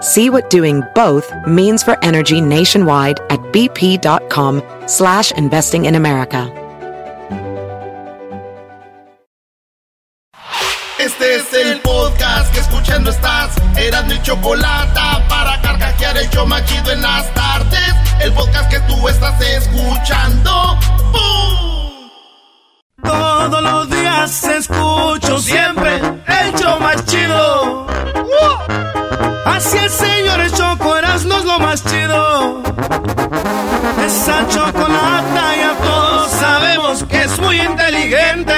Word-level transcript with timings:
See 0.00 0.30
what 0.30 0.48
doing 0.48 0.82
both 0.94 1.32
means 1.46 1.82
for 1.82 1.98
energy 2.04 2.40
nationwide 2.40 3.18
at 3.30 3.40
bp.com 3.52 4.62
slash 4.86 5.32
investing 5.32 5.86
in 5.86 5.96
America. 5.96 6.52
Este 10.98 11.36
es 11.36 11.52
el 11.52 11.80
podcast 11.80 12.52
que 12.52 12.60
escuchando 12.60 13.10
estás. 13.10 13.56
Mi 14.06 14.22
chocolate 14.22 15.00
para 15.28 15.60
carcajear 15.62 16.16
el 16.16 16.30
yo 16.30 16.46
machido 16.46 16.92
en 16.92 17.02
las 17.02 17.32
tardes. 17.34 17.94
El 18.20 18.32
podcast 18.32 18.70
que 18.70 18.80
tú 18.80 19.08
estás 19.08 19.40
escuchando. 19.40 20.78
¡Bum! 21.12 22.10
Todos 23.02 23.62
los 23.62 23.90
días 23.90 24.44
escucho 24.44 25.38
siempre 25.38 25.96
el 25.96 26.54
show 26.54 26.78
más 26.80 27.04
chido. 27.06 27.86
Así 29.54 29.78
es, 29.78 29.92
señores, 29.92 30.52
Choco 30.52 30.96
Erasmo 30.96 31.34
es 31.38 31.44
lo 31.44 31.58
más 31.58 31.82
chido. 31.84 32.62
Esa 34.06 34.46
chocolata 34.48 35.56
ya 35.56 35.74
todos 35.82 36.30
sabemos 36.30 37.04
que 37.04 37.22
es 37.22 37.38
muy 37.40 37.60
inteligente. 37.60 38.54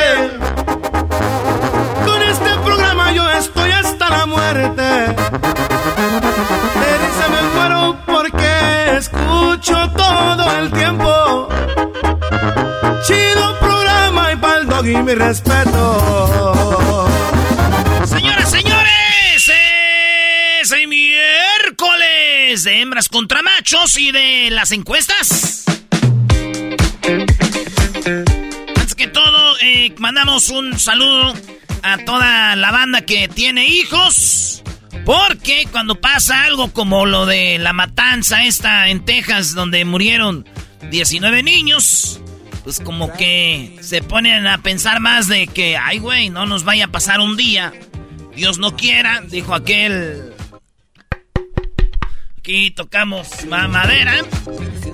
Con 2.04 2.22
este 2.22 2.50
programa 2.64 3.12
yo 3.12 3.30
estoy 3.30 3.70
hasta 3.70 4.10
la 4.10 4.26
muerte. 4.26 4.82
De 6.82 6.90
risa 7.02 7.26
me 7.34 7.42
muero 7.54 7.96
porque 8.06 8.96
escucho 8.98 9.90
todo 9.96 10.52
el 10.58 10.70
tiempo. 10.72 11.48
Chido 13.06 13.58
programa 13.58 14.32
y 14.32 14.36
pa'l 14.36 14.66
doggy 14.66 14.96
mi 15.02 15.14
respeto. 15.14 17.06
De 22.50 22.80
hembras 22.80 23.08
contra 23.08 23.42
machos 23.42 23.96
y 23.96 24.10
de 24.10 24.50
las 24.50 24.72
encuestas. 24.72 25.64
Antes 28.76 28.94
que 28.96 29.06
todo, 29.06 29.56
eh, 29.62 29.94
mandamos 29.98 30.48
un 30.48 30.76
saludo 30.76 31.32
a 31.84 31.98
toda 31.98 32.56
la 32.56 32.72
banda 32.72 33.02
que 33.02 33.28
tiene 33.28 33.68
hijos. 33.68 34.64
Porque 35.04 35.68
cuando 35.70 36.00
pasa 36.00 36.42
algo 36.42 36.72
como 36.72 37.06
lo 37.06 37.24
de 37.24 37.58
la 37.60 37.72
matanza 37.72 38.42
esta 38.42 38.88
en 38.88 39.04
Texas, 39.04 39.54
donde 39.54 39.84
murieron 39.84 40.44
19 40.90 41.44
niños, 41.44 42.20
pues 42.64 42.80
como 42.80 43.12
que 43.12 43.78
se 43.80 44.02
ponen 44.02 44.48
a 44.48 44.58
pensar 44.58 44.98
más 44.98 45.28
de 45.28 45.46
que, 45.46 45.76
ay 45.76 46.00
güey, 46.00 46.30
no 46.30 46.46
nos 46.46 46.64
vaya 46.64 46.86
a 46.86 46.88
pasar 46.88 47.20
un 47.20 47.36
día. 47.36 47.72
Dios 48.34 48.58
no 48.58 48.76
quiera, 48.76 49.22
dijo 49.22 49.54
aquel. 49.54 50.34
Aquí 52.40 52.70
tocamos 52.70 53.28
ma- 53.50 53.68
madera. 53.68 54.14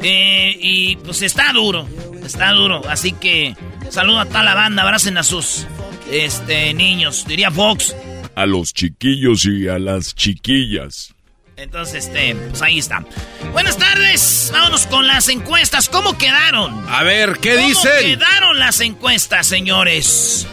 Eh, 0.02 0.56
y 0.60 0.96
pues 0.96 1.22
está 1.22 1.52
duro, 1.52 1.88
está 2.24 2.50
duro. 2.50 2.82
Así 2.88 3.12
que 3.12 3.54
saludo 3.88 4.18
a 4.18 4.26
toda 4.26 4.42
la 4.42 4.54
banda, 4.54 4.82
abracen 4.82 5.16
a 5.16 5.22
sus 5.22 5.64
este, 6.10 6.74
niños, 6.74 7.24
diría 7.28 7.52
Fox. 7.52 7.94
A 8.34 8.46
los 8.46 8.74
chiquillos 8.74 9.44
y 9.46 9.68
a 9.68 9.78
las 9.78 10.12
chiquillas. 10.16 11.14
Entonces, 11.56 12.06
este, 12.06 12.34
pues 12.34 12.60
ahí 12.62 12.78
está. 12.80 13.04
Buenas 13.52 13.78
tardes, 13.78 14.50
vámonos 14.52 14.88
con 14.88 15.06
las 15.06 15.28
encuestas. 15.28 15.88
¿Cómo 15.88 16.18
quedaron? 16.18 16.84
A 16.88 17.04
ver, 17.04 17.38
¿qué 17.40 17.54
¿Cómo 17.54 17.68
dicen? 17.68 17.92
quedaron 18.18 18.58
las 18.58 18.80
encuestas, 18.80 19.46
señores? 19.46 20.48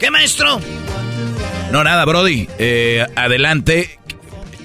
¿Qué 0.00 0.10
maestro? 0.10 0.62
No, 1.70 1.84
nada, 1.84 2.06
Brody. 2.06 2.48
Eh, 2.58 3.06
adelante. 3.16 3.98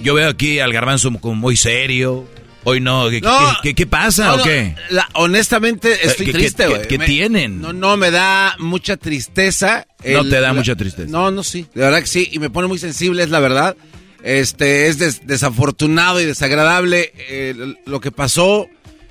Yo 0.08 0.14
veo 0.14 0.30
aquí 0.30 0.60
al 0.60 0.72
garbanzo 0.72 1.12
como 1.20 1.36
muy 1.36 1.58
serio. 1.58 2.26
Hoy 2.64 2.80
no. 2.80 3.10
¿Qué, 3.10 3.20
No. 3.20 3.38
qué- 3.38 3.70
qué- 3.70 3.76
qué 3.76 3.88
pasa 3.88 4.28
No, 4.28 4.36
o 4.36 4.44
qué? 4.44 4.74
la- 4.90 5.10
honestamente 5.16 6.06
estoy 6.08 6.28
¿qué- 6.28 6.32
qué- 6.32 6.38
triste, 6.38 6.64
qué- 6.64 6.70
güey. 6.70 6.88
qué 6.88 6.98
Me- 6.98 7.06
tienen? 7.06 7.60
No, 7.60 7.74
no, 7.74 7.98
me 7.98 8.10
da 8.10 8.56
mucha 8.58 8.96
tristeza. 8.96 9.86
No 10.06 10.24
te 10.24 10.40
da 10.40 10.54
mucha 10.54 10.78
tristeza. 10.78 11.10
No, 11.12 11.30
no, 11.30 11.44
sí. 11.44 11.66
De 11.76 11.82
verdad 11.82 12.00
que 12.00 12.08
sí. 12.08 12.30
Y 12.32 12.40
me 12.40 12.50
pone 12.50 12.70
muy 12.70 12.78
sensible, 12.80 13.22
es 13.22 13.30
la 13.32 13.42
verdad. 13.42 13.76
Este, 14.24 14.88
es 14.88 14.98
des- 14.98 15.28
desafortunado 15.28 16.22
y 16.22 16.26
desagradable 16.26 17.12
eh, 17.18 17.76
lo 17.86 18.00
que 18.00 18.12
pasó. 18.12 18.68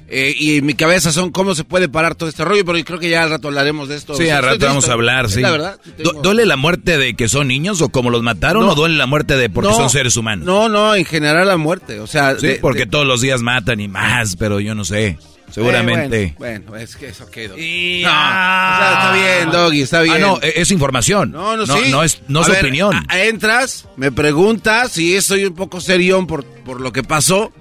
Eh, 0.09 0.35
y 0.39 0.59
en 0.59 0.67
mi 0.67 0.75
cabeza 0.75 1.11
son 1.13 1.31
cómo 1.33 1.55
se 1.55 1.65
puede 1.65 1.89
parar 1.89 2.15
todo 2.15 2.29
este 2.29 2.45
rollo, 2.45 2.65
pero 2.65 2.79
yo 2.79 2.85
creo 2.85 2.99
que 2.99 3.09
ya 3.11 3.23
al 3.25 3.31
rato 3.31 3.49
hablaremos 3.49 3.89
de 3.89 3.97
esto. 3.97 4.15
Sí, 4.15 4.29
al 4.31 4.43
rato 4.45 4.67
vamos 4.67 4.89
a 4.89 4.93
hablar, 4.93 5.29
sí. 5.31 5.41
La 5.41 5.51
verdad. 5.51 5.81
Du- 5.99 6.21
¿Duele 6.23 6.47
la 6.47 6.57
muerte 6.57 6.97
de 6.99 7.15
que 7.15 7.29
son 7.29 7.49
niños 7.49 7.81
o 7.83 7.89
como 7.89 8.11
los 8.11 8.23
mataron 8.23 8.65
No. 8.67 8.73
o 8.73 8.75
duele 8.75 8.97
la 8.97 9.07
muerte 9.07 9.37
de 9.37 9.51
porque 9.51 9.71
No, 9.71 9.77
son 9.77 9.91
seres 9.91 10.17
humanos? 10.17 10.47
No, 10.47 10.69
no, 10.69 10.95
en 10.95 11.05
general 11.05 11.49
la 11.49 11.57
muerte. 11.57 12.01
O 12.01 12.07
sea, 12.07 12.39
Sí, 12.39 12.47
de- 12.47 12.55
porque 12.57 12.81
de- 12.81 12.87
todos 12.91 13.07
los 13.07 13.21
días 13.21 13.43
matan 13.43 13.81
y 13.81 13.89
más, 13.89 14.37
pero 14.37 14.61
yo 14.61 14.75
no 14.75 14.85
sé. 14.85 15.19
Seguramente. 15.51 16.23
Eh, 16.23 16.35
bueno, 16.39 16.65
bueno, 16.69 16.85
es 16.85 16.97
que 16.97 17.09
eso 17.09 17.31
quedó. 17.31 17.57
Y, 17.57 18.03
No, 18.03 18.11
ah, 18.13 18.77
o 18.77 18.83
sea, 18.83 18.93
está 18.99 19.15
bien, 19.39 19.51
Doggy, 19.53 19.81
está 19.83 20.01
bien. 20.03 20.17
Ah, 20.17 20.19
no, 20.19 20.39
e- 20.43 20.55
es 20.57 20.71
información. 20.73 21.31
No, 21.31 21.57
no, 21.57 21.67
sí. 21.67 21.91
no 21.91 22.03
es, 22.03 22.21
no 22.29 22.43
es 22.43 22.49
ver, 22.49 22.59
opinión. 22.65 22.93
a- 23.09 23.23
entras, 23.25 23.87
me 23.97 24.11
preguntas 24.13 24.99
y 24.99 25.21
soy 25.23 25.45
un 25.47 25.55
poco 25.55 25.81
serión 25.81 26.27
por, 26.27 26.45
por 26.45 26.81
lo 26.81 26.93
que 26.93 27.03
pasó 27.05 27.53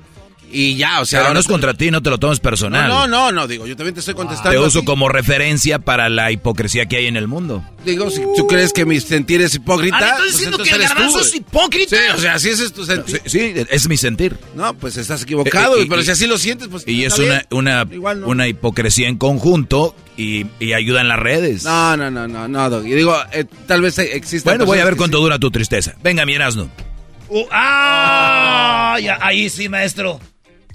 y 0.56 0.76
ya, 0.78 1.02
o 1.02 1.06
sea. 1.06 1.22
pero 1.22 1.34
no 1.34 1.40
es 1.40 1.48
contra 1.48 1.74
ti, 1.74 1.92
no 1.92 2.02
te 2.02 2.10
lo 2.10 2.18
tomes 2.18 2.40
personal. 2.40 2.88
No, 2.88 3.08
no, 3.08 3.26
no, 3.26 3.32
no, 3.32 3.48
digo, 3.48 3.68
yo 3.68 3.76
también 3.76 3.94
te 3.94 4.00
estoy 4.00 4.14
contestando. 4.16 4.52
Te 4.52 4.58
uso 4.66 4.84
como 4.86 5.10
referencia 5.10 5.80
para 5.80 6.10
la 6.10 6.32
hipocresía 6.32 6.86
que 6.86 6.98
hay 6.98 7.08
en 7.08 7.18
el 7.18 7.28
mundo. 7.28 7.64
Digo, 7.84 8.10
si 8.10 8.22
tú 8.36 8.48
crees 8.48 8.74
que 8.74 8.86
mi 8.86 9.00
sentir 9.00 9.42
es 9.42 9.54
hipócrita. 9.56 9.98
Ah, 9.98 10.00
¿le 10.00 10.06
estás 10.08 10.20
pues 10.20 10.32
diciendo 10.34 10.58
entonces 10.58 10.76
que 10.78 10.84
el 10.84 10.90
garbanzo 10.90 11.20
es 11.22 11.36
hipócrita? 11.36 11.96
Sí, 11.98 12.04
o 12.16 12.18
sea, 12.20 12.40
si 12.40 12.50
ese 12.50 12.66
es 12.66 12.74
tu 12.74 12.86
sentir. 12.86 13.22
Sí, 13.26 13.40
sí, 13.40 13.54
es 13.70 13.88
mi 13.88 13.98
sentir. 13.98 14.38
No, 14.56 14.74
pues 14.74 14.98
estás 14.98 15.24
equivocado, 15.24 15.78
Eh, 15.78 15.86
pero 15.90 16.02
y- 16.02 16.06
si 16.06 16.12
así 16.12 16.26
lo 16.28 16.38
sientes, 16.38 16.68
pues. 16.68 16.84
Y 16.88 17.04
es 17.04 17.14
está 17.14 17.24
una, 17.24 17.34
bien. 17.34 17.48
una, 17.52 17.88
Igual 17.96 18.22
no. 18.22 18.28
una 18.28 18.48
hipocresía 18.48 19.08
en 19.08 19.18
conjunto 19.18 19.96
y, 20.18 20.46
y 20.60 20.74
ayuda 20.74 21.02
en 21.02 21.10
las 21.10 21.20
redes. 21.20 21.64
No, 21.64 21.96
no, 21.98 22.10
no, 22.10 22.28
no, 22.28 22.48
no, 22.48 22.70
Doggy. 22.70 22.94
Digo, 22.94 23.16
eh, 23.34 23.46
tal 23.68 23.82
vez 23.82 23.98
exista. 24.00 24.50
bueno, 24.50 24.66
voy 24.66 24.80
a 24.80 24.86
ver 24.86 24.96
cuánto 24.96 25.20
dura 25.20 25.38
tu 25.38 25.52
tristeza. 25.52 25.96
Venga, 26.02 26.26
mi 26.26 26.34
Erasmo. 26.34 26.70
Uh, 27.28 27.44
ah, 27.52 28.98
ya, 29.02 29.18
ahí 29.22 29.50
sí, 29.50 29.68
maestro. 29.70 30.20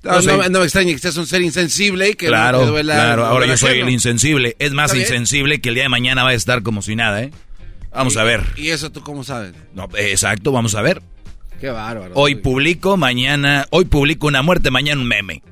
No, 0.02 0.12
No 0.12 0.20
no, 0.22 0.48
no 0.48 0.58
me 0.60 0.64
extraña 0.64 0.92
que 0.92 0.98
seas 0.98 1.16
un 1.18 1.26
ser 1.26 1.42
insensible 1.42 2.10
y 2.10 2.14
que 2.14 2.26
no 2.26 2.32
Claro, 2.32 2.60
te 2.60 2.66
duela. 2.66 2.94
claro. 2.94 3.26
Ahora 3.26 3.46
yo 3.46 3.56
soy 3.56 3.80
el 3.80 3.88
insensible. 3.90 4.56
Es 4.58 4.72
más 4.72 4.94
insensible 4.94 5.60
que 5.60 5.68
el 5.68 5.74
día 5.74 5.84
de 5.84 5.88
mañana 5.90 6.22
va 6.22 6.30
a 6.30 6.34
estar 6.34 6.62
como 6.62 6.80
si 6.82 6.96
nada, 6.96 7.22
¿eh? 7.22 7.30
Vamos 7.92 8.16
a 8.16 8.24
ver. 8.24 8.46
¿Y 8.56 8.68
eso 8.70 8.90
tú 8.90 9.02
cómo 9.02 9.24
sabes? 9.24 9.52
No, 9.74 9.88
exacto, 9.96 10.52
vamos 10.52 10.74
a 10.74 10.80
ver. 10.82 11.02
Qué 11.60 11.68
bárbaro. 11.68 12.12
Hoy 12.14 12.36
publico, 12.36 12.96
mañana, 12.96 13.66
hoy 13.70 13.84
publico 13.84 14.26
una 14.26 14.40
muerte, 14.42 14.70
mañana 14.70 15.00
un 15.00 15.06
meme. 15.08 15.42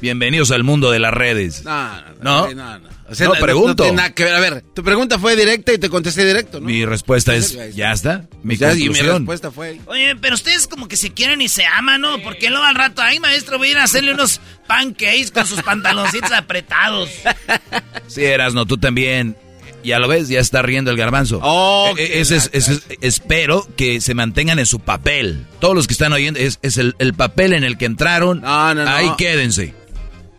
Bienvenidos 0.00 0.50
al 0.52 0.62
mundo 0.62 0.90
de 0.92 1.00
las 1.00 1.12
redes. 1.12 1.64
No, 1.64 2.00
no, 2.00 2.02
¿No? 2.22 2.48
no. 2.48 2.54
no, 2.54 2.78
no. 2.78 2.88
No, 3.20 3.32
pregunto. 3.40 3.82
tiene 3.84 3.96
nada 3.96 4.14
que 4.14 4.22
ver. 4.24 4.34
A 4.34 4.40
ver, 4.40 4.62
tu 4.74 4.84
pregunta 4.84 5.18
fue 5.18 5.34
directa 5.34 5.72
y 5.72 5.78
te 5.78 5.88
contesté 5.88 6.26
directo, 6.26 6.60
¿no? 6.60 6.66
Mi 6.66 6.84
respuesta 6.84 7.34
es, 7.34 7.56
ya 7.74 7.90
está. 7.92 8.26
Mi 8.42 8.56
Ya, 8.56 8.72
y 8.74 8.76
mi 8.80 8.86
conclusión. 8.88 9.16
respuesta 9.22 9.50
fue. 9.50 9.80
Oye, 9.86 10.14
pero 10.16 10.34
ustedes 10.34 10.66
como 10.68 10.88
que 10.88 10.96
se 10.96 11.10
quieren 11.12 11.40
y 11.40 11.48
se 11.48 11.64
aman, 11.64 12.02
¿no? 12.02 12.20
Porque 12.22 12.50
luego 12.50 12.64
al 12.64 12.74
rato, 12.74 13.00
ay, 13.02 13.18
maestro, 13.18 13.56
voy 13.58 13.68
a 13.68 13.70
ir 13.72 13.78
a 13.78 13.84
hacerle 13.84 14.12
unos 14.12 14.40
pancakes 14.66 15.30
con 15.32 15.46
sus 15.46 15.62
pantaloncitos 15.62 16.32
apretados. 16.32 17.10
Sí, 18.08 18.24
Erasno, 18.24 18.64
tú 18.64 18.78
también. 18.78 19.36
Ya 19.84 19.98
lo 19.98 20.08
ves, 20.08 20.28
ya 20.28 20.40
está 20.40 20.60
riendo 20.62 20.90
el 20.90 20.96
garbanzo. 20.96 21.40
Oh, 21.42 21.92
qué 21.94 22.20
ese 22.20 22.36
es- 22.36 22.50
ese 22.54 22.72
es- 22.74 22.82
espero 23.02 23.66
que 23.76 24.00
se 24.00 24.14
mantengan 24.14 24.58
en 24.58 24.64
su 24.66 24.80
papel. 24.80 25.44
Todos 25.60 25.74
los 25.74 25.86
que 25.86 25.92
están 25.92 26.12
oyendo, 26.14 26.40
es, 26.40 26.58
es 26.62 26.78
el, 26.78 26.94
el 26.98 27.12
papel 27.14 27.52
en 27.52 27.64
el 27.64 27.76
que 27.78 27.84
entraron. 27.84 28.40
No, 28.40 28.74
no, 28.74 28.84
no. 28.84 28.90
Ahí 28.90 29.10
quédense. 29.18 29.74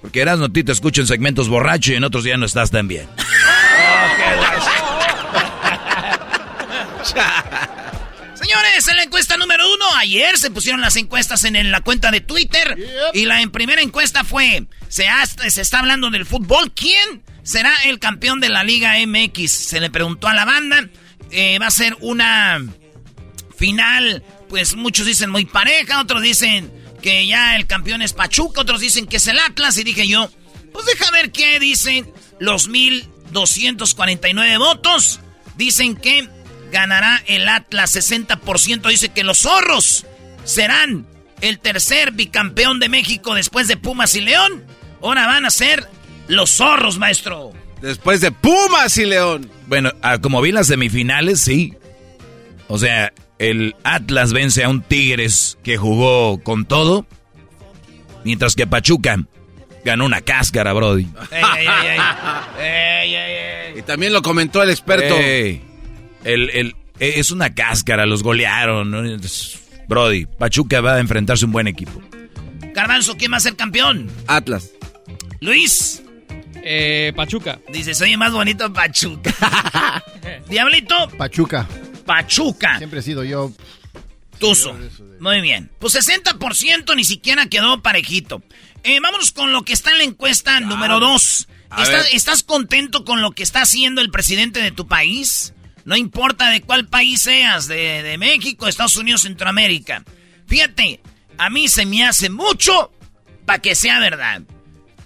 Porque 0.02 0.22
eras 0.22 0.40
no 0.40 0.52
te 0.52 0.72
escucha 0.72 1.02
en 1.02 1.08
segmentos 1.08 1.50
borracho 1.50 1.92
y 1.92 1.96
en 1.96 2.04
otros 2.04 2.24
ya 2.24 2.38
no 2.38 2.46
estás 2.46 2.72
tan 2.72 2.88
bien. 2.88 3.08
Señores, 8.34 8.88
en 8.88 8.96
la 8.96 9.04
encuesta 9.04 9.36
número 9.38 9.66
uno, 9.74 9.86
ayer 9.98 10.38
se 10.38 10.52
pusieron 10.52 10.80
las 10.82 10.96
encuestas 10.96 11.44
en, 11.44 11.72
la 11.72 11.82
cuenta 11.82 12.12
de 12.12 12.22
Twitter. 12.22 12.78
Y 13.14 13.26
la 13.26 13.46
primera 13.52 13.82
encuesta 13.82 14.24
fue: 14.24 14.66
se, 14.88 15.06
está 15.46 15.80
hablando 15.80 16.10
del 16.10 16.26
fútbol. 16.26 16.72
¿Quién 16.74 17.22
será 17.44 17.74
el 17.86 18.00
campeón 18.00 18.40
de 18.40 18.50
la 18.50 18.64
Liga 18.64 18.94
MX? 19.06 19.52
Se 19.52 19.80
le 19.80 19.90
preguntó 19.90 20.28
a 20.28 20.34
la 20.34 20.46
banda. 20.46 20.88
Eh, 21.32 21.60
va 21.60 21.68
a 21.68 21.72
ser 21.72 21.98
una 22.00 22.66
final, 23.56 24.24
pues 24.48 24.76
muchos 24.76 25.06
dicen 25.06 25.30
muy 25.30 25.46
pareja, 25.46 26.00
otros 26.00 26.22
dicen 26.22 26.72
que 27.02 27.26
ya 27.28 27.56
el 27.56 27.68
campeón 27.68 28.02
es 28.02 28.14
Pachuca, 28.14 28.62
otros 28.62 28.82
dicen 28.82 29.08
que 29.08 29.18
es 29.18 29.28
el 29.28 29.40
Atlas. 29.40 29.78
Y 29.78 29.84
dije 29.84 30.08
yo, 30.08 30.30
pues 30.72 30.86
deja 30.86 31.12
ver 31.12 31.32
qué 31.32 31.60
dicen 31.60 32.12
los 32.40 32.68
1249 32.68 34.58
votos. 34.58 35.20
Dicen 35.58 35.96
que 35.96 36.28
ganará 36.72 37.22
el 37.28 37.48
Atlas 37.48 37.96
60%. 37.96 38.88
Dice 38.88 39.10
que 39.10 39.24
los 39.24 39.40
zorros 39.40 40.06
serán 40.44 41.08
el 41.42 41.60
tercer 41.60 42.12
bicampeón 42.12 42.80
de 42.80 42.90
México 42.90 43.34
después 43.34 43.68
de 43.68 43.78
Pumas 43.78 44.16
y 44.16 44.22
León. 44.22 44.64
Ahora 45.02 45.28
van 45.28 45.46
a 45.46 45.50
ser 45.50 45.88
los 46.28 46.52
zorros, 46.52 46.98
maestro. 46.98 47.54
Después 47.82 48.22
de 48.22 48.32
Pumas 48.32 48.98
y 48.98 49.06
León. 49.06 49.50
Bueno, 49.68 49.92
ah, 50.02 50.20
como 50.20 50.42
vi 50.42 50.52
las 50.52 50.68
semifinales, 50.68 51.40
sí. 51.40 51.74
O 52.68 52.78
sea, 52.78 53.14
el 53.40 53.76
Atlas 53.84 54.34
vence 54.34 54.64
a 54.64 54.70
un 54.70 54.82
Tigres 54.82 55.58
que 55.64 55.78
jugó 55.78 56.42
con 56.44 56.66
todo. 56.66 57.06
Mientras 58.24 58.54
que 58.56 58.68
Pachuca 58.68 59.18
ganó 59.86 60.06
una 60.06 60.22
cáscara, 60.22 60.74
Brody. 60.74 61.08
y 63.76 63.82
también 63.84 64.14
lo 64.14 64.22
comentó 64.22 64.62
el 64.62 64.70
experto. 64.70 65.16
el, 65.18 66.76
es 67.00 67.32
una 67.32 67.54
cáscara, 67.56 68.06
los 68.06 68.22
golearon. 68.22 69.20
Brody, 69.88 70.26
Pachuca 70.26 70.82
va 70.82 70.96
a 70.96 71.00
enfrentarse 71.00 71.46
a 71.46 71.48
un 71.48 71.54
buen 71.54 71.68
equipo. 71.68 72.02
Garbanzo, 72.74 73.16
¿quién 73.18 73.32
va 73.32 73.38
a 73.38 73.40
ser 73.42 73.56
campeón? 73.56 74.12
Atlas. 74.28 74.72
Luis. 75.40 76.04
Eh, 76.62 77.14
Pachuca. 77.16 77.60
Dice, 77.72 77.96
soy 77.96 78.16
más 78.18 78.34
bonito 78.34 78.72
Pachuca. 78.72 79.34
Diablito. 80.50 81.08
Pachuca. 81.18 81.66
Pachuca. 82.10 82.80
Siempre 82.80 83.02
he 83.02 83.04
sido 83.04 83.24
yo. 83.24 83.54
Tuzo. 84.40 84.76
Muy 85.20 85.42
bien. 85.42 85.70
Pues 85.78 85.94
60% 85.94 86.96
ni 86.96 87.04
siquiera 87.04 87.46
quedó 87.46 87.84
parejito. 87.84 88.42
Eh, 88.84 89.00
vámonos 89.00 89.32
con 89.32 89.52
lo 89.52 89.64
que 89.64 89.74
está 89.74 89.92
en 89.92 90.00
la 90.00 90.04
encuesta 90.06 90.60
número 90.60 91.00
2. 91.00 91.48
¿Estás, 92.12 92.42
contento 92.42 93.06
con 93.06 93.22
lo 93.22 93.34
que 93.34 93.44
está 93.44 93.62
haciendo 93.62 94.02
el 94.02 94.10
presidente 94.10 94.60
de 94.60 94.72
tu 94.72 94.88
país? 94.88 95.54
No 95.86 95.96
importa 95.96 96.50
de 96.50 96.62
cuál 96.62 96.88
país 96.88 97.22
seas, 97.22 97.68
de, 97.68 98.02
de 98.02 98.18
México, 98.18 98.68
Estados 98.68 98.98
Unidos, 98.98 99.22
Centroamérica. 99.22 100.04
Fíjate, 100.48 101.02
a 101.38 101.52
mí 101.52 101.68
se 101.68 101.86
me 101.86 102.06
hace 102.06 102.32
mucho 102.32 102.92
para 103.46 103.62
que 103.62 103.76
sea 103.76 104.00
verdad. 104.00 104.42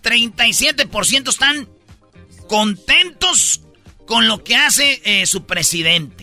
37% 0.04 1.28
están 1.28 1.68
contentos 2.48 3.60
con 4.08 4.30
lo 4.30 4.42
que 4.42 4.56
hace 4.56 5.02
eh, 5.04 5.26
su 5.26 5.46
presidente. 5.46 6.23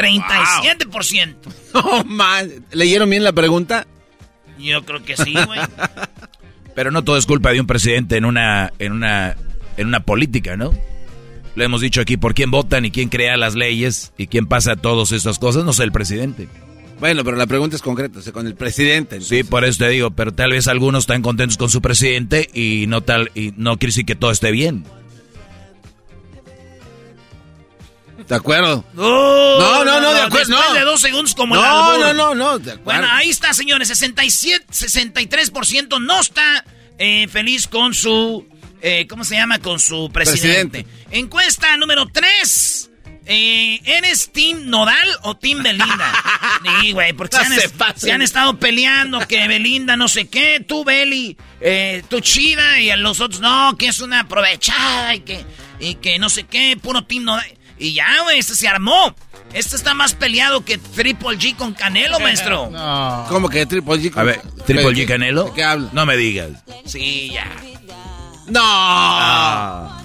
37%. 0.00 1.34
No 1.74 2.04
man. 2.04 2.50
¿Leyeron 2.72 3.08
bien 3.08 3.22
la 3.22 3.32
pregunta? 3.32 3.86
Yo 4.58 4.84
creo 4.84 5.04
que 5.04 5.16
sí, 5.16 5.32
güey. 5.32 5.60
Pero 6.74 6.90
no 6.90 7.04
todo 7.04 7.16
es 7.16 7.26
culpa 7.26 7.52
de 7.52 7.60
un 7.60 7.66
presidente 7.66 8.16
en 8.16 8.24
una, 8.24 8.72
en 8.78 8.92
una, 8.92 9.36
en 9.76 9.86
una 9.86 10.00
política, 10.00 10.56
¿no? 10.56 10.72
Lo 11.54 11.64
hemos 11.64 11.80
dicho 11.80 12.00
aquí, 12.00 12.16
por 12.16 12.34
quién 12.34 12.50
votan 12.50 12.84
y 12.84 12.90
quién 12.90 13.08
crea 13.08 13.36
las 13.36 13.54
leyes 13.54 14.12
y 14.16 14.26
quién 14.26 14.46
pasa 14.46 14.76
todas 14.76 15.12
estas 15.12 15.38
cosas, 15.38 15.64
no 15.64 15.72
sé 15.72 15.84
el 15.84 15.92
presidente. 15.92 16.48
Bueno, 17.00 17.24
pero 17.24 17.36
la 17.36 17.46
pregunta 17.46 17.76
es 17.76 17.82
concreta, 17.82 18.18
o 18.18 18.22
sea, 18.22 18.32
con 18.32 18.46
el 18.46 18.54
presidente. 18.54 19.20
Sí, 19.22 19.42
por 19.42 19.64
eso 19.64 19.78
te 19.84 19.88
digo, 19.88 20.10
pero 20.10 20.32
tal 20.32 20.52
vez 20.52 20.68
algunos 20.68 21.04
están 21.04 21.22
contentos 21.22 21.56
con 21.56 21.70
su 21.70 21.80
presidente 21.80 22.48
y 22.52 22.86
no 22.88 23.00
tal 23.00 23.30
y 23.34 23.52
no 23.56 23.78
quiere 23.78 23.90
decir 23.90 24.04
que 24.04 24.14
todo 24.14 24.30
esté 24.30 24.50
bien. 24.50 24.84
De 28.30 28.36
acuerdo. 28.36 28.84
no, 28.94 29.84
no, 29.84 30.00
no, 30.00 30.14
de 30.14 30.20
acuerdo. 30.20 30.56
Después 30.56 30.74
de 30.74 30.80
dos 30.82 31.00
segundos 31.00 31.34
como 31.34 31.56
no, 31.56 31.98
No, 31.98 32.14
no, 32.14 32.34
no, 32.36 32.58
de 32.60 32.70
acuerdo. 32.70 32.84
Bueno, 32.84 33.08
ahí 33.10 33.28
está, 33.28 33.52
señores. 33.52 33.88
67, 33.88 34.66
63% 34.70 36.00
no 36.00 36.20
está 36.20 36.64
eh, 36.96 37.26
feliz 37.26 37.66
con 37.66 37.92
su. 37.92 38.46
Eh, 38.82 39.08
¿Cómo 39.08 39.24
se 39.24 39.34
llama? 39.34 39.58
Con 39.58 39.80
su 39.80 40.10
presidente. 40.12 40.86
Encuesta 41.10 41.76
número 41.76 42.06
3. 42.06 42.90
Eh, 43.26 43.80
¿Eres 43.84 44.30
Team 44.30 44.70
Nodal 44.70 45.08
o 45.22 45.36
Team 45.36 45.64
Belinda? 45.64 46.12
sí, 46.82 46.92
güey, 46.92 47.12
porque 47.12 47.36
se, 47.36 48.12
han, 48.12 48.22
estado 48.22 48.58
peleando 48.58 49.26
que 49.26 49.46
Belinda 49.46 49.96
no 49.96 50.08
sé 50.08 50.28
qué, 50.28 50.64
tú 50.66 50.84
Beli, 50.84 51.36
eh, 51.60 52.02
tú 52.08 52.20
chida 52.20 52.80
y 52.80 52.90
a 52.90 52.96
los 52.96 53.20
otros 53.20 53.40
no, 53.40 53.76
que 53.76 53.88
es 53.88 54.00
una 54.00 54.20
aprovechada 54.20 55.14
y 55.14 55.20
que, 55.20 55.44
y 55.78 55.96
que 55.96 56.18
no 56.18 56.28
sé 56.30 56.44
qué, 56.44 56.76
puro 56.80 57.04
Team 57.04 57.24
Nodal. 57.24 57.59
Y 57.80 57.94
ya, 57.94 58.06
güey, 58.24 58.38
este 58.38 58.54
se 58.54 58.68
armó. 58.68 59.14
Este 59.54 59.74
está 59.74 59.94
más 59.94 60.14
peleado 60.14 60.64
que 60.64 60.76
Triple 60.78 61.38
G 61.38 61.56
con 61.56 61.72
Canelo, 61.72 62.20
maestro. 62.20 62.68
No. 62.70 63.24
¿Cómo 63.28 63.48
que 63.48 63.64
Triple 63.66 63.94
G 63.96 64.10
con 64.10 64.20
A 64.20 64.24
ver, 64.24 64.40
¿Triple 64.66 64.90
G 64.92 65.06
Canelo? 65.08 65.44
¿De 65.44 65.52
qué 65.54 65.64
habla? 65.64 65.88
No 65.92 66.04
me 66.06 66.16
digas. 66.16 66.50
Sí, 66.84 67.30
ya. 67.32 67.46
¡No! 68.48 68.60
Ah. 68.62 69.96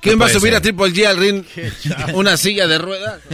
¿Quién 0.00 0.20
va 0.20 0.26
a 0.26 0.28
subir 0.30 0.54
a 0.54 0.60
Triple 0.62 0.86
G 0.92 1.06
al 1.06 1.18
ring? 1.18 1.44
¿Una 2.14 2.36
silla 2.38 2.66
de 2.66 2.78
ruedas? 2.78 3.20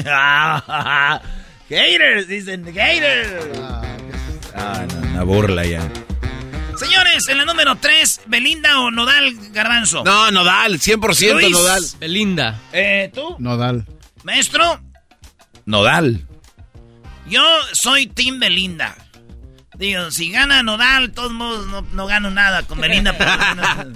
Gators, 1.71 2.27
dicen 2.27 2.65
Gators. 2.75 3.59
Ah, 4.57 4.85
no, 4.93 5.09
una 5.11 5.23
burla 5.23 5.65
ya. 5.65 5.81
Señores, 6.77 7.29
en 7.29 7.39
la 7.39 7.45
número 7.45 7.77
3, 7.77 8.23
Belinda 8.27 8.81
o 8.81 8.91
Nodal 8.91 9.35
Garbanzo. 9.53 10.03
No, 10.05 10.31
Nodal, 10.31 10.81
100% 10.81 11.51
Nodal. 11.51 11.83
Belinda. 11.99 12.61
Eh, 12.73 13.11
¿tú? 13.15 13.37
Nodal. 13.39 13.87
Maestro. 14.25 14.81
Nodal. 15.67 16.27
Yo 17.29 17.43
soy 17.73 18.07
Team 18.07 18.41
Belinda. 18.41 18.97
Digo, 19.77 20.11
si 20.11 20.31
gana 20.31 20.63
Nodal, 20.63 21.13
todos 21.13 21.33
modos 21.33 21.85
no, 21.93 22.07
gano 22.07 22.31
nada 22.31 22.63
con 22.63 22.81
Belinda. 22.81 23.17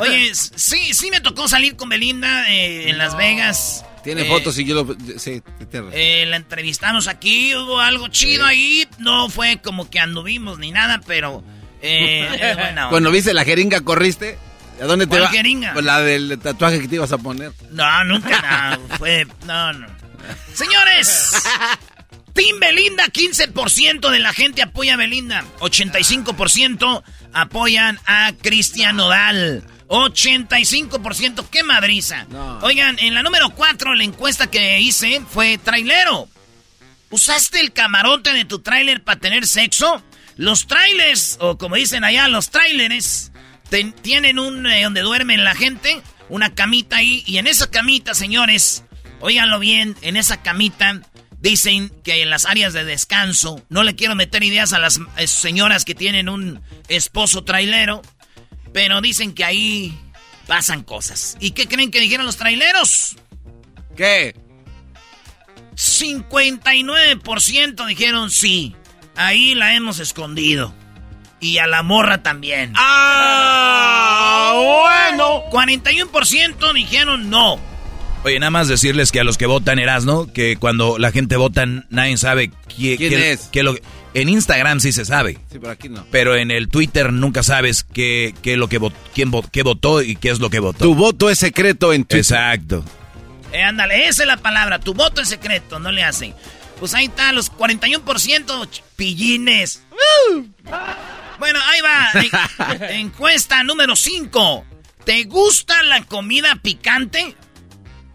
Oye, 0.00 0.34
sí, 0.34 0.94
sí 0.94 1.10
me 1.10 1.20
tocó 1.20 1.48
salir 1.48 1.76
con 1.76 1.88
Belinda 1.88 2.50
eh, 2.50 2.88
en 2.88 2.98
Las 2.98 3.16
Vegas. 3.16 3.84
Tiene 4.02 4.24
fotos 4.24 4.58
y 4.58 4.64
yo 4.64 4.74
lo... 4.74 4.96
Sí, 5.18 5.42
eh, 5.92 6.24
la 6.26 6.36
entrevistamos 6.36 7.06
aquí, 7.06 7.54
hubo 7.54 7.78
algo 7.78 8.08
chido 8.08 8.44
ahí. 8.44 8.86
No 8.98 9.28
fue 9.28 9.60
como 9.62 9.88
que 9.88 10.00
anduvimos 10.00 10.58
ni 10.58 10.72
nada, 10.72 11.00
pero... 11.06 11.44
Eh, 11.82 12.28
Cuando 12.90 13.10
viste 13.10 13.34
la 13.34 13.44
jeringa, 13.44 13.80
¿corriste? 13.80 14.38
¿A 14.80 14.84
dónde 14.84 15.06
te 15.06 15.18
va? 15.20 15.28
jeringa? 15.28 15.72
Pues 15.74 15.84
la 15.84 16.00
del 16.00 16.38
tatuaje 16.38 16.80
que 16.80 16.88
te 16.88 16.94
ibas 16.96 17.12
a 17.12 17.18
poner. 17.18 17.52
No, 17.70 18.04
nunca 18.04 18.40
nada. 18.40 18.78
Fue. 18.98 19.26
No, 19.46 19.72
no. 19.72 19.86
Señores, 20.54 21.32
Team 22.32 22.58
Belinda, 22.60 23.06
15% 23.06 24.10
de 24.10 24.18
la 24.18 24.32
gente 24.32 24.62
apoya 24.62 24.94
a 24.94 24.96
Belinda. 24.96 25.44
85% 25.60 27.02
apoyan 27.32 27.98
a 28.06 28.32
Cristian 28.40 28.96
Nodal. 28.96 29.64
85%, 29.88 31.48
qué 31.50 31.62
madriza. 31.64 32.26
Oigan, 32.62 32.98
en 32.98 33.14
la 33.14 33.22
número 33.22 33.50
4, 33.50 33.94
la 33.94 34.04
encuesta 34.04 34.46
que 34.46 34.80
hice 34.80 35.20
fue 35.28 35.58
trailero. 35.58 36.28
¿Usaste 37.10 37.60
el 37.60 37.72
camarote 37.72 38.32
de 38.32 38.46
tu 38.46 38.60
trailer 38.60 39.02
para 39.04 39.20
tener 39.20 39.46
sexo? 39.46 40.02
Los 40.36 40.66
trailers, 40.66 41.36
o 41.40 41.58
como 41.58 41.76
dicen 41.76 42.04
allá, 42.04 42.28
los 42.28 42.50
trailers, 42.50 43.32
tienen 44.02 44.38
un 44.38 44.66
eh, 44.66 44.82
donde 44.82 45.00
duermen 45.00 45.44
la 45.44 45.54
gente, 45.54 46.02
una 46.28 46.54
camita 46.54 46.96
ahí, 46.96 47.22
y 47.26 47.38
en 47.38 47.46
esa 47.46 47.70
camita, 47.70 48.14
señores, 48.14 48.84
óiganlo 49.20 49.58
bien, 49.58 49.96
en 50.02 50.16
esa 50.16 50.42
camita 50.42 51.00
dicen 51.40 51.90
que 52.04 52.22
en 52.22 52.30
las 52.30 52.46
áreas 52.46 52.72
de 52.72 52.84
descanso, 52.84 53.64
no 53.68 53.82
le 53.82 53.96
quiero 53.96 54.14
meter 54.14 54.44
ideas 54.44 54.72
a 54.72 54.78
las 54.78 55.00
eh, 55.16 55.26
señoras 55.26 55.84
que 55.84 55.94
tienen 55.94 56.28
un 56.28 56.62
esposo 56.88 57.44
trailero, 57.44 58.02
pero 58.72 59.00
dicen 59.00 59.34
que 59.34 59.44
ahí 59.44 59.98
pasan 60.46 60.82
cosas. 60.82 61.36
¿Y 61.40 61.50
qué 61.50 61.66
creen 61.66 61.90
que 61.90 62.00
dijeron 62.00 62.26
los 62.26 62.36
traileros? 62.36 63.16
¿Qué? 63.96 64.36
59% 65.74 67.86
dijeron 67.86 68.30
sí. 68.30 68.76
Ahí 69.16 69.54
la 69.54 69.74
hemos 69.74 69.98
escondido. 69.98 70.74
Y 71.40 71.58
a 71.58 71.66
la 71.66 71.82
morra 71.82 72.22
también. 72.22 72.72
¡Ah! 72.76 74.52
Bueno. 74.54 75.42
41% 75.50 76.72
dijeron 76.74 77.30
no. 77.30 77.58
Oye, 78.24 78.38
nada 78.38 78.50
más 78.50 78.68
decirles 78.68 79.10
que 79.10 79.18
a 79.18 79.24
los 79.24 79.36
que 79.36 79.46
votan 79.46 79.80
Erasno, 79.80 80.32
que 80.32 80.56
cuando 80.56 80.96
la 80.98 81.10
gente 81.10 81.36
vota 81.36 81.66
nadie 81.90 82.16
sabe 82.16 82.52
quién, 82.74 83.12
es. 83.12 83.50
lo, 83.52 83.74
en 84.14 84.28
Instagram 84.28 84.78
sí 84.78 84.92
se 84.92 85.04
sabe. 85.04 85.38
Sí, 85.50 85.58
pero 85.58 85.72
aquí 85.72 85.88
no. 85.88 86.06
Pero 86.12 86.36
en 86.36 86.52
el 86.52 86.68
Twitter 86.68 87.12
nunca 87.12 87.42
sabes 87.42 87.82
qué, 87.82 88.32
qué 88.40 88.56
lo 88.56 88.68
que 88.68 88.78
quién 89.12 89.32
qué 89.50 89.62
votó 89.64 90.02
y 90.02 90.14
qué 90.14 90.30
es 90.30 90.38
lo 90.38 90.50
que 90.50 90.60
votó. 90.60 90.84
Tu 90.84 90.94
voto 90.94 91.30
es 91.30 91.40
secreto 91.40 91.92
en 91.92 92.04
Twitter. 92.04 92.18
Exacto. 92.20 92.84
Eh, 93.52 93.62
ándale, 93.62 94.06
esa 94.06 94.22
es 94.22 94.28
la 94.28 94.36
palabra. 94.36 94.78
Tu 94.78 94.94
voto 94.94 95.20
es 95.20 95.28
secreto, 95.28 95.80
no 95.80 95.90
le 95.90 96.04
hacen. 96.04 96.32
Pues 96.82 96.94
ahí 96.94 97.04
está, 97.04 97.30
los 97.30 97.52
41% 97.52 98.68
pillines. 98.96 99.84
Bueno, 101.38 101.60
ahí 101.64 101.80
va. 101.80 102.10
Encuesta 102.90 103.62
número 103.62 103.94
5. 103.94 104.64
¿Te 105.04 105.22
gusta 105.22 105.80
la 105.84 106.02
comida 106.06 106.58
picante? 106.60 107.36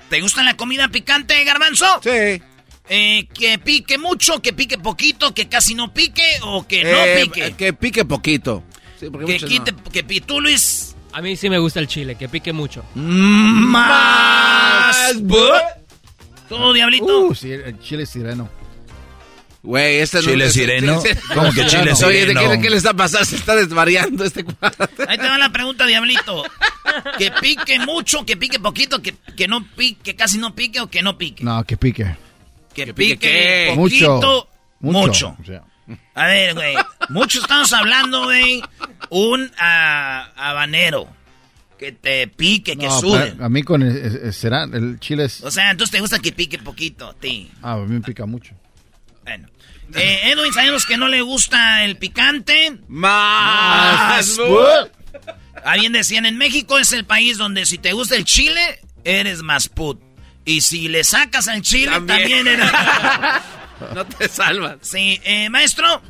¿Te 0.09 0.19
gusta 0.19 0.43
la 0.43 0.57
comida 0.57 0.89
picante, 0.89 1.41
garbanzo? 1.45 1.85
Sí. 2.03 2.41
Eh, 2.89 3.27
que 3.33 3.57
pique 3.57 3.97
mucho, 3.97 4.41
que 4.41 4.51
pique 4.51 4.77
poquito, 4.77 5.33
que 5.33 5.47
casi 5.47 5.73
no 5.73 5.93
pique 5.93 6.29
o 6.41 6.67
que 6.67 6.83
no 6.83 6.89
Eh, 6.89 7.21
pique. 7.23 7.55
Que 7.55 7.71
pique 7.71 8.03
poquito. 8.03 8.65
Sí, 8.99 9.09
porque 9.09 9.37
que 9.37 9.45
quite, 9.45 9.71
no. 9.71 9.81
que 9.85 10.03
tú, 10.19 10.41
Luis. 10.41 10.93
A 11.13 11.21
mí 11.21 11.37
sí 11.37 11.49
me 11.49 11.57
gusta 11.57 11.79
el 11.79 11.87
chile, 11.87 12.15
que 12.15 12.27
pique 12.27 12.51
mucho. 12.51 12.83
Más. 12.95 14.03
¿Tú, 16.49 16.73
Diablito? 16.73 17.19
Uh, 17.27 17.35
sí, 17.35 17.51
el 17.51 17.79
chile 17.79 18.05
sireno. 18.05 18.49
Güey, 19.63 19.97
este 19.97 20.21
¿Chile 20.21 20.45
es- 20.45 20.53
sireno? 20.53 21.01
¿Cómo 21.33 21.51
que 21.51 21.65
chile 21.65 21.91
Oye, 22.05 22.19
¿de 22.21 22.27
sireno? 22.27 22.39
qué, 22.41 22.47
de 22.47 22.61
qué 22.61 22.69
le 22.69 22.77
está 22.77 22.93
pasando? 22.93 23.25
Se 23.25 23.35
está 23.35 23.55
desvariando 23.55 24.23
este 24.23 24.43
cuadro. 24.45 24.87
Ahí 25.07 25.17
te 25.17 25.27
va 25.27 25.37
la 25.37 25.51
pregunta, 25.51 25.85
Diablito. 25.85 26.43
Que 27.17 27.31
pique 27.31 27.77
mucho, 27.79 28.25
que 28.25 28.37
pique 28.37 28.59
poquito, 28.59 29.01
que, 29.01 29.15
que 29.35 29.47
no 29.47 29.65
pique, 29.75 30.01
que 30.03 30.15
casi 30.15 30.37
no 30.37 30.55
pique 30.55 30.79
o 30.79 30.89
que 30.89 31.01
no 31.01 31.17
pique. 31.17 31.43
No, 31.43 31.63
que 31.65 31.75
pique. 31.75 32.15
Que, 32.73 32.85
que 32.85 32.93
pique, 32.93 33.73
poquito, 33.75 34.47
Mucho. 34.79 35.07
mucho. 35.31 35.37
O 35.41 35.45
sea, 35.45 35.63
A 36.13 36.27
ver, 36.27 36.53
güey. 36.53 36.75
Mucho 37.09 37.39
estamos 37.39 37.73
hablando, 37.73 38.23
güey. 38.25 38.61
Un 39.09 39.51
ah, 39.59 40.31
habanero. 40.37 41.07
Que 41.77 41.91
te 41.91 42.27
pique, 42.27 42.75
que 42.75 42.87
no, 42.87 42.99
sude. 42.99 43.35
a 43.39 43.49
mí 43.49 43.61
con 43.63 43.83
el, 43.83 44.33
será- 44.33 44.63
el 44.73 44.99
chile 44.99 45.25
es... 45.25 45.41
O 45.43 45.51
sea, 45.51 45.69
entonces 45.71 45.91
te 45.91 45.99
gusta 46.01 46.17
que 46.19 46.31
pique 46.31 46.57
poquito, 46.57 47.09
a 47.09 47.13
ti. 47.13 47.51
Ah, 47.61 47.73
a 47.73 47.77
mí 47.77 47.93
me 47.95 48.01
pica 48.01 48.25
mucho. 48.25 48.55
Bueno. 49.23 49.47
Eh, 49.93 50.31
Edwin, 50.31 50.51
sabemos 50.53 50.85
que 50.85 50.97
no 50.97 51.07
le 51.07 51.21
gusta 51.21 51.83
el 51.85 51.97
picante. 51.97 52.77
Más. 52.87 54.37
Alguien 55.63 55.93
decían, 55.93 56.25
en 56.25 56.37
México 56.37 56.77
es 56.79 56.91
el 56.93 57.05
país 57.05 57.37
donde 57.37 57.65
si 57.65 57.77
te 57.77 57.93
gusta 57.93 58.15
el 58.15 58.25
chile, 58.25 58.79
eres 59.03 59.43
más 59.43 59.69
put. 59.69 59.99
Y 60.45 60.61
si 60.61 60.87
le 60.87 61.03
sacas 61.03 61.47
al 61.47 61.61
chile, 61.61 61.91
También. 61.91 62.19
también, 62.19 62.47
eres... 62.47 62.71
No 63.95 64.05
te 64.05 64.27
salvas. 64.27 64.77
Sí, 64.81 65.19
eh, 65.23 65.49
maestro. 65.49 66.01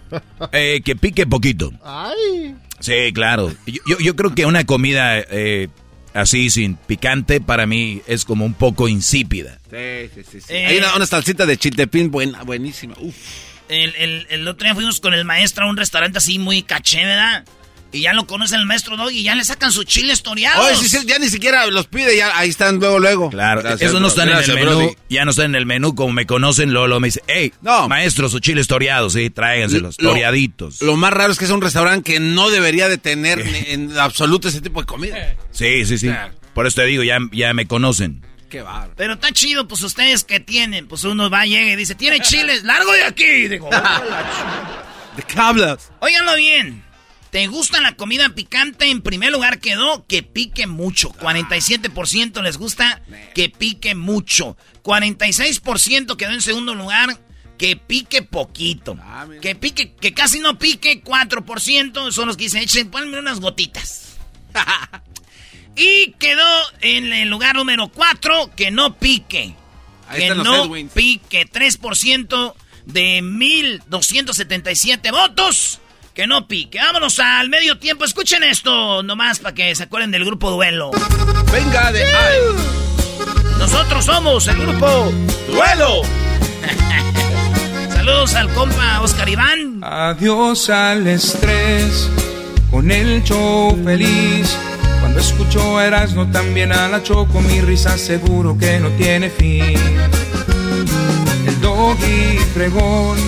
Eh, 0.51 0.81
que 0.83 0.95
pique 0.95 1.25
poquito. 1.25 1.71
Ay. 1.83 2.55
Sí, 2.79 3.11
claro. 3.13 3.53
Yo, 3.65 3.81
yo- 3.87 3.99
yo 3.99 4.15
creo 4.15 4.33
que 4.35 4.45
una 4.45 4.65
comida 4.65 5.17
eh, 5.19 5.67
así 6.13 6.49
sin 6.49 6.75
picante 6.75 7.41
para 7.41 7.65
mí 7.65 8.01
es 8.07 8.23
como 8.25 8.45
un 8.45 8.53
poco 8.53 8.87
insípida. 8.87 9.59
Sí, 9.69 10.09
sí, 10.15 10.21
sí. 10.31 10.41
sí. 10.41 10.53
Eh. 10.53 10.65
Hay 10.67 10.77
una, 10.77 10.95
una 10.95 11.05
salsita 11.05 11.45
de 11.45 11.57
chiltepín 11.57 12.11
buena, 12.11 12.43
buenísima. 12.43 12.93
Uf. 12.99 13.15
El, 13.69 13.93
el- 13.95 14.27
el 14.29 14.47
otro 14.47 14.63
día 14.65 14.75
fuimos 14.75 14.99
con 15.01 15.13
el 15.13 15.25
maestro 15.25 15.65
a 15.65 15.69
un 15.69 15.75
restaurante 15.75 16.19
así 16.19 16.39
muy 16.39 16.63
caché, 16.63 17.03
¿verdad? 17.03 17.43
Y 17.91 18.01
ya 18.01 18.11
lo 18.13 18.27
conoce 18.27 18.55
el 18.57 18.65
maestro 18.65 18.97
Dog 18.97 19.11
y 19.11 19.23
ya 19.23 19.33
le 19.33 19.43
sacan 19.45 19.71
sus 19.71 19.85
chiles 19.85 20.21
toreados. 20.21 20.65
Oye, 20.65 20.75
sí, 20.75 20.89
sí, 20.89 21.05
ya 21.07 21.19
ni 21.19 21.29
siquiera 21.29 21.65
los 21.67 21.87
pide, 21.87 22.17
ya 22.17 22.37
ahí 22.37 22.49
están 22.49 22.77
luego, 22.79 22.99
luego. 22.99 23.29
Claro, 23.29 23.61
Gracias, 23.61 23.81
esos 23.89 24.01
no 24.01 24.09
bro. 24.09 24.09
están 24.09 24.29
en 24.29 24.37
el 24.37 24.53
menú, 24.55 24.79
Brody. 24.79 24.95
ya 25.09 25.23
no 25.23 25.31
están 25.31 25.45
en 25.45 25.55
el 25.55 25.65
menú, 25.65 25.95
como 25.95 26.11
me 26.11 26.25
conocen, 26.25 26.73
Lolo 26.73 26.99
me 26.99 27.07
dice, 27.07 27.21
hey, 27.27 27.53
No. 27.61 27.87
maestro, 27.87 28.27
sus 28.29 28.41
chiles 28.41 28.67
toreados, 28.67 29.13
sí, 29.13 29.29
tráiganselos, 29.29 29.95
Lo- 29.99 30.09
toreaditos. 30.09 30.81
Lo 30.81 30.97
más 30.97 31.13
raro 31.13 31.31
es 31.31 31.39
que 31.39 31.45
es 31.45 31.51
un 31.51 31.61
restaurante 31.61 32.11
que 32.13 32.19
no 32.19 32.49
debería 32.49 32.89
de 32.89 32.97
tener 32.97 33.39
en 33.39 33.97
absoluto 33.97 34.49
ese 34.49 34.59
tipo 34.59 34.81
de 34.81 34.85
comida. 34.85 35.35
Sí, 35.51 35.85
sí, 35.85 35.97
sí. 35.97 36.11
Por 36.53 36.67
eso 36.67 36.75
te 36.81 36.85
digo, 36.87 37.03
ya, 37.03 37.19
ya 37.31 37.53
me 37.53 37.67
conocen. 37.67 38.21
Qué 38.49 38.61
bárbaro. 38.61 38.93
Pero 38.97 39.13
está 39.13 39.31
chido, 39.31 39.67
pues 39.67 39.81
ustedes 39.83 40.23
que 40.23 40.39
tienen. 40.39 40.87
Pues 40.87 41.03
uno 41.03 41.29
va, 41.29 41.45
llega 41.45 41.71
y 41.71 41.75
dice, 41.75 41.95
¿tiene 41.95 42.19
chiles? 42.21 42.63
¡Largo 42.63 42.91
de 42.93 43.03
aquí! 43.03 43.47
Digo, 43.47 43.69
¿De 45.17 45.23
qué 45.23 45.39
hablas? 45.39 45.91
óiganlo 45.99 46.35
bien. 46.35 46.83
¿Te 47.31 47.47
gusta 47.47 47.81
la 47.81 47.95
comida 47.95 48.29
picante? 48.29 48.89
En 48.89 49.01
primer 49.01 49.31
lugar 49.31 49.59
quedó 49.59 50.05
que 50.07 50.23
pique 50.23 50.65
mucho. 50.65 51.09
47% 51.09 52.41
les 52.41 52.57
gusta 52.57 53.01
que 53.35 53.49
pique 53.49 53.95
mucho. 53.95 54.57
46% 54.83 56.15
quedó 56.15 56.31
en 56.31 56.41
segundo 56.41 56.73
lugar 56.73 57.19
que 57.57 57.75
pique 57.75 58.21
poquito. 58.21 58.97
Ah. 59.01 59.27
Que 59.41 59.55
pique, 59.55 59.93
que 59.93 60.13
casi 60.13 60.39
no 60.39 60.57
pique. 60.57 61.03
4% 61.03 62.11
son 62.11 62.27
los 62.27 62.37
que 62.37 62.45
dicen, 62.45 62.61
echen, 62.63 62.89
ponme 62.89 63.19
unas 63.19 63.39
gotitas. 63.39 64.17
y 65.75 66.13
quedó 66.13 66.47
en 66.81 67.11
el 67.11 67.29
lugar 67.29 67.55
número 67.55 67.89
4 67.89 68.51
que 68.55 68.71
no 68.71 68.97
pique. 68.97 69.53
Ahí 70.07 70.21
que 70.21 70.35
no 70.35 70.71
pique. 70.93 71.45
3% 71.45 72.53
de 72.85 73.21
1277 73.21 75.11
votos. 75.11 75.81
Que 76.17 76.25
no 76.25 76.47
pique. 76.47 76.79
Vámonos 76.79 77.19
al 77.19 77.47
medio 77.47 77.77
tiempo. 77.77 78.03
Escuchen 78.03 78.41
esto 78.41 79.03
nomás 79.03 79.37
para 79.37 79.53
que 79.53 79.75
se 79.75 79.83
acuerden 79.83 80.09
del 80.09 80.25
grupo 80.25 80.49
Duelo. 80.49 80.89
Venga 81.51 81.91
de. 81.91 82.03
Ay. 82.03 82.39
Nosotros 83.59 84.03
somos 84.03 84.47
el 84.47 84.57
grupo 84.57 85.11
¡Duelo! 85.47 86.01
Saludos 87.93 88.33
al 88.33 88.51
compa 88.55 89.01
Oscar 89.01 89.29
Iván. 89.29 89.83
Adiós 89.83 90.71
al 90.71 91.05
estrés, 91.05 92.09
con 92.71 92.89
el 92.89 93.23
show 93.23 93.79
feliz. 93.83 94.57
Cuando 94.99 95.19
escucho 95.19 95.79
Erasmo 95.79 96.31
también 96.31 96.71
a 96.71 96.87
la 96.87 97.03
Choco, 97.03 97.41
mi 97.41 97.61
risa 97.61 97.95
seguro 97.95 98.57
que 98.57 98.79
no 98.79 98.89
tiene 98.93 99.29
fin. 99.29 99.77
El 101.45 101.61
doggy 101.61 102.39
fregón 102.55 103.19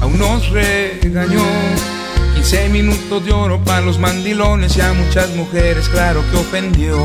aún 0.00 0.18
nos 0.18 0.48
regañó. 0.50 1.99
15 2.40 2.68
minutos 2.70 3.22
de 3.26 3.32
oro 3.32 3.62
para 3.62 3.82
los 3.82 3.98
mandilones 3.98 4.74
y 4.74 4.80
a 4.80 4.94
muchas 4.94 5.28
mujeres, 5.36 5.90
claro 5.90 6.24
que 6.30 6.38
ofendió. 6.38 6.96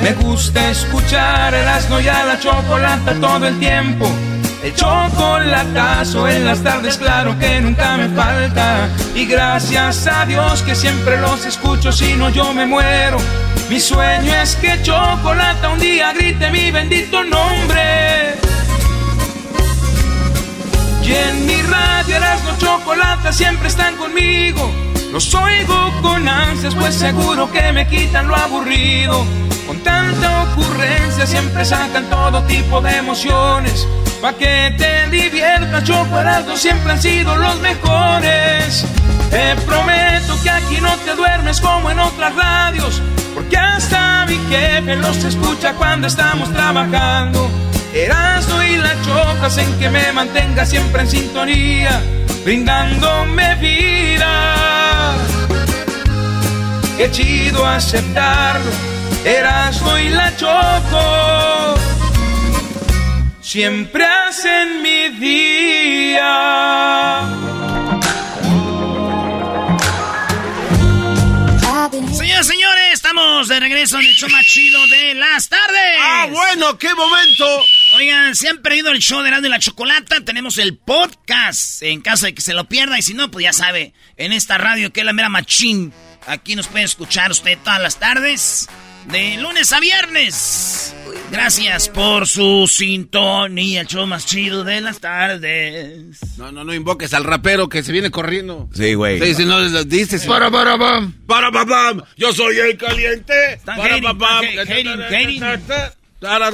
Me 0.00 0.12
gusta 0.12 0.70
escuchar 0.70 1.52
el 1.52 1.66
asno 1.66 2.00
y 2.00 2.06
a 2.06 2.24
la 2.26 2.38
chocolata 2.38 3.14
todo 3.20 3.44
el 3.44 3.58
tiempo. 3.58 4.08
El 4.62 4.72
chocolatazo 4.72 6.28
en 6.28 6.44
las 6.44 6.62
tardes, 6.62 6.96
claro 6.96 7.36
que 7.40 7.60
nunca 7.60 7.96
me 7.96 8.08
falta. 8.10 8.88
Y 9.16 9.26
gracias 9.26 10.06
a 10.06 10.24
Dios 10.26 10.62
que 10.62 10.76
siempre 10.76 11.20
los 11.20 11.44
escucho, 11.44 11.90
si 11.90 12.14
no 12.14 12.30
yo 12.30 12.54
me 12.54 12.66
muero. 12.66 13.18
Mi 13.68 13.80
sueño 13.80 14.32
es 14.42 14.54
que 14.54 14.80
chocolata 14.82 15.70
un 15.70 15.80
día 15.80 16.12
grite 16.12 16.52
mi 16.52 16.70
bendito 16.70 17.24
nombre. 17.24 18.36
Y 21.06 21.14
en 21.14 21.46
mi 21.46 21.62
radio 21.62 22.16
Erasmo 22.16 22.50
Chocolata 22.58 23.32
siempre 23.32 23.68
están 23.68 23.96
conmigo. 23.96 24.68
Los 25.12 25.32
oigo 25.34 25.92
con 26.02 26.26
ansias, 26.28 26.74
pues 26.74 26.96
seguro 26.96 27.48
que 27.52 27.72
me 27.72 27.86
quitan 27.86 28.26
lo 28.26 28.34
aburrido. 28.34 29.24
Con 29.68 29.78
tanta 29.84 30.42
ocurrencia 30.42 31.24
siempre 31.24 31.64
sacan 31.64 32.10
todo 32.10 32.42
tipo 32.42 32.80
de 32.80 32.96
emociones. 32.96 33.86
Pa' 34.20 34.32
que 34.32 34.74
te 34.76 35.08
diviertas, 35.08 35.84
Choco 35.84 36.18
Erasmo 36.18 36.56
siempre 36.56 36.92
han 36.94 37.00
sido 37.00 37.36
los 37.36 37.60
mejores. 37.60 38.84
Te 39.30 39.54
prometo 39.64 40.42
que 40.42 40.50
aquí 40.50 40.80
no 40.80 40.92
te 41.04 41.14
duermes 41.14 41.60
como 41.60 41.88
en 41.88 42.00
otras 42.00 42.34
radios. 42.34 43.00
Porque 43.32 43.56
hasta 43.56 44.26
mi 44.26 44.38
jefe 44.48 44.96
los 44.96 45.22
escucha 45.22 45.74
cuando 45.74 46.08
estamos 46.08 46.52
trabajando. 46.52 47.48
Erasmo 47.94 48.62
y 48.62 48.76
la 48.76 48.94
choca 49.02 49.46
hacen 49.46 49.78
que 49.78 49.88
me 49.88 50.12
mantenga 50.12 50.66
siempre 50.66 51.02
en 51.02 51.10
sintonía, 51.10 52.02
brindándome 52.44 53.54
vida. 53.56 55.14
Qué 56.96 57.10
chido 57.10 57.66
aceptarlo, 57.66 58.70
Erasmo 59.24 59.98
y 59.98 60.08
la 60.10 60.36
choco 60.36 61.76
siempre 63.40 64.04
hacen 64.04 64.82
mi 64.82 65.08
día. 65.18 66.26
Señoras 72.12 72.46
y 72.46 72.50
señores, 72.50 72.84
estamos 72.92 73.48
de 73.48 73.60
regreso 73.60 73.98
en 73.98 74.06
el 74.06 74.12
show 74.14 74.28
más 74.28 74.44
chido 74.44 74.86
de 74.88 75.14
las 75.14 75.48
tardes. 75.48 75.98
¡Ah, 76.02 76.26
bueno! 76.30 76.76
¡Qué 76.76 76.94
momento! 76.94 77.46
Oigan, 77.96 78.36
si 78.36 78.46
han 78.46 78.58
perdido 78.58 78.90
el 78.90 78.98
show 78.98 79.22
de 79.22 79.28
Erasmo 79.28 79.46
y 79.46 79.50
la 79.50 79.58
Chocolata, 79.58 80.20
tenemos 80.22 80.58
el 80.58 80.76
podcast 80.76 81.82
en 81.82 82.02
caso 82.02 82.26
de 82.26 82.34
que 82.34 82.42
se 82.42 82.52
lo 82.52 82.68
pierda. 82.68 82.98
Y 82.98 83.02
si 83.02 83.14
no, 83.14 83.30
pues 83.30 83.44
ya 83.44 83.54
sabe, 83.54 83.94
en 84.18 84.32
esta 84.32 84.58
radio 84.58 84.92
que 84.92 85.00
es 85.00 85.06
la 85.06 85.14
mera 85.14 85.30
machín, 85.30 85.94
aquí 86.26 86.56
nos 86.56 86.66
puede 86.66 86.84
escuchar 86.84 87.30
usted 87.30 87.56
todas 87.64 87.80
las 87.80 87.98
tardes, 87.98 88.68
de 89.06 89.38
lunes 89.38 89.72
a 89.72 89.80
viernes. 89.80 90.94
Gracias 91.32 91.88
por 91.88 92.26
su 92.28 92.68
sintonía, 92.70 93.80
el 93.80 93.86
show 93.86 94.06
más 94.06 94.26
chido 94.26 94.62
de 94.62 94.82
las 94.82 95.00
tardes. 95.00 96.18
No, 96.36 96.52
no, 96.52 96.64
no 96.64 96.74
invoques 96.74 97.14
al 97.14 97.24
rapero 97.24 97.70
que 97.70 97.82
se 97.82 97.92
viene 97.92 98.10
corriendo. 98.10 98.68
Sí, 98.74 98.92
güey. 98.92 99.22
Sí, 99.22 99.36
sí, 99.36 99.44
no, 99.46 99.58
lo 99.58 99.84
dices. 99.84 100.26
Para, 100.26 100.50
para, 100.50 100.76
pam. 100.76 101.14
Para, 101.26 101.50
pam. 101.50 102.02
Yo 102.18 102.30
soy 102.34 102.58
el 102.58 102.76
caliente. 102.76 103.58
Para, 103.64 103.98
pam, 104.02 104.44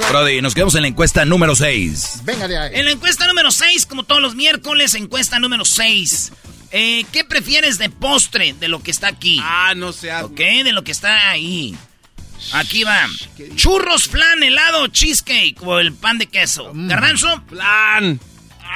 Brody, 0.09 0.41
nos 0.41 0.53
quedamos 0.53 0.75
en 0.75 0.83
la 0.83 0.87
encuesta 0.87 1.25
número 1.25 1.55
6. 1.55 2.21
Venga 2.23 2.47
de 2.47 2.57
ahí. 2.57 2.71
En 2.75 2.85
la 2.85 2.91
encuesta 2.91 3.25
número 3.25 3.51
6, 3.51 3.87
como 3.87 4.03
todos 4.03 4.21
los 4.21 4.35
miércoles, 4.35 4.93
encuesta 4.93 5.39
número 5.39 5.65
6. 5.65 6.31
Eh, 6.71 7.05
¿Qué 7.11 7.23
prefieres 7.23 7.77
de 7.79 7.89
postre 7.89 8.53
de 8.53 8.67
lo 8.67 8.83
que 8.83 8.91
está 8.91 9.07
aquí? 9.07 9.39
Ah, 9.41 9.73
no 9.75 9.91
sé. 9.91 10.13
¿Ok? 10.13 10.37
De 10.37 10.71
lo 10.73 10.83
que 10.83 10.91
está 10.91 11.29
ahí. 11.29 11.75
Aquí 12.51 12.83
va. 12.83 13.07
Churros, 13.55 14.07
flan, 14.07 14.43
helado, 14.43 14.87
cheesecake 14.87 15.61
o 15.63 15.79
el 15.79 15.93
pan 15.93 16.17
de 16.17 16.27
queso. 16.27 16.71
Garbanzo. 16.73 17.41
Flan. 17.47 18.19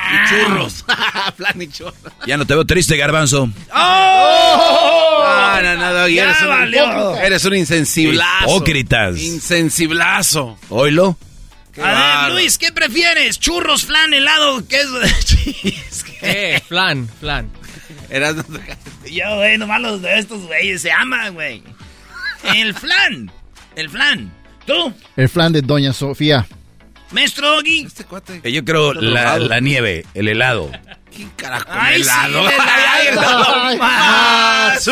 Ah. 0.10 0.26
Y 0.26 0.30
churros. 0.46 0.86
Flan 1.38 1.62
y 1.62 1.68
churros. 1.68 1.96
Ya 2.26 2.38
no 2.38 2.46
te 2.48 2.54
veo 2.54 2.66
triste, 2.66 2.96
Garbanzo. 2.98 3.50
¡Oh! 3.74 5.24
Ah, 5.26 5.60
no, 5.64 5.76
no, 5.76 5.94
Doggy, 5.94 6.16
Ya 6.16 6.24
eres, 6.24 6.42
un, 6.42 6.48
valió. 6.50 7.16
eres 7.18 7.46
un 7.46 7.56
insensiblazo. 7.56 8.46
Hipócritas. 8.56 9.18
Insensiblazo. 9.20 10.58
Oilo. 10.70 11.18
Qué 11.74 11.82
A 11.84 12.26
ver. 12.28 12.34
Luis, 12.34 12.58
¿qué 12.58 12.72
prefieres? 12.72 13.40
¿Churros, 13.40 13.86
flan, 13.86 14.14
helado, 14.14 14.62
de 14.62 14.68
cheesecake? 15.26 16.18
Eh, 16.22 16.62
flan, 16.68 17.08
flan. 17.20 17.50
Eras- 18.10 18.36
Yo, 19.12 19.36
güey, 19.36 19.58
nomás 19.58 19.82
los 19.82 20.02
de 20.02 20.18
estos 20.18 20.42
güeyes 20.48 20.82
se 20.82 20.92
aman, 20.92 21.34
güey. 21.34 21.62
El 22.56 22.74
flan. 22.74 23.32
El 23.76 23.90
flan. 23.90 24.32
¿Tú? 24.66 24.94
El 25.16 25.30
flan 25.30 25.54
de 25.54 25.62
Doña 25.62 25.94
Sofía. 25.94 26.48
Maestro 27.12 27.50
Doggy. 27.56 27.86
Este 27.86 28.04
cuate. 28.04 28.42
Eh, 28.44 28.52
Yo 28.52 28.64
creo 28.66 28.94
la 28.94 29.60
nieve, 29.60 30.06
el 30.14 30.28
helado. 30.28 30.72
¿Quién 31.18 31.30
carajo 31.36 31.66
Ay, 31.72 31.96
sí, 32.04 32.10
helado? 32.10 32.48
el 32.48 33.08
helado. 33.08 33.46
Ay, 33.56 33.78
más. 33.80 34.88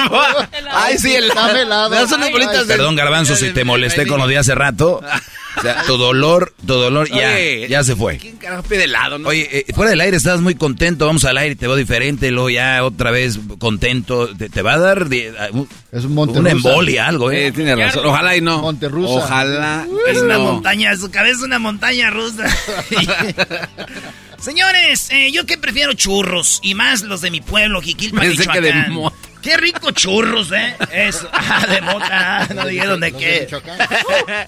Ay, 0.74 0.98
sí, 0.98 1.14
helado. 1.16 1.90
Das 1.90 2.12
unas 2.12 2.28
Ay, 2.28 2.34
bolitas 2.34 2.68
de... 2.68 2.74
Perdón, 2.76 2.96
Garbanzo, 2.96 3.36
si 3.36 3.52
te 3.52 3.64
molesté 3.64 4.08
con 4.08 4.20
lo 4.20 4.28
de 4.28 4.38
hace 4.40 4.56
rato. 4.56 5.02
O 5.58 5.62
sea, 5.62 5.84
tu 5.84 5.96
dolor, 5.96 6.54
tu 6.68 6.74
dolor 6.74 7.08
ya, 7.08 7.16
Oye, 7.32 7.68
ya 7.70 7.82
se 7.82 7.96
fue. 7.96 8.18
¿Quién 8.18 8.36
carajo 8.36 8.64
pide 8.64 8.84
helado? 8.84 9.18
No? 9.18 9.30
Oye, 9.30 9.48
eh, 9.50 9.66
fuera 9.74 9.90
del 9.92 10.02
aire 10.02 10.18
estabas 10.18 10.42
muy 10.42 10.56
contento, 10.56 11.06
vamos 11.06 11.24
al 11.24 11.38
aire 11.38 11.54
y 11.54 11.56
te 11.56 11.66
veo 11.66 11.78
diferente, 11.78 12.30
luego 12.30 12.50
ya 12.50 12.84
otra 12.84 13.10
vez 13.10 13.40
contento. 13.58 14.28
Te, 14.36 14.50
te 14.50 14.62
va 14.62 14.74
a 14.74 14.80
dar 14.80 15.08
de- 15.08 15.34
un- 15.54 15.70
Es 15.94 16.04
un 16.04 16.14
monte 16.14 16.40
una 16.40 16.52
embolia, 16.52 17.08
algo, 17.08 17.32
Eh, 17.32 17.48
¿eh? 17.48 17.52
tiene 17.54 17.74
razón. 17.74 18.06
Ojalá 18.06 18.36
y 18.36 18.42
no. 18.42 18.60
Monterrusa. 18.64 19.14
Ojalá. 19.14 19.88
Es 20.10 20.18
una 20.22 20.34
no. 20.34 20.44
montaña, 20.44 20.94
su 20.98 21.10
cabeza 21.10 21.38
es 21.38 21.44
una 21.44 21.58
montaña 21.58 22.10
rusa. 22.10 22.44
Señores, 24.46 25.10
eh, 25.10 25.32
yo 25.32 25.48
que 25.48 25.58
prefiero 25.58 25.94
churros 25.94 26.60
y 26.62 26.76
más 26.76 27.02
los 27.02 27.22
de 27.22 27.32
mi 27.32 27.42
pueblo, 27.42 27.82
Jiquilpan, 27.82 28.22
Pensé 28.22 28.46
que 28.46 28.62
de 28.62 28.74
mota. 28.90 29.18
Qué 29.42 29.58
rico 29.58 29.90
churros, 29.90 30.52
¿eh? 30.52 30.78
Eso. 30.92 31.28
Ah, 31.34 31.66
de 31.66 31.82
mota. 31.82 32.48
No 32.54 32.68
dijeron 32.68 33.00
de 33.00 33.10
Los 33.10 33.22
de 33.22 33.48
qué. 33.48 34.48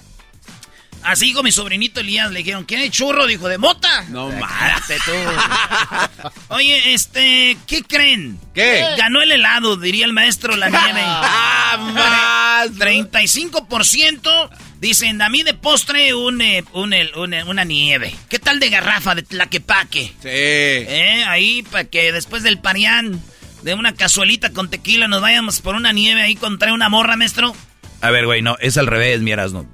Así 1.02 1.32
con 1.32 1.44
mi 1.44 1.50
sobrinito 1.50 1.98
Elías 1.98 2.30
le 2.30 2.38
dijeron, 2.38 2.64
¿quiere 2.64 2.90
churro? 2.90 3.26
Dijo, 3.26 3.48
¿de 3.48 3.58
mota? 3.58 4.04
No 4.10 4.30
Ah, 4.40 4.80
cállate 4.86 4.98
tú. 5.04 6.30
Oye, 6.54 6.94
este, 6.94 7.58
¿qué 7.66 7.82
creen? 7.82 8.38
¿Qué? 8.54 8.84
Ganó 8.96 9.20
el 9.20 9.32
helado, 9.32 9.76
diría 9.76 10.06
el 10.06 10.12
maestro 10.12 10.54
la 10.56 10.68
nieve. 10.68 11.00
Ah, 11.02 11.76
más. 11.92 12.70
35% 12.70 14.50
dicen, 14.80 15.20
a 15.22 15.28
mí 15.28 15.42
de 15.42 15.54
postre 15.54 16.14
un, 16.14 16.40
eh, 16.40 16.64
un, 16.72 16.94
una, 17.16 17.44
una 17.44 17.64
nieve. 17.64 18.14
¿Qué 18.28 18.38
tal 18.38 18.60
de 18.60 18.70
garrafa 18.70 19.14
de 19.14 19.22
tlaquepaque? 19.22 20.12
Sí. 20.20 20.28
Eh, 20.28 21.24
ahí 21.26 21.62
para 21.70 21.84
que 21.84 22.12
después 22.12 22.42
del 22.42 22.58
parián 22.58 23.20
de 23.62 23.74
una 23.74 23.94
cazuelita 23.94 24.50
con 24.50 24.70
tequila 24.70 25.08
nos 25.08 25.20
vayamos 25.20 25.60
por 25.60 25.74
una 25.74 25.92
nieve 25.92 26.22
ahí 26.22 26.36
contra 26.36 26.72
una 26.72 26.88
morra, 26.88 27.16
maestro. 27.16 27.54
A 28.00 28.10
ver, 28.10 28.26
güey, 28.26 28.42
no, 28.42 28.56
es 28.60 28.76
al 28.78 28.86
revés, 28.86 29.20
miras, 29.20 29.52
no. 29.52 29.66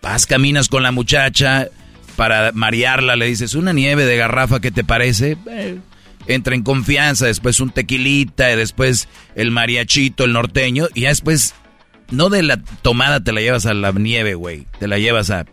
Vas, 0.00 0.26
caminas 0.26 0.68
con 0.68 0.82
la 0.82 0.92
muchacha 0.92 1.68
para 2.16 2.52
marearla, 2.52 3.16
le 3.16 3.26
dices, 3.26 3.54
una 3.54 3.72
nieve 3.72 4.04
de 4.04 4.16
garrafa, 4.16 4.60
¿qué 4.60 4.70
te 4.70 4.84
parece? 4.84 5.36
Eh, 5.50 5.78
entra 6.26 6.54
en 6.54 6.62
confianza, 6.62 7.26
después 7.26 7.58
un 7.60 7.70
tequilita, 7.70 8.52
y 8.52 8.56
después 8.56 9.08
el 9.34 9.50
mariachito, 9.50 10.24
el 10.24 10.32
norteño, 10.32 10.88
y 10.94 11.02
ya 11.02 11.08
después, 11.08 11.54
no 12.12 12.28
de 12.28 12.42
la 12.42 12.58
tomada 12.82 13.20
te 13.22 13.32
la 13.32 13.40
llevas 13.40 13.66
a 13.66 13.74
la 13.74 13.90
nieve, 13.92 14.34
güey, 14.34 14.66
te 14.78 14.86
la 14.86 14.98
llevas 14.98 15.30
a... 15.30 15.44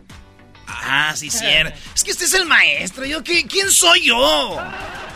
Ah, 0.68 1.12
sí, 1.16 1.30
cierto. 1.30 1.76
Es 1.94 2.04
que 2.04 2.12
usted 2.12 2.26
es 2.26 2.34
el 2.34 2.46
maestro. 2.46 3.04
¿Yo 3.04 3.24
qué, 3.24 3.44
¿Quién 3.46 3.70
soy 3.70 4.02
yo? 4.06 4.56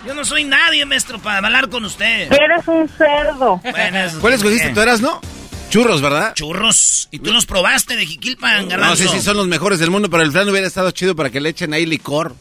Yo 0.07 0.13
no 0.15 0.25
soy 0.25 0.45
nadie, 0.45 0.85
maestro, 0.85 1.19
para 1.21 1.39
hablar 1.39 1.69
con 1.71 1.85
usted. 1.85 2.31
Eres 2.33 2.67
un 2.67 2.89
cerdo. 2.89 3.61
Bueno, 3.63 3.99
eso- 4.01 4.21
¿Cuál 4.21 4.35
escogiste? 4.35 4.67
eh, 4.69 4.73
¿Tú 4.75 4.81
eras, 4.81 5.01
no? 5.01 5.21
Churros, 5.71 6.03
¿verdad? 6.03 6.35
Churros. 6.35 7.09
¿Y 7.13 7.19
tú 7.21 7.33
los 7.33 7.47
probaste 7.47 7.97
de 7.97 8.05
Jiquilpan, 8.07 8.65
No 8.65 8.69
Garbanzo? 8.69 8.97
sé 8.97 9.09
si 9.09 9.21
son 9.21 9.37
los 9.37 9.47
mejores 9.47 9.79
del 9.79 9.91
mundo, 9.91 10.11
pero 10.11 10.23
el 10.23 10.33
flan 10.33 10.49
hubiera 10.49 10.67
estado 10.67 10.91
chido 10.91 11.15
para 11.17 11.31
que 11.31 11.41
le 11.41 11.49
echen 11.51 11.73
ahí 11.73 11.87
licor 11.87 12.35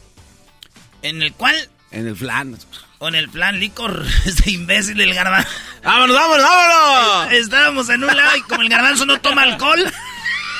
¿En 1.01 1.21
el 1.21 1.33
cual? 1.33 1.55
en 1.91 2.07
el 2.07 2.15
flan. 2.15 2.57
¿O 3.03 3.09
en 3.09 3.15
el 3.15 3.27
plan 3.27 3.59
licor? 3.59 4.05
Este 4.25 4.51
imbécil 4.51 4.95
del 4.95 5.13
garbanzo. 5.13 5.49
¡Vámonos, 5.83 6.15
vámonos, 6.15 6.45
vámonos! 6.45 7.33
Estábamos 7.33 7.89
en 7.89 8.01
un 8.01 8.15
lado 8.15 8.37
y 8.37 8.41
como 8.43 8.61
el 8.61 8.69
garbanzo 8.69 9.05
no 9.05 9.19
toma 9.19 9.41
alcohol, 9.41 9.91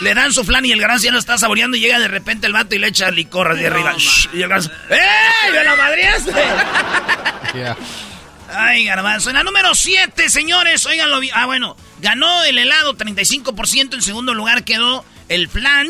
le 0.01 0.13
dan 0.13 0.33
su 0.33 0.43
flan 0.43 0.65
y 0.65 0.73
el 0.73 0.81
garbanzo 0.81 1.05
ya 1.05 1.13
lo 1.13 1.19
está 1.19 1.37
saboreando 1.37 1.77
y 1.77 1.79
llega 1.79 1.99
de 1.99 2.09
repente 2.09 2.45
el 2.45 2.51
vato 2.51 2.75
y 2.75 2.79
le 2.79 2.87
echa 2.87 3.09
licor 3.11 3.53
así 3.53 3.65
arriba. 3.65 3.93
Shh, 3.97 4.27
y 4.33 4.41
el 4.41 4.49
garbanzo, 4.49 4.71
¡eh! 4.89 5.51
¡Me 5.53 5.63
la 5.63 5.75
madreaste! 5.75 6.33
Yeah. 7.53 7.77
Ay, 8.49 8.83
garbanzo. 8.83 9.29
En 9.29 9.35
la 9.35 9.43
número 9.43 9.75
7, 9.75 10.27
señores, 10.27 10.83
óiganlo 10.87 11.19
bien. 11.19 11.35
Ah, 11.35 11.45
bueno, 11.45 11.77
ganó 12.01 12.43
el 12.45 12.57
helado 12.57 12.97
35%. 12.97 13.93
En 13.93 14.01
segundo 14.01 14.33
lugar 14.33 14.63
quedó 14.63 15.05
el 15.29 15.47
flan. 15.47 15.87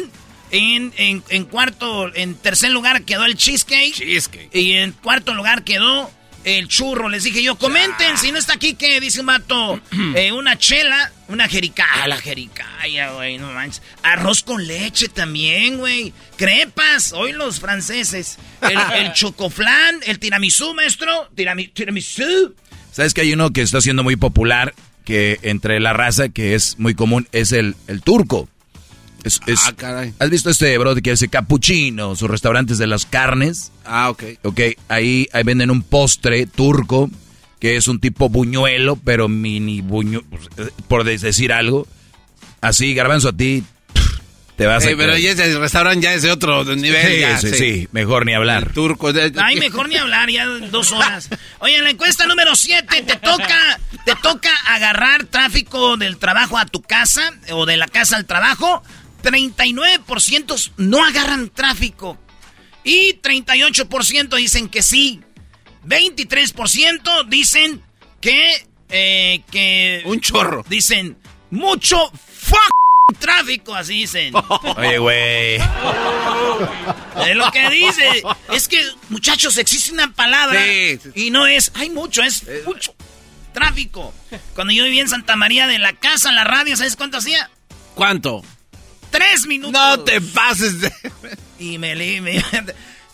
En, 0.52 0.94
en, 0.98 1.24
en 1.30 1.46
cuarto, 1.46 2.14
en 2.14 2.36
tercer 2.36 2.72
lugar 2.72 3.04
quedó 3.04 3.24
el 3.24 3.38
cheesecake. 3.38 3.94
Cheesecake. 3.94 4.50
Y 4.54 4.74
en 4.74 4.92
cuarto 4.92 5.34
lugar 5.34 5.64
quedó 5.64 6.12
el 6.44 6.68
churro. 6.68 7.10
Les 7.10 7.24
dije 7.24 7.42
yo, 7.44 7.56
comenten 7.56 8.18
si 8.18 8.32
no 8.32 8.38
está 8.40 8.54
aquí 8.54 8.74
que 8.76 9.00
dice 9.00 9.20
un 9.22 9.28
vato, 9.28 9.80
eh, 10.16 10.32
una 10.32 10.58
chela, 10.58 11.12
una 11.28 11.48
jericaya. 11.48 12.08
La 12.08 12.18
jericaya, 12.18 13.12
güey, 13.12 13.38
no 13.38 13.52
manches. 13.52 13.82
Arroz 14.04 14.44
con 14.44 14.66
leche 14.68 15.08
también, 15.10 15.78
güey. 15.78 16.14
Crepas, 16.38 17.14
hoy 17.14 17.32
los 17.32 17.60
franceses. 17.60 18.38
El, 18.62 18.78
el 19.06 19.14
chocoflán, 19.14 20.00
el 20.06 20.20
tiramisú, 20.20 20.74
maestro. 20.74 21.30
Tirami- 21.36 21.72
tiramisú. 21.74 22.56
¿Sabes 22.92 23.14
que 23.14 23.22
hay 23.22 23.34
uno 23.34 23.52
que 23.52 23.62
está 23.62 23.82
siendo 23.82 24.04
muy 24.04 24.16
popular, 24.16 24.74
que 25.06 25.40
entre 25.42 25.80
la 25.80 25.94
raza, 25.94 26.30
que 26.30 26.54
es 26.56 26.78
muy 26.78 26.94
común, 26.94 27.28
es 27.32 27.52
el, 27.52 27.76
el 27.88 28.02
turco? 28.02 28.48
Es, 29.24 29.40
es- 29.48 29.62
Ah, 29.68 29.74
caray. 29.76 30.14
¿Has 30.20 30.30
visto 30.30 30.50
este 30.50 30.78
bro 30.78 30.96
que 30.96 31.12
hace 31.12 31.28
capuchino, 31.30 32.16
sus 32.16 32.30
restaurantes 32.30 32.78
de 32.78 32.88
las 32.88 33.06
carnes? 33.06 33.72
Ah, 33.86 34.10
ok. 34.10 34.24
Ok, 34.44 34.60
ahí, 34.90 35.28
ahí 35.34 35.44
venden 35.44 35.72
un 35.72 35.82
postre 35.82 36.46
turco 36.46 37.10
que 37.60 37.78
es 37.78 37.88
un 37.88 38.00
tipo 38.02 38.28
buñuelo, 38.28 38.98
pero 38.98 39.30
mini 39.30 39.80
buñuelo, 39.82 40.26
por 40.90 41.06
de- 41.06 41.18
decir 41.18 41.54
algo. 41.54 41.88
Así, 42.60 42.94
garbanzo, 42.94 43.30
a 43.30 43.34
ti 43.34 43.64
te 44.58 44.66
vas 44.68 44.84
Sí, 44.84 44.92
a... 44.92 44.98
pero 44.98 45.18
ya 45.18 45.32
ese 45.32 45.58
restaurante 45.58 46.04
ya 46.04 46.14
es 46.14 46.22
de 46.22 46.32
otro 46.32 46.64
nivel. 46.76 47.08
Sí, 47.14 47.20
ya, 47.22 47.40
sí, 47.40 47.50
sí, 47.54 47.88
mejor 47.94 48.26
ni 48.26 48.34
hablar. 48.34 48.64
El 48.68 48.74
turco. 48.74 49.12
de- 49.14 49.32
Ay, 49.42 49.56
mejor 49.56 49.88
ni 49.90 49.96
hablar, 49.96 50.30
ya 50.30 50.46
dos 50.46 50.92
horas. 50.92 51.30
Oye, 51.60 51.78
en 51.78 51.86
la 51.86 51.90
encuesta 51.92 52.26
número 52.28 52.54
7 52.56 53.02
te 53.04 53.16
toca, 53.16 53.80
te 54.06 54.14
toca 54.22 54.50
agarrar 54.68 55.24
tráfico 55.26 55.96
del 55.98 56.18
trabajo 56.18 56.58
a 56.58 56.66
tu 56.66 56.82
casa 56.82 57.32
o 57.52 57.66
de 57.66 57.78
la 57.78 57.88
casa 57.88 58.18
al 58.18 58.26
trabajo. 58.26 58.84
39% 59.24 60.72
no 60.78 61.04
agarran 61.04 61.50
tráfico. 61.50 62.20
Y 62.84 63.20
38% 63.22 64.36
dicen 64.36 64.70
que 64.70 64.84
sí. 64.84 65.22
23% 65.86 67.28
dicen 67.28 67.82
que, 68.22 68.68
eh, 68.90 69.42
que... 69.50 70.04
Un 70.06 70.20
chorro. 70.20 70.66
Dicen, 70.68 71.18
mucho 71.50 72.12
fuck 72.12 72.74
tráfico, 73.20 73.74
así 73.74 73.94
dicen. 74.00 74.34
Oye, 74.78 74.98
güey. 74.98 75.56
Es 77.28 77.36
lo 77.36 77.52
que 77.52 77.70
dice. 77.70 78.24
Es 78.52 78.68
que, 78.68 78.84
muchachos, 79.10 79.58
existe 79.58 79.94
una 79.94 80.14
palabra 80.14 80.62
Sí, 80.64 81.00
sí, 81.02 81.12
y 81.16 81.30
no 81.32 81.48
es, 81.48 81.72
hay 81.76 81.90
mucho, 81.90 82.22
es 82.22 82.44
mucho. 82.66 82.94
Tráfico. 83.54 84.14
Cuando 84.56 84.74
yo 84.74 84.84
vivía 84.84 85.02
en 85.02 85.10
Santa 85.10 85.36
María 85.36 85.68
de 85.68 85.80
la 85.80 85.94
casa, 85.94 86.32
la 86.32 86.44
radio, 86.44 86.76
¿sabes 86.76 86.96
cuánto 86.96 87.18
hacía? 87.18 87.52
¿Cuánto? 87.94 88.44
Tres 89.14 89.46
minutos. 89.46 89.80
No 89.80 90.00
te 90.00 90.20
pases 90.20 90.82
de... 90.82 90.92
Y 91.60 91.78
me, 91.78 91.94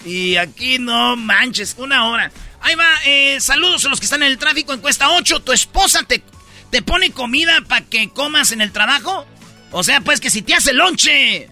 Y 0.06 0.38
aquí 0.38 0.80
no 0.80 1.18
manches, 1.18 1.76
una 1.78 2.08
hora. 2.08 2.32
Ahí 2.62 2.74
va, 2.76 2.88
eh, 3.06 3.40
saludos 3.42 3.86
a 3.86 3.90
los 3.90 4.00
que 4.00 4.06
están 4.06 4.24
en 4.24 4.32
el 4.32 4.38
tráfico. 4.38 4.74
Encuesta 4.74 5.12
8. 5.12 5.42
¿Tu 5.42 5.52
esposa 5.52 6.04
te, 6.04 6.24
te 6.70 6.82
pone 6.82 7.12
comida 7.12 7.60
para 7.68 7.86
que 7.86 8.10
comas 8.10 8.54
en 8.54 8.62
el 8.62 8.72
trabajo? 8.72 9.26
O 9.72 9.84
sea, 9.84 10.00
pues 10.00 10.22
que 10.22 10.30
si 10.30 10.42
te 10.42 10.54
hace 10.54 10.74
lonche. 10.74 11.50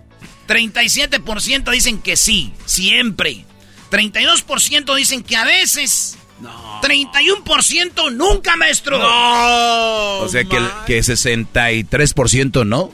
37% 0.48 1.72
dicen 1.72 2.02
que 2.02 2.16
sí, 2.16 2.54
siempre. 2.66 3.46
32% 3.92 4.96
dicen 4.96 5.24
que 5.24 5.36
a 5.36 5.44
veces. 5.44 6.18
No. 6.40 6.82
31% 6.82 8.14
nunca, 8.14 8.56
maestro. 8.56 8.98
No. 8.98 10.20
O 10.20 10.30
sea 10.30 10.46
que, 10.46 10.58
que 10.86 11.00
63% 11.00 12.66
no. 12.66 12.94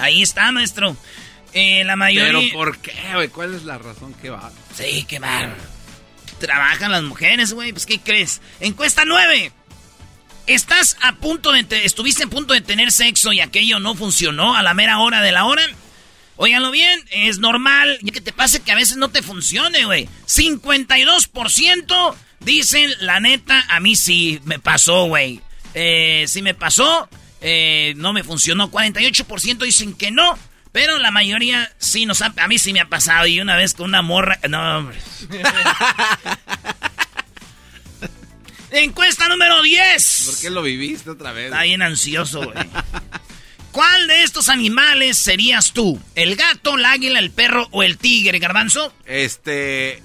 Ahí 0.00 0.22
está, 0.22 0.50
maestro. 0.52 0.96
Eh, 1.52 1.84
la 1.84 1.96
mayoría... 1.96 2.40
¿Pero 2.40 2.52
por 2.52 2.78
qué, 2.78 2.94
güey? 3.14 3.28
¿Cuál 3.28 3.54
es 3.54 3.64
la 3.64 3.78
razón 3.78 4.14
que 4.14 4.30
va? 4.30 4.50
Sí, 4.74 5.04
qué 5.08 5.18
bar. 5.18 5.54
Trabajan 6.38 6.92
las 6.92 7.02
mujeres, 7.02 7.52
güey. 7.52 7.72
Pues, 7.72 7.86
¿qué 7.86 8.00
crees? 8.00 8.40
Encuesta 8.60 9.04
9. 9.04 9.52
¿Estás 10.46 10.96
a 11.02 11.16
punto 11.16 11.52
de... 11.52 11.66
estuviste 11.84 12.24
a 12.24 12.28
punto 12.28 12.54
de 12.54 12.60
tener 12.60 12.92
sexo 12.92 13.32
y 13.32 13.40
aquello 13.40 13.78
no 13.78 13.94
funcionó 13.94 14.56
a 14.56 14.62
la 14.62 14.74
mera 14.74 14.98
hora 15.00 15.22
de 15.22 15.32
la 15.32 15.44
hora? 15.44 15.62
Óiganlo 16.36 16.70
bien, 16.70 17.04
es 17.10 17.38
normal 17.38 17.98
y 18.00 18.12
que 18.12 18.22
te 18.22 18.32
pase 18.32 18.62
que 18.62 18.72
a 18.72 18.74
veces 18.74 18.96
no 18.96 19.10
te 19.10 19.20
funcione, 19.20 19.84
güey. 19.84 20.08
52% 20.26 22.14
dicen, 22.40 22.90
la 23.00 23.20
neta, 23.20 23.62
a 23.68 23.78
mí 23.78 23.94
sí 23.94 24.40
me 24.44 24.58
pasó, 24.58 25.04
güey. 25.04 25.42
Eh, 25.74 26.24
sí 26.26 26.40
me 26.40 26.54
pasó, 26.54 27.10
eh, 27.40 27.94
no 27.96 28.12
me 28.12 28.22
funcionó. 28.24 28.70
48% 28.70 29.58
dicen 29.58 29.94
que 29.94 30.10
no, 30.10 30.38
pero 30.72 30.98
la 30.98 31.10
mayoría 31.10 31.72
sí 31.78 32.06
nos 32.06 32.22
ha... 32.22 32.32
A 32.36 32.48
mí 32.48 32.58
sí 32.58 32.72
me 32.72 32.80
ha 32.80 32.88
pasado 32.88 33.26
y 33.26 33.40
una 33.40 33.56
vez 33.56 33.74
con 33.74 33.86
una 33.86 34.02
morra... 34.02 34.38
No, 34.48 34.78
hombre. 34.78 34.98
Encuesta 38.70 39.28
número 39.28 39.62
10. 39.62 40.22
¿Por 40.26 40.38
qué 40.40 40.50
lo 40.50 40.62
viviste 40.62 41.10
otra 41.10 41.32
vez? 41.32 41.46
Está 41.46 41.62
bien 41.62 41.82
ansioso, 41.82 42.44
güey. 42.44 42.56
¿Cuál 43.72 44.06
de 44.08 44.22
estos 44.22 44.48
animales 44.48 45.16
serías 45.16 45.72
tú? 45.72 46.00
¿El 46.14 46.36
gato, 46.36 46.76
el 46.76 46.84
águila, 46.84 47.18
el 47.18 47.30
perro 47.30 47.68
o 47.70 47.82
el 47.82 47.98
tigre, 47.98 48.38
garbanzo? 48.38 48.92
Este, 49.06 50.02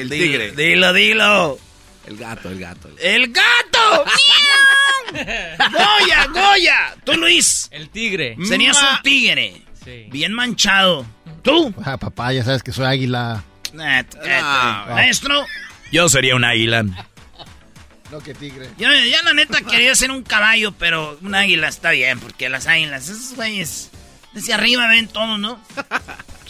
el 0.00 0.08
tigre. 0.08 0.52
Dilo, 0.52 0.92
dilo. 0.92 1.58
El 2.06 2.16
gato, 2.16 2.50
el 2.50 2.58
gato. 2.58 2.88
¡El 3.00 3.32
gato! 3.32 4.04
¡Goya, 5.12 6.26
Goya! 6.32 6.96
¿Tú, 7.04 7.14
Luis? 7.14 7.68
El 7.70 7.88
tigre. 7.90 8.36
Serías 8.46 8.80
un 8.80 9.02
tigre. 9.02 9.62
Sí. 9.84 10.06
Bien 10.10 10.32
manchado. 10.32 11.06
¿Tú? 11.42 11.72
Ah, 11.84 11.96
papá, 11.96 12.32
ya 12.32 12.44
sabes 12.44 12.62
que 12.62 12.72
soy 12.72 12.86
águila. 12.86 13.44
Ah, 13.78 14.86
Maestro. 14.90 15.44
Yo 15.92 16.08
sería 16.08 16.34
un 16.34 16.44
águila. 16.44 16.84
No, 18.10 18.20
que 18.20 18.34
tigre. 18.34 18.68
Yo 18.78 18.88
ya 18.92 19.22
la 19.22 19.32
neta 19.32 19.62
quería 19.62 19.94
ser 19.94 20.10
un 20.10 20.22
caballo, 20.22 20.72
pero 20.72 21.18
un 21.22 21.34
águila 21.34 21.68
está 21.68 21.90
bien, 21.90 22.20
porque 22.20 22.48
las 22.48 22.66
águilas, 22.66 23.08
esos 23.08 23.34
güeyes, 23.34 23.90
desde 24.32 24.54
arriba 24.54 24.86
ven 24.88 25.08
todo, 25.08 25.38
¿no? 25.38 25.60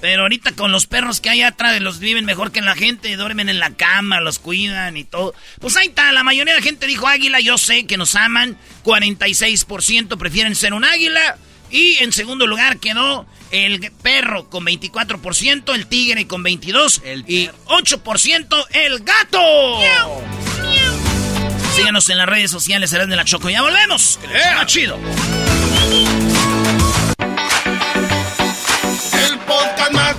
Pero 0.00 0.22
ahorita 0.22 0.52
con 0.52 0.72
los 0.72 0.86
perros 0.86 1.20
que 1.20 1.30
hay 1.30 1.42
atrás, 1.42 1.80
los 1.80 1.98
viven 1.98 2.24
mejor 2.24 2.52
que 2.52 2.60
la 2.62 2.74
gente, 2.74 3.14
duermen 3.16 3.48
en 3.48 3.58
la 3.58 3.70
cama, 3.72 4.20
los 4.20 4.38
cuidan 4.38 4.96
y 4.96 5.04
todo. 5.04 5.34
Pues 5.60 5.76
ahí 5.76 5.88
está, 5.88 6.12
la 6.12 6.24
mayoría 6.24 6.54
de 6.54 6.60
la 6.60 6.64
gente 6.64 6.86
dijo 6.86 7.06
águila, 7.06 7.40
yo 7.40 7.58
sé 7.58 7.86
que 7.86 7.96
nos 7.96 8.14
aman, 8.14 8.56
46% 8.84 10.16
prefieren 10.18 10.54
ser 10.54 10.72
un 10.72 10.84
águila. 10.84 11.36
Y 11.70 11.98
en 11.98 12.12
segundo 12.12 12.48
lugar 12.48 12.78
quedó 12.78 13.26
el 13.52 13.92
perro 14.02 14.50
con 14.50 14.64
24%, 14.64 15.74
el 15.74 15.86
tigre 15.86 16.26
con 16.26 16.42
22% 16.42 17.24
y 17.28 17.48
8% 17.66 18.66
el 18.72 19.00
gato. 19.00 19.78
Síganos 21.76 22.08
en 22.08 22.18
las 22.18 22.28
redes 22.28 22.50
sociales, 22.50 22.90
serán 22.90 23.08
de 23.08 23.16
la 23.16 23.24
Choco. 23.24 23.48
Ya 23.50 23.62
volvemos. 23.62 24.18
Que 24.20 24.66
chido. 24.66 24.98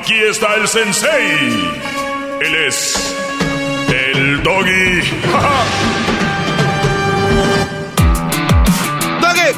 Aquí 0.00 0.14
está 0.14 0.54
el 0.54 0.68
sensei. 0.68 1.10
Él 2.40 2.54
es 2.68 3.16
el 3.88 4.42
doggy. 4.44 5.00
¡Doggy! 9.20 9.50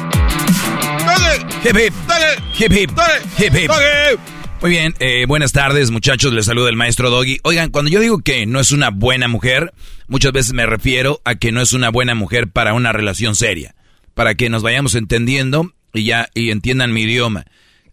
¡Doggy! 1.05 1.35
Hip 1.63 1.77
hip. 1.77 1.93
¡Doggy! 2.07 2.33
Hip 2.57 2.71
hip. 2.73 2.89
¡Doggy! 2.89 3.19
Hip 3.37 3.55
hip. 3.55 3.67
¡Doggy! 3.67 4.19
Muy 4.61 4.71
bien, 4.71 4.95
eh, 4.99 5.25
buenas 5.27 5.51
tardes 5.51 5.91
muchachos, 5.91 6.33
les 6.33 6.45
saluda 6.47 6.69
el 6.69 6.75
maestro 6.75 7.11
Doggy. 7.11 7.37
Oigan, 7.43 7.69
cuando 7.69 7.91
yo 7.91 7.99
digo 7.99 8.19
que 8.19 8.47
no 8.47 8.59
es 8.59 8.71
una 8.71 8.89
buena 8.89 9.27
mujer, 9.27 9.73
muchas 10.07 10.31
veces 10.31 10.53
me 10.53 10.65
refiero 10.65 11.21
a 11.23 11.35
que 11.35 11.51
no 11.51 11.61
es 11.61 11.73
una 11.73 11.91
buena 11.91 12.15
mujer 12.15 12.47
para 12.47 12.73
una 12.73 12.91
relación 12.91 13.35
seria. 13.35 13.75
Para 14.15 14.33
que 14.33 14.49
nos 14.49 14.63
vayamos 14.63 14.95
entendiendo 14.95 15.71
y 15.93 16.05
ya 16.05 16.29
y 16.33 16.49
entiendan 16.49 16.93
mi 16.93 17.03
idioma. 17.03 17.45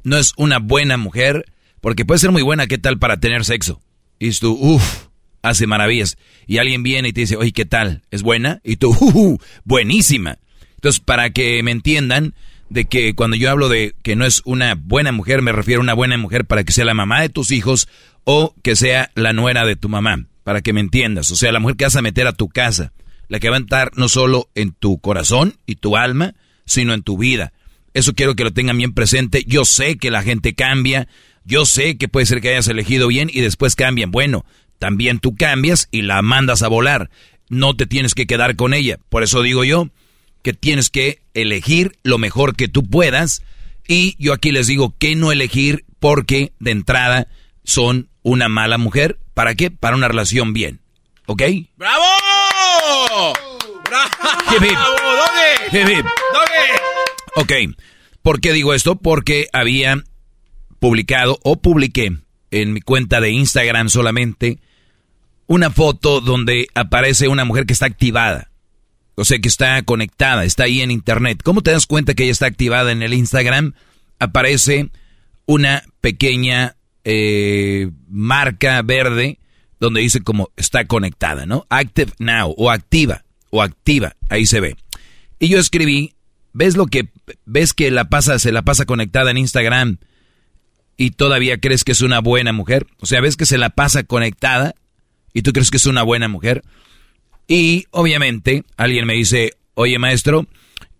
No 0.02 0.16
es 0.16 0.32
una 0.38 0.61
buena 0.61 0.96
mujer, 0.96 1.44
porque 1.80 2.04
puede 2.04 2.18
ser 2.18 2.30
muy 2.30 2.42
buena, 2.42 2.66
¿qué 2.66 2.78
tal 2.78 2.98
para 2.98 3.18
tener 3.20 3.44
sexo? 3.44 3.80
Y 4.18 4.30
tú, 4.32 4.52
uff, 4.52 5.06
hace 5.42 5.66
maravillas. 5.66 6.18
Y 6.46 6.58
alguien 6.58 6.82
viene 6.82 7.08
y 7.08 7.12
te 7.12 7.22
dice, 7.22 7.36
oye, 7.36 7.52
¿qué 7.52 7.64
tal? 7.64 8.02
¿Es 8.10 8.22
buena? 8.22 8.60
Y 8.64 8.76
tú, 8.76 8.90
uh, 8.90 9.38
buenísima. 9.64 10.38
Entonces, 10.76 11.00
para 11.00 11.30
que 11.30 11.62
me 11.62 11.70
entiendan, 11.70 12.34
de 12.70 12.84
que 12.84 13.14
cuando 13.14 13.36
yo 13.36 13.50
hablo 13.50 13.68
de 13.68 13.94
que 14.02 14.16
no 14.16 14.24
es 14.24 14.42
una 14.44 14.74
buena 14.74 15.12
mujer, 15.12 15.42
me 15.42 15.52
refiero 15.52 15.80
a 15.80 15.84
una 15.84 15.94
buena 15.94 16.16
mujer 16.16 16.44
para 16.44 16.64
que 16.64 16.72
sea 16.72 16.84
la 16.84 16.94
mamá 16.94 17.20
de 17.20 17.28
tus 17.28 17.50
hijos 17.50 17.88
o 18.24 18.54
que 18.62 18.76
sea 18.76 19.10
la 19.14 19.32
nuera 19.32 19.64
de 19.64 19.76
tu 19.76 19.88
mamá, 19.88 20.26
para 20.44 20.60
que 20.60 20.72
me 20.72 20.80
entiendas. 20.80 21.30
O 21.30 21.36
sea, 21.36 21.52
la 21.52 21.60
mujer 21.60 21.76
que 21.76 21.84
vas 21.84 21.96
a 21.96 22.02
meter 22.02 22.26
a 22.26 22.32
tu 22.32 22.48
casa, 22.48 22.92
la 23.28 23.40
que 23.40 23.48
va 23.48 23.56
a 23.56 23.60
entrar 23.60 23.92
no 23.96 24.08
solo 24.08 24.50
en 24.54 24.72
tu 24.72 24.98
corazón 24.98 25.56
y 25.66 25.76
tu 25.76 25.96
alma, 25.96 26.34
sino 26.66 26.92
en 26.92 27.02
tu 27.02 27.16
vida. 27.16 27.52
Eso 27.94 28.12
quiero 28.14 28.36
que 28.36 28.44
lo 28.44 28.52
tengan 28.52 28.76
bien 28.76 28.92
presente. 28.92 29.44
Yo 29.46 29.64
sé 29.64 29.96
que 29.96 30.10
la 30.10 30.22
gente 30.22 30.54
cambia, 30.54 31.08
yo 31.48 31.64
sé 31.64 31.96
que 31.96 32.08
puede 32.08 32.26
ser 32.26 32.42
que 32.42 32.50
hayas 32.50 32.68
elegido 32.68 33.08
bien 33.08 33.30
y 33.32 33.40
después 33.40 33.74
cambian. 33.74 34.11
Bueno, 34.11 34.44
también 34.78 35.18
tú 35.18 35.34
cambias 35.34 35.88
y 35.90 36.02
la 36.02 36.20
mandas 36.20 36.62
a 36.62 36.68
volar. 36.68 37.11
No 37.48 37.74
te 37.74 37.87
tienes 37.87 38.14
que 38.14 38.26
quedar 38.26 38.54
con 38.54 38.74
ella. 38.74 38.98
Por 39.08 39.22
eso 39.22 39.40
digo 39.40 39.64
yo, 39.64 39.88
que 40.42 40.52
tienes 40.52 40.90
que 40.90 41.22
elegir 41.32 41.98
lo 42.02 42.18
mejor 42.18 42.54
que 42.54 42.68
tú 42.68 42.84
puedas. 42.84 43.42
Y 43.87 44.14
yo 44.22 44.34
aquí 44.34 44.52
les 44.52 44.66
digo 44.66 44.94
que 44.98 45.16
no 45.16 45.32
elegir 45.32 45.87
porque 45.98 46.52
de 46.61 46.72
entrada 46.72 47.28
son 47.64 48.11
una 48.22 48.50
mala 48.50 48.76
mujer. 48.76 49.18
¿Para 49.32 49.54
qué? 49.54 49.70
Para 49.70 49.96
una 49.96 50.08
relación 50.08 50.52
bien. 50.52 50.80
¿Ok? 51.24 51.42
¡Bravo! 51.78 52.04
¡Bravo! 53.88 54.11
Hip, 55.72 55.88
hip. 55.88 56.06
Ok. 57.37 57.52
¿Por 58.20 58.42
qué 58.42 58.52
digo 58.52 58.74
esto? 58.74 58.96
Porque 58.96 59.46
había 59.54 60.04
publicado 60.78 61.38
o 61.42 61.60
publiqué 61.60 62.16
en 62.50 62.72
mi 62.72 62.80
cuenta 62.80 63.20
de 63.20 63.30
Instagram 63.30 63.88
solamente 63.88 64.58
una 65.46 65.70
foto 65.70 66.20
donde 66.20 66.68
aparece 66.74 67.28
una 67.28 67.44
mujer 67.44 67.66
que 67.66 67.72
está 67.72 67.86
activada. 67.86 68.50
O 69.14 69.24
sea, 69.24 69.38
que 69.40 69.48
está 69.48 69.82
conectada, 69.82 70.44
está 70.44 70.64
ahí 70.64 70.80
en 70.80 70.92
internet. 70.92 71.40
¿Cómo 71.42 71.62
te 71.62 71.72
das 71.72 71.86
cuenta 71.86 72.14
que 72.14 72.22
ella 72.22 72.32
está 72.32 72.46
activada 72.46 72.92
en 72.92 73.02
el 73.02 73.14
Instagram? 73.14 73.74
Aparece 74.20 74.90
una 75.46 75.82
pequeña 76.00 76.76
eh, 77.02 77.90
marca 78.08 78.80
verde 78.82 79.40
donde 79.80 80.02
dice 80.02 80.20
como 80.20 80.50
está 80.56 80.84
conectada, 80.84 81.46
¿no? 81.46 81.66
Active 81.70 82.12
now 82.18 82.54
o 82.56 82.70
activa 82.70 83.24
o 83.50 83.62
activa, 83.62 84.14
ahí 84.28 84.46
se 84.46 84.60
ve. 84.60 84.76
Y 85.38 85.48
yo 85.48 85.58
escribí, 85.58 86.14
¿ves 86.52 86.76
lo 86.76 86.86
que 86.86 87.08
ves 87.46 87.72
que 87.72 87.90
la 87.90 88.08
pasa 88.08 88.38
se 88.38 88.52
la 88.52 88.62
pasa 88.62 88.84
conectada 88.84 89.30
en 89.30 89.38
Instagram 89.38 89.98
y 90.98 91.12
todavía 91.12 91.58
crees 91.58 91.84
que 91.84 91.92
es 91.92 92.02
una 92.02 92.18
buena 92.18 92.52
mujer? 92.52 92.87
O 92.98 93.06
sea, 93.06 93.22
¿ves 93.22 93.38
que 93.38 93.46
se 93.46 93.56
la 93.56 93.70
pasa 93.70 94.02
conectada 94.02 94.74
y 95.32 95.40
tú 95.40 95.52
crees 95.54 95.70
que 95.70 95.78
es 95.78 95.87
una 95.87 96.02
buena 96.02 96.28
mujer? 96.28 96.62
Y 97.46 97.87
obviamente 97.92 98.64
alguien 98.76 99.06
me 99.06 99.14
dice, 99.14 99.54
oye 99.72 99.98
maestro, 99.98 100.46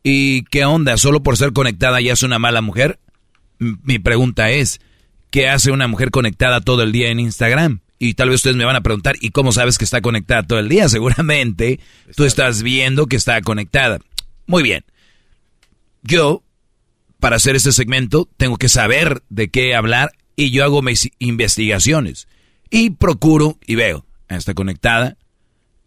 ¿y 0.03 0.45
qué 0.45 0.65
onda? 0.65 0.97
¿Solo 0.97 1.23
por 1.23 1.37
ser 1.37 1.53
conectada 1.53 2.01
ya 2.01 2.15
es 2.15 2.23
una 2.23 2.39
mala 2.39 2.63
mujer? 2.63 2.99
Mi 3.59 3.99
pregunta 3.99 4.51
es, 4.51 4.81
¿qué 5.31 5.49
hace 5.49 5.73
una 5.73 5.89
mujer 5.89 6.11
conectada 6.11 6.61
todo 6.61 6.85
el 6.85 6.93
día 6.93 7.11
en 7.11 7.21
Instagram? 7.21 7.81
Y 7.99 8.15
tal 8.15 8.29
vez 8.29 8.37
ustedes 8.37 8.57
me 8.57 8.65
van 8.65 8.77
a 8.77 8.83
preguntar, 8.83 9.17
¿y 9.21 9.31
cómo 9.31 9.51
sabes 9.51 9.77
que 9.77 9.85
está 9.85 10.01
conectada 10.01 10.45
todo 10.45 10.61
el 10.61 10.69
día? 10.69 10.89
Seguramente 10.89 11.81
tú 12.17 12.25
estás 12.25 12.63
viendo 12.63 13.07
que 13.07 13.17
está 13.17 13.43
conectada. 13.43 13.99
Muy 14.47 14.63
bien. 14.63 14.85
Yo, 16.03 16.45
para 17.21 17.37
hacer 17.37 17.57
este 17.57 17.73
segmento, 17.73 18.29
tengo 18.37 18.57
que 18.57 18.69
saber 18.69 19.23
de 19.29 19.51
qué 19.51 19.75
hablar 19.75 20.13
y 20.37 20.51
yo 20.51 20.65
hago 20.65 20.83
mis 20.83 21.11
investigaciones. 21.19 22.29
Y 22.71 22.91
procuro 22.91 23.59
y 23.67 23.75
veo, 23.75 24.07
está 24.29 24.55
conectada, 24.55 25.17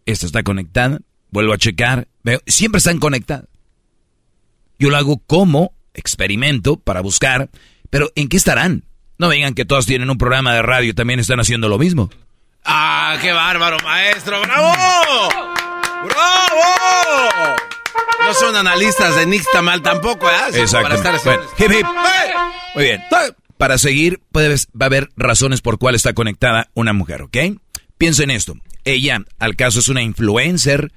esta 0.04 0.26
está 0.26 0.42
conectada, 0.42 1.00
vuelvo 1.30 1.52
a 1.52 1.58
checar, 1.58 2.08
veo, 2.22 2.40
siempre 2.46 2.78
están 2.78 2.98
conectadas. 2.98 3.46
Yo 4.78 4.90
lo 4.90 4.96
hago 4.96 5.18
como 5.26 5.74
experimento 5.94 6.76
para 6.76 7.00
buscar, 7.00 7.50
pero 7.88 8.10
¿en 8.16 8.28
qué 8.28 8.36
estarán? 8.36 8.84
No 9.18 9.28
vengan 9.28 9.54
que 9.54 9.64
todos 9.64 9.86
tienen 9.86 10.10
un 10.10 10.18
programa 10.18 10.54
de 10.54 10.62
radio 10.62 10.90
y 10.90 10.94
también 10.94 11.20
están 11.20 11.38
haciendo 11.38 11.68
lo 11.68 11.78
mismo. 11.78 12.10
¡Ah, 12.64 13.16
qué 13.22 13.32
bárbaro, 13.32 13.78
maestro! 13.84 14.40
¡Bravo! 14.42 14.72
¡Bravo! 16.04 17.71
No 18.20 18.34
son 18.34 18.56
analistas 18.56 19.16
de 19.16 19.26
Nixtamal 19.26 19.82
tampoco, 19.82 20.28
¿eh? 20.28 20.34
Exacto. 20.54 20.96
Bueno, 21.24 21.42
Muy 22.74 22.84
bien. 22.84 23.02
Para 23.56 23.78
seguir, 23.78 24.20
puede, 24.32 24.48
va 24.48 24.56
a 24.80 24.84
haber 24.86 25.10
razones 25.16 25.60
por 25.60 25.78
cuál 25.78 25.94
está 25.94 26.14
conectada 26.14 26.68
una 26.74 26.92
mujer, 26.92 27.22
¿ok? 27.22 27.36
Piensen 27.98 28.30
en 28.30 28.36
esto. 28.36 28.56
Ella, 28.84 29.24
al 29.38 29.56
caso, 29.56 29.80
es 29.80 29.88
una 29.88 30.02
influencer 30.02 30.92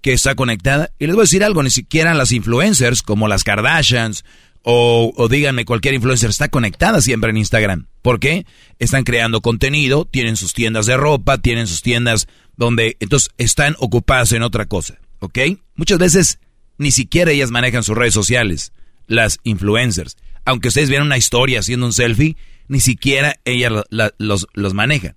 que 0.00 0.12
está 0.12 0.34
conectada. 0.34 0.90
Y 0.98 1.06
les 1.06 1.14
voy 1.14 1.22
a 1.22 1.24
decir 1.24 1.44
algo, 1.44 1.62
ni 1.62 1.70
siquiera 1.70 2.14
las 2.14 2.32
influencers 2.32 3.02
como 3.02 3.28
las 3.28 3.44
Kardashians 3.44 4.24
o, 4.62 5.12
o, 5.16 5.28
díganme 5.28 5.64
cualquier 5.64 5.94
influencer 5.94 6.30
está 6.30 6.48
conectada 6.48 7.00
siempre 7.00 7.30
en 7.30 7.36
Instagram. 7.38 7.86
¿Por 8.00 8.20
qué? 8.20 8.46
Están 8.78 9.04
creando 9.04 9.40
contenido, 9.40 10.04
tienen 10.04 10.36
sus 10.36 10.52
tiendas 10.52 10.86
de 10.86 10.96
ropa, 10.96 11.38
tienen 11.38 11.66
sus 11.66 11.82
tiendas 11.82 12.28
donde 12.56 12.96
entonces 13.00 13.30
están 13.38 13.74
ocupadas 13.78 14.32
en 14.32 14.42
otra 14.42 14.66
cosa, 14.66 14.98
¿ok? 15.22 15.38
Muchas 15.76 15.98
veces 15.98 16.38
ni 16.78 16.90
siquiera 16.90 17.30
ellas 17.30 17.52
manejan 17.52 17.84
sus 17.84 17.96
redes 17.96 18.12
sociales, 18.12 18.72
las 19.06 19.38
influencers. 19.44 20.16
Aunque 20.44 20.68
ustedes 20.68 20.90
vean 20.90 21.04
una 21.04 21.16
historia 21.16 21.60
haciendo 21.60 21.86
un 21.86 21.92
selfie, 21.92 22.36
ni 22.66 22.80
siquiera 22.80 23.36
ellas 23.44 23.72
los, 24.18 24.48
los 24.52 24.74
manejan. 24.74 25.16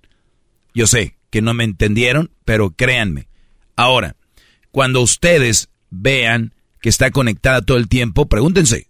Yo 0.76 0.86
sé 0.86 1.18
que 1.32 1.41
no 1.41 1.56
me 1.56 1.63
entendieron, 1.63 2.32
pero 2.46 2.70
créanme. 2.70 3.28
Ahora, 3.76 4.15
cuando 4.70 5.02
ustedes 5.02 5.70
vean 5.89 6.54
que 6.82 6.89
está 6.89 7.10
conectada 7.10 7.63
todo 7.63 7.78
el 7.78 7.88
tiempo, 7.88 8.28
pregúntense, 8.28 8.88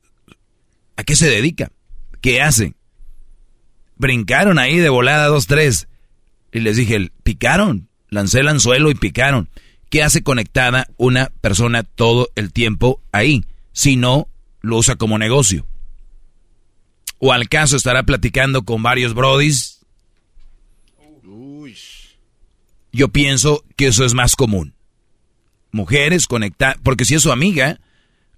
¿a 0.98 1.04
qué 1.06 1.16
se 1.16 1.30
dedica? 1.30 1.72
¿Qué 2.20 2.42
hace? 2.42 2.74
Brincaron 3.96 4.60
ahí 4.60 4.80
de 4.80 4.90
volada 4.90 5.28
dos, 5.28 5.48
tres. 5.48 5.88
Y 6.52 6.60
les 6.60 6.76
dije, 6.76 7.10
picaron, 7.24 7.88
lancé 8.10 8.42
el 8.42 8.50
anzuelo 8.50 8.92
y 8.92 8.96
picaron. 8.96 9.50
¿Qué 9.90 10.04
hace 10.04 10.24
conectada 10.24 10.88
una 10.98 11.32
persona 11.42 11.84
todo 11.84 12.30
el 12.36 12.52
tiempo 12.52 13.02
ahí? 13.12 13.46
Si 13.72 13.96
no, 13.96 14.28
lo 14.62 14.78
usa 14.78 14.96
como 14.96 15.18
negocio. 15.18 15.66
O 17.20 17.32
al 17.32 17.48
caso 17.50 17.78
estará 17.78 18.04
platicando 18.04 18.64
con 18.64 18.84
varios 18.84 19.14
brodis. 19.14 19.86
Yo 22.92 23.10
pienso 23.10 23.64
que 23.76 23.88
eso 23.88 24.06
es 24.06 24.14
más 24.14 24.36
común 24.36 24.76
mujeres 25.76 26.26
conectadas, 26.26 26.78
porque 26.82 27.04
si 27.04 27.16
es 27.16 27.22
su 27.22 27.34
amiga, 27.34 27.82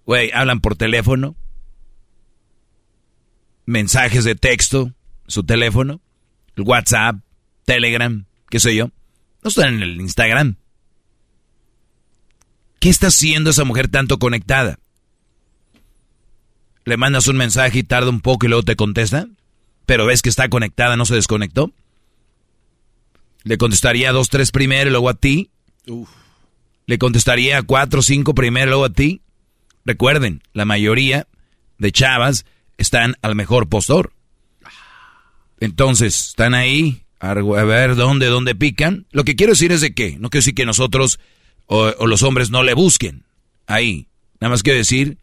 güey, 0.06 0.32
hablan 0.34 0.60
por 0.60 0.76
teléfono, 0.76 1.36
mensajes 3.66 4.24
de 4.24 4.34
texto, 4.34 4.92
su 5.28 5.44
teléfono, 5.44 6.02
el 6.56 6.64
WhatsApp, 6.64 7.18
Telegram, 7.64 8.26
qué 8.50 8.60
sé 8.60 8.76
yo, 8.76 8.90
no 9.44 9.50
están 9.50 9.76
en 9.76 9.84
el 9.84 10.02
Instagram. 10.02 10.58
¿Qué 12.80 12.90
está 12.90 13.08
haciendo 13.08 13.50
esa 13.50 13.64
mujer 13.64 13.88
tanto 13.88 14.20
conectada? 14.20 14.80
Le 16.86 16.98
mandas 16.98 17.28
un 17.28 17.38
mensaje 17.38 17.80
y 17.80 17.84
tarda 17.84 18.10
un 18.10 18.22
poco 18.22 18.46
y 18.46 18.50
luego 18.50 18.64
te 18.64 18.76
contesta, 18.76 19.28
pero 19.86 20.06
ves 20.06 20.22
que 20.22 20.30
está 20.30 20.50
conectada, 20.50 20.96
no 20.96 21.06
se 21.06 21.16
desconectó. 21.16 21.72
Le 23.44 23.58
contestaría 23.58 24.12
dos, 24.12 24.30
tres 24.30 24.52
primero 24.52 24.90
y 24.90 24.92
luego 24.92 25.10
a 25.10 25.14
ti. 25.14 25.50
Uf 25.88 26.10
le 26.88 26.98
contestaría 26.98 27.60
a 27.60 27.64
cuatro 27.64 28.00
o 28.00 28.04
cinco 28.04 28.34
primero, 28.34 28.68
luego 28.68 28.86
a 28.86 28.90
ti. 28.90 29.22
Recuerden, 29.86 30.42
la 30.54 30.66
mayoría 30.66 31.28
de 31.78 31.92
chavas 31.92 32.46
están 32.78 33.16
al 33.22 33.36
mejor 33.36 33.68
postor. 33.68 34.14
Entonces, 35.60 36.30
están 36.30 36.54
ahí, 36.54 37.04
a 37.20 37.34
ver 37.34 37.96
dónde, 37.96 38.28
dónde 38.28 38.56
pican. 38.56 39.06
Lo 39.12 39.26
que 39.26 39.36
quiero 39.36 39.52
decir 39.52 39.72
es 39.74 39.82
de 39.82 39.94
que, 39.94 40.18
no 40.18 40.30
quiero 40.30 40.44
decir 40.44 40.56
que 40.56 40.66
nosotros 40.66 41.20
o, 41.68 42.08
los 42.08 42.24
hombres 42.24 42.50
no 42.50 42.64
le 42.64 42.74
busquen 42.74 43.24
ahí. 43.68 44.08
Nada 44.40 44.52
más 44.52 44.64
quiero 44.64 44.78
decir 44.78 45.18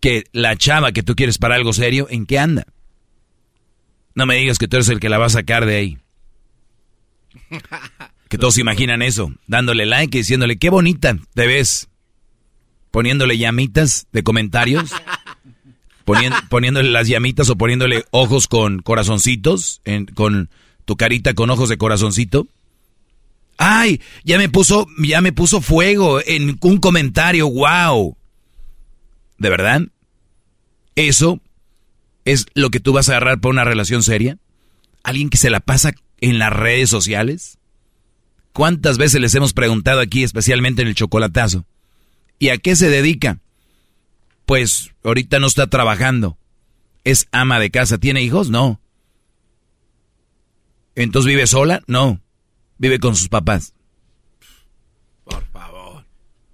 que 0.00 0.24
la 0.32 0.56
chava 0.56 0.92
que 0.92 1.02
tú 1.02 1.16
quieres 1.16 1.38
para 1.38 1.56
algo 1.56 1.72
serio, 1.72 2.06
¿en 2.10 2.26
qué 2.26 2.38
anda? 2.38 2.66
No 4.14 4.26
me 4.26 4.36
digas 4.36 4.58
que 4.58 4.68
tú 4.68 4.76
eres 4.76 4.88
el 4.88 5.00
que 5.00 5.08
la 5.08 5.18
va 5.18 5.26
a 5.26 5.30
sacar 5.30 5.66
de 5.66 5.76
ahí. 5.76 5.98
Que 8.28 8.38
todos 8.38 8.58
imaginan 8.58 9.02
eso, 9.02 9.32
dándole 9.46 9.86
like 9.86 10.16
y 10.16 10.22
diciéndole, 10.22 10.58
qué 10.58 10.68
bonita 10.68 11.16
te 11.34 11.46
ves. 11.46 11.88
Poniéndole 12.90 13.38
llamitas 13.38 14.08
de 14.12 14.22
comentarios. 14.22 14.90
poniéndole 16.48 16.90
las 16.90 17.08
llamitas 17.08 17.50
o 17.50 17.56
poniéndole 17.56 18.04
ojos 18.10 18.48
con 18.48 18.80
corazoncitos, 18.80 19.80
con 20.14 20.50
tu 20.84 20.96
carita 20.96 21.34
con 21.34 21.50
ojos 21.50 21.68
de 21.68 21.78
corazoncito. 21.78 22.48
Ay, 23.58 24.00
ya 24.24 24.38
me 24.38 24.48
puso, 24.48 24.86
ya 25.02 25.20
me 25.20 25.32
puso 25.32 25.60
fuego 25.60 26.20
en 26.24 26.58
un 26.60 26.78
comentario, 26.78 27.50
wow. 27.50 28.16
¿De 29.38 29.50
verdad? 29.50 29.82
¿Eso 30.94 31.40
es 32.24 32.46
lo 32.54 32.70
que 32.70 32.80
tú 32.80 32.92
vas 32.92 33.08
a 33.08 33.12
agarrar 33.12 33.40
para 33.40 33.52
una 33.52 33.64
relación 33.64 34.02
seria? 34.02 34.38
¿Alguien 35.02 35.30
que 35.30 35.38
se 35.38 35.50
la 35.50 35.60
pasa 35.60 35.92
en 36.20 36.38
las 36.38 36.52
redes 36.52 36.90
sociales? 36.90 37.58
¿Cuántas 38.52 38.98
veces 38.98 39.20
les 39.20 39.34
hemos 39.34 39.52
preguntado 39.52 40.00
aquí, 40.00 40.22
especialmente 40.22 40.82
en 40.82 40.88
el 40.88 40.94
chocolatazo? 40.94 41.66
¿Y 42.38 42.48
a 42.48 42.58
qué 42.58 42.76
se 42.76 42.90
dedica? 42.90 43.38
Pues 44.44 44.92
ahorita 45.04 45.38
no 45.38 45.46
está 45.46 45.66
trabajando. 45.66 46.38
¿Es 47.04 47.28
ama 47.32 47.58
de 47.58 47.70
casa? 47.70 47.98
¿Tiene 47.98 48.22
hijos? 48.22 48.50
No. 48.50 48.80
¿Entonces 50.94 51.28
vive 51.28 51.46
sola? 51.46 51.82
No. 51.86 52.20
Vive 52.78 52.98
con 52.98 53.16
sus 53.16 53.28
papás. 53.28 53.74
Por 55.24 55.44
favor. 55.46 56.04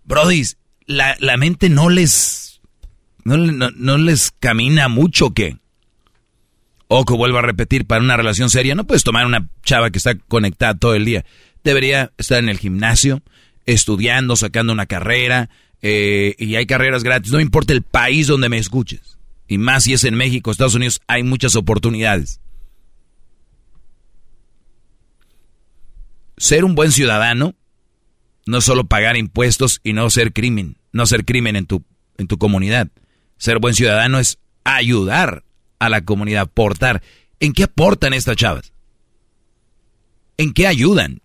Brody, 0.05 0.43
la, 0.87 1.17
la, 1.21 1.37
mente 1.37 1.69
no 1.69 1.89
les... 1.89 2.61
No, 3.25 3.37
no, 3.37 3.99
les 3.99 4.33
camina 4.41 4.89
mucho, 4.89 5.33
¿qué? 5.33 5.59
O 6.89 7.05
que 7.05 7.15
vuelvo 7.15 7.39
a 7.39 7.43
repetir, 7.43 7.87
para 7.87 8.03
una 8.03 8.17
relación 8.17 8.51
seria 8.51 8.75
no 8.75 8.85
puedes 8.85 9.05
tomar 9.05 9.27
una 9.27 9.49
chava 9.63 9.91
que 9.91 9.99
está 9.99 10.17
conectada 10.17 10.75
todo 10.75 10.95
el 10.95 11.05
día 11.05 11.25
debería 11.65 12.13
estar 12.19 12.39
en 12.39 12.49
el 12.49 12.59
gimnasio, 12.59 13.23
estudiando, 13.67 14.37
sacando 14.37 14.73
una 14.73 14.87
carrera, 14.87 15.51
eh, 15.81 16.35
y 16.39 16.55
hay 16.57 16.67
carreras 16.67 17.03
gratis, 17.03 17.33
no 17.33 17.41
importa 17.41 17.73
el 17.73 17.83
país 17.83 18.27
donde 18.27 18.49
me 18.49 18.59
escuches. 18.59 19.19
Y 19.49 19.59
más 19.59 19.85
si 19.85 19.93
es 19.93 20.05
en 20.05 20.15
México, 20.15 20.51
Estados 20.51 20.75
Unidos, 20.75 21.01
hay 21.07 21.23
muchas 21.23 21.57
oportunidades. 21.57 22.41
Ser 26.43 26.65
un 26.65 26.75
buen 26.75 26.91
ciudadano 26.91 27.55
no 28.47 28.59
es 28.59 28.65
solo 28.65 28.89
pagar 28.89 29.17
impuestos 29.17 29.81
y 29.85 29.93
no 29.93 30.11
ser 30.11 30.33
crimen, 30.33 30.77
no 30.91 31.07
ser 31.07 31.25
crimen 31.25 31.55
en 31.55 31.67
tu, 31.67 31.85
en 32.19 32.27
tu 32.27 32.37
comunidad. 32.37 32.89
Ser 33.37 33.61
buen 33.61 33.75
ciudadano 33.77 34.19
es 34.19 34.41
ayudar 34.65 35.45
a 35.79 35.89
la 35.89 36.05
comunidad, 36.05 36.43
aportar. 36.43 37.01
¿En 37.39 37.53
qué 37.53 37.63
aportan 37.63 38.13
estas 38.13 38.35
chavas? 38.35 38.73
¿En 40.37 40.53
qué 40.53 40.67
ayudan? 40.67 41.23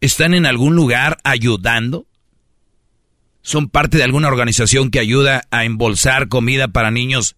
¿Están 0.00 0.34
en 0.34 0.46
algún 0.46 0.76
lugar 0.76 1.18
ayudando? 1.24 2.06
¿Son 3.42 3.68
parte 3.68 3.96
de 3.96 4.04
alguna 4.04 4.28
organización 4.28 4.92
que 4.92 5.00
ayuda 5.00 5.48
a 5.50 5.64
embolsar 5.64 6.28
comida 6.28 6.68
para 6.68 6.92
niños 6.92 7.34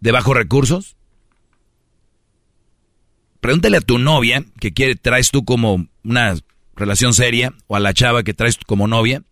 de 0.00 0.12
bajos 0.12 0.34
recursos? 0.34 0.96
Pregúntale 3.44 3.76
a 3.76 3.82
tu 3.82 3.98
novia 3.98 4.42
que 4.58 4.72
quiere, 4.72 4.94
traes 4.94 5.30
tú 5.30 5.44
como 5.44 5.86
una 6.02 6.34
relación 6.76 7.12
seria, 7.12 7.52
o 7.66 7.76
a 7.76 7.78
la 7.78 7.92
chava 7.92 8.22
que 8.22 8.32
traes 8.32 8.56
como 8.56 8.88
novia, 8.88 9.22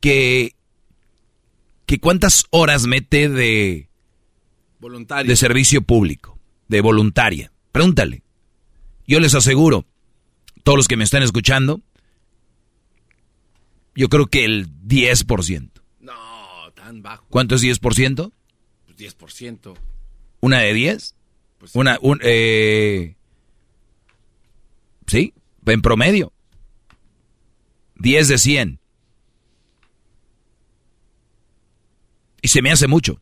que, 0.00 0.56
que 1.86 2.00
cuántas 2.00 2.46
horas 2.50 2.88
mete 2.88 3.28
de, 3.28 3.88
de 5.24 5.36
servicio 5.36 5.80
público, 5.80 6.40
de 6.66 6.80
voluntaria. 6.80 7.52
Pregúntale. 7.70 8.24
Yo 9.06 9.20
les 9.20 9.36
aseguro, 9.36 9.86
todos 10.64 10.78
los 10.78 10.88
que 10.88 10.96
me 10.96 11.04
están 11.04 11.22
escuchando, 11.22 11.82
yo 13.94 14.08
creo 14.08 14.26
que 14.26 14.44
el 14.44 14.68
10%. 14.88 15.70
No, 16.00 16.72
tan 16.74 17.00
bajo. 17.00 17.26
¿Cuánto 17.30 17.54
es 17.54 17.62
10%? 17.62 18.32
Pues 18.86 18.98
10%. 18.98 19.76
¿Una 20.40 20.58
de 20.58 20.74
10? 20.74 21.14
Pues 21.58 21.76
Una, 21.76 21.96
un, 22.02 22.18
eh, 22.24 23.14
sí, 25.10 25.34
en 25.66 25.82
promedio. 25.82 26.32
10 27.96 28.28
de 28.28 28.38
100. 28.38 28.80
Y 32.42 32.48
se 32.48 32.62
me 32.62 32.70
hace 32.70 32.86
mucho. 32.86 33.20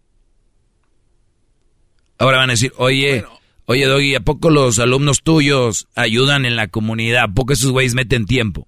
Ahora 2.18 2.38
van 2.38 2.51
a 2.51 2.53
decir, 2.53 2.72
oye, 2.77 3.24
Oye, 3.70 3.85
Doggy, 3.85 4.14
¿a 4.14 4.20
poco 4.20 4.48
los 4.48 4.79
alumnos 4.79 5.22
tuyos 5.22 5.88
ayudan 5.94 6.46
en 6.46 6.57
la 6.57 6.68
comunidad? 6.68 7.24
¿A 7.24 7.35
poco 7.35 7.53
esos 7.53 7.70
güeyes 7.70 7.92
meten 7.92 8.24
tiempo? 8.24 8.66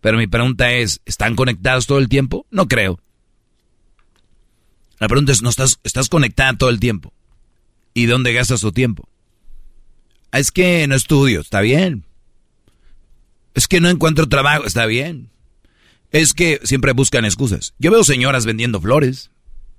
Pero 0.00 0.16
mi 0.16 0.26
pregunta 0.26 0.72
es, 0.72 1.02
¿están 1.04 1.36
conectados 1.36 1.86
todo 1.86 1.98
el 1.98 2.08
tiempo? 2.08 2.46
No 2.50 2.66
creo. 2.66 2.98
La 4.98 5.06
pregunta 5.08 5.32
es, 5.32 5.42
¿no 5.42 5.50
estás, 5.50 5.80
estás 5.84 6.08
conectada 6.08 6.54
todo 6.54 6.70
el 6.70 6.80
tiempo? 6.80 7.12
¿Y 7.92 8.06
dónde 8.06 8.32
gastas 8.32 8.62
tu 8.62 8.72
tiempo? 8.72 9.06
Ah, 10.30 10.38
es 10.38 10.50
que 10.50 10.86
no 10.88 10.94
estudio, 10.94 11.42
está 11.42 11.60
bien. 11.60 12.06
Es 13.54 13.68
que 13.68 13.80
no 13.80 13.88
encuentro 13.88 14.28
trabajo, 14.28 14.64
está 14.64 14.86
bien. 14.86 15.30
Es 16.10 16.32
que 16.32 16.60
siempre 16.64 16.92
buscan 16.92 17.24
excusas. 17.24 17.74
Yo 17.78 17.90
veo 17.90 18.04
señoras 18.04 18.46
vendiendo 18.46 18.80
flores, 18.80 19.30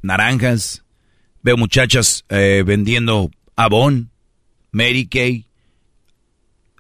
naranjas, 0.01 0.83
veo 1.41 1.57
muchachas 1.57 2.25
eh, 2.29 2.63
vendiendo 2.65 3.29
Avon, 3.55 4.11
Mary 4.71 5.07
Kay, 5.07 5.45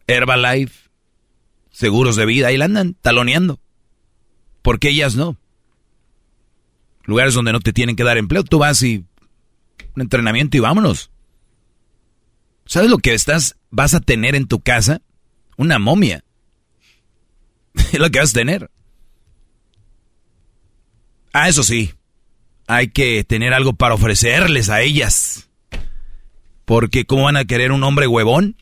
Herbalife, 0.07 0.89
seguros 1.71 2.15
de 2.15 2.25
vida, 2.25 2.47
ahí 2.47 2.57
la 2.57 2.65
andan 2.65 2.95
taloneando. 2.95 3.59
¿Por 4.61 4.79
qué 4.79 4.89
ellas 4.89 5.15
no? 5.15 5.37
Lugares 7.05 7.33
donde 7.33 7.51
no 7.51 7.59
te 7.59 7.73
tienen 7.73 7.95
que 7.95 8.03
dar 8.03 8.17
empleo, 8.17 8.43
tú 8.43 8.59
vas 8.59 8.81
y 8.81 9.05
un 9.95 10.01
entrenamiento 10.01 10.57
y 10.57 10.61
vámonos. 10.61 11.11
¿Sabes 12.65 12.89
lo 12.89 12.97
que 12.97 13.13
estás 13.13 13.57
vas 13.69 13.93
a 13.93 13.99
tener 13.99 14.35
en 14.35 14.47
tu 14.47 14.59
casa? 14.61 15.01
Una 15.57 15.79
momia. 15.79 16.23
es 17.91 17.99
lo 17.99 18.09
que 18.09 18.19
vas 18.19 18.31
a 18.31 18.39
tener. 18.39 18.69
Ah, 21.33 21.49
eso 21.49 21.63
sí. 21.63 21.93
Hay 22.67 22.89
que 22.89 23.23
tener 23.23 23.53
algo 23.53 23.73
para 23.73 23.95
ofrecerles 23.95 24.69
a 24.69 24.81
ellas. 24.81 25.49
Porque 26.65 27.05
¿cómo 27.05 27.23
van 27.23 27.37
a 27.37 27.45
querer 27.45 27.71
un 27.71 27.83
hombre 27.83 28.07
huevón? 28.07 28.55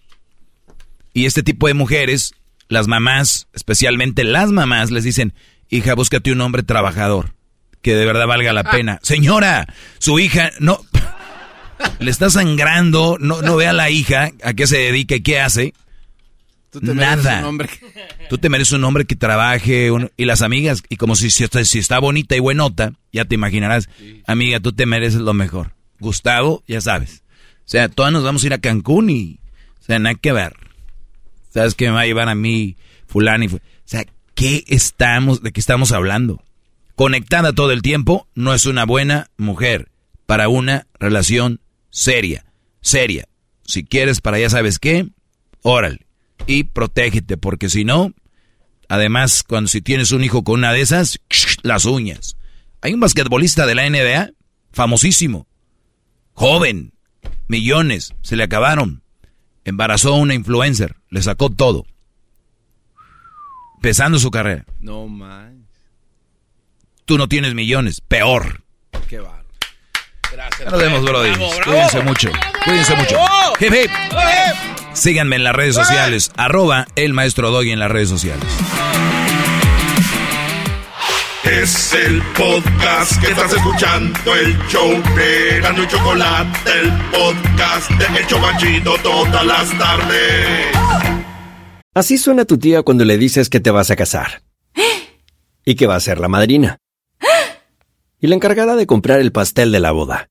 Y 1.14 1.26
este 1.26 1.44
tipo 1.44 1.68
de 1.68 1.74
mujeres, 1.74 2.34
las 2.68 2.88
mamás, 2.88 3.48
especialmente 3.54 4.24
las 4.24 4.50
mamás, 4.50 4.92
les 4.92 5.04
dicen, 5.04 5.34
hija, 5.70 5.94
búscate 5.94 6.32
un 6.32 6.42
hombre 6.42 6.64
trabajador, 6.64 7.34
que 7.82 7.96
de 7.96 8.06
verdad 8.06 8.28
valga 8.28 8.54
la 8.54 8.64
pena. 8.64 9.00
Señora, 9.04 9.68
su 10.00 10.20
hija, 10.20 10.52
no, 10.60 10.80
le 12.00 12.10
está 12.10 12.30
sangrando, 12.30 13.18
no, 13.20 13.42
no 13.42 13.56
ve 13.58 13.68
a 13.68 13.74
la 13.74 13.90
hija 13.90 14.32
a 14.44 14.54
qué 14.54 14.68
se 14.68 14.78
dedica 14.78 15.16
y 15.16 15.22
qué 15.22 15.42
hace. 15.42 15.74
Nada. 16.80 17.44
Tú 18.30 18.38
te 18.38 18.50
mereces 18.50 18.74
un 18.74 18.84
hombre 18.84 19.06
que 19.06 19.16
trabaje 19.16 19.90
y 20.16 20.26
las 20.26 20.42
amigas, 20.42 20.84
y 20.88 20.96
como 20.96 21.16
si, 21.16 21.30
si, 21.30 21.44
está, 21.44 21.64
si 21.66 21.80
está 21.80 22.00
bonita 22.00 22.36
y 22.36 22.40
buenota, 22.40 22.94
ya 23.12 23.26
te 23.26 23.36
imaginarás, 23.36 23.90
amiga, 24.26 24.60
tú 24.62 24.72
te 24.72 24.86
mereces 24.86 25.20
lo 25.20 25.34
mejor. 25.34 25.74
Gustavo, 26.00 26.64
ya 26.68 26.80
sabes. 26.80 27.24
O 27.66 27.70
sea, 27.72 27.90
todas 27.90 28.14
nos 28.14 28.24
vamos 28.24 28.44
a 28.44 28.48
ir 28.48 28.54
a 28.54 28.60
Cancún 28.60 29.10
y, 29.10 29.40
o 29.82 29.84
sea, 29.84 30.00
nada 30.00 30.16
que 30.16 30.32
ver. 30.32 30.56
¿Sabes 31.50 31.76
qué 31.76 31.88
me 31.88 31.92
va 31.92 32.02
a 32.02 32.06
llevar 32.06 32.30
a 32.30 32.36
mí 32.36 32.78
fulano? 33.06 33.44
Y 33.44 33.48
o 33.48 33.60
sea, 33.84 34.06
¿qué 34.34 34.64
estamos, 34.68 35.44
de 35.44 35.52
qué 35.52 35.60
estamos 35.60 35.92
hablando? 35.92 36.42
Conectada 36.96 37.52
todo 37.52 37.72
el 37.72 37.82
tiempo 37.82 38.28
no 38.34 38.54
es 38.54 38.66
una 38.66 38.86
buena 38.86 39.30
mujer 39.36 39.90
para 40.26 40.48
una 40.48 40.88
relación 41.00 41.60
seria, 41.90 42.46
seria. 42.80 43.28
Si 43.66 43.84
quieres 43.84 44.22
para 44.22 44.40
ya 44.40 44.50
sabes 44.50 44.80
qué, 44.80 45.08
órale 45.62 46.11
y 46.52 46.64
protégete, 46.66 47.38
porque 47.38 47.70
si 47.70 47.86
no, 47.86 48.14
además, 48.90 49.44
cuando 49.44 49.70
si 49.70 49.82
tienes 49.82 50.12
un 50.12 50.24
hijo 50.24 50.44
con 50.44 50.56
una 50.60 50.74
de 50.74 50.82
esas, 50.82 51.20
las 51.64 51.86
uñas. 51.86 52.36
Hay 52.82 52.94
un 52.94 53.00
basquetbolista 53.00 53.66
de 53.66 53.76
la 53.76 53.90
NBA, 53.90 54.32
famosísimo, 54.74 55.48
joven, 56.34 56.94
millones, 57.48 58.14
se 58.22 58.36
le 58.36 58.44
acabaron. 58.44 59.04
Embarazó 59.64 60.16
a 60.16 60.18
una 60.18 60.34
influencer, 60.34 60.96
le 61.10 61.22
sacó 61.22 61.50
todo. 61.50 61.86
Pesando 63.82 64.20
su 64.20 64.30
carrera. 64.30 64.66
No 64.80 65.08
más. 65.08 65.54
Tú 67.06 67.18
no 67.18 67.28
tienes 67.28 67.54
millones, 67.54 68.02
peor. 68.02 68.64
Qué 69.08 69.20
barro. 69.20 69.48
Gracias. 70.32 70.72
nos 70.72 70.80
vemos, 70.80 71.04
Brody. 71.04 71.32
Cuídense 71.64 72.02
mucho. 72.02 72.30
Cuídense 72.64 72.96
mucho. 72.96 73.18
Hip, 73.60 73.74
hip. 73.74 74.81
Síganme 74.94 75.38
en 75.38 75.44
las 75.44 75.56
redes 75.56 75.76
sociales, 75.76 76.32
arroba 76.36 76.88
el 76.96 77.14
maestro 77.14 77.50
Doggy 77.52 77.72
en 77.72 77.80
las 77.80 77.92
redes 77.92 78.10
sociales. 78.10 78.46
Es 81.44 81.94
el 81.94 82.22
podcast 82.38 83.20
que 83.20 83.32
estás 83.32 83.52
escuchando, 83.54 84.36
el 84.36 84.58
show 84.68 84.92
de 85.16 85.60
Gano 85.62 85.84
y 85.84 85.88
Chocolate, 85.88 86.72
el 86.80 86.92
podcast 87.12 87.90
de 87.92 88.20
El 88.20 88.28
Chocachito 88.28 88.96
todas 89.02 89.46
las 89.46 89.78
tardes. 89.78 90.68
Así 91.94 92.18
suena 92.18 92.46
tu 92.46 92.58
tía 92.58 92.84
cuando 92.84 93.06
le 93.06 93.18
dices 93.18 93.50
que 93.50 93.60
te 93.60 93.72
vas 93.72 93.92
a 93.92 93.96
casar. 93.96 94.44
Y 95.66 95.76
que 95.76 95.88
va 95.88 95.96
a 95.96 96.00
ser 96.00 96.20
la 96.20 96.28
madrina. 96.28 96.78
Y 98.20 98.28
la 98.28 98.36
encargada 98.36 98.76
de 98.76 98.88
comprar 98.88 99.20
el 99.20 99.32
pastel 99.32 99.72
de 99.72 99.80
la 99.80 99.92
boda. 99.92 100.31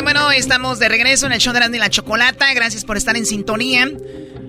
bueno, 0.00 0.30
estamos 0.32 0.78
de 0.78 0.88
regreso 0.88 1.26
en 1.26 1.32
el 1.32 1.38
show 1.38 1.52
de 1.52 1.60
y 1.64 1.78
la 1.78 1.90
Chocolata. 1.90 2.52
Gracias 2.54 2.84
por 2.84 2.96
estar 2.96 3.16
en 3.16 3.26
sintonía. 3.26 3.88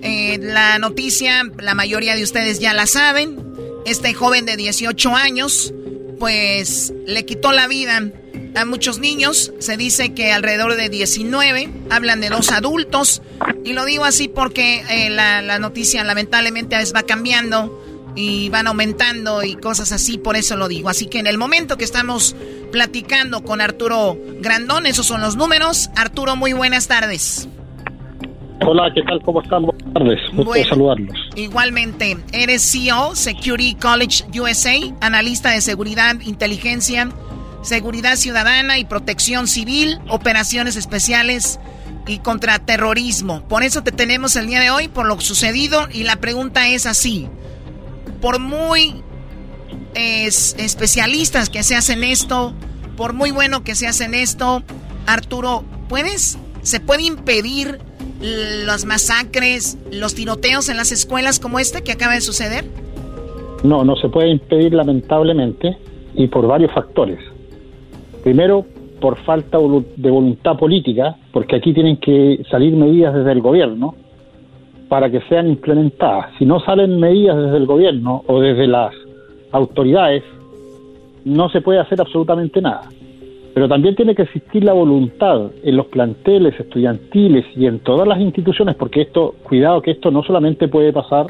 Eh, 0.02 0.38
la 0.40 0.78
noticia, 0.78 1.44
la 1.58 1.74
mayoría 1.74 2.16
de 2.16 2.22
ustedes 2.22 2.58
ya 2.58 2.72
la 2.72 2.86
saben. 2.86 3.38
Este 3.84 4.12
joven 4.14 4.44
de 4.44 4.56
18 4.56 5.14
años, 5.14 5.72
pues 6.18 6.92
le 7.06 7.24
quitó 7.24 7.52
la 7.52 7.68
vida 7.68 8.10
a 8.56 8.64
muchos 8.64 8.98
niños. 8.98 9.52
Se 9.60 9.76
dice 9.76 10.14
que 10.14 10.32
alrededor 10.32 10.74
de 10.74 10.88
19. 10.88 11.70
Hablan 11.90 12.20
de 12.20 12.28
dos 12.28 12.50
adultos. 12.50 13.22
Y 13.64 13.72
lo 13.72 13.84
digo 13.84 14.04
así 14.04 14.28
porque 14.28 14.82
eh, 14.90 15.10
la, 15.10 15.42
la 15.42 15.58
noticia 15.58 16.02
lamentablemente 16.02 16.74
a 16.74 16.78
veces 16.78 16.94
va 16.94 17.04
cambiando 17.04 17.85
y 18.16 18.48
van 18.48 18.66
aumentando 18.66 19.44
y 19.44 19.54
cosas 19.54 19.92
así, 19.92 20.18
por 20.18 20.36
eso 20.36 20.56
lo 20.56 20.66
digo. 20.66 20.88
Así 20.88 21.06
que 21.06 21.20
en 21.20 21.26
el 21.26 21.38
momento 21.38 21.76
que 21.76 21.84
estamos 21.84 22.34
platicando 22.72 23.44
con 23.44 23.60
Arturo 23.60 24.18
Grandón, 24.40 24.86
esos 24.86 25.06
son 25.06 25.20
los 25.20 25.36
números. 25.36 25.90
Arturo, 25.94 26.34
muy 26.34 26.52
buenas 26.54 26.88
tardes. 26.88 27.48
Hola, 28.66 28.90
¿qué 28.94 29.02
tal? 29.02 29.22
¿Cómo 29.22 29.42
estamos? 29.42 29.76
tardes, 29.92 30.18
gusto 30.32 30.64
saludarlos. 30.68 31.16
Igualmente, 31.36 32.16
eres 32.32 32.62
CEO, 32.62 33.14
Security 33.14 33.74
College 33.74 34.24
USA, 34.40 34.74
analista 35.00 35.50
de 35.50 35.60
seguridad, 35.60 36.16
inteligencia, 36.20 37.10
seguridad 37.62 38.16
ciudadana 38.16 38.78
y 38.78 38.84
protección 38.84 39.46
civil, 39.46 39.98
operaciones 40.08 40.76
especiales 40.76 41.60
y 42.06 42.18
contraterrorismo. 42.18 43.46
Por 43.46 43.62
eso 43.62 43.82
te 43.82 43.92
tenemos 43.92 44.36
el 44.36 44.46
día 44.46 44.60
de 44.60 44.70
hoy, 44.70 44.88
por 44.88 45.06
lo 45.06 45.20
sucedido, 45.20 45.88
y 45.92 46.04
la 46.04 46.16
pregunta 46.16 46.68
es 46.68 46.86
así. 46.86 47.28
Por 48.20 48.38
muy 48.40 49.02
especialistas 49.94 51.48
que 51.48 51.62
se 51.62 51.74
hacen 51.74 52.04
esto, 52.04 52.52
por 52.96 53.12
muy 53.12 53.30
bueno 53.30 53.64
que 53.64 53.74
se 53.74 53.86
hacen 53.86 54.14
esto, 54.14 54.62
Arturo, 55.06 55.64
¿puedes, 55.88 56.38
se 56.62 56.80
puede 56.80 57.04
impedir 57.04 57.78
las 58.20 58.84
masacres, 58.84 59.78
los 59.92 60.14
tiroteos 60.14 60.68
en 60.68 60.76
las 60.76 60.92
escuelas 60.92 61.38
como 61.38 61.58
este 61.58 61.82
que 61.82 61.92
acaba 61.92 62.14
de 62.14 62.20
suceder? 62.20 62.64
No, 63.62 63.84
no 63.84 63.96
se 63.96 64.08
puede 64.08 64.30
impedir 64.30 64.74
lamentablemente 64.74 65.76
y 66.14 66.26
por 66.28 66.46
varios 66.46 66.72
factores. 66.72 67.18
Primero, 68.22 68.66
por 69.00 69.16
falta 69.24 69.58
de 69.58 70.10
voluntad 70.10 70.56
política, 70.58 71.16
porque 71.32 71.56
aquí 71.56 71.72
tienen 71.72 71.98
que 71.98 72.42
salir 72.50 72.74
medidas 72.74 73.14
desde 73.14 73.32
el 73.32 73.40
gobierno 73.40 73.94
para 74.88 75.10
que 75.10 75.20
sean 75.22 75.48
implementadas. 75.48 76.30
Si 76.38 76.44
no 76.44 76.60
salen 76.60 77.00
medidas 77.00 77.36
desde 77.36 77.56
el 77.56 77.66
gobierno 77.66 78.22
o 78.26 78.40
desde 78.40 78.66
las 78.66 78.94
autoridades, 79.52 80.22
no 81.24 81.48
se 81.48 81.60
puede 81.60 81.80
hacer 81.80 82.00
absolutamente 82.00 82.60
nada. 82.60 82.82
Pero 83.52 83.68
también 83.68 83.96
tiene 83.96 84.14
que 84.14 84.22
existir 84.22 84.62
la 84.64 84.74
voluntad 84.74 85.50
en 85.62 85.76
los 85.76 85.86
planteles 85.86 86.58
estudiantiles 86.60 87.46
y 87.56 87.66
en 87.66 87.80
todas 87.80 88.06
las 88.06 88.20
instituciones, 88.20 88.76
porque 88.76 89.02
esto, 89.02 89.34
cuidado 89.42 89.80
que 89.80 89.92
esto 89.92 90.10
no 90.10 90.22
solamente 90.22 90.68
puede 90.68 90.92
pasar 90.92 91.26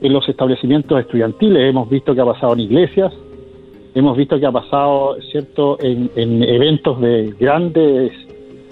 en 0.00 0.12
los 0.12 0.28
establecimientos 0.28 1.00
estudiantiles, 1.00 1.70
hemos 1.70 1.88
visto 1.88 2.14
que 2.14 2.20
ha 2.20 2.24
pasado 2.24 2.52
en 2.54 2.60
iglesias, 2.60 3.12
hemos 3.94 4.16
visto 4.16 4.38
que 4.38 4.46
ha 4.46 4.52
pasado, 4.52 5.16
¿cierto?, 5.30 5.78
en, 5.80 6.10
en 6.16 6.42
eventos 6.42 7.00
de 7.00 7.32
grandes 7.38 8.12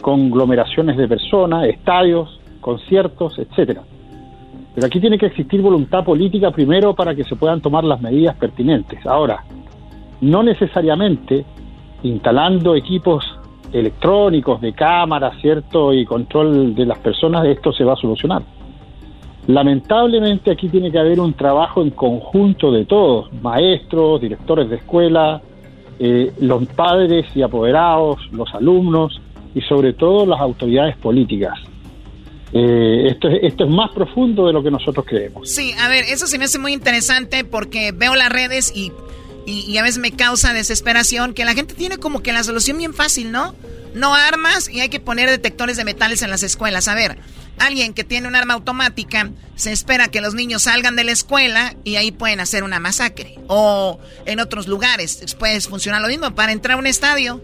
conglomeraciones 0.03 0.99
de 0.99 1.09
personas, 1.09 1.67
estadios, 1.67 2.41
conciertos, 2.61 3.39
etcétera. 3.39 3.83
Pero 4.75 4.87
aquí 4.87 5.01
tiene 5.01 5.19
que 5.19 5.27
existir 5.27 5.63
voluntad 5.63 6.05
política 6.05 6.51
primero 6.51 6.95
para 6.95 7.15
que 7.15 7.25
se 7.25 7.37
puedan 7.37 7.61
tomar 7.61 7.85
las 7.85 8.01
medidas 8.01 8.37
pertinentes. 8.37 9.07
Ahora, 9.07 9.45
no 10.21 10.43
necesariamente 10.43 11.45
instalando 12.03 12.75
equipos 12.75 13.25
electrónicos 13.73 14.61
de 14.61 14.73
cámara, 14.73 15.33
¿cierto? 15.41 15.93
Y 15.93 16.05
control 16.05 16.75
de 16.75 16.87
las 16.87 16.99
personas, 16.99 17.47
esto 17.47 17.73
se 17.73 17.85
va 17.85 17.95
a 17.95 17.97
solucionar. 17.97 18.43
Lamentablemente 19.47 20.51
aquí 20.51 20.69
tiene 20.69 20.91
que 20.91 20.99
haber 20.99 21.21
un 21.21 21.35
trabajo 21.35 21.83
en 21.83 21.91
conjunto 21.91 22.73
de 22.73 22.87
todos, 22.87 23.33
maestros, 23.43 24.21
directores 24.21 24.71
de 24.71 24.77
escuela, 24.77 25.43
eh, 25.99 26.33
los 26.41 26.67
padres 26.67 27.27
y 27.37 27.43
apoderados, 27.43 28.19
los 28.33 28.53
alumnos 28.55 29.21
y 29.55 29.61
sobre 29.61 29.93
todo 29.93 30.25
las 30.25 30.41
autoridades 30.41 30.97
políticas. 30.97 31.59
Eh, 32.53 33.09
esto, 33.09 33.29
es, 33.29 33.69
más 33.69 33.91
profundo 33.93 34.47
de 34.47 34.53
lo 34.53 34.63
que 34.63 34.71
nosotros 34.71 35.05
creemos. 35.09 35.51
Sí, 35.51 35.75
a 35.81 35.89
ver, 35.89 36.05
eso 36.05 36.27
se 36.27 36.39
me 36.39 36.45
hace 36.45 36.59
muy 36.59 36.73
interesante 36.73 37.45
porque 37.45 37.93
veo 37.93 38.15
las 38.15 38.29
redes 38.29 38.73
y, 38.75 38.93
y, 39.47 39.77
a 39.77 39.83
veces 39.83 39.99
me 39.99 40.13
causa 40.13 40.53
desesperación 40.53 41.35
que 41.35 41.45
la 41.45 41.55
gente 41.55 41.75
tiene 41.75 41.99
como 41.99 42.23
que 42.23 42.33
la 42.33 42.45
solución 42.45 42.79
bien 42.79 42.95
fácil, 42.95 43.33
¿no? 43.33 43.55
No 43.95 44.15
armas 44.15 44.69
y 44.69 44.81
hay 44.81 44.89
que 44.89 45.01
poner 45.01 45.31
detectores 45.31 45.77
de 45.77 45.85
metales 45.85 46.23
en 46.23 46.31
las 46.31 46.43
escuelas. 46.43 46.89
A 46.89 46.95
ver, 46.95 47.19
alguien 47.59 47.95
que 47.95 48.05
tiene 48.05 48.29
un 48.29 48.35
arma 48.35 48.55
automática 48.55 49.31
se 49.57 49.73
espera 49.73 50.09
que 50.09 50.21
los 50.21 50.35
niños 50.35 50.63
salgan 50.63 50.97
de 50.97 51.05
la 51.05 51.13
escuela 51.13 51.75
y 51.85 51.97
ahí 51.97 52.13
pueden 52.13 52.41
hacer 52.41 52.65
una 52.65 52.81
masacre. 52.81 53.39
O 53.49 53.99
en 54.27 54.41
otros 54.41 54.69
lugares 54.69 55.35
puede 55.39 55.61
funcionar 55.61 56.03
lo 56.03 56.09
mismo. 56.09 56.35
Para 56.35 56.53
entrar 56.53 56.77
a 56.77 56.79
un 56.79 56.87
estadio, 56.87 57.43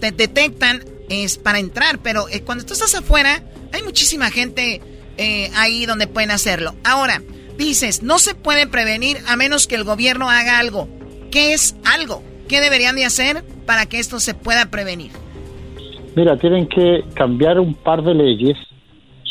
te 0.00 0.12
detectan, 0.12 0.84
es 1.08 1.38
para 1.38 1.58
entrar, 1.58 1.98
pero 1.98 2.28
eh, 2.28 2.42
cuando 2.42 2.64
tú 2.64 2.72
estás 2.72 2.94
afuera 2.94 3.42
hay 3.76 3.82
muchísima 3.82 4.30
gente 4.30 4.80
eh, 5.18 5.48
ahí 5.54 5.86
donde 5.86 6.06
pueden 6.06 6.30
hacerlo. 6.30 6.72
Ahora, 6.84 7.22
dices, 7.58 8.02
no 8.02 8.18
se 8.18 8.34
puede 8.34 8.66
prevenir 8.66 9.18
a 9.28 9.36
menos 9.36 9.66
que 9.66 9.76
el 9.76 9.84
gobierno 9.84 10.28
haga 10.30 10.58
algo. 10.58 10.88
¿Qué 11.30 11.52
es 11.52 11.76
algo? 11.84 12.22
¿Qué 12.48 12.60
deberían 12.60 12.96
de 12.96 13.04
hacer 13.04 13.44
para 13.66 13.86
que 13.86 13.98
esto 13.98 14.18
se 14.18 14.34
pueda 14.34 14.70
prevenir? 14.70 15.10
Mira, 16.14 16.36
tienen 16.38 16.66
que 16.66 17.04
cambiar 17.14 17.60
un 17.60 17.74
par 17.74 18.02
de 18.02 18.14
leyes, 18.14 18.56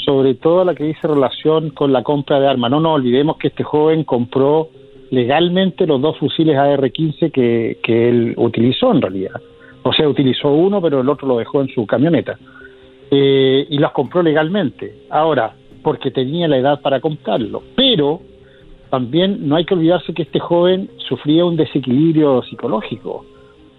sobre 0.05 0.35
todo 0.35 0.63
la 0.63 0.75
que 0.75 0.83
dice 0.83 1.07
relación 1.07 1.71
con 1.71 1.91
la 1.91 2.03
compra 2.03 2.39
de 2.39 2.47
armas. 2.47 2.69
No 2.69 2.79
nos 2.79 2.95
olvidemos 2.95 3.37
que 3.37 3.47
este 3.47 3.63
joven 3.63 4.03
compró 4.03 4.69
legalmente 5.09 5.87
los 5.87 6.01
dos 6.01 6.17
fusiles 6.19 6.57
AR-15 6.57 7.31
que, 7.31 7.79
que 7.81 8.09
él 8.09 8.33
utilizó 8.37 8.91
en 8.91 9.01
realidad. 9.01 9.41
O 9.83 9.93
sea, 9.93 10.07
utilizó 10.07 10.49
uno, 10.49 10.81
pero 10.81 11.01
el 11.01 11.09
otro 11.09 11.27
lo 11.27 11.37
dejó 11.37 11.61
en 11.61 11.69
su 11.69 11.85
camioneta. 11.87 12.37
Eh, 13.11 13.67
y 13.69 13.77
las 13.77 13.91
compró 13.91 14.23
legalmente. 14.23 15.03
Ahora, 15.09 15.53
porque 15.83 16.11
tenía 16.11 16.47
la 16.47 16.57
edad 16.57 16.81
para 16.81 16.99
comprarlo. 16.99 17.61
Pero 17.75 18.21
también 18.89 19.47
no 19.47 19.55
hay 19.55 19.65
que 19.65 19.73
olvidarse 19.73 20.13
que 20.13 20.23
este 20.23 20.39
joven 20.39 20.89
sufría 20.97 21.45
un 21.45 21.55
desequilibrio 21.55 22.41
psicológico, 22.43 23.25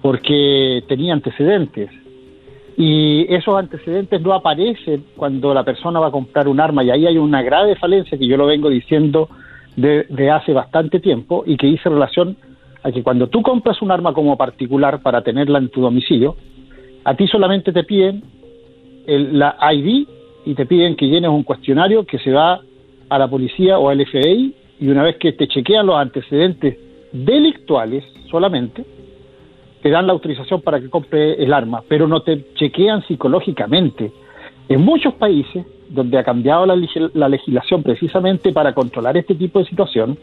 porque 0.02 0.84
tenía 0.88 1.12
antecedentes. 1.14 1.90
Y 2.76 3.26
esos 3.32 3.58
antecedentes 3.58 4.20
no 4.20 4.34
aparecen 4.34 5.04
cuando 5.16 5.54
la 5.54 5.64
persona 5.64 5.98
va 5.98 6.08
a 6.08 6.10
comprar 6.10 6.46
un 6.48 6.60
arma, 6.60 6.84
y 6.84 6.90
ahí 6.90 7.06
hay 7.06 7.18
una 7.18 7.42
grave 7.42 7.76
falencia 7.76 8.18
que 8.18 8.26
yo 8.26 8.36
lo 8.36 8.46
vengo 8.46 8.68
diciendo 8.68 9.28
de, 9.74 10.04
de 10.08 10.30
hace 10.30 10.52
bastante 10.52 11.00
tiempo 11.00 11.44
y 11.46 11.56
que 11.56 11.66
hice 11.66 11.88
relación 11.88 12.36
a 12.82 12.92
que 12.92 13.02
cuando 13.02 13.28
tú 13.28 13.42
compras 13.42 13.80
un 13.82 13.90
arma 13.90 14.12
como 14.12 14.36
particular 14.36 15.00
para 15.02 15.22
tenerla 15.22 15.58
en 15.58 15.70
tu 15.70 15.80
domicilio, 15.80 16.36
a 17.04 17.14
ti 17.14 17.26
solamente 17.26 17.72
te 17.72 17.84
piden 17.84 18.22
la 19.06 19.56
ID 19.72 20.06
y 20.44 20.54
te 20.54 20.66
piden 20.66 20.96
que 20.96 21.06
llenes 21.06 21.30
un 21.30 21.42
cuestionario 21.42 22.04
que 22.04 22.18
se 22.18 22.32
va 22.32 22.60
a 23.08 23.18
la 23.18 23.28
policía 23.28 23.78
o 23.78 23.88
al 23.88 24.04
FBI 24.04 24.54
y 24.80 24.88
una 24.88 25.02
vez 25.02 25.16
que 25.16 25.32
te 25.32 25.48
chequean 25.48 25.86
los 25.86 25.96
antecedentes 25.96 26.78
delictuales 27.12 28.04
solamente, 28.30 28.84
te 29.82 29.90
dan 29.90 30.06
la 30.06 30.12
autorización 30.12 30.60
para 30.62 30.80
que 30.80 30.90
compre 30.90 31.42
el 31.42 31.52
arma, 31.52 31.82
pero 31.88 32.08
no 32.08 32.20
te 32.20 32.52
chequean 32.54 33.06
psicológicamente. 33.06 34.12
En 34.68 34.84
muchos 34.84 35.14
países 35.14 35.64
donde 35.88 36.18
ha 36.18 36.24
cambiado 36.24 36.66
la, 36.66 36.76
la 37.14 37.28
legislación 37.28 37.82
precisamente 37.82 38.52
para 38.52 38.74
controlar 38.74 39.16
este 39.16 39.34
tipo 39.34 39.60
de 39.60 39.66
situación, 39.66 40.18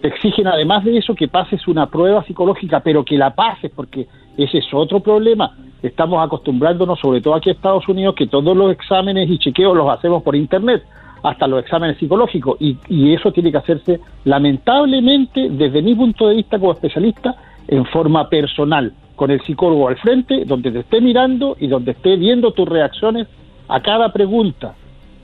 te 0.00 0.08
exigen 0.08 0.46
además 0.46 0.84
de 0.84 0.98
eso 0.98 1.14
que 1.14 1.28
pases 1.28 1.66
una 1.66 1.86
prueba 1.86 2.22
psicológica, 2.24 2.80
pero 2.80 3.04
que 3.04 3.16
la 3.16 3.34
pases, 3.34 3.72
porque 3.74 4.06
ese 4.36 4.58
es 4.58 4.66
otro 4.72 5.00
problema. 5.00 5.56
Estamos 5.82 6.24
acostumbrándonos, 6.24 6.98
sobre 6.98 7.20
todo 7.20 7.34
aquí 7.34 7.50
en 7.50 7.56
Estados 7.56 7.88
Unidos, 7.88 8.14
que 8.16 8.26
todos 8.26 8.56
los 8.56 8.72
exámenes 8.72 9.30
y 9.30 9.38
chequeos 9.38 9.76
los 9.76 9.88
hacemos 9.90 10.22
por 10.22 10.34
Internet, 10.34 10.82
hasta 11.22 11.46
los 11.46 11.62
exámenes 11.62 11.98
psicológicos, 11.98 12.56
y, 12.60 12.76
y 12.88 13.14
eso 13.14 13.32
tiene 13.32 13.50
que 13.50 13.58
hacerse, 13.58 14.00
lamentablemente, 14.24 15.48
desde 15.50 15.82
mi 15.82 15.94
punto 15.94 16.28
de 16.28 16.36
vista 16.36 16.58
como 16.58 16.72
especialista, 16.72 17.36
en 17.68 17.84
forma 17.86 18.28
personal, 18.28 18.92
con 19.14 19.30
el 19.30 19.40
psicólogo 19.42 19.88
al 19.88 19.96
frente, 19.96 20.44
donde 20.44 20.70
te 20.70 20.80
esté 20.80 21.00
mirando 21.00 21.56
y 21.60 21.66
donde 21.66 21.92
esté 21.92 22.16
viendo 22.16 22.52
tus 22.52 22.68
reacciones 22.68 23.28
a 23.68 23.80
cada 23.80 24.12
pregunta, 24.12 24.74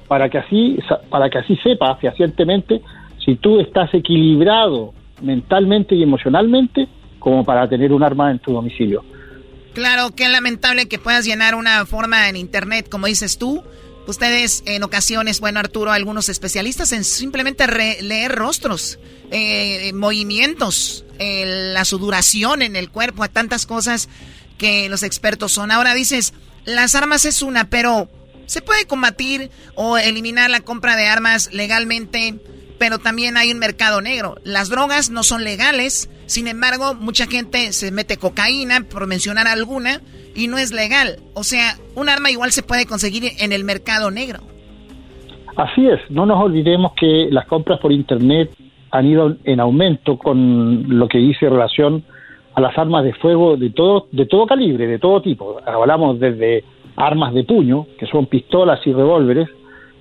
para 0.07 0.29
que 0.29 0.39
así, 0.39 0.79
para 1.09 1.31
que 1.31 1.39
así 1.39 1.57
sepa 1.57 1.97
fehacientemente 1.97 2.83
si 3.25 3.37
tú 3.37 3.59
estás 3.61 3.93
equilibrado 3.95 4.93
mentalmente 5.23 5.95
y 5.95 6.03
emocionalmente 6.03 6.89
como 7.19 7.45
para 7.45 7.67
tener 7.69 7.93
un 7.93 8.03
arma 8.03 8.31
en 8.31 8.39
tu 8.39 8.53
domicilio. 8.53 9.03
Claro, 9.75 10.15
qué 10.15 10.29
lamentable 10.29 10.87
que 10.87 11.01
puedas 11.01 11.25
llenar 11.25 11.57
una 11.57 11.85
forma 11.85 12.29
en 12.29 12.37
internet, 12.37 12.89
como 12.89 13.09
dices 13.09 13.39
tú. 13.39 13.65
Ustedes 14.07 14.63
en 14.67 14.83
ocasiones, 14.85 15.41
bueno 15.41 15.59
Arturo, 15.59 15.91
algunos 15.91 16.29
especialistas 16.29 16.93
en 16.93 17.05
simplemente 17.05 17.67
leer 17.67 18.33
rostros, 18.33 18.99
eh, 19.31 19.93
movimientos, 19.95 21.05
la 21.19 21.85
sudoración 21.85 22.63
en 22.63 22.77
el 22.77 22.91
cuerpo, 22.91 23.29
tantas 23.29 23.67
cosas 23.67 24.09
que 24.59 24.89
los 24.89 25.03
expertos 25.03 25.53
son. 25.53 25.71
Ahora 25.71 25.95
dices, 25.95 26.35
las 26.65 26.95
armas 26.95 27.25
es 27.25 27.43
una, 27.43 27.69
pero 27.69 28.09
¿se 28.47 28.63
puede 28.63 28.87
combatir 28.87 29.51
o 29.75 29.99
eliminar 29.99 30.51
la 30.51 30.61
compra 30.61 30.97
de 30.97 31.07
armas 31.07 31.49
legalmente? 31.53 32.35
Pero 32.79 32.99
también 32.99 33.37
hay 33.37 33.53
un 33.53 33.59
mercado 33.59 34.01
negro. 34.01 34.37
Las 34.45 34.69
drogas 34.69 35.11
no 35.11 35.23
son 35.23 35.45
legales, 35.45 36.11
sin 36.27 36.49
embargo, 36.49 36.95
mucha 36.95 37.27
gente 37.27 37.73
se 37.73 37.93
mete 37.93 38.17
cocaína, 38.17 38.87
por 38.91 39.07
mencionar 39.07 39.47
alguna, 39.47 40.01
y 40.35 40.49
no 40.49 40.59
es 40.59 40.73
legal. 40.73 41.17
O 41.35 41.45
sea, 41.45 41.77
un 41.95 42.09
arma 42.09 42.31
igual 42.31 42.53
se 42.53 42.63
puede 42.63 42.87
conseguir 42.87 43.25
en 43.39 43.53
el 43.53 43.65
mercado 43.65 44.11
negro. 44.11 44.41
Así 45.57 45.87
es, 45.87 46.01
no 46.11 46.27
nos 46.27 46.43
olvidemos 46.43 46.93
que 46.95 47.29
las 47.31 47.47
compras 47.47 47.79
por 47.79 47.93
Internet 47.93 48.51
han 48.91 49.07
ido 49.07 49.37
en 49.45 49.61
aumento 49.61 50.19
con 50.19 50.99
lo 50.99 51.09
que 51.09 51.19
dice 51.19 51.49
relación 51.49 52.05
a 52.55 52.61
las 52.61 52.77
armas 52.79 53.05
de 53.05 53.13
fuego 53.15 53.57
de 53.57 53.71
todo, 53.71 54.07
de 54.13 54.27
todo 54.27 54.47
calibre, 54.47 54.87
de 54.87 54.99
todo 54.99 55.21
tipo. 55.21 55.61
Hablamos 55.67 56.19
desde 56.19 56.65
armas 56.97 57.35
de 57.35 57.45
puño, 57.45 57.87
que 57.99 58.07
son 58.07 58.27
pistolas 58.27 58.81
y 58.87 58.93
revólveres, 58.93 59.49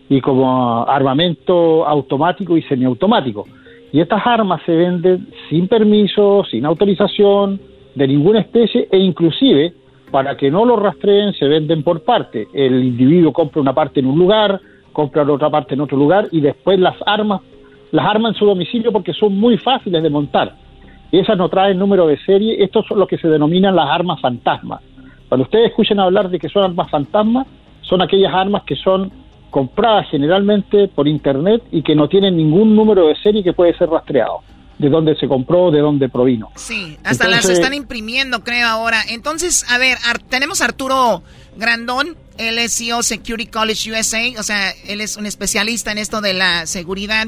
y 0.10 0.22
como 0.22 0.86
armamento 0.88 1.86
automático 1.88 2.58
y 2.58 2.62
semiautomático. 2.64 3.46
Y 3.92 4.00
estas 4.00 4.26
armas 4.26 4.62
se 4.66 4.76
venden 4.76 5.28
sin 5.50 5.68
permiso, 5.68 6.44
sin 6.50 6.66
autorización 6.66 7.60
de 7.96 8.08
ninguna 8.08 8.40
especie 8.40 8.88
e 8.92 8.98
inclusive 8.98 9.74
para 10.12 10.36
que 10.36 10.52
no 10.52 10.66
lo 10.66 10.76
rastreen 10.76 11.34
se 11.34 11.48
venden 11.48 11.84
por 11.84 12.04
parte. 12.04 12.48
El 12.54 12.84
individuo 12.84 13.34
compra 13.34 13.62
una 13.62 13.74
parte 13.74 14.00
en 14.00 14.08
un 14.08 14.18
lugar, 14.18 14.60
compra 14.92 15.24
otra 15.24 15.50
parte 15.50 15.74
en 15.74 15.82
otro 15.82 15.98
lugar 15.98 16.28
y 16.32 16.42
después 16.42 16.80
las 16.80 16.96
armas 17.06 17.42
las 17.92 18.08
arma 18.08 18.30
en 18.30 18.36
su 18.36 18.46
domicilio 18.46 18.92
porque 18.92 19.14
son 19.14 19.38
muy 19.38 19.58
fáciles 19.58 20.02
de 20.02 20.10
montar. 20.10 20.56
Esas 21.12 21.38
no 21.38 21.48
traen 21.48 21.78
número 21.78 22.08
de 22.08 22.18
serie, 22.18 22.64
estos 22.64 22.88
son 22.88 22.98
lo 22.98 23.06
que 23.06 23.20
se 23.20 23.28
denominan 23.28 23.76
las 23.76 23.88
armas 23.88 24.20
fantasmas. 24.20 24.82
Cuando 25.30 25.44
ustedes 25.44 25.70
escuchen 25.70 26.00
hablar 26.00 26.30
de 26.30 26.40
que 26.40 26.50
son 26.50 26.64
armas 26.64 26.90
fantasmas, 26.90 27.46
son 27.82 28.02
aquellas 28.02 28.34
armas 28.34 28.64
que 28.64 28.76
son 28.76 29.12
compradas 29.54 30.08
generalmente 30.10 30.88
por 30.88 31.08
internet 31.08 31.62
y 31.72 31.84
que 31.84 31.96
no 31.96 32.10
tienen 32.10 32.36
ningún 32.36 32.76
número 32.76 33.08
de 33.08 33.16
serie 33.18 33.44
que 33.44 33.54
puede 33.54 33.78
ser 33.78 33.88
rastreado 33.88 34.40
de 34.80 34.90
dónde 34.90 35.16
se 35.16 35.28
compró, 35.28 35.70
de 35.70 35.80
dónde 35.80 36.10
provino. 36.10 36.50
Sí, 36.56 36.98
hasta 37.04 37.28
las 37.28 37.48
están 37.48 37.76
imprimiendo, 37.76 38.44
creo, 38.44 38.68
ahora. 38.68 39.04
Entonces, 39.08 39.64
a 39.70 39.78
ver, 39.78 40.00
tenemos 40.28 40.62
a 40.62 40.66
Arturo 40.66 41.22
Grandón, 41.56 42.18
él 42.40 42.58
es 42.58 42.76
CEO 42.76 43.04
Security 43.04 43.46
College 43.46 43.92
USA, 43.92 44.40
o 44.40 44.44
sea, 44.44 44.72
él 44.88 45.02
es 45.02 45.18
un 45.18 45.28
especialista 45.28 45.92
en 45.92 46.00
esto 46.00 46.20
de 46.20 46.34
la 46.34 46.66
seguridad. 46.66 47.28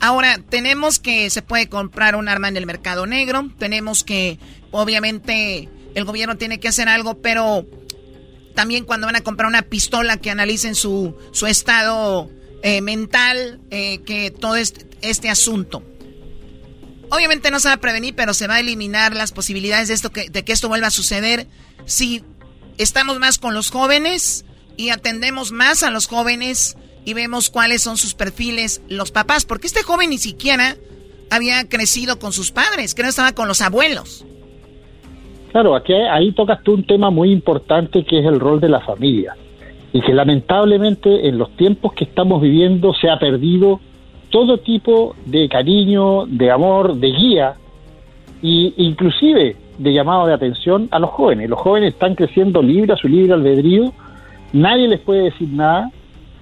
Ahora, 0.00 0.38
tenemos 0.48 1.00
que 1.00 1.28
se 1.30 1.42
puede 1.42 1.68
comprar 1.68 2.14
un 2.14 2.28
arma 2.28 2.46
en 2.48 2.56
el 2.56 2.64
mercado 2.64 3.06
negro, 3.06 3.50
tenemos 3.58 4.04
que, 4.04 4.38
obviamente, 4.70 5.68
el 5.96 6.04
gobierno 6.04 6.36
tiene 6.36 6.60
que 6.60 6.68
hacer 6.68 6.88
algo, 6.88 7.18
pero 7.20 7.66
también 8.56 8.84
cuando 8.84 9.06
van 9.06 9.14
a 9.14 9.20
comprar 9.20 9.46
una 9.46 9.62
pistola 9.62 10.16
que 10.16 10.30
analicen 10.30 10.74
su, 10.74 11.14
su 11.30 11.46
estado 11.46 12.28
eh, 12.64 12.80
mental, 12.80 13.60
eh, 13.70 14.00
que 14.04 14.32
todo 14.32 14.56
este, 14.56 14.86
este, 15.02 15.28
asunto. 15.28 15.84
Obviamente 17.10 17.52
no 17.52 17.60
se 17.60 17.68
va 17.68 17.74
a 17.74 17.80
prevenir, 17.80 18.16
pero 18.16 18.34
se 18.34 18.48
va 18.48 18.56
a 18.56 18.60
eliminar 18.60 19.14
las 19.14 19.30
posibilidades 19.30 19.86
de, 19.86 19.94
esto 19.94 20.10
que, 20.10 20.28
de 20.28 20.44
que 20.44 20.52
esto 20.52 20.68
vuelva 20.68 20.88
a 20.88 20.90
suceder 20.90 21.46
si 21.84 22.24
estamos 22.78 23.20
más 23.20 23.38
con 23.38 23.54
los 23.54 23.70
jóvenes 23.70 24.44
y 24.76 24.88
atendemos 24.88 25.52
más 25.52 25.84
a 25.84 25.90
los 25.90 26.08
jóvenes 26.08 26.76
y 27.04 27.14
vemos 27.14 27.50
cuáles 27.50 27.82
son 27.82 27.96
sus 27.96 28.14
perfiles 28.14 28.80
los 28.88 29.12
papás, 29.12 29.44
porque 29.44 29.68
este 29.68 29.84
joven 29.84 30.10
ni 30.10 30.18
siquiera 30.18 30.76
había 31.30 31.68
crecido 31.68 32.18
con 32.18 32.32
sus 32.32 32.50
padres, 32.50 32.94
que 32.94 33.02
no 33.02 33.08
estaba 33.08 33.32
con 33.32 33.46
los 33.46 33.60
abuelos. 33.60 34.24
Claro, 35.56 35.74
aquí 35.74 35.94
ahí 35.94 36.32
tocas 36.32 36.62
tú 36.62 36.74
un 36.74 36.84
tema 36.84 37.08
muy 37.08 37.32
importante 37.32 38.04
que 38.04 38.18
es 38.18 38.26
el 38.26 38.38
rol 38.38 38.60
de 38.60 38.68
la 38.68 38.80
familia 38.80 39.34
y 39.90 40.02
que 40.02 40.12
lamentablemente 40.12 41.28
en 41.28 41.38
los 41.38 41.50
tiempos 41.52 41.94
que 41.94 42.04
estamos 42.04 42.42
viviendo 42.42 42.92
se 42.92 43.08
ha 43.08 43.18
perdido 43.18 43.80
todo 44.28 44.58
tipo 44.58 45.16
de 45.24 45.48
cariño, 45.48 46.26
de 46.26 46.50
amor, 46.50 46.96
de 46.96 47.10
guía 47.10 47.54
e 48.42 48.74
inclusive 48.76 49.56
de 49.78 49.92
llamado 49.94 50.26
de 50.26 50.34
atención 50.34 50.88
a 50.90 50.98
los 50.98 51.08
jóvenes. 51.08 51.48
Los 51.48 51.58
jóvenes 51.58 51.94
están 51.94 52.16
creciendo 52.16 52.60
libre 52.60 52.92
a 52.92 52.96
su 52.96 53.08
libre 53.08 53.32
albedrío, 53.32 53.94
nadie 54.52 54.88
les 54.88 55.00
puede 55.00 55.22
decir 55.22 55.48
nada 55.48 55.90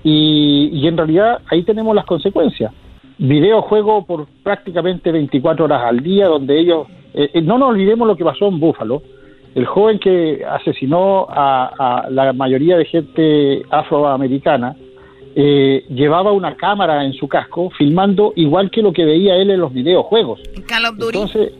y, 0.02 0.84
en 0.88 0.96
realidad 0.96 1.38
ahí 1.52 1.62
tenemos 1.62 1.94
las 1.94 2.04
consecuencias. 2.04 2.72
Videojuego 3.18 4.04
por 4.06 4.26
prácticamente 4.42 5.12
24 5.12 5.66
horas 5.66 5.82
al 5.84 6.00
día, 6.00 6.26
donde 6.26 6.58
ellos... 6.58 6.88
Eh, 7.14 7.30
eh, 7.34 7.42
no 7.42 7.58
nos 7.58 7.70
olvidemos 7.70 8.06
lo 8.06 8.16
que 8.16 8.24
pasó 8.24 8.48
en 8.48 8.58
Búfalo. 8.58 9.02
El 9.54 9.66
joven 9.66 10.00
que 10.00 10.44
asesinó 10.44 11.26
a, 11.30 12.06
la 12.10 12.32
mayoría 12.32 12.76
de 12.76 12.84
gente 12.86 13.62
afroamericana 13.70 14.74
eh, 15.36 15.84
llevaba 15.90 16.32
una 16.32 16.56
cámara 16.56 17.04
en 17.04 17.12
su 17.12 17.28
casco 17.28 17.70
filmando 17.70 18.32
igual 18.34 18.70
que 18.70 18.82
lo 18.82 18.92
que 18.92 19.04
veía 19.04 19.36
él 19.36 19.50
en 19.50 19.60
los 19.60 19.72
videojuegos. 19.72 20.40
Entonces, 21.20 21.52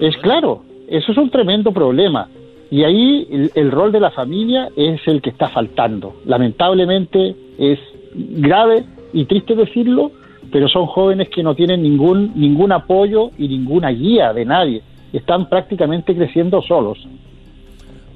es 0.00 0.16
claro, 0.18 0.62
eso 0.88 1.12
es 1.12 1.18
un 1.18 1.30
tremendo 1.30 1.72
problema. 1.72 2.28
Y 2.70 2.84
ahí 2.84 3.50
el, 3.54 3.70
rol 3.70 3.92
de 3.92 4.00
la 4.00 4.10
familia 4.10 4.68
es 4.76 5.00
el 5.06 5.22
que 5.22 5.30
está 5.30 5.48
faltando. 5.48 6.16
Lamentablemente 6.26 7.34
es 7.58 7.78
grave 8.14 8.84
y 9.12 9.24
triste 9.24 9.54
decirlo, 9.54 10.10
pero 10.56 10.70
son 10.70 10.86
jóvenes 10.86 11.28
que 11.28 11.42
no 11.42 11.54
tienen 11.54 11.82
ningún, 11.82 12.32
ningún 12.34 12.72
apoyo 12.72 13.30
y 13.36 13.46
ninguna 13.46 13.90
guía 13.90 14.32
de 14.32 14.46
nadie. 14.46 14.82
Están 15.12 15.50
prácticamente 15.50 16.16
creciendo 16.16 16.62
solos. 16.62 16.96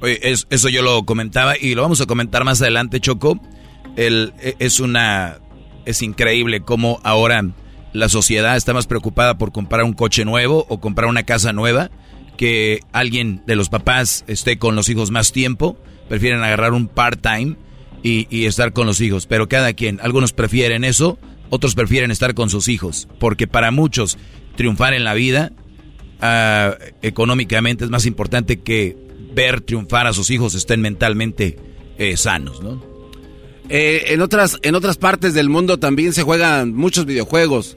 Oye, 0.01 0.19
eso 0.23 0.69
yo 0.71 0.81
lo 0.81 1.03
comentaba 1.03 1.53
y 1.61 1.75
lo 1.75 1.83
vamos 1.83 2.01
a 2.01 2.07
comentar 2.07 2.45
más 2.45 2.63
adelante, 2.63 2.99
Choco. 2.99 3.39
El, 3.95 4.33
e, 4.41 4.55
es 4.59 4.81
una... 4.81 5.37
Es 5.85 6.01
increíble 6.01 6.63
cómo 6.63 6.99
ahora 7.05 7.45
la 7.93 8.09
sociedad 8.09 8.57
está 8.57 8.73
más 8.73 8.87
preocupada 8.87 9.37
por 9.37 9.53
comprar 9.53 9.85
un 9.85 9.93
coche 9.93 10.25
nuevo 10.25 10.65
o 10.71 10.81
comprar 10.81 11.11
una 11.11 11.25
casa 11.25 11.53
nueva 11.53 11.91
que 12.39 12.81
alguien 12.93 13.43
de 13.47 13.55
los 13.55 13.69
papás 13.69 14.25
esté 14.29 14.59
con 14.59 14.77
los 14.77 14.89
hijos 14.89 15.11
más 15.11 15.33
tiempo, 15.33 15.77
prefieren 16.09 16.43
agarrar 16.43 16.73
un 16.73 16.89
part-time 16.89 17.57
y, 18.03 18.47
estar 18.47 18.73
con 18.73 18.87
los 18.87 18.99
hijos. 19.03 19.27
Pero 19.27 19.47
cada 19.47 19.75
quien, 19.75 20.01
algunos 20.01 20.33
prefieren 20.33 20.85
eso, 20.85 21.19
otros 21.51 21.75
prefieren 21.75 22.11
estar 22.11 22.35
con 22.35 22.49
sus 22.49 22.69
hijos, 22.69 23.09
porque 23.19 23.47
para 23.47 23.71
muchos 23.71 24.19
triunfar 24.57 24.95
en 24.95 25.05
la 25.05 25.15
vida 25.15 25.53
ah, 26.21 26.77
económicamente 27.03 27.85
es 27.85 27.91
más 27.91 28.07
importante 28.07 28.61
que 28.61 28.97
ver 29.35 29.61
triunfar 29.61 30.07
a 30.07 30.13
sus 30.13 30.31
hijos 30.31 30.55
estén 30.55 30.81
mentalmente 30.81 31.57
eh, 31.99 32.17
sanos, 32.17 32.63
¿no? 32.63 32.83
Eh, 33.69 34.07
en, 34.15 34.21
otras, 34.21 34.59
en 34.63 34.75
otras 34.75 34.97
partes 34.97 35.33
del 35.33 35.49
mundo 35.49 35.79
también 35.79 36.13
se 36.13 36.25
juegan 36.25 36.75
muchos 36.75 37.07
videojuegos. 37.07 37.77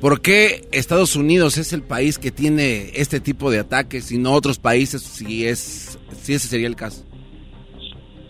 ¿Por 0.00 0.20
qué 0.20 0.66
Estados 0.72 1.14
Unidos 1.16 1.58
es 1.58 1.72
el 1.72 1.82
país 1.82 2.18
que 2.18 2.32
tiene 2.32 2.90
este 2.94 3.20
tipo 3.20 3.50
de 3.50 3.60
ataques 3.60 4.10
y 4.10 4.18
no 4.18 4.32
otros 4.32 4.58
países 4.58 5.02
si 5.02 5.46
es 5.46 5.98
si 6.22 6.34
ese 6.34 6.48
sería 6.48 6.66
el 6.66 6.76
caso? 6.76 7.04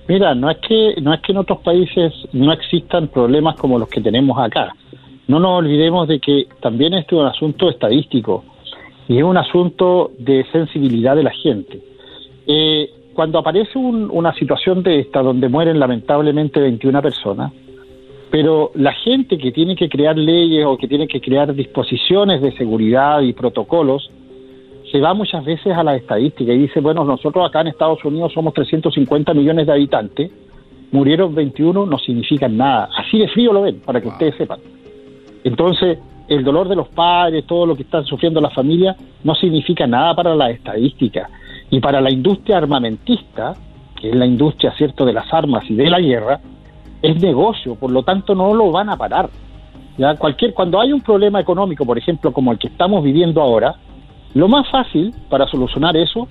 Mira, 0.09 0.35
no 0.35 0.51
es 0.51 0.57
que 0.59 0.95
no 1.03 1.13
es 1.13 1.21
que 1.21 1.33
en 1.33 1.39
otros 1.39 1.59
países 1.61 2.15
no 2.33 2.51
existan 2.53 3.09
problemas 3.09 3.57
como 3.57 3.79
los 3.79 3.91
que 3.91 4.01
tenemos 4.01 4.39
acá. 4.39 4.75
No 5.27 5.39
nos 5.39 5.59
olvidemos 5.59 6.09
de 6.09 6.19
que 6.19 6.47
también 6.61 6.95
este 6.95 7.15
es 7.15 7.21
un 7.21 7.27
asunto 7.27 7.69
estadístico 7.69 8.43
y 9.07 9.19
es 9.19 9.23
un 9.23 9.37
asunto 9.37 10.13
de 10.19 10.47
sensibilidad 10.51 11.15
de 11.15 11.23
la 11.23 11.31
gente. 11.31 11.81
Eh, 12.47 12.91
cuando 13.13 13.39
aparece 13.39 13.79
una 13.79 14.33
situación 14.33 14.83
de 14.83 15.01
esta 15.01 15.21
donde 15.21 15.49
mueren 15.49 15.79
lamentablemente 15.79 16.61
21 16.61 17.03
personas, 17.03 17.53
pero 18.31 18.71
la 18.77 18.93
gente 18.93 19.37
que 19.37 19.53
tiene 19.53 19.77
que 19.77 19.89
crear 19.89 20.17
leyes 20.17 20.65
o 20.65 20.79
que 20.79 20.89
tiene 20.89 21.07
que 21.07 21.21
crear 21.21 21.55
disposiciones 21.55 22.41
de 22.41 22.53
seguridad 22.53 23.21
y 23.21 23.35
protocolos 23.35 24.11
se 24.91 25.01
va 25.01 25.15
muchas 25.15 25.45
veces 25.45 25.77
a 25.77 25.83
la 25.83 25.97
estadística 25.97 26.53
y 26.53 26.59
dice, 26.59 26.81
bueno, 26.81 27.05
nosotros 27.05 27.47
acá 27.47 27.61
en 27.61 27.69
Estados 27.69 28.05
Unidos 28.05 28.33
somos 28.33 28.55
350 28.55 29.35
millones 29.35 29.67
de 29.67 29.73
habitantes, 29.73 30.31
murieron 30.93 31.35
21, 31.35 31.87
no 31.87 31.99
significan 31.99 32.57
nada. 32.57 32.89
Así 32.97 33.19
de 33.19 33.29
frío 33.29 33.53
lo 33.53 33.63
ven, 33.63 33.81
para 33.81 34.01
que 34.01 34.09
ustedes 34.09 34.37
sepan. 34.37 34.61
Entonces, 35.45 35.99
el 36.29 36.45
dolor 36.45 36.69
de 36.69 36.77
los 36.77 36.89
padres, 36.89 37.47
todo 37.47 37.67
lo 37.67 37.77
que 37.77 37.83
están 37.83 38.05
sufriendo 38.05 38.41
las 38.41 38.55
familias, 38.55 38.97
no 39.25 39.35
significa 39.35 39.87
nada 39.87 40.15
para 40.15 40.35
la 40.35 40.51
estadística. 40.51 41.29
Y 41.71 41.81
para 41.81 42.01
la 42.01 42.11
industria 42.11 42.59
armamentista, 42.59 43.55
que 44.01 44.11
es 44.11 44.17
la 44.17 44.27
industria, 44.27 44.73
cierto, 44.77 45.05
de 45.05 45.13
las 45.13 45.33
armas 45.33 45.65
y 45.69 45.75
de 45.75 45.91
la 45.91 46.01
guerra, 46.01 46.41
es 47.03 47.21
negocio, 47.23 47.75
por 47.75 47.91
lo 47.91 48.03
tanto 48.03 48.35
no 48.35 48.55
lo 48.55 48.71
van 48.71 48.89
a 48.89 48.97
parar. 48.97 49.29
Ya 49.97 50.15
cualquier 50.17 50.55
cuando 50.55 50.81
hay 50.81 50.93
un 50.93 51.01
problema 51.01 51.41
económico, 51.41 51.85
por 51.85 51.99
ejemplo, 51.99 52.33
como 52.33 52.53
el 52.53 52.59
que 52.59 52.69
estamos 52.69 53.03
viviendo 53.03 53.41
ahora, 53.41 53.77
lo 54.35 54.49
más 54.49 54.69
fácil 54.71 55.13
para 55.29 55.47
solucionar 55.47 55.97
eso 55.97 56.29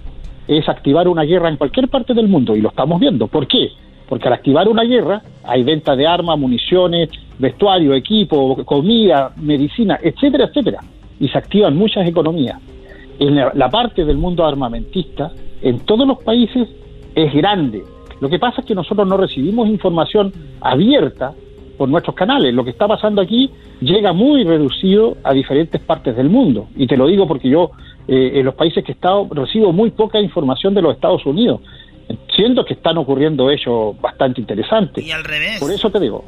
es 0.48 0.68
activar 0.70 1.08
una 1.08 1.24
guerra 1.24 1.50
en 1.50 1.58
cualquier 1.58 1.88
parte 1.90 2.14
del 2.14 2.28
mundo 2.28 2.56
y 2.56 2.62
lo 2.62 2.70
estamos 2.70 3.00
viendo. 3.00 3.28
¿Por 3.28 3.48
qué? 3.48 3.72
Porque 4.08 4.28
al 4.28 4.34
activar 4.34 4.68
una 4.68 4.84
guerra 4.84 5.22
hay 5.44 5.64
venta 5.64 5.96
de 5.96 6.08
armas, 6.08 6.38
municiones, 6.38 7.10
vestuario, 7.38 7.94
equipo, 7.94 8.64
comida, 8.64 9.32
medicina, 9.36 10.00
etcétera, 10.02 10.46
etcétera, 10.46 10.80
y 11.20 11.28
se 11.28 11.38
activan 11.38 11.76
muchas 11.76 12.08
economías. 12.08 12.62
En 13.20 13.36
la 13.36 13.70
parte 13.70 14.06
del 14.06 14.18
mundo 14.18 14.46
armamentista, 14.46 15.32
en 15.62 15.80
todos 15.80 16.08
los 16.08 16.20
países 16.24 16.70
es 17.16 17.34
grande, 17.34 17.84
lo 18.20 18.30
que 18.30 18.40
pasa 18.40 18.62
es 18.62 18.68
que 18.68 18.76
nosotros 18.76 19.08
no 19.08 19.18
recibimos 19.18 19.68
información 19.68 20.34
abierta 20.62 21.34
por 21.78 21.88
nuestros 21.88 22.16
canales. 22.16 22.54
Lo 22.54 22.64
que 22.64 22.72
está 22.72 22.88
pasando 22.88 23.22
aquí 23.22 23.52
llega 23.80 24.12
muy 24.12 24.44
reducido 24.44 25.18
a 25.24 25.34
diferentes 25.34 25.80
partes 25.82 26.16
del 26.16 26.30
mundo. 26.30 26.68
Y 26.76 26.88
te 26.88 26.98
lo 26.98 27.06
digo 27.06 27.28
porque 27.28 27.50
yo 27.50 27.72
eh, 28.08 28.32
en 28.36 28.46
los 28.46 28.56
países 28.56 28.84
que 28.84 28.92
he 28.92 28.96
estado 28.96 29.28
recibo 29.32 29.74
muy 29.74 29.92
poca 29.92 30.20
información 30.20 30.74
de 30.74 30.82
los 30.82 30.96
Estados 30.96 31.26
Unidos. 31.26 31.62
Siento 32.36 32.64
que 32.64 32.74
están 32.74 32.98
ocurriendo 32.98 33.50
hechos 33.50 34.00
bastante 34.00 34.40
interesantes. 34.40 35.06
Y 35.06 35.12
al 35.12 35.24
revés. 35.24 35.60
Por 35.60 35.72
eso 35.72 35.90
te 35.90 36.00
digo. 36.00 36.24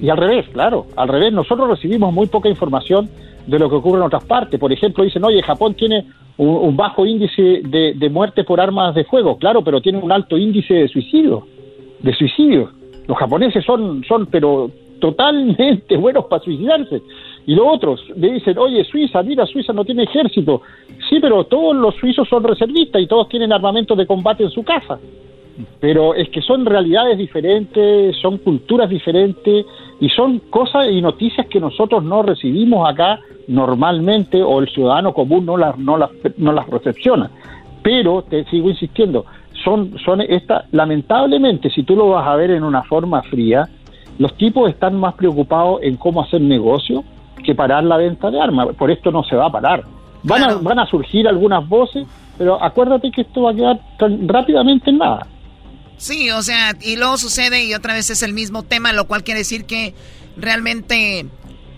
Y 0.00 0.08
al 0.08 0.16
revés, 0.16 0.46
claro. 0.52 0.86
Al 0.96 1.08
revés, 1.08 1.32
nosotros 1.32 1.68
recibimos 1.68 2.12
muy 2.12 2.26
poca 2.26 2.48
información 2.48 3.08
de 3.46 3.58
lo 3.58 3.68
que 3.68 3.76
ocurre 3.76 3.98
en 3.98 4.04
otras 4.04 4.24
partes. 4.24 4.58
Por 4.58 4.72
ejemplo, 4.72 5.04
dicen, 5.04 5.22
oye, 5.24 5.42
Japón 5.42 5.74
tiene 5.74 6.06
un, 6.36 6.76
bajo 6.76 7.06
índice 7.06 7.60
de, 7.62 8.08
muerte 8.10 8.44
por 8.44 8.60
armas 8.60 8.94
de 8.94 9.04
fuego, 9.04 9.36
claro, 9.38 9.62
pero 9.62 9.80
tiene 9.80 9.98
un 9.98 10.10
alto 10.10 10.36
índice 10.36 10.74
de 10.74 10.88
suicidio, 10.88 11.46
de 12.00 12.14
suicidio. 12.14 12.70
Los 13.06 13.18
japoneses 13.18 13.64
son, 13.64 14.02
son 14.04 14.26
pero 14.26 14.70
totalmente 15.00 15.96
buenos 15.98 16.24
para 16.26 16.42
suicidarse. 16.42 17.02
Y 17.46 17.54
los 17.54 17.66
otros 17.66 18.00
le 18.16 18.32
dicen, 18.32 18.56
oye, 18.58 18.84
Suiza, 18.84 19.22
mira, 19.22 19.46
Suiza 19.46 19.72
no 19.72 19.84
tiene 19.84 20.04
ejército. 20.04 20.62
Sí, 21.08 21.18
pero 21.20 21.44
todos 21.44 21.76
los 21.76 21.94
suizos 21.96 22.28
son 22.28 22.42
reservistas 22.42 23.02
y 23.02 23.06
todos 23.06 23.28
tienen 23.28 23.52
armamento 23.52 23.94
de 23.94 24.06
combate 24.06 24.44
en 24.44 24.50
su 24.50 24.62
casa. 24.62 24.98
Pero 25.78 26.14
es 26.14 26.30
que 26.30 26.40
son 26.40 26.64
realidades 26.64 27.18
diferentes, 27.18 28.16
son 28.16 28.38
culturas 28.38 28.88
diferentes 28.88 29.66
y 30.00 30.08
son 30.08 30.38
cosas 30.50 30.88
y 30.90 31.00
noticias 31.00 31.46
que 31.46 31.60
nosotros 31.60 32.02
no 32.02 32.22
recibimos 32.22 32.88
acá 32.88 33.20
normalmente 33.46 34.42
o 34.42 34.60
el 34.60 34.68
ciudadano 34.68 35.12
común 35.12 35.44
no 35.44 35.56
las, 35.56 35.78
no 35.78 35.98
las, 35.98 36.10
no 36.38 36.52
las 36.52 36.68
recepciona. 36.68 37.30
Pero 37.82 38.22
te 38.22 38.44
sigo 38.46 38.70
insistiendo, 38.70 39.26
son, 39.62 39.98
son 40.04 40.22
esta, 40.22 40.64
lamentablemente, 40.72 41.70
si 41.70 41.82
tú 41.82 41.94
lo 41.94 42.08
vas 42.08 42.26
a 42.26 42.36
ver 42.36 42.50
en 42.50 42.64
una 42.64 42.82
forma 42.82 43.22
fría, 43.22 43.68
los 44.18 44.34
tipos 44.34 44.70
están 44.70 44.98
más 44.98 45.14
preocupados 45.14 45.82
en 45.82 45.96
cómo 45.96 46.22
hacer 46.22 46.40
negocio 46.40 47.04
que 47.44 47.54
parar 47.54 47.84
la 47.84 47.96
venta 47.96 48.30
de 48.30 48.40
armas. 48.40 48.68
Por 48.76 48.90
esto 48.90 49.12
no 49.12 49.22
se 49.22 49.36
va 49.36 49.46
a 49.46 49.52
parar. 49.52 49.84
Van, 50.24 50.42
a, 50.42 50.54
van 50.54 50.78
a 50.78 50.86
surgir 50.86 51.28
algunas 51.28 51.68
voces, 51.68 52.06
pero 52.38 52.62
acuérdate 52.62 53.10
que 53.10 53.20
esto 53.20 53.42
va 53.42 53.52
a 53.52 53.54
quedar 53.54 53.80
tan 53.98 54.26
rápidamente 54.26 54.90
en 54.90 54.98
nada. 54.98 55.26
Sí, 55.96 56.30
o 56.30 56.42
sea, 56.42 56.72
y 56.80 56.96
luego 56.96 57.16
sucede 57.16 57.64
y 57.64 57.74
otra 57.74 57.94
vez 57.94 58.10
es 58.10 58.22
el 58.22 58.32
mismo 58.32 58.62
tema, 58.62 58.92
lo 58.92 59.06
cual 59.06 59.22
quiere 59.22 59.40
decir 59.40 59.64
que 59.64 59.94
realmente 60.36 61.26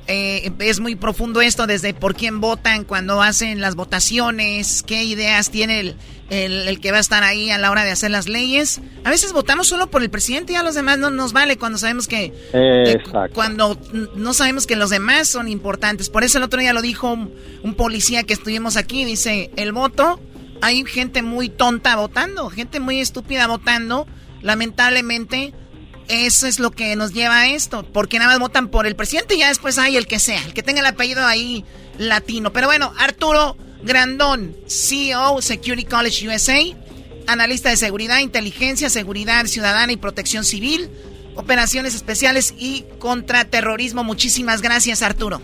eh, 0.09 0.53
es 0.61 0.81
muy 0.81 0.95
profundo 0.97 1.41
esto, 1.41 1.67
desde 1.67 1.95
por 1.95 2.15
quién 2.15 2.41
votan, 2.41 2.85
cuando 2.85 3.23
hacen 3.23 3.61
las 3.61 3.75
votaciones, 3.75 4.83
qué 4.83 5.05
ideas 5.05 5.51
tiene 5.51 5.81
el, 5.81 5.97
el, 6.31 6.81
que 6.81 6.91
va 6.91 6.99
a 6.99 7.01
estar 7.01 7.23
ahí 7.25 7.51
a 7.51 7.59
la 7.59 7.71
hora 7.71 7.85
de 7.85 7.91
hacer 7.91 8.11
las 8.11 8.29
leyes. 8.29 8.81
A 9.05 9.11
veces 9.11 9.33
votamos 9.33 9.67
solo 9.69 9.89
por 9.89 10.03
el 10.03 10.11
presidente 10.11 10.53
y 10.53 10.57
a 10.57 10.63
los 10.63 10.75
demás 10.75 10.99
no 10.99 11.11
nos 11.11 11.33
vale 11.33 11.57
cuando 11.57 11.79
sabemos 11.79 12.09
que... 12.09 12.33
Eh, 12.53 12.99
cuando 13.35 13.79
no 14.15 14.33
sabemos 14.33 14.67
que 14.67 14.77
los 14.77 14.91
demás 14.91 15.29
son 15.29 15.49
importantes. 15.49 16.09
Por 16.09 16.25
eso 16.25 16.39
el 16.39 16.45
otro 16.45 16.61
día 16.61 16.73
lo 16.73 16.83
dijo 16.83 17.13
un, 17.13 17.35
un 17.63 17.75
policía 17.75 18.23
que 18.23 18.33
estuvimos 18.35 18.77
aquí, 18.77 19.05
dice, 19.05 19.51
el 19.57 19.73
voto, 19.73 20.21
hay 20.63 20.85
gente 20.85 21.23
muy 21.23 21.49
tonta 21.49 21.97
votando, 21.97 22.49
gente 22.49 22.81
muy 22.81 23.01
estúpida 23.01 23.47
votando, 23.47 24.07
lamentablemente 24.43 25.53
eso 26.09 26.47
es 26.47 26.59
lo 26.59 26.71
que 26.71 26.95
nos 26.97 27.13
lleva 27.13 27.41
a 27.41 27.49
esto, 27.49 27.85
porque 27.93 28.19
nada 28.19 28.33
más 28.33 28.41
votan 28.41 28.69
por 28.69 28.87
el 28.87 28.97
presidente 28.97 29.35
y 29.35 29.39
ya 29.39 29.49
después 29.49 29.79
hay 29.79 29.97
el 29.97 30.07
que 30.07 30.19
sea, 30.19 30.43
el 30.45 30.55
que 30.55 30.63
tenga 30.63 30.81
el 30.81 30.87
apellido 30.87 31.25
ahí 31.25 31.65
latino. 31.99 32.53
Pero 32.53 32.67
bueno, 32.67 32.93
Arturo 32.99 33.57
Grandón, 33.83 34.55
CEO 34.67 35.41
Security 35.43 35.85
College 35.85 36.29
USA, 36.29 36.59
analista 37.27 37.71
de 37.71 37.77
seguridad, 37.77 38.21
inteligencia, 38.21 38.89
seguridad 38.89 39.45
ciudadana 39.47 39.93
y 39.93 39.97
protección 39.97 40.45
civil, 40.45 40.89
operaciones 41.35 41.95
especiales 41.95 42.55
y 42.59 42.85
contraterrorismo. 42.99 44.05
Muchísimas 44.05 44.63
gracias, 44.63 45.03
Arturo. 45.03 45.41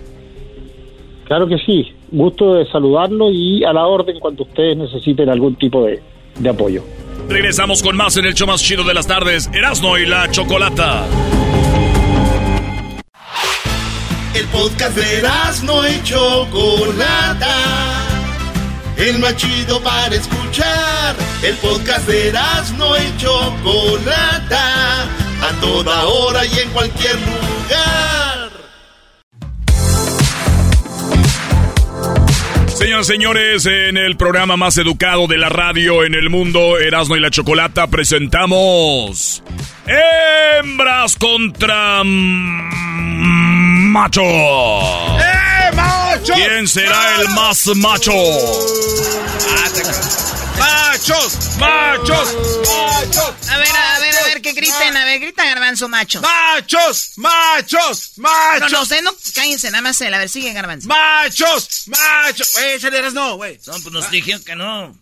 Claro 1.25 1.49
que 1.49 1.59
sí, 1.59 1.93
gusto 2.11 2.55
de 2.55 2.67
saludarlo 2.71 3.31
y 3.31 3.65
a 3.65 3.73
la 3.73 3.87
orden 3.87 4.19
cuando 4.21 4.43
ustedes 4.43 4.77
necesiten 4.77 5.29
algún 5.29 5.57
tipo 5.57 5.85
de, 5.85 6.03
de 6.39 6.49
apoyo. 6.49 6.83
Regresamos 7.29 7.83
con 7.83 7.97
más 7.97 8.17
en 8.17 8.27
el 8.27 8.35
show 8.35 8.47
más 8.47 8.63
chido 8.63 8.85
de 8.85 8.95
las 8.95 9.07
tardes, 9.07 9.49
Erasmo 9.53 9.97
y 9.99 10.07
la 10.07 10.31
Chocolata. 10.31 11.07
El 14.35 14.47
podcast 14.47 14.97
de 14.97 15.19
Erasmo 15.19 15.87
y 15.87 16.03
Chocolata. 16.05 17.57
El 18.97 19.19
más 19.19 19.37
chido 19.37 19.81
para 19.83 20.15
escuchar. 20.15 21.17
El 21.43 21.55
podcast 21.57 22.07
de 22.07 22.29
Erasmo 22.29 22.95
y 22.97 23.17
Chocolata. 23.19 25.03
A 25.03 25.61
toda 25.61 26.05
hora 26.07 26.47
y 26.47 26.59
en 26.61 26.71
cualquier 26.71 27.17
lugar. 27.17 28.22
Señoras 32.83 33.09
y 33.09 33.13
señores, 33.13 33.67
en 33.67 33.97
el 33.97 34.17
programa 34.17 34.57
más 34.57 34.77
educado 34.77 35.29
de 35.29 35.39
la 35.39 35.49
radio 35.49 36.03
en 36.03 36.17
el 36.17 36.31
mundo, 36.31 36.81
Erasmo 36.81 37.17
y 37.17 37.21
la 37.21 37.31
Chocolata, 37.31 37.87
presentamos 37.87 39.41
Hembras 39.87 41.15
contra 41.15 42.03
Macho. 42.03 44.23
¡Eh, 44.23 45.77
macho! 45.77 46.33
¿Quién 46.35 46.67
será 46.67 47.21
el 47.21 47.29
más 47.29 47.69
macho? 47.77 48.11
¡Machos! 50.63 51.57
¡Machos! 51.59 52.37
¡Machos! 52.69 53.51
A 53.51 53.59
ver, 53.59 53.69
a 53.69 53.99
ver, 53.99 54.17
a 54.17 54.25
ver, 54.27 54.41
que 54.41 54.53
griten, 54.53 54.97
a 54.97 55.05
ver, 55.05 55.19
grita 55.19 55.45
garbanzo 55.45 55.89
macho. 55.89 56.21
¡Machos! 56.21 57.15
¡Machos! 57.17 58.13
¡Machos! 58.19 58.61
No, 58.61 58.69
no, 58.69 58.83
ustedes 58.83 59.03
no, 59.03 59.11
cállense, 59.35 59.73
nada 59.73 59.83
más 59.83 60.01
él, 60.01 60.15
a 60.15 60.19
ver, 60.19 60.29
sigue 60.29 60.53
garbanzo. 60.53 60.87
¡Machos! 60.87 61.89
¡Machos! 61.89 62.53
Güey, 62.53 62.75
ese 62.75 62.87
eres 62.87 63.13
no, 63.13 63.35
güey. 63.35 63.59
No, 63.67 63.73
pues 63.73 63.93
nos 63.93 64.09
dijeron 64.13 64.45
que 64.45 64.55
no. 64.55 64.97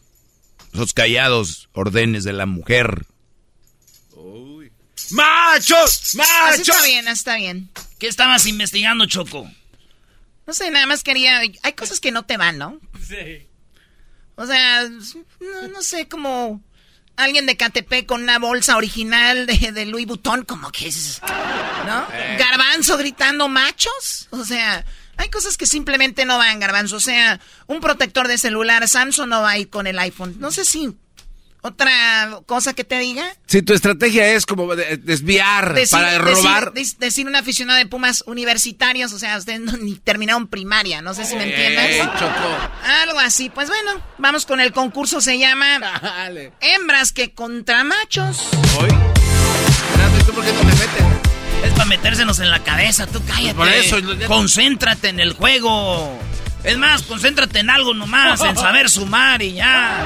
Los 0.73 0.95
callados, 0.95 1.69
órdenes 1.73 2.25
de 2.25 2.33
la 2.33 2.47
mujer. 2.47 3.05
¡Machos! 5.11 6.15
¡Machos! 6.15 6.31
Así 6.49 6.63
está 6.63 6.83
bien, 6.85 7.09
así 7.09 7.19
está 7.19 7.37
bien. 7.37 7.71
¿Qué 7.99 8.09
estabas 8.09 8.47
investigando, 8.47 9.05
Choco? 9.05 9.51
No 10.47 10.55
sé, 10.55 10.71
nada 10.71 10.87
más 10.87 11.03
quería... 11.03 11.39
Hay 11.41 11.73
cosas 11.75 12.01
que 12.01 12.13
no 12.13 12.25
te 12.25 12.39
van, 12.39 12.57
¿no? 12.57 12.81
Sí. 13.07 13.47
O 14.41 14.47
sea, 14.47 14.89
no, 14.89 15.69
no 15.69 15.83
sé, 15.83 16.09
como 16.09 16.63
alguien 17.17 17.45
de 17.45 17.59
Catepec 17.59 18.07
con 18.07 18.23
una 18.23 18.39
bolsa 18.39 18.79
original 18.79 19.45
de, 19.45 19.71
de 19.73 19.85
Louis 19.85 20.07
Vuitton, 20.07 20.47
como 20.47 20.73
que 20.73 20.89
es, 20.89 21.21
¿no? 21.87 22.07
Garbanzo 22.39 22.97
gritando 22.97 23.49
machos. 23.49 24.29
O 24.31 24.43
sea, 24.43 24.83
hay 25.19 25.29
cosas 25.29 25.59
que 25.59 25.67
simplemente 25.67 26.25
no 26.25 26.39
van, 26.39 26.59
Garbanzo. 26.59 26.97
O 26.97 27.01
sea, 27.01 27.39
un 27.67 27.81
protector 27.81 28.29
de 28.29 28.39
celular, 28.39 28.89
Samsung 28.89 29.29
no 29.29 29.43
va 29.43 29.51
a 29.51 29.59
ir 29.59 29.69
con 29.69 29.87
el 29.87 29.99
iPhone. 29.99 30.37
No 30.39 30.51
sé 30.51 30.65
si 30.65 30.97
otra 31.63 32.41
cosa 32.47 32.73
que 32.75 32.85
te 32.85 32.99
diga. 32.99 33.25
Si 33.47 33.63
tu 33.63 33.73
estrategia 33.75 34.27
es 34.33 34.47
como 34.47 34.75
de- 34.77 34.97
desviar 34.97 35.75
para 35.91 36.19
robar. 36.19 36.73
Decir, 36.73 36.99
decir 36.99 37.27
un 37.27 37.37
aficionado 37.37 37.79
de 37.79 37.87
Pumas 37.87 38.23
universitarios, 38.27 39.13
o 39.13 39.19
sea, 39.19 39.37
ustedes 39.39 39.61
no, 39.61 39.73
ni 39.77 39.97
terminaron 39.97 40.47
primaria, 40.49 41.03
no 41.03 41.15
sé 41.15 41.25
si 41.25 41.37
me 41.37 41.45
entiendes. 41.45 41.97
Ey, 41.97 42.01
Choco. 42.19 42.57
Algo 43.03 43.19
así. 43.21 43.51
Pues 43.51 43.69
bueno, 43.69 44.01
vamos 44.19 44.47
con 44.47 44.61
el 44.61 44.73
concurso. 44.73 45.21
Se 45.21 45.39
llama 45.39 45.79
Dale. 45.79 46.53
Hembras 46.61 47.13
que 47.13 47.33
contra 47.35 47.85
machos. 47.85 48.49
Hoy. 48.79 48.89
Erasmo, 49.95 50.19
¿y 50.19 50.23
tú 50.25 50.33
por 50.33 50.45
qué 50.45 50.53
no 50.53 50.59
te 50.61 50.65
metes? 50.67 51.05
Es 51.65 51.73
para 51.73 51.85
metérsenos 51.85 52.39
en 52.39 52.51
la 52.51 52.63
cabeza, 52.65 53.07
tú 53.07 53.21
cállate. 53.27 53.55
Por 53.55 53.69
eso, 53.69 53.97
Concéntrate 54.27 55.09
en 55.11 55.21
el 55.21 55.35
juego. 55.35 56.19
Es 56.65 56.77
más, 56.79 57.03
concéntrate 57.03 57.59
en 57.61 57.71
algo 57.71 57.93
nomás, 57.95 58.41
en 58.43 58.57
saber 58.57 58.89
sumar 58.91 59.43
y 59.43 59.55
ya. 59.55 60.05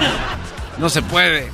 No 0.79 0.89
se 0.89 1.03
puede. 1.03 1.51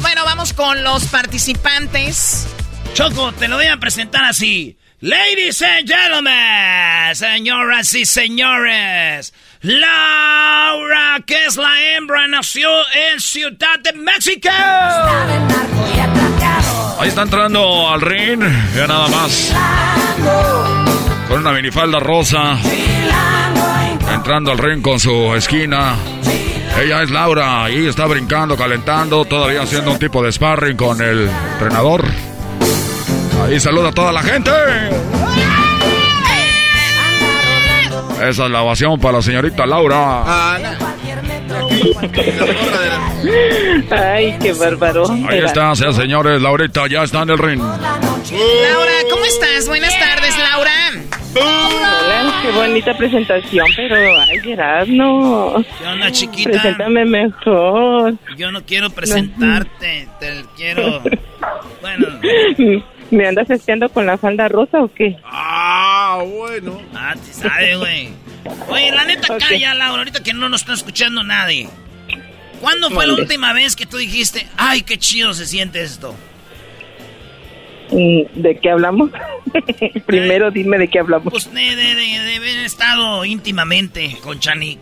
Bueno, 0.00 0.24
vamos 0.24 0.52
con 0.52 0.82
los 0.82 1.04
participantes. 1.06 2.46
Choco, 2.94 3.32
te 3.32 3.48
lo 3.48 3.56
voy 3.56 3.66
a 3.66 3.76
presentar 3.78 4.24
así. 4.24 4.76
Ladies 5.00 5.62
and 5.62 5.88
gentlemen, 5.88 7.14
señoras 7.14 7.94
y 7.94 8.04
señores, 8.04 9.32
Laura, 9.60 11.20
que 11.24 11.44
es 11.44 11.56
la 11.56 11.70
hembra, 11.92 12.26
nació 12.26 12.68
en 13.12 13.20
Ciudad 13.20 13.78
de 13.80 13.92
México. 13.92 14.48
Ahí 16.98 17.08
está 17.08 17.22
entrando 17.22 17.88
al 17.88 18.00
ring, 18.00 18.42
ya 18.74 18.88
nada 18.88 19.06
más. 19.06 19.54
Con 21.28 21.40
una 21.42 21.52
minifalda 21.52 22.00
rosa. 22.00 22.58
Entrando 24.12 24.50
al 24.50 24.58
ring 24.58 24.82
con 24.82 24.98
su 24.98 25.32
esquina. 25.36 25.94
Ella 26.80 27.02
es 27.02 27.10
Laura 27.10 27.68
y 27.70 27.86
está 27.86 28.06
brincando, 28.06 28.56
calentando, 28.56 29.24
todavía 29.24 29.62
haciendo 29.62 29.90
un 29.90 29.98
tipo 29.98 30.22
de 30.22 30.30
sparring 30.30 30.76
con 30.76 31.00
el 31.00 31.28
entrenador. 31.52 32.04
Ahí 33.44 33.58
saluda 33.58 33.88
a 33.88 33.92
toda 33.92 34.12
la 34.12 34.22
gente. 34.22 34.50
Esa 38.22 38.44
es 38.44 38.50
la 38.50 38.62
ovación 38.62 39.00
para 39.00 39.18
la 39.18 39.22
señorita 39.22 39.66
Laura. 39.66 40.54
Ay, 43.90 44.36
qué 44.40 44.52
bárbaro. 44.52 45.04
Ahí 45.28 45.38
está, 45.38 45.74
señores, 45.74 46.40
Laurita 46.40 46.86
ya 46.88 47.02
está 47.02 47.22
en 47.22 47.30
el 47.30 47.38
ring. 47.38 47.60
Laura, 47.60 48.92
¿cómo 49.10 49.24
estás? 49.24 49.66
Buenas 49.66 49.98
tardes. 49.98 50.07
Hola, 51.40 52.40
qué 52.42 52.50
bonita 52.50 52.96
presentación, 52.96 53.66
pero 53.76 54.18
ay, 54.18 54.40
Gerardo. 54.40 55.64
¿Qué 55.78 55.86
onda, 55.86 56.10
chiquita? 56.10 56.50
Preséntame 56.50 57.04
mejor. 57.04 58.14
Yo 58.36 58.50
no 58.50 58.64
quiero 58.64 58.90
presentarte, 58.90 60.08
te 60.20 60.44
quiero... 60.56 61.02
Bueno, 61.80 62.06
¿Me 63.12 63.28
andas 63.28 63.48
espiando 63.48 63.88
con 63.88 64.04
la 64.04 64.18
falda 64.18 64.48
rosa 64.48 64.82
o 64.82 64.92
qué? 64.92 65.16
Ah, 65.24 66.22
bueno. 66.26 66.82
ah, 66.94 67.14
te 67.14 67.32
sabe, 67.32 67.76
güey. 67.76 68.08
Oye, 68.68 68.90
la 68.90 69.04
neta, 69.04 69.32
Ok. 69.32 69.40
calla, 69.48 69.74
Laura, 69.74 69.98
ahorita 70.00 70.22
que 70.22 70.34
no 70.34 70.48
nos 70.48 70.62
está 70.62 70.74
escuchando 70.74 71.22
nadie. 71.22 71.68
¿Cuándo 72.60 72.90
fue 72.90 73.06
la 73.06 73.14
última 73.14 73.52
vez 73.52 73.76
que 73.76 73.86
tú 73.86 73.96
dijiste, 73.96 74.46
ay, 74.56 74.82
qué 74.82 74.98
chido 74.98 75.32
se 75.32 75.46
siente 75.46 75.80
esto? 75.82 76.14
Mm, 77.90 78.42
¿De 78.42 78.58
qué 78.60 78.70
hablamos? 78.70 79.10
Primero 80.06 80.50
dime 80.50 80.78
de 80.78 80.88
qué 80.88 80.98
hablamos. 80.98 81.30
Pues 81.30 81.52
de, 81.52 81.60
de, 81.76 81.94
de, 81.94 82.18
de 82.20 82.36
haber 82.36 82.58
estado 82.58 83.24
íntimamente 83.24 84.16
con 84.22 84.38
Chanik. 84.38 84.80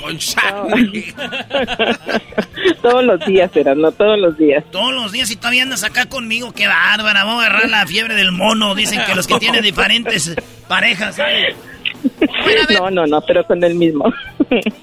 Con 0.00 0.18
Chanik. 0.18 1.14
todos 2.82 3.04
los 3.04 3.24
días, 3.26 3.50
eran, 3.56 3.80
no 3.80 3.92
todos 3.92 4.18
los 4.18 4.36
días. 4.36 4.64
Todos 4.70 4.94
los 4.94 5.12
días 5.12 5.30
y 5.30 5.36
todavía 5.36 5.62
andas 5.62 5.84
acá 5.84 6.06
conmigo, 6.06 6.52
qué 6.52 6.66
bárbara, 6.66 7.24
vamos 7.24 7.42
a 7.42 7.46
agarrar 7.46 7.68
la 7.68 7.86
fiebre 7.86 8.14
del 8.14 8.32
mono. 8.32 8.74
Dicen 8.74 9.00
que 9.06 9.14
los 9.14 9.26
que 9.26 9.38
tienen 9.38 9.62
diferentes 9.62 10.34
parejas. 10.68 11.16
¿sabes? 11.16 11.54
No, 12.70 12.90
no, 12.90 13.06
no, 13.06 13.20
pero 13.22 13.46
con 13.46 13.62
el 13.64 13.74
mismo. 13.74 14.12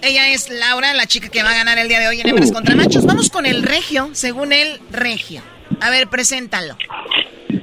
Ella 0.02 0.30
es 0.30 0.50
Laura, 0.50 0.94
la 0.94 1.06
chica 1.06 1.30
que 1.30 1.44
va 1.44 1.52
a 1.52 1.56
ganar 1.56 1.78
el 1.78 1.88
día 1.88 2.00
de 2.00 2.08
hoy 2.08 2.20
en 2.20 2.28
Hembras 2.28 2.52
contra 2.52 2.76
Machos. 2.76 3.06
Vamos 3.06 3.30
con 3.30 3.46
el 3.46 3.64
regio, 3.64 4.10
según 4.14 4.54
el 4.54 4.80
regio. 4.92 5.42
A 5.80 5.90
ver, 5.90 6.08
preséntalo. 6.08 6.76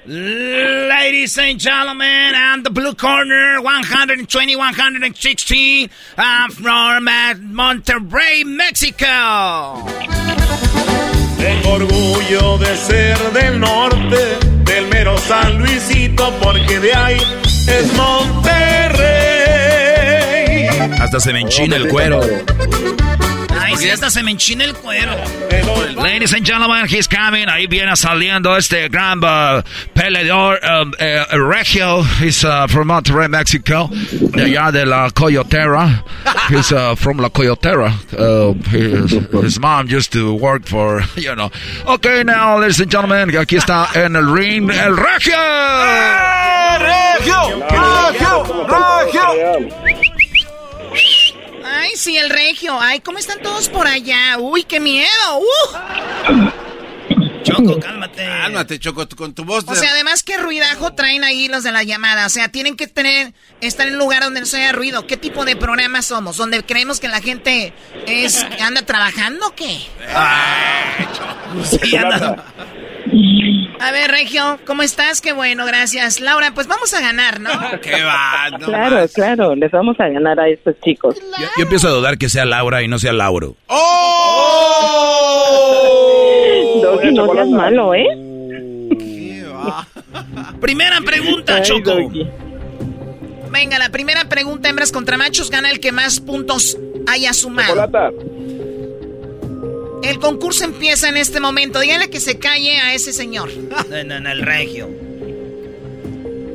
Ladies 0.09 1.37
and 1.37 1.61
gentlemen, 1.61 2.33
and 2.35 2.65
the 2.65 2.71
blue 2.71 2.95
corner, 2.95 3.61
120, 3.61 4.57
160, 4.57 5.91
I'm 6.17 6.51
from 6.51 7.05
Monterrey, 7.53 8.43
Mexico. 8.47 9.85
Tengo 11.37 11.73
orgullo 11.73 12.57
de 12.57 12.75
ser 12.79 13.19
del 13.35 13.61
norte, 13.61 14.39
del 14.65 14.87
mero 14.89 15.19
San 15.19 15.59
Luisito, 15.59 16.33
porque 16.41 16.81
de 16.81 16.95
ahí 16.95 17.21
es 17.67 17.93
Monterrey. 17.93 19.09
Hasta 21.03 21.21
se 21.21 21.35
me 21.35 21.41
enchina 21.41 21.77
el 21.77 21.87
cuero. 21.89 22.21
Ay, 23.69 23.77
sí, 23.77 23.91
hasta 23.91 24.11
se 24.11 24.23
me 24.23 24.31
enchina 24.31 24.65
el 24.65 24.75
cuero. 24.75 25.13
Ladies 25.95 26.33
and 26.33 26.47
gentlemen, 26.47 26.87
he's 26.89 27.07
coming. 27.07 27.49
Ahí 27.49 27.67
viene 27.67 27.95
saliendo 27.97 28.57
este 28.57 28.89
gran 28.89 29.19
uh, 29.19 29.63
peleador 29.95 30.59
um, 30.65 30.93
uh, 30.99 31.37
regio. 31.37 32.03
He's 32.19 32.45
uh, 32.45 32.67
from 32.67 32.89
Monterrey, 32.89 33.29
Mexico. 33.29 33.89
De 33.89 34.45
allá 34.45 34.73
de 34.73 34.87
la 34.87 35.11
Coyotera. 35.11 36.03
He's 36.49 36.73
uh, 36.73 36.95
from 36.97 37.19
la 37.19 37.29
Coyotera. 37.29 37.93
Uh, 38.19 38.55
his, 38.71 39.13
his 39.43 39.61
mom 39.61 39.87
used 39.89 40.13
to 40.13 40.35
work 40.35 40.65
for, 40.65 41.03
you 41.17 41.35
know. 41.35 41.51
Okay, 41.87 42.23
now, 42.25 42.59
ladies 42.59 42.81
and 42.81 42.91
gentlemen, 42.91 43.29
aquí 43.31 43.59
está 43.59 43.95
en 43.95 44.17
el 44.17 44.33
ring 44.33 44.71
el 44.71 44.97
regio. 44.97 45.37
¡Regio! 46.79 47.67
¡Regio! 47.69 48.67
¡Regio! 48.67 49.88
Ay, 51.89 51.97
sí, 51.97 52.19
el 52.19 52.29
regio. 52.29 52.79
Ay, 52.79 53.01
¿cómo 53.01 53.19
están 53.19 53.41
todos 53.41 53.71
por 53.71 53.87
allá? 53.87 54.37
Uy, 54.39 54.65
qué 54.65 54.79
miedo. 54.79 55.09
Uh. 55.39 56.51
Choco, 57.43 57.81
cálmate. 57.81 58.27
Cálmate, 58.27 58.79
Choco, 58.79 59.09
con 59.17 59.33
tu 59.33 59.45
voz. 59.45 59.65
O 59.67 59.75
sea, 59.75 59.93
además, 59.93 60.23
¿qué 60.23 60.37
ruidajo 60.37 60.93
traen 60.93 61.25
ahí 61.25 61.49
los 61.49 61.65
de 61.65 61.73
la 61.73 61.85
llamada? 61.85 62.27
O 62.27 62.29
sea, 62.29 62.51
tienen 62.51 62.77
que 62.77 62.89
tener, 62.89 63.33
estar 63.63 63.87
en 63.87 63.95
un 63.95 64.01
lugar 64.01 64.23
donde 64.23 64.41
no 64.41 64.47
se 64.47 64.59
haya 64.59 64.73
ruido. 64.73 65.07
¿Qué 65.07 65.17
tipo 65.17 65.47
de 65.47 65.57
programa 65.57 66.03
somos? 66.03 66.37
¿Donde 66.37 66.63
creemos 66.63 67.01
que 67.01 67.09
la 67.09 67.23
gente 67.23 67.73
es 68.07 68.45
anda 68.61 68.83
trabajando 68.83 69.47
o 69.47 69.55
qué? 69.55 69.81
Sí, 71.65 71.97
anda. 71.97 72.45
A 73.81 73.93
ver, 73.93 74.11
Regio, 74.11 74.59
¿cómo 74.67 74.83
estás? 74.83 75.21
Qué 75.21 75.33
bueno, 75.33 75.65
gracias. 75.65 76.21
Laura, 76.21 76.53
pues 76.55 76.67
vamos 76.67 76.93
a 76.95 77.01
ganar, 77.01 77.39
¿no? 77.41 77.51
¿Qué 77.83 78.03
va? 78.03 78.51
No 78.59 78.67
claro, 78.67 78.97
más. 78.97 79.13
claro, 79.13 79.55
les 79.55 79.71
vamos 79.71 79.99
a 80.01 80.09
ganar 80.09 80.41
a 80.41 80.49
estos 80.49 80.75
chicos. 80.81 81.17
Yo, 81.39 81.47
yo 81.57 81.63
empiezo 81.63 81.87
a 81.89 81.93
dudar 81.93 82.19
que 82.19 82.29
sea 82.29 82.45
Laura 82.45 82.83
y 82.83 82.89
no 82.89 82.99
sea 82.99 83.13
Lauro. 83.13 83.55
¡Oh! 83.69 83.95
Doggy, 86.89 87.13
no 87.13 87.33
seas 87.33 87.49
malo, 87.49 87.95
¿eh? 87.95 88.07
¿Qué 88.99 89.45
va? 89.45 89.87
Primera 90.61 91.01
pregunta, 91.01 91.57
Ay, 91.57 91.63
Choco. 91.63 91.91
Doggy. 91.91 92.27
Venga, 93.51 93.79
la 93.79 93.89
primera 93.91 94.29
pregunta, 94.29 94.69
hembras 94.69 94.93
contra 94.93 95.17
machos, 95.17 95.51
gana 95.51 95.71
el 95.71 95.81
que 95.81 95.93
más 95.93 96.21
puntos 96.21 96.77
haya 97.07 97.33
sumado. 97.33 97.69
Chocolata. 97.69 98.11
El 100.03 100.19
concurso 100.19 100.65
empieza 100.65 101.09
en 101.09 101.17
este 101.17 101.41
momento. 101.41 101.81
Díganle 101.81 102.11
que 102.11 102.21
se 102.21 102.39
calle 102.39 102.79
a 102.79 102.95
ese 102.95 103.13
señor. 103.13 103.51
No, 103.57 104.05
no, 104.05 104.21
no, 104.21 104.31
el 104.31 104.43
regio. 104.43 104.89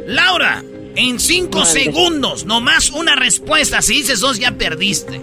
Laura, 0.08 0.64
en 0.96 1.20
cinco 1.20 1.60
Madre. 1.60 1.84
segundos, 1.84 2.46
nomás 2.46 2.90
una 2.90 3.16
respuesta. 3.16 3.82
Si 3.82 3.96
dices 3.96 4.20
dos, 4.20 4.40
ya 4.40 4.52
perdiste. 4.52 5.22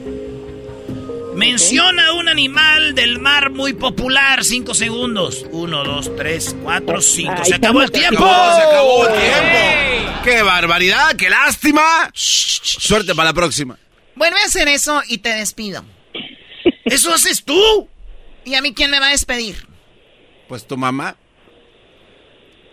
Menciona 1.35 2.13
un 2.13 2.29
animal 2.29 2.95
del 2.95 3.19
mar 3.19 3.51
muy 3.51 3.73
popular. 3.73 4.45
Cinco 4.45 4.75
segundos. 4.75 5.47
Uno, 5.53 5.85
dos, 5.85 6.15
tres, 6.17 6.55
cuatro, 6.63 7.01
cinco. 7.01 7.35
Ay, 7.39 7.45
Se 7.45 7.55
acabó 7.55 7.83
el 7.83 7.91
tiempo. 7.91 8.21
No, 8.21 8.57
se 8.57 8.63
acabó 8.63 9.07
el 9.07 9.15
tiempo. 9.15 10.21
¡Qué 10.25 10.43
barbaridad! 10.43 11.17
¡Qué 11.17 11.31
lástima! 11.31 12.11
Suerte 12.13 13.15
para 13.15 13.31
la 13.31 13.35
próxima. 13.35 13.79
Vuelve 14.17 14.39
a 14.41 14.45
hacer 14.45 14.69
eso 14.69 15.03
y 15.09 15.19
te 15.19 15.31
despido. 15.31 15.83
¿Eso 16.85 17.15
haces 17.15 17.43
tú? 17.45 17.89
¿Y 18.45 18.55
a 18.55 18.63
mí 18.63 18.73
quién 18.75 18.91
me 18.91 18.99
va 19.01 19.09
a 19.09 19.11
despedir? 19.11 19.67
Pues 20.49 20.67
tu 20.67 20.77
mamá. 20.77 21.17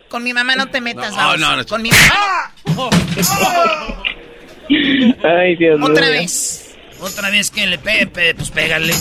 Con 0.09 0.23
mi 0.23 0.33
mamá 0.33 0.55
no 0.55 0.67
te 0.69 0.79
metas, 0.81 1.11
No, 1.11 1.17
vamos. 1.17 1.39
no, 1.39 1.55
no. 1.57 1.65
Con 1.65 1.81
mi 1.81 1.89
mamá. 1.91 2.53
Ay, 5.23 5.55
Dios 5.57 5.79
mío. 5.79 5.87
Otra 5.89 6.09
vez. 6.09 6.75
Otra 6.99 7.29
vez 7.29 7.51
que 7.51 7.67
le 7.67 7.77
pegue, 7.77 8.07
pe- 8.07 8.33
pues 8.35 8.49
pégale. 8.49 8.93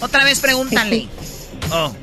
Otra 0.00 0.24
vez 0.24 0.40
pregúntale. 0.40 1.06
Oh. 1.72 1.96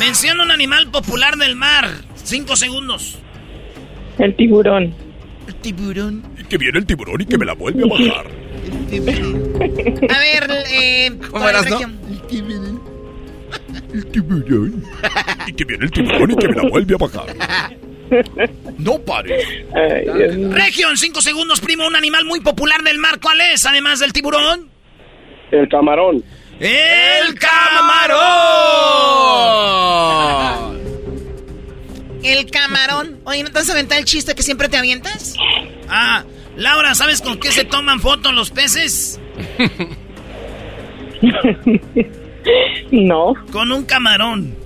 Menciona 0.00 0.42
un 0.42 0.50
animal 0.50 0.90
popular 0.90 1.36
del 1.36 1.54
mar. 1.54 1.88
Cinco 2.24 2.56
segundos. 2.56 3.18
El 4.18 4.34
tiburón. 4.34 4.92
El 5.46 5.54
tiburón. 5.54 6.28
Que 6.48 6.58
viene 6.58 6.80
el 6.80 6.86
tiburón 6.86 7.20
y 7.20 7.24
que 7.26 7.38
me 7.38 7.44
la 7.46 7.52
vuelve 7.54 7.84
a 7.84 7.86
bajar. 8.08 8.26
A 10.10 10.18
ver, 10.18 10.50
eh, 10.72 11.12
¿Cómo 11.30 11.48
el 11.48 11.54
eras, 11.54 11.70
no? 11.70 11.78
regio. 11.78 12.80
El 13.92 14.06
tiburón. 14.06 14.84
Y 15.46 15.52
que 15.52 15.64
viene 15.64 15.84
el 15.84 15.90
tiburón 15.90 16.30
y 16.30 16.36
que 16.36 16.48
me 16.48 16.54
la 16.54 16.68
vuelve 16.68 16.94
a 16.94 16.98
bajar. 16.98 17.26
No 18.78 18.98
pares. 19.00 19.44
En 19.74 20.96
cinco 20.96 21.20
segundos, 21.20 21.60
primo, 21.60 21.86
un 21.86 21.96
animal 21.96 22.24
muy 22.24 22.40
popular 22.40 22.82
del 22.82 22.98
mar. 22.98 23.20
¿Cuál 23.20 23.40
es, 23.52 23.66
además 23.66 24.00
del 24.00 24.12
tiburón? 24.12 24.68
El 25.50 25.68
camarón. 25.68 26.24
¡El 26.58 27.38
camarón! 27.38 28.20
El 32.22 32.50
camarón. 32.50 33.20
Oye, 33.24 33.42
¿no 33.42 33.48
te 33.48 33.54
vas 33.54 33.68
a 33.70 33.72
aventar 33.72 33.98
el 33.98 34.04
chiste 34.04 34.34
que 34.34 34.42
siempre 34.42 34.68
te 34.68 34.76
avientas? 34.76 35.36
Ah, 35.88 36.24
Laura, 36.56 36.94
¿sabes 36.94 37.22
con 37.22 37.38
qué 37.38 37.50
se 37.50 37.64
toman 37.64 38.00
fotos 38.00 38.34
los 38.34 38.50
peces? 38.50 39.18
No. 42.90 43.34
Con 43.52 43.70
un 43.72 43.84
camarón. 43.84 44.56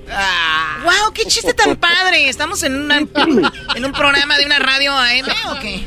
¡Wow! 0.85 1.13
¡Qué 1.15 1.25
chiste 1.25 1.55
tan 1.55 1.77
padre! 1.77 2.29
¿Estamos 2.29 2.63
en, 2.63 2.75
una- 2.85 2.99
en 2.99 3.85
un 3.85 3.93
programa 3.93 4.37
de 4.39 4.47
una 4.47 4.59
radio 4.59 4.93
AM 4.93 5.27
o 5.51 5.61
qué? 5.61 5.87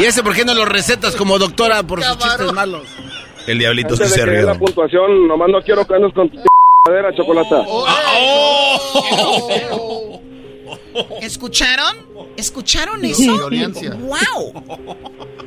¿Y 0.00 0.04
ese 0.04 0.22
por 0.22 0.34
qué 0.34 0.44
no 0.44 0.54
lo 0.54 0.64
recetas 0.64 1.14
como 1.16 1.38
doctora 1.38 1.82
por 1.82 2.02
sus 2.02 2.18
chistes 2.18 2.52
malos? 2.52 2.82
El 3.46 3.58
diablito 3.58 3.96
sí 3.96 4.02
Antes 4.02 4.10
de 4.16 4.20
se 4.20 4.26
rió. 4.26 4.46
la 4.46 4.54
puntuación, 4.58 5.26
nomás 5.26 5.48
no 5.50 5.60
quiero 5.62 5.86
que 5.86 5.94
andes 5.94 6.12
con 6.14 6.28
tu 6.30 6.38
madera, 6.88 7.14
chocolata. 7.16 7.62
¿Escucharon? 11.22 11.96
¿Escucharon 12.36 13.04
eso? 13.04 13.48
¡Wow! 13.98 14.52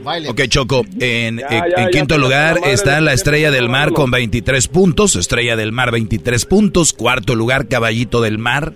Baile. 0.03 0.29
Ok, 0.29 0.41
Choco, 0.49 0.85
en, 0.99 1.37
Ya, 1.37 1.47
en- 1.47 1.49
ya, 1.49 1.57
en 1.77 1.85
ya, 1.85 1.89
quinto 1.89 2.15
ya, 2.15 2.21
lugar 2.21 2.59
la 2.61 2.71
está 2.71 3.01
la 3.01 3.13
Estrella 3.13 3.49
del 3.51 3.69
Mar 3.69 3.91
con 3.93 4.11
23 4.11 4.67
puntos. 4.67 5.15
Estrella 5.15 5.55
del 5.55 5.71
Mar, 5.71 5.91
23 5.91 6.45
puntos. 6.45 6.93
Cuarto 6.93 7.33
lugar, 7.35 7.67
Caballito 7.67 8.21
del 8.21 8.37
Mar, 8.37 8.73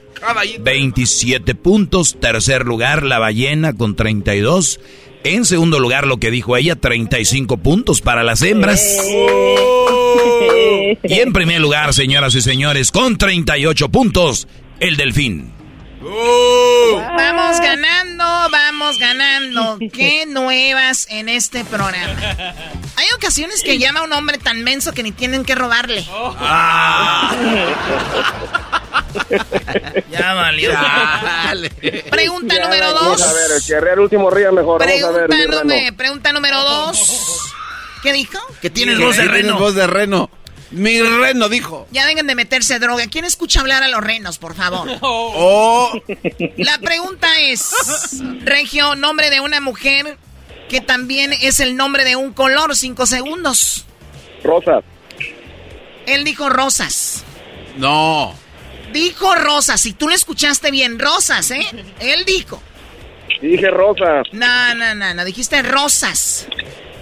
27 0.62 1.54
puntos. 1.56 2.18
Tercer 2.20 2.66
lugar, 2.66 3.04
La 3.04 3.20
Ballena 3.20 3.74
con 3.74 3.96
32. 3.96 4.80
En 5.24 5.46
segundo 5.46 5.80
lugar, 5.80 6.08
lo 6.08 6.18
que 6.18 6.32
dijo 6.32 6.56
ella, 6.58 6.76
35 6.78 7.58
puntos 7.58 8.02
para 8.02 8.24
las 8.24 8.42
hembras. 8.42 8.98
Y 11.04 11.20
en 11.20 11.34
primer 11.34 11.62
lugar, 11.62 11.94
señoras 11.94 12.34
y 12.36 12.42
señores, 12.42 12.92
con 12.92 13.18
38 13.18 13.90
puntos, 13.90 14.48
el 14.80 14.98
Delfín. 14.98 15.52
Vamos 16.02 17.60
ganando, 17.60 18.24
vamos 18.52 18.98
ganando. 19.00 19.78
Qué 19.94 20.26
nuevas 20.28 21.08
en 21.10 21.30
este 21.30 21.66
programa. 21.66 22.16
Hay 22.96 23.08
ocasiones 23.16 23.64
que 23.64 23.78
llama 23.78 24.02
a 24.02 24.04
un 24.04 24.14
hombre 24.14 24.38
tan 24.38 24.64
menso 24.64 24.94
que 24.94 25.04
ni 25.04 25.12
tienen 25.12 25.44
que 25.44 25.56
robarle. 25.56 26.06
Ya 30.12 30.34
valió. 30.34 30.72
Pregunta 32.10 32.56
Ya, 32.56 32.64
número 32.64 32.94
Vamos 32.94 33.18
dos. 33.20 33.28
a 33.28 33.34
ver, 33.34 33.52
el 33.56 33.64
que 33.64 33.92
el 33.94 34.00
último 34.00 34.30
ría 34.30 34.52
mejor. 34.52 34.80
Vamos 34.80 35.04
a 35.04 35.12
ver, 35.12 35.28
Pregunta, 35.28 35.64
número, 35.64 35.96
pregunta 35.96 36.34
número 36.34 36.62
dos. 36.62 37.52
¿Qué 38.04 38.14
dijo? 38.14 38.40
Que 38.62 38.70
tienes 38.70 39.00
voz 39.00 39.18
de 39.18 39.28
reno. 39.28 39.58
voz 39.58 39.76
de 39.76 39.88
reno. 39.88 40.30
Mi 40.72 41.02
reno 41.02 41.50
dijo. 41.50 41.88
Ya 41.92 42.06
vengan 42.06 42.28
de 42.28 42.36
meterse 42.36 42.80
droga. 42.80 43.06
¿Quién 43.08 43.26
escucha 43.26 43.62
hablar 43.62 43.84
a 43.84 43.88
los 43.88 44.02
renos, 44.02 44.38
por 44.38 44.56
favor? 44.56 44.88
Oh. 45.02 45.92
La 46.58 46.78
pregunta 46.80 47.28
es, 47.40 48.22
Regio, 48.44 48.96
nombre 48.96 49.30
de 49.30 49.40
una 49.40 49.62
mujer 49.62 50.18
que 50.70 50.82
también 50.82 51.34
es 51.34 51.60
el 51.60 51.76
nombre 51.76 52.04
de 52.04 52.16
un 52.16 52.34
color, 52.34 52.76
cinco 52.76 53.06
segundos. 53.06 53.86
Rosas. 54.44 54.84
Él 56.06 56.24
dijo 56.24 56.50
rosas. 56.50 57.24
No. 57.78 58.34
Dijo 58.94 59.36
rosas, 59.36 59.82
si 59.82 59.94
tú 59.94 60.08
lo 60.08 60.16
escuchaste 60.16 60.72
bien, 60.72 61.00
rosas, 61.00 61.52
¿eh? 61.52 61.66
Él 62.00 62.26
dijo. 62.26 62.62
Dije 63.42 63.70
rosas. 63.70 64.28
No, 64.32 64.76
no, 64.76 64.96
no, 64.96 65.14
no, 65.14 65.26
dijiste 65.26 65.62
rosas. 65.62 66.48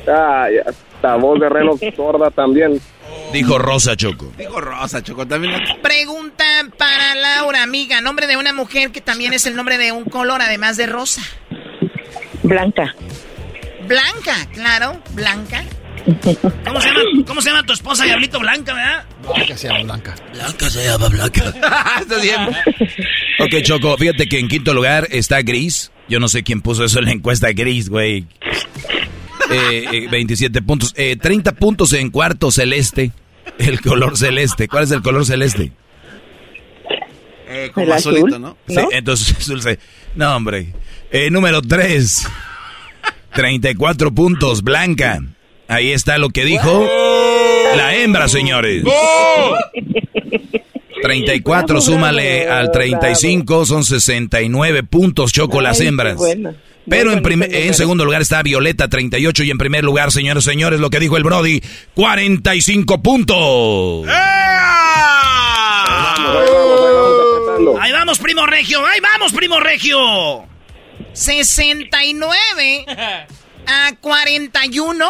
Ah, 0.08 0.48
ya. 0.54 0.70
Esta 0.98 1.16
voz 1.16 1.40
de 1.40 1.50
reno 1.50 1.78
sorda 1.96 2.32
también. 2.32 2.82
Dijo 3.34 3.58
Rosa 3.58 3.96
Choco. 3.96 4.32
Dijo 4.38 4.60
Rosa 4.62 5.04
Choco 5.04 5.28
también. 5.28 5.54
Pregunta 5.82 6.46
para 6.78 7.16
Laura, 7.16 7.64
amiga. 7.64 8.02
Nombre 8.02 8.28
de 8.28 8.38
una 8.38 8.54
mujer 8.54 8.92
que 8.92 9.02
también 9.02 9.34
es 9.34 9.46
el 9.46 9.56
nombre 9.56 9.78
de 9.78 9.92
un 9.92 10.06
color, 10.06 10.42
además 10.42 10.78
de 10.78 10.88
rosa. 10.88 11.22
Blanca. 12.44 12.96
Blanca, 13.88 14.48
claro, 14.54 15.02
Blanca. 15.12 15.64
¿Cómo 16.66 16.80
se 16.80 16.88
llama, 16.88 17.02
cómo 17.26 17.42
se 17.42 17.50
llama 17.50 17.64
tu 17.64 17.74
esposa, 17.74 18.06
Diablito 18.06 18.40
Blanca, 18.40 18.74
verdad? 18.74 19.06
Blanca 19.22 19.58
se 19.58 19.68
llama 19.68 19.84
Blanca. 19.84 20.16
Blanca 20.34 20.70
se 20.70 20.86
llama 20.86 21.08
Blanca. 21.10 21.44
Está 22.02 22.18
bien. 22.22 22.48
ok, 23.40 23.62
Choco, 23.64 23.98
fíjate 23.98 24.28
que 24.28 24.40
en 24.40 24.48
quinto 24.48 24.74
lugar 24.74 25.08
está 25.12 25.42
Gris. 25.42 25.92
Yo 26.08 26.20
no 26.22 26.30
sé 26.30 26.44
quién 26.44 26.62
puso 26.62 26.86
eso 26.86 27.00
en 27.00 27.06
la 27.06 27.12
encuesta 27.12 27.50
Gris, 27.52 27.90
güey. 27.90 28.26
Eh, 29.52 29.86
eh, 29.92 30.08
27 30.10 30.62
puntos. 30.62 30.94
Eh, 30.98 31.16
30 31.16 31.54
puntos 31.54 31.94
en 31.94 32.10
cuarto 32.10 32.52
celeste. 32.52 33.12
El 33.58 33.82
color 33.82 34.18
celeste. 34.18 34.68
¿Cuál 34.68 34.84
es 34.84 34.92
el 34.92 35.02
color 35.02 35.26
celeste? 35.26 35.72
Eh, 37.50 37.72
como 37.74 37.94
azulito, 37.94 38.38
¿no? 38.40 38.58
Sí, 38.68 38.76
entonces 38.92 39.48
dulce. 39.48 39.80
No, 40.16 40.36
hombre. 40.36 40.74
Eh, 41.12 41.30
número 41.32 41.62
3. 41.62 42.28
34 43.34 44.12
puntos, 44.14 44.64
Blanca. 44.64 45.22
Ahí 45.68 45.92
está 45.92 46.18
lo 46.18 46.30
que 46.30 46.46
dijo 46.46 46.88
la 47.76 47.96
hembra, 47.96 48.28
señores. 48.28 48.84
34, 51.02 51.80
súmale 51.80 52.50
al 52.50 52.72
35, 52.72 53.66
son 53.66 53.84
69 53.84 54.84
puntos, 54.84 55.32
Choco, 55.32 55.62
las 55.62 55.80
hembras. 55.80 56.20
Pero 56.90 57.12
en, 57.12 57.22
primer, 57.22 57.54
en 57.54 57.74
segundo 57.74 58.06
lugar 58.06 58.22
está 58.22 58.42
Violeta, 58.44 58.88
38. 58.88 59.44
Y 59.44 59.52
en 59.52 59.58
primer 59.58 59.84
lugar, 59.84 60.12
señores, 60.12 60.44
señores, 60.44 60.80
lo 60.80 60.90
que 60.90 61.00
dijo 61.00 61.18
el 61.18 61.24
Brody, 61.24 61.62
45 61.96 63.02
puntos. 63.02 64.08
Ahí 67.80 67.92
vamos, 67.92 68.20
primo 68.20 68.46
regio. 68.46 68.86
Ahí 68.86 69.00
vamos, 69.02 69.34
primo 69.34 69.60
regio. 69.60 70.46
69 71.14 72.86
a 73.68 73.92
41. 74.00 75.10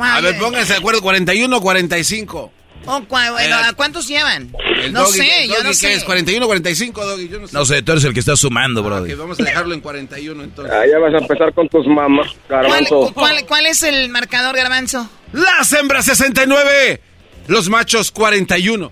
A 0.00 0.20
ver, 0.20 0.38
pónganse 0.38 0.72
de 0.72 0.78
acuerdo, 0.78 1.02
41 1.02 1.56
o 1.56 1.60
45. 1.60 2.52
Oh, 2.86 3.00
cua- 3.02 3.30
bueno, 3.32 3.56
¿A 3.56 3.72
cuántos 3.74 4.08
llevan? 4.08 4.50
El 4.82 4.92
no 4.92 5.00
doggy, 5.00 5.18
sé, 5.18 5.42
el 5.42 5.48
yo 5.48 5.54
doggy, 5.56 5.64
no 5.64 5.68
¿qué 5.70 5.74
sé. 5.74 5.92
es? 5.92 6.04
41 6.04 6.44
o 6.44 6.48
45, 6.48 7.06
Doggy, 7.06 7.28
yo 7.28 7.38
no 7.38 7.46
sé. 7.46 7.52
No 7.54 7.64
sé, 7.66 7.82
tú 7.82 7.92
eres 7.92 8.04
el 8.04 8.14
que 8.14 8.20
está 8.20 8.36
sumando, 8.36 8.82
Brody. 8.82 9.12
Ok, 9.12 9.18
vamos 9.18 9.38
a 9.38 9.42
dejarlo 9.44 9.74
en 9.74 9.80
41 9.80 10.42
entonces. 10.42 10.74
Ah, 10.74 10.84
ya 10.90 10.98
vas 10.98 11.12
a 11.14 11.18
empezar 11.18 11.52
con 11.52 11.68
tus 11.68 11.86
mamás, 11.86 12.28
¿Cuál, 12.48 12.62
garbanzo. 12.62 13.12
cuál- 13.14 13.44
cuál 13.46 13.66
es 13.66 13.82
el 13.82 14.08
marcador, 14.08 14.56
Garbanzo? 14.56 15.08
Las 15.32 15.72
hembras 15.74 16.06
69, 16.06 17.00
los 17.48 17.68
machos 17.68 18.10
41. 18.10 18.90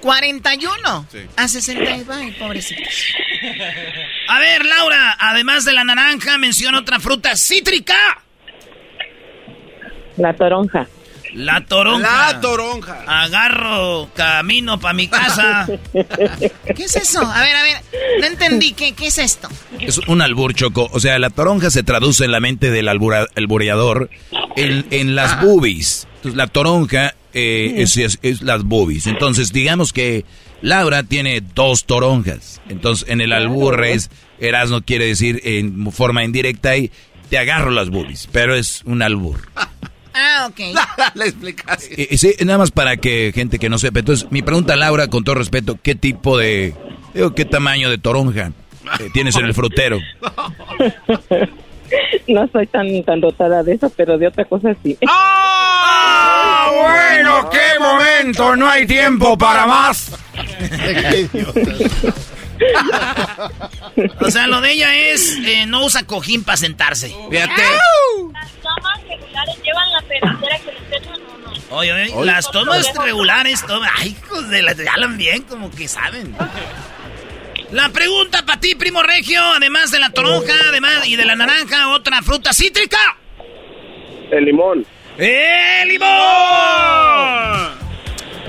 41 0.00 1.06
Sí. 1.12 1.18
a 1.36 1.46
60. 1.48 2.14
Ay, 2.16 2.32
pobrecitos. 2.32 2.88
A 4.28 4.40
ver, 4.40 4.64
Laura, 4.66 5.16
además 5.20 5.64
de 5.64 5.72
la 5.74 5.84
naranja, 5.84 6.38
menciona 6.38 6.78
otra 6.80 6.98
fruta 6.98 7.36
cítrica. 7.36 8.22
La 10.16 10.34
toronja. 10.34 10.86
La 11.34 11.64
toronja. 11.64 12.32
La 12.32 12.40
toronja. 12.40 13.04
Agarro 13.06 14.08
camino 14.14 14.78
para 14.78 14.94
mi 14.94 15.08
casa. 15.08 15.66
¿Qué 15.92 16.84
es 16.84 16.96
eso? 16.96 17.20
A 17.20 17.40
ver, 17.42 17.56
a 17.56 17.62
ver, 17.62 17.76
no 18.20 18.26
entendí. 18.26 18.72
¿Qué, 18.72 18.92
qué 18.92 19.06
es 19.06 19.18
esto? 19.18 19.48
Es 19.80 19.98
un 20.06 20.20
albur, 20.22 20.54
Choco. 20.54 20.88
O 20.92 21.00
sea, 21.00 21.18
la 21.18 21.30
toronja 21.30 21.70
se 21.70 21.82
traduce 21.82 22.24
en 22.24 22.32
la 22.32 22.40
mente 22.40 22.70
del 22.70 22.88
albura- 22.88 23.28
albureador 23.36 24.10
en, 24.56 24.86
en 24.90 25.14
las 25.14 25.40
boobies. 25.40 26.06
Entonces, 26.16 26.36
la 26.36 26.46
toronja 26.48 27.14
eh, 27.34 27.74
es, 27.78 27.96
es- 27.96 28.18
es 28.22 28.42
las 28.42 28.62
boobies. 28.64 29.06
Entonces, 29.06 29.52
digamos 29.52 29.92
que 29.92 30.24
Laura 30.60 31.02
tiene 31.02 31.40
dos 31.40 31.84
toronjas. 31.86 32.60
Entonces, 32.68 33.08
en 33.08 33.20
el 33.20 33.32
albur 33.32 33.84
es, 33.84 34.10
Erasmo 34.38 34.82
quiere 34.82 35.06
decir 35.06 35.40
en 35.44 35.90
forma 35.92 36.24
indirecta 36.24 36.76
y 36.76 36.90
te 37.30 37.38
agarro 37.38 37.70
las 37.70 37.88
boobies. 37.90 38.28
Pero 38.30 38.54
es 38.54 38.82
un 38.84 39.00
albur. 39.02 39.48
Ah, 40.22 40.46
ok. 40.48 40.60
La 41.14 41.24
explicación. 41.24 41.92
Eh, 41.98 42.08
eh, 42.10 42.18
sí, 42.18 42.34
nada 42.44 42.58
más 42.58 42.70
para 42.70 42.96
que 42.96 43.32
gente 43.34 43.58
que 43.58 43.68
no 43.68 43.78
sepa. 43.78 44.00
Entonces, 44.00 44.30
mi 44.30 44.42
pregunta, 44.42 44.76
Laura, 44.76 45.08
con 45.08 45.24
todo 45.24 45.34
respeto, 45.34 45.78
¿qué 45.82 45.94
tipo 45.94 46.38
de, 46.38 46.74
digo, 47.14 47.34
qué 47.34 47.44
tamaño 47.44 47.90
de 47.90 47.98
toronja 47.98 48.52
eh, 49.00 49.08
tienes 49.12 49.36
en 49.36 49.46
el 49.46 49.54
frutero? 49.54 49.98
No 52.26 52.48
soy 52.50 52.66
tan, 52.68 53.04
tan 53.04 53.20
dotada 53.20 53.62
de 53.62 53.74
eso, 53.74 53.92
pero 53.94 54.16
de 54.16 54.26
otra 54.26 54.46
cosa 54.46 54.74
sí. 54.82 54.96
¡Ah, 55.06 56.70
bueno! 56.72 57.50
¡Qué 57.50 57.78
momento! 57.78 58.56
No 58.56 58.66
hay 58.66 58.86
tiempo 58.86 59.36
para 59.36 59.66
más. 59.66 60.10
O 64.20 64.30
sea, 64.30 64.46
lo 64.46 64.60
de 64.60 64.72
ella 64.72 64.94
es 64.94 65.36
eh, 65.44 65.66
no 65.66 65.84
usa 65.84 66.04
cojín 66.06 66.44
para 66.44 66.56
sentarse. 66.56 67.14
Fíjate. 67.30 67.62
Las 68.32 68.52
tomas 68.62 69.02
regulares 69.08 69.62
llevan 69.62 69.92
la 69.92 70.02
pedacera 70.02 70.58
que 70.58 70.72
les 70.72 70.82
pesan 70.82 71.14
o 71.14 71.38
no. 71.38 71.76
Oye, 71.76 71.92
oye, 71.92 72.12
Oye. 72.14 72.26
las 72.26 72.50
tomas 72.50 72.92
regulares, 72.94 73.64
tomas. 73.66 73.90
Ay, 73.98 74.16
hijos 74.22 74.48
de 74.48 74.62
la. 74.62 74.74
hablan 74.92 75.16
bien, 75.18 75.42
como 75.42 75.70
que 75.70 75.88
saben. 75.88 76.36
La 77.70 77.88
pregunta 77.88 78.44
para 78.44 78.60
ti, 78.60 78.74
primo 78.74 79.02
regio, 79.02 79.40
además 79.56 79.90
de 79.90 79.98
la 79.98 80.10
toronja, 80.10 80.52
además 80.68 81.06
y 81.06 81.16
de 81.16 81.24
la 81.24 81.34
naranja, 81.36 81.88
otra 81.88 82.20
fruta 82.22 82.52
cítrica. 82.52 82.98
El 84.30 84.44
limón. 84.44 84.86
¡El 85.18 85.88
limón! 85.88 86.08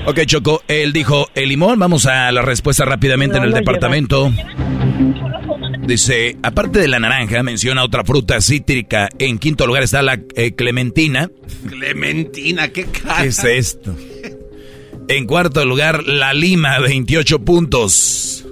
Ok, 0.05 0.19
Choco, 0.25 0.61
él 0.67 0.91
dijo 0.91 1.29
el 1.33 1.49
limón. 1.49 1.79
Vamos 1.79 2.05
a 2.05 2.31
la 2.31 2.41
respuesta 2.41 2.83
rápidamente 2.83 3.37
en 3.37 3.43
el 3.43 3.53
departamento. 3.53 4.31
Dice, 5.85 6.37
aparte 6.43 6.79
de 6.79 6.87
la 6.87 6.99
naranja, 6.99 7.41
menciona 7.43 7.83
otra 7.83 8.03
fruta 8.03 8.41
cítrica. 8.41 9.09
En 9.17 9.37
quinto 9.39 9.65
lugar 9.65 9.83
está 9.83 10.01
la 10.01 10.19
eh, 10.35 10.55
clementina. 10.55 11.29
Clementina, 11.69 12.67
qué 12.69 12.85
cara. 12.85 13.21
¿Qué 13.21 13.29
es 13.29 13.43
esto? 13.43 13.95
En 15.07 15.25
cuarto 15.25 15.65
lugar, 15.65 16.03
la 16.03 16.33
lima, 16.33 16.79
28 16.79 17.39
puntos. 17.39 18.45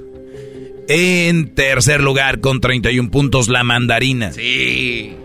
En 0.87 1.53
tercer 1.53 2.01
lugar, 2.01 2.41
con 2.41 2.59
31 2.59 3.11
puntos, 3.11 3.47
la 3.47 3.63
mandarina. 3.63 4.33
Sí. 4.33 5.15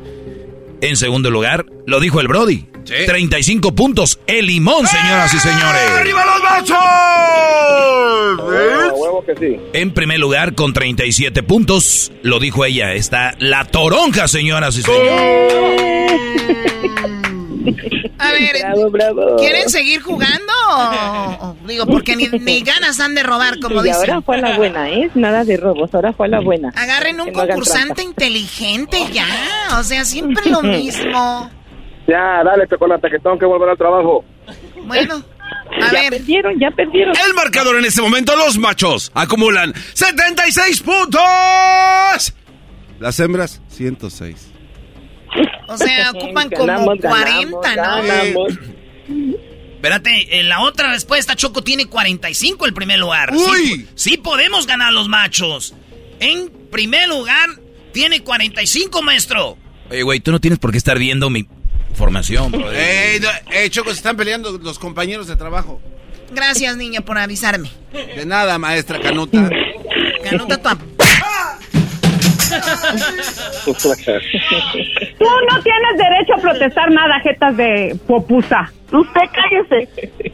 En 0.80 0.96
segundo 0.96 1.30
lugar, 1.30 1.66
lo 1.86 2.00
dijo 2.00 2.20
el 2.20 2.28
Brody. 2.28 2.66
35 2.84 3.74
puntos, 3.74 4.20
el 4.26 4.46
limón, 4.46 4.86
señoras 4.86 5.34
y 5.34 5.38
señores. 5.40 5.90
¡Arriba 5.90 6.24
los 6.24 6.42
machos! 6.42 6.76
Huevo 8.96 9.24
que 9.24 9.34
sí. 9.36 9.60
En 9.72 9.92
primer 9.92 10.20
lugar, 10.20 10.54
con 10.54 10.72
37 10.72 11.42
puntos, 11.42 12.12
lo 12.22 12.38
dijo 12.38 12.64
ella, 12.64 12.94
está 12.94 13.34
la 13.40 13.64
toronja, 13.64 14.28
señoras 14.28 14.76
y 14.76 14.82
señores. 14.82 15.52
A 18.18 18.32
ver, 18.32 18.56
Bravo, 18.60 18.90
bravo. 18.90 19.36
¿quieren 19.36 19.68
seguir 19.68 20.00
jugando? 20.02 20.52
o- 20.70 21.38
o- 21.40 21.56
digo, 21.66 21.86
porque 21.86 22.16
ni, 22.16 22.26
ni 22.28 22.60
ganas 22.64 22.98
han 23.00 23.14
de 23.14 23.22
robar, 23.22 23.58
como 23.60 23.80
y 23.80 23.88
dicen. 23.88 24.10
ahora 24.10 24.22
fue 24.22 24.36
a 24.36 24.40
la 24.40 24.56
buena, 24.56 24.88
¿eh? 24.90 25.10
Nada 25.14 25.44
de 25.44 25.56
robos, 25.56 25.94
ahora 25.94 26.12
fue 26.12 26.26
a 26.26 26.30
la 26.30 26.40
buena. 26.40 26.72
Agarren 26.76 27.20
un 27.20 27.26
Que 27.26 27.32
concursante 27.32 28.02
inteligente 28.02 28.98
ya. 29.12 29.26
O 29.78 29.82
sea, 29.82 30.04
siempre 30.04 30.50
lo 30.50 30.62
mismo. 30.62 31.50
Ya, 32.08 32.42
dale, 32.44 32.66
chocolate, 32.68 33.10
que 33.10 33.18
tengo 33.18 33.38
que 33.38 33.46
volver 33.46 33.68
al 33.70 33.76
trabajo. 33.78 34.24
Bueno, 34.84 35.22
a 35.82 35.92
ya 35.92 36.00
ver. 36.02 36.10
perdieron, 36.10 36.58
ya 36.58 36.70
perdieron. 36.70 37.14
El 37.26 37.34
marcador 37.34 37.76
en 37.76 37.84
este 37.84 38.00
momento, 38.02 38.36
los 38.36 38.58
machos 38.58 39.10
acumulan 39.14 39.72
76 39.94 40.82
puntos. 40.82 41.20
Las 43.00 43.18
hembras, 43.20 43.60
106. 43.68 44.52
O 45.68 45.76
sea, 45.76 46.10
ocupan 46.14 46.50
como 46.50 46.66
Ganamos, 46.66 46.98
40, 47.00 47.74
ganamos, 47.74 48.04
¿no? 48.04 48.08
ganamos. 48.08 48.52
Espérate, 49.76 50.40
en 50.40 50.48
la 50.48 50.60
otra 50.62 50.90
respuesta, 50.90 51.36
Choco 51.36 51.62
tiene 51.62 51.86
45 51.86 52.66
el 52.66 52.74
primer 52.74 52.98
lugar. 52.98 53.32
¡Uy! 53.32 53.40
Sí, 53.56 53.86
sí 53.94 54.16
podemos 54.16 54.66
ganar 54.66 54.92
los 54.92 55.08
machos. 55.08 55.74
En 56.18 56.50
primer 56.70 57.08
lugar, 57.08 57.50
tiene 57.92 58.22
45, 58.22 59.02
maestro. 59.02 59.56
Oye, 59.90 60.02
güey, 60.02 60.20
tú 60.20 60.32
no 60.32 60.40
tienes 60.40 60.58
por 60.58 60.72
qué 60.72 60.78
estar 60.78 60.98
viendo 60.98 61.30
mi 61.30 61.46
formación, 61.94 62.50
bro. 62.50 62.72
Ey, 62.72 63.20
no, 63.20 63.28
ey, 63.50 63.70
Choco, 63.70 63.90
se 63.90 63.96
están 63.96 64.16
peleando 64.16 64.58
los 64.58 64.78
compañeros 64.78 65.28
de 65.28 65.36
trabajo. 65.36 65.80
Gracias, 66.32 66.76
niño, 66.76 67.02
por 67.02 67.18
avisarme. 67.18 67.70
De 67.92 68.26
nada, 68.26 68.58
maestra 68.58 69.00
Canuta. 69.00 69.48
Canuta 70.24 70.60
tu 70.60 70.68
Tú 73.64 73.72
no 75.50 75.62
tienes 75.62 75.96
derecho 75.96 76.34
a 76.36 76.40
protestar 76.40 76.90
nada, 76.90 77.20
jetas 77.20 77.56
de 77.56 77.98
popusa. 78.06 78.72
Usted 78.92 79.20
cállese. 79.32 79.88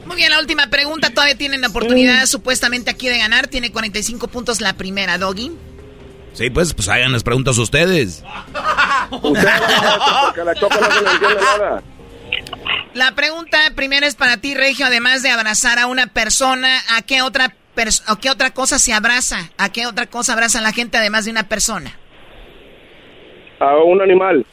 Muy 0.06 0.16
bien, 0.16 0.30
la 0.30 0.38
última 0.38 0.66
pregunta. 0.68 1.10
Todavía 1.10 1.36
tienen 1.36 1.62
la 1.62 1.68
oportunidad 1.68 2.26
supuestamente 2.26 2.90
aquí 2.90 3.08
de 3.08 3.18
ganar. 3.18 3.46
Tiene 3.46 3.72
45 3.72 4.28
puntos 4.28 4.60
la 4.60 4.74
primera, 4.74 5.18
Doggy. 5.18 5.52
Sí, 6.34 6.50
pues, 6.50 6.74
pues 6.74 6.88
hagan 6.88 7.12
las 7.12 7.22
preguntas 7.22 7.58
ustedes. 7.58 8.24
La 12.94 13.14
pregunta 13.14 13.58
primera 13.74 14.06
es 14.06 14.14
para 14.14 14.36
ti, 14.36 14.54
Regio. 14.54 14.86
Además 14.86 15.22
de 15.22 15.30
abrazar 15.30 15.78
a 15.78 15.86
una 15.86 16.08
persona, 16.08 16.78
¿a 16.96 17.02
qué 17.02 17.22
otra, 17.22 17.54
¿a 18.06 18.16
qué 18.16 18.30
otra 18.30 18.50
cosa 18.50 18.78
se 18.78 18.92
abraza? 18.92 19.50
¿A 19.56 19.70
qué 19.70 19.86
otra 19.86 20.06
cosa 20.06 20.34
abraza 20.34 20.60
la 20.60 20.72
gente 20.72 20.98
además 20.98 21.24
de 21.24 21.30
una 21.30 21.48
persona? 21.48 21.98
A 23.62 23.76
un 23.76 24.02
animal. 24.02 24.44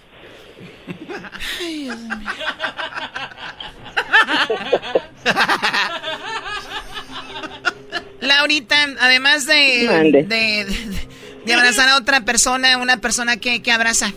Laurita, 8.21 8.75
además 8.99 9.47
de, 9.47 9.53
de, 9.53 10.23
de, 10.23 10.65
de, 11.45 11.53
abrazar 11.53 11.89
a 11.89 11.97
otra 11.97 12.23
persona, 12.23 12.77
una 12.77 12.97
persona 12.97 13.37
que, 13.37 13.63
que 13.63 13.71
abraza. 13.71 14.13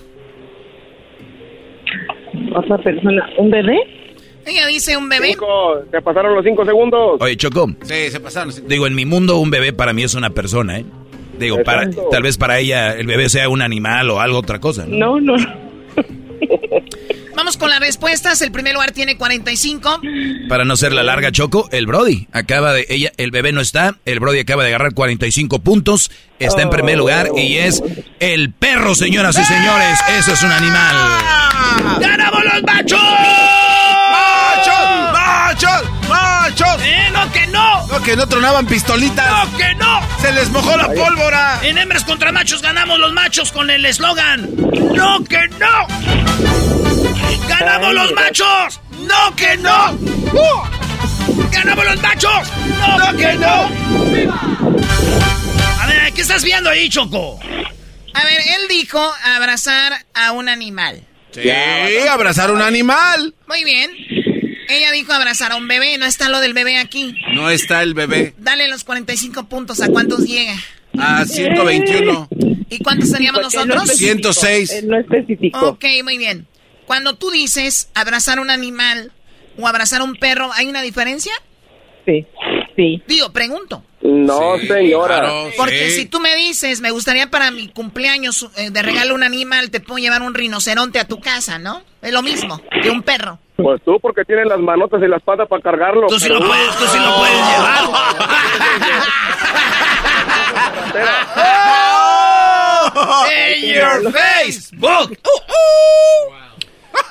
¿Otra 2.55 2.77
persona? 2.79 3.31
¿Un 3.39 3.51
bebé? 3.51 3.79
Ella 4.45 4.67
dice 4.67 4.99
un 4.99 5.09
bebé. 5.09 5.29
Cinco, 5.29 5.85
se 5.91 6.03
pasaron 6.03 6.35
los 6.35 6.45
cinco 6.45 6.67
segundos. 6.67 7.19
Oye, 7.21 7.37
Choco. 7.39 7.69
Sí, 7.83 8.11
se 8.11 8.21
pasaron. 8.21 8.53
Digo, 8.67 8.87
en 8.87 8.95
mi 8.95 9.07
mundo 9.07 9.39
un 9.39 9.51
bebé 9.51 9.73
para 9.73 9.95
mí 9.95 10.03
es 10.03 10.15
una 10.15 10.31
persona, 10.31 10.81
¿eh? 10.81 10.85
Digo, 11.43 11.63
para, 11.65 11.91
tal 12.11 12.23
vez 12.23 12.39
para 12.39 12.59
ella 12.59 12.93
el 12.95 13.07
bebé 13.07 13.29
sea 13.29 13.49
un 13.49 13.63
animal 13.63 14.11
o 14.11 14.21
algo 14.21 14.39
otra 14.39 14.61
cosa. 14.61 14.85
No, 14.87 15.21
no. 15.21 15.37
no. 15.37 15.73
Vamos 17.37 17.57
con 17.57 17.71
las 17.71 17.81
respuestas. 17.81 18.41
El 18.43 18.53
primer 18.53 18.75
lugar 18.75 18.93
tiene 18.93 19.17
45. 19.17 20.01
Para 20.49 20.65
no 20.65 20.77
ser 20.77 20.93
la 20.93 21.03
larga, 21.03 21.33
Choco, 21.33 21.69
el 21.73 21.87
Brody 21.87 22.29
acaba 22.33 22.73
de. 22.73 22.87
ella 22.89 23.13
El 23.17 23.31
bebé 23.31 23.53
no 23.53 23.61
está. 23.61 23.97
El 24.05 24.21
Brody 24.21 24.41
acaba 24.41 24.63
de 24.63 24.69
agarrar 24.69 24.95
45 24.95 25.61
puntos. 25.61 26.11
Está 26.39 26.63
en 26.63 26.71
primer 26.71 26.99
lugar 26.99 27.31
y 27.37 27.57
es 27.57 27.83
el 28.21 28.53
perro, 28.53 28.95
señoras 28.95 29.39
y 29.39 29.45
señores. 29.45 29.99
Eso 30.19 30.33
es 30.33 30.43
un 30.43 30.53
animal. 30.53 30.97
¡Ganamos 32.01 32.45
los 32.45 32.63
machos! 32.65 33.01
¡Machos! 34.13 35.13
¡Machos! 35.13 35.92
¡Eh, 36.83 37.11
no 37.13 37.33
que 37.33 37.47
no! 37.49 37.87
No 37.87 38.03
que 38.03 38.17
no 38.17 38.27
tronaban 38.27 38.67
pistolitas. 38.67 39.27
¡No 39.27 39.57
que 39.57 39.75
no! 39.75 40.01
¡Se 40.21 40.33
les 40.33 40.51
mojó 40.51 40.77
la 40.77 40.93
pólvora! 40.93 41.61
En 41.63 41.79
hembras 41.79 42.05
contra 42.05 42.33
machos 42.33 42.63
ganamos 42.63 42.99
los 42.99 43.13
machos 43.13 43.53
con 43.53 43.71
el 43.71 43.85
eslogan 43.85 44.51
¡No 44.95 45.25
que 45.25 45.49
no! 45.59 45.87
¡Ganamos 47.49 47.95
los 47.95 48.13
machos! 48.13 48.81
¡No 49.01 49.35
que 49.37 49.57
no! 49.57 49.99
¡Ganamos 51.51 51.85
los 51.85 52.03
machos! 52.03 52.49
¡No, 52.99 53.17
que 53.17 53.35
no! 53.35 53.71
A 55.81 55.87
ver, 55.87 56.13
¿qué 56.13 56.23
estás 56.23 56.45
viendo 56.45 56.71
ahí, 56.71 56.89
Choco? 56.89 57.39
A 58.15 58.25
ver, 58.25 58.41
él 58.41 58.69
dijo 58.69 59.13
abrazar 59.25 59.93
a 60.15 60.33
un 60.33 60.49
animal. 60.49 61.07
Sí, 61.33 61.51
abrazar 62.11 62.51
a 62.51 62.53
un 62.53 62.63
animal. 62.63 63.35
Muy 63.47 63.65
bien. 63.65 63.91
Ella 64.69 64.91
dijo 64.93 65.13
abrazar 65.13 65.53
a 65.53 65.57
un 65.57 65.69
bebé. 65.69 65.99
No 65.99 66.07
está 66.07 66.29
lo 66.29 66.41
del 66.41 66.55
bebé 66.55 66.79
aquí. 66.79 67.15
No 67.35 67.51
está 67.51 67.83
el 67.83 67.95
bebé. 67.95 68.35
Dale 68.39 68.69
los 68.69 68.85
45 68.85 69.45
puntos. 69.45 69.81
¿A 69.81 69.89
cuántos 69.89 70.27
llega? 70.27 70.55
A 70.99 71.25
121. 71.25 72.29
¿Y 72.71 72.79
cuántos 72.79 73.11
seríamos 73.11 73.43
nosotros? 73.43 73.89
106. 73.89 74.85
No 74.85 74.99
especificó. 74.99 75.69
Ok, 75.69 75.85
muy 76.05 76.19
bien. 76.19 76.47
Cuando 76.87 77.17
tú 77.17 77.31
dices 77.31 77.91
abrazar 77.95 78.39
a 78.39 78.43
un 78.43 78.51
animal 78.51 79.13
o 79.59 79.67
abrazar 79.67 80.01
a 80.01 80.05
un 80.05 80.17
perro, 80.17 80.51
¿hay 80.55 80.67
una 80.67 80.83
diferencia? 80.83 81.33
Sí, 82.07 82.27
sí. 82.77 83.03
Digo, 83.07 83.33
pregunto. 83.33 83.85
No, 84.27 84.59
Sí, 84.59 84.67
señora. 84.69 85.21
claro, 85.21 85.51
Porque 85.57 85.91
sí. 85.91 86.01
si 86.03 86.07
tú 86.07 86.21
me 86.21 86.35
dices, 86.37 86.81
me 86.81 86.91
gustaría 86.91 87.31
para 87.31 87.51
mi 87.51 87.69
cumpleaños 87.69 88.49
eh, 88.57 88.71
de 88.71 88.83
regalo 88.83 89.15
un 89.15 89.23
animal, 89.23 89.71
te 89.71 89.81
puedo 89.81 89.99
llevar 89.99 90.23
un 90.23 90.35
rinoceronte 90.35 90.99
a 91.01 91.07
tu 91.07 91.21
casa, 91.21 91.59
¿no? 91.59 91.83
Es 92.01 92.13
lo 92.13 92.23
mismo 92.23 92.61
que 92.83 92.91
un 92.91 93.03
perro. 93.03 93.39
Pues 93.57 93.81
tú, 93.85 93.99
porque 94.01 94.25
tienes 94.25 94.47
las 94.47 94.59
manotas 94.59 95.01
y 95.03 95.09
las 95.09 95.23
patas 95.23 95.47
para 95.49 95.63
cargarlo. 95.63 96.07
Tú 96.09 96.19
sí 96.19 96.29
lo 96.29 96.41
puedes, 96.41 96.77
tú 96.77 96.85
sí 96.87 96.99
lo 96.99 97.17
puedes 97.17 97.37
llevar. 97.37 98.93
In 103.33 103.75
your 103.75 104.13
Facebook. 104.13 105.19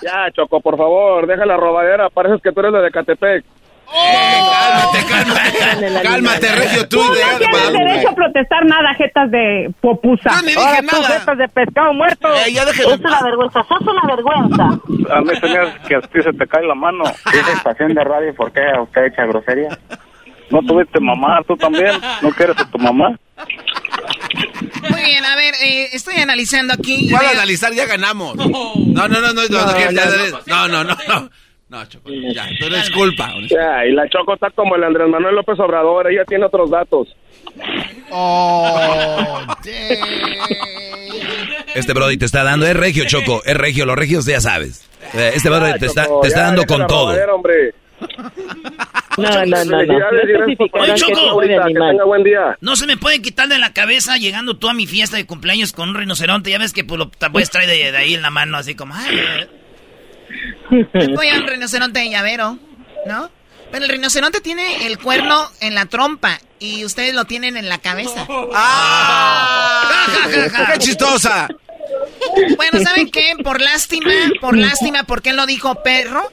Ya, 0.03 0.29
Choco, 0.35 0.59
por 0.61 0.77
favor, 0.77 1.27
deja 1.27 1.45
la 1.45 1.57
robadera. 1.57 2.09
Pareces 2.09 2.41
que 2.41 2.51
tú 2.51 2.59
eres 2.61 2.71
la 2.71 2.81
de 2.81 2.89
Catepec. 2.91 3.45
Cálmate, 3.91 5.05
cálmate. 5.09 6.03
Cálmate, 6.03 6.51
Regio, 6.55 6.87
tú. 6.87 6.97
No 7.03 7.13
tienes 7.37 7.73
derecho 7.73 8.09
a 8.09 8.15
protestar 8.15 8.65
nada, 8.65 8.93
jetas 8.95 9.29
de 9.31 9.71
popusa. 9.81 10.29
Yo 10.35 10.41
ni 10.43 10.47
dije 10.53 10.81
nada. 10.83 11.19
jetas 11.19 11.37
de 11.37 11.47
pescado 11.49 11.93
muerto. 11.93 12.27
Eh, 12.35 12.53
ya. 12.53 12.63
Es 12.63 12.85
una 12.85 13.21
vergüenza, 13.21 13.63
sos 13.67 13.81
una 13.81 14.15
vergüenza. 14.15 14.63
A 15.13 15.21
mí 15.21 15.29
se 15.39 15.47
me 15.47 15.57
hace 15.57 15.79
que 15.87 15.95
a 15.95 16.01
ti 16.01 16.21
se 16.23 16.33
te 16.33 16.47
cae 16.47 16.63
la 16.65 16.75
mano. 16.75 17.03
Es 17.05 17.47
estación 17.55 17.93
de 17.93 18.03
radio, 18.03 18.33
¿por 18.35 18.51
qué 18.51 18.61
usted 18.81 19.05
echa 19.05 19.25
grosería? 19.25 19.77
¿No 20.49 20.61
tuviste 20.63 20.99
mamá? 20.99 21.39
¿Tú 21.47 21.55
también? 21.55 21.93
¿No 22.21 22.29
quieres 22.31 22.57
a 22.59 22.69
tu 22.69 22.77
mamá? 22.77 23.17
Muy 24.89 25.01
bien, 25.03 25.23
a 25.25 25.35
ver, 25.35 25.53
eh, 25.63 25.89
estoy 25.93 26.15
analizando 26.17 26.73
aquí. 26.73 27.09
¿Cuál 27.09 27.25
analizar? 27.27 27.71
Ya 27.73 27.85
ganamos. 27.85 28.35
No, 28.91 29.07
no, 29.07 29.21
no, 29.21 29.33
no, 29.33 29.41
no, 29.49 29.65
no, 29.65 29.73
que- 29.73 29.91
no, 30.47 30.67
no, 30.67 30.83
no, 30.83 30.83
no. 30.83 30.95
No, 31.07 31.29
Choco, 31.87 32.09
ya, 32.33 32.47
tú 32.59 32.69
no 32.69 32.75
es 32.77 32.89
culpa. 32.91 33.33
Ya, 33.49 33.85
y 33.85 33.91
la 33.93 34.07
Choco 34.09 34.33
está 34.33 34.49
como 34.51 34.75
el 34.75 34.83
Andrés 34.83 35.07
Manuel 35.09 35.35
López 35.35 35.57
Obrador. 35.59 36.11
Ella 36.11 36.25
tiene 36.25 36.45
otros 36.45 36.69
datos. 36.69 37.07
Oh, 38.11 39.39
Este 41.73 41.93
Brody 41.93 42.17
te 42.17 42.25
está 42.25 42.43
dando, 42.43 42.65
es 42.67 42.75
regio, 42.75 43.05
Choco, 43.07 43.41
es 43.45 43.55
regio, 43.55 43.85
los 43.85 43.95
regios 43.95 44.25
ya 44.25 44.41
sabes. 44.41 44.87
Eh, 45.13 45.31
Este 45.35 45.49
Brody 45.49 45.79
te 45.79 45.85
está, 45.85 46.07
te 46.21 46.27
está 46.27 46.41
dando 46.41 46.65
con 46.65 46.85
todo. 46.87 47.15
hombre. 47.33 47.73
No, 49.17 49.29
no, 49.29 49.45
no, 49.45 49.63
no. 49.65 49.83
No 49.85 49.95
Oye, 50.73 50.93
Choco. 50.95 51.39
Que 51.41 51.47
tenga 51.47 52.03
buen 52.05 52.23
día. 52.23 52.57
No 52.61 52.75
se 52.75 52.87
me 52.87 52.97
pueden 52.97 53.21
quitar 53.21 53.47
de 53.47 53.59
la 53.59 53.73
cabeza 53.73 54.17
llegando 54.17 54.57
tú 54.57 54.67
a 54.69 54.73
mi 54.73 54.87
fiesta 54.87 55.17
de 55.17 55.25
cumpleaños 55.25 55.71
con 55.73 55.89
un 55.89 55.95
rinoceronte. 55.95 56.49
Ya 56.49 56.57
ves 56.57 56.73
que 56.73 56.83
pues, 56.83 56.97
lo 56.97 57.09
te 57.09 57.29
puedes 57.29 57.49
traer 57.49 57.69
de, 57.69 57.91
de 57.91 57.97
ahí 57.97 58.13
en 58.15 58.21
la 58.21 58.29
mano, 58.31 58.57
así 58.57 58.75
como. 58.75 58.93
Ay, 58.95 59.47
Voy 61.15 61.27
a 61.27 61.35
un 61.35 61.47
rinoceronte 61.47 61.99
de 61.99 62.09
llavero, 62.09 62.57
¿no? 63.05 63.29
Pero 63.71 63.85
el 63.85 63.91
rinoceronte 63.91 64.41
tiene 64.41 64.85
el 64.87 64.99
cuerno 64.99 65.49
en 65.61 65.75
la 65.75 65.85
trompa 65.85 66.39
y 66.59 66.83
ustedes 66.85 67.13
lo 67.13 67.25
tienen 67.25 67.57
en 67.57 67.69
la 67.69 67.77
cabeza. 67.77 68.27
¡Ah! 68.53 70.07
¡Qué 70.73 70.79
chistosa! 70.79 71.47
Bueno, 72.55 72.79
¿saben 72.83 73.09
qué? 73.09 73.33
Por 73.43 73.61
lástima, 73.61 74.11
por 74.39 74.57
lástima, 74.57 75.03
porque 75.03 75.31
él 75.31 75.35
no 75.37 75.45
dijo 75.45 75.81
perro, 75.83 76.31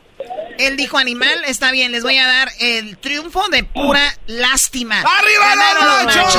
él 0.59 0.77
dijo 0.77 0.99
animal, 0.99 1.45
está 1.47 1.71
bien, 1.71 1.93
les 1.93 2.03
voy 2.03 2.19
a 2.19 2.27
dar 2.27 2.49
el 2.61 2.99
triunfo 2.99 3.49
de 3.49 3.65
pura 3.65 4.03
lástima. 4.27 5.01
¡Arriba 5.01 5.55
los 5.75 6.05
machos! 6.05 6.35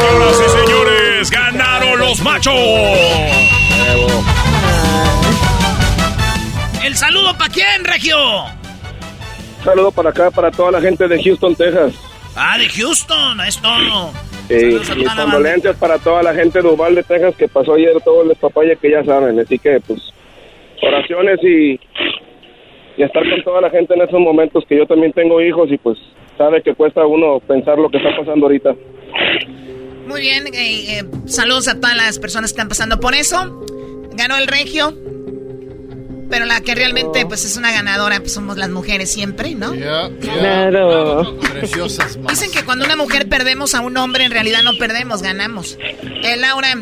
Señoras 0.00 0.36
y 0.46 0.50
señores, 0.66 1.30
ganaron 1.30 1.98
los 1.98 2.20
machos. 2.20 2.54
¿El 6.88 6.96
saludo 6.96 7.36
para 7.36 7.52
quién, 7.52 7.84
Regio? 7.84 8.16
Saludo 9.62 9.92
para 9.92 10.08
acá, 10.08 10.30
para 10.30 10.50
toda 10.50 10.70
la 10.70 10.80
gente 10.80 11.06
de 11.06 11.22
Houston, 11.22 11.54
Texas. 11.54 11.92
Ah, 12.34 12.56
de 12.56 12.66
Houston, 12.66 13.38
es 13.42 13.60
todo. 13.60 14.10
Y 14.48 14.78
toda 14.78 15.14
la 15.14 15.22
condolencias 15.24 15.76
para 15.76 15.98
toda 15.98 16.22
la 16.22 16.32
gente 16.32 16.62
de 16.62 16.66
Uvalde, 16.66 17.02
Texas, 17.02 17.34
que 17.36 17.46
pasó 17.46 17.74
ayer 17.74 17.92
todo 18.02 18.22
el 18.22 18.28
despapalle 18.28 18.74
que 18.78 18.90
ya 18.90 19.04
saben. 19.04 19.38
Así 19.38 19.58
que, 19.58 19.78
pues, 19.86 20.00
oraciones 20.80 21.38
y, 21.42 21.78
y 22.96 23.02
estar 23.02 23.22
con 23.28 23.42
toda 23.42 23.60
la 23.60 23.68
gente 23.68 23.92
en 23.92 24.00
esos 24.00 24.18
momentos 24.18 24.64
que 24.66 24.78
yo 24.78 24.86
también 24.86 25.12
tengo 25.12 25.42
hijos 25.42 25.70
y, 25.70 25.76
pues, 25.76 25.98
sabe 26.38 26.62
que 26.62 26.74
cuesta 26.74 27.04
uno 27.04 27.38
pensar 27.40 27.76
lo 27.76 27.90
que 27.90 27.98
está 27.98 28.16
pasando 28.16 28.46
ahorita. 28.46 28.74
Muy 30.06 30.22
bien, 30.22 30.46
eh, 30.54 31.00
eh, 31.00 31.04
saludos 31.26 31.68
a 31.68 31.78
todas 31.78 31.98
las 31.98 32.18
personas 32.18 32.50
que 32.50 32.54
están 32.54 32.70
pasando 32.70 32.98
por 32.98 33.14
eso. 33.14 33.62
Ganó 34.14 34.38
el 34.38 34.46
regio, 34.46 34.94
pero 36.30 36.44
la 36.44 36.60
que 36.60 36.74
realmente 36.74 37.24
pues 37.26 37.44
es 37.44 37.56
una 37.56 37.72
ganadora 37.72 38.18
pues 38.20 38.32
somos 38.32 38.56
las 38.56 38.68
mujeres 38.70 39.10
siempre, 39.12 39.54
¿no? 39.54 39.72
Claro. 40.20 41.36
Preciosas 41.40 42.18
Dicen 42.28 42.50
que 42.50 42.62
cuando 42.64 42.84
una 42.84 42.96
mujer 42.96 43.28
perdemos 43.28 43.74
a 43.74 43.80
un 43.80 43.96
hombre, 43.96 44.24
en 44.24 44.30
realidad 44.30 44.62
no 44.62 44.74
perdemos, 44.78 45.22
ganamos. 45.22 45.78
Eh, 45.80 46.36
Laura, 46.36 46.74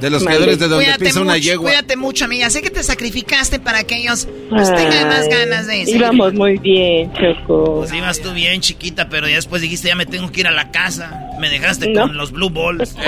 De 0.00 0.10
los 0.10 0.24
creadores 0.24 0.58
de 0.58 0.68
donde 0.68 0.84
cuídate 0.86 1.04
pisa 1.04 1.20
una 1.20 1.34
mucho, 1.34 1.44
yegua. 1.44 1.70
Cuídate 1.70 1.96
mucho, 1.96 2.24
amiga. 2.24 2.50
Sé 2.50 2.62
que 2.62 2.70
te 2.70 2.82
sacrificaste 2.82 3.58
para 3.60 3.84
que 3.84 3.96
ellos 3.96 4.28
pues, 4.50 4.68
tengan 4.74 5.08
más 5.08 5.28
ganas 5.28 5.66
de 5.66 5.82
eso. 5.82 5.96
Íbamos 5.96 6.34
muy 6.34 6.58
bien, 6.58 7.12
Choco. 7.14 7.76
Pues 7.80 7.92
ibas 7.92 8.20
tú 8.20 8.32
bien, 8.32 8.60
chiquita, 8.60 9.08
pero 9.08 9.28
ya 9.28 9.36
después 9.36 9.62
dijiste, 9.62 9.88
ya 9.88 9.94
me 9.94 10.06
tengo 10.06 10.30
que 10.30 10.40
ir 10.40 10.46
a 10.48 10.52
la 10.52 10.70
casa. 10.70 11.20
Me 11.40 11.48
dejaste 11.48 11.88
No. 11.92 12.02
con 12.02 12.16
los 12.16 12.32
Blue 12.32 12.50
Balls. 12.50 12.94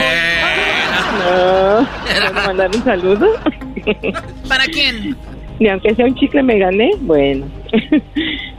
No, 1.18 1.88
¿puedo 2.04 2.32
mandar 2.46 2.70
un 2.74 2.84
saludo? 2.84 3.26
¿Para 4.48 4.64
quién? 4.66 5.16
Y 5.58 5.68
aunque 5.68 5.94
sea 5.94 6.06
un 6.06 6.14
chicle 6.14 6.42
me 6.42 6.58
gané, 6.58 6.90
bueno. 7.00 7.46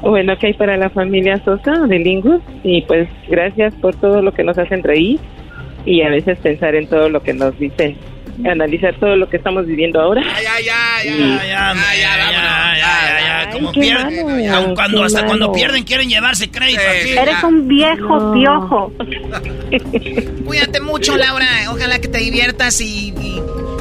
bueno, 0.01 0.37
que 0.37 0.47
hay 0.47 0.53
para 0.53 0.77
la 0.77 0.89
familia 0.89 1.41
Sosa 1.43 1.85
de 1.87 1.99
Lingus. 1.99 2.41
Y 2.63 2.81
pues 2.83 3.07
gracias 3.29 3.73
por 3.75 3.95
todo 3.95 4.21
lo 4.21 4.33
que 4.33 4.43
nos 4.43 4.57
hacen 4.57 4.83
reír 4.83 5.19
y 5.85 6.01
a 6.01 6.09
veces 6.09 6.37
pensar 6.39 6.75
en 6.75 6.87
todo 6.87 7.09
lo 7.09 7.23
que 7.23 7.33
nos 7.33 7.57
dicen. 7.57 7.97
Analizar 8.45 8.93
todo 8.99 9.15
lo 9.15 9.29
que 9.29 9.37
estamos 9.37 9.65
viviendo 9.65 9.99
ahora. 9.99 10.21
Ya, 10.21 10.59
ya, 10.59 11.03
ya, 11.03 11.43
ya, 11.43 11.43
ya, 11.47 11.73
ya, 11.95 12.77
ya, 12.77 13.45
ya, 13.45 13.49
Como 13.51 13.71
pierden, 13.71 14.75
cuando, 14.75 15.03
hasta 15.03 15.25
cuando 15.25 15.51
pierden 15.51 15.83
quieren 15.83 16.07
llevarse 16.07 16.51
crédito. 16.51 16.81
Eres 16.81 17.43
un 17.43 17.67
viejo 17.67 18.33
piojo. 18.33 18.93
Cuídate 20.45 20.81
mucho, 20.81 21.17
Laura. 21.17 21.47
Ojalá 21.71 21.99
que 21.99 22.09
te 22.09 22.19
diviertas 22.19 22.79
y 22.81 23.11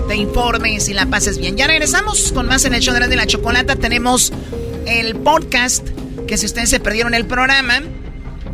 te 0.07 0.17
informes 0.17 0.89
y 0.89 0.95
la 0.95 1.07
pases 1.07 1.39
bien. 1.39 1.57
Ya 1.57 1.67
regresamos 1.67 2.33
con 2.33 2.47
más 2.47 2.65
en 2.65 2.75
el 2.75 2.81
show 2.81 2.95
de 2.95 3.17
la, 3.17 3.27
chocolata. 3.27 3.77
Tenemos 3.77 4.33
el 4.87 5.17
podcast, 5.17 5.87
que 6.27 6.39
si 6.39 6.47
ustedes 6.47 6.71
se 6.71 6.81
perdieron 6.81 7.15
el 7.15 7.27
programa 7.27 7.83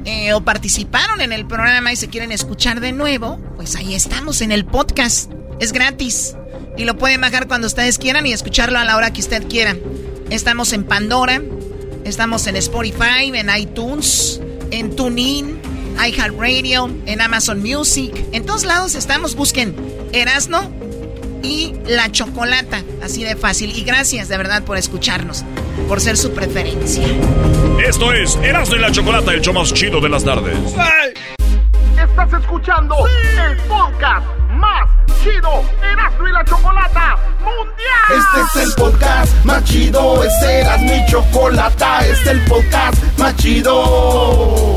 eh, 0.04 0.32
o 0.32 0.42
participaron 0.42 1.20
en 1.20 1.32
el 1.32 1.46
programa 1.46 1.92
y 1.92 1.96
se 1.96 2.08
quieren 2.08 2.32
escuchar 2.32 2.80
de 2.80 2.92
nuevo, 2.92 3.38
pues 3.56 3.76
ahí 3.76 3.94
estamos 3.94 4.40
en 4.40 4.52
el 4.52 4.64
podcast. 4.64 5.30
Es 5.60 5.72
gratis. 5.72 6.34
Y 6.76 6.84
lo 6.84 6.96
pueden 6.96 7.20
bajar 7.20 7.48
cuando 7.48 7.66
ustedes 7.66 7.98
quieran 7.98 8.26
y 8.26 8.32
escucharlo 8.32 8.78
a 8.78 8.84
la 8.84 8.96
hora 8.96 9.12
que 9.12 9.20
usted 9.20 9.46
quiera. 9.46 9.76
Estamos 10.30 10.72
en 10.72 10.84
Pandora, 10.84 11.42
estamos 12.04 12.46
en 12.46 12.56
Spotify, 12.56 13.30
en 13.34 13.50
iTunes, 13.54 14.40
en 14.70 14.96
TuneIn, 14.96 15.60
iHeartRadio, 16.02 16.90
en 17.04 17.20
Amazon 17.20 17.60
Music. 17.60 18.12
En 18.32 18.46
todos 18.46 18.64
lados 18.64 18.94
estamos. 18.94 19.34
Busquen 19.34 19.76
Erasno 20.12 20.82
y 21.42 21.74
La 21.86 22.10
Chocolata. 22.10 22.82
Así 23.02 23.24
de 23.24 23.36
fácil. 23.36 23.76
Y 23.76 23.84
gracias 23.84 24.28
de 24.28 24.36
verdad 24.36 24.62
por 24.62 24.76
escucharnos, 24.76 25.44
por 25.88 26.00
ser 26.00 26.16
su 26.16 26.32
preferencia. 26.32 27.04
Esto 27.86 28.12
es 28.12 28.36
Erasmo 28.36 28.76
y 28.76 28.78
la 28.78 28.90
Chocolata, 28.90 29.32
el 29.32 29.40
show 29.40 29.54
más 29.54 29.72
chido 29.72 30.00
de 30.00 30.08
las 30.08 30.24
tardes. 30.24 30.56
Estás 32.00 32.32
escuchando 32.40 32.94
el 33.48 33.56
podcast 33.68 34.26
más 34.50 34.88
chido 35.22 35.64
Erasmo 35.82 36.28
y 36.28 36.32
la 36.32 36.44
Chocolata 36.44 37.16
Mundial. 37.40 38.42
Este 38.44 38.60
es 38.60 38.66
el 38.66 38.74
podcast 38.74 39.44
más 39.44 39.64
chido, 39.64 40.22
es 40.24 40.32
Erasmo 40.42 40.92
y 40.94 41.10
Chocolata, 41.10 42.00
este 42.00 42.12
es 42.12 42.26
el 42.26 42.40
podcast 42.42 43.18
más 43.18 43.36
chido. 43.36 44.76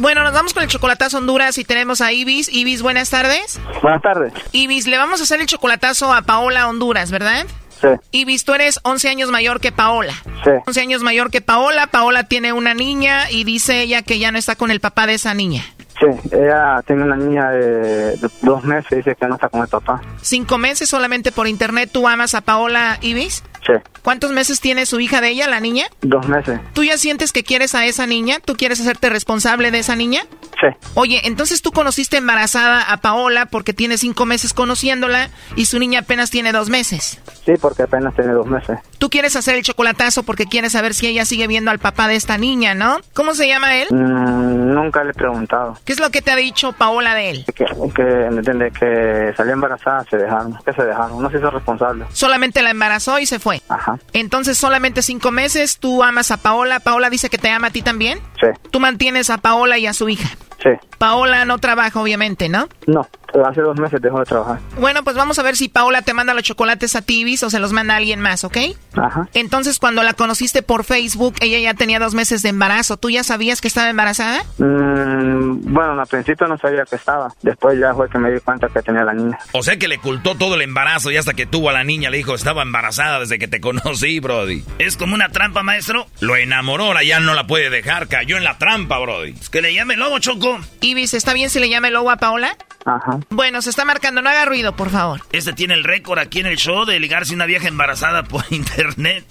Bueno, 0.00 0.24
nos 0.24 0.32
vamos 0.32 0.54
con 0.54 0.62
el 0.62 0.68
chocolatazo 0.70 1.18
Honduras 1.18 1.58
y 1.58 1.64
tenemos 1.64 2.00
a 2.00 2.10
Ibis. 2.10 2.48
Ibis, 2.48 2.80
buenas 2.80 3.10
tardes. 3.10 3.60
Buenas 3.82 4.00
tardes. 4.00 4.32
Ibis, 4.50 4.86
le 4.86 4.96
vamos 4.96 5.20
a 5.20 5.24
hacer 5.24 5.42
el 5.42 5.46
chocolatazo 5.46 6.10
a 6.14 6.22
Paola 6.22 6.68
Honduras, 6.68 7.10
¿verdad? 7.10 7.44
Sí. 7.82 7.88
Ibis, 8.10 8.46
tú 8.46 8.54
eres 8.54 8.80
11 8.82 9.10
años 9.10 9.30
mayor 9.30 9.60
que 9.60 9.72
Paola. 9.72 10.14
Sí. 10.42 10.52
11 10.66 10.80
años 10.80 11.02
mayor 11.02 11.30
que 11.30 11.42
Paola. 11.42 11.88
Paola 11.88 12.24
tiene 12.24 12.54
una 12.54 12.72
niña 12.72 13.30
y 13.30 13.44
dice 13.44 13.82
ella 13.82 14.00
que 14.00 14.18
ya 14.18 14.32
no 14.32 14.38
está 14.38 14.56
con 14.56 14.70
el 14.70 14.80
papá 14.80 15.06
de 15.06 15.14
esa 15.14 15.34
niña. 15.34 15.66
Sí, 16.00 16.06
ella 16.32 16.82
tiene 16.86 17.04
una 17.04 17.16
niña 17.16 17.50
de, 17.50 18.16
de 18.16 18.30
dos 18.42 18.64
meses 18.64 18.90
y 18.92 18.96
dice 18.96 19.14
que 19.20 19.26
no 19.26 19.34
está 19.34 19.48
con 19.50 19.60
el 19.60 19.68
papá. 19.68 20.00
Cinco 20.22 20.56
meses 20.56 20.88
solamente 20.88 21.30
por 21.30 21.46
internet. 21.46 21.90
¿Tú 21.92 22.08
amas 22.08 22.34
a 22.34 22.40
Paola 22.40 22.98
Ibis? 23.02 23.44
Sí, 23.66 23.74
¿Cuántos 24.02 24.32
meses 24.32 24.60
tiene 24.60 24.86
su 24.86 24.98
hija 25.00 25.20
de 25.20 25.28
ella, 25.28 25.46
la 25.46 25.60
niña? 25.60 25.84
dos 26.00 26.26
meses. 26.26 26.58
¿Tú 26.72 26.82
ya 26.82 26.96
sientes 26.96 27.30
que 27.30 27.44
quieres 27.44 27.74
a 27.74 27.84
esa 27.84 28.06
niña? 28.06 28.38
¿Tú 28.42 28.54
quieres 28.56 28.80
hacerte 28.80 29.10
responsable 29.10 29.70
de 29.70 29.80
esa 29.80 29.96
niña? 29.96 30.22
Sí, 30.58 30.66
Oye, 30.94 31.20
entonces 31.24 31.60
tú 31.60 31.70
conociste 31.70 32.16
embarazada 32.16 32.80
a 32.90 32.96
Paola 33.02 33.46
porque 33.46 33.74
tiene 33.74 33.98
cinco 33.98 34.24
meses 34.24 34.54
conociéndola 34.54 35.28
y 35.56 35.66
su 35.66 35.78
niña 35.78 36.00
apenas 36.00 36.30
tiene 36.30 36.52
dos 36.52 36.70
meses. 36.70 37.20
sí, 37.44 37.52
porque 37.60 37.82
apenas 37.82 38.14
tiene 38.14 38.32
dos 38.32 38.46
meses. 38.46 38.78
Tú 38.98 39.10
quieres 39.10 39.36
hacer 39.36 39.56
el 39.56 39.62
chocolatazo 39.62 40.22
porque 40.22 40.46
quieres 40.46 40.72
saber 40.72 40.94
si 40.94 41.06
ella 41.06 41.24
sigue 41.26 41.46
viendo 41.46 41.70
al 41.70 41.78
papá 41.78 42.08
de 42.08 42.16
esta 42.16 42.38
niña, 42.38 42.74
¿no? 42.74 42.98
¿Cómo 43.14 43.34
se 43.34 43.46
llama 43.46 43.76
él? 43.76 43.88
Mm, 43.90 44.74
nunca 44.74 45.04
le 45.04 45.10
he 45.10 45.14
preguntado. 45.14 45.78
¿Qué 45.90 45.94
es 45.94 46.00
lo 46.00 46.10
que 46.10 46.22
te 46.22 46.30
ha 46.30 46.36
dicho 46.36 46.70
Paola 46.70 47.16
de 47.16 47.30
él? 47.30 47.44
Que, 47.52 47.64
que, 47.64 49.34
salió 49.36 49.54
embarazada, 49.54 50.04
se 50.08 50.18
dejaron. 50.18 50.56
Que 50.64 50.72
se 50.72 50.84
dejaron, 50.84 51.20
no 51.20 51.28
se 51.28 51.38
hizo 51.38 51.50
responsable. 51.50 52.04
Solamente 52.12 52.62
la 52.62 52.70
embarazó 52.70 53.18
y 53.18 53.26
se 53.26 53.40
fue. 53.40 53.60
Ajá, 53.68 53.98
Entonces 54.12 54.56
solamente 54.56 55.02
cinco 55.02 55.32
meses, 55.32 55.80
tú 55.80 56.04
amas 56.04 56.30
a 56.30 56.36
Paola, 56.36 56.78
Paola 56.78 57.10
dice 57.10 57.28
que 57.28 57.38
te 57.38 57.50
ama 57.50 57.66
a 57.66 57.70
ti 57.72 57.82
también. 57.82 58.20
sí, 58.40 58.46
Tú 58.70 58.78
mantienes 58.78 59.30
a 59.30 59.38
Paola 59.38 59.78
y 59.78 59.88
a 59.88 59.92
su 59.92 60.08
hija. 60.08 60.28
Sí. 60.62 60.70
Paola 60.98 61.44
no 61.44 61.58
trabaja, 61.58 62.00
obviamente, 62.00 62.48
¿no? 62.48 62.68
No, 62.86 63.06
Hace 63.46 63.60
dos 63.60 63.78
meses 63.78 64.00
dejó 64.02 64.18
de 64.18 64.24
trabajar. 64.24 64.58
Bueno, 64.78 65.04
pues 65.04 65.16
vamos 65.16 65.38
a 65.38 65.42
ver 65.42 65.56
si 65.56 65.68
Paola 65.68 66.02
te 66.02 66.14
manda 66.14 66.34
los 66.34 66.42
chocolates 66.42 66.96
a 66.96 67.02
Tibis 67.02 67.42
o 67.42 67.50
se 67.50 67.60
los 67.60 67.72
manda 67.72 67.94
a 67.94 67.96
alguien 67.98 68.20
más, 68.20 68.44
¿ok? 68.44 68.56
Ajá. 68.96 69.28
Entonces, 69.34 69.78
cuando 69.78 70.02
la 70.02 70.14
conociste 70.14 70.62
por 70.62 70.84
Facebook, 70.84 71.34
ella 71.40 71.58
ya 71.58 71.74
tenía 71.74 71.98
dos 71.98 72.14
meses 72.14 72.42
de 72.42 72.48
embarazo. 72.48 72.96
¿Tú 72.96 73.10
ya 73.10 73.22
sabías 73.22 73.60
que 73.60 73.68
estaba 73.68 73.88
embarazada? 73.88 74.42
Mm, 74.58 75.72
bueno, 75.72 76.00
al 76.00 76.06
principio 76.08 76.46
no 76.48 76.58
sabía 76.58 76.84
que 76.84 76.96
estaba. 76.96 77.32
Después 77.42 77.78
ya 77.78 77.94
fue 77.94 78.08
que 78.08 78.18
me 78.18 78.32
di 78.32 78.40
cuenta 78.40 78.68
que 78.68 78.82
tenía 78.82 79.04
la 79.04 79.14
niña. 79.14 79.38
O 79.52 79.62
sea 79.62 79.76
que 79.76 79.88
le 79.88 79.98
ocultó 79.98 80.34
todo 80.34 80.56
el 80.56 80.62
embarazo 80.62 81.10
y 81.10 81.16
hasta 81.16 81.34
que 81.34 81.46
tuvo 81.46 81.70
a 81.70 81.72
la 81.72 81.84
niña 81.84 82.10
le 82.10 82.16
dijo, 82.16 82.34
estaba 82.34 82.62
embarazada 82.62 83.20
desde 83.20 83.38
que 83.38 83.48
te 83.48 83.60
conocí, 83.60 84.18
Brody. 84.18 84.64
Es 84.78 84.96
como 84.96 85.14
una 85.14 85.28
trampa, 85.28 85.62
maestro. 85.62 86.06
Lo 86.20 86.36
enamoró, 86.36 86.86
ahora 86.86 87.04
ya 87.04 87.20
no 87.20 87.34
la 87.34 87.46
puede 87.46 87.70
dejar. 87.70 88.08
Cayó 88.08 88.36
en 88.36 88.44
la 88.44 88.58
trampa, 88.58 88.98
Brody. 88.98 89.34
Es 89.40 89.50
que 89.50 89.62
le 89.62 89.72
llame 89.72 89.96
lobo, 89.96 90.18
Choco. 90.18 90.49
Ibis, 90.80 91.14
¿está 91.14 91.32
bien 91.32 91.50
si 91.50 91.60
le 91.60 91.68
llame 91.68 91.90
lobo 91.90 92.10
a 92.10 92.16
Paola? 92.16 92.56
Ajá. 92.84 93.18
Bueno, 93.28 93.60
se 93.62 93.70
está 93.70 93.84
marcando, 93.84 94.22
no 94.22 94.30
haga 94.30 94.44
ruido, 94.44 94.74
por 94.74 94.90
favor. 94.90 95.20
Este 95.32 95.52
tiene 95.52 95.74
el 95.74 95.84
récord 95.84 96.18
aquí 96.18 96.40
en 96.40 96.46
el 96.46 96.56
show 96.56 96.84
de 96.84 96.98
ligarse 96.98 97.34
una 97.34 97.46
vieja 97.46 97.68
embarazada 97.68 98.22
por 98.24 98.44
internet. 98.50 99.24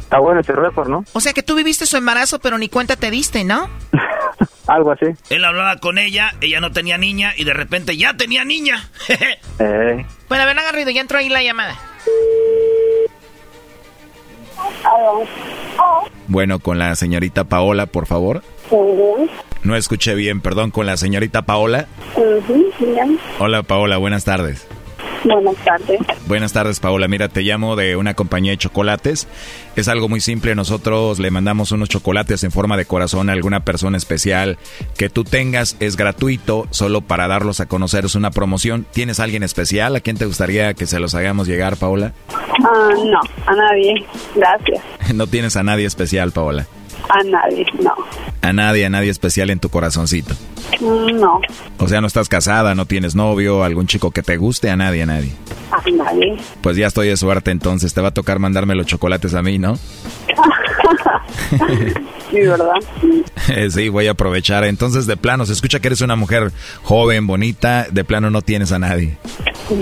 Está 0.00 0.18
bueno 0.18 0.40
ese 0.40 0.52
récord, 0.52 0.88
¿no? 0.88 1.04
O 1.12 1.20
sea 1.20 1.32
que 1.32 1.42
tú 1.42 1.54
viviste 1.54 1.86
su 1.86 1.96
embarazo, 1.96 2.38
pero 2.40 2.58
ni 2.58 2.68
cuenta 2.68 2.96
te 2.96 3.10
diste, 3.10 3.44
¿no? 3.44 3.68
Algo 4.66 4.92
así. 4.92 5.06
Él 5.30 5.44
hablaba 5.44 5.76
con 5.78 5.98
ella, 5.98 6.34
ella 6.40 6.60
no 6.60 6.70
tenía 6.70 6.96
niña 6.98 7.32
y 7.36 7.44
de 7.44 7.52
repente 7.54 7.96
ya 7.96 8.16
tenía 8.16 8.44
niña. 8.44 8.88
eh. 9.58 10.06
Bueno, 10.28 10.44
a 10.44 10.46
ver, 10.46 10.54
no 10.54 10.62
haga 10.62 10.72
ruido, 10.72 10.90
ya 10.90 11.00
entró 11.00 11.18
ahí 11.18 11.28
la 11.28 11.42
llamada. 11.42 11.76
Bueno, 16.30 16.60
con 16.60 16.78
la 16.78 16.94
señorita 16.94 17.42
Paola, 17.42 17.86
por 17.86 18.06
favor. 18.06 18.44
No 19.64 19.74
escuché 19.74 20.14
bien, 20.14 20.40
perdón, 20.40 20.70
con 20.70 20.86
la 20.86 20.96
señorita 20.96 21.42
Paola. 21.42 21.88
Hola 23.40 23.64
Paola, 23.64 23.96
buenas 23.96 24.24
tardes. 24.24 24.64
Buenas 25.24 25.56
tardes. 25.56 26.00
Buenas 26.26 26.52
tardes, 26.52 26.80
Paola. 26.80 27.08
Mira, 27.08 27.28
te 27.28 27.42
llamo 27.42 27.76
de 27.76 27.96
una 27.96 28.14
compañía 28.14 28.52
de 28.52 28.58
chocolates. 28.58 29.28
Es 29.76 29.88
algo 29.88 30.08
muy 30.08 30.20
simple. 30.20 30.54
Nosotros 30.54 31.18
le 31.18 31.30
mandamos 31.30 31.72
unos 31.72 31.88
chocolates 31.88 32.42
en 32.44 32.50
forma 32.50 32.76
de 32.76 32.86
corazón 32.86 33.28
a 33.28 33.32
alguna 33.32 33.64
persona 33.64 33.96
especial 33.96 34.58
que 34.96 35.10
tú 35.10 35.24
tengas. 35.24 35.76
Es 35.80 35.96
gratuito, 35.96 36.66
solo 36.70 37.02
para 37.02 37.28
darlos 37.28 37.60
a 37.60 37.66
conocer. 37.66 38.04
Es 38.04 38.14
una 38.14 38.30
promoción. 38.30 38.86
¿Tienes 38.92 39.20
alguien 39.20 39.42
especial? 39.42 39.96
¿A 39.96 40.00
quién 40.00 40.16
te 40.16 40.26
gustaría 40.26 40.74
que 40.74 40.86
se 40.86 41.00
los 41.00 41.14
hagamos 41.14 41.46
llegar, 41.46 41.76
Paola? 41.76 42.12
Ah, 42.30 42.90
no, 43.04 43.20
a 43.46 43.54
nadie. 43.54 44.06
Gracias. 44.34 44.82
no 45.14 45.26
tienes 45.26 45.56
a 45.56 45.62
nadie 45.62 45.86
especial, 45.86 46.32
Paola. 46.32 46.66
A 47.08 47.22
nadie, 47.24 47.66
no. 47.80 47.94
A 48.42 48.52
nadie, 48.52 48.86
a 48.86 48.90
nadie 48.90 49.10
especial 49.10 49.50
en 49.50 49.58
tu 49.58 49.68
corazoncito. 49.68 50.34
No. 50.80 51.40
O 51.78 51.88
sea, 51.88 52.00
no 52.00 52.06
estás 52.06 52.28
casada, 52.28 52.74
no 52.74 52.86
tienes 52.86 53.14
novio, 53.14 53.64
algún 53.64 53.86
chico 53.86 54.10
que 54.10 54.22
te 54.22 54.36
guste, 54.36 54.70
a 54.70 54.76
nadie, 54.76 55.02
a 55.02 55.06
nadie. 55.06 55.32
A 55.70 55.90
nadie. 55.90 56.36
Pues 56.62 56.76
ya 56.76 56.86
estoy 56.86 57.08
de 57.08 57.16
suerte 57.16 57.50
entonces, 57.50 57.94
te 57.94 58.00
va 58.00 58.08
a 58.08 58.14
tocar 58.14 58.38
mandarme 58.38 58.74
los 58.74 58.86
chocolates 58.86 59.34
a 59.34 59.42
mí, 59.42 59.58
¿no? 59.58 59.76
sí, 62.30 62.40
¿verdad? 62.40 62.74
sí, 63.70 63.88
voy 63.88 64.06
a 64.06 64.12
aprovechar. 64.12 64.64
Entonces, 64.64 65.06
de 65.06 65.16
plano, 65.16 65.46
se 65.46 65.52
escucha 65.52 65.80
que 65.80 65.88
eres 65.88 66.00
una 66.00 66.16
mujer 66.16 66.52
joven, 66.82 67.26
bonita, 67.26 67.86
de 67.90 68.04
plano 68.04 68.30
no 68.30 68.42
tienes 68.42 68.72
a 68.72 68.78
nadie. 68.78 69.16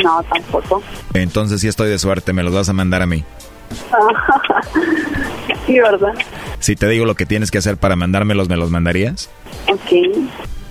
No, 0.03 0.23
tampoco. 0.25 0.83
Entonces 1.15 1.61
sí 1.61 1.69
estoy 1.69 1.89
de 1.89 1.99
suerte, 1.99 2.33
me 2.33 2.43
los 2.43 2.53
vas 2.53 2.69
a 2.69 2.73
mandar 2.73 3.03
a 3.03 3.07
mí. 3.07 3.25
sí, 5.67 5.79
¿verdad? 5.79 6.15
Si 6.61 6.77
te 6.77 6.89
digo 6.89 7.05
lo 7.05 7.15
que 7.15 7.27
tienes 7.27 7.51
que 7.51 7.59
hacer 7.59 7.77
para 7.77 7.97
mandármelos, 7.97 8.49
¿me 8.49 8.57
los 8.57 8.71
mandarías? 8.71 9.31
Ok. 9.69 10.19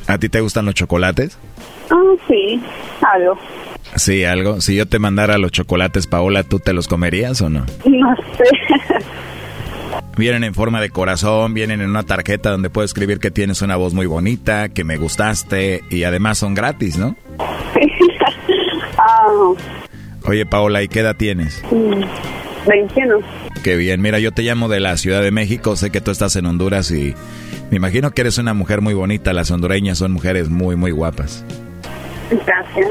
¿A 0.08 0.18
ti 0.18 0.30
te 0.30 0.42
gustan 0.42 0.66
los 0.66 0.76
chocolates? 0.76 1.38
Ah, 1.90 2.14
sí, 2.28 2.62
algo. 3.14 3.38
Sí, 3.96 4.24
algo. 4.24 4.62
Si 4.62 4.76
yo 4.76 4.86
te 4.86 5.00
mandara 5.00 5.38
los 5.38 5.52
chocolates, 5.52 6.08
Paola, 6.08 6.44
¿tú 6.44 6.60
te 6.60 6.74
los 6.74 6.88
comerías 6.88 7.42
o 7.42 7.50
no? 7.50 7.66
No 7.86 8.16
sé. 8.38 9.04
Vienen 10.18 10.44
en 10.44 10.54
forma 10.56 10.82
de 10.82 10.90
corazón, 10.90 11.54
vienen 11.54 11.80
en 11.80 11.92
una 11.92 12.04
tarjeta 12.04 12.50
donde 12.50 12.72
puedo 12.72 12.86
escribir 12.86 13.20
que 13.20 13.30
tienes 13.30 13.62
una 13.62 13.76
voz 13.76 13.94
muy 13.94 14.08
bonita, 14.08 14.70
que 14.70 14.84
me 14.84 14.98
gustaste 14.98 15.84
y 15.92 16.04
además 16.04 16.40
son 16.40 16.56
gratis, 16.56 16.98
¿no? 16.98 17.16
ah. 18.98 19.54
Oye, 20.26 20.46
Paola, 20.46 20.82
¿y 20.82 20.88
qué 20.88 21.02
edad 21.02 21.16
tienes? 21.16 21.64
21. 22.68 23.20
Qué 23.64 23.76
bien, 23.76 24.02
mira, 24.02 24.20
yo 24.20 24.32
te 24.32 24.44
llamo 24.44 24.68
de 24.68 24.80
la 24.80 24.98
Ciudad 24.98 25.22
de 25.22 25.32
México, 25.32 25.76
sé 25.76 25.90
que 25.90 26.02
tú 26.02 26.12
estás 26.12 26.36
en 26.36 26.46
Honduras 26.46 26.92
y 26.92 27.16
me 27.72 27.78
imagino 27.78 28.12
que 28.12 28.22
eres 28.22 28.38
una 28.38 28.54
mujer 28.54 28.82
muy 28.82 28.94
bonita, 28.94 29.34
las 29.34 29.52
hondureñas 29.52 29.98
son 29.98 30.12
mujeres 30.12 30.50
muy, 30.50 30.76
muy 30.76 30.92
guapas. 30.92 31.44
Gracias. 32.30 32.90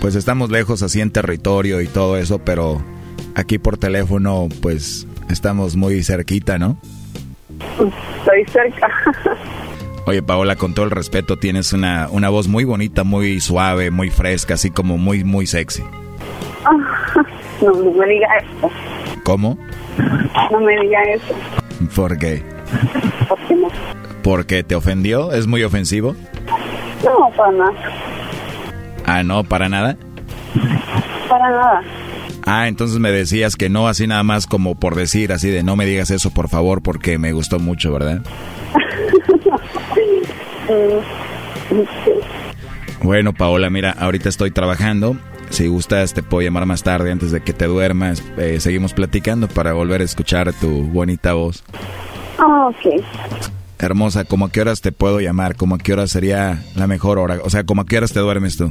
Pues 0.00 0.14
estamos 0.14 0.50
lejos 0.50 0.82
así 0.82 1.00
en 1.00 1.10
territorio 1.10 1.80
y 1.80 1.86
todo 1.86 2.16
eso, 2.16 2.38
pero 2.38 2.82
aquí 3.34 3.58
por 3.58 3.78
teléfono 3.78 4.48
pues 4.60 5.06
estamos 5.30 5.76
muy 5.76 6.02
cerquita, 6.02 6.58
¿no? 6.58 6.76
Estoy 7.58 8.44
cerca. 8.52 8.88
Oye, 10.06 10.22
Paola, 10.22 10.54
con 10.54 10.72
todo 10.72 10.84
el 10.84 10.92
respeto, 10.92 11.36
tienes 11.36 11.72
una, 11.72 12.08
una 12.10 12.28
voz 12.28 12.46
muy 12.46 12.62
bonita, 12.62 13.02
muy 13.02 13.40
suave, 13.40 13.90
muy 13.90 14.10
fresca, 14.10 14.54
así 14.54 14.70
como 14.70 14.98
muy, 14.98 15.24
muy 15.24 15.46
sexy. 15.46 15.82
no, 17.66 17.72
no 17.72 17.90
me 17.92 18.06
digas 18.06 18.30
eso. 18.42 18.70
¿Cómo? 19.24 19.58
No 20.50 20.60
me 20.60 20.80
digas 20.80 21.06
eso. 21.08 21.34
¿Por 21.94 22.18
qué? 22.18 22.42
¿Por 23.28 23.38
qué 23.46 23.54
no? 23.54 23.68
¿Porque 24.22 24.62
te 24.62 24.74
ofendió? 24.74 25.32
¿Es 25.32 25.46
muy 25.46 25.62
ofensivo? 25.62 26.16
No, 27.04 27.30
para 27.36 27.52
nada. 27.52 27.72
Ah, 29.04 29.22
no, 29.22 29.44
para 29.44 29.68
nada. 29.68 29.96
Para 31.28 31.50
nada. 31.50 31.82
Ah, 32.44 32.68
entonces 32.68 32.98
me 32.98 33.10
decías 33.10 33.56
que 33.56 33.68
no, 33.68 33.88
así 33.88 34.06
nada 34.06 34.22
más 34.22 34.46
como 34.46 34.76
por 34.76 34.94
decir, 34.94 35.32
así 35.32 35.50
de 35.50 35.64
no 35.64 35.74
me 35.74 35.84
digas 35.84 36.10
eso, 36.10 36.30
por 36.30 36.48
favor, 36.48 36.80
porque 36.82 37.18
me 37.18 37.32
gustó 37.32 37.58
mucho, 37.58 37.92
¿verdad? 37.92 38.22
Bueno, 43.02 43.32
Paola, 43.32 43.70
mira, 43.70 43.92
ahorita 43.92 44.28
estoy 44.28 44.50
trabajando. 44.50 45.16
Si 45.50 45.66
gustas, 45.68 46.12
te 46.12 46.22
puedo 46.22 46.42
llamar 46.42 46.66
más 46.66 46.82
tarde 46.82 47.12
antes 47.12 47.30
de 47.30 47.40
que 47.40 47.52
te 47.52 47.66
duermas. 47.66 48.22
Eh, 48.36 48.60
seguimos 48.60 48.92
platicando 48.92 49.48
para 49.48 49.72
volver 49.72 50.00
a 50.00 50.04
escuchar 50.04 50.52
tu 50.52 50.82
bonita 50.84 51.34
voz. 51.34 51.64
Ah, 52.38 52.68
ok. 52.68 53.02
Hermosa, 53.78 54.24
¿cómo 54.24 54.46
a 54.46 54.50
qué 54.50 54.60
horas 54.62 54.80
te 54.80 54.92
puedo 54.92 55.20
llamar? 55.20 55.56
¿Cómo 55.56 55.74
a 55.74 55.78
qué 55.78 55.92
hora 55.92 56.06
sería 56.06 56.62
la 56.74 56.86
mejor 56.86 57.18
hora? 57.18 57.38
O 57.44 57.50
sea, 57.50 57.64
¿cómo 57.64 57.82
a 57.82 57.86
qué 57.86 57.98
horas 57.98 58.12
te 58.12 58.20
duermes 58.20 58.56
tú? 58.56 58.66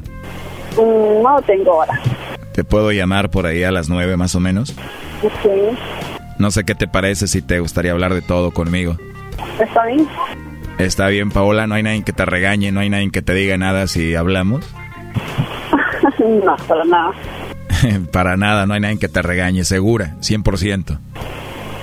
Mm, 0.78 1.24
no 1.24 1.42
tengo 1.46 1.78
hora. 1.78 2.00
¿Te 2.54 2.64
puedo 2.64 2.92
llamar 2.92 3.30
por 3.30 3.46
ahí 3.46 3.64
a 3.64 3.72
las 3.72 3.90
nueve 3.90 4.18
más 4.18 4.36
o 4.36 4.40
menos? 4.40 4.76
Sí. 5.22 5.50
No 6.38 6.52
sé 6.52 6.64
qué 6.64 6.76
te 6.76 6.88
parece 6.88 7.28
si 7.28 7.42
te 7.42 7.60
gustaría 7.60 7.92
hablar 7.92 8.14
de 8.14 8.22
todo 8.22 8.52
conmigo. 8.52 8.98
¿Está 9.60 9.86
bien? 9.86 10.08
Está 10.78 11.08
bien, 11.08 11.30
Paola, 11.32 11.68
no 11.68 11.76
hay 11.76 11.84
nadie 11.84 12.04
que 12.04 12.12
te 12.12 12.26
regañe, 12.26 12.72
no 12.72 12.82
hay 12.82 12.90
nadie 12.90 13.10
que 13.12 13.22
te 13.22 13.34
diga 13.34 13.58
nada 13.58 13.88
si 13.88 14.16
hablamos. 14.16 14.66
No, 16.20 16.56
para 16.68 16.86
nada. 16.86 17.12
para 18.12 18.38
nada, 18.38 18.66
no 18.66 18.74
hay 18.74 18.80
nadie 18.80 19.00
que 19.00 19.10
te 19.10 19.22
regañe, 19.22 19.64
segura, 19.64 20.16
100%. 20.22 21.00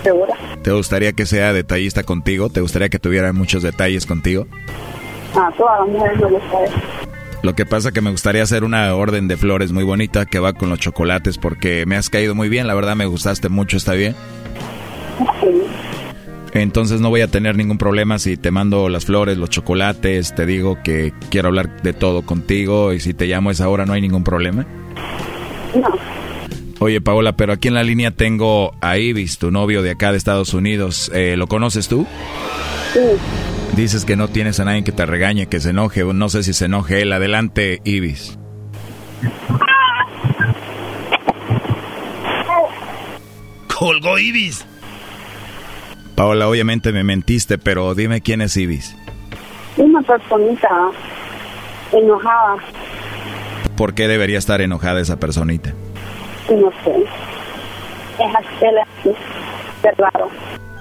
¿Segura? 0.03 0.35
¿Te 0.63 0.73
gustaría 0.73 1.13
que 1.13 1.27
sea 1.27 1.53
detallista 1.53 2.03
contigo? 2.03 2.51
¿Te 2.51 2.61
gustaría 2.61 2.89
que 2.89 2.99
tuviera 2.99 3.33
muchos 3.33 3.63
detalles 3.63 4.07
contigo? 4.07 4.47
Ah, 5.35 5.51
todas 5.57 5.81
las 5.81 5.89
mujeres 5.89 6.19
me. 6.19 7.43
Lo 7.43 7.55
que 7.55 7.67
pasa 7.67 7.91
que 7.91 8.01
me 8.01 8.11
gustaría 8.11 8.43
hacer 8.43 8.63
una 8.63 8.95
orden 8.95 9.27
de 9.27 9.37
flores 9.37 9.73
muy 9.73 9.83
bonita 9.83 10.27
que 10.27 10.39
va 10.39 10.53
con 10.53 10.71
los 10.71 10.79
chocolates 10.79 11.39
porque 11.39 11.87
me 11.87 11.97
has 11.97 12.09
caído 12.09 12.37
muy 12.37 12.49
bien, 12.49 12.69
la 12.69 12.75
verdad 12.75 12.95
me 12.95 13.07
gustaste 13.07 13.49
mucho, 13.49 13.77
¿está 13.77 13.95
bien? 13.95 14.15
Sí. 15.41 15.49
Entonces 16.55 17.01
no 17.01 17.09
voy 17.09 17.23
a 17.23 17.29
tener 17.29 17.57
ningún 17.57 17.79
problema 17.79 18.19
si 18.19 18.37
te 18.37 18.51
mando 18.51 18.89
las 18.89 19.07
flores, 19.07 19.39
los 19.39 19.49
chocolates, 19.49 20.35
te 20.35 20.45
digo 20.45 20.79
que 20.83 21.13
quiero 21.31 21.49
hablar 21.49 21.83
de 21.83 21.95
todo 21.95 22.23
contigo 22.23 22.93
y 22.93 23.01
si 23.01 23.15
te 23.15 23.27
llamo 23.27 23.49
a 23.49 23.53
esa 23.53 23.69
hora 23.69 23.87
no 23.87 23.95
hay 23.95 24.03
ningún 24.03 24.23
problema. 24.23 24.67
No. 25.75 25.89
Oye 26.79 27.01
Paola, 27.01 27.37
pero 27.37 27.53
aquí 27.53 27.69
en 27.69 27.75
la 27.75 27.85
línea 27.85 28.11
tengo 28.11 28.75
a 28.81 28.99
Ibis, 28.99 29.39
tu 29.39 29.51
novio 29.51 29.83
de 29.83 29.93
acá 29.93 30.11
de 30.11 30.19
Estados 30.19 30.53
Unidos. 30.53 31.11
Eh, 31.15 31.37
¿Lo 31.37 31.47
conoces 31.47 31.89
tú? 31.89 32.07
Sí. 32.93 33.01
Dices 33.77 34.05
que 34.05 34.17
no 34.17 34.29
tienes 34.29 34.61
a 34.61 34.65
nadie 34.67 34.85
que 34.85 34.93
te 34.93 35.07
regañe, 35.07 35.47
que 35.47 35.61
se 35.61 35.71
enoje. 35.71 36.05
No 36.05 36.29
sé 36.29 36.43
si 36.43 36.53
se 36.53 36.67
enoje 36.67 37.01
él. 37.01 37.13
Adelante, 37.13 37.81
Ibis. 37.85 38.39
Colgó 43.79 44.19
Ibis. 44.19 44.67
Paola, 46.15 46.49
obviamente 46.49 46.93
me 46.93 47.05
mentiste, 47.05 47.59
pero 47.59 47.95
dime 47.95 48.21
quién 48.21 48.41
es 48.43 48.57
Ibis. 48.57 48.97
Una 49.77 50.03
personita 50.03 50.91
enojada. 51.93 52.57
¿Por 53.77 53.95
qué 53.95 54.09
debería 54.09 54.39
estar 54.39 54.61
enojada 54.61 55.01
esa 55.01 55.19
personita? 55.19 55.73
No 56.51 56.71
sé. 56.85 57.05
Es 58.19 58.37
así, 58.37 58.65
él 58.65 58.77
es 58.79 58.89
así, 58.99 59.17
de 59.83 59.91
raro. 59.93 60.31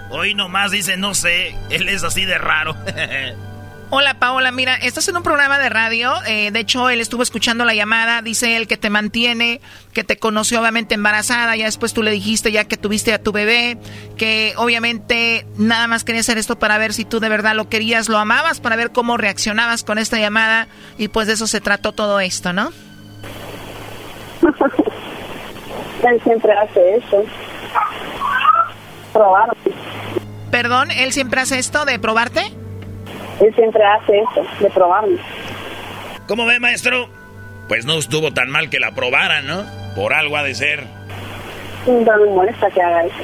Hoy 0.09 0.35
nomás 0.35 0.71
dice 0.71 0.97
no 0.97 1.13
sé, 1.13 1.55
él 1.69 1.87
es 1.87 2.03
así 2.03 2.25
de 2.25 2.37
raro. 2.37 2.75
Hola 3.93 4.13
Paola, 4.13 4.53
mira, 4.53 4.77
estás 4.77 5.09
en 5.09 5.17
un 5.17 5.23
programa 5.23 5.59
de 5.59 5.67
radio, 5.67 6.13
eh, 6.25 6.49
de 6.51 6.59
hecho 6.61 6.89
él 6.89 7.01
estuvo 7.01 7.23
escuchando 7.23 7.65
la 7.65 7.73
llamada, 7.73 8.21
dice 8.21 8.55
él 8.55 8.65
que 8.65 8.77
te 8.77 8.89
mantiene, 8.89 9.59
que 9.91 10.05
te 10.05 10.15
conoció 10.15 10.61
obviamente 10.61 10.95
embarazada, 10.95 11.57
ya 11.57 11.65
después 11.65 11.93
tú 11.93 12.01
le 12.01 12.11
dijiste 12.11 12.53
ya 12.53 12.63
que 12.63 12.77
tuviste 12.77 13.13
a 13.13 13.21
tu 13.21 13.33
bebé, 13.33 13.77
que 14.15 14.53
obviamente 14.55 15.45
nada 15.57 15.87
más 15.87 16.05
quería 16.05 16.21
hacer 16.21 16.37
esto 16.37 16.57
para 16.57 16.77
ver 16.77 16.93
si 16.93 17.03
tú 17.03 17.19
de 17.19 17.27
verdad 17.27 17.53
lo 17.53 17.67
querías, 17.67 18.07
lo 18.07 18.17
amabas, 18.17 18.61
para 18.61 18.77
ver 18.77 18.93
cómo 18.93 19.17
reaccionabas 19.17 19.83
con 19.83 19.97
esta 19.97 20.17
llamada 20.17 20.69
y 20.97 21.09
pues 21.09 21.27
de 21.27 21.33
eso 21.33 21.45
se 21.45 21.59
trató 21.59 21.91
todo 21.91 22.21
esto, 22.21 22.53
¿no? 22.53 22.71
él 26.03 26.21
siempre 26.23 26.53
hace 26.53 26.95
eso. 26.95 27.25
Probar. 29.11 29.49
Perdón, 30.49 30.91
él 30.91 31.11
siempre 31.11 31.41
hace 31.41 31.59
esto 31.59 31.83
de 31.83 31.99
probarte. 31.99 32.60
Él 33.41 33.53
siempre 33.55 33.83
hace 33.83 34.19
eso, 34.19 34.45
de 34.59 34.69
probarme. 34.69 35.17
¿Cómo 36.27 36.45
ve, 36.45 36.59
maestro? 36.59 37.09
Pues 37.67 37.85
no 37.85 37.97
estuvo 37.97 38.31
tan 38.31 38.49
mal 38.49 38.69
que 38.69 38.79
la 38.79 38.91
probara, 38.91 39.41
¿no? 39.41 39.65
Por 39.95 40.13
algo 40.13 40.37
ha 40.37 40.43
de 40.43 40.53
ser. 40.53 40.85
No 41.87 42.17
me 42.17 42.29
molesta 42.29 42.69
que 42.69 42.81
haga 42.81 43.05
eso. 43.05 43.15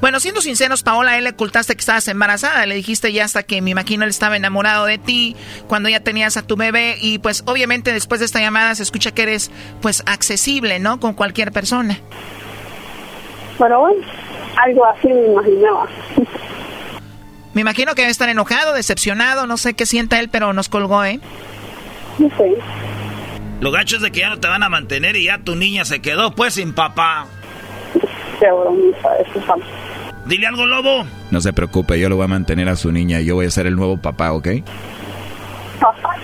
Bueno, 0.00 0.18
siendo 0.18 0.40
sinceros, 0.40 0.82
Paola, 0.82 1.18
él 1.18 1.24
le 1.24 1.30
ocultaste 1.30 1.74
que 1.74 1.80
estabas 1.80 2.08
embarazada. 2.08 2.64
Le 2.64 2.74
dijiste 2.74 3.12
ya 3.12 3.24
hasta 3.24 3.42
que 3.42 3.60
me 3.60 3.70
imagino 3.70 4.04
él 4.04 4.10
estaba 4.10 4.36
enamorado 4.36 4.86
de 4.86 4.96
ti 4.96 5.36
cuando 5.68 5.90
ya 5.90 6.00
tenías 6.00 6.36
a 6.38 6.42
tu 6.42 6.56
bebé. 6.56 6.96
Y 7.00 7.18
pues 7.18 7.44
obviamente 7.46 7.92
después 7.92 8.20
de 8.20 8.26
esta 8.26 8.40
llamada 8.40 8.74
se 8.74 8.82
escucha 8.82 9.12
que 9.12 9.22
eres 9.22 9.50
pues 9.82 10.02
accesible, 10.06 10.78
¿no? 10.80 10.98
Con 10.98 11.12
cualquier 11.12 11.52
persona. 11.52 11.98
Pero 13.58 13.80
bueno, 13.80 14.02
algo 14.56 14.86
así 14.86 15.08
me 15.08 15.26
imaginaba. 15.26 15.86
Me 17.54 17.62
imagino 17.62 17.94
que 17.94 18.02
debe 18.02 18.12
estar 18.12 18.28
enojado, 18.28 18.74
decepcionado, 18.74 19.46
no 19.46 19.56
sé 19.56 19.74
qué 19.74 19.86
sienta 19.86 20.20
él, 20.20 20.28
pero 20.28 20.52
nos 20.52 20.68
colgó, 20.68 21.04
¿eh? 21.04 21.20
No 22.18 22.28
sé. 22.36 22.56
Lo 23.60 23.70
gacho 23.70 23.96
es 23.96 24.02
de 24.02 24.10
que 24.10 24.20
ya 24.20 24.30
no 24.30 24.38
te 24.38 24.48
van 24.48 24.62
a 24.62 24.68
mantener 24.68 25.16
y 25.16 25.24
ya 25.24 25.38
tu 25.38 25.56
niña 25.56 25.84
se 25.84 26.00
quedó 26.00 26.34
pues 26.34 26.54
sin 26.54 26.72
papá. 26.72 27.26
Qué 28.38 28.46
bromita, 28.50 29.08
eso 29.18 29.54
Dile 30.26 30.46
algo, 30.46 30.64
lobo. 30.64 31.04
No 31.30 31.40
se 31.40 31.52
preocupe, 31.52 31.98
yo 31.98 32.08
lo 32.08 32.16
voy 32.16 32.24
a 32.24 32.28
mantener 32.28 32.68
a 32.68 32.76
su 32.76 32.92
niña 32.92 33.20
y 33.20 33.26
yo 33.26 33.34
voy 33.34 33.46
a 33.46 33.50
ser 33.50 33.66
el 33.66 33.76
nuevo 33.76 33.96
papá, 33.96 34.32
¿ok? 34.32 34.48
Papá. 35.80 36.16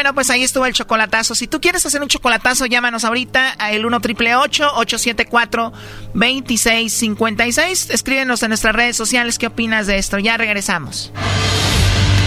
Bueno, 0.00 0.14
pues 0.14 0.30
ahí 0.30 0.42
estuvo 0.42 0.64
el 0.64 0.72
chocolatazo. 0.72 1.34
Si 1.34 1.46
tú 1.46 1.60
quieres 1.60 1.84
hacer 1.84 2.00
un 2.00 2.08
chocolatazo, 2.08 2.64
llámanos 2.64 3.04
ahorita 3.04 3.54
a 3.58 3.72
el 3.72 3.84
1 3.84 4.00
triple 4.00 4.34
874 4.34 5.74
2656. 6.14 7.90
Escríbenos 7.90 8.42
en 8.42 8.48
nuestras 8.48 8.74
redes 8.74 8.96
sociales 8.96 9.38
qué 9.38 9.48
opinas 9.48 9.86
de 9.86 9.98
esto. 9.98 10.18
Ya 10.18 10.38
regresamos. 10.38 11.12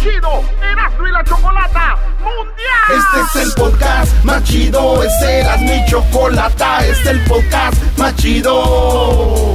chido 0.00 0.42
Erasmo 0.62 1.06
y 1.06 1.12
la 1.12 1.24
Chocolata 1.24 1.96
Mundial. 2.20 2.88
Este 2.88 3.38
es 3.40 3.46
el 3.46 3.52
podcast 3.54 4.24
más 4.24 4.42
chido, 4.44 5.02
este 5.02 5.40
era 5.40 5.56
mi 5.58 5.84
chocolata, 5.86 6.86
este 6.86 7.02
es 7.02 7.06
el 7.06 7.24
podcast 7.24 7.98
más 7.98 8.14
chido. 8.16 9.54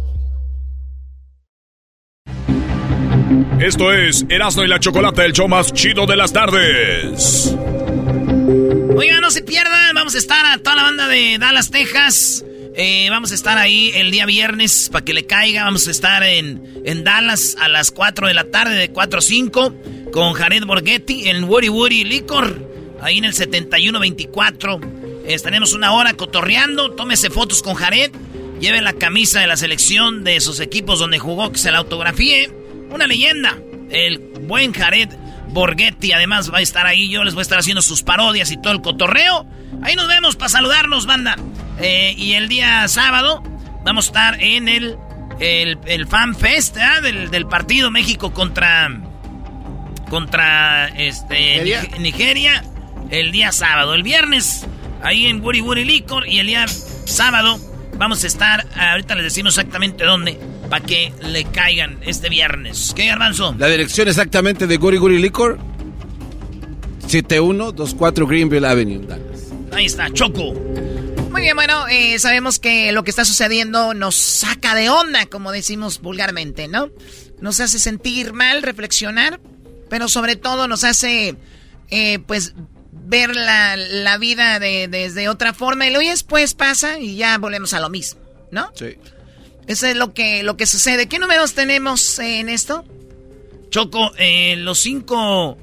Esto 3.59 3.93
es 3.93 4.25
Erasmo 4.29 4.63
y 4.63 4.67
la 4.67 4.79
Chocolate, 4.79 5.25
el 5.25 5.33
show 5.33 5.47
más 5.47 5.71
chido 5.73 6.05
de 6.05 6.15
las 6.15 6.33
tardes. 6.33 7.55
Oigan, 8.95 9.21
no 9.21 9.31
se 9.31 9.43
pierdan, 9.43 9.93
vamos 9.93 10.15
a 10.15 10.17
estar 10.17 10.45
a 10.45 10.57
toda 10.57 10.75
la 10.75 10.83
banda 10.83 11.07
de 11.07 11.37
Dallas, 11.39 11.69
Texas. 11.69 12.43
Eh, 12.73 13.07
vamos 13.09 13.31
a 13.31 13.35
estar 13.35 13.57
ahí 13.57 13.91
el 13.95 14.11
día 14.11 14.25
viernes 14.25 14.89
para 14.91 15.03
que 15.03 15.13
le 15.13 15.25
caiga. 15.25 15.65
Vamos 15.65 15.87
a 15.87 15.91
estar 15.91 16.23
en, 16.23 16.81
en 16.85 17.03
Dallas 17.03 17.55
a 17.59 17.67
las 17.67 17.91
4 17.91 18.27
de 18.27 18.33
la 18.33 18.45
tarde, 18.45 18.75
de 18.75 18.91
4 18.91 19.19
a 19.19 19.21
5, 19.21 19.75
con 20.11 20.33
Jared 20.33 20.63
Borghetti 20.65 21.27
en 21.29 21.43
Woody 21.43 21.69
Woody 21.69 22.03
Licor, 22.03 22.67
ahí 23.01 23.17
en 23.17 23.25
el 23.25 23.33
7124. 23.33 24.79
Estaremos 25.25 25.73
una 25.73 25.93
hora 25.93 26.13
cotorreando. 26.13 26.91
Tómese 26.91 27.29
fotos 27.29 27.61
con 27.61 27.75
Jared. 27.75 28.11
Lleve 28.59 28.81
la 28.81 28.93
camisa 28.93 29.39
de 29.39 29.47
la 29.47 29.57
selección 29.57 30.23
de 30.23 30.39
sus 30.39 30.59
equipos 30.59 30.99
donde 30.99 31.19
jugó, 31.19 31.51
que 31.51 31.57
se 31.57 31.71
la 31.71 31.79
autografíe. 31.79 32.60
Una 32.91 33.07
leyenda. 33.07 33.57
El 33.89 34.19
buen 34.47 34.73
Jared 34.73 35.09
Borghetti 35.49 36.13
además 36.13 36.51
va 36.53 36.59
a 36.59 36.61
estar 36.61 36.85
ahí. 36.85 37.09
Yo 37.09 37.23
les 37.23 37.33
voy 37.33 37.41
a 37.41 37.43
estar 37.43 37.59
haciendo 37.59 37.81
sus 37.81 38.03
parodias 38.03 38.51
y 38.51 38.57
todo 38.57 38.73
el 38.73 38.81
cotorreo. 38.81 39.45
Ahí 39.83 39.95
nos 39.95 40.07
vemos 40.07 40.35
para 40.35 40.49
saludarnos, 40.49 41.05
banda. 41.05 41.35
Eh, 41.79 42.13
y 42.17 42.33
el 42.33 42.47
día 42.47 42.87
sábado 42.87 43.43
vamos 43.83 44.05
a 44.05 44.09
estar 44.09 44.43
en 44.43 44.67
el, 44.67 44.97
el, 45.39 46.07
Fan 46.07 46.35
Fest 46.35 46.75
del, 46.75 47.47
partido 47.47 47.91
México 47.91 48.33
contra, 48.33 48.89
contra 50.09 50.87
este, 50.89 51.63
¿Nigeria? 51.99 52.63
El 53.09 53.31
día 53.31 53.51
sábado. 53.51 53.93
El 53.93 54.03
viernes 54.03 54.67
ahí 55.03 55.27
en 55.27 55.41
Woody 55.41 55.61
Woody 55.61 55.85
Licor. 55.85 56.27
Y 56.27 56.39
el 56.39 56.47
día 56.47 56.65
sábado 56.67 57.59
vamos 57.97 58.23
a 58.23 58.27
estar, 58.27 58.65
ahorita 58.75 59.15
les 59.15 59.25
decimos 59.25 59.57
exactamente 59.57 60.05
dónde 60.05 60.39
para 60.71 60.85
que 60.85 61.13
le 61.21 61.43
caigan 61.43 61.99
este 62.01 62.29
viernes. 62.29 62.93
¿Qué, 62.95 63.05
Garbanzo? 63.07 63.53
La 63.59 63.67
dirección 63.67 64.07
exactamente 64.07 64.67
de 64.67 64.77
Guri 64.77 64.97
Guri 64.97 65.21
Liquor. 65.21 65.59
7124 67.07 68.25
Greenville 68.25 68.65
Avenue, 68.65 69.05
Ahí 69.73 69.85
está, 69.85 70.09
Choco. 70.13 70.53
Muy 71.29 71.41
bien, 71.41 71.57
bueno, 71.57 71.89
eh, 71.89 72.17
sabemos 72.19 72.57
que 72.57 72.93
lo 72.93 73.03
que 73.03 73.09
está 73.09 73.25
sucediendo 73.25 73.93
nos 73.93 74.15
saca 74.15 74.73
de 74.73 74.89
onda, 74.89 75.25
como 75.25 75.51
decimos 75.51 75.99
vulgarmente, 75.99 76.69
¿no? 76.69 76.89
Nos 77.41 77.59
hace 77.59 77.77
sentir 77.77 78.31
mal, 78.31 78.63
reflexionar, 78.63 79.41
pero 79.89 80.07
sobre 80.07 80.37
todo 80.37 80.69
nos 80.69 80.85
hace, 80.85 81.35
eh, 81.89 82.19
pues, 82.19 82.53
ver 82.93 83.35
la, 83.35 83.75
la 83.75 84.17
vida 84.17 84.57
de, 84.59 84.87
desde 84.87 85.27
otra 85.27 85.53
forma. 85.53 85.85
Y 85.85 85.91
luego 85.91 86.09
después 86.09 86.53
pasa 86.53 86.97
y 86.97 87.17
ya 87.17 87.37
volvemos 87.39 87.73
a 87.73 87.81
lo 87.81 87.89
mismo, 87.89 88.21
¿no? 88.51 88.71
Sí. 88.73 88.95
Eso 89.67 89.87
es 89.87 89.95
lo 89.95 90.13
que, 90.13 90.43
lo 90.43 90.57
que 90.57 90.65
sucede. 90.65 91.07
¿Qué 91.07 91.19
números 91.19 91.53
tenemos 91.53 92.19
en 92.19 92.49
esto? 92.49 92.85
Choco, 93.69 94.11
eh, 94.17 94.55
los 94.57 94.79
cinco, 94.79 95.57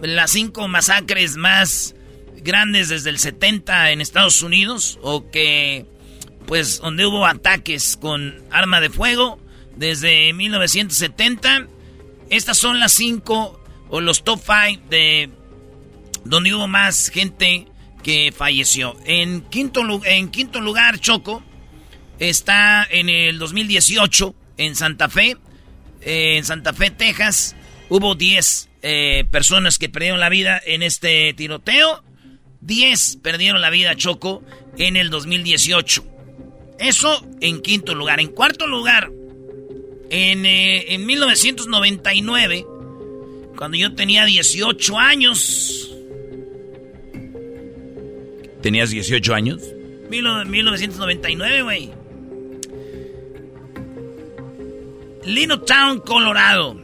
las 0.00 0.30
cinco 0.30 0.68
masacres 0.68 1.36
más 1.36 1.94
grandes 2.42 2.88
desde 2.88 3.10
el 3.10 3.18
70 3.18 3.90
en 3.90 4.00
Estados 4.00 4.42
Unidos, 4.42 4.98
o 5.02 5.30
que, 5.30 5.86
pues, 6.46 6.80
donde 6.80 7.06
hubo 7.06 7.26
ataques 7.26 7.96
con 8.00 8.42
arma 8.50 8.80
de 8.80 8.90
fuego 8.90 9.38
desde 9.76 10.32
1970. 10.32 11.66
Estas 12.28 12.58
son 12.58 12.78
las 12.78 12.92
cinco, 12.92 13.60
o 13.88 14.00
los 14.00 14.22
top 14.22 14.40
five 14.40 14.80
de 14.88 15.30
donde 16.24 16.54
hubo 16.54 16.68
más 16.68 17.08
gente 17.08 17.66
que 18.02 18.32
falleció. 18.36 18.96
En 19.04 19.42
quinto, 19.42 19.82
en 20.04 20.30
quinto 20.30 20.60
lugar, 20.60 20.98
Choco, 21.00 21.42
está 22.20 22.86
en 22.88 23.08
el 23.08 23.38
2018 23.38 24.34
en 24.58 24.76
Santa 24.76 25.08
Fe, 25.08 25.36
eh, 26.02 26.36
en 26.36 26.44
Santa 26.44 26.72
Fe, 26.72 26.90
Texas. 26.90 27.56
Hubo 27.88 28.14
10 28.14 28.68
eh, 28.82 29.24
personas 29.30 29.78
que 29.78 29.88
perdieron 29.88 30.20
la 30.20 30.28
vida 30.28 30.60
en 30.64 30.82
este 30.82 31.32
tiroteo. 31.34 32.04
10 32.60 33.16
perdieron 33.22 33.60
la 33.60 33.70
vida, 33.70 33.96
Choco, 33.96 34.44
en 34.76 34.96
el 34.96 35.10
2018. 35.10 36.06
Eso 36.78 37.26
en 37.40 37.62
quinto 37.62 37.94
lugar. 37.94 38.20
En 38.20 38.28
cuarto 38.28 38.66
lugar, 38.66 39.10
en, 40.10 40.46
eh, 40.46 40.94
en 40.94 41.06
1999, 41.06 42.64
cuando 43.56 43.76
yo 43.76 43.94
tenía 43.94 44.24
18 44.24 44.98
años, 44.98 45.90
¿Tenías 48.62 48.90
18 48.90 49.34
años? 49.34 49.62
1999, 50.10 51.62
güey. 51.62 51.90
Little 55.30 55.58
Town, 55.58 56.00
Colorado. 56.00 56.76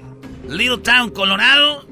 Little 0.49 0.79
Town, 0.79 1.11
Colorado. 1.11 1.85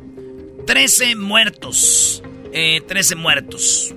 13 0.66 1.16
muertos. 1.16 2.22
Eh, 2.52 2.80
13 2.86 3.16
muertos. 3.16 3.92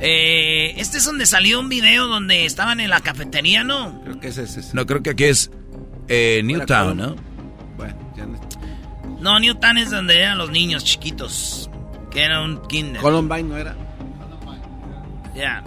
Eh, 0.00 0.74
este 0.76 0.98
es 0.98 1.04
donde 1.04 1.26
salió 1.26 1.60
un 1.60 1.68
video 1.68 2.08
donde 2.08 2.44
estaban 2.44 2.80
en 2.80 2.90
la 2.90 3.00
cafetería, 3.00 3.62
¿no? 3.62 4.02
Creo 4.02 4.18
que 4.18 4.28
es 4.28 4.38
ese. 4.38 4.62
No, 4.72 4.84
creo 4.84 5.02
que 5.02 5.10
aquí 5.10 5.24
es 5.24 5.52
eh, 6.08 6.42
Newtown, 6.44 6.96
¿no? 6.96 7.16
Bueno, 7.76 8.12
ya 8.16 8.26
no. 8.26 8.40
No, 9.20 9.38
Newtown 9.38 9.78
es 9.78 9.90
donde 9.90 10.18
eran 10.18 10.38
los 10.38 10.50
niños 10.50 10.84
chiquitos. 10.84 11.70
Que 12.10 12.22
era 12.22 12.42
un 12.42 12.66
kinder. 12.66 13.00
Columbine 13.00 13.44
no 13.44 13.56
era. 13.56 13.76
Ya. 15.36 15.62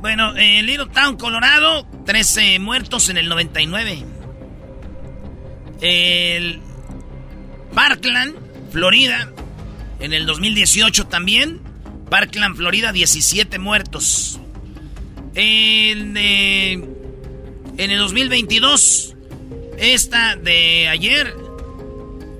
Bueno, 0.00 0.36
en 0.36 0.66
Little 0.66 0.86
Town, 0.86 1.16
Colorado, 1.16 1.86
13 2.04 2.58
muertos 2.58 3.08
en 3.10 3.18
el 3.18 3.28
99. 3.28 4.19
El 5.80 6.60
Parkland, 7.74 8.34
Florida, 8.70 9.32
en 10.00 10.12
el 10.12 10.26
2018 10.26 11.06
también. 11.06 11.60
Parkland, 12.08 12.56
Florida, 12.56 12.92
17 12.92 13.58
muertos. 13.58 14.40
En, 15.34 16.16
el 16.16 17.98
2022, 17.98 19.14
esta 19.78 20.36
de 20.36 20.88
ayer, 20.88 21.34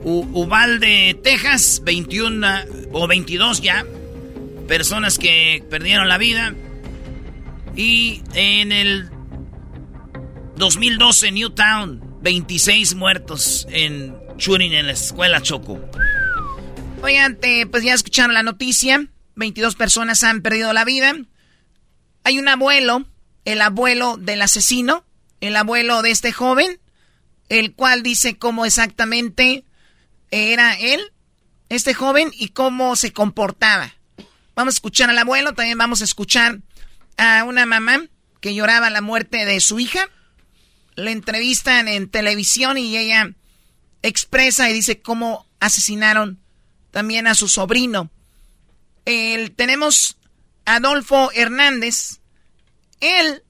U 0.03 0.27
Uvalde, 0.33 1.19
Texas, 1.23 1.83
21 1.85 2.47
o 2.93 3.07
22 3.07 3.61
ya, 3.61 3.87
personas 4.67 5.19
que 5.19 5.63
perdieron 5.71 6.09
la 6.09 6.19
vida. 6.19 6.55
Y 7.77 8.23
en 8.35 8.73
el 8.73 9.09
2012, 10.57 11.31
Newtown, 11.31 12.10
26 12.23 12.95
muertos 12.95 13.67
en 13.71 14.17
shooting 14.37 14.73
en 14.73 14.87
la 14.87 14.93
escuela 14.93 15.41
Choco. 15.41 15.81
Oigan, 17.03 17.39
pues 17.71 17.83
ya 17.83 17.95
escucharon 17.95 18.35
la 18.35 18.43
noticia. 18.43 19.07
22 19.37 19.75
personas 19.75 20.23
han 20.23 20.43
perdido 20.43 20.73
la 20.73 20.85
vida. 20.85 21.15
Hay 22.25 22.39
un 22.39 22.49
abuelo, 22.49 23.07
el 23.47 23.63
abuelo 23.63 24.19
del 24.19 24.43
asesino, 24.43 25.05
el 25.41 25.57
abuelo 25.57 26.03
de 26.03 26.11
este 26.11 26.33
joven, 26.33 26.79
el 27.49 27.75
cual 27.75 28.03
dice 28.03 28.37
cómo 28.37 28.67
exactamente 28.67 29.65
era 30.31 30.79
él, 30.79 31.01
este 31.71 31.95
joven, 31.95 32.31
y 32.35 32.49
cómo 32.49 32.97
se 32.97 33.13
comportaba. 33.13 33.95
Vamos 34.55 34.75
a 34.75 34.77
escuchar 34.77 35.09
al 35.09 35.19
abuelo, 35.19 35.55
también 35.55 35.79
vamos 35.79 36.03
a 36.03 36.05
escuchar 36.05 36.59
a 37.17 37.45
una 37.45 37.65
mamá 37.65 38.05
que 38.41 38.55
lloraba 38.55 38.91
la 38.91 39.01
muerte 39.01 39.47
de 39.47 39.61
su 39.61 39.81
hija. 39.81 40.09
Le 41.01 41.13
entrevistan 41.13 41.89
en 41.89 42.09
televisión 42.09 42.79
y 42.79 42.97
ella 42.97 43.33
expresa 44.03 44.71
y 44.71 44.73
dice 44.73 45.01
cómo 45.01 45.47
asesinaron 45.61 46.39
también 46.91 47.27
a 47.27 47.35
su 47.35 47.49
sobrino. 47.49 48.11
El, 49.05 49.53
tenemos 49.53 50.17
Adolfo 50.65 51.31
Hernández. 51.35 52.21
Él 53.01 53.43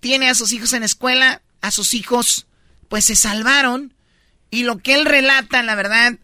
tiene 0.00 0.28
a 0.28 0.34
sus 0.34 0.52
hijos 0.52 0.72
en 0.72 0.82
escuela, 0.82 1.42
a 1.60 1.70
sus 1.70 1.94
hijos 1.94 2.46
pues 2.88 3.06
se 3.06 3.16
salvaron 3.16 3.94
y 4.50 4.64
lo 4.64 4.78
que 4.78 4.94
él 4.94 5.06
relata, 5.06 5.62
la 5.62 5.74
verdad, 5.74 6.18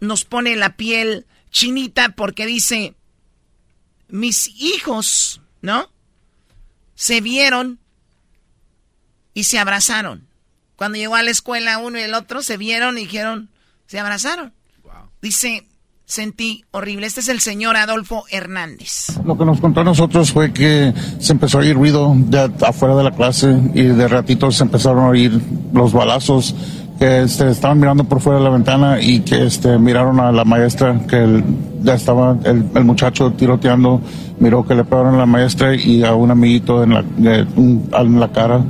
nos 0.00 0.24
pone 0.24 0.56
la 0.56 0.76
piel 0.76 1.26
chinita 1.52 2.08
porque 2.10 2.44
dice, 2.44 2.94
mis 4.08 4.48
hijos, 4.48 5.40
¿no? 5.62 5.88
Se 6.96 7.20
vieron 7.20 7.78
y 9.38 9.44
se 9.44 9.60
abrazaron. 9.60 10.26
Cuando 10.74 10.98
llegó 10.98 11.14
a 11.14 11.22
la 11.22 11.30
escuela 11.30 11.78
uno 11.78 11.96
y 11.96 12.02
el 12.02 12.14
otro, 12.14 12.42
se 12.42 12.56
vieron 12.56 12.98
y 12.98 13.02
dijeron, 13.02 13.50
se 13.86 14.00
abrazaron. 14.00 14.52
Dice, 15.22 15.64
sentí 16.06 16.64
horrible. 16.72 17.06
Este 17.06 17.20
es 17.20 17.28
el 17.28 17.38
señor 17.38 17.76
Adolfo 17.76 18.24
Hernández. 18.32 19.16
Lo 19.24 19.38
que 19.38 19.44
nos 19.44 19.60
contó 19.60 19.82
a 19.82 19.84
nosotros 19.84 20.32
fue 20.32 20.52
que 20.52 20.92
se 21.20 21.32
empezó 21.34 21.58
a 21.58 21.60
oír 21.60 21.76
ruido 21.76 22.16
de 22.16 22.50
afuera 22.66 22.96
de 22.96 23.04
la 23.04 23.12
clase 23.12 23.56
y 23.74 23.84
de 23.84 24.08
ratito 24.08 24.50
se 24.50 24.64
empezaron 24.64 25.04
a 25.04 25.08
oír 25.10 25.40
los 25.72 25.92
balazos 25.92 26.56
que 26.98 27.22
este, 27.22 27.48
estaban 27.48 27.78
mirando 27.78 28.02
por 28.02 28.20
fuera 28.20 28.40
de 28.40 28.44
la 28.44 28.50
ventana 28.50 29.00
y 29.00 29.20
que 29.20 29.46
este, 29.46 29.78
miraron 29.78 30.18
a 30.18 30.32
la 30.32 30.44
maestra 30.44 31.00
que 31.08 31.44
ya 31.82 31.94
estaba 31.94 32.36
el, 32.42 32.84
muchacho 32.84 33.30
tiroteando, 33.34 34.00
miró 34.40 34.66
que 34.66 34.74
le 34.74 34.82
pegaron 34.82 35.14
a 35.14 35.18
la 35.18 35.26
maestra 35.26 35.76
y 35.76 36.02
a 36.02 36.16
un 36.16 36.32
amiguito 36.32 36.82
en 36.82 36.94
la, 36.94 37.04
en 37.22 38.18
la 38.18 38.32
cara 38.32 38.64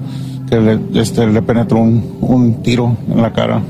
que 0.48 0.60
le, 0.60 1.00
este, 1.00 1.26
le 1.26 1.42
penetró 1.42 1.78
un, 1.78 2.18
un 2.20 2.62
tiro 2.62 2.96
en 3.08 3.22
la 3.22 3.32
cara. 3.32 3.62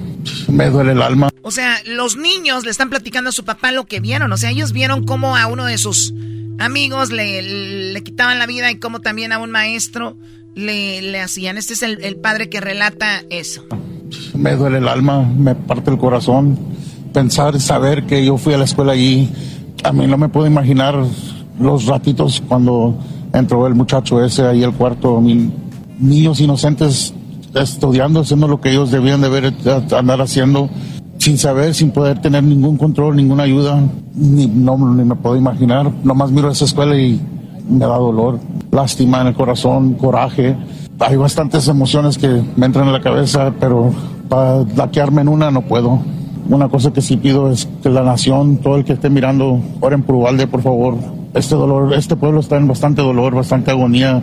Me 0.48 0.70
duele 0.70 0.92
el 0.92 1.02
alma. 1.02 1.30
O 1.42 1.50
sea, 1.50 1.76
los 1.86 2.16
niños 2.16 2.64
le 2.64 2.70
están 2.70 2.90
platicando 2.90 3.30
a 3.30 3.32
su 3.32 3.44
papá 3.44 3.72
lo 3.72 3.86
que 3.86 4.00
vieron. 4.00 4.30
O 4.32 4.36
sea, 4.36 4.50
ellos 4.50 4.72
vieron 4.72 5.05
cómo 5.05 5.36
a 5.36 5.46
uno 5.46 5.64
de 5.64 5.78
sus 5.78 6.12
amigos 6.59 7.10
le, 7.10 7.92
le 7.92 8.02
quitaban 8.02 8.38
la 8.38 8.46
vida 8.46 8.70
y 8.70 8.78
cómo 8.78 9.00
también 9.00 9.32
a 9.32 9.38
un 9.38 9.50
maestro 9.50 10.16
le, 10.55 11.02
le 11.02 11.20
hacían. 11.20 11.56
Este 11.56 11.74
es 11.74 11.82
el, 11.82 12.05
el 12.05 12.16
padre 12.16 12.50
que 12.50 12.60
relata 12.60 13.22
eso 13.30 13.64
me 14.34 14.56
duele 14.56 14.78
el 14.78 14.88
alma, 14.88 15.22
me 15.22 15.55
parte 15.55 15.90
el 15.90 15.98
corazón. 15.98 16.59
Pensar, 17.12 17.60
saber 17.60 18.05
que 18.05 18.24
yo 18.24 18.36
fui 18.36 18.55
a 18.55 18.59
la 18.59 18.64
escuela 18.64 18.92
allí, 18.92 19.28
a 19.82 19.92
mí 19.92 20.06
no 20.06 20.18
me 20.18 20.28
puedo 20.28 20.46
imaginar 20.46 20.94
los 21.59 21.86
ratitos 21.86 22.42
cuando 22.46 22.96
entró 23.32 23.66
el 23.66 23.74
muchacho 23.74 24.22
ese 24.24 24.42
ahí 24.42 24.62
al 24.62 24.74
cuarto, 24.74 25.20
niños 25.99 26.41
inocentes 26.41 27.15
estudiando, 27.55 28.20
haciendo 28.20 28.49
lo 28.49 28.61
que 28.61 28.70
ellos 28.70 28.91
debían 28.91 29.20
de 29.20 29.29
ver, 29.29 29.55
andar 29.97 30.20
haciendo, 30.20 30.69
sin 31.19 31.39
saber, 31.39 31.75
sin 31.75 31.91
poder 31.91 32.20
tener 32.20 32.43
ningún 32.45 32.77
control, 32.77 33.16
ninguna 33.16 33.45
ayuda, 33.45 33.83
ni, 34.15 34.47
no, 34.47 34.77
ni 34.95 35.05
me 35.05 35.15
puedo 35.16 35.37
imaginar. 35.37 35.93
Nomás 36.05 36.31
miro 36.31 36.51
esa 36.51 36.65
escuela 36.65 36.97
y 36.97 37.20
me 37.69 37.81
da 37.81 37.97
dolor, 37.97 38.39
lástima 38.70 39.20
en 39.20 39.29
el 39.29 39.35
corazón, 39.35 39.95
coraje 39.95 40.57
hay 41.01 41.16
bastantes 41.16 41.69
emociones 41.69 42.19
que 42.19 42.43
me 42.57 42.66
entran 42.66 42.87
en 42.87 42.93
la 42.93 43.01
cabeza, 43.01 43.53
pero 43.61 43.93
para 44.29 44.65
laquearme 44.77 45.23
en 45.23 45.29
una 45.29 45.51
no 45.51 45.62
puedo. 45.62 46.01
Una 46.49 46.69
cosa 46.69 46.93
que 46.93 47.03
sí 47.03 47.16
pido 47.16 47.51
es 47.51 47.69
que 47.83 47.91
la 47.91 48.03
nación, 48.03 48.57
todo 48.59 48.77
el 48.77 48.85
que 48.85 48.95
esté 48.95 49.11
mirando, 49.11 49.61
oren 49.81 50.03
por 50.03 50.16
Ubalde, 50.16 50.47
por 50.47 50.62
favor. 50.62 50.97
Este 51.35 51.55
dolor, 51.55 51.93
este 51.93 52.16
pueblo 52.16 52.41
está 52.41 52.57
en 52.57 52.66
bastante 52.66 53.03
dolor, 53.03 53.35
bastante 53.35 53.70
agonía. 53.70 54.23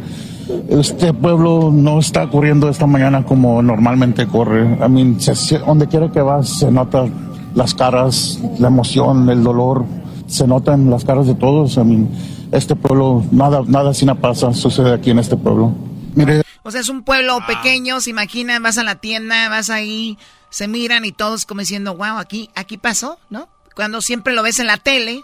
Este 0.69 1.13
pueblo 1.13 1.71
no 1.73 1.99
está 1.99 2.29
corriendo 2.29 2.69
esta 2.69 2.85
mañana 2.85 3.25
como 3.25 3.61
normalmente 3.61 4.27
corre. 4.27 4.77
A 4.81 4.87
mí, 4.87 5.17
donde 5.65 5.87
quiera 5.87 6.11
que 6.11 6.21
vas, 6.21 6.59
se 6.59 6.71
nota 6.71 7.07
las 7.55 7.73
caras, 7.73 8.39
la 8.59 8.67
emoción, 8.67 9.29
el 9.29 9.43
dolor, 9.43 9.85
se 10.27 10.47
nota 10.47 10.73
en 10.73 10.89
las 10.89 11.03
caras 11.03 11.25
de 11.27 11.35
todos. 11.35 11.77
A 11.77 11.83
mí, 11.83 12.07
este 12.51 12.75
pueblo, 12.75 13.23
nada, 13.31 13.61
nada 13.65 13.93
sin 13.93 14.15
pasa 14.15 14.53
sucede 14.53 14.93
aquí 14.93 15.11
en 15.11 15.19
este 15.19 15.35
pueblo. 15.35 15.73
Mire, 16.13 16.43
o 16.63 16.71
sea, 16.71 16.81
es 16.81 16.89
un 16.89 17.03
pueblo 17.03 17.39
pequeño, 17.47 17.99
se 18.01 18.09
imaginan, 18.09 18.63
vas 18.63 18.77
a 18.77 18.83
la 18.83 18.95
tienda, 18.95 19.49
vas 19.49 19.69
ahí, 19.69 20.17
se 20.49 20.67
miran 20.67 21.05
y 21.05 21.11
todos 21.11 21.45
como 21.45 21.61
diciendo, 21.61 21.95
wow, 21.95 22.17
aquí, 22.17 22.49
aquí 22.55 22.77
pasó, 22.77 23.19
¿no? 23.29 23.49
Cuando 23.75 24.01
siempre 24.01 24.33
lo 24.33 24.41
ves 24.41 24.59
en 24.59 24.67
la 24.67 24.77
tele 24.77 25.23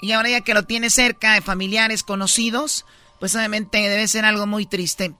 y 0.00 0.12
ahora 0.12 0.30
ya 0.30 0.40
que 0.40 0.54
lo 0.54 0.64
tienes 0.64 0.94
cerca 0.94 1.40
familiares, 1.42 2.02
conocidos, 2.02 2.84
pues 3.18 3.34
obviamente 3.34 3.78
debe 3.78 4.06
ser 4.06 4.24
algo 4.24 4.46
muy 4.46 4.66
triste. 4.66 5.12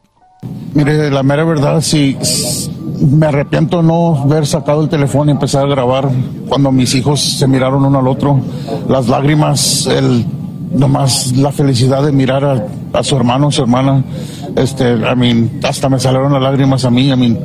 Mire, 0.74 1.10
la 1.10 1.22
mera 1.22 1.44
verdad, 1.44 1.80
sí, 1.80 2.16
me 3.00 3.26
arrepiento 3.26 3.82
no 3.82 4.22
haber 4.22 4.46
sacado 4.46 4.82
el 4.82 4.88
teléfono 4.88 5.30
y 5.30 5.32
empezar 5.32 5.64
a 5.64 5.68
grabar 5.68 6.08
cuando 6.48 6.70
mis 6.70 6.94
hijos 6.94 7.20
se 7.20 7.46
miraron 7.48 7.84
uno 7.84 7.98
al 7.98 8.06
otro. 8.06 8.40
Las 8.88 9.08
lágrimas, 9.08 9.86
el 9.86 10.24
nomás 10.72 11.32
la 11.32 11.52
felicidad 11.52 12.02
de 12.02 12.12
mirar 12.12 12.68
a, 12.92 13.02
su 13.02 13.16
hermano, 13.16 13.50
su 13.50 13.62
hermana, 13.62 14.04
este, 14.56 14.92
a 15.06 15.14
mí, 15.14 15.50
hasta 15.62 15.88
me 15.88 15.98
salieron 15.98 16.32
las 16.32 16.42
lágrimas 16.42 16.84
a 16.84 16.90
mí, 16.90 17.10
a 17.10 17.16
mí, 17.16 17.36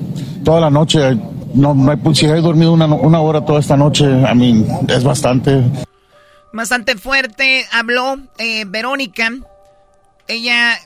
toda 0.43 0.61
la 0.61 0.69
noche, 0.69 1.17
no, 1.53 1.75
si 2.13 2.25
he 2.25 2.41
dormido 2.41 2.73
una, 2.73 2.85
una 2.85 3.21
hora 3.21 3.45
toda 3.45 3.59
esta 3.59 3.77
noche, 3.77 4.05
a 4.27 4.33
mí, 4.33 4.65
es 4.87 5.03
bastante. 5.03 5.63
Bastante 6.51 6.95
fuerte, 6.97 7.65
habló 7.71 8.17
eh, 8.37 8.65
Verónica, 8.67 9.31
ella 10.27 10.77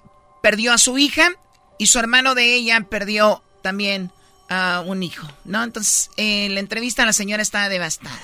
perdió 0.41 0.73
a 0.73 0.77
su 0.77 0.97
hija 0.97 1.30
y 1.77 1.88
su 1.88 1.99
hermano 1.99 2.35
de 2.35 2.55
ella 2.55 2.85
perdió 2.89 3.41
también 3.61 4.11
a 4.49 4.84
un 4.85 5.03
hijo, 5.03 5.27
¿no? 5.45 5.64
Entonces, 5.64 6.09
en 6.18 6.53
la 6.53 6.59
entrevista 6.59 7.05
la 7.05 7.14
señora 7.14 7.41
está 7.41 7.69
devastada. 7.69 8.15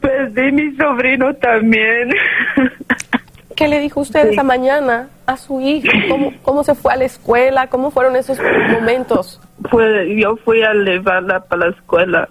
Pues 0.00 0.34
de 0.34 0.52
mi 0.52 0.74
sobrino 0.76 1.34
también. 1.34 2.10
¿Qué 3.54 3.68
le 3.68 3.80
dijo 3.80 4.00
usted 4.00 4.28
esa 4.28 4.42
mañana 4.42 5.08
a 5.26 5.36
su 5.36 5.60
hijo? 5.60 5.88
¿Cómo, 6.08 6.32
¿Cómo 6.42 6.64
se 6.64 6.74
fue 6.74 6.92
a 6.92 6.96
la 6.96 7.04
escuela? 7.04 7.68
¿Cómo 7.68 7.90
fueron 7.90 8.16
esos 8.16 8.38
momentos? 8.70 9.40
Pues 9.70 10.08
yo 10.16 10.36
fui 10.44 10.62
a 10.62 10.74
llevarla 10.74 11.40
para 11.40 11.66
la 11.66 11.76
escuela, 11.76 12.28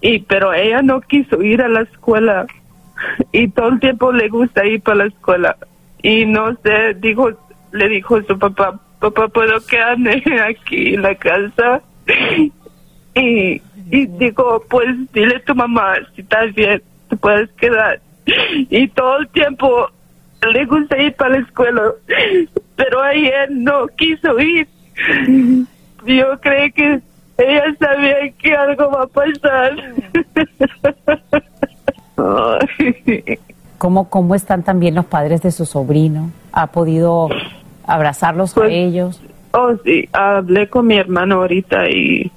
y 0.00 0.18
pero 0.20 0.52
ella 0.52 0.82
no 0.82 1.00
quiso 1.00 1.42
ir 1.42 1.62
a 1.62 1.68
la 1.68 1.82
escuela. 1.82 2.46
y 3.32 3.48
todo 3.48 3.68
el 3.68 3.80
tiempo 3.80 4.12
le 4.12 4.28
gusta 4.28 4.64
ir 4.64 4.82
para 4.82 4.98
la 4.98 5.06
escuela. 5.06 5.56
Y 6.02 6.24
no 6.26 6.56
sé, 6.62 6.94
dijo, 6.94 7.30
le 7.72 7.88
dijo 7.88 8.22
su 8.22 8.38
papá, 8.38 8.78
papá, 9.00 9.28
¿puedo 9.28 9.60
quedarme 9.66 10.22
aquí 10.48 10.94
en 10.94 11.02
la 11.02 11.14
casa? 11.14 11.82
Y, 13.14 13.62
y 13.90 14.06
digo, 14.06 14.64
pues 14.68 14.88
dile 15.12 15.36
a 15.36 15.44
tu 15.44 15.54
mamá, 15.54 15.94
si 16.14 16.22
estás 16.22 16.54
bien, 16.54 16.82
te 17.08 17.16
puedes 17.16 17.50
quedar. 17.52 18.00
Y 18.70 18.88
todo 18.88 19.18
el 19.18 19.28
tiempo 19.28 19.90
le 20.52 20.64
gusta 20.66 21.00
ir 21.00 21.14
para 21.14 21.30
la 21.30 21.38
escuela, 21.38 21.92
pero 22.76 23.02
ayer 23.02 23.50
no 23.50 23.86
quiso 23.88 24.38
ir. 24.38 24.68
Yo 26.04 26.38
creo 26.40 26.72
que 26.72 27.00
ella 27.38 27.76
sabía 27.78 28.32
que 28.38 28.54
algo 28.54 28.90
va 28.90 29.02
a 29.02 29.06
pasar. 29.06 29.76
¿Cómo, 33.86 34.10
¿Cómo 34.10 34.34
están 34.34 34.64
también 34.64 34.96
los 34.96 35.04
padres 35.04 35.42
de 35.42 35.52
su 35.52 35.64
sobrino? 35.64 36.32
¿Ha 36.50 36.66
podido 36.72 37.28
abrazarlos 37.86 38.50
a 38.50 38.54
Pues, 38.62 38.72
ellos? 38.72 39.20
Oh, 39.52 39.76
sí, 39.84 40.08
hablé 40.12 40.68
con 40.68 40.88
mi 40.88 40.96
hermano 40.96 41.36
ahorita 41.36 41.88
y 41.88 42.32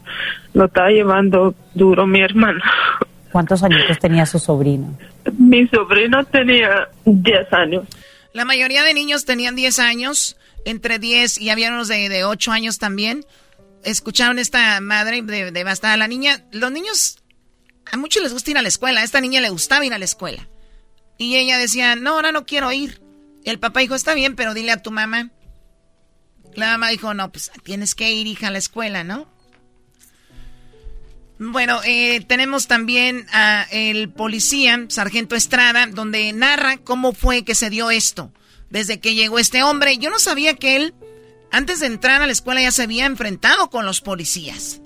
lo 0.53 0.65
está 0.65 0.89
llevando 0.89 1.55
duro 1.73 2.05
mi 2.05 2.21
hermano. 2.21 2.59
¿Cuántos 3.31 3.63
añitos 3.63 3.97
tenía 3.97 4.27
su 4.27 4.37
sobrino? 4.37 4.95
Mi 5.39 5.67
sobrino 5.69 6.23
tenía 6.25 6.87
10 7.05 7.51
años. 7.53 7.85
La 8.33 8.45
mayoría 8.45 8.83
de 8.83 8.93
niños 8.93 9.25
tenían 9.25 9.55
10 9.55 9.79
años, 9.79 10.37
entre 10.65 10.99
10 10.99 11.41
y 11.41 11.49
había 11.49 11.69
unos 11.71 11.87
de, 11.87 12.09
de 12.09 12.25
8 12.25 12.51
años 12.51 12.77
también. 12.77 13.25
Escucharon 13.83 14.37
esta 14.37 14.79
madre 14.81 15.23
de- 15.23 15.49
devastada. 15.51 15.97
La 15.97 16.07
niña, 16.07 16.43
los 16.51 16.71
niños, 16.71 17.17
a 17.91 17.97
muchos 17.97 18.21
les 18.21 18.33
gusta 18.33 18.51
ir 18.51 18.57
a 18.59 18.61
la 18.61 18.67
escuela. 18.67 19.01
A 19.01 19.03
esta 19.03 19.19
niña 19.19 19.41
le 19.41 19.49
gustaba 19.49 19.83
ir 19.83 19.95
a 19.95 19.97
la 19.97 20.05
escuela. 20.05 20.47
Y 21.19 21.35
ella 21.35 21.59
decía, 21.59 21.95
no, 21.95 22.11
ahora 22.11 22.31
no 22.31 22.45
quiero 22.45 22.71
ir. 22.71 23.01
El 23.43 23.59
papá 23.59 23.81
dijo, 23.81 23.93
está 23.93 24.15
bien, 24.15 24.35
pero 24.35 24.55
dile 24.55 24.71
a 24.71 24.81
tu 24.81 24.89
mamá. 24.89 25.29
La 26.55 26.71
mamá 26.71 26.89
dijo, 26.89 27.13
no, 27.13 27.31
pues 27.31 27.51
tienes 27.63 27.93
que 27.93 28.11
ir, 28.11 28.25
hija, 28.25 28.47
a 28.47 28.51
la 28.51 28.57
escuela, 28.57 29.03
¿no? 29.03 29.27
Bueno, 31.37 31.81
eh, 31.85 32.21
tenemos 32.27 32.67
también 32.67 33.25
a 33.31 33.65
el 33.71 34.09
policía, 34.09 34.85
Sargento 34.87 35.35
Estrada, 35.35 35.87
donde 35.87 36.31
narra 36.33 36.77
cómo 36.77 37.13
fue 37.13 37.43
que 37.43 37.53
se 37.53 37.69
dio 37.69 37.91
esto. 37.91 38.33
Desde 38.69 38.99
que 38.99 39.13
llegó 39.13 39.39
este 39.39 39.61
hombre, 39.61 39.97
yo 39.97 40.09
no 40.09 40.19
sabía 40.19 40.55
que 40.55 40.77
él, 40.77 40.93
antes 41.51 41.81
de 41.81 41.87
entrar 41.87 42.21
a 42.21 42.25
la 42.25 42.31
escuela, 42.31 42.61
ya 42.61 42.71
se 42.71 42.83
había 42.83 43.05
enfrentado 43.05 43.69
con 43.69 43.85
los 43.85 43.99
policías. 44.01 44.81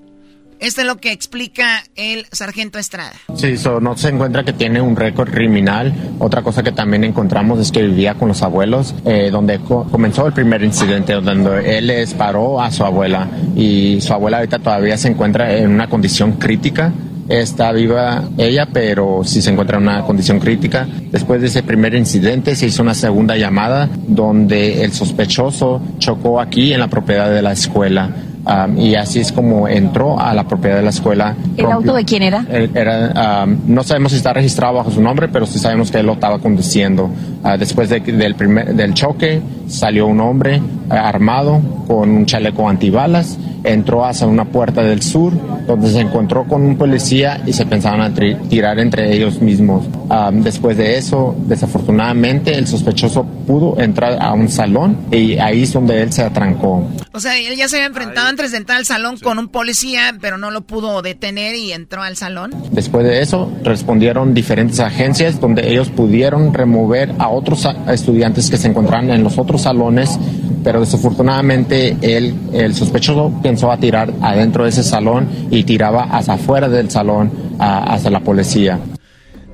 Esto 0.60 0.80
es 0.80 0.86
lo 0.86 0.96
que 0.96 1.12
explica 1.12 1.82
el 1.94 2.26
Sargento 2.32 2.78
Estrada. 2.78 3.12
Sí, 3.36 3.56
so, 3.58 3.80
no 3.80 3.96
se 3.96 4.08
encuentra 4.08 4.44
que 4.44 4.52
tiene 4.54 4.80
un 4.80 4.96
récord 4.96 5.30
criminal. 5.30 5.92
Otra 6.18 6.42
cosa 6.42 6.62
que 6.62 6.72
también 6.72 7.04
encontramos 7.04 7.58
es 7.60 7.70
que 7.70 7.82
vivía 7.82 8.14
con 8.14 8.28
los 8.28 8.42
abuelos, 8.42 8.94
eh, 9.04 9.28
donde 9.30 9.58
co- 9.58 9.84
comenzó 9.90 10.26
el 10.26 10.32
primer 10.32 10.62
incidente, 10.62 11.12
donde 11.14 11.78
él 11.78 11.86
le 11.88 12.00
disparó 12.00 12.60
a 12.62 12.70
su 12.70 12.84
abuela 12.84 13.28
y 13.54 14.00
su 14.00 14.12
abuela 14.12 14.38
ahorita 14.38 14.58
todavía 14.60 14.96
se 14.96 15.08
encuentra 15.08 15.54
en 15.54 15.70
una 15.70 15.88
condición 15.88 16.32
crítica. 16.32 16.92
Está 17.28 17.72
viva 17.72 18.22
ella, 18.36 18.68
pero 18.72 19.22
sí 19.24 19.40
se 19.42 19.50
encuentra 19.50 19.78
en 19.78 19.84
una 19.84 20.02
condición 20.02 20.38
crítica. 20.40 20.86
Después 21.10 21.40
de 21.40 21.46
ese 21.48 21.62
primer 21.62 21.94
incidente 21.94 22.54
se 22.54 22.66
hizo 22.66 22.82
una 22.82 22.94
segunda 22.94 23.36
llamada 23.36 23.88
donde 24.06 24.84
el 24.84 24.92
sospechoso 24.92 25.80
chocó 25.98 26.40
aquí 26.40 26.72
en 26.74 26.80
la 26.80 26.88
propiedad 26.88 27.30
de 27.30 27.40
la 27.42 27.52
escuela. 27.52 28.10
Um, 28.46 28.78
y 28.78 28.94
así 28.94 29.20
es 29.20 29.32
como 29.32 29.66
entró 29.68 30.20
a 30.20 30.34
la 30.34 30.46
propiedad 30.46 30.76
de 30.76 30.82
la 30.82 30.90
escuela. 30.90 31.34
¿El 31.56 31.64
auto 31.66 31.94
de 31.94 32.04
quién 32.04 32.22
era? 32.22 32.44
Él 32.50 32.70
era, 32.74 33.44
um, 33.44 33.58
no 33.66 33.82
sabemos 33.82 34.12
si 34.12 34.18
está 34.18 34.34
registrado 34.34 34.74
bajo 34.74 34.90
su 34.90 35.00
nombre, 35.00 35.28
pero 35.28 35.46
sí 35.46 35.58
sabemos 35.58 35.90
que 35.90 35.98
él 35.98 36.06
lo 36.06 36.12
estaba 36.12 36.38
conduciendo. 36.38 37.08
Ah, 37.44 37.56
después 37.58 37.90
de- 37.90 38.00
del, 38.00 38.34
primer, 38.34 38.74
del 38.74 38.94
choque 38.94 39.40
salió 39.68 40.06
un 40.06 40.20
hombre 40.20 40.60
ah, 40.90 41.08
armado 41.08 41.60
con 41.86 42.10
un 42.10 42.24
chaleco 42.26 42.66
antibalas, 42.68 43.38
entró 43.62 44.04
hacia 44.04 44.26
una 44.26 44.46
puerta 44.46 44.82
del 44.82 45.02
sur 45.02 45.32
donde 45.66 45.90
se 45.90 46.00
encontró 46.00 46.44
con 46.44 46.62
un 46.62 46.76
policía 46.76 47.40
y 47.46 47.52
se 47.52 47.64
pensaban 47.66 48.00
a 48.00 48.12
tirar 48.48 48.78
entre 48.78 49.14
ellos 49.14 49.40
mismos. 49.40 49.86
Ah, 50.10 50.30
después 50.32 50.76
de 50.78 50.96
eso, 50.98 51.34
desafortunadamente, 51.46 52.56
el 52.56 52.66
sospechoso 52.66 53.24
pudo 53.46 53.78
entrar 53.80 54.18
a 54.20 54.32
un 54.32 54.48
salón 54.48 54.96
y 55.10 55.38
ahí 55.38 55.62
es 55.64 55.72
donde 55.72 56.02
él 56.02 56.12
se 56.12 56.22
atrancó. 56.22 56.86
O 57.12 57.20
sea, 57.20 57.38
él 57.38 57.56
ya 57.56 57.68
se 57.68 57.76
había 57.76 57.86
enfrentado 57.88 58.26
antes 58.28 58.50
de 58.52 58.58
entrar 58.58 58.78
al 58.78 58.84
salón 58.86 59.16
con 59.22 59.38
un 59.38 59.48
policía, 59.48 60.14
pero 60.20 60.36
no 60.38 60.50
lo 60.50 60.62
pudo 60.62 61.00
detener 61.02 61.54
y 61.54 61.72
entró 61.72 62.02
al 62.02 62.16
salón. 62.16 62.52
Después 62.72 63.04
de 63.04 63.20
eso, 63.22 63.50
respondieron 63.62 64.34
diferentes 64.34 64.80
agencias 64.80 65.40
donde 65.40 65.70
ellos 65.70 65.90
pudieron 65.90 66.52
remover 66.52 67.12
a 67.18 67.28
otros 67.34 67.66
estudiantes 67.88 68.48
que 68.50 68.56
se 68.56 68.68
encontraban 68.68 69.10
en 69.10 69.22
los 69.22 69.36
otros 69.38 69.62
salones, 69.62 70.18
pero 70.62 70.80
desafortunadamente 70.80 71.96
él, 72.00 72.34
el 72.52 72.74
sospechoso 72.74 73.32
pensó 73.42 73.70
a 73.70 73.76
tirar 73.78 74.12
adentro 74.22 74.64
de 74.64 74.70
ese 74.70 74.82
salón 74.82 75.28
y 75.50 75.64
tiraba 75.64 76.04
hacia 76.04 76.34
afuera 76.34 76.68
del 76.68 76.90
salón, 76.90 77.30
a- 77.58 77.94
hacia 77.94 78.10
la 78.10 78.20
policía. 78.20 78.78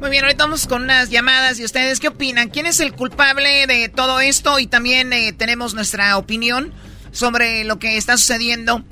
Muy 0.00 0.08
bien, 0.10 0.24
ahorita 0.24 0.44
vamos 0.44 0.66
con 0.66 0.82
unas 0.84 1.10
llamadas 1.10 1.58
y 1.60 1.64
ustedes 1.64 2.00
qué 2.00 2.08
opinan. 2.08 2.48
¿Quién 2.48 2.64
es 2.66 2.80
el 2.80 2.94
culpable 2.94 3.66
de 3.66 3.88
todo 3.90 4.20
esto? 4.20 4.58
Y 4.58 4.66
también 4.66 5.12
eh, 5.12 5.32
tenemos 5.34 5.74
nuestra 5.74 6.16
opinión 6.16 6.72
sobre 7.12 7.64
lo 7.64 7.78
que 7.78 7.98
está 7.98 8.16
sucediendo. 8.16 8.82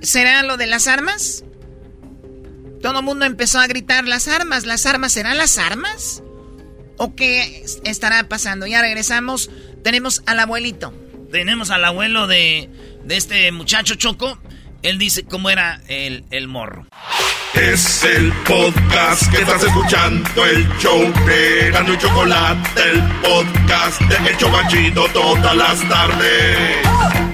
¿Será 0.00 0.42
lo 0.42 0.56
de 0.56 0.66
las 0.66 0.86
armas? 0.86 1.44
Todo 2.80 3.00
el 3.00 3.04
mundo 3.04 3.24
empezó 3.26 3.58
a 3.58 3.66
gritar 3.66 4.06
las 4.06 4.28
armas, 4.28 4.64
las 4.64 4.86
armas, 4.86 5.12
¿serán 5.12 5.36
las 5.38 5.58
armas? 5.58 6.22
¿O 6.96 7.14
qué 7.14 7.64
estará 7.84 8.28
pasando? 8.28 8.66
Ya 8.66 8.80
regresamos, 8.80 9.50
tenemos 9.82 10.22
al 10.26 10.40
abuelito. 10.40 10.94
Tenemos 11.32 11.70
al 11.70 11.84
abuelo 11.84 12.26
de, 12.26 12.70
de 13.04 13.16
este 13.16 13.50
muchacho 13.52 13.96
Choco. 13.96 14.38
Él 14.82 14.98
dice 14.98 15.24
cómo 15.24 15.50
era 15.50 15.80
el, 15.88 16.24
el 16.30 16.46
morro. 16.46 16.86
Es 17.54 18.02
el 18.04 18.32
podcast 18.44 19.30
que 19.30 19.42
estás 19.42 19.62
escuchando, 19.62 20.44
el 20.44 20.68
show 20.78 21.00
de 21.24 21.68
y 21.68 21.98
Chocolate, 21.98 22.90
el 22.90 23.02
podcast 23.22 24.00
de 24.02 24.30
El 24.30 24.36
Chobachito 24.36 25.06
todas 25.12 25.56
las 25.56 25.88
tardes. 25.88 27.33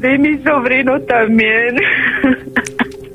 Perdí 0.00 0.18
mi 0.18 0.38
sobrino 0.42 1.00
también. 1.02 1.76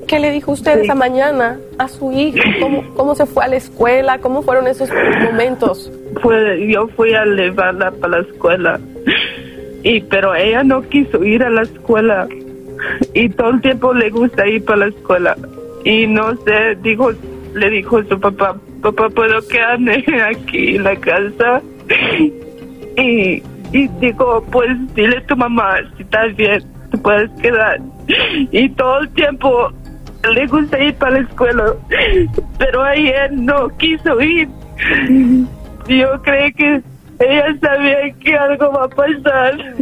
¿Qué 0.07 0.19
le 0.19 0.31
dijo 0.31 0.51
usted 0.51 0.79
esa 0.79 0.93
mañana 0.93 1.57
a 1.79 1.87
su 1.87 2.11
hijo? 2.11 2.37
¿Cómo, 2.59 2.83
¿Cómo 2.95 3.15
se 3.15 3.25
fue 3.25 3.43
a 3.43 3.47
la 3.47 3.55
escuela? 3.55 4.19
¿Cómo 4.19 4.43
fueron 4.43 4.67
esos 4.67 4.89
momentos? 5.23 5.91
Fue, 6.21 6.67
yo 6.67 6.87
fui 6.89 7.13
a 7.13 7.25
llevarla 7.25 7.91
para 7.91 8.19
la 8.19 8.27
escuela. 8.27 8.79
Y 9.83 10.01
pero 10.01 10.35
ella 10.35 10.63
no 10.63 10.81
quiso 10.83 11.23
ir 11.23 11.43
a 11.43 11.49
la 11.49 11.63
escuela. 11.63 12.27
Y 13.13 13.29
todo 13.29 13.51
el 13.51 13.61
tiempo 13.61 13.93
le 13.93 14.09
gusta 14.11 14.47
ir 14.47 14.63
para 14.63 14.77
la 14.77 14.87
escuela. 14.87 15.35
Y 15.83 16.05
no 16.05 16.35
sé, 16.37 16.75
dijo, 16.83 17.11
le 17.55 17.69
dijo 17.71 18.03
su 18.03 18.19
papá, 18.19 18.55
papá, 18.81 19.09
¿puedo 19.09 19.41
quedarme 19.47 20.03
aquí 20.29 20.75
en 20.75 20.83
la 20.83 20.95
casa? 20.97 21.61
Y, 22.97 23.41
y 23.73 23.87
digo, 23.99 24.45
pues 24.51 24.69
dile 24.93 25.17
a 25.17 25.25
tu 25.25 25.35
mamá, 25.35 25.77
si 25.97 26.03
estás 26.03 26.35
bien, 26.35 26.74
puedes 26.97 27.29
quedar. 27.41 27.79
Y 28.51 28.69
todo 28.69 28.99
el 28.99 29.09
tiempo 29.09 29.71
le 30.33 30.47
gusta 30.47 30.79
ir 30.81 30.93
para 30.95 31.19
la 31.19 31.27
escuela, 31.27 31.75
pero 32.57 32.83
ayer 32.83 33.31
no 33.31 33.69
quiso 33.77 34.21
ir. 34.21 34.47
Yo 35.87 36.21
creo 36.23 36.51
que 36.55 36.81
ella 37.19 37.57
sabía 37.61 38.13
que 38.19 38.35
algo 38.35 38.71
va 38.71 38.85
a 38.85 38.89
pasar. 38.89 39.75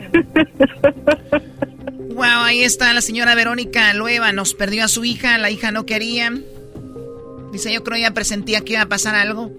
Wow, 2.14 2.44
ahí 2.44 2.64
está 2.64 2.94
la 2.94 3.02
señora 3.02 3.34
Verónica 3.36 3.94
Lueva. 3.94 4.32
Nos 4.32 4.54
perdió 4.54 4.84
a 4.84 4.88
su 4.88 5.04
hija, 5.04 5.38
la 5.38 5.50
hija 5.50 5.72
no 5.72 5.86
quería. 5.86 6.32
Dice, 7.52 7.74
yo 7.74 7.84
creo 7.84 8.00
ya 8.00 8.12
presentía 8.12 8.62
que 8.62 8.74
iba 8.74 8.84
a 8.84 8.88
pasar 8.88 9.16
algo. 9.16 9.52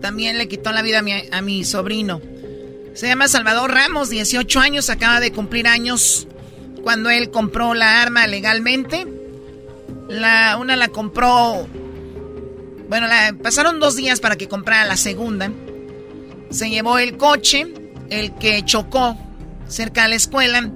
También 0.00 0.36
le 0.36 0.48
quitó 0.48 0.72
la 0.72 0.82
vida 0.82 0.98
a 0.98 1.02
mi, 1.02 1.12
a 1.12 1.42
mi 1.42 1.64
sobrino. 1.64 2.20
Se 2.94 3.06
llama 3.06 3.28
Salvador 3.28 3.70
Ramos, 3.70 4.10
18 4.10 4.60
años, 4.60 4.90
acaba 4.90 5.20
de 5.20 5.32
cumplir 5.32 5.66
años 5.68 6.26
cuando 6.82 7.10
él 7.10 7.30
compró 7.30 7.74
la 7.74 8.02
arma 8.02 8.26
legalmente. 8.26 9.06
La, 10.08 10.58
una 10.60 10.76
la 10.76 10.88
compró, 10.88 11.66
bueno, 12.88 13.06
la, 13.06 13.34
pasaron 13.42 13.80
dos 13.80 13.96
días 13.96 14.20
para 14.20 14.36
que 14.36 14.48
comprara 14.48 14.84
la 14.84 14.96
segunda. 14.96 15.50
Se 16.50 16.68
llevó 16.68 16.98
el 16.98 17.16
coche, 17.16 17.72
el 18.10 18.34
que 18.34 18.62
chocó 18.64 19.16
cerca 19.68 20.02
de 20.02 20.08
la 20.10 20.16
escuela. 20.16 20.70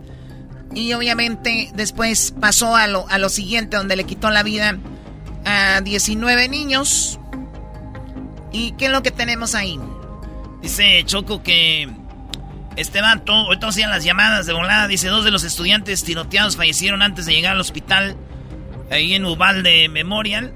Y 0.74 0.92
obviamente 0.92 1.70
después 1.74 2.34
pasó 2.40 2.76
a 2.76 2.86
lo, 2.86 3.08
a 3.08 3.18
lo 3.18 3.28
siguiente, 3.28 3.76
donde 3.76 3.96
le 3.96 4.04
quitó 4.04 4.30
la 4.30 4.42
vida 4.42 4.78
a 5.44 5.80
19 5.80 6.48
niños. 6.48 7.18
¿Y 8.52 8.72
qué 8.72 8.86
es 8.86 8.90
lo 8.90 9.02
que 9.02 9.10
tenemos 9.10 9.54
ahí? 9.54 9.78
Dice 10.62 11.02
Choco 11.04 11.42
que 11.42 11.88
este 12.76 13.00
vato, 13.00 13.32
ahorita 13.32 13.68
hacían 13.68 13.90
las 13.90 14.04
llamadas 14.04 14.46
de 14.46 14.52
volada, 14.52 14.86
dice, 14.86 15.08
dos 15.08 15.24
de 15.24 15.30
los 15.30 15.44
estudiantes 15.44 16.04
tiroteados 16.04 16.56
fallecieron 16.56 17.02
antes 17.02 17.26
de 17.26 17.32
llegar 17.32 17.52
al 17.52 17.60
hospital, 17.60 18.16
ahí 18.90 19.14
en 19.14 19.24
Uvalde 19.24 19.88
Memorial, 19.88 20.52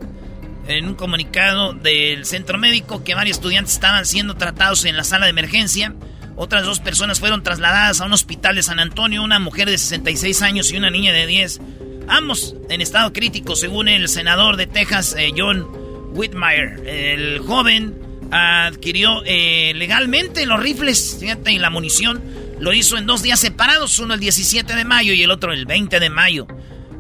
en 0.69 0.87
un 0.87 0.95
comunicado 0.95 1.73
del 1.73 2.27
centro 2.27 2.59
médico 2.59 3.03
que 3.03 3.15
varios 3.15 3.39
estudiantes 3.39 3.75
estaban 3.75 4.05
siendo 4.05 4.35
tratados 4.35 4.85
en 4.85 4.97
la 4.97 5.05
sala 5.05 5.27
de 5.27 5.31
emergencia. 5.31 5.95
Otras 6.37 6.65
dos 6.65 6.81
personas 6.81 7.21
fueron 7.21 7.43
trasladadas 7.43 8.01
a 8.01 8.07
un 8.07 8.13
hospital 8.13 8.55
de 8.55 8.63
San 8.63 8.79
Antonio, 8.79 9.23
una 9.23 9.39
mujer 9.39 9.69
de 9.69 9.79
66 9.79 10.43
años 10.43 10.71
y 10.71 10.77
una 10.77 10.91
niña 10.91 11.13
de 11.13 11.27
10. 11.27 11.61
Ambos 12.09 12.55
en 12.69 12.81
estado 12.81 13.13
crítico, 13.13 13.57
según 13.57 13.89
el 13.89 14.09
senador 14.09 14.57
de 14.57 14.67
Texas, 14.67 15.15
eh, 15.19 15.33
John 15.37 15.67
Whitmire. 16.15 17.13
El 17.13 17.41
joven 17.41 18.10
adquirió 18.31 19.23
eh, 19.25 19.73
legalmente 19.75 20.47
los 20.47 20.61
rifles 20.61 21.21
y 21.47 21.59
la 21.59 21.71
munición. 21.71 22.23
Lo 22.59 22.73
hizo 22.73 22.99
en 22.99 23.07
dos 23.07 23.23
días 23.23 23.41
separados, 23.41 23.99
uno 23.99 24.15
el 24.15 24.21
17 24.21 24.75
de 24.75 24.85
mayo 24.85 25.13
y 25.13 25.23
el 25.23 25.31
otro 25.31 25.53
el 25.53 25.67
20 25.67 26.01
de 26.01 26.11
mayo. 26.11 26.47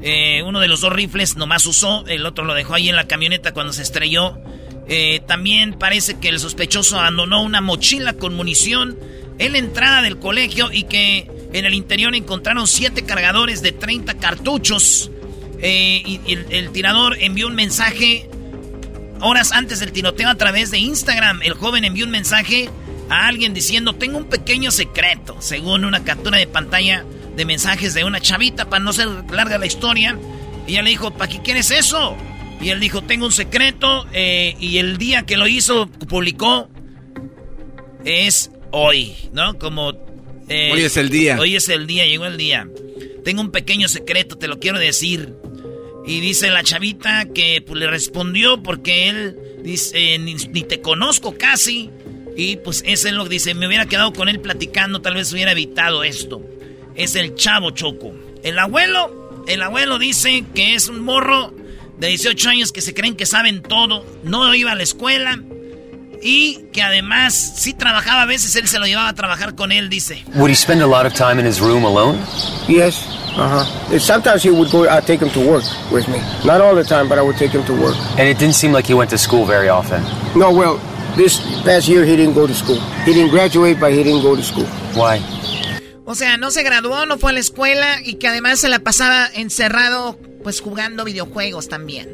Eh, 0.02 0.43
uno 0.44 0.61
de 0.61 0.69
los 0.69 0.81
dos 0.81 0.93
rifles 0.93 1.36
nomás 1.36 1.66
usó, 1.66 2.07
el 2.07 2.24
otro 2.24 2.44
lo 2.44 2.55
dejó 2.55 2.74
ahí 2.74 2.89
en 2.89 2.97
la 2.97 3.07
camioneta 3.07 3.52
cuando 3.52 3.73
se 3.73 3.82
estrelló. 3.82 4.39
también 5.27 5.74
parece 5.74 6.19
que 6.19 6.31
el 6.31 6.40
sospechoso 6.40 6.98
abandonó 6.98 7.43
una 7.43 7.61
mochila 7.61 8.15
con 8.15 8.35
munición 8.35 8.98
en 9.39 9.52
la 9.52 9.59
entrada 9.59 10.02
del 10.02 10.19
colegio 10.19 10.70
y 10.73 10.85
que 10.85 11.31
en 11.52 11.65
el 11.65 11.74
interior 11.74 12.15
encontraron 12.15 12.66
siete 12.66 13.02
cargadores 13.02 13.62
de 13.62 13.73
30 13.73 14.15
cartuchos. 14.15 15.11
Eh, 15.62 16.02
y, 16.07 16.20
el, 16.51 16.70
tirador 16.70 17.16
envió 17.20 17.47
un 17.47 17.55
mensaje 17.55 18.31
horas 19.21 19.53
antes 19.53 19.81
del 19.81 19.93
tiroteo 19.93 20.29
a 20.29 20.35
través 20.35 20.71
de 20.71 20.79
Instagram. 20.79 21.43
El 21.43 21.55
joven 21.55 21.85
envió 21.85 22.05
un 22.05 22.11
mensaje 22.11 22.71
a 23.09 23.27
alguien 23.27 23.55
diciendo, 23.55 23.95
tengo 23.95 24.19
un 24.19 24.25
pequeño 24.25 24.71
secreto, 24.71 25.37
según 25.41 25.85
una 25.85 26.05
captura 26.05 26.39
de 26.39 26.47
pantalla 26.47 27.05
de 27.37 27.45
mensajes 27.45 27.95
de 27.95 28.05
una 28.05 28.21
chavita, 28.21 28.69
para 28.69 28.83
no 28.83 28.93
ser 28.93 29.09
larga 29.31 29.59
la 29.59 29.67
historia. 29.67 30.19
Y 30.67 30.73
ella 30.73 30.83
le 30.83 30.91
dijo, 30.91 31.11
¿para 31.13 31.31
qué 31.31 31.41
quieres 31.43 31.71
eso? 31.71 32.17
Y 32.61 32.69
él 32.69 32.81
dijo, 32.81 33.03
tengo 33.03 33.27
un 33.27 33.33
secreto. 33.33 34.07
Eh, 34.13 34.55
y 34.61 34.79
el 34.79 34.99
día 34.99 35.23
que 35.23 35.37
lo 35.37 35.49
hizo, 35.49 35.87
publicó, 36.09 36.69
es 38.05 38.51
hoy, 38.71 39.15
¿no? 39.33 39.59
Como... 39.59 39.93
Eh, 40.49 40.71
hoy 40.73 40.83
es 40.83 40.97
el 40.97 41.11
día. 41.11 41.39
Hoy 41.39 41.57
es 41.57 41.69
el 41.69 41.87
día, 41.87 42.07
llegó 42.07 42.27
el 42.27 42.37
día. 42.37 42.69
Tengo 43.25 43.41
un 43.41 43.51
pequeño 43.51 43.89
secreto, 43.89 44.37
te 44.37 44.49
lo 44.49 44.59
quiero 44.59 44.79
decir. 44.79 45.35
Y 46.07 46.21
dice 46.21 46.51
la 46.51 46.63
chavita 46.63 47.27
que 47.27 47.63
pues, 47.65 47.79
le 47.79 47.87
respondió 47.87 48.63
porque 48.63 49.09
él 49.09 49.37
dice, 49.63 50.19
ni, 50.19 50.37
te 50.37 50.81
conozco 50.81 51.37
casi. 51.37 51.91
Y 52.37 52.57
pues 52.57 52.83
ese 52.87 53.09
es 53.09 53.15
lo 53.15 53.25
que 53.25 53.31
dice, 53.31 53.55
me 53.55 53.67
hubiera 53.67 53.87
quedado 53.87 54.13
con 54.13 54.29
él 54.29 54.41
platicando, 54.41 55.03
tal 55.03 55.15
vez 55.15 55.33
hubiera 55.33 55.53
evitado 55.53 56.05
esto. 56.05 56.43
Es 56.95 57.15
el 57.17 57.35
chavo 57.35 57.71
Choco. 57.71 58.15
El 58.43 58.59
abuelo, 58.59 59.45
el 59.47 59.63
abuelo 59.63 59.99
dice 59.99 60.45
que 60.55 60.75
es 60.75 60.89
un 60.89 61.01
morro 61.01 61.55
de 61.99 62.09
18 62.09 62.49
años 62.49 62.73
que 62.73 62.81
se 62.81 62.95
creen 62.95 63.17
que 63.17 63.27
saben 63.27 63.63
todo. 63.63 64.07
No 64.25 64.55
iba 64.55 64.73
a 64.73 64.77
la 64.77 64.83
escuela 64.83 65.43
y 66.23 66.67
que 66.73 66.83
además 66.83 67.35
sí 67.35 67.75
trabajaba 67.75 68.23
a 68.23 68.27
veces, 68.27 68.55
él 68.57 68.69
se 68.69 68.79
lo 68.79 68.87
llevaba 68.87 69.09
a 69.09 69.15
trabajar 69.15 69.55
con 69.55 69.73
él, 69.73 69.89
dice. 69.89 70.25
Would 70.35 70.51
he 70.51 70.55
spend 70.55 70.83
a 70.83 70.87
lot 70.87 71.07
of 71.07 71.15
time 71.15 71.41
in 71.41 71.47
his 71.47 71.61
room 71.61 71.85
alone? 71.85 72.19
Yes. 72.69 73.07
Uh-huh. 73.37 73.99
Sometimes 73.99 74.43
he 74.43 74.51
would 74.51 74.71
go, 74.71 74.89
I'd 74.89 75.07
take 75.07 75.21
him 75.21 75.31
to 75.31 75.41
work 75.41 75.65
with 75.91 76.09
me. 76.09 76.19
Not 76.45 76.61
all 76.61 76.75
the 76.75 76.85
time, 76.85 77.09
but 77.09 77.19
I 77.19 77.23
would 77.23 77.37
take 77.37 77.53
him 77.53 77.65
to 77.65 77.73
work. 77.73 77.97
And 78.19 78.29
it 78.29 78.39
didn't 78.39 78.57
seem 78.57 78.73
like 78.73 78.87
he 78.87 78.95
went 78.95 79.11
to 79.11 79.19
school 79.19 79.47
very 79.47 79.69
often. 79.69 80.03
No, 80.35 80.53
well, 80.53 80.81
this 81.17 81.41
past 81.65 81.89
year 81.89 82.05
he 82.05 82.17
didn't 82.17 82.35
go 82.35 82.47
to 82.47 82.55
school. 82.55 82.81
He 83.05 83.15
didn't 83.15 83.31
graduate, 83.31 83.79
but 83.79 83.93
he 83.93 84.03
didn't 84.03 84.23
go 84.23 84.37
to 84.37 84.43
school. 84.43 84.67
Why? 84.95 85.21
O 86.05 86.15
sea, 86.15 86.37
no 86.37 86.51
se 86.51 86.65
graduó, 86.65 87.07
no 87.07 87.19
fue 87.19 87.31
a 87.31 87.35
la 87.35 87.41
escuela 87.41 88.01
y 88.05 88.15
que 88.15 88.27
además 88.27 88.59
se 88.59 88.69
la 88.69 88.81
pasaba 88.81 89.29
encerrado 89.33 90.19
pues 90.43 90.61
jugando 90.61 91.05
videojuegos 91.05 91.69
también. 91.69 92.09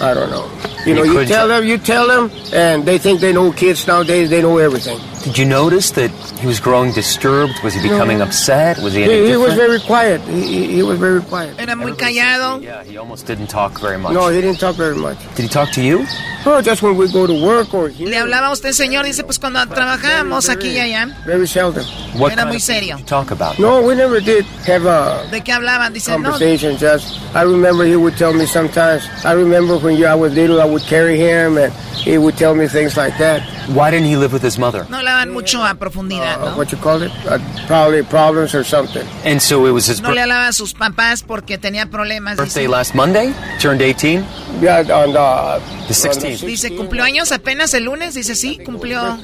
I 0.00 0.14
don't 0.14 0.30
know. 0.30 0.50
You 0.84 0.94
know, 0.94 1.02
you 1.02 1.24
tell 1.24 1.48
them, 1.48 1.64
you 1.64 1.78
tell 1.78 2.06
them, 2.06 2.30
and 2.52 2.84
they 2.84 2.98
think 2.98 3.20
they 3.20 3.32
know 3.32 3.50
kids 3.52 3.86
nowadays. 3.86 4.30
They 4.30 4.42
know 4.42 4.58
everything. 4.58 4.98
Did 5.26 5.38
you 5.38 5.44
notice 5.44 5.90
that 5.98 6.12
he 6.38 6.46
was 6.46 6.60
growing 6.60 6.92
disturbed? 6.92 7.58
Was 7.64 7.74
he 7.74 7.82
becoming 7.82 8.18
no. 8.18 8.26
upset? 8.26 8.78
Was 8.78 8.94
he? 8.94 9.02
He, 9.02 9.30
he 9.30 9.36
was 9.36 9.54
very 9.54 9.80
quiet. 9.80 10.20
He, 10.20 10.76
he, 10.76 10.82
was 10.84 11.00
very 11.00 11.20
quiet. 11.20 11.58
Era 11.58 11.74
muy 11.74 11.94
callado. 11.94 12.62
Yeah, 12.62 12.84
he 12.84 12.96
almost 12.96 13.26
didn't 13.26 13.48
talk 13.48 13.80
very 13.80 13.98
much. 13.98 14.14
No, 14.14 14.28
he 14.28 14.40
didn't 14.40 14.60
talk 14.60 14.76
very 14.76 14.94
much. 14.94 15.18
Did 15.34 15.42
he 15.42 15.48
talk 15.48 15.72
to 15.72 15.82
you? 15.82 16.06
Oh, 16.46 16.62
just 16.62 16.80
when 16.80 16.96
we 16.96 17.10
go 17.10 17.26
to 17.26 17.44
work 17.44 17.74
or. 17.74 17.88
Here. 17.88 18.08
Le 18.08 18.16
hablaba 18.18 18.46
a 18.46 18.52
usted, 18.52 18.70
señor. 18.70 19.04
Dice, 19.04 19.24
pues 19.24 19.40
cuando 19.40 19.66
trabajamos 19.66 20.48
aquí 20.48 20.68
y 20.74 20.78
allá. 20.78 21.08
Very 21.26 21.48
seldom. 21.48 21.84
What 22.16 22.30
Era 22.30 22.46
muy 22.46 22.60
serio. 22.60 22.96
Talk 23.04 23.32
about. 23.32 23.58
No, 23.58 23.82
we 23.82 23.96
never 23.96 24.20
did 24.20 24.44
have 24.64 24.86
a. 24.86 25.26
¿De 25.32 25.40
qué 25.40 25.52
hablaban? 25.52 25.92
Dice, 25.92 26.12
conversation. 26.12 26.74
No. 26.74 26.78
Just, 26.78 27.20
I 27.34 27.42
remember 27.42 27.84
he 27.84 27.96
would 27.96 28.16
tell 28.16 28.32
me 28.32 28.46
sometimes. 28.46 29.02
I 29.24 29.32
remember 29.32 29.76
when 29.76 30.00
I 30.04 30.14
was 30.14 30.34
little, 30.34 30.62
I 30.62 30.66
would 30.66 30.82
carry 30.82 31.18
him, 31.18 31.58
and 31.58 31.72
he 32.06 32.16
would 32.16 32.36
tell 32.36 32.54
me 32.54 32.68
things 32.68 32.96
like 32.96 33.18
that. 33.18 33.42
Why 33.74 33.90
didn't 33.90 34.06
he 34.06 34.16
live 34.16 34.32
with 34.32 34.42
his 34.42 34.58
mother? 34.58 34.86
No 34.88 35.02
hablaban 35.16 35.32
mucho 35.32 35.64
a 35.64 35.74
profundidad, 35.74 36.42
uh, 36.42 36.50
¿no? 36.50 36.56
What 36.56 36.68
you 36.70 36.78
call 36.78 37.02
it? 37.02 37.12
Uh, 37.26 37.38
probably 37.66 38.02
problems 38.02 38.54
or 38.54 38.64
something. 38.64 39.06
And 39.24 39.40
so 39.40 39.66
it 39.66 39.72
was 39.72 39.88
his. 39.88 40.00
No 40.00 40.12
le 40.12 40.20
hablaba 40.20 40.48
a 40.48 40.52
sus 40.52 40.74
papás 40.74 41.22
porque 41.22 41.58
tenía 41.58 41.86
problemas. 41.86 42.36
Birthday 42.36 42.68
last 42.68 42.94
Monday. 42.94 43.34
Turned 43.60 43.80
18. 43.80 44.24
Yeah, 44.60 44.80
on 44.92 45.12
the. 45.12 45.76
The 45.86 45.94
16th. 45.94 46.44
Dice 46.44 46.74
cumplió 46.74 47.04
años 47.04 47.32
apenas 47.32 47.72
el 47.74 47.84
lunes. 47.84 48.14
Dice 48.14 48.34
sí, 48.34 48.58
cumplió. 48.64 49.18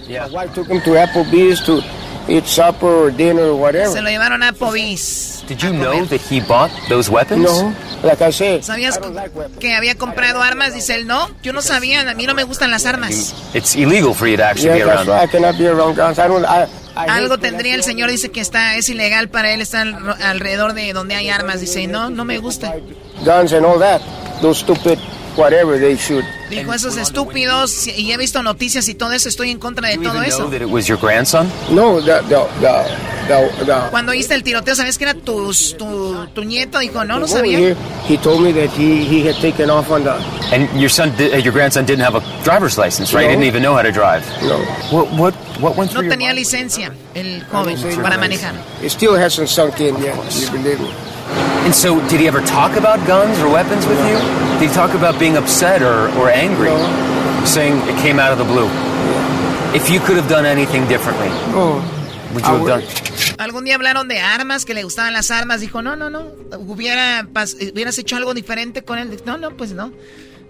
Eat 2.28 2.46
supper 2.46 2.86
or 2.86 3.10
dinner 3.10 3.50
or 3.50 3.56
whatever. 3.56 3.92
Se 3.92 4.00
lo 4.00 4.08
llevaron 4.08 4.42
a 4.42 4.48
Applebee's. 4.52 5.44
Did 5.48 5.62
you 5.62 5.72
know 5.72 6.04
that 6.06 6.20
he 6.20 6.40
bought 6.40 6.70
those 6.88 7.10
weapons? 7.10 7.44
No, 7.44 7.74
like 8.02 8.22
I 8.22 8.30
said. 8.30 8.62
¿Sabías 8.62 9.00
like 9.12 9.32
que 9.58 9.74
había 9.74 9.96
comprado 9.96 10.40
armas? 10.40 10.72
Dice 10.72 10.94
él, 10.94 11.06
no, 11.06 11.28
yo 11.42 11.52
no 11.52 11.60
sabía, 11.62 12.08
a 12.08 12.14
mí 12.14 12.26
no 12.26 12.34
me 12.34 12.44
gustan 12.44 12.70
las 12.70 12.86
armas. 12.86 13.34
It's 13.54 13.74
illegal 13.74 14.14
for 14.14 14.28
you 14.28 14.36
to 14.36 14.44
actually 14.44 14.78
yeah, 14.78 14.84
be 14.84 14.90
around. 14.90 15.08
Right. 15.08 15.24
I 15.24 15.26
cannot 15.26 15.58
be 15.58 15.66
around 15.66 15.96
guns. 15.96 16.18
I 16.18 16.28
don't, 16.28 16.44
I, 16.44 16.66
Algo 16.94 17.38
tendría 17.38 17.74
el 17.74 17.82
señor, 17.82 18.10
dice 18.10 18.30
que 18.30 18.40
está 18.40 18.76
es 18.76 18.88
ilegal 18.88 19.28
para 19.28 19.52
él 19.52 19.60
estar 19.60 19.86
alrededor 20.22 20.74
de 20.74 20.92
donde 20.92 21.14
hay 21.16 21.28
armas. 21.28 21.60
Dice, 21.60 21.86
no, 21.86 22.10
no 22.10 22.24
me 22.24 22.38
gusta. 22.38 22.74
Guns 23.24 23.52
and 23.52 23.66
all 23.66 23.78
that. 23.78 24.00
Those 24.40 24.60
stupid 24.60 24.98
whatever 25.36 25.78
they 25.78 25.96
should. 25.96 26.24
Dijo 26.50 26.72
esos 26.74 26.96
estúpidos 26.96 27.86
y 27.86 28.12
he 28.12 28.16
visto 28.16 28.42
noticias 28.42 28.88
y 28.88 28.94
todo 28.94 29.12
eso. 29.12 29.28
Estoy 29.28 29.50
en 29.50 29.58
contra 29.58 29.88
de 29.88 29.98
todo 29.98 30.22
eso. 30.22 30.48
That 30.50 30.60
it 30.60 30.68
was 30.68 30.86
your 30.86 30.98
grandson? 30.98 31.50
No, 31.70 32.00
the, 32.00 32.20
the, 32.28 32.44
the, 32.60 33.64
the, 33.64 33.90
Cuando 33.90 34.12
oíste 34.12 34.34
el 34.34 34.42
tiroteo, 34.42 34.74
¿sabes 34.74 34.98
que 34.98 35.04
era 35.04 35.14
tu, 35.14 35.52
tu, 35.78 36.26
tu 36.34 36.44
nieto? 36.44 36.78
Dijo, 36.78 37.04
no, 37.04 37.18
no 37.18 37.26
sabía. 37.26 37.58
He, 37.58 37.76
he 38.06 38.18
told 38.18 38.42
me 38.42 38.52
that 38.52 38.70
he, 38.76 39.04
he 39.04 39.26
had 39.26 39.36
taken 39.40 39.70
off 39.70 39.90
on 39.90 40.04
the. 40.04 40.12
And 40.52 40.68
your 40.78 40.90
son, 40.90 41.12
your 41.18 41.52
grandson 41.52 41.86
didn't 41.86 42.04
have 42.04 42.14
a 42.16 42.44
driver's 42.44 42.76
license, 42.76 43.14
right? 43.14 43.24
No. 43.24 43.30
He 43.30 43.36
didn't 43.36 43.46
even 43.46 43.62
know 43.62 43.74
how 43.74 43.82
to 43.82 43.92
drive. 43.92 44.22
No. 44.42 44.58
What 44.90 45.10
what 45.12 45.34
what 45.60 45.76
went 45.76 45.90
through 45.90 46.02
No 46.02 46.08
your 46.08 46.16
tenía 46.16 46.34
licencia 46.34 46.92
el 47.14 47.42
joven 47.50 47.78
para 48.02 48.18
manejar. 48.18 48.54
It 48.82 48.90
still 48.90 49.14
hasn't 49.16 49.48
sunk 49.48 49.80
in 49.80 49.96
yet. 50.02 50.14
You 50.34 50.50
believe 50.50 50.80
me? 50.80 51.11
And 51.64 51.74
so, 51.74 52.00
did 52.08 52.20
he 52.20 52.26
ever 52.26 52.40
talk 52.42 52.76
about 52.76 53.04
guns 53.06 53.38
or 53.38 53.48
weapons 53.50 53.86
with 53.86 53.98
you? 54.08 54.16
Did 54.58 54.68
he 54.68 54.74
talk 54.74 54.94
about 54.94 55.18
being 55.18 55.36
upset 55.36 55.80
or, 55.82 56.08
or 56.18 56.28
angry? 56.30 56.68
No. 56.70 57.44
Saying 57.44 57.76
it 57.88 57.96
came 58.02 58.18
out 58.18 58.32
of 58.32 58.38
the 58.38 58.44
blue. 58.44 58.68
If 59.74 59.88
you 59.90 60.00
could 60.00 60.16
have 60.16 60.28
done 60.28 60.44
anything 60.44 60.86
differently, 60.88 61.28
Oh. 61.54 61.80
would 62.34 62.44
you 62.44 62.54
have 62.54 62.66
done? 62.66 62.82
Algún 63.38 63.64
día 63.64 63.74
hablaron 63.76 64.08
de 64.08 64.18
armas, 64.20 64.64
que 64.64 64.74
le 64.74 64.82
gustaban 64.84 65.12
las 65.12 65.30
armas. 65.30 65.60
Dijo, 65.60 65.82
no, 65.82 65.96
no, 65.96 66.10
no. 66.10 66.26
Hubiera, 66.58 67.26
hubieras 67.72 67.98
hecho 67.98 68.16
algo 68.16 68.34
diferente 68.34 68.82
con 68.82 68.98
él. 68.98 69.20
No, 69.24 69.38
no, 69.38 69.56
pues 69.56 69.72
no. 69.72 69.92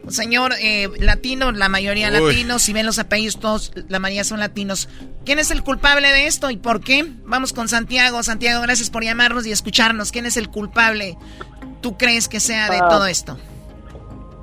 Señor 0.09 0.53
eh, 0.61 0.89
latino, 0.99 1.53
la 1.53 1.69
mayoría 1.69 2.09
Uy. 2.09 2.15
latinos, 2.31 2.63
si 2.63 2.73
ven 2.73 2.87
los 2.87 2.99
apellidos, 2.99 3.39
todos, 3.39 3.73
la 3.89 3.99
mayoría 3.99 4.25
son 4.25 4.41
latinos. 4.41 4.89
¿Quién 5.25 5.39
es 5.39 5.51
el 5.51 5.63
culpable 5.63 6.09
de 6.09 6.27
esto 6.27 6.51
y 6.51 6.57
por 6.57 6.81
qué? 6.81 7.05
Vamos 7.25 7.53
con 7.53 7.69
Santiago. 7.69 8.23
Santiago, 8.23 8.63
gracias 8.63 8.91
por 8.91 9.05
llamarnos 9.05 9.47
y 9.47 9.53
escucharnos. 9.53 10.11
¿Quién 10.13 10.27
es 10.27 10.37
el 10.37 10.49
culpable? 10.49 11.17
¿Tú 11.81 11.97
crees 11.97 12.29
que 12.29 12.41
sea 12.41 12.69
de 12.69 12.79
Ah. 12.79 12.89
todo 12.89 13.07
esto? 13.07 13.37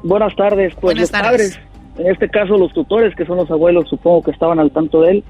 Buenas 0.03 0.33
tardes, 0.35 0.71
pues 0.75 0.81
Buenas 0.95 1.01
los 1.01 1.11
tardes. 1.11 1.57
padres, 1.57 1.59
en 1.97 2.07
este 2.11 2.29
caso 2.29 2.57
los 2.57 2.71
tutores, 2.73 3.13
que 3.15 3.25
son 3.25 3.37
los 3.37 3.51
abuelos, 3.51 3.89
supongo 3.89 4.23
que 4.23 4.31
estaban 4.31 4.59
al 4.59 4.71
tanto 4.71 5.01
de 5.01 5.11
él. 5.11 5.23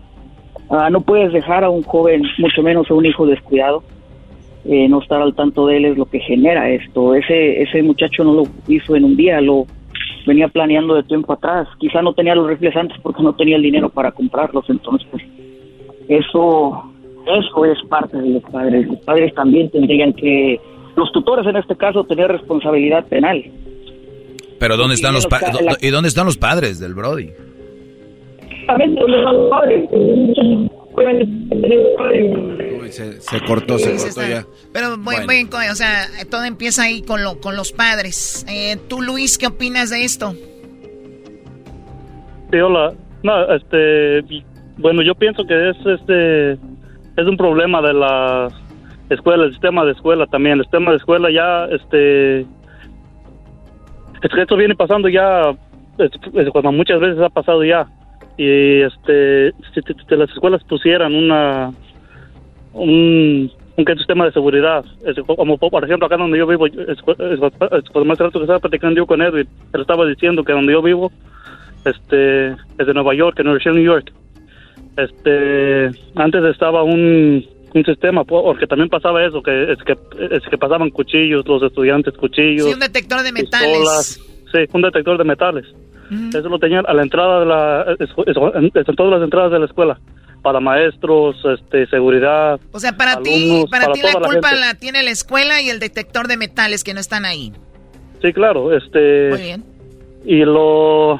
Ah, 0.69 0.89
no 0.91 1.01
puedes 1.01 1.33
dejar 1.33 1.63
a 1.63 1.69
un 1.71 1.81
joven, 1.81 2.21
mucho 2.37 2.61
menos 2.61 2.89
a 2.91 2.93
un 2.93 3.03
hijo 3.05 3.25
descuidado, 3.25 3.83
eh, 4.65 4.87
no 4.87 5.01
estar 5.01 5.19
al 5.21 5.33
tanto 5.33 5.65
de 5.65 5.77
él 5.77 5.85
es 5.85 5.97
lo 5.97 6.05
que 6.05 6.19
genera 6.19 6.69
esto. 6.69 7.15
Ese, 7.15 7.63
ese 7.63 7.81
muchacho 7.81 8.23
no 8.23 8.33
lo 8.33 8.43
hizo 8.67 8.95
en 8.95 9.05
un 9.05 9.17
día, 9.17 9.41
lo 9.41 9.65
venía 10.25 10.47
planeando 10.47 10.95
de 10.95 11.03
tiempo 11.03 11.33
atrás. 11.33 11.67
Quizá 11.79 12.01
no 12.01 12.13
tenía 12.13 12.35
los 12.35 12.47
rifles 12.47 12.75
antes 12.75 12.97
porque 13.01 13.23
no 13.23 13.33
tenía 13.33 13.55
el 13.57 13.61
dinero 13.63 13.89
para 13.89 14.11
comprarlos, 14.11 14.65
entonces 14.69 15.07
pues, 15.11 15.23
eso, 16.07 16.83
eso 17.25 17.65
es 17.65 17.77
parte 17.89 18.17
de 18.17 18.29
los 18.29 18.43
padres. 18.43 18.87
Los 18.87 18.99
padres 18.99 19.33
también 19.33 19.69
tendrían 19.69 20.13
que, 20.13 20.59
los 20.95 21.11
tutores 21.11 21.45
en 21.47 21.55
este 21.55 21.75
caso, 21.75 22.03
tener 22.03 22.27
responsabilidad 22.31 23.05
penal. 23.07 23.43
Pero 24.59 24.75
¿dónde 24.75 24.95
están 24.95 25.13
los 25.13 25.25
pa- 25.27 25.39
¿Y 25.81 25.89
dónde 25.89 26.09
están 26.09 26.25
los 26.25 26.37
padres 26.37 26.79
del 26.79 26.93
Brody? 26.93 27.29
Uy, 32.81 32.91
se, 32.91 33.21
se 33.21 33.39
cortó, 33.41 33.77
se 33.77 33.91
cortó 33.91 34.07
está- 34.07 34.29
ya. 34.29 34.45
Pero 34.73 34.89
buen, 34.89 35.03
Bueno. 35.03 35.25
buen 35.25 35.47
co- 35.47 35.57
o 35.71 35.75
sea, 35.75 36.07
todo 36.29 36.43
empieza 36.45 36.83
ahí 36.83 37.01
con, 37.01 37.23
lo, 37.23 37.39
con 37.39 37.55
los 37.55 37.71
padres. 37.71 38.45
Eh, 38.49 38.77
Tú, 38.87 39.01
Luis, 39.01 39.37
¿qué 39.37 39.47
opinas 39.47 39.89
de 39.89 40.03
esto? 40.03 40.33
Sí, 42.51 42.57
hola. 42.59 42.93
No, 43.23 43.53
este, 43.53 44.23
bueno, 44.77 45.01
yo 45.03 45.13
pienso 45.15 45.45
que 45.45 45.69
es 45.69 45.77
este 45.85 46.51
es 46.53 47.27
un 47.27 47.35
problema 47.37 47.81
de 47.81 47.93
la 47.93 48.47
escuela, 49.09 49.43
el 49.45 49.51
sistema 49.51 49.83
de 49.85 49.91
escuela 49.91 50.25
también, 50.27 50.57
el 50.57 50.63
sistema 50.63 50.91
de 50.91 50.97
escuela 50.97 51.29
ya 51.31 51.65
este 51.65 52.41
es 52.41 54.31
que 54.33 54.41
esto 54.41 54.55
viene 54.55 54.75
pasando 54.75 55.09
ya 55.09 55.51
es- 55.97 56.11
es 56.33 56.49
cuando 56.51 56.71
muchas 56.71 56.99
veces 57.01 57.21
ha 57.21 57.29
pasado 57.29 57.63
ya 57.65 57.85
y 58.41 58.81
este 58.83 59.51
si, 59.73 60.15
las 60.15 60.29
escuelas 60.29 60.63
pusieran 60.63 61.13
una 61.13 61.73
un, 62.73 63.51
un 63.75 63.85
sistema 63.97 64.25
de 64.25 64.31
seguridad 64.31 64.85
como 65.25 65.57
por 65.57 65.83
ejemplo 65.83 66.05
acá 66.07 66.15
donde 66.15 66.37
yo 66.37 66.47
vivo 66.47 66.65
por 67.91 68.05
más 68.05 68.17
rato 68.17 68.39
que 68.39 68.43
estaba 68.45 68.59
platicando 68.59 68.95
yo 68.97 69.05
con 69.05 69.21
Edwin 69.21 69.47
él 69.73 69.81
estaba 69.81 70.05
diciendo 70.05 70.43
que 70.43 70.53
donde 70.53 70.71
yo 70.71 70.81
vivo 70.81 71.11
este 71.85 72.47
es 72.49 72.87
de 72.87 72.93
Nueva 72.93 73.13
York, 73.15 73.39
en 73.39 73.45
New 73.45 73.83
York. 73.83 74.11
Este 74.97 75.85
antes 76.15 76.43
estaba 76.45 76.83
un, 76.83 77.45
un 77.73 77.85
sistema 77.85 78.23
po- 78.25 78.43
porque 78.43 78.67
también 78.67 78.89
pasaba 78.89 79.23
eso 79.25 79.41
que 79.41 79.71
es 79.71 79.77
que 79.83 79.93
es 80.31 80.43
que 80.49 80.57
pasaban 80.57 80.89
cuchillos 80.89 81.47
los 81.47 81.63
estudiantes 81.63 82.13
cuchillos 82.15 82.65
Sí, 82.67 82.73
un 82.73 82.79
detector 82.79 83.21
de 83.23 83.31
metales. 83.31 83.69
pistolas, 83.77 84.19
sí 84.51 84.59
un 84.73 84.81
detector 84.81 85.17
de 85.17 85.23
metales 85.23 85.65
eso 86.09 86.49
lo 86.49 86.59
tenían 86.59 86.85
a 86.87 86.93
la 86.93 87.03
entrada 87.03 87.39
de 87.39 87.45
la 87.45 87.85
en, 88.55 88.71
en 88.73 88.95
todas 88.95 89.11
las 89.11 89.23
entradas 89.23 89.51
de 89.51 89.59
la 89.59 89.65
escuela 89.65 89.99
para 90.41 90.59
maestros 90.59 91.35
este 91.59 91.85
seguridad 91.87 92.59
O 92.71 92.79
sea, 92.79 92.95
para 92.95 93.21
ti, 93.21 93.49
alumnos, 93.49 93.69
para, 93.69 93.91
ti 93.91 94.01
la 94.01 94.13
culpa 94.13 94.53
la 94.55 94.73
tiene 94.75 95.03
la 95.03 95.11
escuela 95.11 95.61
y 95.61 95.69
el 95.69 95.79
detector 95.79 96.27
de 96.27 96.37
metales 96.37 96.83
que 96.83 96.93
no 96.93 96.99
están 96.99 97.25
ahí. 97.25 97.51
Sí, 98.21 98.33
claro, 98.33 98.75
este. 98.75 99.29
Muy 99.29 99.41
bien. 99.41 99.63
Y 100.25 100.43
lo 100.43 101.19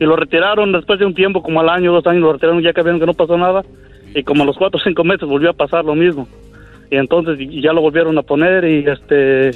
y 0.00 0.04
lo 0.04 0.16
retiraron 0.16 0.72
después 0.72 0.98
de 0.98 1.06
un 1.06 1.14
tiempo, 1.14 1.42
como 1.42 1.60
al 1.60 1.68
año, 1.68 1.92
dos 1.92 2.06
años, 2.06 2.22
lo 2.22 2.32
retiraron 2.32 2.62
ya 2.62 2.72
que 2.72 2.82
vieron 2.82 3.00
que 3.00 3.06
no 3.06 3.14
pasó 3.14 3.36
nada. 3.36 3.62
Y 4.14 4.22
como 4.22 4.42
a 4.42 4.46
los 4.46 4.56
cuatro 4.56 4.78
o 4.78 4.84
cinco 4.84 5.04
meses 5.04 5.28
volvió 5.28 5.50
a 5.50 5.54
pasar 5.54 5.84
lo 5.84 5.94
mismo. 5.94 6.28
Y 6.90 6.96
entonces 6.96 7.38
y 7.40 7.60
ya 7.60 7.72
lo 7.72 7.80
volvieron 7.80 8.16
a 8.18 8.22
poner 8.22 8.64
y 8.64 8.84
este. 8.88 9.50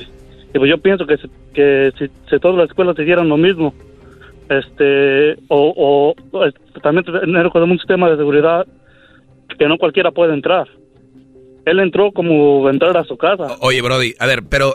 Y 0.54 0.58
pues 0.58 0.70
yo 0.70 0.78
pienso 0.78 1.06
que, 1.06 1.16
que 1.52 1.92
si, 1.98 2.06
si 2.30 2.38
todas 2.38 2.56
las 2.56 2.68
escuelas 2.68 2.98
hicieran 2.98 3.28
lo 3.28 3.36
mismo, 3.36 3.74
este. 4.50 5.34
O, 5.48 6.14
o 6.32 6.50
también 6.82 7.04
tener 7.04 7.46
un 7.54 7.78
sistema 7.78 8.10
de 8.10 8.16
seguridad 8.16 8.66
que 9.58 9.66
no 9.66 9.78
cualquiera 9.78 10.10
puede 10.10 10.34
entrar. 10.34 10.66
Él 11.64 11.80
entró 11.80 12.12
como 12.12 12.68
entrar 12.70 12.96
a 12.96 13.04
su 13.04 13.16
casa. 13.16 13.56
Oye, 13.60 13.82
Brody, 13.82 14.14
a 14.18 14.26
ver, 14.26 14.44
pero 14.48 14.74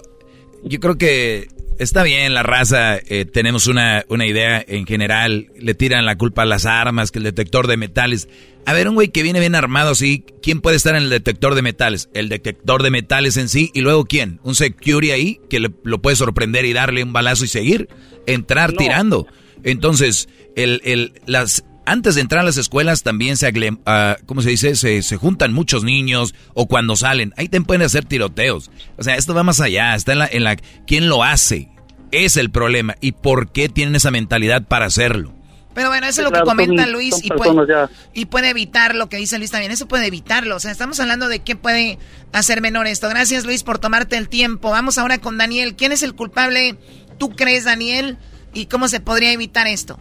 yo 0.64 0.80
creo 0.80 0.96
que 0.98 1.48
está 1.80 2.04
bien 2.04 2.34
la 2.36 2.44
raza, 2.44 2.98
eh, 2.98 3.26
tenemos 3.26 3.68
una, 3.68 4.04
una 4.10 4.28
idea 4.28 4.64
en 4.68 4.86
general, 4.86 5.48
le 5.60 5.74
tiran 5.74 6.06
la 6.06 6.18
culpa 6.18 6.44
a 6.44 6.46
las 6.46 6.66
armas, 6.68 7.12
que 7.12 7.18
el 7.20 7.24
detector 7.26 7.66
de 7.68 7.78
metales. 7.78 8.30
A 8.66 8.74
ver, 8.74 8.88
un 8.88 8.94
güey 8.96 9.10
que 9.10 9.24
viene 9.24 9.40
bien 9.40 9.56
armado 9.56 9.92
así, 9.92 10.24
¿quién 10.42 10.62
puede 10.62 10.76
estar 10.78 10.96
en 10.96 11.04
el 11.04 11.10
detector 11.10 11.56
de 11.56 11.64
metales? 11.64 12.10
El 12.14 12.30
detector 12.30 12.84
de 12.84 12.92
metales 12.92 13.38
en 13.38 13.50
sí, 13.50 13.72
y 13.74 13.82
luego 13.82 14.06
¿quién? 14.06 14.40
Un 14.44 14.54
security 14.56 15.12
ahí 15.12 15.40
que 15.50 15.60
le- 15.60 15.72
lo 15.84 16.00
puede 16.00 16.16
sorprender 16.16 16.64
y 16.66 16.74
darle 16.74 17.04
un 17.04 17.12
balazo 17.12 17.44
y 17.44 17.48
seguir, 17.48 17.90
entrar 18.28 18.72
tirando. 18.74 19.26
Entonces, 19.64 20.28
el, 20.56 20.82
el, 20.84 21.22
las, 21.26 21.64
antes 21.86 22.16
de 22.16 22.22
entrar 22.22 22.42
a 22.42 22.46
las 22.46 22.58
escuelas 22.58 23.04
también 23.04 23.38
se, 23.38 23.48
agle- 23.52 23.80
ah, 23.86 24.18
¿cómo 24.26 24.42
se 24.42 24.50
dice? 24.50 24.76
Se, 24.76 25.02
se 25.02 25.18
juntan 25.18 25.54
muchos 25.54 25.84
niños 25.84 26.34
o 26.54 26.68
cuando 26.68 26.96
salen. 26.96 27.34
Ahí 27.38 27.48
te 27.50 27.60
pueden 27.62 27.82
hacer 27.82 28.06
tiroteos. 28.06 28.72
O 28.98 29.04
sea, 29.04 29.16
esto 29.16 29.34
va 29.34 29.44
más 29.44 29.60
allá. 29.62 29.96
Está 29.96 30.14
en 30.14 30.20
la, 30.20 30.28
en 30.32 30.44
la... 30.44 30.56
¿Quién 30.88 31.10
lo 31.10 31.24
hace? 31.24 31.70
Es 32.12 32.38
el 32.38 32.52
problema. 32.52 32.96
¿Y 33.02 33.14
por 33.14 33.52
qué 33.52 33.70
tienen 33.70 33.96
esa 33.96 34.12
mentalidad 34.12 34.64
para 34.68 34.86
hacerlo? 34.86 35.34
Pero 35.74 35.90
bueno, 35.90 36.06
eso 36.06 36.22
es 36.22 36.26
lo 36.26 36.30
Claro, 36.30 36.46
que 36.46 36.50
comenta 36.52 36.84
son- 36.84 36.92
Luis 36.94 37.16
son 37.16 37.22
y 37.26 37.30
puede, 37.30 37.88
y 38.14 38.26
puede 38.26 38.50
evitar 38.50 38.94
lo 38.94 39.10
que 39.10 39.18
dice 39.18 39.40
Luis 39.40 39.50
también. 39.50 39.72
Eso 39.72 39.88
puede 39.88 40.06
evitarlo. 40.06 40.56
O 40.56 40.60
sea, 40.60 40.70
estamos 40.72 41.00
hablando 41.00 41.28
de 41.28 41.40
qué 41.40 41.56
puede 41.56 41.98
hacer 42.32 42.62
menor 42.62 42.86
esto. 42.86 43.10
Gracias, 43.10 43.44
Luis, 43.44 43.64
por 43.64 43.80
tomarte 43.80 44.16
el 44.18 44.30
tiempo. 44.30 44.70
Vamos 44.70 45.00
ahora 45.00 45.18
con 45.18 45.40
Daniel. 45.40 45.74
¿Quién 45.76 45.92
es 45.92 46.04
el 46.04 46.14
culpable? 46.14 46.76
¿Tú 47.18 47.32
crees, 47.32 47.64
Daniel? 47.64 48.20
¿Y 48.54 48.68
cómo 48.68 48.88
se 48.88 49.00
podría 49.00 49.34
evitar 49.34 49.68
esto? 49.68 49.98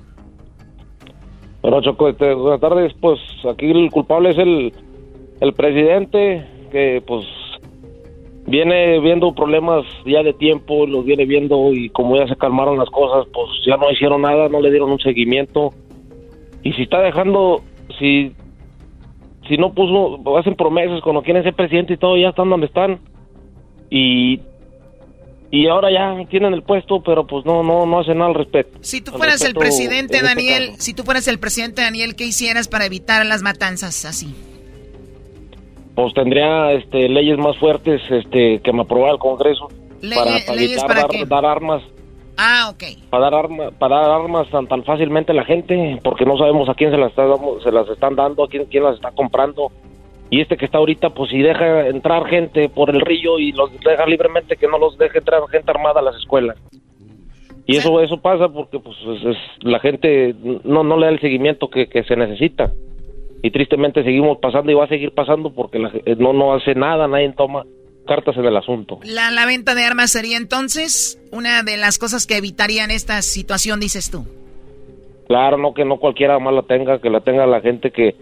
Bueno, 1.62 1.80
Choco, 1.80 2.08
este, 2.08 2.34
buenas 2.34 2.60
tardes. 2.60 2.92
Pues 3.00 3.20
aquí 3.50 3.70
el 3.70 3.90
culpable 3.90 4.30
es 4.30 4.38
el, 4.38 4.72
el 5.40 5.52
presidente 5.54 6.46
que 6.70 7.02
pues 7.06 7.24
viene 8.46 8.98
viendo 9.00 9.34
problemas 9.34 9.84
ya 10.04 10.22
de 10.22 10.32
tiempo, 10.34 10.86
los 10.86 11.04
viene 11.04 11.24
viendo 11.24 11.72
y 11.72 11.88
como 11.90 12.16
ya 12.16 12.26
se 12.26 12.36
calmaron 12.36 12.78
las 12.78 12.90
cosas, 12.90 13.26
pues 13.32 13.48
ya 13.66 13.76
no 13.76 13.90
hicieron 13.90 14.22
nada, 14.22 14.48
no 14.48 14.60
le 14.60 14.70
dieron 14.70 14.90
un 14.90 14.98
seguimiento. 14.98 15.72
Y 16.62 16.72
si 16.72 16.82
está 16.82 17.00
dejando, 17.00 17.62
si 17.98 18.32
si 19.48 19.56
no 19.56 19.72
puso, 19.72 20.20
hacen 20.38 20.54
promesas 20.54 21.00
cuando 21.02 21.22
quieren 21.22 21.42
ser 21.42 21.54
presidente 21.54 21.94
y 21.94 21.96
todo, 21.96 22.16
ya 22.16 22.28
están 22.30 22.50
donde 22.50 22.66
están. 22.66 23.00
Y 23.90 24.40
y 25.52 25.68
ahora 25.68 25.92
ya 25.92 26.16
tienen 26.30 26.54
el 26.54 26.62
puesto, 26.62 27.00
pero 27.02 27.26
pues 27.26 27.44
no 27.44 27.62
no 27.62 27.86
no 27.86 28.00
hacen 28.00 28.18
nada 28.18 28.30
al 28.30 28.34
respecto. 28.36 28.78
Si 28.80 29.00
tú 29.02 29.12
fueras 29.12 29.42
el 29.42 29.54
presidente, 29.54 30.18
en 30.18 30.24
este 30.24 30.34
Daniel, 30.34 30.66
caso. 30.70 30.80
si 30.82 30.94
tú 30.94 31.02
fueras 31.04 31.28
el 31.28 31.38
presidente, 31.38 31.82
Daniel, 31.82 32.16
¿qué 32.16 32.24
hicieras 32.24 32.66
para 32.68 32.86
evitar 32.86 33.24
las 33.26 33.42
matanzas 33.42 34.04
así? 34.04 34.34
pues 35.94 36.14
tendría 36.14 36.72
este 36.72 37.06
leyes 37.08 37.36
más 37.38 37.56
fuertes 37.58 38.00
este 38.10 38.60
que 38.64 38.72
me 38.72 38.80
aprobara 38.80 39.12
el 39.12 39.18
Congreso 39.18 39.68
Leye- 40.00 40.14
para, 40.16 40.30
para 40.46 40.54
leyes 40.56 40.70
evitar 40.82 40.86
para 40.88 41.00
dar, 41.02 41.10
qué? 41.10 41.24
dar 41.26 41.44
armas 41.46 41.82
Ah, 42.38 42.70
ok. 42.72 42.82
para 43.10 43.24
dar 43.24 43.34
arma, 43.34 43.70
para 43.78 43.96
dar 43.98 44.10
armas 44.10 44.48
tan 44.50 44.66
tan 44.66 44.82
fácilmente 44.84 45.32
a 45.32 45.34
la 45.34 45.44
gente 45.44 46.00
porque 46.02 46.24
no 46.24 46.38
sabemos 46.38 46.66
a 46.70 46.74
quién 46.74 46.90
se 46.92 46.96
las 46.96 47.10
está 47.10 47.24
se 47.62 47.70
las 47.70 47.86
están 47.90 48.16
dando 48.16 48.42
a 48.44 48.48
quién 48.48 48.64
quién 48.70 48.84
las 48.84 48.94
está 48.94 49.10
comprando 49.10 49.70
y 50.32 50.40
este 50.40 50.56
que 50.56 50.64
está 50.64 50.78
ahorita 50.78 51.10
pues 51.10 51.30
si 51.30 51.38
deja 51.42 51.86
entrar 51.88 52.26
gente 52.26 52.68
por 52.70 52.88
el 52.88 53.02
río 53.02 53.38
y 53.38 53.52
los 53.52 53.70
deja 53.80 54.06
libremente 54.06 54.56
que 54.56 54.66
no 54.66 54.78
los 54.78 54.96
deje 54.96 55.18
entrar 55.18 55.42
gente 55.50 55.70
armada 55.70 56.00
a 56.00 56.02
las 56.02 56.16
escuelas. 56.16 56.56
Y 57.66 57.76
eso 57.76 58.00
eso 58.00 58.16
pasa 58.20 58.48
porque 58.48 58.78
pues 58.80 58.96
es- 59.06 59.24
es- 59.36 59.64
la 59.64 59.78
gente 59.78 60.34
no 60.64 60.82
no 60.82 60.96
le 60.96 61.06
da 61.06 61.12
el 61.12 61.20
seguimiento 61.20 61.68
que, 61.68 61.86
que 61.86 62.02
se 62.04 62.16
necesita. 62.16 62.72
Y 63.42 63.50
tristemente 63.50 64.02
seguimos 64.04 64.38
pasando 64.38 64.72
y 64.72 64.74
va 64.74 64.84
a 64.84 64.88
seguir 64.88 65.12
pasando 65.12 65.52
porque 65.52 65.78
la 65.78 65.90
ge- 65.90 66.02
no 66.16 66.32
no 66.32 66.54
hace 66.54 66.74
nada 66.74 67.06
nadie 67.08 67.32
toma 67.36 67.64
cartas 68.06 68.36
en 68.38 68.46
el 68.46 68.56
asunto. 68.56 69.00
La, 69.04 69.30
la 69.30 69.44
venta 69.46 69.74
de 69.74 69.84
armas 69.84 70.10
sería 70.12 70.36
entonces 70.38 71.20
una 71.30 71.62
de 71.62 71.76
las 71.76 71.98
cosas 71.98 72.26
que 72.26 72.38
evitarían 72.38 72.90
esta 72.90 73.20
situación, 73.22 73.78
dices 73.80 74.10
tú. 74.10 74.24
claro 75.28 75.56
no 75.58 75.72
que 75.74 75.84
no 75.84 75.98
cualquiera 75.98 76.38
más 76.38 76.54
la 76.54 76.62
tenga 76.62 77.00
que 77.00 77.10
la 77.10 77.20
tenga 77.20 77.46
la 77.46 77.60
gente 77.60 77.90
que 77.90 78.16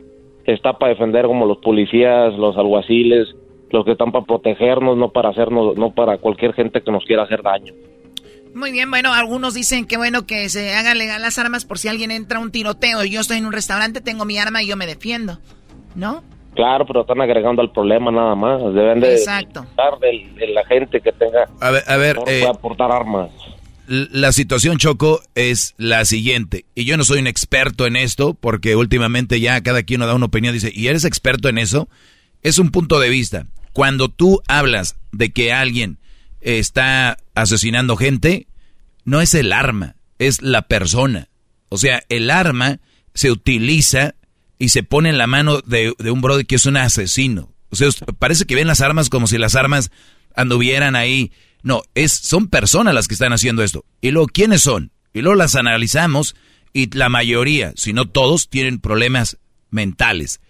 está 0.53 0.75
para 0.75 0.91
defender 0.91 1.27
como 1.27 1.47
los 1.47 1.59
policías 1.59 2.35
los 2.35 2.57
alguaciles 2.57 3.29
los 3.71 3.85
que 3.85 3.93
están 3.93 4.13
para 4.13 4.25
protegernos 4.25 4.97
no 4.97 5.11
para 5.11 5.31
hacernos 5.31 5.77
no 5.77 5.93
para 5.93 6.19
cualquier 6.19 6.53
gente 6.55 6.83
que 6.83 6.91
nos 6.91 7.05
quiera 7.05 7.25
hacer 7.25 7.43
daño 7.43 7.73
Muy 8.55 8.73
bien, 8.73 8.91
bueno, 8.91 9.13
algunos 9.13 9.55
dicen 9.55 9.87
que 9.87 9.97
bueno 9.97 10.27
que 10.27 10.49
se 10.49 10.75
hagan 10.75 10.99
legal 10.99 11.23
las 11.23 11.39
armas 11.39 11.65
por 11.65 11.79
si 11.79 11.89
alguien 11.89 12.11
entra 12.11 12.39
a 12.39 12.43
un 12.43 12.51
tiroteo 12.51 13.05
y 13.05 13.11
yo 13.11 13.21
estoy 13.21 13.39
en 13.39 13.47
un 13.47 13.53
restaurante, 13.53 14.01
tengo 14.01 14.25
mi 14.25 14.39
arma 14.39 14.63
y 14.63 14.69
yo 14.69 14.77
me 14.77 14.87
defiendo, 14.87 15.39
¿no? 15.95 16.23
claro 16.55 16.85
pero 16.85 17.03
están 17.03 17.21
agregando 17.21 17.63
al 17.63 17.71
problema 17.71 18.11
nada 18.11 18.35
más 18.35 18.61
deben 18.75 19.01
de 19.01 19.13
Exacto. 19.15 19.65
de, 20.01 20.31
de 20.35 20.49
la 20.49 20.65
gente 20.67 21.01
que 21.01 21.13
tenga 21.13 21.49
A 21.61 21.71
ver, 21.71 21.83
a 21.87 21.97
ver, 21.97 22.17
eh, 22.27 22.41
pueda 22.41 22.55
portar 22.55 22.91
armas 22.93 23.31
La 23.91 24.33
situación, 24.33 24.79
Choco, 24.79 25.21
es 25.35 25.75
la 25.77 26.05
siguiente. 26.05 26.65
Y 26.77 26.85
yo 26.85 26.97
no 26.97 27.03
soy 27.03 27.19
un 27.19 27.27
experto 27.27 27.89
en 27.89 27.97
esto, 27.97 28.35
porque 28.35 28.77
últimamente 28.77 29.41
ya 29.41 29.61
cada 29.65 29.83
quien 29.83 29.99
da 29.99 30.15
una 30.15 30.27
opinión. 30.27 30.55
Dice, 30.55 30.71
¿y 30.73 30.87
eres 30.87 31.05
experto 31.05 31.49
en 31.49 31.59
eso? 31.59 31.89
Es 32.41 32.61
un 32.61 32.71
punto 32.71 33.01
de 33.01 33.09
vista. 33.09 33.49
Cuando 33.73 34.09
tú 34.09 34.43
hablas 34.47 34.95
de 35.11 35.33
que 35.33 35.53
alguien 35.53 35.99
está 36.41 37.19
asesinando 37.35 37.97
gente, 37.97 38.47
no 39.05 39.21
es 39.21 39.35
el 39.35 39.53
arma, 39.53 39.97
es 40.21 40.41
la 40.41 40.63
persona. 40.63 41.29
O 41.69 41.77
sea, 41.77 42.05
el 42.09 42.31
arma 42.31 42.79
se 43.15 43.33
utiliza 43.33 44.15
y 44.57 44.69
se 44.69 44.85
pone 44.85 45.09
en 45.09 45.19
la 45.19 45.27
mano 45.27 45.63
de, 45.63 45.97
un 45.99 46.21
brother 46.21 46.47
que 46.47 46.55
es 46.55 46.67
un 46.67 46.77
asesino. 46.77 47.53
O 47.71 47.77
sea, 47.77 47.89
parece 48.21 48.45
que 48.45 48.55
ven 48.55 48.69
las 48.69 48.83
armas 48.83 49.09
como 49.09 49.27
si 49.27 49.37
las 49.37 49.57
armas 49.57 49.91
anduvieran 50.37 50.95
ahí. 50.95 51.33
No, 51.63 51.83
es, 51.95 52.13
son 52.13 52.49
personas 52.49 52.95
las 52.95 53.09
que 53.09 53.15
están 53.15 53.33
haciendo 53.33 53.63
esto. 53.63 53.85
Y 54.01 54.11
luego, 54.11 54.29
¿quiénes 54.29 54.63
son? 54.63 54.93
Y 55.13 55.21
luego 55.21 55.37
las 55.37 55.57
analizamos 55.57 56.37
y 56.73 56.95
la 56.97 57.09
mayoría, 57.09 57.73
si 57.77 57.93
no 57.93 58.09
todos, 58.09 58.49
tienen 58.49 58.81
problemas 58.81 59.39
mentales. 59.71 60.41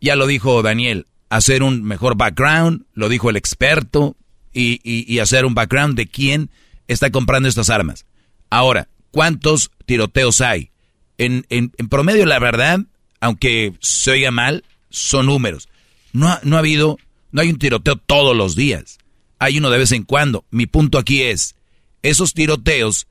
Ya 0.00 0.16
lo 0.16 0.26
dijo 0.26 0.62
Daniel, 0.62 1.06
hacer 1.28 1.62
un 1.62 1.82
mejor 1.82 2.16
background, 2.16 2.84
lo 2.94 3.08
dijo 3.08 3.30
el 3.30 3.36
experto, 3.36 4.16
y, 4.52 4.80
y, 4.82 5.18
hacer 5.18 5.44
un 5.44 5.54
background 5.54 5.96
de 5.96 6.06
quién 6.06 6.50
está 6.88 7.10
comprando 7.10 7.46
estas 7.46 7.68
armas. 7.68 8.06
Ahora, 8.48 8.88
¿cuántos 9.10 9.70
tiroteos 9.84 10.40
hay? 10.40 10.70
En, 11.18 11.44
en, 11.50 11.72
en 11.76 11.88
promedio, 11.90 12.24
la 12.24 12.38
verdad, 12.38 12.80
aunque 13.20 13.74
se 13.80 14.12
oiga 14.12 14.30
mal, 14.30 14.64
son 14.88 15.26
números. 15.26 15.68
No 16.14 16.28
ha, 16.28 16.40
no 16.42 16.56
ha 16.56 16.60
habido, 16.60 16.96
no 17.32 17.42
hay 17.42 17.50
un 17.50 17.58
tiroteo 17.58 17.96
todos 17.96 18.34
los 18.34 18.56
días. 18.56 18.96
Hay 19.38 19.58
uno 19.58 19.70
de 19.70 19.78
vez 19.78 19.92
en 19.92 20.02
cuando. 20.02 20.44
Mi 20.50 20.66
punto 20.66 20.98
aquí 20.98 21.22
es, 21.22 21.54
esos 22.02 22.34
tiroteos, 22.34 23.06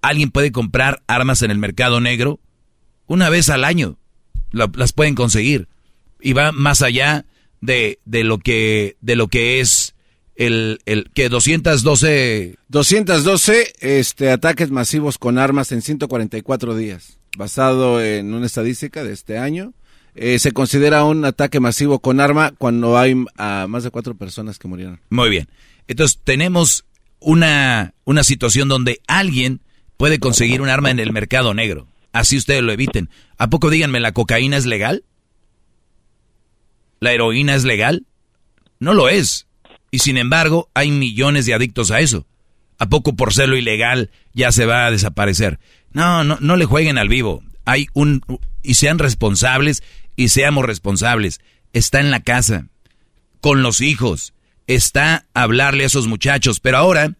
alguien 0.00 0.30
puede 0.30 0.52
comprar 0.52 1.02
armas 1.06 1.42
en 1.42 1.50
el 1.50 1.58
mercado 1.58 2.00
negro 2.00 2.40
una 3.06 3.30
vez 3.30 3.48
al 3.48 3.64
año. 3.64 3.98
las 4.50 4.92
pueden 4.92 5.14
conseguir. 5.14 5.68
Y 6.20 6.34
va 6.34 6.52
más 6.52 6.82
allá 6.82 7.24
de, 7.60 7.98
de, 8.04 8.24
lo, 8.24 8.38
que, 8.38 8.96
de 9.00 9.16
lo 9.16 9.28
que 9.28 9.60
es 9.60 9.94
el, 10.36 10.80
el 10.86 11.10
que 11.14 11.28
212... 11.28 12.56
212 12.68 13.72
este, 13.80 14.30
ataques 14.30 14.70
masivos 14.70 15.18
con 15.18 15.38
armas 15.38 15.72
en 15.72 15.82
144 15.82 16.76
días, 16.76 17.18
basado 17.36 18.02
en 18.02 18.34
una 18.34 18.46
estadística 18.46 19.04
de 19.04 19.12
este 19.12 19.38
año. 19.38 19.72
Eh, 20.14 20.38
se 20.38 20.52
considera 20.52 21.04
un 21.04 21.24
ataque 21.24 21.58
masivo 21.58 22.00
con 22.00 22.20
arma 22.20 22.52
cuando 22.58 22.98
hay 22.98 23.16
a 23.36 23.66
más 23.68 23.84
de 23.84 23.90
cuatro 23.90 24.14
personas 24.14 24.58
que 24.58 24.68
murieron. 24.68 25.00
Muy 25.08 25.30
bien. 25.30 25.48
Entonces 25.88 26.20
tenemos 26.22 26.84
una, 27.18 27.94
una 28.04 28.24
situación 28.24 28.68
donde 28.68 29.00
alguien 29.06 29.60
puede 29.96 30.18
conseguir 30.18 30.60
un 30.60 30.68
arma 30.68 30.90
en 30.90 31.00
el 31.00 31.12
mercado 31.12 31.54
negro. 31.54 31.86
Así 32.12 32.36
ustedes 32.36 32.62
lo 32.62 32.72
eviten. 32.72 33.08
¿A 33.38 33.48
poco 33.48 33.70
díganme, 33.70 34.00
la 34.00 34.12
cocaína 34.12 34.56
es 34.58 34.66
legal? 34.66 35.04
¿La 37.00 37.12
heroína 37.12 37.54
es 37.54 37.64
legal? 37.64 38.06
No 38.78 38.94
lo 38.94 39.08
es. 39.08 39.46
Y 39.90 40.00
sin 40.00 40.18
embargo, 40.18 40.68
hay 40.74 40.90
millones 40.90 41.46
de 41.46 41.54
adictos 41.54 41.90
a 41.90 42.00
eso. 42.00 42.26
¿A 42.78 42.88
poco 42.88 43.14
por 43.14 43.32
serlo 43.32 43.56
ilegal 43.56 44.10
ya 44.34 44.52
se 44.52 44.66
va 44.66 44.86
a 44.86 44.90
desaparecer? 44.90 45.58
No, 45.92 46.24
no, 46.24 46.38
no 46.40 46.56
le 46.56 46.64
jueguen 46.64 46.98
al 46.98 47.08
vivo. 47.08 47.42
Hay 47.64 47.86
un 47.94 48.22
y 48.62 48.74
sean 48.74 48.98
responsables 48.98 49.82
y 50.16 50.28
seamos 50.28 50.64
responsables. 50.64 51.40
Está 51.72 52.00
en 52.00 52.10
la 52.10 52.20
casa, 52.20 52.66
con 53.40 53.62
los 53.62 53.80
hijos, 53.80 54.34
está 54.66 55.26
hablarle 55.34 55.84
a 55.84 55.86
esos 55.86 56.06
muchachos, 56.06 56.60
pero 56.60 56.78
ahora 56.78 57.14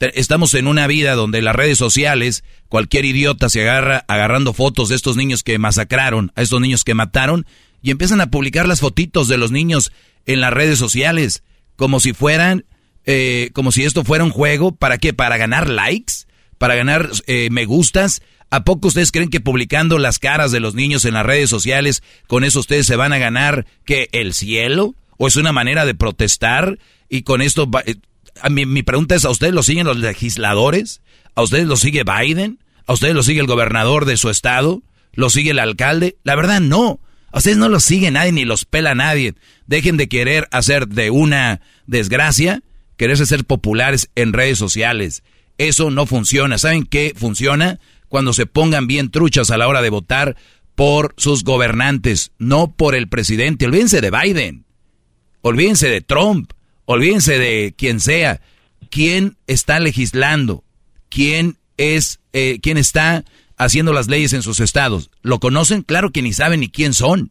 estamos 0.00 0.54
en 0.54 0.66
una 0.66 0.86
vida 0.86 1.14
donde 1.14 1.42
las 1.42 1.56
redes 1.56 1.78
sociales, 1.78 2.44
cualquier 2.68 3.04
idiota 3.04 3.48
se 3.48 3.62
agarra 3.62 4.04
agarrando 4.08 4.52
fotos 4.52 4.88
de 4.88 4.96
estos 4.96 5.16
niños 5.16 5.42
que 5.42 5.58
masacraron, 5.58 6.32
a 6.34 6.42
estos 6.42 6.60
niños 6.60 6.84
que 6.84 6.94
mataron, 6.94 7.46
y 7.82 7.90
empiezan 7.90 8.20
a 8.20 8.30
publicar 8.30 8.68
las 8.68 8.80
fotitos 8.80 9.28
de 9.28 9.38
los 9.38 9.50
niños 9.52 9.92
en 10.26 10.40
las 10.40 10.52
redes 10.52 10.78
sociales 10.78 11.42
como 11.76 12.00
si 12.00 12.12
fueran, 12.12 12.64
eh, 13.04 13.50
como 13.52 13.70
si 13.70 13.84
esto 13.84 14.02
fuera 14.02 14.24
un 14.24 14.30
juego, 14.30 14.74
¿para 14.74 14.98
qué? 14.98 15.12
¿Para 15.12 15.36
ganar 15.36 15.68
likes? 15.68 16.14
¿Para 16.58 16.74
ganar 16.74 17.10
eh, 17.26 17.48
me 17.50 17.66
gustas? 17.66 18.22
¿A 18.50 18.64
poco 18.64 18.88
ustedes 18.88 19.12
creen 19.12 19.30
que 19.30 19.40
publicando 19.40 19.98
las 19.98 20.18
caras 20.18 20.52
de 20.52 20.60
los 20.60 20.74
niños 20.74 21.04
en 21.04 21.14
las 21.14 21.26
redes 21.26 21.50
sociales, 21.50 22.02
con 22.26 22.44
eso 22.44 22.60
ustedes 22.60 22.86
se 22.86 22.96
van 22.96 23.12
a 23.12 23.18
ganar 23.18 23.66
que 23.84 24.08
el 24.12 24.34
cielo? 24.34 24.94
¿O 25.18 25.26
es 25.26 25.36
una 25.36 25.52
manera 25.52 25.84
de 25.84 25.94
protestar? 25.94 26.78
Y 27.08 27.22
con 27.22 27.42
esto, 27.42 27.68
eh, 27.86 27.96
mi, 28.50 28.66
mi 28.66 28.82
pregunta 28.82 29.14
es, 29.14 29.24
¿a 29.24 29.30
ustedes 29.30 29.54
lo 29.54 29.62
siguen 29.62 29.86
los 29.86 29.96
legisladores? 29.96 31.00
¿A 31.34 31.42
ustedes 31.42 31.66
lo 31.66 31.76
sigue 31.76 32.04
Biden? 32.04 32.58
¿A 32.86 32.92
ustedes 32.92 33.14
lo 33.14 33.22
sigue 33.22 33.40
el 33.40 33.46
gobernador 33.46 34.04
de 34.04 34.16
su 34.16 34.30
estado? 34.30 34.82
¿Lo 35.12 35.28
sigue 35.30 35.50
el 35.50 35.58
alcalde? 35.58 36.16
La 36.22 36.36
verdad 36.36 36.60
no. 36.60 37.00
A 37.32 37.38
ustedes 37.38 37.56
no 37.56 37.68
los 37.68 37.84
sigue 37.84 38.10
nadie 38.10 38.32
ni 38.32 38.44
los 38.44 38.64
pela 38.64 38.94
nadie. 38.94 39.34
Dejen 39.66 39.96
de 39.96 40.08
querer 40.08 40.48
hacer 40.52 40.86
de 40.88 41.10
una 41.10 41.60
desgracia, 41.86 42.62
quererse 42.96 43.26
ser 43.26 43.44
populares 43.44 44.08
en 44.14 44.32
redes 44.32 44.58
sociales. 44.58 45.22
Eso 45.58 45.90
no 45.90 46.06
funciona. 46.06 46.58
¿Saben 46.58 46.84
qué 46.84 47.12
funciona? 47.16 47.80
Cuando 48.08 48.32
se 48.32 48.46
pongan 48.46 48.86
bien 48.86 49.10
truchas 49.10 49.50
a 49.50 49.58
la 49.58 49.68
hora 49.68 49.82
de 49.82 49.90
votar 49.90 50.36
por 50.74 51.14
sus 51.16 51.44
gobernantes, 51.44 52.32
no 52.38 52.72
por 52.72 52.94
el 52.94 53.08
presidente. 53.08 53.66
Olvídense 53.66 54.00
de 54.00 54.10
Biden. 54.10 54.64
Olvídense 55.42 55.88
de 55.88 56.00
Trump. 56.00 56.52
Olvídense 56.84 57.38
de 57.38 57.74
quien 57.76 58.00
sea. 58.00 58.40
¿Quién 58.90 59.36
está 59.46 59.80
legislando? 59.80 60.64
¿Quién 61.08 61.56
es, 61.76 62.20
eh, 62.32 62.58
quién 62.62 62.78
está 62.78 63.24
haciendo 63.56 63.92
las 63.92 64.08
leyes 64.08 64.32
en 64.32 64.42
sus 64.42 64.60
estados. 64.60 65.10
¿Lo 65.22 65.40
conocen? 65.40 65.82
Claro 65.82 66.10
que 66.10 66.22
ni 66.22 66.32
saben 66.32 66.60
ni 66.60 66.68
quién 66.68 66.94
son. 66.94 67.30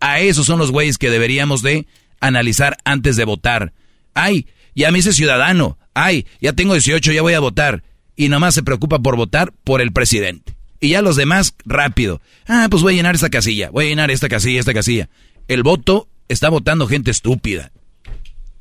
A 0.00 0.20
esos 0.20 0.46
son 0.46 0.58
los 0.58 0.70
güeyes 0.70 0.98
que 0.98 1.10
deberíamos 1.10 1.62
de 1.62 1.86
analizar 2.20 2.76
antes 2.84 3.16
de 3.16 3.24
votar. 3.24 3.72
Ay, 4.14 4.46
ya 4.74 4.90
me 4.90 4.98
hice 4.98 5.12
ciudadano. 5.12 5.78
Ay, 5.94 6.26
ya 6.40 6.52
tengo 6.52 6.74
18, 6.74 7.12
ya 7.12 7.22
voy 7.22 7.32
a 7.32 7.40
votar. 7.40 7.82
Y 8.16 8.28
nomás 8.28 8.54
se 8.54 8.62
preocupa 8.62 8.98
por 8.98 9.16
votar 9.16 9.52
por 9.64 9.80
el 9.80 9.92
presidente. 9.92 10.54
Y 10.80 10.90
ya 10.90 11.02
los 11.02 11.16
demás, 11.16 11.54
rápido. 11.64 12.20
Ah, 12.48 12.68
pues 12.70 12.82
voy 12.82 12.94
a 12.94 12.96
llenar 12.96 13.14
esta 13.14 13.30
casilla, 13.30 13.70
voy 13.70 13.86
a 13.86 13.88
llenar 13.88 14.10
esta 14.10 14.28
casilla, 14.28 14.60
esta 14.60 14.74
casilla. 14.74 15.08
El 15.48 15.62
voto 15.62 16.08
está 16.28 16.48
votando 16.48 16.86
gente 16.86 17.10
estúpida. 17.10 17.70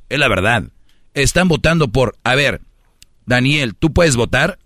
Es 0.09 0.19
la 0.19 0.27
verdad. 0.27 0.63
Están 1.13 1.47
votando 1.47 1.87
por, 1.87 2.15
a 2.23 2.35
ver, 2.35 2.61
Daniel, 3.25 3.75
¿tú 3.75 3.93
puedes 3.93 4.15
votar? 4.15 4.59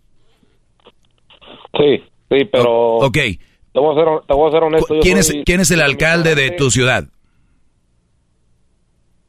Sí. 1.78 2.03
Sí, 2.30 2.45
pero... 2.52 2.98
Ok. 2.98 3.18
Te 3.72 3.80
voy 3.80 3.95
a 3.95 4.03
ser, 4.03 4.26
te 4.28 4.34
voy 4.34 4.49
a 4.49 4.52
ser 4.52 4.64
honesto. 4.64 4.95
¿Quién, 5.02 5.18
es, 5.18 5.34
¿Quién 5.45 5.61
es 5.61 5.72
el 5.72 5.82
alcalde 5.82 6.36
de 6.36 6.52
tu 6.52 6.72
ciudad? 6.72 7.07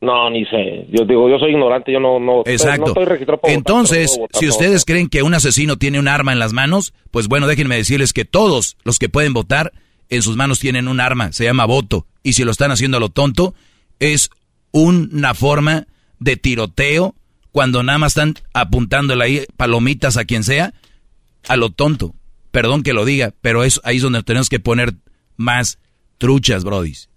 No, 0.01 0.31
ni 0.31 0.44
sé. 0.47 0.86
Yo 0.90 1.05
digo, 1.05 1.28
yo 1.28 1.39
soy 1.39 1.51
ignorante, 1.51 1.93
yo 1.93 2.01
no, 2.01 2.18
no, 2.18 2.43
Exacto. 2.47 2.89
estoy 2.89 3.05
registrado 3.05 3.40
para 3.40 3.52
Entonces, 3.52 4.18
si 4.32 4.48
ustedes 4.48 4.85
creen 4.85 5.09
que 5.09 5.22
un 5.22 5.35
asesino 5.35 5.77
tiene 5.77 5.98
un 5.98 6.09
arma 6.09 6.32
en 6.32 6.39
las 6.39 6.52
manos, 6.52 6.94
pues 7.10 7.28
bueno, 7.28 7.47
déjenme 7.47 7.77
decirles 7.77 8.12
que 8.12 8.24
todos 8.24 8.78
los 8.82 8.98
que 8.98 9.09
pueden 9.10 9.35
votar 9.35 9.72
en 10.09 10.22
sus 10.22 10.36
manos 10.36 10.59
tienen 10.59 10.89
un 10.89 11.01
arma, 11.01 11.32
se 11.32 11.44
llama 11.44 11.66
voto. 11.66 12.06
Y 12.22 12.32
si 12.32 12.44
lo 12.44 12.51
están 12.51 12.70
haciendo 12.70 12.97
a 12.97 13.01
lo 13.01 13.10
tonto, 13.10 13.55
es 13.98 14.31
una 14.72 15.35
forma 15.35 15.86
de 16.18 16.36
tiroteo 16.36 17.14
cuando 17.52 17.82
nada 17.82 17.98
más 17.98 18.12
están 18.12 18.35
apuntándole 18.55 19.24
ahí 19.24 19.44
palomitas 19.56 20.16
a 20.16 20.24
quien 20.24 20.44
sea, 20.44 20.72
a 21.48 21.56
lo 21.56 21.70
tonto 21.70 22.14
perdón 22.51 22.82
que 22.82 22.93
lo 22.93 23.05
diga, 23.05 23.32
pero 23.40 23.64
es 23.64 23.81
ahí 23.85 23.97
es 23.97 24.02
donde 24.02 24.22
tenemos 24.22 24.48
que 24.48 24.60
poner 24.60 24.94
más 25.36 25.78
truchas, 26.18 26.64
brodis. 26.64 27.09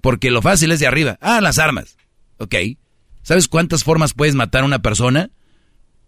Porque 0.00 0.30
lo 0.30 0.42
fácil 0.42 0.72
es 0.72 0.80
de 0.80 0.86
arriba. 0.86 1.18
Ah, 1.20 1.40
las 1.40 1.58
armas. 1.58 1.96
Ok. 2.40 2.54
¿Sabes 3.22 3.48
cuántas 3.48 3.84
formas 3.84 4.14
puedes 4.14 4.34
matar 4.34 4.62
a 4.62 4.66
una 4.66 4.80
persona? 4.80 5.30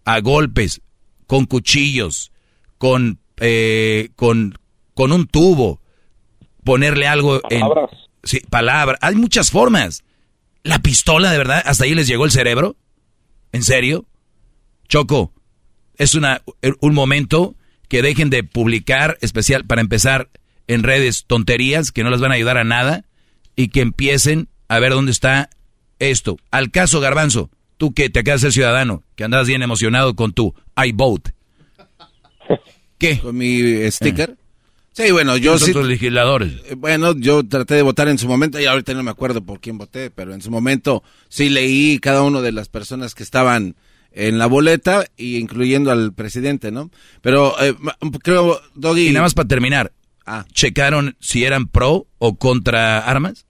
A 0.05 0.21
golpes, 0.21 0.81
con 1.27 1.45
cuchillos, 1.45 2.33
con, 2.79 3.21
eh, 3.37 4.09
con, 4.17 4.59
con 4.95 5.13
un 5.13 5.27
tubo, 5.27 5.81
ponerle 6.65 7.07
algo 7.07 7.41
palabras. 7.41 7.91
en... 7.93 7.99
Sí, 8.25 8.41
palabras. 8.49 8.99
Hay 9.03 9.15
muchas 9.15 9.51
formas. 9.51 10.05
La 10.65 10.79
pistola, 10.79 11.31
de 11.31 11.39
verdad, 11.39 11.63
hasta 11.65 11.85
ahí 11.85 11.95
les 11.95 12.07
llegó 12.07 12.25
el 12.25 12.31
cerebro. 12.31 12.77
¿En 13.53 13.63
serio? 13.63 14.07
Choco, 14.89 15.33
es 15.97 16.15
una, 16.15 16.43
un 16.81 16.95
momento 16.95 17.57
que 17.89 18.01
dejen 18.01 18.31
de 18.31 18.43
publicar, 18.43 19.19
especial 19.21 19.67
para 19.67 19.83
empezar 19.83 20.31
en 20.67 20.83
redes 20.83 21.25
tonterías 21.27 21.93
que 21.93 22.05
no 22.05 22.11
les 22.11 22.21
van 22.21 22.33
a 22.33 22.37
ayudar 22.37 22.57
a 22.57 22.65
nada 22.65 23.05
y 23.55 23.69
que 23.69 23.81
empiecen 23.81 24.49
a 24.69 24.79
ver 24.79 24.93
dónde 24.93 25.13
está 25.13 25.51
esto. 26.11 26.37
Al 26.51 26.71
caso 26.71 27.01
Garbanzo, 27.01 27.51
tú 27.77 27.93
que 27.93 28.11
te 28.11 28.21
acabas 28.21 28.41
de 28.41 28.47
ser 28.47 28.53
ciudadano, 28.53 29.03
que 29.17 29.25
andas 29.25 29.47
bien 29.47 29.63
emocionado 29.63 30.15
con 30.15 30.33
tu 30.33 30.55
I 30.77 30.93
vote. 30.93 31.35
¿Qué? 32.99 33.19
Con 33.19 33.37
mi 33.37 33.91
sticker. 33.91 34.37
Sí, 34.93 35.11
bueno, 35.11 35.39
yo 35.39 35.59
sí. 35.59 35.73
legisladores? 35.73 36.53
Eh, 36.67 36.75
bueno, 36.75 37.15
yo 37.17 37.47
traté 37.47 37.75
de 37.75 37.83
votar 37.83 38.09
en 38.09 38.19
su 38.19 38.29
momento 38.29 38.61
y 38.61 38.67
ahorita 38.67 38.93
no 38.93 39.03
me 39.03 39.11
acuerdo 39.11 39.43
por 39.43 39.59
quién 39.59 39.79
voté, 39.79 40.11
pero 40.11 40.35
en 40.35 40.43
su 40.43 40.51
momento 40.51 41.03
sí 41.29 41.49
leí 41.49 41.99
cada 41.99 42.23
una 42.23 42.43
de 42.43 42.53
las 42.53 42.69
personas 42.69 43.15
que 43.15 43.23
estaban 43.23 43.75
en 44.13 44.39
la 44.39 44.47
boleta 44.47 45.07
y 45.17 45.39
incluyendo 45.39 45.91
al 45.91 46.13
presidente, 46.13 46.71
¿no? 46.71 46.91
Pero 47.23 47.55
eh, 47.63 47.75
creo, 48.23 48.61
Doggy... 48.75 49.09
Y 49.09 49.13
nada 49.13 49.25
más 49.25 49.35
para 49.35 49.49
terminar, 49.49 49.93
ah. 50.27 50.45
¿checaron 50.53 51.17
si 51.21 51.45
eran 51.45 51.69
pro 51.69 52.07
o 52.19 52.37
contra 52.37 52.99
armas? 52.99 53.47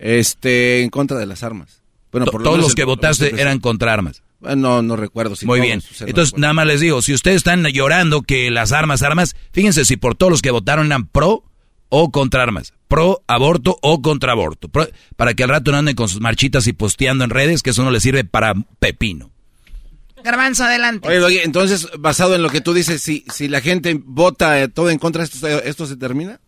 Este, 0.00 0.82
en 0.82 0.88
contra 0.88 1.18
de 1.18 1.26
las 1.26 1.42
armas. 1.42 1.82
Bueno, 2.10 2.26
por 2.26 2.42
todos 2.42 2.58
los 2.58 2.74
que 2.74 2.84
votaste 2.84 3.40
eran 3.40 3.60
contra 3.60 3.92
armas. 3.92 4.22
No, 4.40 4.80
no 4.80 4.96
recuerdo. 4.96 5.36
Si 5.36 5.44
Muy 5.44 5.60
bien. 5.60 5.82
Entonces, 6.00 6.36
nada 6.38 6.54
más 6.54 6.66
les 6.66 6.80
digo, 6.80 7.02
si 7.02 7.12
ustedes 7.12 7.36
están 7.36 7.62
llorando 7.66 8.22
que 8.22 8.50
las 8.50 8.72
armas, 8.72 9.02
armas, 9.02 9.36
fíjense 9.52 9.84
si 9.84 9.96
por 9.96 10.14
todos 10.14 10.30
los 10.30 10.42
que 10.42 10.50
votaron 10.50 10.86
eran 10.86 11.06
pro 11.06 11.44
o 11.90 12.10
contra 12.10 12.42
armas. 12.42 12.72
Pro 12.88 13.22
aborto 13.26 13.78
o 13.82 14.00
contra 14.00 14.32
aborto. 14.32 14.70
para 15.16 15.34
que 15.34 15.42
al 15.42 15.50
rato 15.50 15.70
no 15.70 15.76
anden 15.76 15.94
con 15.94 16.08
sus 16.08 16.22
marchitas 16.22 16.66
y 16.66 16.72
posteando 16.72 17.24
en 17.24 17.30
redes, 17.30 17.62
que 17.62 17.70
eso 17.70 17.84
no 17.84 17.90
le 17.90 18.00
sirve 18.00 18.24
para 18.24 18.54
pepino. 18.78 19.30
Garbanzo, 20.24 20.64
adelante. 20.64 21.08
Oye, 21.08 21.44
entonces, 21.44 21.88
basado 21.98 22.34
en 22.34 22.42
lo 22.42 22.48
que 22.48 22.60
tú 22.60 22.72
dices, 22.72 23.02
si, 23.02 23.24
si 23.32 23.48
la 23.48 23.60
gente 23.60 24.00
vota 24.02 24.68
todo 24.68 24.90
en 24.90 24.98
contra, 24.98 25.22
¿esto, 25.22 25.46
esto 25.46 25.86
se 25.86 25.96
termina? 25.96 26.40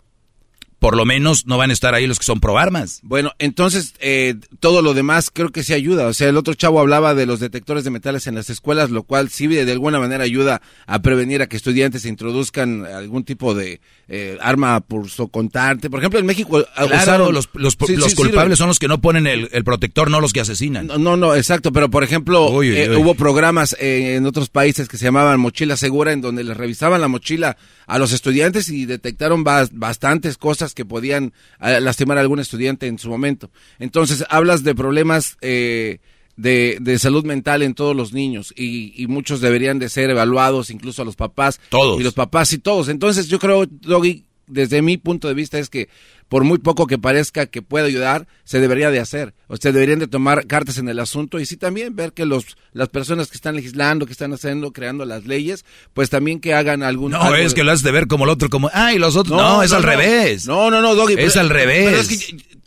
Por 0.82 0.96
lo 0.96 1.04
menos 1.04 1.46
no 1.46 1.58
van 1.58 1.70
a 1.70 1.72
estar 1.72 1.94
ahí 1.94 2.08
los 2.08 2.18
que 2.18 2.24
son 2.24 2.40
pro 2.40 2.58
armas. 2.58 2.98
Bueno, 3.04 3.30
entonces 3.38 3.94
eh, 4.00 4.34
todo 4.58 4.82
lo 4.82 4.94
demás 4.94 5.30
creo 5.32 5.50
que 5.50 5.62
sí 5.62 5.74
ayuda. 5.74 6.08
O 6.08 6.12
sea, 6.12 6.28
el 6.28 6.36
otro 6.36 6.54
chavo 6.54 6.80
hablaba 6.80 7.14
de 7.14 7.24
los 7.24 7.38
detectores 7.38 7.84
de 7.84 7.90
metales 7.90 8.26
en 8.26 8.34
las 8.34 8.50
escuelas, 8.50 8.90
lo 8.90 9.04
cual 9.04 9.30
sí 9.30 9.46
de 9.46 9.70
alguna 9.70 10.00
manera 10.00 10.24
ayuda 10.24 10.60
a 10.86 11.00
prevenir 11.00 11.40
a 11.40 11.46
que 11.46 11.56
estudiantes 11.56 12.04
introduzcan 12.04 12.84
algún 12.84 13.22
tipo 13.22 13.54
de 13.54 13.80
eh, 14.08 14.36
arma 14.40 14.80
por 14.80 15.08
socontarte. 15.08 15.88
Por 15.88 16.00
ejemplo, 16.00 16.18
en 16.18 16.26
México 16.26 16.66
claro, 16.74 17.30
los, 17.30 17.48
los, 17.54 17.76
culpables 17.76 18.58
son 18.58 18.66
los 18.66 18.80
que 18.80 18.88
no 18.88 19.00
ponen 19.00 19.28
el, 19.28 19.62
protector, 19.62 20.10
no 20.10 20.20
los 20.20 20.32
que 20.32 20.40
asesinan. 20.40 20.88
No, 20.88 21.16
no, 21.16 21.36
exacto. 21.36 21.70
Pero 21.70 21.90
por 21.90 22.02
ejemplo, 22.02 22.60
eh, 22.60 22.96
hubo 22.96 23.14
programas 23.14 23.76
en 23.78 24.26
otros 24.26 24.48
países 24.48 24.88
que 24.88 24.98
se 24.98 25.04
llamaban 25.04 25.38
mochila 25.38 25.76
segura, 25.76 26.10
en 26.10 26.22
donde 26.22 26.42
les 26.42 26.56
revisaban 26.56 27.00
la 27.00 27.06
mochila 27.06 27.56
a 27.86 27.98
los 27.98 28.12
estudiantes 28.12 28.68
y 28.68 28.86
detectaron 28.86 29.44
bastantes 29.44 30.38
cosas 30.38 30.74
que 30.74 30.84
podían 30.84 31.32
eh, 31.60 31.80
lastimar 31.80 32.18
a 32.18 32.20
algún 32.20 32.40
estudiante 32.40 32.86
en 32.86 32.98
su 32.98 33.08
momento. 33.08 33.50
Entonces, 33.78 34.24
hablas 34.28 34.62
de 34.62 34.74
problemas 34.74 35.36
eh, 35.40 35.98
de, 36.36 36.78
de, 36.80 36.98
salud 36.98 37.24
mental 37.24 37.62
en 37.62 37.74
todos 37.74 37.94
los 37.94 38.12
niños 38.12 38.52
y, 38.56 38.92
y, 39.00 39.06
muchos 39.06 39.40
deberían 39.40 39.78
de 39.78 39.88
ser 39.88 40.10
evaluados, 40.10 40.70
incluso 40.70 41.02
a 41.02 41.04
los 41.04 41.16
papás. 41.16 41.60
Todos. 41.68 42.00
Y 42.00 42.04
los 42.04 42.14
papás 42.14 42.52
y 42.52 42.58
todos. 42.58 42.88
Entonces, 42.88 43.28
yo 43.28 43.38
creo, 43.38 43.66
Doggy, 43.66 44.24
desde 44.46 44.82
mi 44.82 44.96
punto 44.96 45.28
de 45.28 45.34
vista 45.34 45.58
es 45.58 45.68
que 45.68 45.88
por 46.32 46.44
muy 46.44 46.56
poco 46.56 46.86
que 46.86 46.96
parezca 46.96 47.44
que 47.44 47.60
pueda 47.60 47.84
ayudar, 47.84 48.26
se 48.44 48.58
debería 48.58 48.90
de 48.90 49.00
hacer. 49.00 49.34
O 49.48 49.58
sea, 49.58 49.70
deberían 49.70 49.98
de 49.98 50.06
tomar 50.06 50.46
cartas 50.46 50.78
en 50.78 50.88
el 50.88 50.98
asunto 50.98 51.38
y 51.38 51.44
sí 51.44 51.58
también 51.58 51.94
ver 51.94 52.14
que 52.14 52.24
los 52.24 52.56
las 52.72 52.88
personas 52.88 53.28
que 53.28 53.36
están 53.36 53.54
legislando, 53.54 54.06
que 54.06 54.12
están 54.12 54.32
haciendo, 54.32 54.72
creando 54.72 55.04
las 55.04 55.26
leyes, 55.26 55.66
pues 55.92 56.08
también 56.08 56.40
que 56.40 56.54
hagan 56.54 56.82
algún... 56.82 57.12
No, 57.12 57.34
es 57.34 57.52
que 57.52 57.64
lo 57.64 57.70
has 57.70 57.82
de 57.82 57.92
ver 57.92 58.06
como 58.06 58.24
el 58.24 58.30
otro, 58.30 58.48
como, 58.48 58.70
ay, 58.72 58.96
los 58.96 59.14
otros... 59.14 59.38
No, 59.38 59.62
es 59.62 59.72
al 59.72 59.82
revés. 59.82 60.46
No, 60.46 60.70
no, 60.70 60.80
no, 60.80 60.94
Doggy. 60.94 61.16
Es 61.18 61.36
al 61.36 61.50
revés 61.50 62.08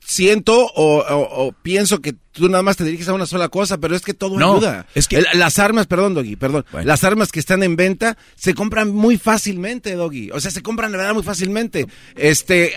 siento 0.06 0.72
o, 0.76 1.54
pienso 1.62 2.00
que 2.00 2.14
tú 2.32 2.48
nada 2.48 2.64
más 2.64 2.78
te 2.78 2.84
diriges 2.84 3.08
a 3.10 3.14
una 3.14 3.26
sola 3.26 3.50
cosa, 3.50 3.80
pero 3.80 3.96
es 3.96 4.02
que 4.02 4.14
todo 4.14 4.38
ayuda. 4.38 4.86
Es 4.94 5.08
que 5.08 5.24
las 5.34 5.58
armas, 5.58 5.88
perdón, 5.88 6.14
Doggy, 6.14 6.36
perdón, 6.36 6.66
las 6.84 7.04
armas 7.04 7.32
que 7.32 7.40
están 7.40 7.64
en 7.64 7.76
venta 7.76 8.18
se 8.36 8.54
compran 8.54 8.94
muy 8.94 9.18
fácilmente, 9.18 9.96
Doggy. 9.96 10.32
O 10.32 10.40
sea, 10.40 10.52
se 10.52 10.62
compran 10.62 10.92
de 10.92 10.98
verdad 10.98 11.14
muy 11.14 11.24
fácilmente. 11.24 11.88
Este, 12.16 12.74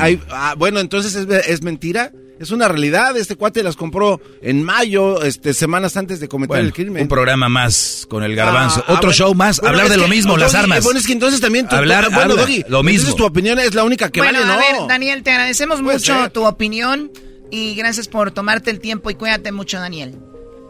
hay, 0.00 0.20
ah, 0.30 0.54
bueno, 0.56 0.80
entonces 0.80 1.14
es, 1.14 1.48
es 1.48 1.62
mentira. 1.62 2.12
Es 2.40 2.50
una 2.52 2.68
realidad, 2.68 3.14
este 3.18 3.36
cuate 3.36 3.62
las 3.62 3.76
compró 3.76 4.18
en 4.40 4.62
mayo, 4.62 5.22
este, 5.22 5.52
semanas 5.52 5.98
antes 5.98 6.20
de 6.20 6.28
cometer 6.28 6.58
el 6.58 6.72
crimen. 6.72 7.02
Un 7.02 7.08
programa 7.08 7.50
más 7.50 8.06
con 8.08 8.22
el 8.22 8.34
garbanzo. 8.34 8.82
Ah, 8.88 8.94
Otro 8.94 9.12
show 9.12 9.34
más, 9.34 9.62
hablar 9.62 9.90
de 9.90 9.98
lo 9.98 10.08
mismo, 10.08 10.38
las 10.38 10.54
armas. 10.54 10.82
Bueno, 10.82 10.98
es 10.98 11.06
que 11.06 11.12
entonces 11.12 11.42
también 11.42 11.66
hablar, 11.70 12.10
bueno, 12.10 12.36
Doggy, 12.36 12.64
lo 12.66 12.82
mismo. 12.82 13.00
Entonces 13.00 13.16
tu 13.16 13.26
opinión 13.26 13.58
es 13.58 13.74
la 13.74 13.84
única 13.84 14.08
que 14.10 14.20
vale, 14.20 14.38
¿no? 14.46 14.54
A 14.54 14.56
ver, 14.56 14.88
Daniel, 14.88 15.22
te 15.22 15.32
agradecemos 15.32 15.82
mucho 15.82 16.30
tu 16.30 16.46
opinión 16.46 17.10
y 17.50 17.74
gracias 17.74 18.08
por 18.08 18.30
tomarte 18.30 18.70
el 18.70 18.80
tiempo 18.80 19.10
y 19.10 19.16
cuídate 19.16 19.52
mucho, 19.52 19.78
Daniel. 19.78 20.14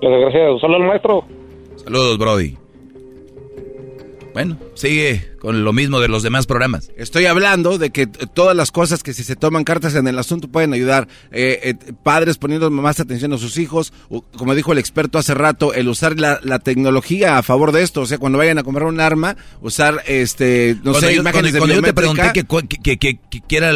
Gracias, 0.02 0.60
saludos 0.60 0.80
maestro. 0.88 1.24
Saludos, 1.84 2.18
Brody. 2.18 2.56
Bueno, 4.32 4.58
sigue 4.74 5.32
con 5.40 5.64
lo 5.64 5.72
mismo 5.72 6.00
de 6.00 6.08
los 6.08 6.22
demás 6.22 6.46
programas. 6.46 6.90
Estoy 6.96 7.26
hablando 7.26 7.78
de 7.78 7.90
que 7.90 8.06
todas 8.06 8.56
las 8.56 8.70
cosas 8.70 9.02
que 9.02 9.12
si 9.12 9.24
se 9.24 9.36
toman 9.36 9.64
cartas 9.64 9.94
en 9.94 10.06
el 10.06 10.18
asunto 10.18 10.48
pueden 10.48 10.72
ayudar. 10.72 11.08
Eh, 11.32 11.60
eh, 11.62 11.92
padres 12.02 12.38
poniendo 12.38 12.70
más 12.70 13.00
atención 13.00 13.32
a 13.32 13.38
sus 13.38 13.56
hijos, 13.58 13.92
como 14.36 14.54
dijo 14.54 14.72
el 14.72 14.78
experto 14.78 15.18
hace 15.18 15.34
rato, 15.34 15.74
el 15.74 15.88
usar 15.88 16.18
la, 16.18 16.58
tecnología 16.60 17.38
a 17.38 17.42
favor 17.42 17.72
de 17.72 17.82
esto. 17.82 18.02
O 18.02 18.06
sea, 18.06 18.18
cuando 18.18 18.38
vayan 18.38 18.58
a 18.58 18.62
comprar 18.62 18.86
un 18.86 19.00
arma, 19.00 19.36
usar, 19.62 20.02
este, 20.06 20.76
no 20.84 20.94
sé, 20.94 21.14
imágenes 21.14 21.56
cuando, 21.56 21.74
yo 21.74 21.82
te 21.82 21.94
pregunté 21.94 22.32
que, 22.32 23.18
que, 23.18 23.56
era 23.56 23.72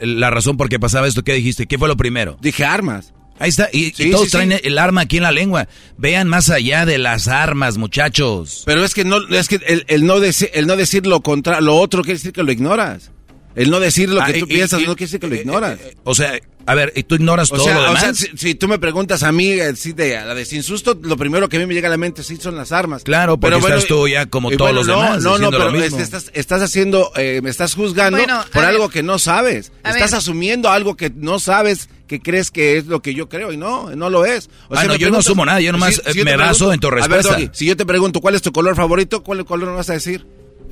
la 0.00 0.30
razón 0.30 0.56
por 0.56 0.68
qué 0.68 0.78
pasaba 0.78 1.06
esto, 1.06 1.22
¿qué 1.22 1.34
dijiste? 1.34 1.66
¿Qué 1.66 1.78
fue 1.78 1.88
lo 1.88 1.96
primero? 1.96 2.38
Dije 2.40 2.64
armas. 2.64 3.12
Ahí 3.38 3.50
está, 3.50 3.68
y, 3.72 3.92
todos 4.10 4.30
traen 4.30 4.52
el 4.62 4.78
arma 4.78 5.02
aquí 5.02 5.18
en 5.18 5.22
la 5.22 5.32
lengua. 5.32 5.68
Vean 5.96 6.28
más 6.28 6.50
allá 6.50 6.86
de 6.86 6.98
las 6.98 7.28
armas, 7.28 7.78
muchachos. 7.78 8.62
Pero 8.66 8.84
es 8.84 8.94
que 8.94 9.04
no, 9.04 9.18
es 9.28 9.48
que 9.48 9.84
el, 9.86 10.06
no, 10.06 10.20
decir, 10.20 10.50
el 10.54 10.66
no 10.66 10.76
decir 10.76 11.06
lo 11.06 11.20
contra, 11.20 11.60
lo 11.60 11.76
otro 11.76 12.02
quiere 12.02 12.18
decir 12.18 12.32
que 12.32 12.42
lo 12.42 12.50
ignoras. 12.50 13.10
El 13.58 13.70
no 13.70 13.80
decir 13.80 14.08
lo 14.08 14.24
que 14.24 14.32
ah, 14.32 14.38
tú 14.38 14.46
piensas 14.46 14.80
no 14.82 14.94
quiere 14.94 15.06
decir 15.06 15.18
que 15.18 15.26
lo 15.26 15.34
eh, 15.34 15.40
ignoras. 15.40 15.80
Eh, 15.80 15.96
o 16.04 16.14
sea, 16.14 16.38
a 16.64 16.74
ver, 16.76 16.92
¿y 16.94 17.02
tú 17.02 17.16
ignoras 17.16 17.48
todo 17.48 17.66
lo 17.66 17.82
demás? 17.82 18.04
O 18.04 18.14
sea, 18.14 18.28
si, 18.36 18.54
tú 18.54 18.68
me 18.68 18.78
preguntas 18.78 19.24
a 19.24 19.32
mí, 19.32 19.48
eh, 19.48 19.72
de, 19.72 20.16
a 20.16 20.24
la 20.26 20.34
de 20.36 20.44
sin 20.44 20.62
susto, 20.62 20.96
lo 21.02 21.16
primero 21.16 21.48
que 21.48 21.56
a 21.56 21.60
mí 21.60 21.66
me 21.66 21.74
llega 21.74 21.88
a 21.88 21.90
la 21.90 21.96
mente 21.96 22.22
sí 22.22 22.36
son 22.36 22.54
las 22.54 22.70
armas. 22.70 23.02
Claro, 23.02 23.40
pero 23.40 23.56
estás 23.56 23.86
tú 23.86 24.06
ya 24.06 24.26
como 24.26 24.52
todos 24.52 24.72
los 24.72 24.86
demás. 24.86 25.24
No, 25.24 25.38
no, 25.38 25.50
pero 25.50 25.74
estás, 25.74 26.30
estás 26.34 26.62
haciendo, 26.62 27.10
me 27.16 27.50
estás 27.50 27.74
juzgando 27.74 28.18
por 28.52 28.64
algo 28.64 28.88
que 28.90 29.02
no 29.02 29.18
sabes. 29.18 29.72
Estás 29.84 30.14
asumiendo 30.14 30.70
algo 30.70 30.96
que 30.96 31.10
no 31.10 31.40
sabes 31.40 31.88
que 32.06 32.20
crees 32.20 32.50
que 32.50 32.78
es 32.78 32.86
lo 32.86 33.02
que 33.02 33.12
yo 33.12 33.28
creo 33.28 33.52
y 33.52 33.56
no, 33.56 33.94
no 33.94 34.08
lo 34.08 34.24
es. 34.24 34.48
O 34.68 34.76
sea, 34.76 34.96
yo 34.96 35.10
no 35.10 35.18
asumo 35.18 35.44
nada, 35.44 35.60
yo 35.60 35.72
nomás 35.72 36.00
me 36.14 36.36
baso 36.36 36.72
en 36.72 36.78
tu 36.78 36.90
respuesta. 36.90 37.34
A 37.34 37.38
ver, 37.38 37.50
si 37.52 37.66
yo 37.66 37.76
te 37.76 37.84
pregunto 37.84 38.20
cuál 38.20 38.36
es 38.36 38.42
tu 38.42 38.52
color 38.52 38.76
favorito, 38.76 39.24
¿cuál 39.24 39.44
color 39.44 39.70
me 39.70 39.74
vas 39.74 39.90
a 39.90 39.94
decir? 39.94 40.24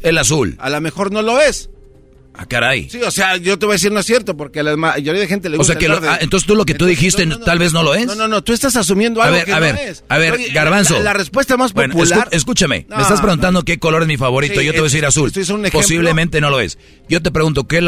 El 0.02 0.18
azul. 0.18 0.56
A 0.58 0.70
lo 0.70 0.80
mejor 0.80 1.10
no 1.10 1.22
lo 1.22 1.40
es. 1.40 1.68
Ah, 2.38 2.46
caray. 2.46 2.88
Sí, 2.90 3.00
o 3.02 3.10
sea, 3.10 3.36
yo 3.36 3.58
te 3.58 3.66
voy 3.66 3.74
a 3.74 3.76
decir 3.76 3.90
no 3.90 4.00
es 4.00 4.06
cierto, 4.06 4.36
porque 4.36 4.60
a 4.60 4.62
la 4.62 4.76
mayoría 4.76 5.20
de 5.20 5.26
gente 5.26 5.48
le 5.48 5.56
gusta. 5.56 5.72
O 5.72 5.80
sea, 5.80 5.98
que 6.00 6.06
ah, 6.06 6.18
entonces 6.20 6.46
tú 6.46 6.54
lo 6.54 6.64
que 6.64 6.74
tú 6.74 6.84
dijiste 6.84 7.26
tal 7.44 7.58
vez 7.58 7.72
no 7.72 7.82
lo 7.82 7.94
es. 7.94 8.06
No, 8.06 8.14
no, 8.14 8.28
no, 8.28 8.42
tú 8.42 8.52
estás 8.52 8.76
asumiendo 8.76 9.22
algo 9.22 9.34
a 9.34 9.38
ver, 9.38 9.46
que 9.46 9.52
a 9.52 9.58
ver, 9.58 9.76
es. 9.76 10.04
A 10.08 10.18
ver, 10.18 10.38
Garbanzo. 10.52 11.02
La, 11.02 11.12
respuesta 11.12 11.56
más 11.56 11.72
popular. 11.72 12.28
escúchame, 12.32 12.86
me 12.88 13.02
estás 13.02 13.20
preguntando 13.20 13.62
qué 13.62 13.78
color 13.78 14.02
es 14.02 14.08
mi 14.08 14.16
favorito, 14.16 14.60
yo 14.60 14.72
te 14.72 14.80
voy 14.80 14.88
a 14.88 14.90
decir 14.90 15.06
azul. 15.06 15.32
Posiblemente 15.72 16.40
no 16.40 16.50
lo 16.50 16.60
es. 16.60 16.78
Yo 17.08 17.22
te 17.22 17.30
pregunto, 17.30 17.66
¿qué, 17.66 17.80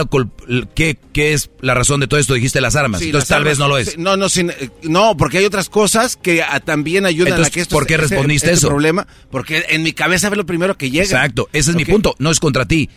qué, 0.75 0.99
¿qué 1.13 1.33
es 1.33 1.51
la 1.61 1.75
razón 1.75 2.01
de 2.01 2.07
todo 2.07 2.19
esto? 2.21 2.35
Dijiste 2.35 2.61
las 2.61 2.77
armas, 2.77 3.03
entonces 3.03 3.29
tal 3.29 3.45
vez 3.45 3.59
no 3.59 3.69
lo 3.69 3.79
es. 3.79 3.99
no, 3.99 4.17
no, 4.17 4.29
sin, 4.29 4.53
no, 4.83 5.17
porque 5.17 5.39
hay 5.39 5.45
otras 5.45 5.69
cosas 5.69 6.17
que 6.17 6.43
también 6.65 7.05
ayudan 7.07 7.45
a 7.45 7.51
que 7.51 7.61
esto 7.61 7.75
¿Por 7.75 7.87
qué 7.87 7.97
respondiste 7.97 8.47
ese, 8.47 8.59
eso? 8.59 8.69
problema, 8.69 9.07
porque 9.31 9.65
en 9.69 9.83
mi 9.83 9.93
cabeza 9.93 10.29
es 10.29 10.37
lo 10.37 10.47
primero 10.47 10.77
que 10.77 10.91
llega. 10.91 11.05
Exacto, 11.05 11.49
ese 11.53 11.71
es 11.71 11.77
mi 11.77 11.85
punto, 11.85 12.15
no 12.19 12.31
es 12.31 12.41
contra 12.41 12.67
ti 12.67 12.89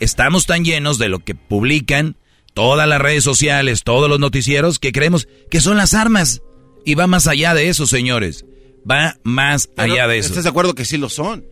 estamos 0.00 0.46
tan 0.46 0.64
llenos 0.64 0.98
de 0.98 1.08
lo 1.08 1.20
que 1.20 1.34
publican 1.34 2.16
todas 2.54 2.88
las 2.88 3.00
redes 3.00 3.24
sociales, 3.24 3.84
todos 3.84 4.08
los 4.08 4.18
noticieros, 4.18 4.78
que 4.78 4.92
creemos 4.92 5.28
que 5.50 5.60
son 5.60 5.76
las 5.76 5.94
armas. 5.94 6.42
Y 6.84 6.94
va 6.94 7.06
más 7.06 7.26
allá 7.26 7.54
de 7.54 7.68
eso, 7.68 7.86
señores. 7.86 8.44
Va 8.90 9.18
más 9.22 9.68
allá 9.76 10.08
de 10.08 10.18
eso. 10.18 10.30
¿Estás 10.30 10.44
de 10.44 10.50
acuerdo 10.50 10.74
que 10.74 10.84
sí 10.84 10.96
lo 10.96 11.08
son? 11.08 11.44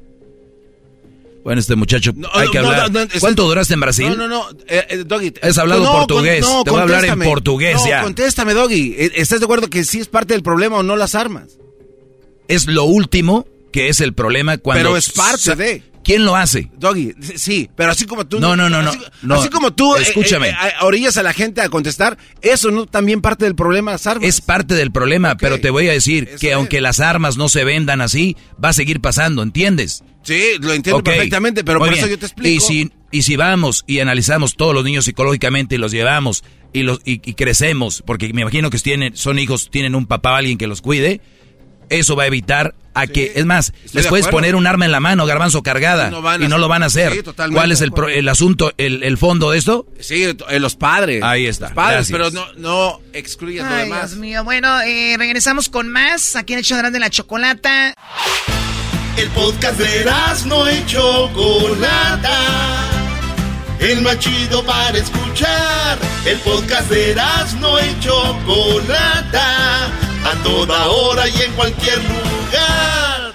Bueno, 1.44 1.60
este 1.60 1.76
muchacho, 1.76 2.12
hay 2.32 2.50
que 2.50 2.58
hablar. 2.58 2.90
¿Cuánto 3.20 3.44
duraste 3.44 3.74
en 3.74 3.80
Brasil? 3.80 4.08
No, 4.08 4.16
no, 4.16 4.28
no, 4.28 4.50
eh, 4.66 4.86
eh, 4.90 5.04
Doggy. 5.06 5.32
Has 5.40 5.56
hablado 5.56 5.84
portugués. 5.90 6.44
Te 6.64 6.70
voy 6.70 6.80
a 6.80 6.82
hablar 6.82 7.04
en 7.04 7.20
portugués 7.20 7.80
ya. 7.86 8.02
contéstame, 8.02 8.54
Doggy. 8.54 8.94
Eh, 8.98 9.12
¿Estás 9.14 9.40
de 9.40 9.44
acuerdo 9.44 9.70
que 9.70 9.84
sí 9.84 10.00
es 10.00 10.08
parte 10.08 10.34
del 10.34 10.42
problema 10.42 10.76
o 10.76 10.82
no 10.82 10.96
las 10.96 11.14
armas? 11.14 11.58
Es 12.48 12.66
lo 12.66 12.84
último 12.84 13.46
que 13.72 13.88
es 13.88 14.00
el 14.00 14.14
problema 14.14 14.58
cuando... 14.58 14.82
Pero 14.82 14.96
es 14.96 15.10
parte 15.10 15.54
de... 15.54 15.82
¿Quién 16.08 16.24
lo 16.24 16.36
hace? 16.36 16.70
Doggy, 16.78 17.14
sí, 17.36 17.68
pero 17.76 17.90
así 17.90 18.06
como 18.06 18.26
tú. 18.26 18.40
No, 18.40 18.56
no, 18.56 18.70
no, 18.70 18.80
no. 18.80 19.34
Así, 19.34 19.50
como 19.50 19.74
tú. 19.74 19.94
Eh, 19.94 20.00
escúchame. 20.00 20.48
Eh, 20.48 20.52
eh, 20.52 20.72
orillas 20.80 21.18
a 21.18 21.22
la 21.22 21.34
gente 21.34 21.60
a 21.60 21.68
contestar. 21.68 22.16
Eso 22.40 22.70
no 22.70 22.86
también 22.86 23.20
parte 23.20 23.44
del 23.44 23.54
problema 23.54 23.92
las 23.92 24.06
armas. 24.06 24.26
Es 24.26 24.40
parte 24.40 24.74
del 24.74 24.90
problema, 24.90 25.36
pero 25.36 25.60
te 25.60 25.68
voy 25.68 25.86
a 25.90 25.92
decir 25.92 26.30
que 26.40 26.54
aunque 26.54 26.80
las 26.80 27.00
armas 27.00 27.36
no 27.36 27.50
se 27.50 27.62
vendan 27.62 28.00
así, 28.00 28.38
va 28.62 28.70
a 28.70 28.72
seguir 28.72 29.02
pasando, 29.02 29.42
¿entiendes? 29.42 30.02
Sí, 30.22 30.40
lo 30.62 30.72
entiendo 30.72 31.04
perfectamente, 31.04 31.62
pero 31.62 31.78
por 31.78 31.92
eso 31.92 32.06
yo 32.06 32.18
te 32.18 32.24
explico. 32.24 32.48
Y 32.48 32.60
si, 32.60 32.90
y 33.10 33.20
si 33.20 33.36
vamos 33.36 33.84
y 33.86 34.00
analizamos 34.00 34.56
todos 34.56 34.72
los 34.72 34.84
niños 34.84 35.04
psicológicamente 35.04 35.74
y 35.74 35.78
los 35.78 35.92
llevamos 35.92 36.42
y 36.72 36.84
los 36.84 37.00
y, 37.04 37.18
crecemos, 37.34 38.02
porque 38.06 38.32
me 38.32 38.40
imagino 38.40 38.70
que 38.70 38.78
tienen, 38.78 39.14
son 39.14 39.38
hijos, 39.38 39.68
tienen 39.70 39.94
un 39.94 40.06
papá 40.06 40.32
o 40.32 40.36
alguien 40.36 40.56
que 40.56 40.66
los 40.66 40.80
cuide 40.80 41.20
eso 41.90 42.16
va 42.16 42.24
a 42.24 42.26
evitar 42.26 42.74
a 42.94 43.06
que, 43.06 43.32
es 43.36 43.44
más, 43.46 43.72
les 43.92 44.06
puedes 44.08 44.26
poner 44.26 44.56
un 44.56 44.66
arma 44.66 44.84
en 44.84 44.90
la 44.90 45.00
mano, 45.00 45.24
garbanzo 45.24 45.62
cargada, 45.62 46.10
y 46.40 46.48
no 46.48 46.58
lo 46.58 46.68
van 46.68 46.82
a 46.82 46.86
hacer. 46.86 47.22
¿Cuál 47.52 47.70
es 47.70 47.80
el, 47.80 47.92
el 48.12 48.28
asunto, 48.28 48.72
el, 48.76 49.04
el, 49.04 49.16
fondo 49.18 49.52
de 49.52 49.58
esto? 49.58 49.86
Sí, 50.00 50.24
eh, 50.24 50.58
los 50.58 50.74
padres. 50.74 51.22
Ahí 51.22 51.46
está. 51.46 51.66
Los 51.66 51.74
padres, 51.74 52.08
pero 52.10 52.30
no, 52.30 52.52
no 52.56 53.00
excluyes 53.12 53.64
lo 53.64 53.74
demás. 53.74 54.10
Dios 54.10 54.20
mío, 54.20 54.42
bueno, 54.44 54.80
eh, 54.80 55.16
regresamos 55.16 55.68
con 55.68 55.88
más. 55.88 56.34
Aquí 56.34 56.54
en 56.54 56.58
el 56.60 56.64
show 56.64 56.78
de 56.78 56.98
la 56.98 57.10
chocolata. 57.10 57.94
El 59.16 59.28
podcast 59.30 59.78
de 59.78 60.04
no 60.46 60.66
hecho 60.66 61.30
Chocolata. 61.32 62.34
El 63.80 64.02
más 64.02 64.18
chido 64.18 64.64
para 64.64 64.98
escuchar. 64.98 65.98
El 66.24 66.38
podcast 66.38 66.90
de 66.90 67.14
no 67.60 67.78
hecho 67.78 68.36
Chocolata 68.44 70.07
a 70.28 70.42
toda 70.42 70.88
hora 70.88 71.26
y 71.28 71.42
en 71.42 71.52
cualquier 71.52 71.98
lugar. 71.98 73.32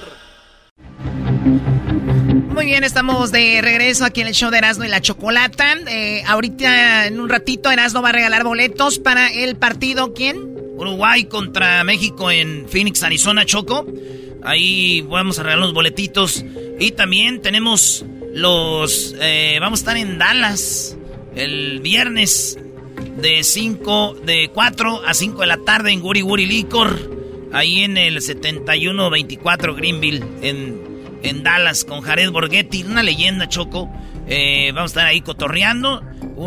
Muy 2.54 2.66
bien, 2.66 2.84
estamos 2.84 3.32
de 3.32 3.62
regreso 3.64 4.06
aquí 4.06 4.22
en 4.22 4.28
el 4.28 4.34
show 4.36 4.52
de 4.52 4.60
Erasmo 4.60 4.84
y 4.84 4.90
la 4.90 5.02
Chocolata. 5.02 5.76
Eh, 5.88 6.24
ahorita, 6.28 7.08
en 7.08 7.20
un 7.20 7.30
ratito, 7.30 7.72
Erasmo 7.72 8.04
va 8.04 8.10
a 8.10 8.12
regalar 8.12 8.44
boletos 8.44 9.00
para 9.00 9.32
el 9.34 9.56
partido. 9.56 10.14
¿Quién? 10.14 10.38
Uruguay 10.76 11.26
contra 11.26 11.84
México 11.84 12.30
en 12.30 12.68
Phoenix, 12.70 13.02
Arizona, 13.02 13.44
Choco. 13.46 13.88
Ahí 14.44 15.02
vamos 15.02 15.40
a 15.40 15.44
regalar 15.44 15.66
los 15.66 15.74
boletitos. 15.74 16.46
Y 16.80 16.92
también 16.92 17.42
tenemos 17.42 18.06
los... 18.34 19.16
Eh, 19.20 19.58
vamos 19.60 19.80
a 19.80 19.82
estar 19.82 19.98
en 19.98 20.20
Dallas 20.20 20.96
el 21.36 21.80
viernes 21.80 22.60
de 23.18 23.44
5, 23.44 24.18
de 24.26 24.50
4 24.54 25.02
a 25.06 25.14
5 25.14 25.42
de 25.42 25.48
la 25.48 25.58
tarde 25.58 25.92
en 25.92 26.02
Guri 26.02 26.22
Guri 26.22 26.46
Licor. 26.46 27.24
Ahí 27.52 27.84
en 27.84 27.98
el 27.98 28.22
7124 28.22 29.76
Greenville, 29.76 30.26
en, 30.42 30.82
en 31.22 31.44
Dallas, 31.44 31.86
con 31.86 32.02
Jared 32.02 32.32
Borghetti, 32.32 32.84
una 32.84 33.04
leyenda, 33.04 33.48
Choco. 33.48 33.90
Eh, 34.28 34.72
vamos 34.74 34.92
a 34.92 34.94
estar 34.94 35.08
ahí 35.08 35.22
cotorreando. 35.22 36.02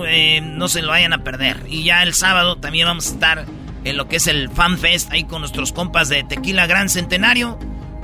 Eh, 0.06 0.40
no 0.42 0.68
se 0.68 0.82
lo 0.82 0.88
vayan 0.88 1.12
a 1.12 1.22
perder. 1.22 1.62
Y 1.68 1.84
ya 1.84 2.02
el 2.02 2.14
sábado 2.14 2.56
también 2.56 2.86
vamos 2.86 3.08
a 3.08 3.12
estar 3.12 3.46
en 3.84 3.96
lo 3.96 4.08
que 4.08 4.16
es 4.16 4.26
el 4.26 4.50
Fan 4.50 4.78
Fest, 4.78 5.12
ahí 5.12 5.24
con 5.24 5.40
nuestros 5.40 5.72
compas 5.72 6.08
de 6.08 6.24
Tequila 6.24 6.66
Gran 6.66 6.88
Centenario. 6.88 7.58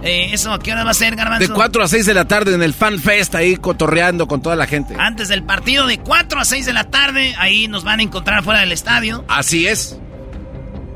Eh, 0.04 0.30
¿Eso 0.32 0.52
a 0.52 0.58
qué 0.58 0.72
hora 0.72 0.82
va 0.84 0.90
a 0.90 0.94
ser, 0.94 1.14
Garbanzo? 1.14 1.46
De 1.48 1.54
4 1.54 1.82
a 1.84 1.88
6 1.88 2.06
de 2.06 2.14
la 2.14 2.26
tarde 2.26 2.54
en 2.54 2.62
el 2.62 2.74
Fan 2.74 2.98
Fest, 2.98 3.34
ahí 3.36 3.56
cotorreando 3.56 4.26
con 4.26 4.42
toda 4.42 4.56
la 4.56 4.66
gente. 4.66 4.94
Antes 4.98 5.28
del 5.28 5.44
partido, 5.44 5.86
de 5.86 5.98
4 5.98 6.40
a 6.40 6.44
6 6.44 6.66
de 6.66 6.72
la 6.72 6.90
tarde, 6.90 7.34
ahí 7.38 7.68
nos 7.68 7.84
van 7.84 8.00
a 8.00 8.02
encontrar 8.02 8.42
fuera 8.42 8.60
del 8.60 8.72
estadio. 8.72 9.24
Así 9.28 9.66
es. 9.68 9.96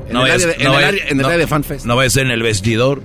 En 0.07 0.13
No 0.13 0.25
el 0.25 0.31
es- 0.33 0.43
área 0.43 0.47
de- 0.57 0.63
en 0.63 0.63
no 0.71 0.73
el 0.77 0.79
es- 0.83 0.87
área- 0.87 1.03
en 1.05 1.11
el 1.11 1.17
no- 1.17 1.27
área 1.27 1.37
de 1.37 1.47
Fan 1.47 1.63
Fest. 1.63 1.85
No 1.85 1.95
va 1.95 2.03
a 2.03 2.09
ser 2.09 2.25
en 2.25 2.31
el 2.31 2.41
vestidor. 2.43 3.01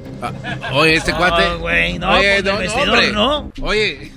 Oye, 0.72 0.94
este 0.94 1.12
cuate. 1.12 1.48
No, 1.48 1.58
güey, 1.60 1.98
no, 1.98 2.10
Oye, 2.16 2.42
pues, 2.42 2.54
el 2.54 2.58
vestidor, 2.62 2.88
hombre. 2.88 3.12
no. 3.12 3.52
Oye. 3.60 4.12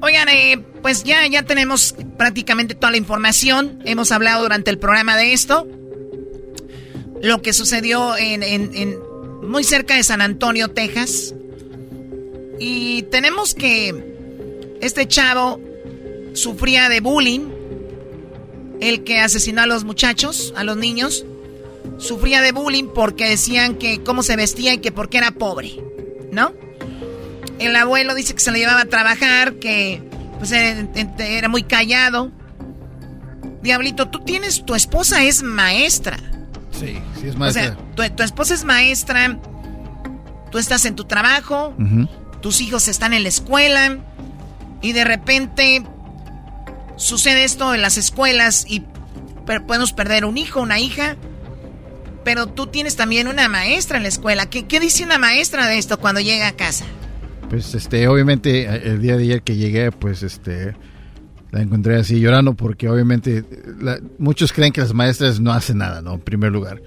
Oigan, 0.00 0.28
eh, 0.28 0.58
pues 0.82 1.02
ya, 1.04 1.26
ya 1.28 1.44
tenemos 1.44 1.94
prácticamente 2.18 2.74
toda 2.74 2.90
la 2.90 2.98
información. 2.98 3.78
Hemos 3.84 4.12
hablado 4.12 4.42
durante 4.42 4.70
el 4.70 4.78
programa 4.78 5.16
de 5.16 5.32
esto. 5.32 5.66
Lo 7.22 7.40
que 7.40 7.52
sucedió 7.52 8.16
en, 8.16 8.42
en- 8.42 8.70
en- 8.74 8.98
muy 9.46 9.64
cerca 9.64 9.96
de 9.96 10.02
San 10.02 10.20
Antonio, 10.20 10.68
Texas. 10.68 11.34
Y 12.58 13.02
tenemos 13.04 13.54
que 13.54 14.76
este 14.80 15.06
chavo 15.06 15.60
sufría 16.34 16.88
de 16.88 17.00
bullying. 17.00 17.50
El 18.80 19.04
que 19.04 19.20
asesinó 19.20 19.62
a 19.62 19.66
los 19.66 19.84
muchachos, 19.84 20.52
a 20.56 20.64
los 20.64 20.76
niños. 20.76 21.24
Sufría 21.98 22.40
de 22.40 22.52
bullying 22.52 22.88
porque 22.94 23.28
decían 23.28 23.76
que 23.76 24.02
cómo 24.02 24.22
se 24.22 24.36
vestía 24.36 24.74
y 24.74 24.78
que 24.78 24.92
porque 24.92 25.18
era 25.18 25.30
pobre. 25.32 25.76
¿No? 26.32 26.52
El 27.58 27.76
abuelo 27.76 28.14
dice 28.14 28.34
que 28.34 28.40
se 28.40 28.50
le 28.50 28.58
llevaba 28.58 28.80
a 28.80 28.86
trabajar, 28.86 29.54
que 29.54 30.02
pues 30.38 30.50
era, 30.50 30.88
era 31.18 31.48
muy 31.48 31.62
callado. 31.62 32.32
Diablito, 33.62 34.08
tú 34.08 34.20
tienes, 34.20 34.64
tu 34.66 34.74
esposa 34.74 35.24
es 35.24 35.42
maestra. 35.42 36.18
Sí, 36.78 36.98
sí 37.20 37.28
es 37.28 37.34
O 37.34 37.38
maestra. 37.38 37.62
sea, 37.62 37.76
tu, 37.94 38.16
tu 38.16 38.22
esposa 38.22 38.54
es 38.54 38.64
maestra, 38.64 39.38
tú 40.50 40.58
estás 40.58 40.84
en 40.84 40.94
tu 40.96 41.04
trabajo, 41.04 41.74
tus 42.40 42.60
hijos 42.60 42.88
están 42.88 43.12
en 43.14 43.22
la 43.22 43.28
escuela 43.28 43.98
y 44.82 44.92
de 44.92 45.04
repente 45.04 45.84
sucede 46.96 47.44
esto 47.44 47.74
en 47.74 47.82
las 47.82 47.96
escuelas 47.98 48.66
y 48.68 48.82
per- 49.46 49.64
podemos 49.66 49.92
perder 49.92 50.24
un 50.24 50.36
hijo, 50.38 50.60
una 50.60 50.78
hija. 50.78 51.16
Pero 52.24 52.46
tú 52.46 52.68
tienes 52.68 52.96
también 52.96 53.28
una 53.28 53.48
maestra 53.48 53.98
en 53.98 54.02
la 54.04 54.08
escuela. 54.08 54.46
¿Qué, 54.46 54.66
qué 54.66 54.80
dice 54.80 55.04
una 55.04 55.18
maestra 55.18 55.66
de 55.66 55.76
esto 55.76 55.98
cuando 56.00 56.20
llega 56.22 56.48
a 56.48 56.52
casa? 56.52 56.86
Pues 57.50 57.74
este, 57.74 58.08
obviamente 58.08 58.62
eh, 58.62 58.80
el 58.84 59.02
día 59.02 59.16
de 59.18 59.24
ayer 59.24 59.42
que 59.42 59.56
llegué, 59.56 59.92
pues 59.92 60.22
este, 60.22 60.74
la 61.54 61.62
encontré 61.62 61.96
así 61.96 62.18
llorando 62.20 62.54
porque 62.54 62.88
obviamente 62.88 63.44
la- 63.80 64.00
muchos 64.18 64.52
creen 64.52 64.72
que 64.72 64.80
las 64.80 64.92
maestras 64.92 65.38
no 65.40 65.52
hacen 65.52 65.78
nada, 65.78 66.02
¿no? 66.02 66.14
En 66.14 66.20
primer 66.20 66.50
lugar. 66.50 66.82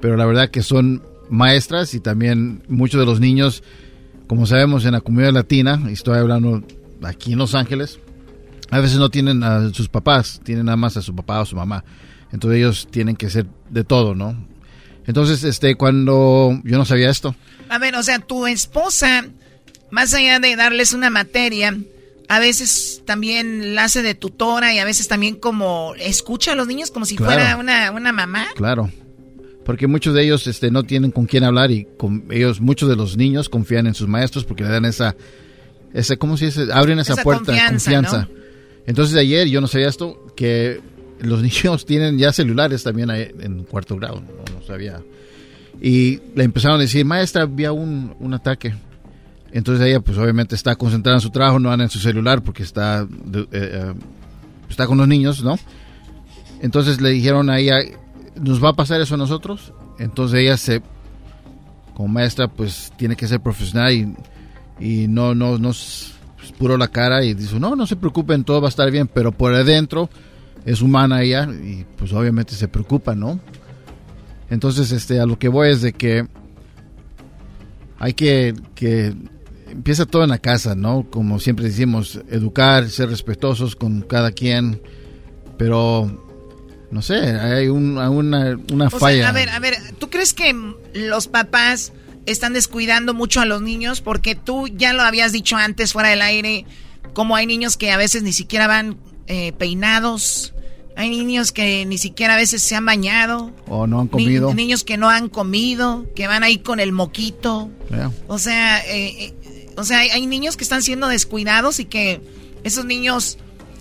Pero 0.00 0.16
la 0.16 0.26
verdad 0.26 0.50
que 0.50 0.62
son 0.62 1.02
maestras 1.30 1.94
y 1.94 2.00
también 2.00 2.62
muchos 2.68 2.98
de 2.98 3.06
los 3.06 3.20
niños, 3.20 3.62
como 4.26 4.44
sabemos 4.46 4.84
en 4.84 4.92
la 4.92 5.00
comunidad 5.00 5.32
latina, 5.32 5.80
y 5.88 5.92
estoy 5.92 6.18
hablando 6.18 6.64
aquí 7.04 7.32
en 7.34 7.38
Los 7.38 7.54
Ángeles, 7.54 8.00
a 8.70 8.80
veces 8.80 8.98
no 8.98 9.08
tienen 9.08 9.42
a 9.44 9.72
sus 9.72 9.88
papás, 9.88 10.40
tienen 10.42 10.66
nada 10.66 10.76
más 10.76 10.96
a 10.96 11.02
su 11.02 11.14
papá 11.14 11.40
o 11.40 11.46
su 11.46 11.54
mamá. 11.54 11.84
Entonces 12.32 12.58
ellos 12.58 12.88
tienen 12.90 13.14
que 13.16 13.30
ser 13.30 13.46
de 13.70 13.84
todo, 13.84 14.14
¿no? 14.16 14.36
Entonces, 15.06 15.42
este, 15.44 15.76
cuando 15.76 16.60
yo 16.64 16.76
no 16.76 16.84
sabía 16.84 17.08
esto, 17.08 17.34
A 17.70 17.78
ver, 17.78 17.94
o 17.94 18.02
sea, 18.02 18.18
tu 18.18 18.46
esposa, 18.46 19.26
más 19.90 20.12
allá 20.12 20.38
de 20.40 20.54
darles 20.56 20.92
una 20.92 21.08
materia, 21.08 21.74
a 22.28 22.38
veces 22.40 23.02
también 23.06 23.74
la 23.74 23.84
hace 23.84 24.02
de 24.02 24.14
tutora 24.14 24.74
y 24.74 24.78
a 24.78 24.84
veces 24.84 25.08
también 25.08 25.36
como 25.36 25.94
escucha 25.98 26.52
a 26.52 26.54
los 26.54 26.66
niños 26.66 26.90
como 26.90 27.06
si 27.06 27.16
Claro. 27.16 27.32
fuera 27.32 27.56
una, 27.56 27.90
una 27.90 28.12
mamá. 28.12 28.46
Claro, 28.54 28.90
porque 29.64 29.86
muchos 29.86 30.14
de 30.14 30.24
ellos 30.24 30.46
este, 30.46 30.70
no 30.70 30.82
tienen 30.84 31.10
con 31.10 31.26
quién 31.26 31.44
hablar 31.44 31.70
y 31.70 31.86
con 31.96 32.24
ellos, 32.30 32.60
muchos 32.60 32.88
de 32.88 32.96
los 32.96 33.16
niños 33.16 33.48
confían 33.48 33.86
en 33.86 33.94
sus 33.94 34.08
maestros 34.08 34.44
porque 34.44 34.62
le 34.64 34.70
dan 34.70 34.84
esa, 34.84 35.16
ese, 35.94 36.16
¿cómo 36.18 36.36
se 36.36 36.46
dice? 36.46 36.68
Abren 36.72 36.98
esa, 36.98 37.14
Esa 37.14 37.22
puerta, 37.22 37.44
confianza, 37.46 37.72
confianza. 37.92 38.28
Entonces 38.86 39.16
ayer 39.16 39.48
yo 39.48 39.60
no 39.60 39.66
sabía 39.66 39.88
esto, 39.88 40.26
que 40.36 40.80
los 41.20 41.42
niños 41.42 41.84
tienen 41.86 42.18
ya 42.18 42.32
celulares 42.32 42.82
también 42.82 43.10
en 43.10 43.64
cuarto 43.64 43.96
grado, 43.96 44.20
no, 44.20 44.54
no 44.58 44.64
sabía. 44.66 45.00
Y 45.80 46.20
le 46.34 46.44
empezaron 46.44 46.78
a 46.78 46.82
decir, 46.82 47.04
maestra, 47.04 47.42
había 47.42 47.72
un, 47.72 48.14
un 48.18 48.34
ataque. 48.34 48.74
Entonces 49.52 49.86
ella 49.86 50.00
pues 50.00 50.18
obviamente 50.18 50.54
está 50.54 50.76
concentrada 50.76 51.16
en 51.16 51.22
su 51.22 51.30
trabajo, 51.30 51.58
no 51.58 51.70
anda 51.70 51.84
en 51.84 51.90
su 51.90 51.98
celular 51.98 52.42
porque 52.42 52.62
está, 52.62 53.02
eh, 53.02 53.46
eh, 53.52 53.94
está 54.68 54.86
con 54.86 54.98
los 54.98 55.08
niños, 55.08 55.42
¿no? 55.42 55.58
Entonces 56.60 57.00
le 57.00 57.10
dijeron 57.10 57.48
a 57.50 57.58
ella, 57.58 57.78
¿nos 58.40 58.62
va 58.62 58.70
a 58.70 58.72
pasar 58.74 59.00
eso 59.00 59.14
a 59.14 59.18
nosotros? 59.18 59.72
Entonces 59.98 60.40
ella 60.40 60.56
se, 60.56 60.82
como 61.94 62.08
maestra, 62.08 62.48
pues 62.48 62.92
tiene 62.96 63.16
que 63.16 63.26
ser 63.26 63.40
profesional 63.40 63.92
y, 63.92 64.14
y 64.80 65.08
no, 65.08 65.34
no, 65.34 65.56
pues, 65.58 66.52
puro 66.58 66.76
la 66.76 66.88
cara 66.88 67.24
y 67.24 67.34
dice, 67.34 67.58
no, 67.58 67.74
no 67.74 67.86
se 67.86 67.96
preocupen, 67.96 68.44
todo 68.44 68.60
va 68.60 68.68
a 68.68 68.70
estar 68.70 68.90
bien, 68.90 69.08
pero 69.08 69.32
por 69.32 69.54
adentro 69.54 70.10
es 70.64 70.82
humana 70.82 71.22
ella 71.22 71.48
y 71.50 71.84
pues 71.96 72.12
obviamente 72.12 72.54
se 72.54 72.68
preocupa, 72.68 73.14
¿no? 73.14 73.40
Entonces, 74.50 74.92
este, 74.92 75.20
a 75.20 75.26
lo 75.26 75.38
que 75.38 75.48
voy 75.48 75.70
es 75.70 75.82
de 75.82 75.92
que 75.92 76.26
hay 77.98 78.14
que, 78.14 78.54
que 78.74 79.14
empieza 79.70 80.06
todo 80.06 80.24
en 80.24 80.30
la 80.30 80.38
casa, 80.38 80.74
¿no? 80.74 81.06
Como 81.10 81.38
siempre 81.40 81.66
decimos, 81.66 82.20
educar, 82.30 82.88
ser 82.90 83.10
respetuosos 83.10 83.76
con 83.76 84.02
cada 84.02 84.32
quien, 84.32 84.80
pero 85.56 86.24
no 86.90 87.02
sé, 87.02 87.16
hay 87.16 87.68
un- 87.68 87.98
una, 87.98 88.58
una 88.72 88.86
O 88.86 88.90
sea, 88.90 88.98
falla. 88.98 89.28
a 89.28 89.32
ver, 89.32 89.48
a 89.50 89.58
ver, 89.58 89.76
¿tú 89.98 90.08
crees 90.10 90.32
que 90.34 90.54
los 90.94 91.26
papás 91.28 91.92
están 92.26 92.52
descuidando 92.52 93.14
mucho 93.14 93.40
a 93.40 93.44
los 93.44 93.62
niños? 93.62 94.00
Porque 94.00 94.34
tú 94.34 94.68
ya 94.68 94.92
lo 94.92 95.02
habías 95.02 95.32
dicho 95.32 95.56
antes 95.56 95.92
fuera 95.92 96.08
del 96.10 96.22
aire, 96.22 96.64
como 97.12 97.36
hay 97.36 97.46
niños 97.46 97.76
que 97.76 97.90
a 97.90 97.96
veces 97.96 98.22
ni 98.22 98.32
siquiera 98.32 98.66
van 98.66 98.96
eh, 99.26 99.52
peinados, 99.58 100.54
hay 100.96 101.10
niños 101.10 101.52
que 101.52 101.84
ni 101.86 101.96
siquiera 101.98 102.34
a 102.34 102.36
veces 102.36 102.62
se 102.62 102.74
han 102.74 102.84
bañado, 102.86 103.52
o 103.68 103.86
no 103.86 104.00
han 104.00 104.06
ni- 104.06 104.10
comido. 104.10 104.54
niños 104.54 104.82
que 104.84 104.96
no 104.96 105.10
han 105.10 105.28
comido, 105.28 106.06
que 106.16 106.26
van 106.26 106.42
ahí 106.42 106.58
con 106.58 106.80
el 106.80 106.92
moquito. 106.92 107.70
O 108.26 108.38
sea, 108.38 108.80
eh, 108.86 109.26
eh, 109.26 109.34
o 109.78 109.84
sea, 109.84 110.00
hay, 110.00 110.08
hay 110.10 110.26
niños 110.26 110.56
que 110.56 110.64
están 110.64 110.82
siendo 110.82 111.08
descuidados 111.08 111.78
y 111.80 111.84
que 111.84 112.20
esos 112.64 112.84
niños 112.84 113.38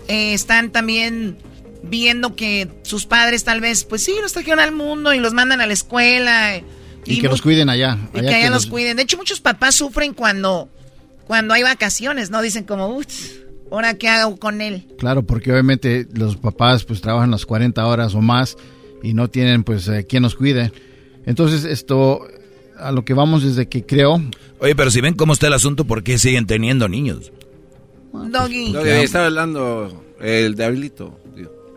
eh, 0.07 0.33
están 0.33 0.71
también 0.71 1.37
viendo 1.83 2.35
que 2.35 2.69
sus 2.83 3.05
padres 3.05 3.43
tal 3.43 3.61
vez, 3.61 3.83
pues 3.83 4.03
sí, 4.03 4.13
los 4.21 4.33
trajeron 4.33 4.59
al 4.59 4.71
mundo 4.71 5.13
y 5.13 5.19
los 5.19 5.33
mandan 5.33 5.61
a 5.61 5.67
la 5.67 5.73
escuela. 5.73 6.61
Y, 7.05 7.21
que 7.21 7.27
los 7.27 7.41
cuiden 7.41 7.69
allá. 7.69 7.97
y 8.13 8.21
que 8.21 8.35
allá 8.35 8.49
los 8.49 8.67
cuiden. 8.67 8.97
De 8.97 9.03
hecho, 9.03 9.17
muchos 9.17 9.39
papás 9.39 9.75
sufren 9.75 10.13
cuando, 10.13 10.69
cuando 11.25 11.53
hay 11.53 11.63
vacaciones, 11.63 12.29
¿no? 12.29 12.41
Dicen 12.41 12.63
como, 12.63 12.89
uff, 12.89 13.05
¿ahora 13.71 13.93
qué 13.95 14.09
hago 14.09 14.37
con 14.37 14.61
él? 14.61 14.85
Claro, 14.99 15.23
porque 15.23 15.51
obviamente 15.51 16.07
los 16.13 16.37
papás 16.37 16.83
pues 16.83 17.01
trabajan 17.01 17.31
las 17.31 17.45
40 17.45 17.85
horas 17.85 18.13
o 18.13 18.21
más 18.21 18.57
y 19.01 19.13
no 19.13 19.29
tienen 19.29 19.63
pues 19.63 19.87
eh, 19.87 20.05
quien 20.07 20.23
los 20.23 20.35
cuide. 20.35 20.71
Entonces 21.25 21.63
esto, 21.63 22.27
a 22.79 22.91
lo 22.91 23.03
que 23.05 23.13
vamos 23.13 23.43
desde 23.43 23.67
que 23.67 23.85
creo... 23.85 24.21
Oye, 24.59 24.75
pero 24.75 24.89
si 24.91 25.01
ven 25.01 25.13
cómo 25.13 25.33
está 25.33 25.47
el 25.47 25.53
asunto, 25.53 25.85
¿por 25.85 26.03
qué 26.03 26.17
siguen 26.17 26.45
teniendo 26.47 26.87
niños? 26.89 27.31
Doggy. 28.13 28.71
No, 28.71 28.81
que 28.83 29.03
estaba 29.03 29.25
hablando 29.27 30.03
el 30.19 30.55
diablito. 30.55 31.19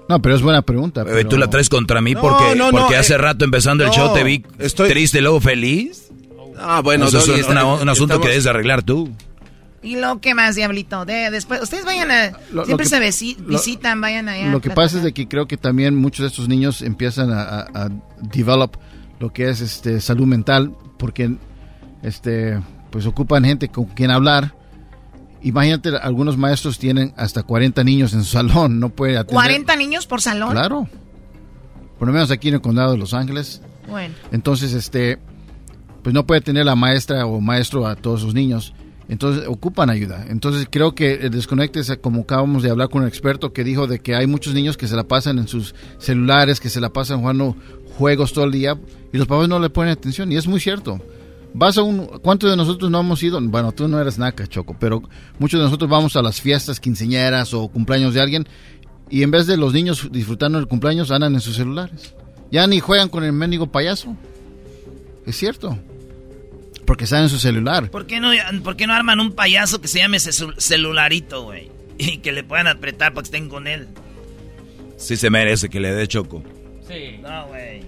No, 0.08 0.20
pero 0.22 0.34
es 0.34 0.42
buena 0.42 0.62
pregunta. 0.62 1.02
Oye, 1.02 1.24
¿Tú 1.24 1.36
la 1.36 1.48
traes 1.50 1.68
contra 1.68 2.00
mí 2.00 2.14
No, 2.14 2.20
porque, 2.20 2.54
no, 2.56 2.72
no, 2.72 2.78
porque 2.78 2.96
hace 2.96 3.14
eh, 3.14 3.18
rato 3.18 3.44
empezando 3.44 3.84
el 3.84 3.90
show 3.90 4.12
te 4.14 4.24
vi 4.24 4.44
estoy- 4.58 4.88
triste 4.88 5.18
y 5.18 5.20
luego 5.20 5.40
feliz? 5.40 6.10
Ah, 6.58 6.80
bueno, 6.82 7.06
Eso 7.06 7.18
es 7.18 7.26
Doggy, 7.26 7.40
un, 7.40 7.46
está- 7.48 7.52
una- 7.64 7.82
un 7.82 7.88
asunto 7.88 8.14
estamos- 8.14 8.22
que 8.22 8.28
debes 8.30 8.44
de 8.44 8.50
arreglar 8.50 8.82
tú. 8.82 9.10
¿Y 9.82 9.96
lo 9.96 10.20
que 10.20 10.34
más, 10.34 10.56
Diablito? 10.56 11.04
De, 11.06 11.30
después, 11.30 11.62
ustedes 11.62 11.84
vayan 11.86 12.10
a... 12.10 12.30
Lo- 12.30 12.36
lo 12.52 12.64
siempre 12.66 12.84
que- 12.84 12.90
se 12.90 13.00
visi- 13.00 13.38
lo- 13.38 13.48
visitan, 13.48 14.00
vayan 14.00 14.28
allá. 14.28 14.50
Lo 14.50 14.60
que 14.60 14.70
pasa 14.70 14.98
es 14.98 15.04
de 15.04 15.12
que 15.14 15.26
creo 15.28 15.46
que 15.46 15.56
también 15.56 15.94
muchos 15.96 16.24
de 16.24 16.28
estos 16.28 16.48
niños 16.48 16.82
empiezan 16.82 17.30
a, 17.30 17.42
a, 17.42 17.60
a 17.84 17.88
develop 18.32 18.76
lo 19.20 19.32
que 19.32 19.48
es 19.48 19.60
este 19.60 20.00
salud 20.00 20.26
mental 20.26 20.74
porque 21.00 21.34
este 22.04 22.60
pues 22.90 23.06
ocupan 23.06 23.44
gente 23.44 23.68
con 23.68 23.86
quien 23.86 24.12
hablar 24.12 24.54
Imagínate, 25.42 25.96
algunos 25.96 26.36
maestros 26.36 26.78
tienen 26.78 27.14
hasta 27.16 27.42
40 27.42 27.82
niños 27.84 28.12
en 28.12 28.24
su 28.24 28.32
salón, 28.36 28.78
no 28.78 28.90
puede 28.90 29.16
atender. 29.16 29.64
¿40 29.64 29.78
niños 29.78 30.06
por 30.06 30.20
salón? 30.20 30.52
Claro. 30.52 30.88
Por 31.98 32.08
lo 32.08 32.14
menos 32.14 32.30
aquí 32.30 32.48
en 32.48 32.54
el 32.54 32.60
condado 32.60 32.92
de 32.92 32.98
Los 32.98 33.14
Ángeles. 33.14 33.62
Bueno. 33.88 34.14
Entonces, 34.32 34.72
este, 34.72 35.18
pues 36.02 36.14
no 36.14 36.26
puede 36.26 36.40
tener 36.40 36.64
la 36.64 36.76
maestra 36.76 37.26
o 37.26 37.40
maestro 37.40 37.86
a 37.86 37.96
todos 37.96 38.20
sus 38.20 38.34
niños. 38.34 38.74
Entonces 39.08 39.48
ocupan 39.48 39.90
ayuda. 39.90 40.24
Entonces 40.28 40.68
creo 40.70 40.94
que 40.94 41.14
el 41.14 41.30
desconecte 41.30 41.80
es 41.80 41.92
como 42.00 42.20
acabamos 42.20 42.62
de 42.62 42.70
hablar 42.70 42.90
con 42.90 43.02
un 43.02 43.08
experto 43.08 43.52
que 43.52 43.64
dijo 43.64 43.88
de 43.88 43.98
que 43.98 44.14
hay 44.14 44.28
muchos 44.28 44.54
niños 44.54 44.76
que 44.76 44.86
se 44.86 44.94
la 44.94 45.02
pasan 45.02 45.38
en 45.40 45.48
sus 45.48 45.74
celulares, 45.98 46.60
que 46.60 46.68
se 46.68 46.80
la 46.80 46.90
pasan 46.90 47.18
jugando 47.18 47.56
juegos 47.98 48.32
todo 48.32 48.44
el 48.44 48.52
día 48.52 48.78
y 49.12 49.18
los 49.18 49.26
papás 49.26 49.48
no 49.48 49.58
le 49.58 49.70
ponen 49.70 49.92
atención 49.92 50.30
y 50.32 50.36
es 50.36 50.46
muy 50.46 50.60
cierto. 50.60 51.00
Vas 51.52 51.76
a 51.78 51.82
un 51.82 52.06
¿cuántos 52.22 52.48
de 52.50 52.56
nosotros 52.56 52.90
no 52.90 53.00
hemos 53.00 53.22
ido? 53.22 53.40
Bueno, 53.40 53.72
tú 53.72 53.88
no 53.88 54.00
eres 54.00 54.18
naca, 54.18 54.46
Choco, 54.46 54.76
pero 54.78 55.02
muchos 55.38 55.58
de 55.58 55.64
nosotros 55.64 55.90
vamos 55.90 56.14
a 56.16 56.22
las 56.22 56.40
fiestas 56.40 56.78
quinceñeras 56.78 57.52
o 57.54 57.66
cumpleaños 57.68 58.14
de 58.14 58.20
alguien 58.20 58.46
y 59.08 59.22
en 59.24 59.30
vez 59.32 59.46
de 59.48 59.56
los 59.56 59.72
niños 59.72 60.08
disfrutando 60.12 60.58
del 60.58 60.68
cumpleaños 60.68 61.10
andan 61.10 61.34
en 61.34 61.40
sus 61.40 61.56
celulares. 61.56 62.14
Ya 62.52 62.66
ni 62.66 62.78
juegan 62.80 63.08
con 63.08 63.24
el 63.24 63.32
mendigo 63.32 63.66
payaso. 63.66 64.16
Es 65.26 65.36
cierto. 65.36 65.76
Porque 66.86 67.04
están 67.04 67.24
en 67.24 67.28
su 67.28 67.38
celular. 67.38 67.90
¿Por 67.90 68.06
qué 68.06 68.18
no, 68.20 68.30
por 68.64 68.76
qué 68.76 68.86
no 68.86 68.92
arman 68.94 69.20
un 69.20 69.32
payaso 69.32 69.80
que 69.80 69.86
se 69.88 69.98
llame 69.98 70.18
celu- 70.18 70.54
celularito, 70.58 71.42
güey? 71.44 71.70
Y 71.98 72.18
que 72.18 72.32
le 72.32 72.42
puedan 72.44 72.66
apretar 72.66 73.12
para 73.12 73.22
que 73.22 73.26
estén 73.26 73.48
con 73.48 73.66
él. 73.66 73.88
Sí 74.96 75.16
se 75.16 75.30
merece 75.30 75.68
que 75.68 75.80
le 75.80 75.92
dé 75.92 76.06
choco. 76.08 76.42
Sí. 76.90 77.18
No, 77.22 77.46
güey. 77.48 77.84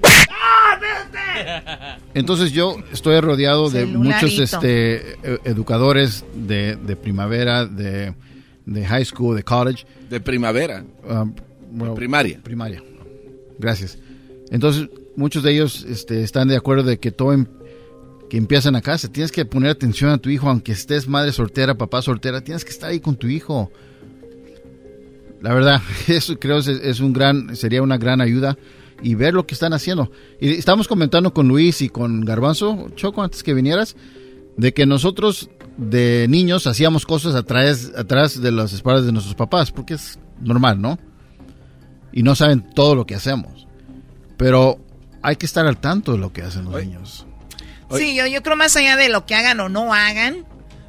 Entonces 2.14 2.52
yo 2.52 2.76
estoy 2.92 3.18
rodeado 3.20 3.70
de 3.70 3.86
muchos 3.86 4.38
este, 4.38 5.12
e- 5.22 5.40
educadores 5.44 6.24
de, 6.34 6.76
de 6.76 6.96
primavera, 6.96 7.66
de, 7.66 8.14
de 8.66 8.86
high 8.86 9.04
school, 9.04 9.36
de 9.36 9.42
college. 9.42 9.84
De 10.08 10.20
primavera. 10.20 10.84
Um, 11.08 11.34
bueno, 11.70 11.94
primaria. 11.94 12.38
Primaria. 12.42 12.82
Gracias. 13.58 13.98
Entonces 14.50 14.88
muchos 15.16 15.42
de 15.42 15.52
ellos 15.52 15.84
este, 15.88 16.22
están 16.22 16.48
de 16.48 16.56
acuerdo 16.56 16.84
de 16.84 16.98
que 16.98 17.10
todo 17.10 17.32
em- 17.32 17.46
que 18.28 18.36
empiezan 18.38 18.76
a 18.76 18.80
casa. 18.82 19.08
Tienes 19.12 19.30
que 19.32 19.44
poner 19.44 19.70
atención 19.70 20.10
a 20.10 20.18
tu 20.18 20.30
hijo, 20.30 20.48
aunque 20.48 20.72
estés 20.72 21.06
madre 21.06 21.32
soltera, 21.32 21.74
papá 21.74 22.00
soltera, 22.00 22.40
tienes 22.40 22.64
que 22.64 22.70
estar 22.70 22.90
ahí 22.90 22.98
con 23.00 23.16
tu 23.16 23.26
hijo. 23.28 23.70
La 25.42 25.52
verdad, 25.52 25.82
eso 26.08 26.38
creo 26.38 26.58
es, 26.58 26.68
es 26.68 27.00
un 27.00 27.12
gran, 27.12 27.56
sería 27.56 27.82
una 27.82 27.98
gran 27.98 28.20
ayuda 28.20 28.56
y 29.02 29.14
ver 29.14 29.34
lo 29.34 29.46
que 29.46 29.54
están 29.54 29.72
haciendo. 29.72 30.10
Y 30.40 30.52
estamos 30.52 30.88
comentando 30.88 31.34
con 31.34 31.48
Luis 31.48 31.82
y 31.82 31.88
con 31.88 32.24
Garbanzo, 32.24 32.88
Choco, 32.94 33.22
antes 33.22 33.42
que 33.42 33.54
vinieras, 33.54 33.96
de 34.56 34.72
que 34.72 34.86
nosotros 34.86 35.50
de 35.76 36.26
niños 36.28 36.66
hacíamos 36.66 37.06
cosas 37.06 37.34
atrás, 37.34 37.92
atrás 37.96 38.40
de 38.40 38.52
las 38.52 38.72
espaldas 38.72 39.06
de 39.06 39.12
nuestros 39.12 39.34
papás, 39.34 39.72
porque 39.72 39.94
es 39.94 40.18
normal, 40.40 40.80
¿no? 40.80 40.98
Y 42.12 42.22
no 42.22 42.34
saben 42.34 42.62
todo 42.74 42.94
lo 42.94 43.06
que 43.06 43.14
hacemos. 43.14 43.66
Pero 44.36 44.78
hay 45.22 45.36
que 45.36 45.46
estar 45.46 45.66
al 45.66 45.80
tanto 45.80 46.12
de 46.12 46.18
lo 46.18 46.32
que 46.32 46.42
hacen 46.42 46.64
los 46.64 46.74
niños. 46.74 47.26
Sí, 47.96 48.14
yo, 48.14 48.26
yo 48.26 48.42
creo 48.42 48.56
más 48.56 48.76
allá 48.76 48.96
de 48.96 49.08
lo 49.08 49.26
que 49.26 49.34
hagan 49.34 49.60
o 49.60 49.68
no 49.68 49.92
hagan, 49.92 50.46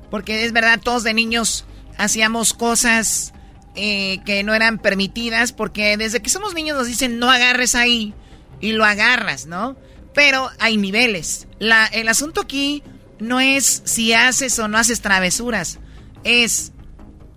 porque 0.09 0.45
es 0.45 0.53
verdad, 0.53 0.79
todos 0.81 1.03
de 1.03 1.13
niños 1.13 1.65
hacíamos 1.97 2.53
cosas 2.53 3.33
eh, 3.75 4.19
que 4.25 4.43
no 4.43 4.53
eran 4.53 4.79
permitidas, 4.79 5.51
porque 5.51 5.97
desde 5.97 6.21
que 6.21 6.29
somos 6.29 6.53
niños 6.53 6.77
nos 6.77 6.87
dicen 6.87 7.19
no 7.19 7.31
agarres 7.31 7.75
ahí 7.75 8.13
y 8.61 8.73
lo 8.73 8.85
agarras, 8.85 9.45
¿no? 9.45 9.75
Pero 10.13 10.49
hay 10.59 10.77
niveles. 10.77 11.47
La, 11.59 11.85
el 11.87 12.07
asunto 12.07 12.41
aquí 12.41 12.83
no 13.19 13.39
es 13.39 13.81
si 13.85 14.13
haces 14.13 14.59
o 14.59 14.67
no 14.67 14.77
haces 14.77 15.01
travesuras, 15.01 15.79
es 16.23 16.71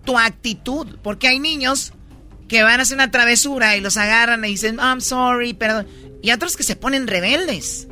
tu 0.04 0.18
actitud, 0.18 0.98
porque 1.02 1.28
hay 1.28 1.38
niños 1.38 1.92
que 2.48 2.62
van 2.62 2.80
a 2.80 2.84
hacer 2.84 2.96
una 2.96 3.10
travesura 3.10 3.76
y 3.76 3.80
los 3.80 3.96
agarran 3.96 4.44
y 4.44 4.48
dicen, 4.48 4.76
I'm 4.76 5.00
sorry, 5.00 5.54
perdón. 5.54 5.86
Y 6.22 6.30
otros 6.30 6.56
que 6.56 6.62
se 6.62 6.76
ponen 6.76 7.06
rebeldes. 7.06 7.88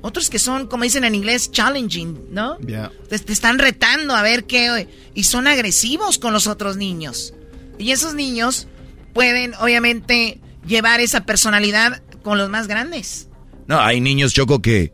Otros 0.00 0.30
que 0.30 0.40
son, 0.40 0.66
como 0.66 0.82
dicen 0.82 1.04
en 1.04 1.14
inglés, 1.14 1.52
challenging, 1.52 2.26
¿no? 2.30 2.58
Ya. 2.60 2.90
Te, 3.08 3.18
te 3.18 3.32
están 3.32 3.58
retando 3.58 4.16
a 4.16 4.22
ver 4.22 4.44
qué... 4.44 4.88
Y 5.14 5.24
son 5.24 5.46
agresivos 5.46 6.18
con 6.18 6.32
los 6.32 6.48
otros 6.48 6.76
niños. 6.76 7.34
Y 7.78 7.90
esos 7.92 8.14
niños 8.14 8.68
pueden, 9.12 9.54
obviamente, 9.60 10.38
llevar 10.66 11.00
esa 11.00 11.24
personalidad 11.24 12.02
con 12.22 12.38
los 12.38 12.48
más 12.48 12.68
grandes. 12.68 13.28
No, 13.66 13.80
hay 13.80 14.00
niños, 14.00 14.32
Choco, 14.34 14.60
que 14.62 14.92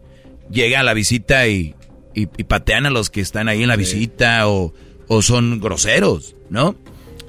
llega 0.51 0.81
a 0.81 0.83
la 0.83 0.95
visita 0.95 1.47
y, 1.47 1.75
y- 2.15 2.29
y 2.37 2.45
patean 2.45 2.87
a 2.87 2.91
los 2.91 3.11
que 3.11 3.21
están 3.21 3.49
ahí 3.49 3.63
en 3.63 3.69
la 3.69 3.77
visita 3.77 4.49
o, 4.49 4.73
o 5.09 5.23
son 5.23 5.61
groseros, 5.61 6.37
¿no? 6.51 6.77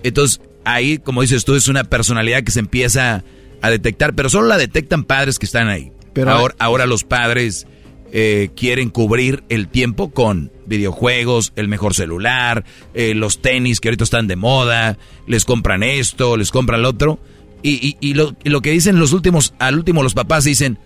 Entonces, 0.04 0.42
ahí, 0.64 0.98
como 0.98 1.22
dices 1.22 1.44
tú, 1.46 1.56
es 1.56 1.68
una 1.68 1.84
personalidad 1.84 2.44
que 2.44 2.52
se 2.52 2.60
empieza 2.60 3.24
a 3.62 3.70
detectar, 3.70 4.14
pero 4.16 4.30
solo 4.30 4.48
la 4.48 4.58
detectan 4.58 5.04
padres 5.04 5.38
que 5.40 5.46
están 5.46 5.68
ahí. 5.68 5.92
Pero- 6.14 6.32
ahora, 6.32 6.56
ahora 6.60 6.86
los 6.86 7.04
padres 7.04 7.68
eh, 8.12 8.50
quieren 8.56 8.90
cubrir 8.90 9.44
el 9.50 9.68
tiempo 9.68 10.12
con 10.12 10.52
videojuegos, 10.66 11.54
el 11.56 11.68
mejor 11.68 11.94
celular, 11.94 12.64
eh, 12.94 13.14
los 13.16 13.42
tenis 13.42 13.80
que 13.80 13.90
ahorita 13.90 14.04
están 14.04 14.28
de 14.28 14.36
moda, 14.36 14.98
les 15.28 15.46
compran 15.46 15.84
esto, 15.84 16.38
les 16.38 16.52
compran 16.52 16.82
lo 16.82 16.90
otro. 16.90 17.20
Y, 17.62 17.72
y- 17.72 17.98
y 18.00 18.14
lo, 18.14 18.36
y 18.44 18.50
lo 18.50 18.62
que 18.62 18.72
dicen 18.72 19.00
los 19.00 19.12
últimos, 19.14 19.54
al 19.60 19.76
último 19.78 20.02
los 20.04 20.14
papás 20.14 20.44
dicen, 20.46 20.78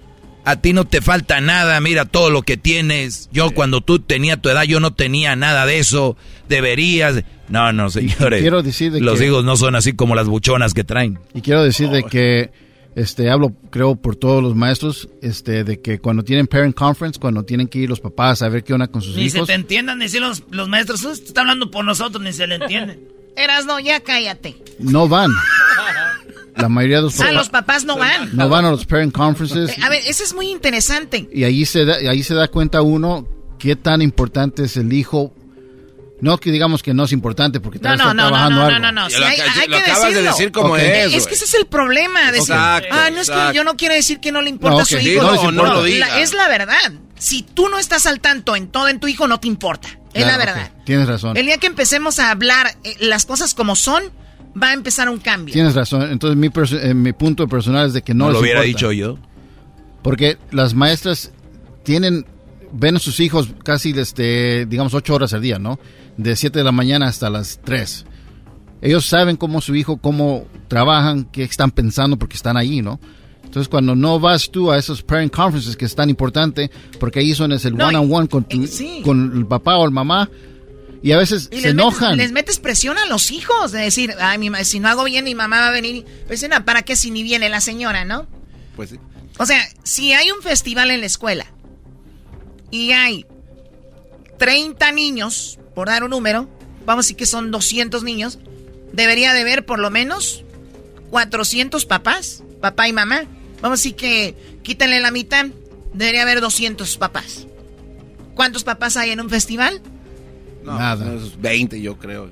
a 0.46 0.58
ti 0.58 0.74
no 0.74 0.86
te 0.86 1.02
falta 1.02 1.40
nada, 1.40 1.80
mira 1.80 2.06
todo 2.06 2.30
lo 2.30 2.42
que 2.42 2.58
tienes. 2.58 3.30
Yo 3.32 3.52
cuando 3.52 3.80
tú 3.82 4.00
tenías 4.00 4.42
tu 4.42 4.50
edad, 4.50 4.64
yo 4.64 4.80
no 4.82 4.94
tenía 4.94 5.36
nada 5.38 5.66
de 5.66 5.80
eso. 5.80 6.18
Deberías. 6.50 7.24
No, 7.48 7.72
no, 7.72 7.90
señores. 7.90 8.42
quiero 8.42 8.62
decir 8.64 8.92
de 8.92 9.00
los 9.00 9.20
que- 9.20 9.28
hijos 9.28 9.46
no 9.46 9.56
son 9.56 9.76
así 9.76 9.94
como 9.94 10.16
las 10.16 10.28
buchonas 10.28 10.74
que 10.74 10.84
traen. 10.84 11.20
Y 11.34 11.42
quiero 11.42 11.64
decir 11.64 11.90
de 11.90 12.04
que 12.04 12.52
este 12.96 13.30
hablo 13.30 13.52
creo 13.72 13.96
por 13.96 14.16
todos 14.16 14.44
los 14.44 14.56
maestros 14.56 15.10
este 15.22 15.64
de 15.64 15.82
que 15.82 16.00
cuando 16.00 16.24
tienen 16.24 16.46
parent 16.48 16.76
conference 16.76 17.20
cuando 17.20 17.44
tienen 17.44 17.68
que 17.68 17.80
ir 17.80 17.90
los 17.90 18.00
papás 18.00 18.42
a 18.42 18.50
ver 18.50 18.64
qué 18.64 18.74
onda 18.74 18.88
con 18.88 19.02
sus 19.02 19.16
Ni 19.16 19.30
se 19.30 19.38
hijos 19.38 19.48
te 19.48 19.54
entiendan, 19.54 19.98
ni 20.00 20.10
si 20.10 20.20
los, 20.20 20.44
los 20.52 20.68
maestros, 20.70 21.04
"Usted 21.04 21.26
está 21.28 21.42
hablando 21.42 21.72
por 21.72 21.84
nosotros, 21.86 22.22
ni 22.24 22.32
se 22.34 22.46
le 22.48 22.56
entiende. 22.56 23.00
Erasno, 23.36 23.80
ya 23.80 24.00
cállate. 24.02 24.56
no 24.80 25.08
van 25.08 25.32
la 26.56 26.70
mayoría 26.70 26.98
de 26.98 27.04
los 27.04 27.16
Ah, 27.20 27.24
papás 27.24 27.34
los 27.36 27.50
papás 27.50 27.86
no 27.86 27.98
van. 27.98 28.30
no 28.36 28.48
van 28.50 28.66
a 28.66 28.72
los 28.72 28.86
parent 28.86 29.12
conferences 29.14 29.72
Eh, 29.78 29.82
A 29.84 29.90
ver, 29.90 30.02
eso 30.08 30.24
es 30.24 30.34
muy 30.36 30.52
interesante. 30.52 31.28
y 31.34 31.44
ahí 31.44 31.66
se 31.66 31.86
da, 31.86 31.96
ahí 31.96 32.22
se 32.24 32.36
da 32.36 32.48
cuenta 32.48 32.82
uno 32.84 33.28
qué 33.58 33.76
tan 33.76 34.02
importante 34.04 34.64
es 34.66 34.78
el 34.78 34.94
hijo 34.94 35.34
no 36.24 36.38
que 36.40 36.52
digamos 36.52 36.82
que 36.82 36.94
no 36.94 37.04
es 37.04 37.12
importante 37.12 37.60
porque 37.60 37.80
No, 37.80 37.90
no, 37.90 37.94
está 37.96 38.06
no, 38.06 38.14
no, 38.14 38.28
trabajando 38.30 38.72
no, 38.72 38.80
no, 38.80 38.92
no, 38.94 39.10
sí, 39.10 39.20
Lo 39.20 39.26
hay, 39.26 39.40
aca- 39.40 39.54
hay 39.60 39.68
lo 39.68 39.78
que 39.78 39.92
acabas 39.92 40.14
de 40.14 40.22
decir 40.24 40.52
como 40.52 40.78
es, 40.78 41.14
Es 41.14 41.28
que 41.28 41.34
ese 41.36 41.46
es 41.46 41.54
el 41.54 41.66
problema. 41.68 42.32
Decir, 42.32 42.54
Exacto, 42.56 42.88
ah, 42.92 43.10
no 43.12 43.20
es 43.22 43.30
que 43.30 43.52
yo 43.54 43.64
no 43.64 43.76
quiero 43.76 43.94
decir 43.94 44.20
que 44.20 44.32
no 44.32 44.42
le 44.42 44.50
importa 44.50 44.78
No, 44.78 44.82
a 44.82 44.86
su 44.86 44.98
hijo. 44.98 45.22
no 45.24 45.52
no 45.52 45.64
lo 45.66 45.82
La- 45.82 45.86
diga. 45.86 46.20
es 46.22 46.34
la 46.34 46.48
verdad. 46.48 46.94
Si 47.20 47.44
tú 47.44 47.70
no 47.70 47.78
estás 47.78 48.06
al 48.06 48.20
tanto 48.20 48.56
en 48.56 48.68
todo 48.68 48.88
en 48.88 49.00
tu 49.00 49.08
hijo, 49.08 49.28
no 49.28 49.40
te 49.40 49.48
importa. 49.48 49.90
Es 50.14 50.24
Claro, 50.24 50.32
la 50.32 50.46
verdad. 50.46 50.72
tienes 50.86 51.08
razón 51.08 51.36
El 51.38 51.46
día 51.48 51.58
que 51.58 51.68
empecemos 51.68 52.20
a 52.20 52.32
hablar 52.32 52.76
eh, 52.84 52.96
las 53.00 53.26
cosas 53.26 53.54
como 53.54 53.76
son, 53.76 54.04
va 54.62 54.70
a 54.70 54.74
empezar 54.74 55.10
un 55.10 55.20
cambio. 55.20 55.52
tienes 55.54 55.74
razón 55.76 56.04
entonces 56.12 56.38
mi 56.38 56.50
eh, 56.78 56.94
mi 56.94 57.12
punto 57.14 57.48
personal 57.48 57.88
es 57.88 57.94
de 57.94 58.02
que 58.02 58.14
no, 58.14 58.26
No, 58.26 58.30
les 58.30 58.34
lo 58.36 58.40
hubiera 58.42 58.66
importa. 58.66 58.88
dicho 58.88 58.92
yo. 58.92 59.18
Porque 60.04 60.38
las 60.52 60.74
maestras 60.74 61.32
tienen, 61.84 62.26
ven 62.72 62.96
a 62.98 63.00
sus 63.00 63.20
hijos 63.20 63.50
casi, 63.64 63.92
este, 63.98 64.66
digamos, 64.66 64.94
ocho 64.94 65.16
horas 65.16 65.34
al 65.34 65.42
día, 65.42 65.60
¿no? 65.60 65.80
De 66.18 66.36
7 66.36 66.60
de 66.60 66.64
la 66.66 66.72
mañana 66.72 67.08
hasta 67.08 67.30
las 67.30 67.60
3. 67.64 68.06
Ellos 68.82 69.06
saben 69.06 69.38
cómo 69.38 69.62
su 69.62 69.76
hijo, 69.76 69.98
cómo 69.98 70.46
trabajan, 70.68 71.26
qué 71.26 71.44
están 71.44 71.72
pensando 71.72 72.18
porque 72.18 72.36
están 72.36 72.58
ahí, 72.58 72.82
¿no? 72.82 73.00
Entonces, 73.44 73.70
cuando 73.70 73.96
no 73.96 74.20
vas 74.20 74.50
tú 74.50 74.72
a 74.72 74.78
esos 74.78 75.04
parent 75.04 75.34
conferences 75.34 75.78
que 75.78 75.86
es 75.86 75.96
tan 75.96 76.10
importante, 76.10 76.72
porque 77.00 77.20
ahí 77.20 77.34
son 77.36 77.52
es 77.52 77.66
el 77.66 77.76
No, 77.76 77.88
one 77.88 77.98
on 77.98 78.14
one 78.14 78.28
con, 78.28 78.44
tu- 78.44 78.64
eh, 78.64 78.68
sí. 78.68 79.02
con 79.06 79.32
el 79.38 79.46
papá 79.46 79.78
o 79.78 79.86
el 79.86 79.92
mamá, 79.92 80.30
y 81.04 81.12
a 81.12 81.18
veces 81.18 81.50
Y 81.52 81.58
se 81.58 81.62
les 81.62 81.72
enojan. 81.72 82.12
Metes, 82.12 82.26
les 82.26 82.32
metes 82.32 82.60
presión 82.60 82.98
a 82.98 83.06
los 83.06 83.30
hijos 83.32 83.72
de 83.72 83.82
decir, 83.82 84.14
ay, 84.20 84.38
mi 84.38 84.50
si 84.64 84.80
no 84.80 84.88
hago 84.90 85.04
bien, 85.04 85.26
mi 85.26 85.36
mamá 85.36 85.60
va 85.60 85.68
a 85.68 85.72
venir. 85.72 86.06
Pues, 86.28 86.48
no, 86.50 86.66
¿para 86.66 86.82
qué 86.82 86.96
si 86.96 87.12
ni 87.12 87.22
viene 87.24 87.48
la 87.50 87.62
señora, 87.62 88.06
no? 88.06 88.26
Pues 88.76 88.90
sí. 88.92 89.00
O 89.38 89.46
sea, 89.46 89.60
si 89.84 90.14
hay 90.14 90.32
un 90.32 90.42
festival 90.42 90.90
en 90.92 91.02
la 91.02 91.06
escuela 91.08 91.46
y 92.72 92.92
hay 92.92 93.26
30 94.40 94.92
niños, 94.94 95.60
por 95.76 95.88
dar 95.88 96.04
un 96.04 96.10
número, 96.12 96.48
vamos 96.86 97.06
a 97.06 97.08
decir 97.08 97.16
que 97.18 97.26
son 97.26 97.52
200 97.52 98.04
niños, 98.04 98.40
debería 98.92 99.34
de 99.34 99.42
haber 99.42 99.66
por 99.66 99.80
lo 99.80 99.90
menos 99.90 100.44
400 101.10 101.86
papás, 101.86 102.44
papá 102.62 102.88
y 102.88 102.94
mamá. 102.94 103.24
Vamos 103.62 103.80
a 103.80 103.82
decir 103.82 103.96
que 103.96 104.36
quítenle 104.64 105.00
la 105.00 105.12
mitad, 105.12 105.46
debería 105.94 106.24
haber 106.24 106.42
200 106.42 106.98
papás. 106.98 107.48
¿Cuántos 108.36 108.64
papás 108.64 108.98
hay 108.98 109.12
en 109.12 109.22
un 109.22 109.30
festival? 109.30 109.82
No, 110.64 110.78
Nada. 110.78 111.06
unos 111.06 111.40
20 111.40 111.82
yo 111.82 111.98
creo. 111.98 112.32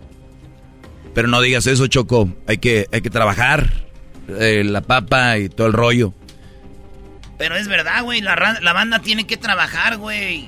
Pero 1.13 1.27
no 1.27 1.41
digas 1.41 1.67
eso, 1.67 1.87
Choco. 1.87 2.29
Hay 2.47 2.57
que, 2.57 2.87
hay 2.91 3.01
que 3.01 3.09
trabajar. 3.09 3.71
eh, 4.39 4.63
la 4.63 4.81
papa 4.81 5.37
y 5.37 5.49
todo 5.49 5.67
el 5.67 5.73
rollo. 5.73 6.13
Pero 7.37 7.57
es 7.57 7.67
verdad, 7.67 8.03
güey, 8.03 8.21
la, 8.21 8.59
la 8.61 8.73
banda 8.73 8.99
tiene 8.99 9.25
que 9.27 9.35
trabajar, 9.35 9.97
güey. 9.97 10.47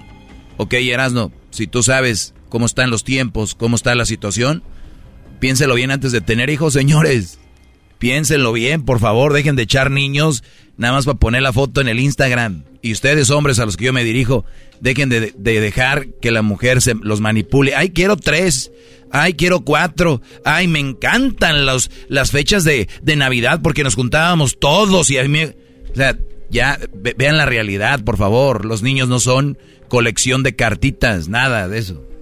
Ok, 0.58 0.74
Erasno, 0.76 1.32
si 1.50 1.68
tú 1.68 1.82
sabes 1.84 2.34
cómo 2.54 2.68
están 2.68 2.92
los 2.92 3.04
tiempos, 3.04 3.56
cómo 3.56 3.76
está 3.76 3.96
la 3.96 4.06
situación, 4.06 4.62
piénselo 5.40 5.74
bien 5.74 5.90
antes 5.90 6.12
de 6.12 6.22
tener 6.22 6.52
hijos, 6.52 6.74
señores. 6.74 7.40
Piénsenlo 7.98 8.54
bien, 8.54 8.86
por 8.86 9.00
favor, 9.00 9.34
dejen 9.34 9.56
de 9.56 9.64
echar 9.64 9.90
niños 9.90 10.44
nada 10.78 10.94
más 10.94 11.06
para 11.06 11.18
poner 11.18 11.42
la 11.42 11.52
foto 11.52 11.82
en 11.82 11.88
el 11.88 12.00
Instagram. 12.00 12.64
Y 12.84 12.92
ustedes, 12.92 13.32
hombres 13.32 13.58
a 13.58 13.66
los 13.66 13.76
que 13.76 13.86
yo 13.86 13.94
me 13.94 14.04
dirijo, 14.04 14.46
dejen 14.82 15.10
de, 15.10 15.34
dejar 15.36 16.10
que 16.22 16.30
la 16.30 16.44
mujer 16.44 16.84
se 16.84 16.94
los 16.94 17.22
manipule. 17.22 17.74
Ay, 17.74 17.90
quiero 17.90 18.18
tres. 18.18 18.72
Ay, 19.10 19.34
quiero 19.34 19.62
cuatro. 19.62 20.22
Ay, 20.46 20.68
me 20.68 20.78
encantan 20.78 21.66
las 21.66 22.30
fechas 22.30 22.64
de, 22.64 22.88
de 23.02 23.16
Navidad 23.16 23.62
porque 23.64 23.84
nos 23.84 23.96
juntábamos 23.96 24.60
todos 24.60 25.10
y 25.10 25.18
a 25.18 25.24
mí... 25.28 25.44
O 25.44 25.96
sea, 25.96 26.16
ya 26.52 26.78
vean 27.18 27.38
la 27.38 27.48
realidad, 27.48 28.04
por 28.04 28.18
favor. 28.18 28.64
Los 28.64 28.84
niños 28.84 29.08
no 29.10 29.20
son 29.20 29.58
colección 29.88 30.44
de 30.44 30.56
cartitas, 30.56 31.30
nada 31.30 31.68
de 31.68 31.80
eso. 31.80 32.13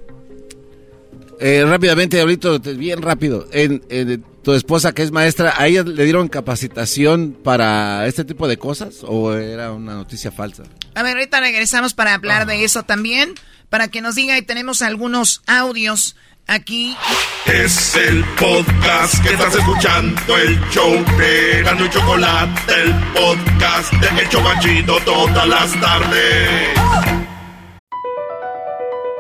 Eh, 1.44 1.66
rápidamente, 1.66 2.18
Diablito, 2.18 2.60
bien 2.60 3.02
rápido. 3.02 3.48
En, 3.52 4.24
tu 4.44 4.54
esposa, 4.54 4.94
que 4.94 5.02
es 5.02 5.12
maestra, 5.12 5.56
¿a 5.58 5.68
ella 5.68 5.84
le 5.84 6.04
dieron 6.04 6.28
capacitación 6.28 7.38
para 7.44 8.08
este 8.08 8.26
tipo 8.26 8.48
de 8.48 8.58
cosas 8.58 9.00
o 9.04 9.34
era 9.34 9.72
una 9.72 9.96
noticia 9.96 10.32
falsa? 10.32 10.64
A 10.96 11.04
ver, 11.04 11.16
ahorita 11.16 11.40
regresamos 11.40 11.94
para 11.94 12.14
hablar 12.14 12.46
de 12.46 12.64
eso 12.64 12.84
también, 12.84 13.34
para 13.70 13.88
que 13.88 14.02
nos 14.02 14.16
diga 14.16 14.38
y 14.38 14.42
tenemos 14.44 14.82
algunos 14.82 15.42
audios 15.48 16.16
aquí. 16.48 16.96
Es 17.46 17.96
el 17.96 18.24
podcast 18.40 19.24
que 19.24 19.34
estás 19.34 19.56
escuchando, 19.56 20.38
el 20.38 20.60
show 20.70 20.94
de 21.18 21.64
Gano 21.64 21.86
y 21.86 21.90
Chocolate, 21.90 22.74
el 22.84 22.94
podcast 23.14 23.94
de 23.94 24.24
Hecho 24.24 24.42
Machito 24.42 25.00
todas 25.06 25.48
las 25.48 25.80
tardes. 25.80 27.31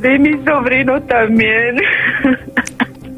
Perdí 0.00 0.18
mi 0.18 0.44
sobrino 0.44 1.02
también. 1.02 1.80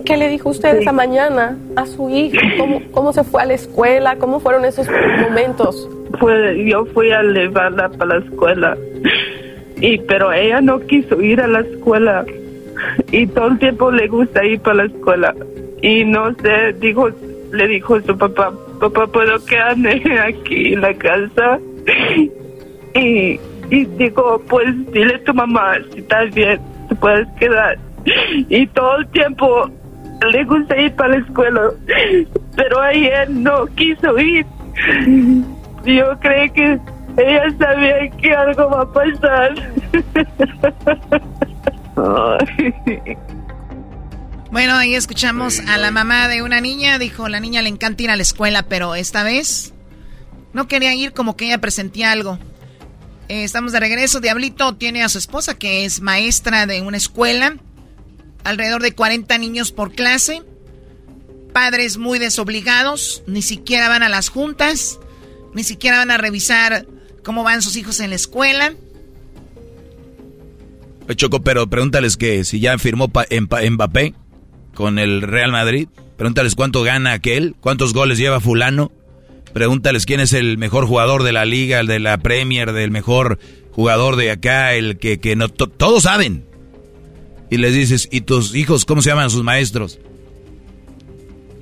¿Qué 0.04 0.16
le 0.16 0.28
dijo 0.28 0.48
usted 0.48 0.78
esa 0.78 0.92
mañana 0.92 1.56
a 1.76 1.86
su 1.86 2.08
hijo? 2.08 2.38
¿Cómo, 2.58 2.82
¿Cómo 2.90 3.12
se 3.12 3.22
fue 3.22 3.42
a 3.42 3.46
la 3.46 3.54
escuela? 3.54 4.16
¿Cómo 4.16 4.40
fueron 4.40 4.64
esos 4.64 4.88
momentos? 5.20 5.88
Pues 6.18 6.56
yo 6.66 6.84
fui 6.86 7.12
a 7.12 7.22
llevarla 7.22 7.88
para 7.90 8.18
la 8.18 8.24
escuela 8.24 8.76
y 9.80 9.98
pero 9.98 10.32
ella 10.32 10.60
no 10.60 10.80
quiso 10.80 11.20
ir 11.20 11.40
a 11.40 11.46
la 11.46 11.60
escuela 11.60 12.24
y 13.12 13.26
todo 13.28 13.48
el 13.48 13.58
tiempo 13.58 13.90
le 13.90 14.08
gusta 14.08 14.44
ir 14.44 14.60
para 14.60 14.76
la 14.76 14.84
escuela 14.84 15.34
y 15.82 16.04
no 16.04 16.34
sé 16.34 16.74
dijo 16.80 17.08
le 17.52 17.68
dijo 17.68 17.94
a 17.94 18.02
su 18.02 18.18
papá 18.18 18.52
papá 18.78 19.06
puedo 19.06 19.42
quedarme 19.46 20.02
aquí 20.20 20.74
en 20.74 20.82
la 20.82 20.92
casa 20.94 21.58
y 22.94 23.40
y 23.70 23.84
digo 23.96 24.42
pues 24.48 24.66
dile 24.92 25.14
a 25.14 25.24
tu 25.24 25.32
mamá 25.32 25.78
si 25.92 26.00
estás 26.00 26.34
bien 26.34 26.60
puedes 26.96 27.28
quedar 27.38 27.78
y 28.48 28.66
todo 28.68 28.98
el 28.98 29.08
tiempo 29.08 29.70
le 30.32 30.44
gusta 30.44 30.76
ir 30.80 30.94
para 30.94 31.10
la 31.10 31.16
escuela 31.18 31.70
pero 32.56 32.80
ayer 32.80 33.30
no 33.30 33.66
quiso 33.76 34.18
ir 34.18 34.46
yo 35.84 36.18
creo 36.20 36.52
que 36.52 36.80
ella 37.16 37.42
sabía 37.58 38.10
que 38.10 38.32
algo 38.32 38.70
va 38.70 38.82
a 38.82 38.92
pasar. 38.92 39.54
Bueno, 44.50 44.74
ahí 44.74 44.96
escuchamos 44.96 45.60
a 45.68 45.76
la 45.76 45.92
mamá 45.92 46.26
de 46.26 46.42
una 46.42 46.60
niña. 46.60 46.98
Dijo, 46.98 47.28
la 47.28 47.38
niña 47.38 47.62
le 47.62 47.68
encanta 47.68 48.02
ir 48.02 48.10
a 48.10 48.16
la 48.16 48.22
escuela, 48.22 48.64
pero 48.64 48.96
esta 48.96 49.22
vez 49.22 49.72
no 50.52 50.66
quería 50.66 50.92
ir 50.92 51.12
como 51.12 51.36
que 51.36 51.46
ella 51.46 51.58
presentía 51.58 52.10
algo. 52.10 52.36
Eh, 53.30 53.44
estamos 53.44 53.70
de 53.70 53.78
regreso. 53.78 54.18
Diablito 54.18 54.74
tiene 54.74 55.04
a 55.04 55.08
su 55.08 55.16
esposa 55.16 55.56
que 55.56 55.84
es 55.84 56.00
maestra 56.00 56.66
de 56.66 56.82
una 56.82 56.96
escuela. 56.96 57.58
Alrededor 58.42 58.82
de 58.82 58.90
40 58.90 59.38
niños 59.38 59.70
por 59.70 59.92
clase. 59.92 60.42
Padres 61.52 61.96
muy 61.96 62.18
desobligados. 62.18 63.22
Ni 63.28 63.42
siquiera 63.42 63.88
van 63.88 64.02
a 64.02 64.08
las 64.08 64.30
juntas. 64.30 64.98
Ni 65.54 65.62
siquiera 65.62 65.98
van 65.98 66.10
a 66.10 66.16
revisar 66.16 66.88
cómo 67.22 67.44
van 67.44 67.62
sus 67.62 67.76
hijos 67.76 68.00
en 68.00 68.10
la 68.10 68.16
escuela. 68.16 68.74
Choco, 71.14 71.40
pero 71.40 71.70
pregúntales 71.70 72.16
que 72.16 72.42
si 72.44 72.58
ya 72.58 72.76
firmó 72.78 73.12
Mbappé 73.12 74.14
con 74.74 74.98
el 74.98 75.22
Real 75.22 75.52
Madrid. 75.52 75.86
Pregúntales 76.16 76.56
cuánto 76.56 76.82
gana 76.82 77.12
aquel, 77.12 77.54
cuántos 77.60 77.94
goles 77.94 78.18
lleva 78.18 78.40
fulano. 78.40 78.90
Pregúntales 79.52 80.06
quién 80.06 80.20
es 80.20 80.32
el 80.32 80.58
mejor 80.58 80.86
jugador 80.86 81.22
de 81.22 81.32
la 81.32 81.44
liga, 81.44 81.80
el 81.80 81.86
de 81.86 81.98
la 81.98 82.18
Premier, 82.18 82.72
del 82.72 82.90
mejor 82.90 83.38
jugador 83.72 84.16
de 84.16 84.30
acá, 84.30 84.74
el 84.74 84.98
que, 84.98 85.18
que 85.18 85.36
no... 85.36 85.48
todos 85.48 86.04
saben. 86.04 86.44
Y 87.50 87.56
les 87.56 87.74
dices, 87.74 88.08
¿y 88.12 88.20
tus 88.20 88.54
hijos 88.54 88.84
cómo 88.84 89.02
se 89.02 89.10
llaman 89.10 89.30
sus 89.30 89.42
maestros? 89.42 89.98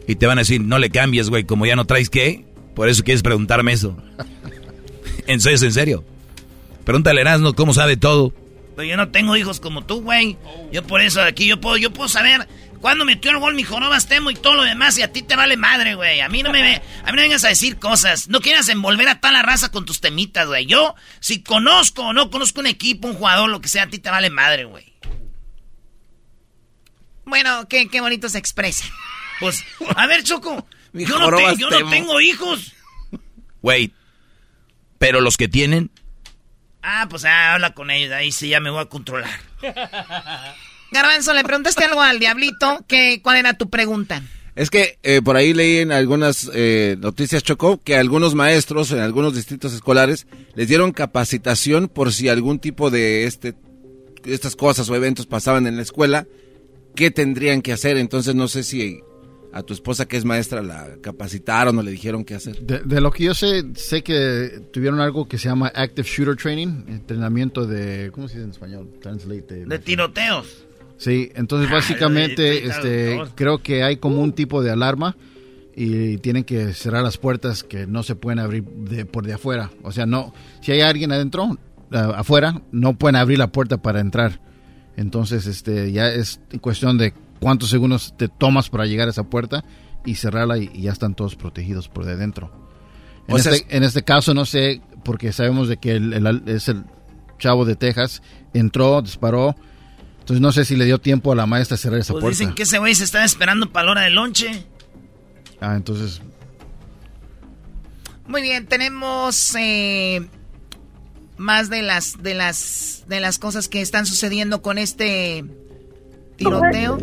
Y 0.07 0.17
te 0.17 0.27
van 0.27 0.39
a 0.39 0.43
decir, 0.43 0.61
no 0.61 0.79
le 0.79 0.91
cambies, 0.91 1.31
güey, 1.31 1.45
como 1.45 1.67
ya 1.67 1.77
no 1.77 1.87
traes 1.87 2.11
qué. 2.11 2.45
Por 2.75 2.89
eso 2.89 3.05
quieres 3.05 3.23
preguntarme 3.23 3.73
eso. 3.73 3.97
¿En 5.27 5.41
serio? 5.41 5.59
¿En 5.63 5.73
serio? 5.73 6.05
Pregúntale 6.85 7.21
a 7.21 7.23
Erasmo 7.23 7.55
cómo 7.55 7.75
sabe 7.75 7.97
todo. 7.97 8.33
Pero 8.77 8.89
yo 8.89 8.97
no 8.97 9.09
tengo 9.09 9.37
hijos 9.37 9.61
como 9.61 9.85
tú, 9.85 10.03
güey. 10.03 10.37
Yo 10.73 10.83
por 10.83 11.01
eso 11.01 11.21
aquí 11.21 11.47
yo 11.47 11.61
puedo, 11.61 11.77
yo 11.77 11.93
puedo 11.93 12.09
saber 12.09 12.47
cuándo 12.81 13.05
metió 13.05 13.31
el 13.31 13.39
gol 13.39 13.55
mi 13.55 13.63
jorobas 13.63 14.07
temo 14.07 14.31
y 14.31 14.35
todo 14.35 14.55
lo 14.55 14.63
demás 14.63 14.99
y 14.99 15.03
a 15.03 15.13
ti 15.13 15.23
te 15.23 15.37
vale 15.37 15.57
madre, 15.57 15.95
güey. 15.95 16.21
A 16.21 16.29
mí 16.29 16.43
no 16.43 16.51
me 16.51 16.77
a 16.77 17.07
mí 17.07 17.17
no 17.17 17.23
vengas 17.23 17.45
a 17.45 17.49
decir 17.49 17.79
cosas. 17.79 18.29
No 18.29 18.41
quieras 18.41 18.69
envolver 18.69 19.09
a 19.09 19.21
tal 19.21 19.35
la 19.35 19.43
raza 19.43 19.71
con 19.71 19.85
tus 19.85 20.01
temitas, 20.01 20.47
güey. 20.47 20.67
Yo, 20.67 20.95
si 21.21 21.43
conozco 21.43 22.03
o 22.03 22.13
no 22.13 22.31
conozco 22.31 22.61
un 22.61 22.67
equipo, 22.67 23.09
un 23.09 23.15
jugador, 23.15 23.51
lo 23.51 23.61
que 23.61 23.69
sea, 23.69 23.85
a 23.85 23.89
ti 23.89 23.99
te 23.99 24.11
vale 24.11 24.31
madre, 24.31 24.65
güey. 24.65 24.93
Bueno, 27.25 27.69
qué, 27.69 27.89
qué 27.89 28.01
bonito 28.01 28.29
se 28.29 28.39
expresa. 28.39 28.85
Pues, 29.41 29.63
a 29.97 30.07
ver, 30.07 30.23
Choco. 30.23 30.67
yo 30.93 31.19
no, 31.19 31.55
yo 31.57 31.71
no 31.71 31.91
tengo 31.91 32.21
hijos. 32.21 32.73
Güey, 33.61 33.93
pero 34.99 35.21
los 35.21 35.37
que 35.37 35.49
tienen. 35.49 35.91
Ah, 36.83 37.07
pues 37.11 37.25
ah, 37.25 37.55
habla 37.55 37.75
con 37.75 37.91
ellos, 37.91 38.13
ahí 38.13 38.33
sí 38.33 38.49
ya 38.49 38.61
me 38.61 38.71
voy 38.71 38.81
a 38.81 38.87
controlar. 38.87 39.41
Garbanzo, 40.93 41.35
le 41.35 41.45
preguntaste 41.45 41.85
algo 41.85 42.01
al 42.01 42.19
diablito, 42.19 42.85
que, 42.87 43.21
¿cuál 43.23 43.39
era 43.39 43.55
tu 43.55 43.69
pregunta? 43.69 44.23
Es 44.55 44.71
que 44.71 44.99
eh, 45.05 45.23
por 45.23 45.37
ahí 45.37 45.55
leí 45.55 45.79
en 45.79 45.93
algunas 45.93 46.51
eh, 46.53 46.97
noticias, 46.99 47.45
Chocó, 47.45 47.81
que 47.81 47.97
algunos 47.97 48.35
maestros 48.35 48.91
en 48.91 48.99
algunos 48.99 49.35
distritos 49.35 49.73
escolares 49.73 50.27
les 50.55 50.67
dieron 50.67 50.93
capacitación 50.93 51.89
por 51.89 52.13
si 52.13 52.29
algún 52.29 52.59
tipo 52.59 52.91
de 52.91 53.25
este, 53.25 53.55
estas 54.25 54.57
cosas 54.57 54.91
o 54.91 54.97
eventos 54.97 55.27
pasaban 55.27 55.69
en 55.69 55.77
la 55.77 55.83
escuela, 55.83 56.27
qué 56.97 57.13
tendrían 57.13 57.63
que 57.63 57.73
hacer. 57.73 57.99
Entonces 57.99 58.35
no 58.35 58.49
sé 58.49 58.65
si 58.65 59.01
a 59.53 59.63
tu 59.63 59.75
esposa 59.75 60.07
que 60.07 60.17
es 60.17 60.25
maestra 60.25 60.63
la 60.63 60.97
capacitaron 61.01 61.79
o 61.79 61.83
le 61.83 61.91
dijeron 61.91 62.25
qué 62.25 62.35
hacer? 62.35 62.61
De, 62.61 63.01
lo 63.01 63.11
que 63.11 63.25
yo 63.25 63.35
sé, 63.35 63.65
sé 63.75 64.03
que 64.03 64.61
tuvieron 64.73 65.01
algo 65.01 65.27
que 65.29 65.39
se 65.39 65.49
llama 65.49 65.69
Active 65.75 66.07
Shooter 66.09 66.37
Training, 66.37 66.85
entrenamiento 66.89 67.67
de, 67.67 68.11
¿cómo 68.13 68.29
se 68.29 68.35
dice 68.35 68.45
en 68.45 68.51
español? 68.51 68.91
Translate. 69.01 69.67
De, 69.67 69.79
tiroteos. 69.79 70.65
Sí, 70.99 71.31
entonces 71.37 71.71
básicamente 71.71 72.67
este, 72.67 73.21
creo 73.37 73.63
que 73.63 73.85
hay 73.85 73.97
como 73.97 74.21
un 74.21 74.33
tipo 74.33 74.63
de 74.63 74.73
alarma 74.73 75.17
y 75.75 76.19
tienen 76.19 76.43
que 76.43 76.75
cerrar 76.75 77.05
las 77.05 77.19
puertas 77.19 77.63
que 77.63 77.87
no 77.87 78.03
se 78.03 78.17
pueden 78.17 78.41
abrir 78.41 78.65
de, 78.65 79.07
por 79.07 79.25
de 79.25 79.35
afuera. 79.35 79.71
O 79.85 79.93
sea, 79.93 80.07
no, 80.07 80.35
si 80.61 80.73
hay 80.73 80.81
alguien 80.81 81.13
adentro, 81.13 81.57
afuera, 81.91 82.63
no 82.73 82.99
pueden 82.99 83.15
abrir 83.15 83.39
la 83.39 83.53
puerta 83.53 83.79
para 83.79 84.01
entrar. 84.01 84.41
Entonces, 84.97 85.47
este, 85.47 85.93
ya 85.93 86.09
es 86.09 86.41
cuestión 86.61 86.99
de 86.99 87.15
cuántos 87.39 87.71
segundos 87.71 88.15
te 88.17 88.27
tomas 88.27 88.69
para 88.69 88.87
llegar 88.87 89.07
a 89.07 89.13
esa 89.13 89.23
puerta 89.23 89.65
y 90.05 90.17
cerrarla 90.17 90.59
y, 90.59 90.83
ya 90.83 90.91
están 90.91 91.15
todos 91.15 91.37
protegidos 91.37 91.89
por 91.89 92.05
de 92.05 92.17
dentro. 92.17 92.51
En, 93.29 93.37
este, 93.37 93.65
en 93.69 93.85
este 93.85 94.03
caso 94.03 94.35
no 94.35 94.45
sé, 94.47 94.81
porque 95.05 95.33
sabemos 95.33 95.69
de 95.69 95.77
que 95.77 95.93
el, 95.93 96.43
es 96.47 96.69
el 96.69 96.85
chavo 97.39 97.65
de 97.65 97.77
Texas, 97.77 98.21
entró, 98.53 99.01
disparó, 99.01 99.55
entonces 100.29 100.43
no 100.43 100.53
sé 100.53 100.67
si 100.67 100.77
le 100.77 100.85
dio 100.85 100.99
tiempo 100.99 101.33
a 101.33 101.35
la 101.35 101.47
maestra 101.47 101.77
a 101.77 101.79
cerrar 101.79 102.01
esa 102.01 102.13
pues 102.13 102.21
puerta. 102.21 102.39
Dicen 102.39 102.55
que 102.55 102.65
ese 102.65 102.77
güey 102.77 102.95
se 102.95 103.05
está 103.05 103.25
esperando 103.25 103.73
para 103.73 103.87
la 103.87 103.93
hora 103.93 104.03
del 104.03 104.15
lonche. 104.15 104.67
Ah, 105.59 105.75
entonces... 105.75 106.21
Muy 108.27 108.43
bien, 108.43 108.67
tenemos 108.67 109.55
eh, 109.59 110.29
más 111.39 111.71
de 111.71 111.81
las, 111.81 112.23
de, 112.23 112.35
las, 112.35 113.05
de 113.09 113.21
las 113.21 113.39
cosas 113.39 113.69
que 113.69 113.81
están 113.81 114.05
sucediendo 114.05 114.61
con 114.61 114.77
este 114.77 115.47
tiroteo. 116.37 116.99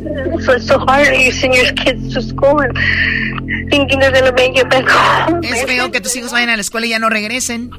Es 5.42 5.66
feo 5.66 5.92
que 5.92 6.00
tus 6.00 6.16
hijos 6.16 6.32
vayan 6.32 6.50
a 6.50 6.58
la 6.58 6.62
escuela 6.62 6.86
y 6.86 6.90
ya 6.92 7.00
no 7.00 7.10
regresen. 7.10 7.72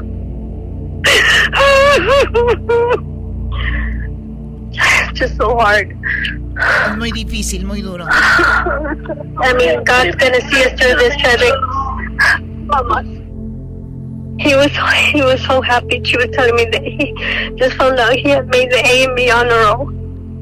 It's 4.70 5.12
just 5.18 5.36
so 5.36 5.56
hard. 5.56 5.94
Es 6.90 6.96
muy 6.96 7.10
difícil, 7.12 7.64
muy 7.64 7.82
duro. 7.82 8.06
I 8.08 9.52
mean, 9.58 9.82
God's 9.84 10.16
gonna 10.16 10.40
see 10.48 10.64
us 10.64 10.72
through 10.78 10.96
this 10.98 11.16
tragic. 11.16 11.52
Mama. 12.66 13.02
He 14.38 14.54
was 14.56 14.70
he 15.12 15.22
was 15.22 15.40
so 15.44 15.60
happy. 15.60 16.00
She 16.04 16.16
was 16.16 16.28
telling 16.32 16.54
me 16.56 16.64
that 16.66 16.82
he 16.82 17.12
just 17.56 17.76
found 17.76 17.98
out 17.98 18.12
he 18.12 18.28
had 18.28 18.46
made 18.48 18.70
the 18.70 18.82
A 18.84 19.04
and 19.04 19.16
B 19.16 19.30
honor 19.30 19.58
roll. 19.64 19.90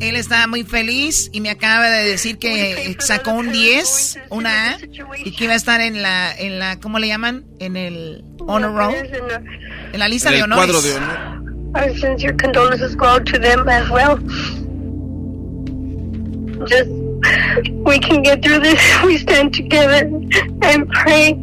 Él 0.01 0.17
estaba 0.17 0.49
muy 0.49 0.65
feliz 0.65 1.31
y 1.33 1.41
me 1.41 1.49
acaba 1.49 1.89
de 1.89 2.05
decir 2.09 2.39
que 2.39 2.97
sacó 2.99 3.35
un 3.35 3.53
10, 3.53 4.19
una 4.31 4.73
A, 4.73 4.79
y 5.25 5.31
que 5.31 5.45
iba 5.45 5.53
a 5.53 5.57
estar 5.57 5.81
en 5.81 6.03
la, 6.03 6.35
en 6.37 6.59
la, 6.59 6.81
¿cómo 6.81 6.99
le 6.99 7.07
llaman? 7.07 7.45
En 7.61 7.77
el 7.77 8.25
honor 8.47 8.73
roll. 8.73 8.95
En 9.93 9.99
la 9.99 10.09
lista 10.09 10.29
En 10.31 10.37
de 10.37 10.43
honores. 10.43 10.65
cuadro 10.65 10.83
de 10.83 10.95
honor. 10.97 11.43
Our 11.75 11.99
sincere 11.99 12.37
condolences 12.37 12.95
go 12.97 13.07
out 13.07 13.25
to 13.27 13.39
them 13.39 13.69
as 13.69 13.89
well. 13.89 14.19
Just 16.67 16.91
we 17.85 17.99
can 17.99 18.23
get 18.23 18.43
through 18.43 18.61
this. 18.61 18.79
We 19.05 19.17
stand 19.19 19.55
together 19.55 20.07
and 20.63 20.89
pray. 20.91 21.39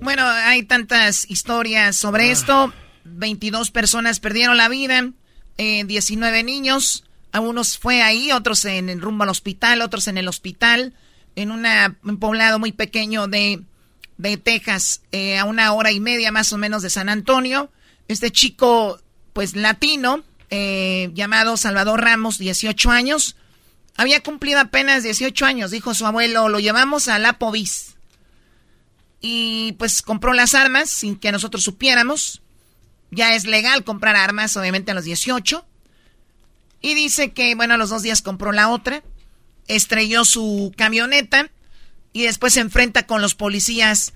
Bueno, 0.00 0.24
hay 0.26 0.62
tantas 0.64 1.28
historias 1.30 1.96
sobre 1.96 2.30
esto. 2.30 2.72
22 3.04 3.70
personas 3.70 4.20
perdieron 4.20 4.56
la 4.56 4.68
vida, 4.68 5.10
eh, 5.58 5.84
19 5.84 6.42
niños. 6.42 7.04
A 7.32 7.40
unos 7.40 7.78
fue 7.78 8.02
ahí, 8.02 8.30
otros 8.32 8.64
en 8.64 8.88
el 8.88 9.00
rumbo 9.00 9.24
al 9.24 9.30
hospital, 9.30 9.80
otros 9.80 10.06
en 10.08 10.18
el 10.18 10.28
hospital, 10.28 10.92
en 11.34 11.50
un 11.50 12.18
poblado 12.18 12.58
muy 12.58 12.72
pequeño 12.72 13.26
de, 13.26 13.62
de 14.18 14.36
Texas, 14.36 15.00
eh, 15.12 15.38
a 15.38 15.44
una 15.44 15.72
hora 15.72 15.92
y 15.92 16.00
media 16.00 16.30
más 16.30 16.52
o 16.52 16.58
menos 16.58 16.82
de 16.82 16.90
San 16.90 17.08
Antonio. 17.08 17.70
Este 18.08 18.30
chico, 18.30 19.00
pues 19.32 19.56
latino, 19.56 20.22
eh, 20.50 21.10
llamado 21.14 21.56
Salvador 21.56 22.02
Ramos, 22.02 22.38
18 22.38 22.90
años, 22.90 23.36
había 23.96 24.22
cumplido 24.22 24.60
apenas 24.60 25.02
18 25.02 25.46
años, 25.46 25.70
dijo 25.70 25.94
su 25.94 26.06
abuelo, 26.06 26.48
lo 26.48 26.60
llevamos 26.60 27.08
a 27.08 27.18
la 27.18 27.38
Povis 27.38 27.92
y 29.22 29.72
pues 29.78 30.02
compró 30.02 30.34
las 30.34 30.54
armas 30.54 30.90
sin 30.90 31.16
que 31.16 31.32
nosotros 31.32 31.62
supiéramos. 31.62 32.42
Ya 33.10 33.34
es 33.34 33.46
legal 33.46 33.84
comprar 33.84 34.16
armas, 34.16 34.56
obviamente 34.56 34.90
a 34.90 34.94
los 34.94 35.04
18. 35.04 35.64
Y 36.82 36.94
dice 36.94 37.30
que, 37.30 37.54
bueno, 37.54 37.74
a 37.74 37.76
los 37.76 37.90
dos 37.90 38.02
días 38.02 38.20
compró 38.22 38.52
la 38.52 38.68
otra, 38.68 39.02
estrelló 39.68 40.24
su 40.24 40.72
camioneta 40.76 41.48
y 42.12 42.22
después 42.24 42.54
se 42.54 42.60
enfrenta 42.60 43.06
con 43.06 43.22
los 43.22 43.34
policías 43.34 44.12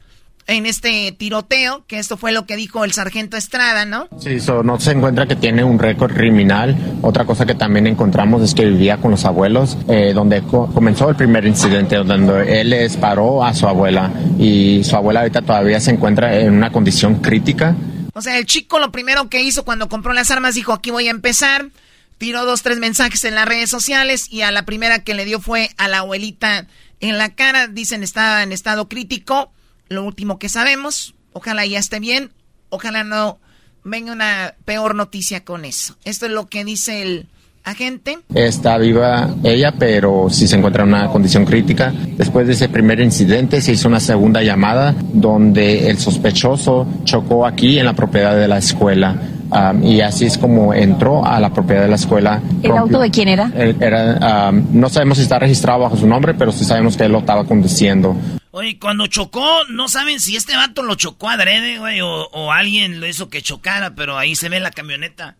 en 0.48 0.64
este 0.64 1.10
tiroteo, 1.10 1.84
que 1.88 1.98
esto 1.98 2.16
fue 2.16 2.30
lo 2.30 2.47
que 2.47 2.55
dijo 2.55 2.84
el 2.84 2.93
sargento 2.93 3.36
Estrada, 3.36 3.84
¿no? 3.84 4.09
Sí, 4.20 4.38
so, 4.38 4.62
no 4.62 4.78
se 4.78 4.93
encuentra 4.93 5.26
que 5.26 5.34
tiene 5.34 5.64
un 5.64 5.76
récord 5.76 6.12
criminal. 6.14 6.76
Otra 7.02 7.24
cosa 7.24 7.44
que 7.47 7.56
también 7.56 7.88
encontramos 7.88 8.43
es 8.43 8.55
que 8.55 8.64
vivía 8.64 8.98
con 8.98 9.10
los 9.10 9.24
abuelos, 9.24 9.76
eh, 9.88 10.12
donde 10.14 10.43
co- 10.43 10.68
comenzó 10.72 11.09
el 11.09 11.16
primer 11.16 11.44
incidente, 11.47 11.97
donde 11.97 12.60
él 12.60 12.70
le 12.70 12.84
disparó 12.84 13.44
a 13.44 13.55
su 13.55 13.66
abuela 13.66 14.12
y 14.38 14.84
su 14.84 14.94
abuela 14.94 15.20
ahorita 15.20 15.43
todavía 15.43 15.80
se 15.80 15.90
encuentra 15.90 16.38
en 16.38 16.52
una 16.52 16.70
condición 16.70 17.16
crítica. 17.16 17.74
O 18.14 18.22
sea, 18.22 18.38
el 18.38 18.47
chico 18.47 18.78
lo 18.78 18.93
primero 18.93 19.28
que 19.28 19.43
hizo 19.43 19.64
cuando 19.64 19.88
compró 19.88 20.12
las 20.12 20.30
armas 20.30 20.55
dijo, 20.55 20.72
aquí 20.72 20.90
voy 20.93 21.09
a 21.09 21.10
empezar. 21.10 21.70
Tiró 22.18 22.44
dos, 22.44 22.62
tres 22.62 22.78
mensajes 22.78 23.24
en 23.24 23.34
las 23.34 23.47
redes 23.47 23.70
sociales 23.70 24.26
y 24.30 24.43
a 24.43 24.51
la 24.51 24.64
primera 24.64 25.05
que 25.05 25.14
le 25.14 25.24
dio 25.24 25.40
fue 25.40 25.70
a 25.76 25.88
la 25.88 25.98
abuelita 25.98 26.66
en 27.01 27.18
la 27.18 27.34
cara. 27.34 27.66
Dicen 27.66 28.02
estaba 28.02 28.43
en 28.43 28.52
estado 28.52 28.88
crítico. 28.88 29.52
Lo 29.88 30.05
último 30.05 30.38
que 30.38 30.48
sabemos. 30.48 31.14
Ojalá 31.32 31.66
ya 31.66 31.78
esté 31.78 32.01
bien. 32.01 32.32
Ojalá 32.70 33.05
no 33.05 33.38
venga 33.84 34.12
una 34.12 34.55
peor 34.64 34.94
noticia 34.94 35.44
con 35.44 35.64
eso. 35.64 35.97
Esto 36.05 36.26
es 36.26 36.32
lo 36.32 36.47
que 36.47 36.64
dice 36.64 37.02
el 37.02 37.28
agente. 37.66 38.18
Está 38.34 38.78
viva 38.78 39.34
ella, 39.44 39.74
pero 39.78 40.28
sí 40.30 40.47
se 40.48 40.56
encuentra 40.56 40.84
en 40.84 40.90
una 40.90 41.09
condición 41.09 41.44
crítica. 41.44 41.93
Después 42.16 42.47
de 42.47 42.55
ese 42.55 42.68
primer 42.68 43.01
incidente 43.01 43.60
se 43.60 43.72
hizo 43.72 43.88
una 43.88 44.01
segunda 44.01 44.43
llamada 44.43 44.94
donde 45.12 45.90
el 45.90 45.98
sospechoso 45.98 46.86
chocó 47.05 47.44
aquí 47.44 47.78
en 47.78 47.86
la 47.86 47.93
propiedad 47.93 48.36
de 48.36 48.48
la 48.48 48.59
escuela. 48.59 49.20
Um, 49.51 49.85
y 49.85 50.01
así 50.01 50.24
es 50.24 50.39
como 50.39 50.74
entró 50.74 51.24
a 51.24 51.39
la 51.39 51.52
propiedad 51.52 51.82
de 51.82 51.89
la 51.89 51.94
escuela. 51.97 52.43
¿El 52.62 52.73
auto 52.73 52.98
de 52.98 53.10
quién 53.10 53.28
era? 53.28 53.51
Él 53.55 53.77
era, 53.81 54.51
um, 54.51 54.66
no 54.73 54.89
sabemos 54.89 55.18
si 55.18 55.23
está 55.23 55.39
registrado 55.39 55.81
bajo 55.81 55.97
su 55.97 56.06
nombre, 56.06 56.35
pero 56.35 56.51
sí 56.51 56.64
sabemos 56.64 56.97
que 56.97 57.05
él 57.05 57.12
lo 57.12 57.18
estaba 57.18 57.44
conduciendo. 57.44 58.16
Oye, 58.51 58.78
cuando 58.78 59.06
chocó, 59.06 59.47
no 59.70 59.89
saben 59.89 60.18
si 60.18 60.35
este 60.35 60.56
vato 60.56 60.82
lo 60.82 60.94
chocó 60.94 61.28
adrede, 61.28 61.78
güey, 61.78 62.01
o, 62.01 62.09
o 62.09 62.52
alguien 62.52 63.01
lo 63.01 63.06
hizo 63.06 63.28
que 63.28 63.43
chocara, 63.43 63.94
pero 63.94 64.18
ahí 64.18 64.35
se 64.35 64.48
ve 64.48 64.60
la 64.60 64.70
camioneta. 64.70 65.36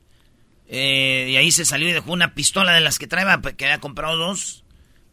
Eh, 0.69 1.29
y 1.31 1.37
ahí 1.37 1.51
se 1.51 1.65
salió 1.65 1.89
y 1.89 1.93
dejó 1.93 2.13
una 2.13 2.35
pistola 2.35 2.73
de 2.73 2.81
las 2.81 2.99
que 2.99 3.07
traía, 3.07 3.39
pues, 3.39 3.55
que 3.55 3.65
había 3.65 3.79
comprado 3.79 4.17
dos. 4.17 4.65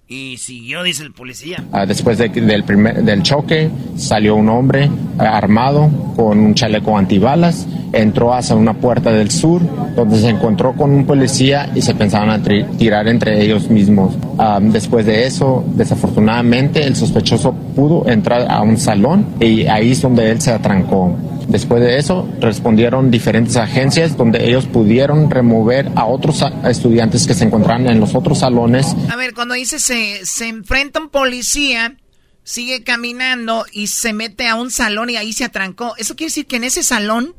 Y 0.08 0.38
siguió, 0.38 0.84
dice 0.84 1.02
el 1.04 1.12
policía. 1.14 1.64
Ah, 1.72 1.86
después 1.86 2.18
de- 2.18 2.28
del, 2.30 2.64
primer, 2.66 3.04
del 3.04 3.24
choque 3.24 3.70
salió 3.96 4.36
un 4.36 4.50
hombre 4.50 4.90
ah, 5.18 5.38
armado 5.38 5.90
con 6.16 6.40
un 6.40 6.54
chaleco 6.54 6.98
antibalas, 6.98 7.66
entró 7.94 8.34
hacia 8.34 8.56
una 8.56 8.74
puerta 8.74 9.12
del 9.12 9.32
sur 9.32 9.62
donde 9.96 10.20
se 10.20 10.30
encontró 10.30 10.74
con 10.74 10.92
un 10.92 11.06
policía 11.06 11.70
y 11.74 11.82
se 11.82 11.96
pensaban 11.96 12.44
tirar 12.78 13.08
entre 13.08 13.42
ellos 13.44 13.70
mismos. 13.70 14.16
Ah, 14.38 14.60
después 14.62 15.06
de 15.06 15.26
eso, 15.26 15.64
desafortunadamente, 15.76 16.84
el 16.86 16.96
sospechoso 16.96 17.54
pudo 17.76 18.08
entrar 18.08 18.46
a 18.52 18.62
un 18.62 18.78
salón 18.78 19.26
y 19.40 19.66
ahí 19.68 19.92
es 19.92 20.02
donde 20.02 20.30
él 20.32 20.42
se 20.42 20.52
atrancó. 20.52 21.16
Después 21.48 21.82
de 21.82 21.98
eso, 21.98 22.28
respondieron 22.40 23.11
diferentes 23.11 23.57
agencias 23.57 24.15
donde 24.18 24.48
ellos 24.48 24.65
pudieron 24.65 25.30
remover 25.30 25.90
a 25.95 26.06
otros 26.06 26.41
a- 26.41 26.70
estudiantes 26.70 27.28
que 27.28 27.34
se 27.34 27.44
encontraban 27.45 27.88
en 27.88 27.99
los 27.99 28.15
otros 28.15 28.40
salones 28.40 28.88
A 29.10 29.15
ver, 29.15 29.34
cuando 29.34 29.53
dice 29.56 29.80
se, 29.80 30.26
se 30.26 30.48
enfrenta 30.48 30.99
un 30.99 31.10
policía, 31.10 31.98
sigue 32.44 32.84
caminando 32.84 33.65
y 33.72 33.88
se 33.88 34.14
mete 34.14 34.48
a 34.48 34.56
un 34.56 34.72
salón 34.72 35.10
y 35.10 35.18
ahí 35.18 35.34
se 35.34 35.44
atrancó. 35.45 35.94
Eso 35.98 36.15
quiere 36.15 36.30
decir 36.30 36.45
que 36.48 36.56
en 36.57 36.64
ese 36.64 36.84
salón 36.84 37.36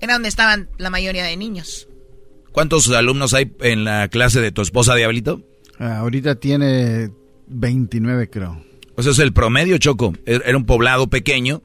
era 0.00 0.14
donde 0.14 0.28
estaban 0.28 0.68
la 0.78 0.90
mayoría 0.90 1.24
de 1.24 1.36
niños. 1.36 1.88
¿Cuántos 2.52 2.90
alumnos 2.90 3.32
hay 3.34 3.52
en 3.60 3.84
la 3.84 4.08
clase 4.08 4.40
de 4.40 4.52
tu 4.52 4.60
esposa, 4.62 4.94
Diablito? 4.94 5.42
Ah, 5.78 5.98
ahorita 5.98 6.34
tiene 6.36 7.10
29, 7.48 8.28
creo. 8.28 8.62
Pues 8.94 9.06
es 9.06 9.18
el 9.20 9.32
promedio, 9.32 9.78
Choco. 9.78 10.12
Er- 10.26 10.42
Era 10.44 10.56
un 10.56 10.66
poblado 10.66 11.08
pequeño. 11.08 11.62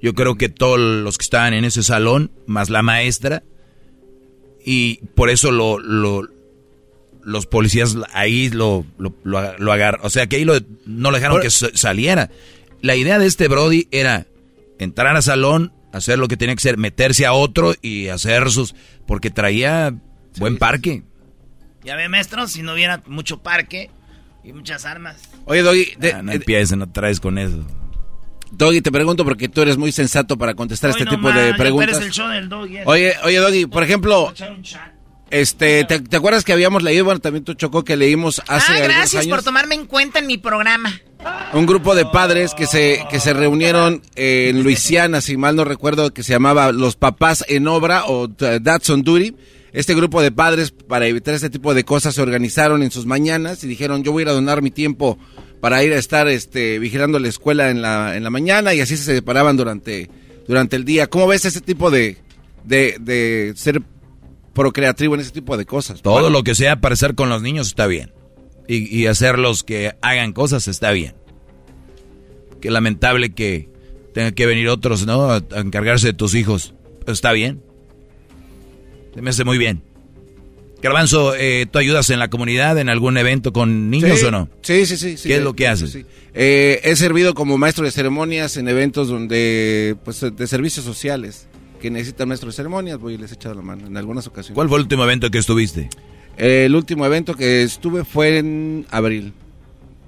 Yo 0.00 0.14
creo 0.14 0.36
que 0.36 0.48
todos 0.48 0.78
los 0.78 1.18
que 1.18 1.22
estaban 1.24 1.54
en 1.54 1.64
ese 1.64 1.82
salón, 1.82 2.30
más 2.46 2.70
la 2.70 2.82
maestra, 2.82 3.42
y 4.64 4.96
por 5.14 5.30
eso 5.30 5.50
lo, 5.50 5.78
lo- 5.78 6.28
los 7.22 7.46
policías 7.46 7.96
ahí 8.12 8.48
lo, 8.48 8.84
lo, 8.98 9.14
lo, 9.24 9.58
lo 9.58 9.72
agarraron. 9.72 10.06
O 10.06 10.10
sea, 10.10 10.26
que 10.26 10.36
ahí 10.36 10.44
lo, 10.44 10.54
no 10.86 11.10
lo 11.10 11.16
dejaron 11.16 11.40
que 11.40 11.50
sa- 11.50 11.70
saliera. 11.74 12.30
La 12.80 12.96
idea 12.96 13.18
de 13.18 13.26
este 13.26 13.48
Brody 13.48 13.88
era 13.90 14.26
entrar 14.78 15.14
al 15.16 15.22
salón, 15.22 15.72
hacer 15.92 16.18
lo 16.18 16.28
que 16.28 16.36
tenía 16.36 16.54
que 16.54 16.60
hacer, 16.60 16.78
meterse 16.78 17.26
a 17.26 17.32
otro 17.32 17.74
y 17.82 18.08
hacer 18.08 18.50
sus... 18.50 18.74
Porque 19.06 19.30
traía 19.30 19.94
buen 20.38 20.58
parque. 20.58 21.02
Ya 21.84 21.96
ve, 21.96 22.08
maestro, 22.08 22.46
si 22.46 22.62
no 22.62 22.74
hubiera 22.74 23.02
mucho 23.06 23.42
parque 23.42 23.90
y 24.44 24.52
muchas 24.52 24.84
armas. 24.84 25.16
Oye, 25.46 25.62
Doggy, 25.62 25.94
de- 25.98 26.12
Ah, 26.12 26.22
no 26.22 26.32
empieces, 26.32 26.76
no 26.78 26.90
traes 26.90 27.18
con 27.20 27.36
eso. 27.38 27.64
Doggy, 28.50 28.80
te 28.80 28.90
pregunto 28.90 29.24
porque 29.24 29.48
tú 29.48 29.62
eres 29.62 29.76
muy 29.76 29.92
sensato 29.92 30.36
para 30.38 30.54
contestar 30.54 30.90
Hoy 30.90 30.96
este 30.98 31.04
no 31.04 31.10
tipo 31.10 31.32
de 31.32 31.54
preguntas. 31.54 31.96
eres 31.96 32.06
el 32.06 32.12
show 32.12 32.28
del 32.28 32.48
dog, 32.48 32.68
ya. 32.68 32.82
Oye, 32.86 33.14
oye, 33.24 33.38
Doggy, 33.38 33.66
por 33.66 33.82
ejemplo, 33.82 34.32
este, 35.30 35.84
¿te, 35.84 36.00
te 36.00 36.16
acuerdas 36.16 36.44
que 36.44 36.52
habíamos 36.52 36.82
leído, 36.82 37.04
bueno, 37.04 37.20
también 37.20 37.44
tú 37.44 37.54
chocó 37.54 37.84
que 37.84 37.96
leímos 37.96 38.40
hace 38.48 38.72
ah, 38.72 38.80
gracias 38.80 39.22
años 39.24 39.36
por 39.36 39.44
tomarme 39.44 39.74
en 39.74 39.86
cuenta 39.86 40.20
en 40.20 40.26
mi 40.26 40.38
programa. 40.38 41.00
un 41.52 41.66
grupo 41.66 41.94
de 41.94 42.06
padres 42.06 42.54
que 42.54 42.66
se 42.66 43.04
que 43.10 43.20
se 43.20 43.34
reunieron 43.34 44.02
en 44.16 44.62
Luisiana, 44.62 45.20
si 45.20 45.36
mal 45.36 45.54
no 45.54 45.64
recuerdo, 45.64 46.14
que 46.14 46.22
se 46.22 46.32
llamaba 46.32 46.72
Los 46.72 46.96
Papás 46.96 47.44
en 47.48 47.68
Obra 47.68 48.04
o 48.06 48.24
uh, 48.24 48.28
Dads 48.60 48.88
on 48.90 49.02
Duty. 49.02 49.34
Este 49.70 49.94
grupo 49.94 50.22
de 50.22 50.32
padres, 50.32 50.70
para 50.70 51.06
evitar 51.06 51.34
este 51.34 51.50
tipo 51.50 51.74
de 51.74 51.84
cosas, 51.84 52.14
se 52.14 52.22
organizaron 52.22 52.82
en 52.82 52.90
sus 52.90 53.04
mañanas 53.04 53.62
y 53.64 53.68
dijeron, 53.68 54.02
yo 54.02 54.12
voy 54.12 54.22
a 54.22 54.24
ir 54.24 54.28
a 54.30 54.32
donar 54.32 54.62
mi 54.62 54.70
tiempo 54.70 55.18
para 55.60 55.82
ir 55.84 55.92
a 55.92 55.98
estar 55.98 56.28
este, 56.28 56.78
vigilando 56.78 57.18
la 57.18 57.28
escuela 57.28 57.70
en 57.70 57.82
la, 57.82 58.16
en 58.16 58.24
la 58.24 58.30
mañana 58.30 58.74
y 58.74 58.80
así 58.80 58.96
se 58.96 59.14
separaban 59.14 59.56
durante, 59.56 60.08
durante 60.46 60.76
el 60.76 60.84
día. 60.84 61.08
¿Cómo 61.08 61.26
ves 61.26 61.44
ese 61.44 61.60
tipo 61.60 61.90
de, 61.90 62.16
de, 62.64 62.96
de 63.00 63.52
ser 63.56 63.82
procreativo 64.54 65.14
en 65.14 65.20
ese 65.20 65.30
tipo 65.30 65.56
de 65.56 65.66
cosas? 65.66 66.02
Todo 66.02 66.30
lo 66.30 66.42
que 66.42 66.54
sea 66.54 66.80
parecer 66.80 67.14
con 67.14 67.28
los 67.28 67.42
niños 67.42 67.68
está 67.68 67.86
bien. 67.86 68.12
Y, 68.66 68.94
y 68.94 69.06
hacerlos 69.06 69.64
que 69.64 69.94
hagan 70.02 70.32
cosas 70.32 70.68
está 70.68 70.90
bien. 70.92 71.14
Qué 72.60 72.70
lamentable 72.70 73.30
que 73.30 73.68
tengan 74.14 74.34
que 74.34 74.46
venir 74.46 74.68
otros, 74.68 75.06
¿no? 75.06 75.30
A, 75.30 75.36
a 75.36 75.60
encargarse 75.60 76.08
de 76.08 76.12
tus 76.12 76.34
hijos. 76.34 76.74
Está 77.06 77.32
bien. 77.32 77.62
Se 79.14 79.22
me 79.22 79.30
hace 79.30 79.44
muy 79.44 79.58
bien. 79.58 79.82
Garbanzo, 80.82 81.34
eh, 81.34 81.66
¿tú 81.70 81.78
ayudas 81.78 82.08
en 82.10 82.18
la 82.20 82.28
comunidad 82.28 82.78
en 82.78 82.88
algún 82.88 83.16
evento 83.18 83.52
con 83.52 83.90
niños 83.90 84.20
Sí, 84.20 84.26
o 84.26 84.30
no? 84.30 84.48
Sí, 84.62 84.86
sí, 84.86 84.96
sí. 84.96 85.16
sí, 85.16 85.28
¿Qué 85.28 85.36
es 85.36 85.42
lo 85.42 85.54
que 85.54 85.66
haces? 85.66 85.90
sí. 85.90 86.04
Eh, 86.34 86.80
he 86.84 86.94
servido 86.94 87.34
como 87.34 87.58
maestro 87.58 87.84
de 87.84 87.90
ceremonias 87.90 88.56
en 88.56 88.68
eventos 88.68 89.08
donde, 89.08 89.96
pues, 90.04 90.20
de 90.20 90.46
servicios 90.46 90.84
sociales 90.84 91.48
que 91.80 91.90
necesitan 91.90 92.28
maestro 92.28 92.48
de 92.50 92.54
ceremonias, 92.56 92.98
voy 92.98 93.14
y 93.14 93.18
les 93.18 93.32
he 93.32 93.34
echado 93.34 93.54
la 93.56 93.62
mano 93.62 93.86
en 93.86 93.96
algunas 93.96 94.26
ocasiones. 94.28 94.54
¿Cuál 94.54 94.68
fue 94.68 94.78
el 94.78 94.82
último 94.82 95.02
evento 95.04 95.30
que 95.30 95.38
estuviste? 95.38 95.88
Eh, 96.36 96.64
el 96.66 96.74
último 96.76 97.04
evento 97.06 97.34
que 97.34 97.62
estuve 97.64 98.04
fue 98.04 98.38
en 98.38 98.86
abril. 98.90 99.32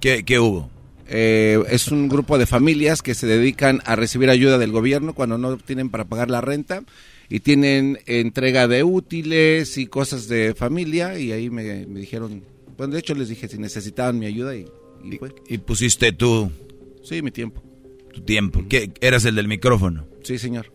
¿Qué, 0.00 0.24
qué 0.24 0.38
hubo? 0.38 0.70
Eh, 1.08 1.60
es 1.68 1.88
un 1.88 2.08
grupo 2.08 2.38
de 2.38 2.46
familias 2.46 3.02
que 3.02 3.14
se 3.16 3.26
dedican 3.26 3.82
a 3.84 3.96
recibir 3.96 4.30
ayuda 4.30 4.58
del 4.58 4.70
gobierno 4.70 5.12
cuando 5.14 5.36
no 5.38 5.56
tienen 5.56 5.90
para 5.90 6.04
pagar 6.04 6.30
la 6.30 6.40
renta 6.40 6.82
y 7.30 7.40
tienen 7.40 7.98
entrega 8.06 8.68
de 8.68 8.82
útiles 8.82 9.78
y 9.78 9.86
cosas 9.86 10.28
de 10.28 10.54
familia 10.54 11.18
y 11.18 11.32
ahí 11.32 11.48
me, 11.48 11.86
me 11.86 12.00
dijeron, 12.00 12.42
bueno, 12.76 12.92
de 12.94 12.98
hecho 13.00 13.14
les 13.14 13.28
dije 13.28 13.48
si 13.48 13.56
necesitaban 13.56 14.18
mi 14.18 14.26
ayuda 14.26 14.54
y, 14.56 14.66
y 15.04 15.16
fue. 15.16 15.30
Y 15.48 15.58
pusiste 15.58 16.12
tú 16.12 16.50
Sí, 17.02 17.22
mi 17.22 17.30
tiempo. 17.30 17.62
tu 18.12 18.20
tiempo. 18.20 18.62
¿Qué, 18.68 18.90
eras 19.00 19.24
el 19.24 19.34
del 19.36 19.48
micrófono. 19.48 20.06
Sí, 20.22 20.38
señor. 20.38 20.70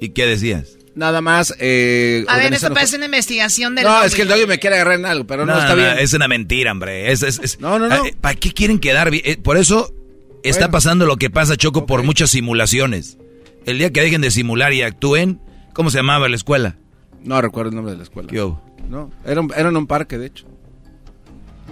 ¿Y 0.00 0.10
qué 0.10 0.26
decías? 0.26 0.76
Nada 0.94 1.20
más. 1.20 1.54
Eh, 1.60 2.24
A 2.28 2.36
ver, 2.38 2.52
esto 2.52 2.72
parece 2.74 2.96
una 2.96 3.04
investigación 3.06 3.74
del. 3.74 3.84
No, 3.84 4.02
es 4.02 4.14
que 4.14 4.22
el 4.22 4.28
doggy 4.28 4.46
me 4.46 4.58
quiere 4.58 4.76
agarrar 4.76 4.98
en 4.98 5.06
algo, 5.06 5.26
pero 5.26 5.46
no, 5.46 5.56
está 5.58 5.74
bien. 5.74 5.98
Es 5.98 6.12
una 6.12 6.26
mentira, 6.26 6.72
hombre. 6.72 7.12
Es, 7.12 7.22
es- 7.22 7.38
es- 7.42 7.60
No, 7.60 7.78
no, 7.78 7.88
no. 7.88 7.94
Ah, 7.94 8.02
¿Para 8.20 8.34
qué 8.34 8.50
quieren 8.52 8.78
quedar 8.80 9.10
bien? 9.10 9.22
Eh, 9.24 9.36
Por 9.36 9.56
eso 9.56 9.94
está 10.42 10.62
Bueno. 10.62 10.72
pasando 10.72 11.06
lo 11.06 11.16
que 11.16 11.30
pasa, 11.30 11.56
Choco, 11.56 11.86
por 11.86 12.02
muchas 12.02 12.30
simulaciones. 12.30 13.18
El 13.66 13.78
día 13.78 13.90
que 13.92 14.00
dejen 14.00 14.20
de 14.20 14.30
simular 14.30 14.72
y 14.72 14.82
actúen, 14.82 15.40
¿cómo 15.74 15.90
se 15.90 15.98
llamaba 15.98 16.28
la 16.28 16.36
escuela? 16.36 16.76
No 17.22 17.40
recuerdo 17.40 17.70
el 17.70 17.76
nombre 17.76 17.92
de 17.92 17.98
la 17.98 18.04
escuela. 18.04 18.28
¿Qué 18.28 18.42
hubo? 18.42 18.60
No, 18.88 19.10
era, 19.24 19.40
un- 19.40 19.52
era 19.56 19.68
en 19.68 19.76
un 19.76 19.86
parque, 19.86 20.18
de 20.18 20.26
hecho. 20.26 20.46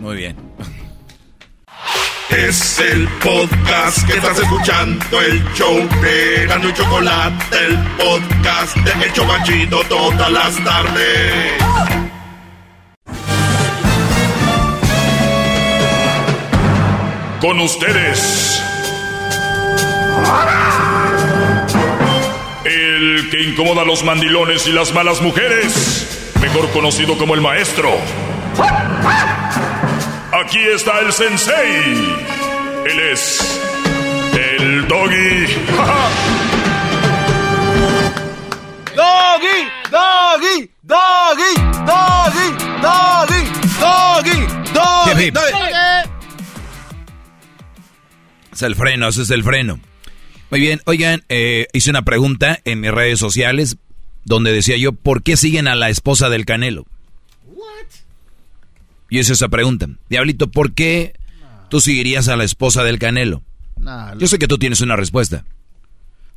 Muy 0.00 0.16
bien. 0.16 0.36
Es 2.30 2.78
el 2.78 3.08
podcast 3.22 4.06
que 4.06 4.18
estás 4.18 4.38
escuchando, 4.38 5.20
el 5.20 5.42
show 5.54 5.76
de 6.02 6.46
Gano 6.46 6.68
y 6.68 6.72
Chocolate, 6.74 7.56
el 7.66 7.76
podcast 7.96 8.76
de 8.76 9.06
El 9.06 9.12
Chobachito 9.14 9.80
todas 9.88 10.30
las 10.30 10.62
tardes. 10.62 11.54
Con 17.40 17.60
ustedes. 17.60 18.60
El 23.18 23.30
que 23.30 23.42
incomoda 23.42 23.82
a 23.82 23.84
los 23.84 24.04
mandilones 24.04 24.68
y 24.68 24.72
las 24.72 24.94
malas 24.94 25.20
mujeres. 25.20 26.30
Mejor 26.40 26.70
conocido 26.70 27.18
como 27.18 27.34
el 27.34 27.40
maestro. 27.40 27.90
Aquí 30.32 30.60
está 30.60 31.00
el 31.00 31.12
sensei. 31.12 32.16
Él 32.86 33.00
es 33.10 33.60
el 34.34 34.86
doggy. 34.86 35.46
¡Doggy! 38.94 39.66
¡Doggy! 39.90 40.70
¡Doggy! 40.84 41.54
¡Doggy! 41.84 42.48
¡Doggy! 42.80 43.42
¡Doggy! 43.80 44.46
¡Doggy! 44.72 45.24
Hip. 45.24 45.36
Es 48.52 48.62
el 48.62 48.76
freno, 48.76 49.08
ese 49.08 49.22
es 49.22 49.30
el 49.30 49.42
freno. 49.42 49.80
Muy 50.50 50.60
bien, 50.60 50.80
oigan, 50.86 51.22
eh, 51.28 51.66
hice 51.72 51.90
una 51.90 52.02
pregunta 52.02 52.58
en 52.64 52.80
mis 52.80 52.90
redes 52.90 53.18
sociales 53.18 53.76
donde 54.24 54.52
decía 54.52 54.76
yo, 54.76 54.92
¿por 54.92 55.22
qué 55.22 55.36
siguen 55.36 55.68
a 55.68 55.74
la 55.74 55.90
esposa 55.90 56.28
del 56.28 56.44
Canelo? 56.44 56.86
Y 59.10 59.18
hice 59.18 59.32
esa 59.32 59.48
pregunta. 59.48 59.88
Diablito, 60.10 60.50
¿por 60.50 60.72
qué 60.72 61.14
tú 61.70 61.80
seguirías 61.80 62.28
a 62.28 62.36
la 62.36 62.44
esposa 62.44 62.84
del 62.84 62.98
Canelo? 62.98 63.42
Nah, 63.76 64.14
Yo 64.18 64.26
sé 64.26 64.38
que 64.38 64.48
tú 64.48 64.58
tienes 64.58 64.80
una 64.80 64.96
respuesta. 64.96 65.44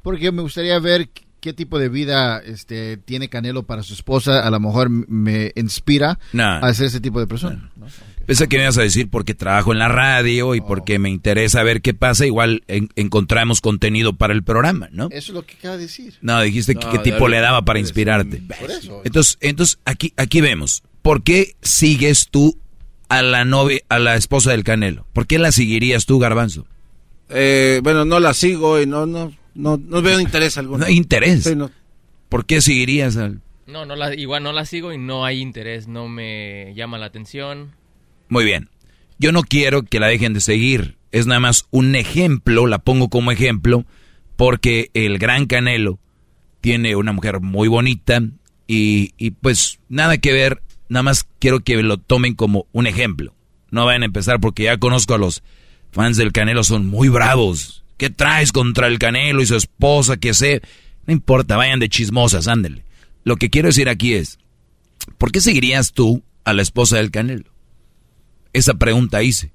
Porque 0.01 0.31
me 0.31 0.41
gustaría 0.41 0.79
ver 0.79 1.09
qué 1.41 1.51
tipo 1.53 1.77
de 1.79 1.89
vida 1.89 2.39
este, 2.39 2.95
tiene 2.97 3.27
Canelo 3.27 3.63
para 3.63 3.83
su 3.83 3.93
esposa. 3.93 4.45
A 4.47 4.49
lo 4.51 4.59
mejor 4.59 4.89
me 4.89 5.51
inspira 5.55 6.17
Nah. 6.31 6.59
a 6.59 6.73
ser 6.73 6.85
ese 6.87 7.01
tipo 7.01 7.19
de 7.19 7.27
persona. 7.27 7.71
¿no? 7.75 7.87
Pensé 8.25 8.47
que 8.47 8.57
me 8.57 8.63
ibas 8.63 8.77
a 8.77 8.83
decir 8.83 9.09
porque 9.09 9.33
trabajo 9.33 9.73
en 9.73 9.79
la 9.79 9.87
radio 9.89 10.55
y 10.55 10.61
porque 10.61 10.99
me 10.99 11.09
interesa 11.09 11.63
ver 11.63 11.81
qué 11.81 11.93
pasa. 11.93 12.25
Igual 12.25 12.63
en- 12.67 12.89
encontramos 12.95 13.59
contenido 13.59 14.13
para 14.13 14.33
el 14.33 14.43
programa, 14.43 14.87
¿no? 14.91 15.05
Eso 15.11 15.31
es 15.31 15.35
lo 15.35 15.45
que 15.45 15.55
acaba 15.55 15.75
de 15.75 15.83
decir. 15.83 16.13
No, 16.21 16.39
dijiste 16.41 16.75
que 16.75 16.85
No, 16.85 16.91
qué 16.91 16.99
tipo 16.99 17.27
le 17.27 17.39
daba 17.39 17.63
para 17.65 17.79
inspirarte. 17.79 18.41
Por 18.59 18.69
eso. 18.71 19.01
Entonces, 19.03 19.37
entonces 19.41 19.79
aquí, 19.83 20.13
aquí 20.17 20.39
vemos. 20.39 20.83
¿Por 21.01 21.23
qué 21.23 21.55
sigues 21.61 22.27
tú 22.29 22.57
a 23.09 23.23
la 23.23 23.43
novia, 23.43 23.79
a 23.89 23.97
la 23.97 24.15
esposa 24.15 24.51
del 24.51 24.63
Canelo? 24.63 25.07
¿Por 25.13 25.25
qué 25.25 25.39
la 25.39 25.51
seguirías 25.51 26.05
tú, 26.05 26.19
Garbanzo? 26.19 26.67
Eh, 27.29 27.79
bueno, 27.83 28.05
no 28.05 28.19
la 28.19 28.33
sigo 28.33 28.79
y 28.81 28.85
no, 28.85 29.05
no, 29.05 29.33
no, 29.53 29.77
no 29.77 30.01
veo 30.01 30.19
interés 30.19 30.57
alguno. 30.57 30.79
No 30.79 30.85
hay 30.85 30.95
interés. 30.95 31.43
Sí, 31.43 31.55
no. 31.55 31.71
¿Por 32.29 32.45
qué 32.45 32.61
seguirías 32.61 33.17
al? 33.17 33.41
No, 33.67 33.85
no 33.85 33.95
la, 33.95 34.13
igual 34.15 34.43
no 34.43 34.53
la 34.53 34.65
sigo 34.65 34.93
y 34.93 34.97
no 34.97 35.25
hay 35.25 35.39
interés, 35.39 35.87
no 35.87 36.07
me 36.07 36.73
llama 36.75 36.97
la 36.97 37.05
atención. 37.05 37.71
Muy 38.29 38.45
bien. 38.45 38.69
Yo 39.19 39.31
no 39.31 39.43
quiero 39.43 39.83
que 39.83 39.99
la 39.99 40.07
dejen 40.07 40.33
de 40.33 40.41
seguir. 40.41 40.97
Es 41.11 41.27
nada 41.27 41.39
más 41.39 41.67
un 41.71 41.95
ejemplo, 41.95 42.67
la 42.67 42.79
pongo 42.79 43.09
como 43.09 43.31
ejemplo, 43.31 43.85
porque 44.35 44.89
el 44.93 45.19
gran 45.19 45.45
Canelo 45.45 45.99
tiene 46.61 46.95
una 46.95 47.11
mujer 47.11 47.41
muy 47.41 47.67
bonita 47.67 48.21
y, 48.67 49.13
y 49.17 49.31
pues 49.31 49.79
nada 49.89 50.17
que 50.17 50.31
ver, 50.31 50.61
nada 50.89 51.03
más 51.03 51.27
quiero 51.39 51.59
que 51.59 51.81
lo 51.83 51.97
tomen 51.97 52.33
como 52.33 52.65
un 52.71 52.87
ejemplo. 52.87 53.35
No 53.69 53.85
vayan 53.85 54.03
a 54.03 54.05
empezar 54.05 54.39
porque 54.39 54.63
ya 54.63 54.77
conozco 54.77 55.13
a 55.13 55.17
los 55.17 55.43
fans 55.91 56.17
del 56.17 56.31
Canelo, 56.31 56.63
son 56.63 56.87
muy 56.87 57.09
bravos. 57.09 57.80
¿Qué 58.01 58.09
traes 58.09 58.51
contra 58.51 58.87
el 58.87 58.97
Canelo 58.97 59.43
y 59.43 59.45
su 59.45 59.55
esposa? 59.55 60.17
Que 60.17 60.33
sé. 60.33 60.63
No 61.05 61.13
importa, 61.13 61.55
vayan 61.55 61.79
de 61.79 61.87
chismosas, 61.87 62.47
ándele. 62.47 62.83
Lo 63.23 63.35
que 63.35 63.51
quiero 63.51 63.67
decir 63.67 63.89
aquí 63.89 64.15
es, 64.15 64.39
¿por 65.19 65.31
qué 65.31 65.39
seguirías 65.39 65.91
tú 65.91 66.23
a 66.43 66.53
la 66.53 66.63
esposa 66.63 66.97
del 66.97 67.11
Canelo? 67.11 67.51
Esa 68.53 68.73
pregunta 68.73 69.21
hice. 69.21 69.53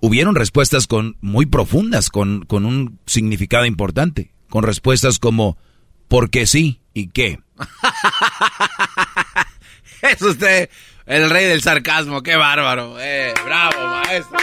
Hubieron 0.00 0.36
respuestas 0.36 0.86
con, 0.86 1.16
muy 1.20 1.46
profundas, 1.46 2.10
con, 2.10 2.44
con 2.44 2.64
un 2.64 3.00
significado 3.06 3.66
importante, 3.66 4.30
con 4.48 4.62
respuestas 4.62 5.18
como 5.18 5.58
¿por 6.06 6.30
qué 6.30 6.46
sí? 6.46 6.80
¿y 6.94 7.08
qué? 7.08 7.40
Es 10.02 10.22
usted 10.22 10.70
el 11.08 11.30
rey 11.30 11.46
del 11.46 11.62
sarcasmo, 11.62 12.22
qué 12.22 12.36
bárbaro. 12.36 12.96
Eh, 13.00 13.32
bravo, 13.44 13.78
maestro. 13.88 14.38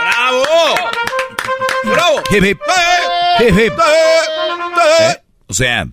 ¡Bravo! 0.00 0.44
¡Bravo! 1.84 2.22
Hip, 2.30 2.44
hip. 2.44 2.58
¡Eh! 2.58 3.44
Hip, 3.48 3.58
hip. 3.58 3.72
¡Eh! 3.72 5.10
¿Eh? 5.10 5.22
O 5.46 5.52
sea, 5.52 5.86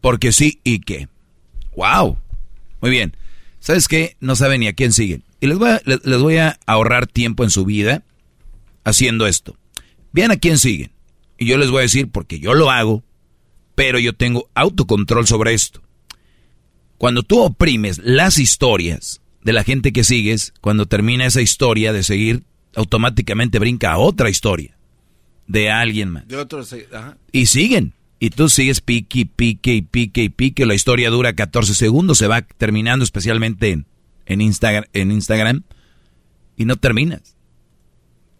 porque 0.00 0.32
sí 0.32 0.60
y 0.64 0.80
qué. 0.80 1.08
¡Wow! 1.76 2.18
Muy 2.80 2.90
bien. 2.90 3.16
¿Sabes 3.60 3.86
qué? 3.86 4.16
No 4.18 4.34
saben 4.34 4.60
ni 4.60 4.66
a 4.66 4.72
quién 4.72 4.92
siguen. 4.92 5.22
Y 5.40 5.46
les 5.46 5.56
voy 5.56 5.70
a, 5.70 5.80
les, 5.84 6.04
les 6.04 6.20
voy 6.20 6.38
a 6.38 6.58
ahorrar 6.66 7.06
tiempo 7.06 7.44
en 7.44 7.50
su 7.50 7.64
vida 7.64 8.02
haciendo 8.84 9.28
esto. 9.28 9.56
Vean 10.12 10.32
a 10.32 10.36
quién 10.36 10.58
siguen. 10.58 10.90
Y 11.38 11.46
yo 11.46 11.58
les 11.58 11.70
voy 11.70 11.78
a 11.78 11.82
decir 11.82 12.10
porque 12.10 12.40
yo 12.40 12.54
lo 12.54 12.70
hago, 12.70 13.04
pero 13.76 14.00
yo 14.00 14.14
tengo 14.14 14.50
autocontrol 14.54 15.28
sobre 15.28 15.54
esto. 15.54 15.80
Cuando 16.96 17.22
tú 17.22 17.40
oprimes 17.40 17.98
las 17.98 18.38
historias 18.38 19.20
de 19.42 19.52
la 19.52 19.64
gente 19.64 19.92
que 19.92 20.04
sigues, 20.04 20.52
cuando 20.60 20.86
termina 20.86 21.26
esa 21.26 21.40
historia 21.40 21.92
de 21.92 22.02
seguir, 22.02 22.42
automáticamente 22.74 23.58
brinca 23.58 23.92
a 23.92 23.98
otra 23.98 24.30
historia 24.30 24.78
de 25.48 25.70
alguien 25.70 26.10
más. 26.10 26.28
De 26.28 26.36
ajá. 26.92 27.16
Y 27.32 27.46
siguen. 27.46 27.94
Y 28.20 28.30
tú 28.30 28.48
sigues 28.48 28.80
pique 28.80 29.26
pique 29.26 29.74
y 29.74 29.82
pique 29.82 30.22
y 30.22 30.28
pique. 30.28 30.66
La 30.66 30.74
historia 30.74 31.10
dura 31.10 31.34
14 31.34 31.74
segundos, 31.74 32.18
se 32.18 32.26
va 32.26 32.42
terminando 32.42 33.04
especialmente 33.04 33.70
en, 33.70 33.86
en, 34.26 34.40
Instagram, 34.40 34.84
en 34.92 35.10
Instagram. 35.10 35.62
Y 36.56 36.64
no 36.64 36.76
terminas. 36.76 37.36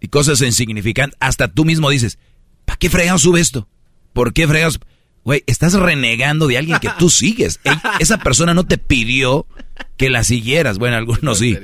Y 0.01 0.09
cosas 0.09 0.43
insignificantes. 0.43 1.17
Hasta 1.21 1.49
tú 1.49 1.65
mismo 1.65 1.91
dices, 1.91 2.19
¿para 2.65 2.77
qué 2.77 2.91
fregados 2.91 3.23
sube 3.23 3.41
esto? 3.41 3.69
¿Por 4.13 4.33
qué 4.33 4.47
fregados? 4.47 4.81
Güey, 5.25 5.45
estás 5.47 5.75
renegando 5.75 6.47
de 6.47 6.59
alguien 6.59 6.79
que 6.81 6.91
tú 6.99 7.11
sigues. 7.11 7.61
Ey, 7.65 7.75
esa 8.01 8.19
persona 8.19 8.55
no 8.55 8.65
te 8.65 8.79
pidió 8.79 9.47
que 9.99 10.09
la 10.09 10.25
siguieras. 10.25 10.79
Bueno, 10.79 10.97
algunos 10.99 11.39
sí. 11.39 11.57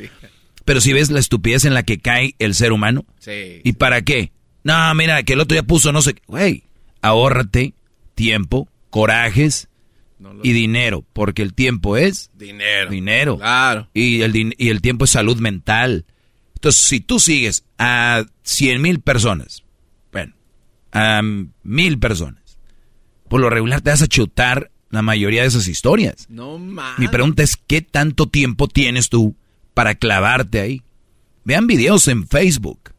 Pero 0.66 0.80
si 0.82 0.92
ves 0.92 1.10
la 1.10 1.20
estupidez 1.20 1.64
en 1.64 1.72
la 1.74 1.82
que 1.82 1.98
cae 1.98 2.34
el 2.38 2.54
ser 2.54 2.72
humano. 2.72 3.06
Sí. 3.18 3.60
¿Y 3.64 3.72
para 3.74 4.02
qué? 4.02 4.32
No, 4.62 4.94
mira, 4.94 5.22
que 5.22 5.32
el 5.34 5.40
otro 5.40 5.54
día 5.54 5.62
puso 5.62 5.92
no 5.92 6.02
sé 6.02 6.14
qué. 6.14 6.22
Güey, 6.26 6.64
ahórrate 7.02 7.74
tiempo, 8.14 8.68
corajes 8.90 9.68
y 10.42 10.52
dinero. 10.52 11.04
Porque 11.12 11.42
el 11.42 11.52
tiempo 11.54 11.96
es 11.98 12.30
Dinero. 12.34 12.90
dinero. 12.90 13.36
Claro. 13.38 13.88
Y 13.92 14.22
el, 14.22 14.32
din- 14.32 14.54
y 14.56 14.68
el 14.70 14.80
tiempo 14.80 15.04
es 15.04 15.10
salud 15.10 15.38
mental. 15.38 16.06
Entonces, 16.54 16.82
si 16.82 17.00
tú 17.00 17.20
sigues 17.20 17.64
a 17.76 18.24
100 18.42 18.80
mil 18.80 19.00
personas, 19.00 19.64
bueno, 20.12 20.32
a 20.92 21.20
mil 21.62 21.98
personas. 21.98 22.40
Por 23.28 23.40
lo 23.42 23.50
regular 23.50 23.82
te 23.82 23.90
vas 23.90 24.00
a 24.00 24.06
chutar 24.06 24.70
la 24.94 25.02
mayoría 25.02 25.42
de 25.42 25.48
esas 25.48 25.68
historias. 25.68 26.26
No. 26.28 26.58
Mi 26.58 27.08
pregunta 27.08 27.42
es, 27.42 27.56
¿qué 27.56 27.82
tanto 27.82 28.28
tiempo 28.28 28.68
tienes 28.68 29.08
tú 29.08 29.36
para 29.74 29.94
clavarte 29.94 30.60
ahí? 30.60 30.82
Vean 31.44 31.66
videos 31.66 32.08
en 32.08 32.26
Facebook. 32.26 32.92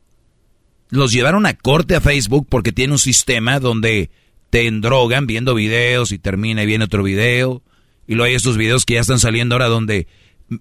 Los 0.89 1.11
llevaron 1.11 1.45
a 1.45 1.55
corte 1.55 1.95
a 1.95 2.01
Facebook 2.01 2.47
porque 2.49 2.72
tiene 2.72 2.93
un 2.93 2.99
sistema 2.99 3.59
donde 3.59 4.11
te 4.49 4.67
endrogan 4.67 5.26
viendo 5.26 5.55
videos 5.55 6.11
y 6.11 6.19
termina 6.19 6.63
y 6.63 6.67
viene 6.67 6.85
otro 6.85 7.03
video. 7.03 7.63
Y 8.07 8.13
luego 8.13 8.30
hay 8.30 8.35
estos 8.35 8.57
videos 8.57 8.85
que 8.85 8.93
ya 8.93 9.01
están 9.01 9.19
saliendo 9.19 9.55
ahora 9.55 9.67
donde 9.67 10.07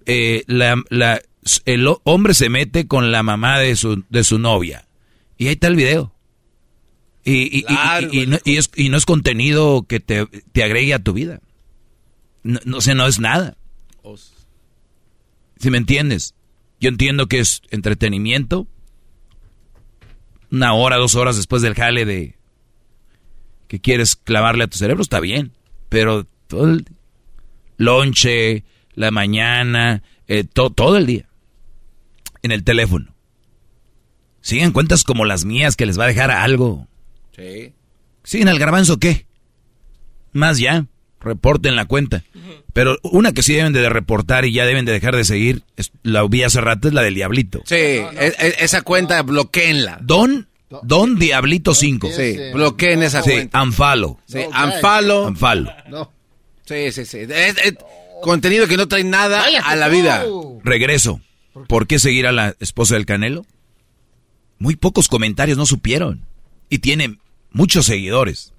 eh, 0.05 0.43
la, 0.47 0.81
la, 0.89 1.21
el 1.65 1.87
hombre 2.03 2.33
se 2.33 2.49
mete 2.49 2.87
con 2.87 3.11
la 3.11 3.21
mamá 3.21 3.59
de 3.59 3.75
su, 3.75 4.03
de 4.09 4.23
su 4.23 4.39
novia. 4.39 4.87
Y 5.37 5.47
ahí 5.47 5.53
está 5.53 5.67
el 5.67 5.75
video. 5.75 6.14
Y, 7.27 7.33
y, 7.33 7.65
y, 7.67 8.21
y 8.21 8.27
no, 8.27 8.37
es, 8.45 8.69
y, 8.75 8.89
no, 8.89 8.97
es, 8.97 9.05
contenido 9.05 9.83
que 9.87 9.99
te, 9.99 10.27
te 10.27 10.63
agregue 10.63 10.93
a 10.93 10.99
tu 10.99 11.11
vida. 11.11 11.41
No, 12.43 12.59
no, 12.65 12.77
o 12.77 12.81
sea, 12.81 12.93
no 12.93 13.07
es 13.07 13.19
nada. 13.19 13.57
Si 15.57 15.71
me 15.71 15.79
entiendes. 15.79 16.35
Yo 16.79 16.89
entiendo 16.89 17.27
que 17.27 17.39
es 17.39 17.63
entretenimiento. 17.71 18.67
Una 20.51 20.73
hora, 20.73 20.97
dos 20.97 21.15
horas 21.15 21.35
después 21.35 21.63
del 21.63 21.73
jale 21.73 22.05
de 22.05 22.37
que 23.67 23.79
quieres 23.79 24.15
clavarle 24.15 24.65
a 24.65 24.67
tu 24.67 24.77
cerebro, 24.77 25.01
está 25.01 25.19
bien. 25.19 25.53
Pero 25.89 26.27
todo 26.47 26.65
el 26.65 26.85
lonche, 27.77 28.63
la 28.93 29.09
mañana, 29.09 30.03
eh, 30.27 30.43
to, 30.43 30.69
todo 30.69 30.97
el 30.97 31.07
día. 31.07 31.27
En 32.43 32.51
el 32.51 32.63
teléfono. 32.63 33.15
Siguen 34.41 34.71
cuentas 34.71 35.03
como 35.03 35.25
las 35.25 35.45
mías 35.45 35.75
que 35.75 35.87
les 35.87 35.99
va 35.99 36.03
a 36.03 36.09
dejar 36.09 36.29
algo. 36.29 36.87
Sí. 37.35 37.73
¿Siguen 38.23 38.47
al 38.47 38.59
garbanzo 38.59 38.97
qué? 38.97 39.25
Más 40.31 40.57
ya. 40.57 40.85
Reporten 41.19 41.75
la 41.75 41.85
cuenta. 41.85 42.23
Pero 42.73 42.99
una 43.01 43.31
que 43.31 43.41
sí 43.41 43.53
deben 43.53 43.73
de 43.73 43.89
reportar 43.89 44.45
y 44.45 44.51
ya 44.51 44.65
deben 44.65 44.85
de 44.85 44.91
dejar 44.91 45.15
de 45.15 45.23
seguir, 45.23 45.63
es, 45.75 45.91
la 46.03 46.23
vi 46.27 46.43
hace 46.43 46.61
rato, 46.61 46.87
es 46.87 46.93
la 46.93 47.01
del 47.01 47.15
Diablito. 47.15 47.63
Sí, 47.65 47.75
Es, 47.75 48.35
es, 48.37 48.55
esa 48.59 48.83
cuenta 48.83 49.21
bloqueenla. 49.23 49.97
Don, 50.01 50.47
Don 50.83 51.17
Diablito 51.17 51.73
5. 51.73 52.09
Sí, 52.11 52.37
bloqueen 52.53 53.01
esa 53.01 53.23
sí, 53.23 53.31
cuenta. 53.31 53.59
Anfalo. 53.59 54.19
Sí, 54.27 54.41
anfalo. 54.51 55.27
Anfalo. 55.27 55.71
No. 55.89 56.11
Sí, 56.65 56.91
sí, 56.91 57.05
sí. 57.05 57.19
Es, 57.19 57.57
es, 57.57 57.75
contenido 58.21 58.67
que 58.67 58.77
no 58.77 58.87
trae 58.87 59.03
nada 59.03 59.45
a 59.63 59.75
la 59.75 59.87
vida. 59.87 60.25
Regreso. 60.63 61.21
¿Por 61.67 61.87
qué 61.87 61.99
seguir 61.99 62.27
a 62.27 62.31
la 62.31 62.55
esposa 62.59 62.95
del 62.95 63.05
Canelo? 63.05 63.45
Muy 64.59 64.75
pocos 64.75 65.07
comentarios 65.07 65.57
no 65.57 65.65
supieron. 65.65 66.25
Y 66.69 66.79
tiene 66.79 67.17
muchos 67.55 67.85
seguidores. 67.85 68.53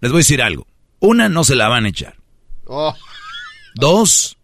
Les 0.00 0.10
voy 0.10 0.18
a 0.18 0.24
decir 0.26 0.42
algo. 0.42 0.66
Una, 0.98 1.28
no 1.28 1.44
se 1.44 1.54
la 1.54 1.68
van 1.68 1.86
a 1.86 1.88
echar. 1.88 2.16
Oh. 2.66 2.94
Dos, 3.76 4.36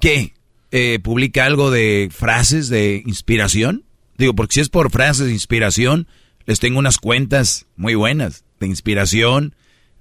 ¿qué? 0.00 0.34
Eh, 0.70 0.98
¿Publica 1.02 1.46
algo 1.46 1.70
de 1.70 2.08
frases 2.12 2.68
de 2.68 3.02
inspiración? 3.06 3.84
Digo, 4.18 4.34
porque 4.34 4.54
si 4.54 4.60
es 4.60 4.68
por 4.68 4.90
frases 4.90 5.26
de 5.26 5.32
inspiración, 5.32 6.06
les 6.44 6.60
tengo 6.60 6.78
unas 6.78 6.98
cuentas 6.98 7.66
muy 7.76 7.94
buenas 7.94 8.44
de 8.60 8.66
inspiración, 8.66 9.54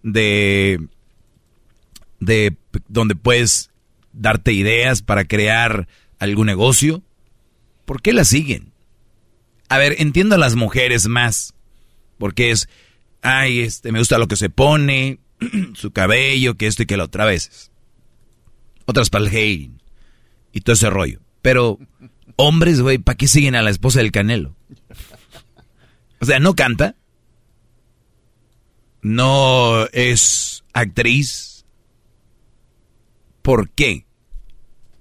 de, 0.03 0.79
de 2.19 2.55
donde 2.87 3.15
puedes 3.15 3.71
darte 4.13 4.51
ideas 4.51 5.01
para 5.01 5.25
crear 5.25 5.87
algún 6.19 6.47
negocio. 6.47 7.01
¿Por 7.85 8.01
qué 8.01 8.13
la 8.13 8.25
siguen? 8.25 8.74
A 9.69 9.77
ver, 9.77 9.95
entiendo 9.99 10.35
a 10.35 10.39
las 10.39 10.55
mujeres 10.55 11.07
más, 11.07 11.53
porque 12.17 12.51
es, 12.51 12.69
ay, 13.21 13.61
este, 13.61 13.91
me 13.91 13.99
gusta 13.99 14.17
lo 14.17 14.27
que 14.27 14.35
se 14.35 14.49
pone, 14.49 15.19
su 15.73 15.91
cabello, 15.91 16.55
que 16.55 16.67
esto 16.67 16.83
y 16.83 16.85
que 16.85 16.97
lo 16.97 17.05
otra 17.05 17.25
veces. 17.25 17.71
Otras 18.85 19.09
para 19.09 19.25
el 19.25 19.29
hating 19.29 19.81
y 20.51 20.61
todo 20.61 20.73
ese 20.73 20.89
rollo. 20.89 21.19
Pero 21.41 21.79
hombres, 22.35 22.81
güey, 22.81 22.97
¿para 22.97 23.17
qué 23.17 23.27
siguen 23.27 23.55
a 23.55 23.61
la 23.61 23.69
esposa 23.69 23.99
del 23.99 24.11
Canelo? 24.11 24.55
O 26.21 26.25
sea, 26.25 26.39
no 26.39 26.55
canta, 26.55 26.95
no 29.01 29.85
es 29.91 30.63
actriz. 30.73 31.65
¿Por 33.41 33.69
qué? 33.69 34.07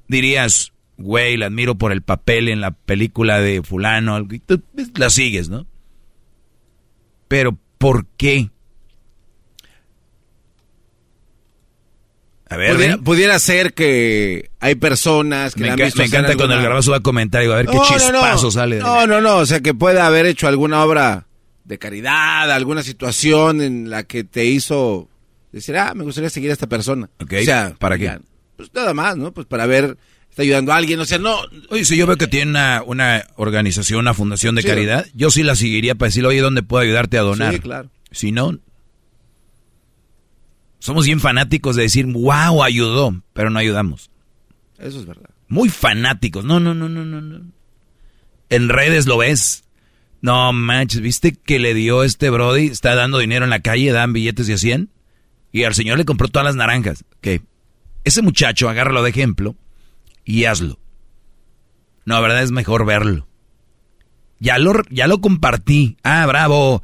Dirías, 0.09 0.74
güey, 0.97 1.37
la 1.37 1.47
admiro 1.47 1.77
por 1.77 1.93
el 1.93 2.03
papel 2.03 2.49
en 2.49 2.61
la 2.61 2.73
película 2.73 3.41
de 3.41 3.63
fulano, 3.63 4.15
algo, 4.15 4.35
y 4.35 4.39
tú 4.39 4.63
la 4.97 5.11
sigues, 5.11 5.49
¿no? 5.49 5.67
Pero 7.29 7.59
¿por 7.79 8.07
qué? 8.17 8.51
A 12.49 12.57
ver, 12.57 13.01
pudiera, 13.01 13.39
ser 13.39 13.75
que 13.75 14.51
hay 14.61 14.75
personas 14.77 15.55
que 15.55 15.63
me, 15.63 15.67
la 15.69 15.73
han 15.73 15.79
visto 15.79 15.99
me 15.99 16.07
encanta 16.07 16.37
cuando 16.37 16.55
el 16.55 16.63
garbazo 16.63 16.93
va 16.93 16.99
a 16.99 17.01
comentar 17.01 17.43
y 17.43 17.49
va 17.49 17.55
a 17.55 17.57
ver 17.59 17.67
qué 17.67 17.75
No, 17.75 17.81
no, 17.81 17.89
chispazo 17.89 18.45
no. 18.45 18.51
sale 18.51 18.77
de 18.77 18.83
No, 18.83 19.07
no, 19.07 19.21
no, 19.21 19.39
o 19.39 19.47
sea, 19.47 19.61
que 19.61 19.75
puede 19.75 20.01
haber 20.01 20.27
hecho 20.27 20.47
alguna 20.47 20.85
obra 20.85 21.27
de 21.65 21.79
caridad, 21.79 22.53
alguna 22.53 22.83
situación 22.83 23.61
en 23.61 23.91
la 23.91 24.05
que 24.05 24.23
te 24.23 24.45
hizo 24.45 25.09
decir, 25.51 25.77
ah, 25.77 25.95
me 25.95 26.05
gustaría 26.05 26.31
seguir 26.31 26.51
a 26.51 26.53
esta 26.53 26.69
persona. 26.69 27.09
Ok, 27.21 27.33
O 27.41 27.45
sea, 27.45 27.75
¿para 27.79 27.99
qué? 27.99 28.19
Pues 28.57 28.71
nada 28.75 28.95
más, 28.95 29.17
¿no? 29.17 29.33
Pues 29.33 29.47
para 29.47 29.67
ver, 29.67 29.97
está 30.35 30.43
ayudando 30.43 30.73
a 30.73 30.77
alguien, 30.77 30.99
o 30.99 31.05
sea, 31.05 31.19
no... 31.19 31.37
Oye, 31.71 31.85
si 31.85 31.97
yo 31.97 32.09
veo 32.09 32.17
que 32.17 32.27
tiene 32.27 32.51
una, 32.51 32.83
una 32.85 33.25
organización, 33.37 34.01
una 34.01 34.15
fundación 34.15 34.57
de 34.57 34.63
Sí. 34.63 34.69
caridad, 34.69 35.07
yo 35.15 35.31
sí 35.31 35.45
la 35.45 35.55
seguiría 35.55 35.95
para 35.95 36.09
decirle, 36.09 36.31
oye, 36.31 36.41
¿dónde 36.41 36.65
puedo 36.65 36.83
ayudarte 36.83 37.17
a 37.19 37.23
donar? 37.23 37.55
Sí, 37.55 37.61
claro. 37.61 37.89
Si 38.11 38.33
no, 38.33 38.59
somos 40.81 41.07
bien 41.07 41.21
fanáticos 41.21 41.77
de 41.77 41.83
decir, 41.83 42.07
wow, 42.07 42.65
ayudó, 42.65 43.23
pero 43.33 43.49
no 43.49 43.61
ayudamos. 43.61 44.11
Eso 44.79 44.99
es 44.99 45.07
verdad. 45.07 45.31
Muy 45.47 45.69
fanáticos. 45.69 46.45
No, 46.45 46.59
no, 46.59 46.75
no, 46.75 46.89
no, 46.89 47.05
no, 47.05 47.21
no. 47.21 47.41
En 48.51 48.69
redes 48.69 49.07
lo 49.07 49.17
ves. 49.19 49.63
No 50.21 50.53
manches, 50.53 51.01
¿viste 51.01 51.33
que 51.33 51.61
le 51.61 51.75
dio 51.75 52.03
este 52.03 52.29
Brody? 52.31 52.67
Está 52.67 52.97
dando 52.97 53.19
dinero 53.19 53.45
en 53.45 53.51
la 53.51 53.61
calle, 53.61 53.93
dan 53.93 54.13
billetes 54.13 54.49
de 54.49 54.55
a 54.55 54.59
100. 54.59 54.91
Y 55.53 55.63
al 55.63 55.77
señor 55.77 55.97
le 55.99 56.05
compró 56.05 56.27
todas 56.27 56.45
las 56.47 56.57
naranjas. 56.57 57.05
¿Qué? 57.21 57.43
Ese 58.03 58.21
muchacho, 58.21 58.69
agárralo 58.69 59.05
de 59.05 59.11
ejemplo 59.11 59.55
y 60.25 60.45
hazlo. 60.45 60.79
No, 62.05 62.15
la 62.15 62.21
verdad 62.21 62.43
es 62.43 62.51
mejor 62.51 62.85
verlo. 62.85 63.27
Ya 64.39 64.59
lo, 64.59 64.75
ya 64.91 65.07
lo 65.07 65.21
compartí. 65.21 65.97
Ah, 66.03 66.27
bravo. 66.27 66.83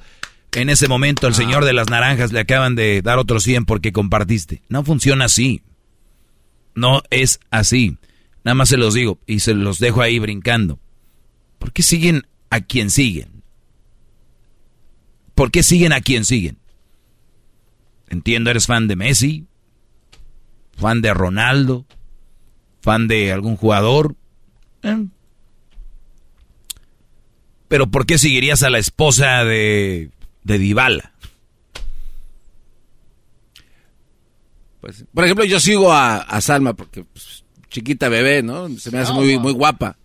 En 0.53 0.69
ese 0.69 0.89
momento 0.89 1.27
el 1.27 1.35
señor 1.35 1.65
de 1.65 1.73
las 1.73 1.91
naranjas 1.91 2.33
le 2.33 2.41
acaban 2.41 2.75
de 2.75 3.03
dar 3.03 3.19
otro 3.19 3.39
100 3.39 3.67
porque 3.67 3.93
compartiste. 3.93 4.63
No 4.69 4.85
funciona 4.85 5.27
así. 5.27 5.63
No 6.75 7.03
es 7.11 7.41
así. 7.51 7.99
Nada 8.45 8.55
más 8.55 8.71
se 8.71 8.77
los 8.77 8.95
digo 8.95 9.21
y 9.27 9.41
se 9.41 9.55
los 9.55 9.79
dejo 9.79 10.01
ahí 10.01 10.19
brincando. 10.19 10.79
¿Por 11.59 11.73
qué 11.73 11.83
siguen 11.83 12.27
a 12.49 12.61
quien 12.61 12.91
siguen? 12.91 13.43
¿Por 15.35 15.51
qué 15.51 15.63
siguen 15.63 15.93
a 15.93 16.01
quien 16.01 16.25
siguen? 16.25 16.59
Entiendo, 18.09 18.51
eres 18.51 18.67
fan 18.67 18.89
de 18.89 18.97
Messi, 18.97 19.47
fan 20.77 21.01
de 21.01 21.15
Ronaldo, 21.15 21.87
fan 22.81 23.09
de 23.09 23.33
algún 23.33 23.57
jugador. 23.57 24.17
Eh. 24.83 25.07
Pero 27.69 27.87
¿por 27.91 28.07
qué 28.07 28.19
seguirías 28.19 28.63
a 28.63 28.71
la 28.71 28.79
esposa 28.79 29.45
de, 29.45 30.11
de 30.45 30.59
Dybala? 30.59 31.13
Pues, 34.81 35.05
por 35.13 35.25
ejemplo, 35.25 35.45
yo 35.45 35.61
sigo 35.61 35.93
a, 35.93 36.17
a 36.17 36.41
Salma 36.41 36.73
porque 36.75 37.05
pues, 37.05 37.45
chiquita 37.69 38.09
bebé, 38.09 38.43
¿no? 38.43 38.69
Se 38.79 38.91
me 38.91 38.99
hace 38.99 39.13
muy, 39.13 39.39
muy 39.39 39.53
guapa. 39.53 39.97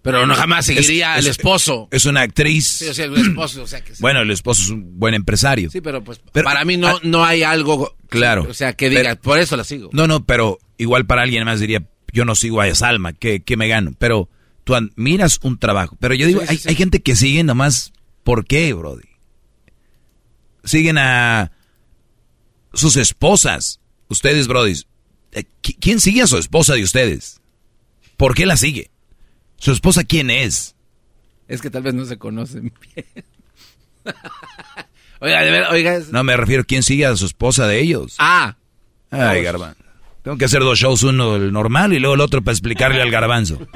Pero 0.00 0.26
no 0.26 0.34
jamás 0.34 0.64
seguiría 0.64 1.12
Es- 1.12 1.18
al 1.18 1.30
es- 1.30 1.38
esposo. 1.38 1.88
Es 1.90 2.06
una 2.06 2.22
actriz. 2.22 2.66
Sí, 2.66 2.88
o 2.88 2.94
sea, 2.94 3.04
el 3.04 3.16
esposo, 3.16 3.62
o 3.62 3.66
sea 3.66 3.82
que 3.84 3.94
sí. 3.94 4.00
Bueno, 4.00 4.20
el 4.22 4.30
esposo 4.30 4.62
es 4.62 4.70
un 4.70 4.98
buen 4.98 5.12
empresario. 5.14 5.70
Sí, 5.70 5.80
pero 5.82 6.02
pues 6.02 6.20
Pero- 6.32 6.44
para 6.44 6.64
mí 6.64 6.76
no, 6.78 6.98
no 7.02 7.24
hay 7.24 7.42
algo. 7.42 7.94
Claro. 8.08 8.46
O 8.48 8.54
sea, 8.54 8.72
que 8.72 8.88
diga, 8.88 9.02
Pero- 9.02 9.20
por 9.20 9.38
eso 9.38 9.56
la 9.56 9.64
sigo. 9.64 9.90
No, 9.92 10.06
no, 10.06 10.24
pero 10.24 10.58
igual 10.78 11.04
para 11.04 11.22
alguien 11.22 11.44
más 11.44 11.60
diría, 11.60 11.84
yo 12.12 12.24
no 12.24 12.34
sigo 12.34 12.60
a 12.60 12.74
Salma, 12.74 13.12
¿qué, 13.12 13.40
qué 13.42 13.56
me 13.56 13.68
gano? 13.68 13.92
Pero 13.98 14.28
tú 14.64 14.74
admiras 14.74 15.38
un 15.42 15.58
trabajo. 15.58 15.96
Pero 16.00 16.14
yo 16.14 16.26
digo, 16.26 16.40
Sí, 16.40 16.46
sí, 16.46 16.50
hay, 16.52 16.58
sí. 16.58 16.68
hay 16.70 16.74
gente 16.74 17.00
que 17.02 17.16
sigue 17.16 17.42
nomás, 17.44 17.92
¿por 18.24 18.44
qué, 18.46 18.72
Brody? 18.74 19.08
Siguen 20.64 20.98
a 20.98 21.52
sus 22.74 22.96
esposas. 22.96 23.80
Ustedes, 24.08 24.46
Brody. 24.48 24.74
eh, 25.32 25.44
¿qui- 25.62 25.76
¿Quién 25.80 26.00
sigue 26.00 26.22
a 26.22 26.26
su 26.26 26.38
esposa 26.38 26.74
de 26.74 26.82
ustedes? 26.82 27.40
¿Por 28.16 28.34
qué 28.34 28.46
la 28.46 28.56
sigue? 28.56 28.90
¿Su 29.58 29.72
esposa 29.72 30.04
quién 30.04 30.30
es? 30.30 30.74
Es 31.46 31.60
que 31.62 31.70
tal 31.70 31.82
vez 31.82 31.94
no 31.94 32.04
se 32.04 32.18
conocen 32.18 32.72
bien. 32.94 33.06
oiga, 35.20 35.40
de 35.42 35.50
ver, 35.50 35.64
oiga. 35.70 35.96
es- 35.96 36.10
No 36.10 36.24
me 36.24 36.36
refiero, 36.36 36.64
¿quién 36.64 36.82
sigue 36.82 37.06
a 37.06 37.16
su 37.16 37.26
esposa 37.26 37.66
de 37.66 37.80
ellos? 37.80 38.16
Ah. 38.18 38.56
Ay, 39.10 39.42
garbanzo. 39.42 39.82
Tengo 40.28 40.36
que 40.36 40.44
hacer 40.44 40.60
dos 40.60 40.78
shows, 40.78 41.04
uno 41.04 41.36
el 41.36 41.50
normal 41.54 41.94
y 41.94 41.98
luego 41.98 42.14
el 42.14 42.20
otro 42.20 42.42
para 42.42 42.52
explicarle 42.52 43.00
al 43.00 43.10
garbanzo. 43.10 43.66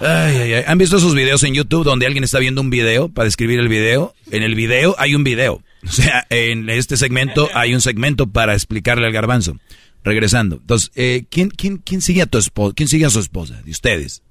Ay, 0.00 0.36
ay, 0.36 0.52
ay. 0.52 0.64
¿Han 0.66 0.76
visto 0.76 0.98
esos 0.98 1.14
videos 1.14 1.42
en 1.44 1.54
YouTube 1.54 1.82
donde 1.82 2.04
alguien 2.04 2.24
está 2.24 2.38
viendo 2.38 2.60
un 2.60 2.68
video 2.68 3.08
para 3.08 3.24
describir 3.24 3.58
el 3.58 3.68
video? 3.68 4.14
En 4.30 4.42
el 4.42 4.54
video 4.54 4.94
hay 4.98 5.14
un 5.14 5.24
video. 5.24 5.62
O 5.82 5.90
sea, 5.90 6.26
en 6.28 6.68
este 6.68 6.98
segmento 6.98 7.48
hay 7.54 7.72
un 7.72 7.80
segmento 7.80 8.26
para 8.26 8.52
explicarle 8.52 9.06
al 9.06 9.12
garbanzo. 9.14 9.56
Regresando. 10.04 10.56
Entonces, 10.56 10.90
eh, 10.94 11.24
¿quién, 11.30 11.48
quién, 11.48 11.78
quién 11.78 12.02
sigue 12.02 12.20
a 12.20 12.26
tu 12.26 12.36
esposa? 12.36 12.74
¿Quién 12.76 12.90
sigue 12.90 13.06
a 13.06 13.10
su 13.10 13.20
esposa? 13.20 13.62
De 13.62 13.70
ustedes. 13.70 14.22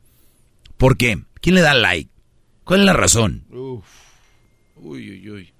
¿Por 0.78 0.96
qué? 0.96 1.24
¿Quién 1.42 1.56
le 1.56 1.62
da 1.62 1.74
like? 1.74 2.12
¿Cuál 2.66 2.82
es 2.82 2.86
la 2.86 2.94
razón? 2.94 3.46
Uf. 3.50 3.84
Uy, 4.76 5.10
uy, 5.10 5.30
uy. 5.32 5.54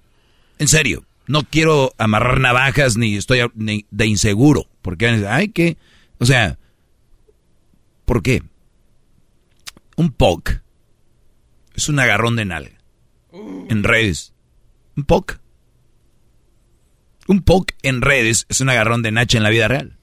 En 0.60 0.68
serio, 0.68 1.04
no 1.28 1.44
quiero 1.44 1.92
amarrar 1.98 2.40
navajas 2.40 2.96
ni 2.96 3.16
estoy 3.16 3.40
de 3.54 4.06
inseguro. 4.06 4.66
Porque, 4.82 5.06
ay, 5.28 5.48
que, 5.50 5.76
o 6.18 6.26
sea, 6.26 6.58
¿por 8.04 8.22
qué? 8.22 8.42
Un 9.96 10.10
POC 10.12 10.60
es 11.74 11.88
un 11.88 11.98
agarrón 12.00 12.34
de 12.36 12.44
nalga 12.44 12.78
en 13.32 13.84
redes. 13.84 14.32
Un 14.96 15.04
POC. 15.04 15.40
Un 17.28 17.42
POC 17.42 17.72
en 17.82 18.00
redes 18.00 18.46
es 18.48 18.60
un 18.60 18.70
agarrón 18.70 19.02
de 19.02 19.12
nacha 19.12 19.36
en 19.36 19.44
la 19.44 19.50
vida 19.50 19.68
real. 19.68 19.98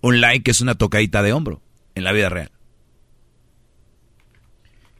Un 0.00 0.20
like 0.20 0.50
es 0.50 0.60
una 0.60 0.74
tocadita 0.76 1.22
de 1.22 1.32
hombro 1.32 1.62
en 1.94 2.04
la 2.04 2.12
vida 2.12 2.28
real. 2.28 2.52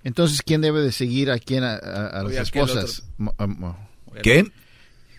Entonces, 0.04 0.42
¿quién 0.42 0.60
debe 0.60 0.80
de 0.80 0.92
seguir 0.92 1.30
a 1.30 1.38
quién 1.38 1.64
a, 1.64 1.74
a- 1.74 2.06
a 2.06 2.22
las 2.22 2.32
esposas? 2.42 3.02
¿Qué? 4.22 4.50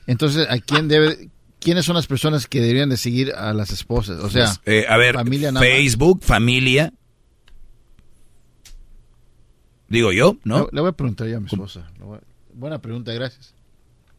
Entonces, 0.10 0.48
¿a 0.50 0.58
quién 0.58 0.88
debe, 0.88 1.30
quiénes 1.60 1.86
son 1.86 1.96
las 1.96 2.08
personas 2.08 2.48
que 2.48 2.60
deberían 2.62 2.90
de 2.90 2.98
seguir 2.98 3.32
a 3.34 3.54
las 3.54 3.70
esposas? 3.72 4.20
O 4.24 4.30
sea, 4.30 4.46
Pues, 4.46 4.60
eh, 4.66 4.86
a 4.90 4.98
ver, 4.98 5.14
familia 5.16 5.52
nada 5.52 5.64
más. 5.64 5.70
Facebook, 5.72 6.24
familia. 6.24 6.92
Digo 9.88 10.12
yo, 10.12 10.38
¿no? 10.44 10.62
Le, 10.62 10.68
le 10.74 10.82
voy 10.82 10.90
a 10.90 10.94
preguntar 10.94 11.28
yo 11.28 11.38
a 11.38 11.40
mi 11.40 11.48
esposa. 11.48 11.88
A- 12.02 12.20
Buena 12.54 12.80
pregunta, 12.80 13.14
gracias. 13.14 13.54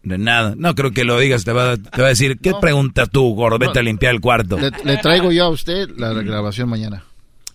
De 0.02 0.16
nada. 0.16 0.54
No 0.56 0.74
creo 0.74 0.92
que 0.92 1.04
lo 1.04 1.18
digas. 1.18 1.44
Te 1.44 1.52
va, 1.52 1.76
te 1.76 2.00
va 2.00 2.06
a 2.06 2.10
decir, 2.10 2.38
¿qué 2.40 2.52
preguntas 2.60 3.10
tú, 3.10 3.34
gordo? 3.34 3.58
Vete 3.58 3.80
a 3.80 3.82
limpiar 3.82 4.14
el 4.14 4.20
cuarto. 4.20 4.58
Le, 4.58 4.70
le 4.84 4.96
traigo 4.98 5.30
yo 5.30 5.44
a 5.44 5.48
usted 5.50 5.90
la 5.96 6.12
grabación 6.14 6.68
mañana. 6.68 7.04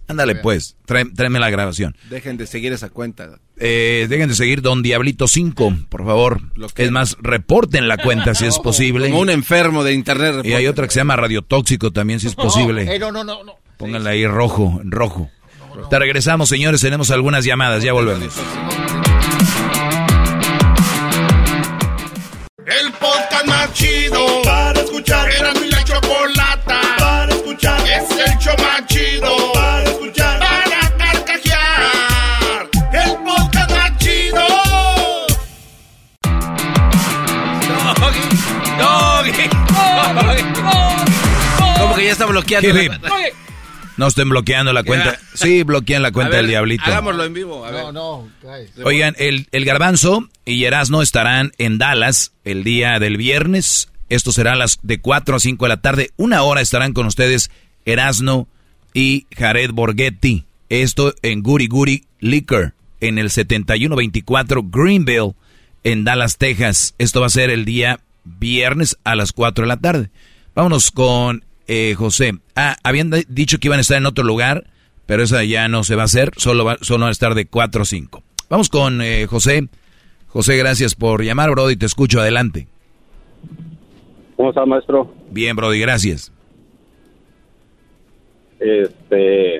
Ándale, 0.07 0.35
pues. 0.35 0.75
Trae- 0.87 1.11
tráeme 1.15 1.39
la 1.39 1.49
grabación. 1.49 1.95
Dejen 2.09 2.37
de 2.37 2.45
seguir 2.47 2.71
esa 2.73 2.89
cuenta. 2.89 3.39
Eh, 3.57 4.05
dejen 4.09 4.29
de 4.29 4.35
seguir 4.35 4.61
Don 4.61 4.83
Diablito 4.83 5.27
5, 5.27 5.73
por 5.89 6.05
favor. 6.05 6.41
Es 6.75 6.91
más, 6.91 7.17
reporten 7.21 7.87
la 7.87 7.97
cuenta 7.97 8.35
si 8.35 8.45
es 8.45 8.59
posible. 8.63 9.09
Como 9.09 9.21
un 9.21 9.29
enfermo 9.29 9.83
de 9.83 9.93
internet. 9.93 10.45
Y 10.45 10.53
hay 10.53 10.67
otra 10.67 10.85
que 10.87 10.93
se 10.93 10.99
llama 10.99 11.15
Radio 11.15 11.41
Tóxico 11.41 11.91
también, 11.91 12.19
si 12.19 12.27
es 12.27 12.35
posible. 12.35 12.93
Eh, 12.95 12.99
no, 12.99 13.11
no, 13.11 13.23
no, 13.23 13.43
no. 13.43 13.55
Pónganla 13.77 14.11
ahí 14.11 14.25
rojo, 14.27 14.79
en 14.81 14.91
rojo. 14.91 15.29
Te 15.89 15.99
regresamos, 15.99 16.47
señores. 16.49 16.79
Tenemos 16.81 17.11
algunas 17.11 17.43
llamadas. 17.43 17.83
Ya 17.83 17.91
volvemos. 17.93 18.33
El 22.65 22.91
podcast 22.93 23.45
más 23.47 23.73
chido 23.73 24.41
para 24.43 24.74
bloqueando? 42.35 42.69
No 43.97 44.07
estén 44.07 44.29
bloqueando 44.29 44.73
la 44.73 44.83
cuenta. 44.83 45.17
Sí, 45.33 45.63
bloquean 45.63 46.01
la 46.01 46.11
cuenta 46.11 46.31
ver, 46.31 46.41
del 46.41 46.49
Diablito. 46.49 46.83
Hagámoslo 46.85 47.23
en 47.23 47.33
vivo. 47.33 47.65
A 47.65 47.71
ver. 47.71 47.83
No, 47.83 47.91
no, 47.93 48.29
guys. 48.41 48.71
Oigan, 48.83 49.15
el, 49.17 49.47
el 49.51 49.63
Garbanzo 49.63 50.27
y 50.43 50.65
Erasno 50.65 51.01
estarán 51.01 51.53
en 51.57 51.77
Dallas 51.77 52.33
el 52.43 52.63
día 52.63 52.99
del 52.99 53.15
viernes. 53.17 53.89
Esto 54.09 54.31
será 54.33 54.53
a 54.53 54.55
las 54.55 54.79
de 54.81 54.99
4 54.99 55.37
a 55.37 55.39
5 55.39 55.65
de 55.65 55.69
la 55.69 55.81
tarde. 55.81 56.11
Una 56.17 56.43
hora 56.43 56.61
estarán 56.61 56.93
con 56.93 57.05
ustedes 57.05 57.51
Erasno 57.85 58.47
y 58.93 59.27
Jared 59.35 59.71
Borghetti. 59.71 60.45
Esto 60.69 61.13
en 61.21 61.41
Guri 61.41 61.67
Guri 61.67 62.05
Liquor, 62.19 62.73
en 62.99 63.17
el 63.17 63.29
7124 63.29 64.63
Greenville, 64.63 65.35
en 65.83 66.03
Dallas, 66.03 66.37
Texas. 66.37 66.95
Esto 66.97 67.21
va 67.21 67.27
a 67.27 67.29
ser 67.29 67.49
el 67.49 67.63
día 67.63 67.99
viernes 68.25 68.97
a 69.05 69.15
las 69.15 69.31
4 69.31 69.63
de 69.63 69.67
la 69.67 69.77
tarde. 69.77 70.09
Vámonos 70.53 70.91
con 70.91 71.44
eh, 71.67 71.95
José. 71.95 72.33
Ah, 72.55 72.75
habían 72.83 73.11
dicho 73.27 73.57
que 73.59 73.67
iban 73.67 73.79
a 73.79 73.81
estar 73.81 73.97
en 73.97 74.05
otro 74.05 74.23
lugar, 74.23 74.65
pero 75.05 75.23
esa 75.23 75.43
ya 75.43 75.67
no 75.67 75.83
se 75.83 75.95
va 75.95 76.03
a 76.03 76.05
hacer, 76.05 76.31
solo, 76.37 76.65
va, 76.65 76.77
solo 76.81 77.01
van 77.01 77.09
a 77.09 77.11
estar 77.11 77.35
de 77.35 77.45
4 77.47 77.81
a 77.81 77.85
5. 77.85 78.23
Vamos 78.49 78.69
con 78.69 79.01
eh, 79.01 79.25
José. 79.27 79.67
José, 80.27 80.57
gracias 80.57 80.95
por 80.95 81.23
llamar, 81.23 81.51
Brody, 81.51 81.75
te 81.77 81.85
escucho, 81.85 82.19
adelante. 82.19 82.67
¿Cómo 84.35 84.49
está, 84.49 84.65
maestro? 84.65 85.13
Bien, 85.31 85.55
Brody, 85.55 85.79
gracias. 85.79 86.31
Este, 88.59 89.59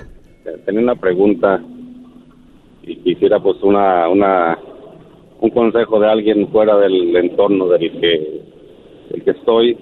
tenía 0.66 0.82
una 0.82 0.96
pregunta 0.96 1.62
y 2.84 2.98
quisiera 2.98 3.40
pues 3.40 3.58
una, 3.64 4.08
una, 4.10 4.60
un 5.40 5.50
consejo 5.50 6.00
de 6.00 6.10
alguien 6.10 6.50
fuera 6.52 6.78
del 6.78 7.16
entorno 7.16 7.68
del 7.68 7.92
que, 8.00 8.42
del 9.12 9.24
que 9.24 9.32
estoy, 9.32 9.78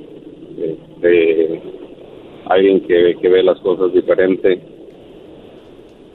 este, 0.58 1.62
alguien 2.48 2.82
que, 2.82 3.16
que 3.22 3.30
ve 3.30 3.44
las 3.44 3.60
cosas 3.60 3.94
diferente. 3.94 4.62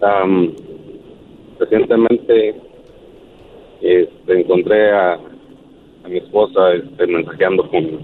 Am, 0.01 0.55
recientemente 1.59 2.55
este, 3.81 4.41
encontré 4.41 4.91
a, 4.93 5.19
mi 6.09 6.19
esposa 6.19 6.73
este, 6.73 7.07
mensajeando 7.07 7.69
con, 7.69 7.99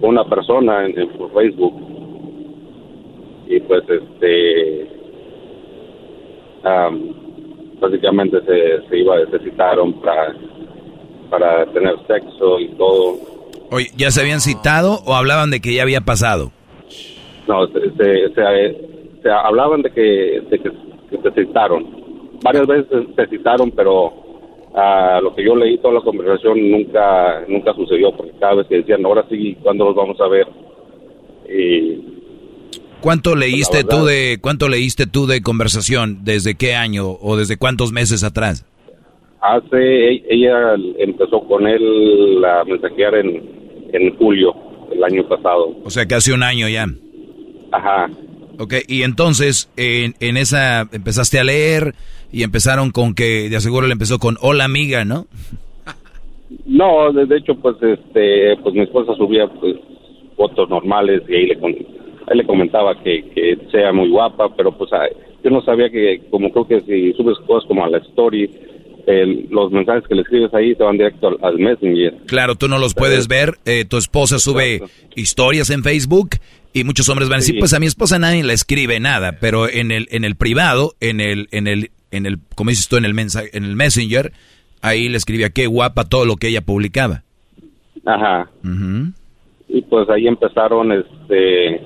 una 0.00 0.24
persona 0.24 0.86
en, 0.86 1.08
por 1.08 1.32
Facebook 1.32 1.74
y 3.48 3.58
pues 3.60 3.82
este 3.88 4.86
am, 6.62 7.14
básicamente 7.80 8.40
se, 8.42 8.88
se 8.88 8.98
iba 8.98 9.16
se 9.26 9.38
citaron 9.40 9.94
para 9.94 10.36
para 11.30 11.66
tener 11.72 11.96
sexo 12.06 12.60
y 12.60 12.68
todo 12.68 13.37
Oye, 13.70 13.90
¿ya 13.96 14.10
se 14.10 14.20
habían 14.20 14.40
citado 14.40 15.00
o 15.04 15.14
hablaban 15.14 15.50
de 15.50 15.60
que 15.60 15.74
ya 15.74 15.82
había 15.82 16.00
pasado? 16.00 16.50
no 17.46 17.66
se, 17.68 17.80
se, 17.96 18.34
se- 18.34 18.76
se 19.22 19.30
hablaban 19.30 19.80
de 19.82 19.90
que 19.90 20.00
de 20.50 20.58
que, 20.58 20.70
que 21.10 21.18
se 21.22 21.30
citaron 21.46 21.86
varias 22.42 22.66
veces 22.66 23.04
se 23.16 23.26
citaron 23.28 23.70
pero 23.72 24.12
a 24.74 25.18
lo 25.22 25.34
que 25.34 25.44
yo 25.44 25.56
leí 25.56 25.78
toda 25.78 25.94
la 25.94 26.00
conversación 26.02 26.70
nunca 26.70 27.42
nunca 27.48 27.72
sucedió 27.74 28.14
porque 28.14 28.32
cada 28.38 28.54
vez 28.56 28.66
que 28.68 28.76
decían 28.76 29.04
ahora 29.04 29.24
sí 29.30 29.56
cuándo 29.62 29.86
los 29.86 29.94
vamos 29.96 30.20
a 30.20 30.28
ver 30.28 30.46
y 31.48 32.04
¿Cuánto 33.00 33.34
leíste 33.34 33.78
verdad- 33.78 33.90
tú 33.98 34.04
de 34.06 34.38
cuánto 34.42 34.68
leíste 34.68 35.06
tú 35.06 35.26
de 35.26 35.40
conversación? 35.40 36.24
¿Desde 36.24 36.54
qué 36.56 36.74
año 36.74 37.12
o 37.20 37.36
desde 37.36 37.56
cuántos 37.56 37.92
meses 37.92 38.24
atrás? 38.24 38.66
Hace, 39.40 39.76
e- 40.14 40.24
ella 40.28 40.74
empezó 40.98 41.40
con 41.42 41.66
él 41.66 42.44
a 42.44 42.64
mensajear 42.64 43.14
en, 43.14 43.57
en 43.92 44.16
julio 44.16 44.54
del 44.90 45.02
año 45.04 45.26
pasado. 45.28 45.76
O 45.84 45.90
sea, 45.90 46.06
que 46.06 46.14
hace 46.14 46.32
un 46.32 46.42
año 46.42 46.68
ya. 46.68 46.86
Ajá. 47.72 48.10
Ok, 48.58 48.74
y 48.88 49.02
entonces 49.02 49.70
en, 49.76 50.14
en 50.20 50.36
esa 50.36 50.80
empezaste 50.92 51.38
a 51.38 51.44
leer 51.44 51.94
y 52.32 52.42
empezaron 52.42 52.90
con 52.90 53.14
que, 53.14 53.48
de 53.48 53.56
aseguro 53.56 53.86
le 53.86 53.92
empezó 53.92 54.18
con 54.18 54.36
hola 54.40 54.64
amiga, 54.64 55.04
¿no? 55.04 55.26
No, 56.66 57.12
de, 57.12 57.26
de 57.26 57.36
hecho, 57.36 57.54
pues, 57.56 57.76
este, 57.82 58.56
pues 58.62 58.74
mi 58.74 58.82
esposa 58.82 59.14
subía 59.14 59.46
pues 59.46 59.76
fotos 60.36 60.68
normales 60.68 61.22
y 61.28 61.34
ahí 61.34 61.46
le, 61.46 61.58
ahí 62.26 62.38
le 62.38 62.46
comentaba 62.46 63.00
que, 63.02 63.24
que 63.30 63.58
sea 63.70 63.92
muy 63.92 64.08
guapa, 64.08 64.54
pero 64.56 64.72
pues 64.72 64.90
yo 65.42 65.50
no 65.50 65.62
sabía 65.62 65.90
que, 65.90 66.22
como 66.30 66.50
creo 66.50 66.66
que 66.66 66.80
si 66.82 67.12
subes 67.14 67.38
cosas 67.46 67.66
como 67.68 67.84
a 67.84 67.90
la 67.90 67.98
story, 67.98 68.50
el- 69.08 69.46
los 69.50 69.72
mensajes 69.72 70.04
que 70.08 70.14
le 70.14 70.22
escribes 70.22 70.52
ahí 70.54 70.74
te 70.74 70.84
van 70.84 70.96
directo 70.98 71.28
al, 71.28 71.36
al 71.42 71.58
Messenger. 71.58 72.14
Claro, 72.26 72.54
tú 72.56 72.68
no 72.68 72.78
los 72.78 72.94
puedes 72.94 73.26
ver, 73.28 73.54
eh, 73.64 73.84
tu 73.84 73.96
esposa 73.96 74.38
sube 74.38 74.82
historias 75.16 75.70
en 75.70 75.82
Facebook 75.82 76.30
y 76.74 76.84
muchos 76.84 77.08
hombres 77.08 77.28
van 77.28 77.36
a 77.36 77.40
decir, 77.40 77.54
Sí. 77.54 77.58
pues 77.60 77.72
a 77.74 77.80
mi 77.80 77.86
esposa 77.86 78.18
nadie 78.18 78.44
le 78.44 78.52
escribe 78.52 79.00
nada, 79.00 79.38
pero 79.40 79.68
en 79.68 79.90
el 79.90 80.06
en 80.10 80.24
el 80.24 80.36
privado, 80.36 80.92
en 81.00 81.20
el 81.20 81.48
en 81.52 81.66
el 81.66 81.90
en 82.10 82.26
el 82.26 82.38
como 82.54 82.70
dices 82.70 82.88
tú 82.88 82.96
en 82.96 83.04
el 83.06 83.14
mensaje, 83.14 83.48
en 83.56 83.64
el 83.64 83.74
Messenger, 83.76 84.32
ahí 84.82 85.08
le 85.08 85.16
escribía 85.16 85.50
qué 85.50 85.66
guapa 85.66 86.04
todo 86.04 86.24
lo 86.26 86.36
que 86.36 86.48
ella 86.48 86.60
publicaba. 86.60 87.22
Ajá. 88.04 88.50
Y 89.68 89.82
pues 89.82 90.08
ahí 90.10 90.26
empezaron 90.26 90.92
este 90.92 91.80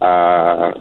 a 0.00 0.72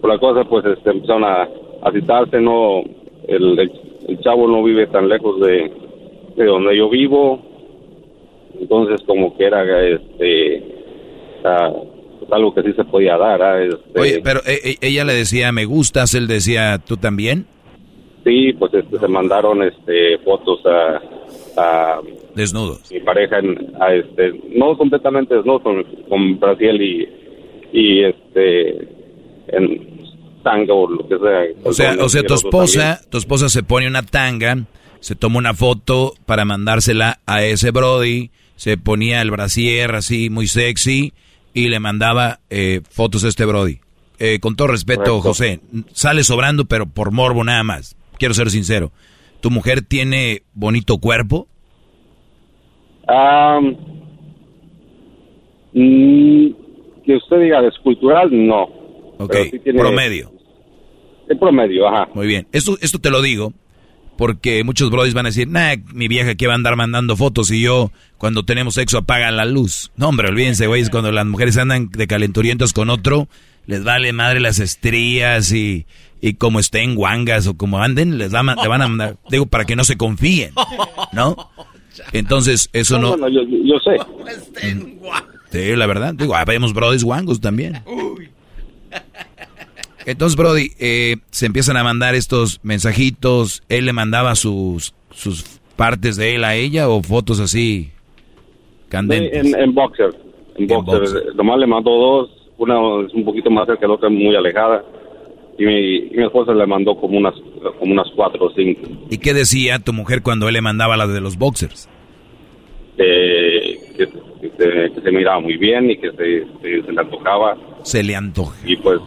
por 0.00 0.10
la 0.10 0.18
cosa 0.18 0.44
pues 0.48 0.64
este 0.64 0.90
empezaron 0.90 1.24
a, 1.24 1.42
a 1.82 1.92
citarse 1.92 2.40
no 2.40 2.82
el, 3.26 3.58
el, 3.58 3.70
el 4.08 4.18
chavo 4.20 4.48
no 4.48 4.62
vive 4.62 4.86
tan 4.88 5.08
lejos 5.08 5.40
de, 5.40 5.70
de 6.36 6.44
donde 6.44 6.76
yo 6.76 6.88
vivo 6.88 7.40
entonces 8.58 9.00
como 9.06 9.36
que 9.36 9.44
era 9.44 9.86
este 9.86 10.62
ah, 11.44 11.72
es 12.22 12.32
algo 12.32 12.54
que 12.54 12.62
sí 12.62 12.72
se 12.72 12.84
podía 12.84 13.16
dar. 13.16 13.42
¿ah? 13.42 13.62
Este, 13.62 14.00
Oye, 14.00 14.20
pero 14.22 14.40
eh, 14.40 14.60
eh, 14.64 14.76
ella 14.80 15.04
le 15.04 15.14
decía, 15.14 15.52
me 15.52 15.64
gustas, 15.64 16.14
él 16.14 16.26
decía, 16.26 16.78
¿tú 16.78 16.96
también? 16.96 17.46
Sí, 18.24 18.52
pues 18.58 18.74
este, 18.74 18.98
se 18.98 19.08
mandaron 19.08 19.62
este, 19.62 20.18
fotos 20.18 20.60
a, 20.66 21.00
a 21.56 22.00
Desnudos. 22.34 22.90
mi 22.92 23.00
pareja, 23.00 23.38
en, 23.38 23.72
a, 23.80 23.94
este, 23.94 24.32
no 24.50 24.76
completamente 24.76 25.34
desnudos, 25.34 25.62
con, 25.62 25.84
con 26.08 26.38
Brasil 26.38 26.82
y, 26.82 27.08
y 27.72 28.04
este, 28.04 28.88
en 29.48 29.97
tanga 30.50 30.72
o 30.74 30.88
lo 30.88 31.06
que 31.08 31.18
sea. 31.18 31.62
O 31.64 31.72
sea, 31.72 31.96
o 32.00 32.08
sea, 32.08 32.22
tu 32.22 32.34
esposa, 32.34 33.00
tu 33.10 33.18
esposa 33.18 33.48
se 33.48 33.62
pone 33.62 33.86
una 33.86 34.02
tanga, 34.02 34.64
se 35.00 35.14
toma 35.14 35.38
una 35.38 35.54
foto 35.54 36.14
para 36.26 36.44
mandársela 36.44 37.20
a 37.26 37.42
ese 37.44 37.70
Brody, 37.70 38.30
se 38.56 38.76
ponía 38.78 39.20
el 39.22 39.30
brasier 39.30 39.94
así 39.94 40.30
muy 40.30 40.46
sexy 40.46 41.12
y 41.54 41.68
le 41.68 41.80
mandaba 41.80 42.40
eh, 42.50 42.80
fotos 42.90 43.24
a 43.24 43.28
este 43.28 43.44
Brody. 43.44 43.78
Eh, 44.20 44.38
con 44.40 44.56
todo 44.56 44.68
respeto, 44.68 45.02
Correcto. 45.20 45.22
José, 45.22 45.60
sale 45.92 46.24
sobrando, 46.24 46.64
pero 46.64 46.86
por 46.86 47.12
morbo 47.12 47.44
nada 47.44 47.62
más. 47.62 47.94
Quiero 48.18 48.34
ser 48.34 48.50
sincero. 48.50 48.90
¿Tu 49.40 49.50
mujer 49.50 49.82
tiene 49.82 50.42
bonito 50.54 50.98
cuerpo? 50.98 51.46
Mm, 55.72 56.48
que 57.04 57.16
usted 57.16 57.40
diga 57.40 57.62
de 57.62 57.68
escultural, 57.68 58.28
no. 58.32 58.62
Ok, 59.18 59.30
Pero 59.30 59.44
sí 59.50 59.58
tiene- 59.60 59.78
promedio. 59.78 60.32
De 61.28 61.36
promedio, 61.36 61.86
ajá. 61.88 62.08
Muy 62.14 62.26
bien. 62.26 62.46
Esto, 62.52 62.78
esto 62.80 62.98
te 62.98 63.10
lo 63.10 63.20
digo 63.22 63.52
porque 64.16 64.64
muchos 64.64 64.90
brodis 64.90 65.14
van 65.14 65.26
a 65.26 65.28
decir, 65.28 65.46
nah, 65.46 65.76
mi 65.92 66.08
vieja 66.08 66.34
que 66.34 66.46
va 66.48 66.54
a 66.54 66.56
andar 66.56 66.74
mandando 66.74 67.16
fotos 67.16 67.50
y 67.52 67.60
yo 67.60 67.92
cuando 68.16 68.44
tenemos 68.44 68.74
sexo 68.74 68.98
apaga 68.98 69.30
la 69.30 69.44
luz. 69.44 69.92
No, 69.96 70.08
hombre, 70.08 70.28
olvídense, 70.28 70.66
güey, 70.66 70.82
es 70.82 70.90
cuando 70.90 71.12
las 71.12 71.24
mujeres 71.26 71.56
andan 71.56 71.88
de 71.90 72.06
calenturientos 72.08 72.72
con 72.72 72.90
otro, 72.90 73.28
les 73.66 73.84
vale 73.84 74.12
madre 74.12 74.40
las 74.40 74.58
estrías 74.58 75.52
y, 75.52 75.86
y 76.20 76.34
como 76.34 76.58
estén 76.58 76.96
guangas 76.96 77.46
o 77.46 77.56
como 77.56 77.78
anden, 77.80 78.18
les 78.18 78.32
da, 78.32 78.42
ma- 78.42 78.56
le 78.60 78.66
van 78.66 78.82
a 78.82 78.88
mandar, 78.88 79.16
digo, 79.30 79.46
para 79.46 79.66
que 79.66 79.76
no 79.76 79.84
se 79.84 79.96
confíen, 79.96 80.52
¿no? 81.12 81.36
Entonces, 82.12 82.70
eso 82.72 82.98
no... 82.98 83.10
Bueno, 83.16 83.28
yo, 83.28 83.42
yo 83.42 83.78
sé. 83.80 83.96
Sí, 85.52 85.76
la 85.76 85.86
verdad. 85.86 86.14
Digo, 86.14 86.34
habemos 86.34 86.72
brodis 86.72 87.04
guangos 87.04 87.40
también. 87.40 87.82
Entonces, 90.06 90.36
Brody, 90.36 90.70
eh, 90.78 91.16
se 91.30 91.46
empiezan 91.46 91.76
a 91.76 91.84
mandar 91.84 92.14
estos 92.14 92.60
mensajitos. 92.62 93.62
Él 93.68 93.86
le 93.86 93.92
mandaba 93.92 94.34
sus, 94.34 94.94
sus 95.10 95.60
partes 95.76 96.16
de 96.16 96.34
él 96.36 96.44
a 96.44 96.54
ella 96.54 96.88
o 96.88 97.02
fotos 97.02 97.40
así 97.40 97.90
candentes. 98.88 99.52
En, 99.52 99.60
en 99.60 99.74
boxer. 99.74 100.14
En 100.56 100.66
boxer. 100.66 101.00
boxer. 101.00 101.34
Nomás 101.36 101.58
le 101.58 101.66
mandó 101.66 101.90
dos. 101.90 102.30
Una 102.58 102.74
es 103.06 103.14
un 103.14 103.24
poquito 103.24 103.50
más 103.50 103.66
cerca, 103.66 103.86
la 103.86 103.94
otra 103.94 104.08
muy 104.08 104.34
alejada. 104.34 104.84
Y 105.58 105.64
mi, 105.64 105.96
y 105.96 106.10
mi 106.16 106.24
esposa 106.24 106.52
le 106.52 106.66
mandó 106.66 106.94
como 106.96 107.18
unas, 107.18 107.34
como 107.78 107.92
unas 107.92 108.08
cuatro 108.14 108.46
o 108.46 108.52
cinco. 108.54 108.82
¿Y 109.10 109.18
qué 109.18 109.34
decía 109.34 109.78
tu 109.78 109.92
mujer 109.92 110.22
cuando 110.22 110.48
él 110.48 110.54
le 110.54 110.60
mandaba 110.60 110.96
las 110.96 111.12
de 111.12 111.20
los 111.20 111.36
boxers? 111.36 111.88
eh, 112.98 113.78
que, 113.96 114.06
que 114.06 114.50
se, 114.56 114.94
que 114.94 115.00
se 115.00 115.10
miraba 115.12 115.40
muy 115.40 115.56
bien 115.56 115.90
y 115.90 115.96
que 115.96 116.10
se, 116.10 116.44
se, 116.62 116.82
se 116.82 116.92
le 116.92 117.00
antojaba. 117.00 117.56
Se 117.82 118.02
le 118.02 118.14
antoja. 118.16 118.56
Y 118.64 118.76
pues, 118.76 119.00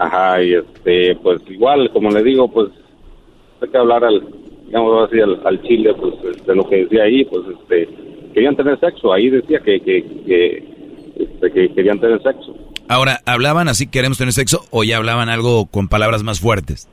ajá, 0.00 0.42
y 0.42 0.54
este, 0.54 1.14
pues 1.16 1.42
igual, 1.48 1.90
como 1.92 2.10
le 2.10 2.22
digo, 2.22 2.48
pues 2.48 2.70
hay 3.60 3.68
que 3.68 3.78
hablar 3.78 4.02
al, 4.02 4.26
digamos 4.66 5.08
así, 5.08 5.20
al, 5.20 5.40
al 5.44 5.62
chile, 5.62 5.94
pues 5.94 6.46
de 6.46 6.54
lo 6.54 6.66
que 6.68 6.84
decía 6.84 7.04
ahí, 7.04 7.24
pues 7.26 7.42
este, 7.60 7.88
querían 8.32 8.56
tener 8.56 8.80
sexo. 8.80 9.12
Ahí 9.12 9.28
decía 9.28 9.60
que, 9.60 9.78
que, 9.80 10.02
que, 10.26 10.64
este, 11.16 11.50
que 11.52 11.74
querían 11.74 12.00
tener 12.00 12.22
sexo. 12.22 12.56
Ahora, 12.88 13.20
¿hablaban 13.26 13.68
así 13.68 13.88
queremos 13.88 14.18
tener 14.18 14.32
sexo 14.32 14.62
o 14.70 14.82
ya 14.82 14.96
hablaban 14.96 15.28
algo 15.28 15.66
con 15.66 15.88
palabras 15.88 16.22
más 16.22 16.40
fuertes? 16.40 16.88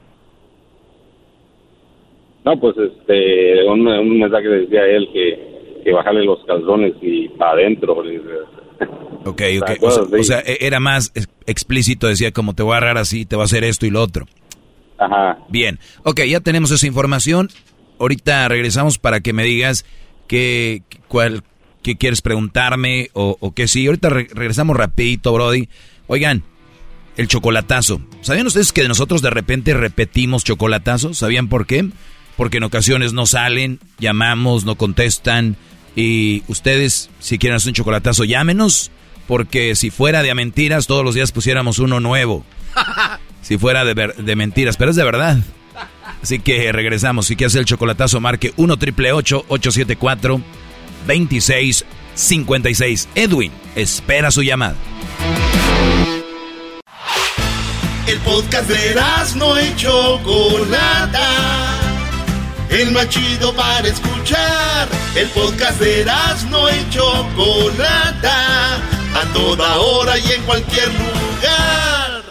No, 2.46 2.60
pues 2.60 2.76
este, 2.78 3.66
un, 3.66 3.88
un 3.88 4.20
mensaje 4.20 4.48
decía 4.48 4.86
él 4.86 5.10
que, 5.12 5.82
que 5.84 5.92
bajarle 5.92 6.26
los 6.26 6.44
calzones 6.46 6.94
y 7.02 7.30
para 7.30 7.54
adentro. 7.54 8.04
Ok, 9.26 9.38
¿Te 9.38 9.60
ok. 9.60 9.70
O 9.84 10.24
sea, 10.24 10.38
o 10.38 10.42
e- 10.46 10.58
era 10.62 10.80
más 10.80 11.12
ex- 11.16 11.28
explícito, 11.46 12.08
decía 12.08 12.32
como 12.32 12.54
te 12.54 12.64
voy 12.64 12.74
a 12.74 12.78
agarrar 12.78 12.98
así, 12.98 13.26
te 13.26 13.36
voy 13.36 13.44
a 13.44 13.46
hacer 13.46 13.64
esto 13.64 13.86
y 13.86 13.90
lo 13.90 14.02
otro. 14.02 14.26
Ajá. 14.98 15.38
Bien, 15.50 15.80
ok, 16.04 16.22
ya 16.24 16.40
tenemos 16.40 16.72
esa 16.72 16.88
información. 16.88 17.50
Ahorita 18.00 18.48
regresamos 18.48 18.98
para 18.98 19.20
que 19.22 19.34
me 19.34 19.44
digas 19.44 19.86
qué, 20.28 20.82
cuál, 21.08 21.44
qué 21.84 21.98
quieres 21.98 22.22
preguntarme 22.22 23.10
o, 23.14 23.38
o 23.40 23.54
qué 23.54 23.68
sí. 23.68 23.86
Ahorita 23.88 24.10
re- 24.10 24.28
regresamos 24.32 24.78
rapidito, 24.78 25.34
Brody. 25.34 25.68
Oigan, 26.08 26.44
el 27.18 27.28
chocolatazo. 27.28 28.02
¿Sabían 28.22 28.48
ustedes 28.48 28.72
que 28.72 28.88
nosotros 28.88 29.22
de 29.22 29.30
repente 29.30 29.74
repetimos 29.74 30.44
chocolatazos? 30.44 31.18
¿Sabían 31.18 31.48
por 31.50 31.66
qué? 31.66 31.90
Porque 32.38 32.58
en 32.58 32.64
ocasiones 32.64 33.14
no 33.14 33.26
salen, 33.26 33.80
llamamos, 34.00 34.64
no 34.64 34.76
contestan. 34.76 35.56
Y 35.98 36.44
ustedes, 36.48 37.10
si 37.20 37.38
quieren 37.40 37.58
hacer 37.58 37.72
un 37.72 37.74
chocolatazo, 37.74 38.24
llámenos. 38.24 38.90
Porque 39.28 39.76
si 39.76 39.90
fuera 39.90 40.24
de 40.24 40.32
a 40.32 40.36
mentiras, 40.36 40.88
todos 40.88 41.04
los 41.04 41.14
días 41.16 41.34
pusiéramos 41.34 41.80
uno 41.80 42.00
nuevo. 42.00 42.46
Si 43.42 43.58
fuera 43.58 43.86
de, 43.86 43.94
ver- 43.94 44.16
de 44.18 44.36
mentiras, 44.36 44.76
pero 44.76 44.92
es 44.92 44.98
de 44.98 45.06
verdad. 45.06 45.38
Así 46.22 46.40
que 46.40 46.70
regresamos. 46.74 47.28
Si 47.28 47.38
quieres 47.38 47.54
hacer 47.54 47.62
el 47.62 47.66
chocolatazo, 47.66 48.20
marque 48.20 48.52
1 48.58 48.76
triple 48.78 49.14
874 49.14 50.42
2656. 51.08 53.08
Edwin, 53.16 53.54
espera 53.74 54.32
su 54.32 54.44
llamada. 54.44 54.76
El 58.06 58.20
podcast 58.20 58.70
de 58.70 58.96
no 59.38 59.62
y 59.62 59.74
Chocolata. 59.78 61.87
El 62.70 62.92
más 62.92 63.08
chido 63.10 63.54
para 63.54 63.88
escuchar. 63.88 64.88
El 65.16 65.28
podcast 65.30 65.80
de 65.80 66.06
no 66.50 66.70
y 66.70 66.90
Chocolata. 66.90 68.76
A 69.16 69.34
toda 69.34 69.78
hora 69.78 70.18
y 70.20 70.32
en 70.32 70.42
cualquier 70.44 70.88
lugar. 70.90 72.24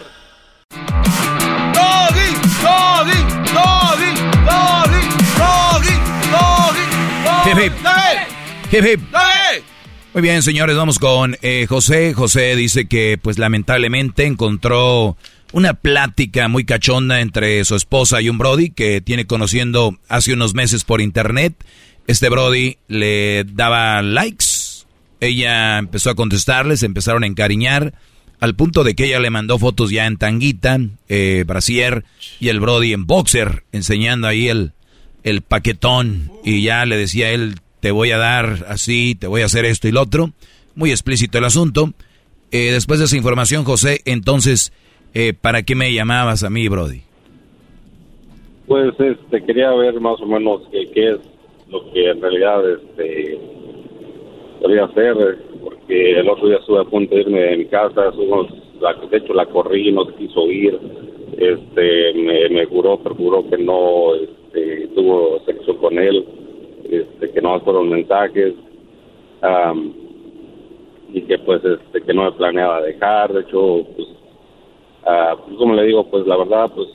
Doggy, 1.75 2.29
doggy, 2.63 3.23
doggy, 3.55 4.13
doggy, 4.45 5.03
doggy, 5.37 5.97
doggy, 6.31 7.51
Hip, 7.51 7.59
hip. 7.59 7.73
doggy. 7.83 8.77
Hip, 8.77 8.85
hip. 8.85 9.01
Doggy. 9.11 9.65
Muy 10.13 10.23
bien, 10.23 10.43
señores, 10.43 10.77
vamos 10.77 10.99
con 10.99 11.37
eh, 11.43 11.67
José. 11.69 12.15
José 12.15 12.57
dice 12.57 12.87
que, 12.87 13.19
pues 13.21 13.39
lamentablemente, 13.39 14.25
encontró 14.25 15.17
una 15.53 15.75
plática 15.75 16.49
muy 16.49 16.65
cachonda 16.65 17.21
entre 17.21 17.65
su 17.65 17.77
esposa 17.77 18.21
y 18.21 18.29
un 18.29 18.39
Brody 18.39 18.71
que 18.71 19.01
tiene 19.01 19.27
conociendo 19.27 19.99
hace 20.09 20.33
unos 20.33 20.55
meses 20.55 20.85
por 20.85 21.01
internet. 21.01 21.55
Este 22.07 22.29
Brody 22.29 22.79
le 22.89 23.45
daba 23.45 24.03
likes. 24.03 24.47
Ella 25.21 25.79
empezó 25.79 26.11
a 26.11 26.15
contestarle, 26.15 26.77
se 26.77 26.87
empezaron 26.87 27.25
a 27.25 27.27
encariñar. 27.27 27.95
Al 28.39 28.55
punto 28.55 28.85
de 28.85 28.95
que 28.95 29.07
ella 29.07 29.19
le 29.19 29.31
mandó 29.31 29.59
fotos 29.59 29.91
ya 29.91 30.07
en 30.07 30.19
tanguita, 30.19 30.79
eh, 31.09 31.45
brasier, 31.47 32.05
y 32.39 32.49
el 32.49 32.61
Brody 32.61 32.93
en 32.93 33.07
boxer, 33.07 33.65
enseñando 33.73 34.27
ahí 34.27 34.49
el, 34.49 34.73
el 35.23 35.41
paquetón. 35.41 36.31
Y 36.45 36.63
ya 36.63 36.85
le 36.85 36.99
decía 36.99 37.31
él, 37.31 37.61
te 37.81 37.91
voy 37.93 38.11
a 38.11 38.19
dar 38.19 38.67
así, 38.69 39.15
te 39.15 39.27
voy 39.27 39.41
a 39.41 39.47
hacer 39.47 39.65
esto 39.65 39.89
y 39.89 39.93
lo 39.93 40.03
otro. 40.03 40.33
Muy 40.75 40.91
explícito 40.91 41.39
el 41.39 41.45
asunto. 41.45 41.95
Eh, 42.51 42.73
después 42.73 42.99
de 42.99 43.07
esa 43.07 43.17
información, 43.17 43.65
José, 43.65 44.03
entonces, 44.05 44.73
eh, 45.19 45.33
¿para 45.33 45.63
qué 45.63 45.75
me 45.75 45.93
llamabas 45.95 46.45
a 46.45 46.51
mí, 46.51 46.69
Brody? 46.69 47.01
Pues 48.67 48.93
este, 49.01 49.43
quería 49.45 49.71
ver 49.73 49.99
más 49.99 50.21
o 50.21 50.27
menos 50.27 50.61
qué, 50.71 50.91
qué 50.93 51.11
es 51.13 51.19
lo 51.71 51.91
que 51.91 52.11
en 52.11 52.21
realidad 52.21 52.71
este, 52.71 53.39
hacer, 54.83 55.39
porque 55.63 56.21
el 56.21 56.29
otro 56.29 56.49
día 56.49 56.59
estuve 56.59 56.81
a 56.81 56.85
punto 56.85 57.15
de 57.15 57.23
irme 57.23 57.41
de 57.41 57.57
mi 57.57 57.65
casa, 57.65 58.13
la, 58.81 58.93
de 59.09 59.17
hecho 59.17 59.33
la 59.33 59.47
corrí, 59.47 59.91
no 59.91 60.05
se 60.05 60.15
quiso 60.17 60.51
ir, 60.51 60.79
este, 61.39 62.13
me, 62.15 62.51
me 62.51 62.67
juró, 62.67 62.99
perjuró 62.99 63.49
que 63.49 63.57
no 63.57 64.15
este, 64.17 64.89
tuvo 64.89 65.41
sexo 65.47 65.79
con 65.79 65.99
él, 65.99 66.27
este, 66.91 67.31
que 67.31 67.41
no 67.41 67.59
fueron 67.61 67.89
mensajes, 67.89 68.53
am, 69.41 69.95
y 71.11 71.23
que 71.23 71.39
pues 71.39 71.63
este, 71.65 72.03
que 72.03 72.13
no 72.13 72.25
me 72.25 72.33
planeaba 72.33 72.83
dejar, 72.83 73.33
de 73.33 73.41
hecho, 73.41 73.87
pues, 73.97 74.09
pues, 75.45 75.57
como 75.59 75.75
le 75.75 75.85
digo, 75.85 76.05
pues 76.11 76.27
la 76.27 76.37
verdad, 76.37 76.71
pues 76.75 76.89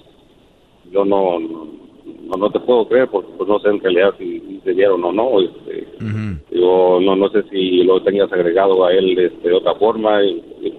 yo 0.92 1.06
no, 1.06 1.40
no, 1.40 2.38
no 2.38 2.50
te 2.52 2.60
puedo 2.60 2.88
creer 2.88 3.08
porque 3.08 3.32
pues 3.38 3.48
no 3.48 3.60
sé 3.60 3.70
en 3.70 3.80
realidad 3.80 4.14
si, 4.18 4.40
si 4.42 4.60
se 4.64 4.74
dieron 4.74 5.04
o 5.04 5.12
no. 5.12 5.40
Este, 5.42 5.88
Digo, 6.52 7.00
no, 7.02 7.16
no 7.16 7.30
sé 7.30 7.44
si 7.50 7.84
lo 7.84 8.02
tenías 8.04 8.32
agregado 8.34 8.84
a 8.86 8.92
él 8.94 9.18
este, 9.18 9.48
de 9.50 9.56
otra 9.56 9.76
forma. 9.76 10.22
Y, 10.24 10.44
y 10.62 10.74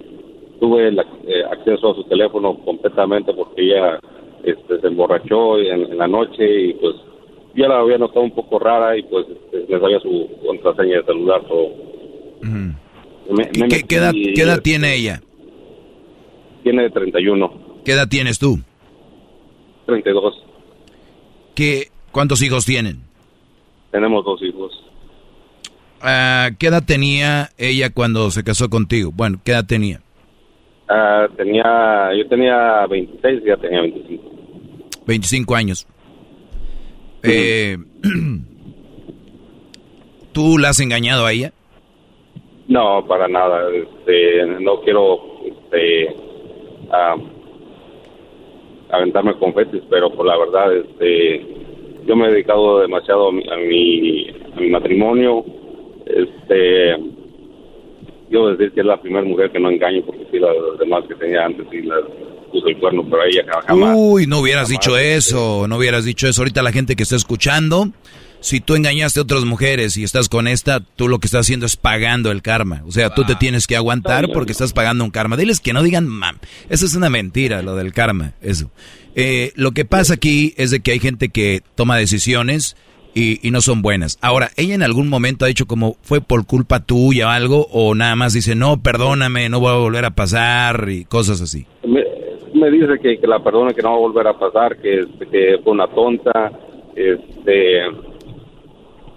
tuve 0.61 0.89
el 0.89 0.99
eh, 0.99 1.45
acceso 1.51 1.91
a 1.91 1.95
su 1.95 2.05
teléfono 2.05 2.57
completamente 2.65 3.33
porque 3.33 3.63
ella 3.63 3.99
este, 4.45 4.81
se 4.81 4.87
emborrachó 4.87 5.59
en, 5.59 5.91
en 5.93 5.99
la 5.99 6.07
noche 6.09 6.45
y 6.69 6.73
pues 6.75 6.95
yo 7.55 7.67
la 7.69 7.81
había 7.81 7.99
notado 7.99 8.21
un 8.23 8.33
poco 8.33 8.59
rara 8.59 8.97
y 8.99 9.03
pues 9.05 9.27
este, 9.29 9.73
me 9.73 9.81
sabía 9.81 10.01
su 10.01 10.29
contraseña 10.47 10.99
de 10.99 11.05
celular. 11.05 11.43
todo. 11.49 11.69
Me- 12.43 12.67
me 13.31 13.51
¿Qué, 13.53 13.61
metí 13.63 13.83
qué 13.85 13.97
edad, 13.97 14.13
y- 14.15 14.35
qué 14.35 14.43
edad 14.43 14.61
tiene 14.63 14.95
ella? 14.97 15.21
Tiene 16.63 16.91
31, 16.91 17.83
¿Qué 17.85 17.93
edad 17.93 18.09
tienes 18.09 18.39
tú? 18.39 18.59
32. 19.87 20.45
¿Qué, 21.55 21.89
¿Cuántos 22.13 22.43
hijos 22.43 22.65
tienen? 22.65 23.01
Tenemos 23.91 24.25
dos 24.25 24.41
hijos. 24.43 24.73
Ah, 26.01 26.51
¿Qué 26.59 26.69
edad 26.69 26.85
tenía 26.85 27.51
ella 27.59 27.91
cuando 27.91 28.31
se 28.31 28.45
casó 28.45 28.71
contigo? 28.71 29.11
Bueno, 29.13 29.41
¿qué 29.45 29.53
edad 29.53 29.67
tenía? 29.67 30.01
Ah, 30.89 31.27
tenía, 31.37 32.11
yo 32.17 32.27
tenía 32.29 32.87
26 32.87 33.43
y 33.43 33.49
ya 33.49 33.57
tenía 33.57 33.81
25. 33.81 34.31
25 35.07 35.55
años. 35.55 35.87
Eh, 37.23 37.77
¿Tú 40.33 40.59
la 40.59 40.71
has 40.71 40.81
engañado 40.81 41.27
a 41.27 41.33
ella? 41.33 41.53
No, 42.69 43.05
para 43.07 43.29
nada. 43.29 43.69
Este, 43.71 44.47
no 44.61 44.81
quiero 44.81 45.41
este, 45.45 46.09
ah, 46.93 47.17
aventarme 48.91 49.37
confetis, 49.39 49.83
pero 49.91 50.13
por 50.13 50.27
la 50.27 50.39
verdad, 50.39 50.77
este, 50.77 51.47
yo 52.07 52.17
me 52.17 52.29
he 52.29 52.33
dedicado 52.33 52.81
demasiado 52.81 53.29
a 53.29 53.33
mi, 53.33 53.45
a 53.49 53.57
mi, 53.57 54.29
a 54.57 54.61
mi 54.61 54.71
matrimonio. 54.71 55.45
Este, 56.07 56.97
yo 58.31 58.49
decir 58.49 58.73
que 58.73 58.81
es 58.81 58.87
la 58.87 59.01
primera 59.01 59.25
mujer 59.25 59.51
que 59.51 59.61
no 59.61 59.71
engaño, 59.71 60.03
porque 60.05 60.27
sí, 60.31 60.39
las 60.39 60.55
demás 60.79 61.05
que 61.07 61.15
tenía 61.15 61.45
antes 61.45 61.67
sí 61.71 61.83
las 61.83 62.03
puso 62.51 62.67
el 62.67 62.79
cuerno, 62.79 63.05
pero 63.09 63.23
a 63.23 63.27
ella 63.27 63.45
jamás. 63.67 63.95
Uy, 63.97 64.27
no 64.27 64.41
hubieras 64.41 64.69
dicho 64.69 64.97
eso, 64.97 65.67
no 65.69 65.77
hubieras 65.77 66.05
dicho 66.05 66.27
eso. 66.29 66.43
Ahorita 66.43 66.63
la 66.63 66.73
gente 66.73 66.97
que 66.97 67.03
está 67.03 67.17
escuchando, 67.17 67.89
si 68.43 68.61
tú 68.61 68.75
engañaste 68.75 69.21
a 69.21 69.23
otras 69.23 69.45
mujeres 69.45 69.97
y 69.97 70.05
estás 70.05 70.29
con 70.29 70.49
esta, 70.49 70.81
tú 70.81 71.09
lo 71.09 71.19
que 71.19 71.27
estás 71.27 71.47
haciendo 71.47 71.65
es 71.65 71.77
pagando 71.77 72.31
el 72.31 72.43
karma. 72.43 72.83
O 72.87 72.93
sea, 72.93 73.15
tú 73.15 73.25
te 73.25 73.35
tienes 73.37 73.67
que 73.67 73.77
aguantar 73.77 74.29
porque 74.33 74.53
estás 74.53 74.73
pagando 74.73 75.05
un 75.05 75.11
karma. 75.11 75.37
Diles 75.37 75.61
que 75.61 75.73
no 75.73 75.83
digan, 75.83 76.07
mam, 76.07 76.37
eso 76.69 76.85
es 76.85 76.95
una 76.95 77.09
mentira, 77.09 77.63
lo 77.63 77.77
del 77.77 77.93
karma, 77.93 78.33
eso. 78.43 78.71
Eh, 79.15 79.53
lo 79.55 79.73
que 79.73 79.85
pasa 79.85 80.15
aquí 80.15 80.55
es 80.57 80.71
de 80.71 80.81
que 80.81 80.93
hay 80.93 80.99
gente 80.99 81.29
que 81.29 81.63
toma 81.75 81.97
decisiones 81.97 82.77
y, 83.15 83.47
y 83.47 83.51
no 83.51 83.61
son 83.61 83.81
buenas. 83.81 84.19
Ahora, 84.21 84.51
¿ella 84.57 84.75
en 84.75 84.83
algún 84.83 85.09
momento 85.09 85.45
ha 85.45 85.49
dicho 85.49 85.67
como 85.67 85.97
fue 86.03 86.21
por 86.21 86.47
culpa 86.47 86.81
tuya 86.81 87.29
o 87.29 87.31
algo? 87.31 87.69
¿O 87.71 87.95
nada 87.95 88.17
más 88.17 88.33
dice, 88.33 88.55
no, 88.55 88.83
perdóname, 88.83 89.49
no 89.49 89.61
voy 89.61 89.71
a 89.71 89.77
volver 89.77 90.05
a 90.05 90.11
pasar 90.11 90.89
y 90.89 91.05
cosas 91.05 91.41
así? 91.41 91.67
me, 91.87 92.03
me 92.55 92.71
dice 92.71 92.99
que, 93.01 93.19
que 93.19 93.27
la 93.27 93.43
perdone, 93.43 93.75
que 93.75 93.83
no 93.83 93.91
va 93.91 93.97
a 93.97 94.01
volver 94.01 94.27
a 94.27 94.39
pasar, 94.39 94.77
que, 94.79 95.07
que 95.31 95.59
fue 95.63 95.73
una 95.73 95.89
tonta, 95.89 96.53
este, 96.95 97.83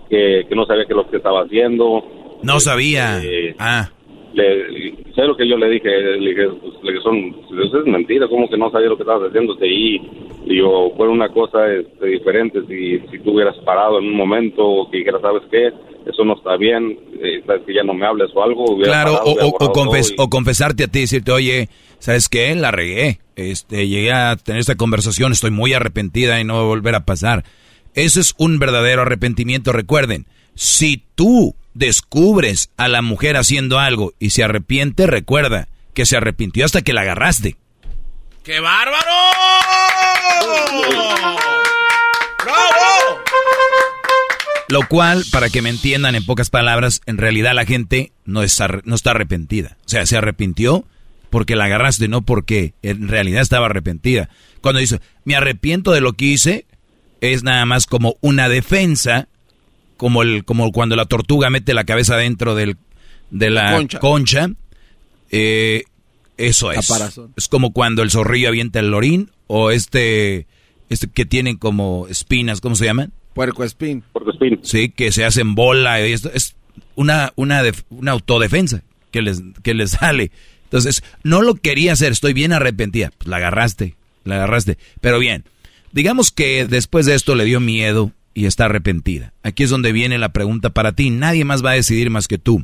que, 0.09 0.45
que 0.47 0.55
no 0.55 0.65
sabía 0.65 0.85
qué 0.85 0.93
es 0.93 0.97
lo 0.97 1.09
que 1.09 1.17
estaba 1.17 1.41
haciendo. 1.43 2.03
No 2.43 2.59
sabía. 2.59 3.21
Eh, 3.23 3.55
Ah. 3.59 3.89
Le, 4.33 4.91
sé 5.15 5.21
lo 5.21 5.37
que 5.37 5.47
yo 5.47 5.55
le 5.57 5.69
dije, 5.69 5.89
le 5.89 6.29
dije, 6.31 6.47
pues, 6.61 6.73
le 6.83 6.91
dije, 6.91 7.03
son, 7.03 7.35
eso 7.65 7.79
es 7.79 7.85
mentira, 7.85 8.27
como 8.27 8.49
que 8.49 8.57
no 8.57 8.69
sabía 8.69 8.89
lo 8.89 8.97
que 8.97 9.03
estabas 9.03 9.29
haciendo, 9.29 9.55
y, 9.65 9.95
y 10.45 10.57
yo, 10.57 10.91
fue 10.97 11.07
una 11.07 11.29
cosa 11.29 11.71
este, 11.73 12.05
diferente, 12.07 12.59
si, 12.67 12.99
si 13.09 13.19
tú 13.19 13.31
hubieras 13.31 13.55
parado 13.59 13.97
en 13.99 14.07
un 14.07 14.15
momento, 14.17 14.61
o 14.67 14.91
que 14.91 14.97
dijeras, 14.97 15.21
¿sabes 15.21 15.43
qué? 15.49 15.67
Eso 16.05 16.25
no 16.25 16.35
está 16.35 16.57
bien, 16.57 16.99
eh, 17.23 17.41
sabes 17.47 17.61
que 17.65 17.73
ya 17.73 17.83
no 17.83 17.93
me 17.93 18.05
hables 18.05 18.29
o 18.35 18.43
algo, 18.43 18.65
Claro, 18.77 19.13
parado, 19.13 19.23
o, 19.25 19.45
o- 19.47 19.55
o 19.69 19.71
confes- 19.73 20.11
y- 20.11 20.15
o 20.21 20.29
confesarte 20.29 20.83
a 20.83 20.87
ti, 20.87 20.99
decirte, 20.99 21.31
oye, 21.31 21.69
¿sabes 21.99 22.27
qué? 22.27 22.53
La 22.55 22.71
regué. 22.71 23.19
Este, 23.37 23.87
llegué 23.87 24.11
a 24.11 24.35
tener 24.35 24.59
esta 24.59 24.75
conversación, 24.75 25.31
estoy 25.31 25.51
muy 25.51 25.71
arrepentida 25.71 26.41
y 26.41 26.43
no 26.43 26.55
va 26.55 26.59
a 26.59 26.65
volver 26.65 26.95
a 26.95 27.05
pasar. 27.05 27.43
Eso 27.95 28.19
es 28.19 28.35
un 28.37 28.59
verdadero 28.59 29.01
arrepentimiento. 29.01 29.71
Recuerden, 29.71 30.27
si 30.53 31.03
tú 31.15 31.55
descubres 31.73 32.69
a 32.77 32.87
la 32.87 33.01
mujer 33.01 33.37
haciendo 33.37 33.79
algo 33.79 34.13
y 34.19 34.29
se 34.31 34.43
arrepiente, 34.43 35.07
recuerda 35.07 35.67
que 35.93 36.05
se 36.05 36.17
arrepintió 36.17 36.65
hasta 36.65 36.81
que 36.81 36.93
la 36.93 37.01
agarraste. 37.01 37.55
¡Qué 38.43 38.59
bárbaro! 38.59 39.11
¡Bravo! 42.43 43.21
Lo 44.67 44.87
cual, 44.87 45.23
para 45.31 45.49
que 45.49 45.61
me 45.61 45.69
entiendan 45.69 46.15
en 46.15 46.25
pocas 46.25 46.49
palabras, 46.49 47.01
en 47.05 47.17
realidad 47.17 47.53
la 47.53 47.65
gente 47.65 48.11
no, 48.25 48.43
es 48.43 48.59
no 48.83 48.95
está 48.95 49.11
arrepentida. 49.11 49.77
O 49.85 49.89
sea, 49.89 50.05
se 50.05 50.17
arrepintió 50.17 50.85
porque 51.29 51.55
la 51.55 51.65
agarraste, 51.65 52.07
no 52.07 52.23
porque 52.23 52.73
en 52.81 53.07
realidad 53.07 53.41
estaba 53.41 53.67
arrepentida. 53.67 54.29
Cuando 54.61 54.79
dice, 54.79 54.99
me 55.23 55.35
arrepiento 55.35 55.91
de 55.91 56.01
lo 56.01 56.13
que 56.13 56.25
hice, 56.25 56.65
es 57.21 57.43
nada 57.43 57.65
más 57.65 57.85
como 57.87 58.15
una 58.21 58.49
defensa, 58.49 59.27
como, 59.97 60.21
el, 60.23 60.43
como 60.45 60.71
cuando 60.71 60.95
la 60.95 61.05
tortuga 61.05 61.49
mete 61.49 61.73
la 61.73 61.83
cabeza 61.85 62.17
dentro 62.17 62.55
del, 62.55 62.77
de 63.31 63.49
la 63.49 63.71
Concha. 63.73 63.99
concha. 63.99 64.49
Eh, 65.31 65.83
eso 66.37 66.71
es. 66.71 66.87
Caparazón. 66.87 67.33
Es 67.35 67.47
como 67.47 67.71
cuando 67.73 68.03
el 68.03 68.11
zorrillo 68.11 68.49
avienta 68.49 68.79
el 68.79 68.91
lorín 68.91 69.31
o 69.47 69.71
este, 69.71 70.47
este 70.89 71.07
que 71.07 71.25
tienen 71.25 71.57
como 71.57 72.07
espinas, 72.09 72.61
¿cómo 72.61 72.75
se 72.75 72.85
llaman? 72.85 73.11
Puerco 73.33 73.63
espín. 73.63 74.03
Puerco 74.13 74.31
espín. 74.31 74.59
Sí, 74.63 74.89
que 74.89 75.11
se 75.11 75.25
hacen 75.25 75.55
bola 75.55 76.05
y 76.05 76.11
esto 76.13 76.29
es 76.33 76.55
una 76.95 77.31
una 77.35 77.63
def- 77.63 77.83
una 77.89 78.11
autodefensa 78.11 78.83
que 79.11 79.21
les 79.21 79.41
que 79.63 79.73
les 79.73 79.91
sale. 79.91 80.31
Entonces, 80.65 81.03
no 81.23 81.41
lo 81.41 81.55
quería 81.55 81.93
hacer, 81.93 82.11
estoy 82.11 82.33
bien 82.33 82.51
arrepentida. 82.51 83.11
Pues 83.17 83.27
la 83.29 83.37
agarraste, 83.37 83.95
la 84.25 84.35
agarraste. 84.35 84.77
Pero 84.99 85.19
bien, 85.19 85.45
digamos 85.95 86.29
que 86.29 86.65
después 86.65 87.05
de 87.05 87.15
esto 87.15 87.35
le 87.35 87.45
dio 87.45 87.61
miedo 87.61 88.11
y 88.33 88.45
está 88.45 88.65
arrepentida. 88.65 89.31
Aquí 89.43 89.63
es 89.63 89.69
donde 89.69 89.93
viene 89.93 90.17
la 90.17 90.29
pregunta 90.29 90.69
para 90.69 90.91
ti. 90.91 91.09
Nadie 91.09 91.45
más 91.45 91.65
va 91.65 91.71
a 91.71 91.75
decidir 91.75 92.09
más 92.09 92.27
que 92.27 92.37
tú. 92.37 92.59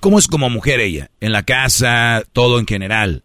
¿Cómo 0.00 0.18
es 0.18 0.26
como 0.26 0.48
mujer 0.48 0.80
ella? 0.80 1.10
En 1.20 1.32
la 1.32 1.42
casa, 1.42 2.22
todo 2.32 2.58
en 2.58 2.66
general. 2.66 3.22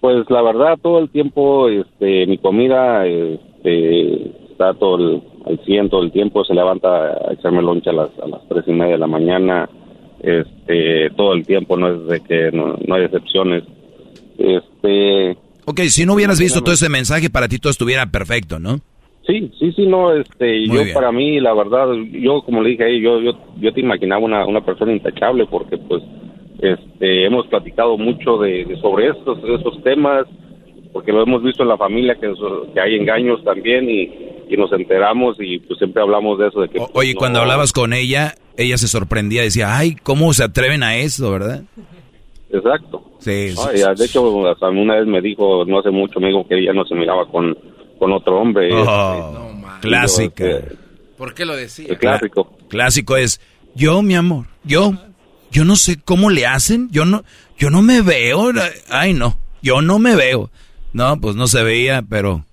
Pues 0.00 0.28
la 0.28 0.42
verdad, 0.42 0.76
todo 0.82 0.98
el 0.98 1.08
tiempo, 1.08 1.68
este, 1.68 2.26
mi 2.26 2.38
comida, 2.38 3.06
este, 3.06 4.30
está 4.50 4.74
todo 4.74 4.96
el, 4.96 5.22
al 5.46 5.64
100 5.64 5.88
todo 5.88 6.02
el 6.02 6.10
tiempo, 6.10 6.44
se 6.44 6.54
levanta 6.54 6.88
a 6.88 7.32
echarme 7.32 7.62
loncha 7.62 7.90
a 7.90 7.94
las, 7.94 8.10
a 8.20 8.26
las 8.26 8.40
tres 8.48 8.64
y 8.66 8.72
media 8.72 8.94
de 8.94 8.98
la 8.98 9.06
mañana, 9.06 9.70
este, 10.20 11.10
todo 11.16 11.32
el 11.34 11.46
tiempo, 11.46 11.76
no 11.76 11.94
es 11.94 12.06
de 12.08 12.20
que 12.20 12.50
no, 12.52 12.76
no 12.86 12.94
hay 12.96 13.04
excepciones. 13.04 13.62
Este, 14.38 15.36
Ok, 15.66 15.80
si 15.88 16.06
no 16.06 16.14
hubieras 16.14 16.38
visto 16.40 16.62
todo 16.62 16.74
ese 16.74 16.88
mensaje, 16.88 17.28
para 17.28 17.48
ti 17.48 17.58
todo 17.58 17.70
estuviera 17.70 18.06
perfecto, 18.06 18.58
¿no? 18.58 18.80
Sí, 19.26 19.50
sí, 19.58 19.72
sí, 19.72 19.86
no, 19.86 20.12
este, 20.14 20.60
Muy 20.68 20.76
yo 20.76 20.82
bien. 20.84 20.94
para 20.94 21.10
mí, 21.10 21.40
la 21.40 21.52
verdad, 21.52 21.88
yo 22.12 22.42
como 22.42 22.62
le 22.62 22.70
dije 22.70 22.84
ahí, 22.84 23.02
yo, 23.02 23.20
yo, 23.20 23.32
yo 23.58 23.72
te 23.72 23.80
imaginaba 23.80 24.24
una, 24.24 24.46
una 24.46 24.64
persona 24.64 24.92
intachable 24.92 25.46
porque 25.50 25.76
pues, 25.78 26.02
este, 26.60 27.26
hemos 27.26 27.46
platicado 27.48 27.98
mucho 27.98 28.38
de, 28.38 28.64
de 28.64 28.76
sobre 28.80 29.08
estos, 29.08 29.38
esos 29.38 29.82
temas, 29.82 30.26
porque 30.92 31.10
lo 31.12 31.22
hemos 31.24 31.42
visto 31.42 31.64
en 31.64 31.68
la 31.70 31.76
familia 31.76 32.14
que, 32.14 32.32
que 32.72 32.80
hay 32.80 32.94
engaños 32.94 33.42
también 33.44 33.90
y, 33.90 34.02
y 34.48 34.56
nos 34.56 34.72
enteramos 34.72 35.36
y 35.40 35.58
pues 35.58 35.78
siempre 35.78 36.02
hablamos 36.02 36.38
de 36.38 36.46
eso 36.46 36.60
de 36.60 36.68
que. 36.68 36.78
pues, 36.78 36.90
Oye, 36.94 37.14
no- 37.14 37.18
cuando 37.18 37.40
hablabas 37.40 37.72
con 37.72 37.92
ella, 37.92 38.34
ella 38.56 38.78
se 38.78 38.86
sorprendía, 38.86 39.42
decía, 39.42 39.76
ay, 39.76 39.96
¿cómo 40.04 40.32
se 40.34 40.44
atreven 40.44 40.84
a 40.84 40.96
eso, 40.98 41.30
verdad? 41.32 41.64
Exacto. 42.58 43.02
Sí, 43.20 43.50
sí, 43.50 43.56
Ay, 43.68 43.94
de 43.96 44.04
hecho, 44.04 44.48
hasta 44.48 44.68
una 44.68 44.96
vez 44.96 45.06
me 45.06 45.20
dijo, 45.20 45.64
no 45.64 45.78
hace 45.78 45.90
mucho, 45.90 46.20
me 46.20 46.28
dijo 46.28 46.46
que 46.46 46.58
ella 46.58 46.72
no 46.72 46.84
se 46.84 46.94
miraba 46.94 47.26
con, 47.30 47.56
con 47.98 48.12
otro 48.12 48.40
hombre. 48.40 48.70
Oh, 48.72 49.50
este, 49.52 49.80
clásica. 49.80 50.44
yo, 50.44 50.56
este, 50.56 50.76
¿Por 51.16 51.34
qué 51.34 51.44
lo 51.46 51.56
decía? 51.56 51.86
el 51.88 51.98
clásico. 51.98 52.56
Clásico 52.68 53.16
es, 53.16 53.40
yo, 53.74 54.02
mi 54.02 54.14
amor, 54.14 54.46
yo, 54.64 54.92
yo 55.50 55.64
no 55.64 55.76
sé 55.76 55.98
cómo 56.04 56.30
le 56.30 56.46
hacen, 56.46 56.88
yo 56.90 57.04
no, 57.04 57.24
yo 57.58 57.70
no 57.70 57.82
me 57.82 58.02
veo, 58.02 58.50
ay 58.90 59.12
no, 59.14 59.38
yo 59.62 59.80
no 59.82 59.98
me 59.98 60.14
veo. 60.16 60.50
No, 60.92 61.20
pues 61.20 61.36
no 61.36 61.46
se 61.46 61.62
veía, 61.62 62.02
pero, 62.08 62.44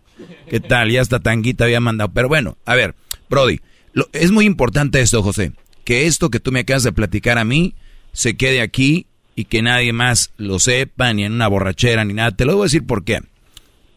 ¿qué 0.49 0.59
tal? 0.59 0.91
Ya 0.91 1.01
hasta 1.01 1.19
tanguita 1.19 1.63
había 1.63 1.79
mandado. 1.79 2.11
Pero 2.13 2.27
bueno, 2.27 2.57
a 2.65 2.75
ver, 2.75 2.93
Brody, 3.29 3.61
lo- 3.93 4.07
es 4.11 4.31
muy 4.31 4.45
importante 4.45 4.99
esto, 4.99 5.23
José, 5.23 5.53
que 5.85 6.07
esto 6.07 6.29
que 6.29 6.39
tú 6.41 6.51
me 6.51 6.59
acabas 6.61 6.83
de 6.83 6.91
platicar 6.91 7.37
a 7.37 7.45
mí, 7.45 7.73
se 8.11 8.35
quede 8.35 8.61
aquí 8.61 9.07
y 9.35 9.45
que 9.45 9.61
nadie 9.61 9.93
más 9.93 10.31
lo 10.37 10.59
sepa, 10.59 11.13
ni 11.13 11.23
en 11.23 11.33
una 11.33 11.47
borrachera, 11.47 12.05
ni 12.05 12.13
nada. 12.13 12.31
Te 12.31 12.45
lo 12.45 12.53
voy 12.53 12.63
a 12.63 12.65
decir 12.65 12.85
por 12.85 13.03
qué. 13.03 13.21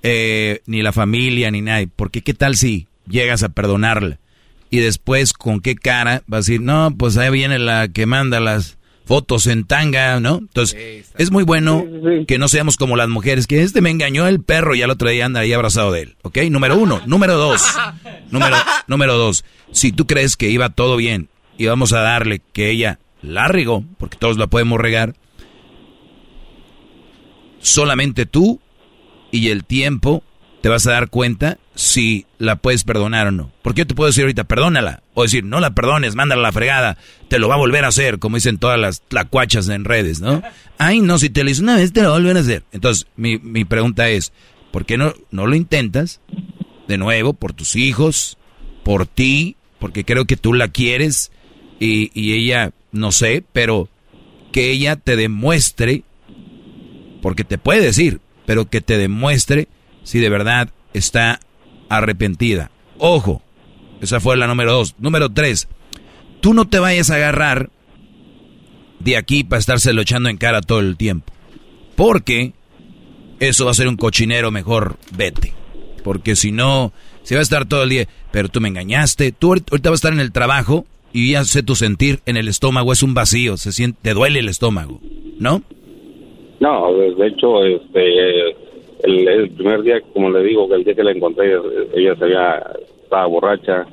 Eh, 0.02 0.60
ni 0.66 0.82
la 0.82 0.92
familia, 0.92 1.50
ni 1.50 1.62
nadie. 1.62 1.88
Porque 1.94 2.22
qué 2.22 2.34
tal 2.34 2.56
si 2.56 2.86
llegas 3.08 3.42
a 3.42 3.48
perdonarla 3.48 4.18
y 4.70 4.78
después 4.78 5.32
con 5.32 5.60
qué 5.60 5.76
cara 5.76 6.22
vas 6.26 6.38
a 6.38 6.50
decir, 6.50 6.60
no, 6.60 6.94
pues 6.96 7.16
ahí 7.16 7.30
viene 7.30 7.58
la 7.58 7.88
que 7.88 8.06
manda 8.06 8.40
las 8.40 8.78
fotos 9.04 9.46
en 9.46 9.64
tanga, 9.64 10.18
¿no? 10.18 10.38
Entonces, 10.38 11.06
es 11.16 11.30
muy 11.30 11.44
bueno 11.44 11.84
que 12.26 12.38
no 12.38 12.48
seamos 12.48 12.76
como 12.76 12.96
las 12.96 13.08
mujeres, 13.08 13.46
que 13.46 13.62
este 13.62 13.80
me 13.80 13.90
engañó 13.90 14.26
el 14.26 14.42
perro 14.42 14.74
y 14.74 14.82
al 14.82 14.90
otro 14.90 15.08
día 15.08 15.26
anda 15.26 15.40
ahí 15.40 15.52
abrazado 15.52 15.92
de 15.92 16.02
él, 16.02 16.16
¿ok? 16.22 16.38
Número 16.50 16.76
uno. 16.76 17.00
Número 17.06 17.36
dos. 17.36 17.62
Número, 18.30 18.56
número 18.88 19.16
dos. 19.16 19.44
Si 19.70 19.92
tú 19.92 20.06
crees 20.06 20.36
que 20.36 20.50
iba 20.50 20.70
todo 20.70 20.96
bien 20.96 21.28
y 21.56 21.66
vamos 21.66 21.92
a 21.92 22.00
darle 22.00 22.42
que 22.52 22.70
ella 22.70 22.98
la 23.22 23.46
regó, 23.46 23.84
porque 23.98 24.18
todos 24.18 24.38
la 24.38 24.48
podemos 24.48 24.80
regar, 24.80 25.14
solamente 27.66 28.26
tú 28.26 28.60
y 29.32 29.48
el 29.48 29.64
tiempo 29.64 30.22
te 30.62 30.68
vas 30.68 30.86
a 30.86 30.92
dar 30.92 31.10
cuenta 31.10 31.58
si 31.74 32.26
la 32.38 32.56
puedes 32.56 32.84
perdonar 32.84 33.26
o 33.26 33.32
no. 33.32 33.52
Porque 33.62 33.82
yo 33.82 33.86
te 33.86 33.94
puedo 33.94 34.08
decir 34.08 34.22
ahorita, 34.22 34.44
perdónala. 34.44 35.02
O 35.14 35.22
decir, 35.22 35.44
no 35.44 35.60
la 35.60 35.74
perdones, 35.74 36.14
mándala 36.14 36.40
a 36.40 36.42
la 36.44 36.52
fregada. 36.52 36.96
Te 37.28 37.38
lo 37.38 37.48
va 37.48 37.56
a 37.56 37.58
volver 37.58 37.84
a 37.84 37.88
hacer, 37.88 38.18
como 38.18 38.36
dicen 38.36 38.58
todas 38.58 38.78
las 38.78 39.02
tlacuachas 39.02 39.68
en 39.68 39.84
redes, 39.84 40.20
¿no? 40.20 40.42
Ay, 40.78 41.00
no, 41.00 41.18
si 41.18 41.28
te 41.28 41.44
lo 41.44 41.50
hizo 41.50 41.62
una 41.62 41.76
vez, 41.76 41.92
te 41.92 42.02
lo 42.02 42.10
va 42.10 42.16
a 42.16 42.18
volver 42.18 42.36
a 42.36 42.40
hacer. 42.40 42.62
Entonces, 42.72 43.06
mi, 43.16 43.38
mi 43.38 43.64
pregunta 43.64 44.08
es, 44.08 44.32
¿por 44.70 44.86
qué 44.86 44.96
no, 44.96 45.12
no 45.30 45.46
lo 45.46 45.56
intentas? 45.56 46.20
De 46.88 46.98
nuevo, 46.98 47.32
por 47.32 47.52
tus 47.52 47.76
hijos, 47.76 48.38
por 48.84 49.06
ti, 49.06 49.56
porque 49.78 50.04
creo 50.04 50.24
que 50.24 50.36
tú 50.36 50.54
la 50.54 50.68
quieres 50.68 51.32
y, 51.80 52.10
y 52.14 52.34
ella, 52.34 52.70
no 52.92 53.12
sé, 53.12 53.44
pero 53.52 53.88
que 54.52 54.70
ella 54.70 54.96
te 54.96 55.16
demuestre, 55.16 56.04
porque 57.26 57.42
te 57.42 57.58
puede 57.58 57.80
decir, 57.80 58.20
pero 58.44 58.70
que 58.70 58.80
te 58.80 58.98
demuestre 58.98 59.66
si 60.04 60.20
de 60.20 60.28
verdad 60.28 60.68
está 60.94 61.40
arrepentida. 61.88 62.70
Ojo, 62.98 63.42
esa 64.00 64.20
fue 64.20 64.36
la 64.36 64.46
número 64.46 64.72
dos. 64.72 64.94
Número 65.00 65.28
tres, 65.28 65.66
tú 66.40 66.54
no 66.54 66.68
te 66.68 66.78
vayas 66.78 67.10
a 67.10 67.16
agarrar 67.16 67.70
de 69.00 69.16
aquí 69.16 69.42
para 69.42 69.58
estárselo 69.58 70.02
echando 70.02 70.28
en 70.28 70.36
cara 70.36 70.60
todo 70.60 70.78
el 70.78 70.96
tiempo. 70.96 71.32
Porque 71.96 72.52
eso 73.40 73.64
va 73.64 73.72
a 73.72 73.74
ser 73.74 73.88
un 73.88 73.96
cochinero, 73.96 74.52
mejor 74.52 74.96
vete. 75.10 75.52
Porque 76.04 76.36
si 76.36 76.52
no, 76.52 76.92
se 77.24 77.34
va 77.34 77.40
a 77.40 77.42
estar 77.42 77.66
todo 77.66 77.82
el 77.82 77.88
día, 77.88 78.08
pero 78.30 78.50
tú 78.50 78.60
me 78.60 78.68
engañaste, 78.68 79.32
tú 79.32 79.48
ahorita 79.48 79.90
vas 79.90 79.96
a 79.96 80.02
estar 80.02 80.12
en 80.12 80.20
el 80.20 80.30
trabajo 80.30 80.86
y 81.12 81.32
ya 81.32 81.44
sé 81.44 81.64
tu 81.64 81.74
sentir 81.74 82.20
en 82.24 82.36
el 82.36 82.46
estómago, 82.46 82.92
es 82.92 83.02
un 83.02 83.14
vacío, 83.14 83.56
se 83.56 83.72
siente, 83.72 83.98
te 84.00 84.14
duele 84.14 84.38
el 84.38 84.48
estómago, 84.48 85.00
¿no? 85.40 85.64
No, 86.60 86.92
de 86.94 87.26
hecho, 87.26 87.64
este, 87.64 88.50
el, 89.02 89.50
primer 89.50 89.82
día, 89.82 90.00
como 90.12 90.30
le 90.30 90.42
digo, 90.42 90.72
el 90.74 90.84
día 90.84 90.94
que 90.94 91.04
la 91.04 91.12
encontré, 91.12 91.54
ella 91.94 92.14
se 92.16 92.26
estaba 93.02 93.26
borracha. 93.26 93.86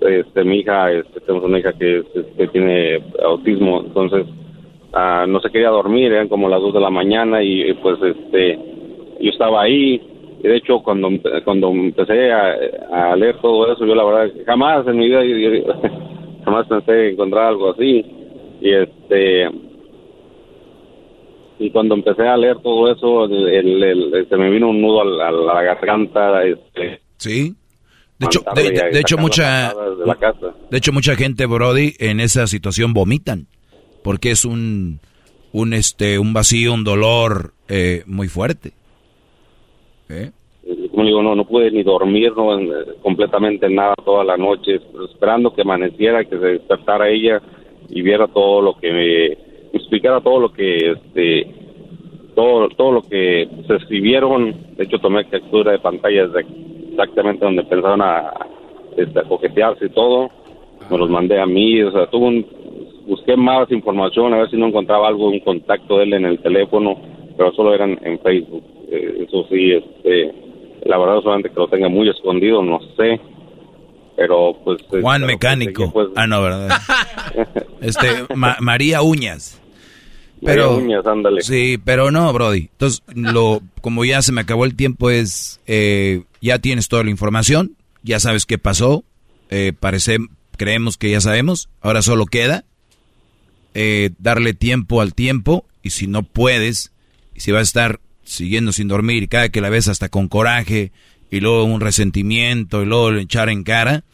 Este, 0.00 0.44
mi 0.44 0.58
hija, 0.58 0.92
este, 0.92 1.20
tenemos 1.20 1.48
una 1.48 1.58
hija 1.58 1.72
que, 1.72 2.02
que 2.36 2.48
tiene 2.48 3.00
autismo, 3.24 3.80
entonces 3.80 4.26
ah, 4.92 5.24
no 5.26 5.40
se 5.40 5.50
quería 5.50 5.70
dormir, 5.70 6.12
eran 6.12 6.28
como 6.28 6.50
las 6.50 6.60
dos 6.60 6.74
de 6.74 6.80
la 6.80 6.90
mañana 6.90 7.42
y 7.42 7.72
pues 7.82 7.98
este, 8.02 8.58
yo 9.20 9.30
estaba 9.30 9.62
ahí 9.62 10.00
y 10.42 10.48
de 10.48 10.56
hecho 10.56 10.80
cuando 10.82 11.08
cuando 11.44 11.70
empecé 11.70 12.30
a, 12.32 13.16
leer 13.16 13.36
todo 13.40 13.72
eso, 13.72 13.86
yo 13.86 13.94
la 13.94 14.04
verdad 14.04 14.30
jamás 14.44 14.86
en 14.86 14.98
mi 14.98 15.08
vida 15.08 15.22
jamás 16.44 16.66
pensé 16.66 17.10
encontrar 17.10 17.46
algo 17.46 17.70
así 17.70 18.04
y 18.60 18.70
este 18.70 19.48
y 21.58 21.70
cuando 21.70 21.94
empecé 21.94 22.26
a 22.26 22.36
leer 22.36 22.58
todo 22.58 22.92
eso, 22.92 23.24
el, 23.24 24.26
se 24.28 24.36
me 24.36 24.50
vino 24.50 24.70
un 24.70 24.80
nudo 24.80 25.00
a 25.00 25.30
la, 25.30 25.62
garganta. 25.62 26.44
Este, 26.44 27.00
sí. 27.16 27.54
De 28.18 28.26
hecho, 28.26 28.40
de, 28.54 29.00
hecho 29.00 29.18
mucha, 29.18 29.74
de, 30.70 30.78
hecho 30.78 30.92
mucha 30.92 31.16
gente, 31.16 31.44
Brody, 31.44 31.94
en 31.98 32.20
esa 32.20 32.46
situación 32.46 32.94
vomitan, 32.94 33.46
porque 34.02 34.30
es 34.30 34.46
un, 34.46 35.00
un 35.52 35.74
este, 35.74 36.18
un 36.18 36.32
vacío, 36.32 36.72
un 36.72 36.84
dolor 36.84 37.52
eh, 37.68 38.04
muy 38.06 38.28
fuerte. 38.28 38.72
¿Eh? 40.08 40.30
Como 40.90 41.04
digo, 41.04 41.22
no, 41.22 41.34
no 41.34 41.44
pude 41.46 41.70
ni 41.70 41.82
dormir, 41.82 42.32
no, 42.34 42.58
completamente 43.02 43.68
nada 43.68 43.94
toda 44.02 44.24
la 44.24 44.38
noche, 44.38 44.80
esperando 45.10 45.52
que 45.52 45.60
amaneciera, 45.60 46.24
que 46.24 46.38
se 46.38 46.46
despertara 46.46 47.10
ella 47.10 47.42
y 47.90 48.00
viera 48.00 48.26
todo 48.28 48.62
lo 48.62 48.78
que 48.78 48.92
me 48.92 49.45
explicara 49.76 50.20
todo 50.20 50.40
lo 50.40 50.52
que 50.52 50.92
este 50.92 51.46
todo 52.34 52.68
todo 52.70 52.92
lo 52.92 53.02
que 53.02 53.48
se 53.66 53.76
escribieron. 53.76 54.54
De 54.76 54.84
hecho 54.84 54.98
tomé 54.98 55.24
captura 55.24 55.72
de 55.72 55.78
pantallas 55.78 56.32
de 56.32 56.44
exactamente 56.90 57.44
donde 57.44 57.64
pensaron 57.64 58.02
a, 58.02 58.32
este, 58.96 59.22
coquetearse 59.22 59.86
y 59.86 59.90
todo. 59.90 60.30
Me 60.90 60.98
los 60.98 61.10
mandé 61.10 61.40
a 61.40 61.46
mí 61.46 61.82
o 61.82 61.90
sea 61.90 62.06
tuve 62.06 62.26
un, 62.26 62.46
busqué 63.06 63.36
más 63.36 63.70
información 63.72 64.34
a 64.34 64.38
ver 64.38 64.50
si 64.50 64.56
no 64.56 64.66
encontraba 64.66 65.08
algo 65.08 65.28
un 65.28 65.40
contacto 65.40 65.98
de 65.98 66.04
él 66.04 66.12
en 66.14 66.26
el 66.26 66.38
teléfono 66.40 66.96
pero 67.36 67.52
solo 67.52 67.74
eran 67.74 67.98
en 68.02 68.18
Facebook. 68.20 68.64
Eh, 68.90 69.24
eso 69.26 69.46
sí 69.48 69.72
este 69.72 70.32
la 70.84 70.98
verdad 70.98 71.20
solamente 71.22 71.50
que 71.50 71.56
lo 71.56 71.68
tenga 71.68 71.88
muy 71.88 72.08
escondido 72.08 72.62
no 72.62 72.80
sé. 72.96 73.20
Pero 74.16 74.56
pues 74.64 74.78
Juan 75.02 75.26
Mecánico. 75.26 75.90
pues, 75.92 76.08
ah 76.16 76.26
no 76.26 76.42
verdad 76.42 76.70
este 77.80 78.06
María 78.34 79.02
Uñas 79.02 79.62
pero, 80.44 80.80
Sí, 81.42 81.78
pero 81.82 82.10
no, 82.10 82.32
Brody. 82.32 82.68
Entonces, 82.72 83.02
lo, 83.14 83.62
como 83.80 84.04
ya 84.04 84.22
se 84.22 84.32
me 84.32 84.42
acabó 84.42 84.64
el 84.64 84.74
tiempo, 84.74 85.10
es, 85.10 85.60
eh, 85.66 86.22
ya 86.40 86.58
tienes 86.58 86.88
toda 86.88 87.04
la 87.04 87.10
información, 87.10 87.76
ya 88.02 88.20
sabes 88.20 88.46
qué 88.46 88.58
pasó, 88.58 89.04
eh, 89.50 89.72
parece, 89.78 90.18
creemos 90.56 90.96
que 90.96 91.10
ya 91.10 91.20
sabemos, 91.20 91.68
ahora 91.80 92.02
solo 92.02 92.26
queda 92.26 92.64
eh, 93.74 94.10
darle 94.18 94.54
tiempo 94.54 95.00
al 95.00 95.14
tiempo, 95.14 95.66
y 95.82 95.90
si 95.90 96.06
no 96.06 96.22
puedes, 96.22 96.92
y 97.34 97.40
si 97.40 97.52
vas 97.52 97.60
a 97.60 97.62
estar 97.62 98.00
siguiendo 98.24 98.72
sin 98.72 98.88
dormir, 98.88 99.28
cada 99.28 99.50
que 99.50 99.60
la 99.60 99.68
ves 99.68 99.88
hasta 99.88 100.08
con 100.08 100.28
coraje, 100.28 100.92
y 101.30 101.40
luego 101.40 101.64
un 101.64 101.80
resentimiento, 101.80 102.82
y 102.82 102.86
luego 102.86 103.12
echar 103.12 103.48
en 103.48 103.64
cara, 103.64 104.04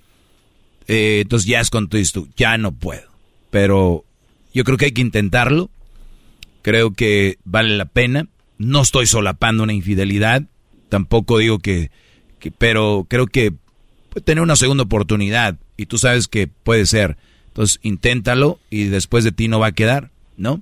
eh, 0.88 1.20
entonces 1.22 1.48
ya 1.48 1.60
es 1.60 1.70
con 1.70 1.88
tu 1.88 1.98
ya 2.36 2.58
no 2.58 2.72
puedo. 2.72 3.08
Pero 3.50 4.04
yo 4.52 4.64
creo 4.64 4.76
que 4.78 4.86
hay 4.86 4.92
que 4.92 5.02
intentarlo 5.02 5.70
Creo 6.62 6.92
que 6.92 7.36
vale 7.44 7.76
la 7.76 7.86
pena. 7.86 8.28
No 8.58 8.80
estoy 8.82 9.06
solapando 9.06 9.62
una 9.62 9.72
infidelidad. 9.72 10.42
Tampoco 10.88 11.38
digo 11.38 11.58
que, 11.58 11.90
pero 12.58 13.06
creo 13.08 13.26
que 13.26 13.52
puede 14.10 14.24
tener 14.24 14.42
una 14.42 14.56
segunda 14.56 14.84
oportunidad 14.84 15.56
y 15.76 15.86
tú 15.86 15.98
sabes 15.98 16.28
que 16.28 16.46
puede 16.46 16.86
ser. 16.86 17.16
Entonces, 17.48 17.80
inténtalo 17.82 18.58
y 18.70 18.84
después 18.84 19.24
de 19.24 19.32
ti 19.32 19.48
no 19.48 19.58
va 19.58 19.68
a 19.68 19.72
quedar, 19.72 20.10
¿no? 20.36 20.60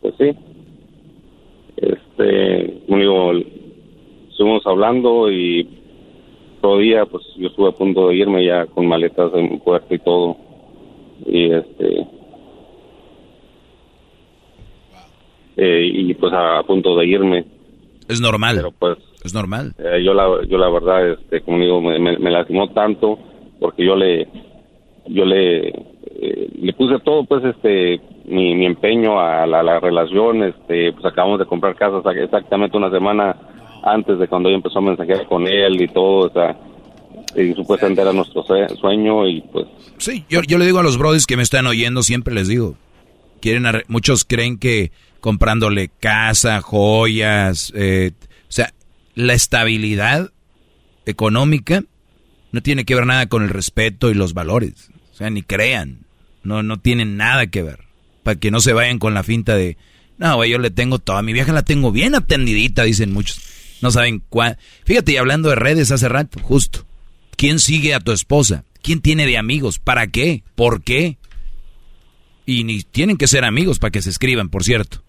Pues 0.00 0.14
sí. 0.18 0.30
Este, 1.76 2.80
como 2.86 2.98
digo, 2.98 3.32
estuvimos 4.30 4.66
hablando 4.66 5.30
y 5.30 5.68
todo 6.60 6.78
día, 6.78 7.06
pues 7.06 7.24
yo 7.36 7.48
estuve 7.48 7.68
a 7.68 7.72
punto 7.72 8.08
de 8.08 8.16
irme 8.16 8.44
ya 8.44 8.66
con 8.66 8.86
maletas 8.86 9.32
en 9.34 9.60
puerta 9.60 9.94
y 9.94 9.98
todo. 9.98 10.36
Y 11.26 11.52
este, 11.52 12.06
Eh, 15.62 15.90
y 15.92 16.14
pues 16.14 16.32
a, 16.32 16.62
punto 16.62 16.96
de 16.96 17.06
irme. 17.06 17.44
Es 18.08 18.18
normal. 18.18 18.56
Pero 18.56 18.72
pues 18.72 18.96
es 19.22 19.34
normal. 19.34 19.74
Eh, 19.78 20.02
yo 20.02 20.14
la 20.14 20.42
yo 20.48 20.56
la 20.56 20.70
verdad 20.70 21.10
este 21.10 21.42
como 21.42 21.58
digo 21.58 21.82
me, 21.82 21.98
me, 21.98 22.30
lastimó 22.30 22.70
tanto 22.70 23.18
porque 23.58 23.84
yo 23.84 23.94
le 23.94 24.26
yo 25.06 25.26
le 25.26 25.68
eh, 25.68 26.48
le 26.62 26.72
puse 26.72 26.98
todo 27.04 27.24
pues 27.24 27.44
este 27.44 28.00
mi, 28.24 28.54
mi 28.54 28.64
empeño 28.64 29.20
a 29.20 29.46
la, 29.46 29.78
relación 29.80 30.44
este 30.44 30.94
pues 30.94 31.04
acabamos 31.04 31.38
de 31.38 31.44
comprar 31.44 31.76
casa 31.76 32.00
exactamente 32.10 32.78
una 32.78 32.90
semana 32.90 33.36
antes 33.82 34.18
de 34.18 34.28
cuando 34.28 34.48
yo 34.48 34.54
empezó 34.54 34.78
a 34.78 34.82
mensajear 34.82 35.26
con 35.26 35.46
él 35.46 35.78
y 35.78 35.88
todo 35.88 36.28
o 36.28 36.30
sea 36.30 36.56
y 37.36 37.52
supuestamente 37.52 38.00
era 38.00 38.14
nuestro 38.14 38.42
sueño 38.80 39.28
y 39.28 39.42
pues 39.42 39.66
sí 39.98 40.24
yo, 40.30 40.40
yo 40.40 40.56
le 40.56 40.64
digo 40.64 40.78
a 40.78 40.82
los 40.82 40.96
brothers 40.96 41.26
que 41.26 41.36
me 41.36 41.42
están 41.42 41.66
oyendo 41.66 42.02
siempre 42.02 42.34
les 42.34 42.48
digo 42.48 42.76
quieren 43.42 43.64
muchos 43.88 44.24
creen 44.24 44.58
que 44.58 44.90
comprándole 45.20 45.90
casa, 46.00 46.60
joyas, 46.60 47.72
eh, 47.76 48.12
o 48.48 48.52
sea, 48.52 48.74
la 49.14 49.34
estabilidad 49.34 50.32
económica 51.06 51.84
no 52.52 52.62
tiene 52.62 52.84
que 52.84 52.94
ver 52.94 53.06
nada 53.06 53.28
con 53.28 53.42
el 53.42 53.50
respeto 53.50 54.10
y 54.10 54.14
los 54.14 54.34
valores. 54.34 54.90
O 55.12 55.16
sea, 55.16 55.30
ni 55.30 55.42
crean. 55.42 56.06
No, 56.42 56.62
no 56.62 56.80
tienen 56.80 57.16
nada 57.16 57.46
que 57.46 57.62
ver. 57.62 57.84
Para 58.22 58.38
que 58.38 58.50
no 58.50 58.60
se 58.60 58.72
vayan 58.72 58.98
con 58.98 59.14
la 59.14 59.22
finta 59.22 59.54
de, 59.54 59.76
no, 60.18 60.36
güey, 60.36 60.50
yo 60.50 60.58
le 60.58 60.70
tengo 60.70 60.98
toda 60.98 61.22
mi 61.22 61.32
vieja 61.32 61.52
la 61.52 61.62
tengo 61.62 61.92
bien 61.92 62.14
atendidita, 62.14 62.82
dicen 62.82 63.12
muchos. 63.12 63.40
No 63.82 63.90
saben 63.90 64.22
cuál. 64.28 64.58
Fíjate, 64.84 65.12
y 65.12 65.16
hablando 65.16 65.48
de 65.48 65.54
redes 65.54 65.90
hace 65.90 66.08
rato, 66.08 66.40
justo. 66.42 66.86
¿Quién 67.36 67.58
sigue 67.58 67.94
a 67.94 68.00
tu 68.00 68.12
esposa? 68.12 68.64
¿Quién 68.82 69.00
tiene 69.00 69.26
de 69.26 69.38
amigos? 69.38 69.78
¿Para 69.78 70.08
qué? 70.08 70.42
¿Por 70.54 70.82
qué? 70.82 71.18
Y 72.44 72.64
ni 72.64 72.82
tienen 72.82 73.16
que 73.16 73.28
ser 73.28 73.44
amigos 73.44 73.78
para 73.78 73.90
que 73.92 74.02
se 74.02 74.10
escriban, 74.10 74.48
por 74.48 74.64
cierto 74.64 75.02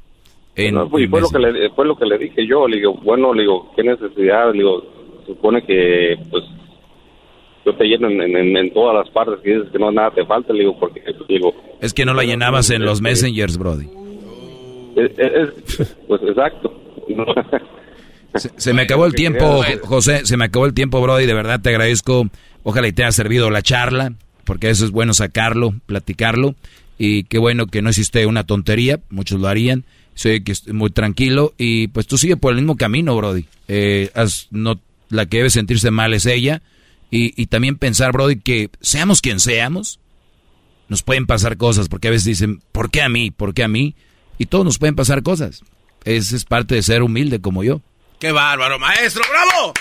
fue, 0.55 1.21
lo 1.21 1.29
que 1.29 1.39
le, 1.39 1.69
fue 1.71 1.85
lo 1.85 1.95
que 1.95 2.05
le 2.05 2.17
dije 2.17 2.45
yo, 2.45 2.67
le 2.67 2.77
digo, 2.77 2.93
bueno, 2.93 3.33
le 3.33 3.43
digo, 3.43 3.71
¿qué 3.75 3.83
necesidad? 3.83 4.51
Le 4.51 4.59
digo, 4.59 4.83
supone 5.25 5.63
que, 5.65 6.17
pues, 6.29 6.43
yo 7.65 7.75
te 7.75 7.85
lleno 7.85 8.09
en, 8.09 8.73
todas 8.73 8.95
las 8.95 9.09
partes 9.13 9.39
que 9.43 9.53
dices 9.53 9.71
que 9.71 9.79
no 9.79 9.91
nada 9.91 10.11
te 10.11 10.25
falta, 10.25 10.51
le 10.51 10.59
digo, 10.59 10.77
porque, 10.77 11.01
digo... 11.29 11.53
Es 11.79 11.93
que 11.93 12.05
no 12.05 12.13
la 12.13 12.23
llenabas 12.23 12.69
en 12.69 12.83
los 12.83 13.01
messengers, 13.01 13.57
Brody. 13.57 13.87
pues, 16.07 16.21
exacto. 16.23 16.73
Se, 18.33 18.73
me 18.73 18.83
acabó 18.83 19.05
el 19.05 19.13
tiempo, 19.13 19.61
José, 19.83 20.25
se 20.25 20.37
me 20.37 20.45
acabó 20.45 20.65
el 20.65 20.73
tiempo, 20.73 21.01
Brody, 21.01 21.25
de 21.25 21.33
verdad 21.33 21.59
te 21.61 21.67
agradezco. 21.67 22.29
Ojalá 22.63 22.87
y 22.87 22.93
te 22.93 23.03
haya 23.03 23.11
servido 23.11 23.49
la 23.49 23.61
charla, 23.61 24.13
porque 24.45 24.69
eso 24.69 24.85
es 24.85 24.91
bueno 24.91 25.13
sacarlo, 25.13 25.73
platicarlo, 25.85 26.55
y 26.97 27.25
qué 27.25 27.39
bueno 27.39 27.67
que 27.67 27.81
no 27.81 27.89
hiciste 27.89 28.25
una 28.25 28.45
tontería, 28.45 29.01
muchos 29.09 29.41
lo 29.41 29.49
harían 29.49 29.83
Sé 30.13 30.43
que 30.43 30.51
estoy 30.51 30.73
muy 30.73 30.89
tranquilo 30.89 31.53
y 31.57 31.87
pues 31.87 32.07
tú 32.07 32.17
sigue 32.17 32.37
por 32.37 32.51
el 32.51 32.57
mismo 32.57 32.77
camino, 32.77 33.15
Brody. 33.15 33.45
Eh, 33.67 34.11
no, 34.51 34.79
la 35.09 35.25
que 35.25 35.37
debe 35.37 35.49
sentirse 35.49 35.91
mal 35.91 36.13
es 36.13 36.25
ella. 36.25 36.61
Y, 37.09 37.41
y 37.41 37.47
también 37.47 37.77
pensar, 37.77 38.11
Brody, 38.13 38.37
que 38.37 38.69
seamos 38.79 39.21
quien 39.21 39.39
seamos, 39.39 39.99
nos 40.87 41.03
pueden 41.03 41.25
pasar 41.25 41.57
cosas, 41.57 41.89
porque 41.89 42.07
a 42.07 42.11
veces 42.11 42.25
dicen, 42.25 42.61
¿por 42.71 42.89
qué 42.89 43.01
a 43.01 43.09
mí? 43.09 43.31
¿Por 43.31 43.53
qué 43.53 43.63
a 43.63 43.67
mí? 43.67 43.95
Y 44.37 44.45
todos 44.45 44.65
nos 44.65 44.77
pueden 44.77 44.95
pasar 44.95 45.23
cosas. 45.23 45.63
Esa 46.03 46.35
es 46.35 46.45
parte 46.45 46.75
de 46.75 46.81
ser 46.81 47.03
humilde 47.03 47.41
como 47.41 47.63
yo. 47.63 47.81
¡Qué 48.19 48.31
bárbaro, 48.31 48.79
maestro! 48.79 49.23
¡Bravo! 49.29 49.73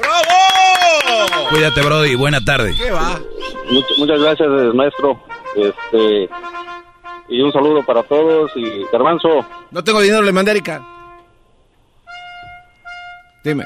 ¡Bravo! 0.00 1.48
Cuídate, 1.50 1.82
Brody. 1.82 2.14
Buena 2.14 2.40
tarde. 2.44 2.74
¿Qué 2.76 2.90
va? 2.90 3.20
muchas 3.98 4.20
gracias, 4.20 4.48
maestro. 4.74 5.22
Este, 5.56 6.28
y 7.28 7.40
un 7.40 7.52
saludo 7.52 7.84
para 7.84 8.02
todos. 8.02 8.50
Y 8.56 8.84
Garbanzo. 8.92 9.46
No 9.70 9.84
tengo 9.84 10.00
dinero, 10.00 10.22
le 10.22 10.32
mandé 10.32 10.50
a 10.50 10.54
Erika. 10.54 10.82
Dime. 13.44 13.64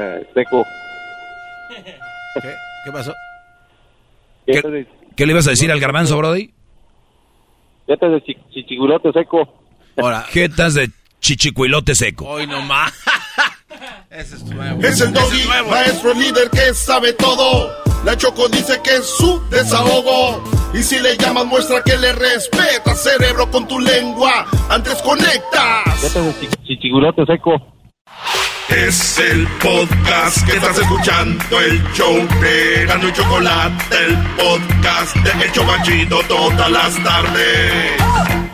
Eh, 0.00 0.26
seco. 0.34 0.64
¿Qué? 2.42 2.54
¿Qué 2.84 2.92
pasó? 2.92 3.14
¿Qué, 4.46 4.86
¿Qué, 5.16 5.26
le 5.26 5.32
ibas 5.32 5.46
a 5.46 5.50
decir 5.50 5.70
al 5.70 5.80
garbanzo, 5.80 6.18
Brody? 6.18 6.52
Jetas 7.86 8.12
de 8.12 8.22
chichicuilote 8.50 9.12
seco. 9.12 9.54
Ahora. 9.96 10.22
Jetas 10.22 10.74
de 10.74 10.90
chichicuilote 11.20 11.94
seco. 11.94 12.26
Hoy 12.26 12.46
nomás. 12.46 12.92
Ese 14.10 14.36
es 14.36 14.44
nuevo. 14.44 14.80
Es 14.82 15.00
el 15.00 15.12
doggy, 15.12 15.44
maestro 15.68 16.14
líder 16.14 16.50
que 16.50 16.74
sabe 16.74 17.12
todo. 17.14 17.70
La 18.04 18.16
Choco 18.16 18.48
dice 18.48 18.80
que 18.82 18.96
es 18.96 19.06
su 19.06 19.42
desahogo. 19.48 20.42
Y 20.74 20.82
si 20.82 20.98
le 20.98 21.16
llamas, 21.16 21.46
muestra 21.46 21.82
que 21.82 21.96
le 21.96 22.12
respeta, 22.12 22.94
cerebro, 22.94 23.50
con 23.50 23.66
tu 23.66 23.78
lengua. 23.78 24.46
Antes 24.68 25.00
conectas. 25.02 25.84
Jetas 26.00 26.40
de 26.40 26.48
chichicuilote 26.64 27.24
seco. 27.26 27.74
Es 28.68 29.18
el 29.18 29.46
podcast 29.62 30.44
que 30.46 30.56
estás 30.56 30.78
escuchando, 30.78 31.60
el 31.60 31.82
show 31.92 32.14
de 32.40 32.86
Gano 32.86 33.08
y 33.08 33.12
Chocolate, 33.12 33.96
el 34.06 34.16
podcast 34.36 35.16
de 35.16 35.46
Hecho 35.46 35.64
Banchito 35.66 36.20
todas 36.26 36.70
las 36.70 37.04
tardes. 37.04 38.53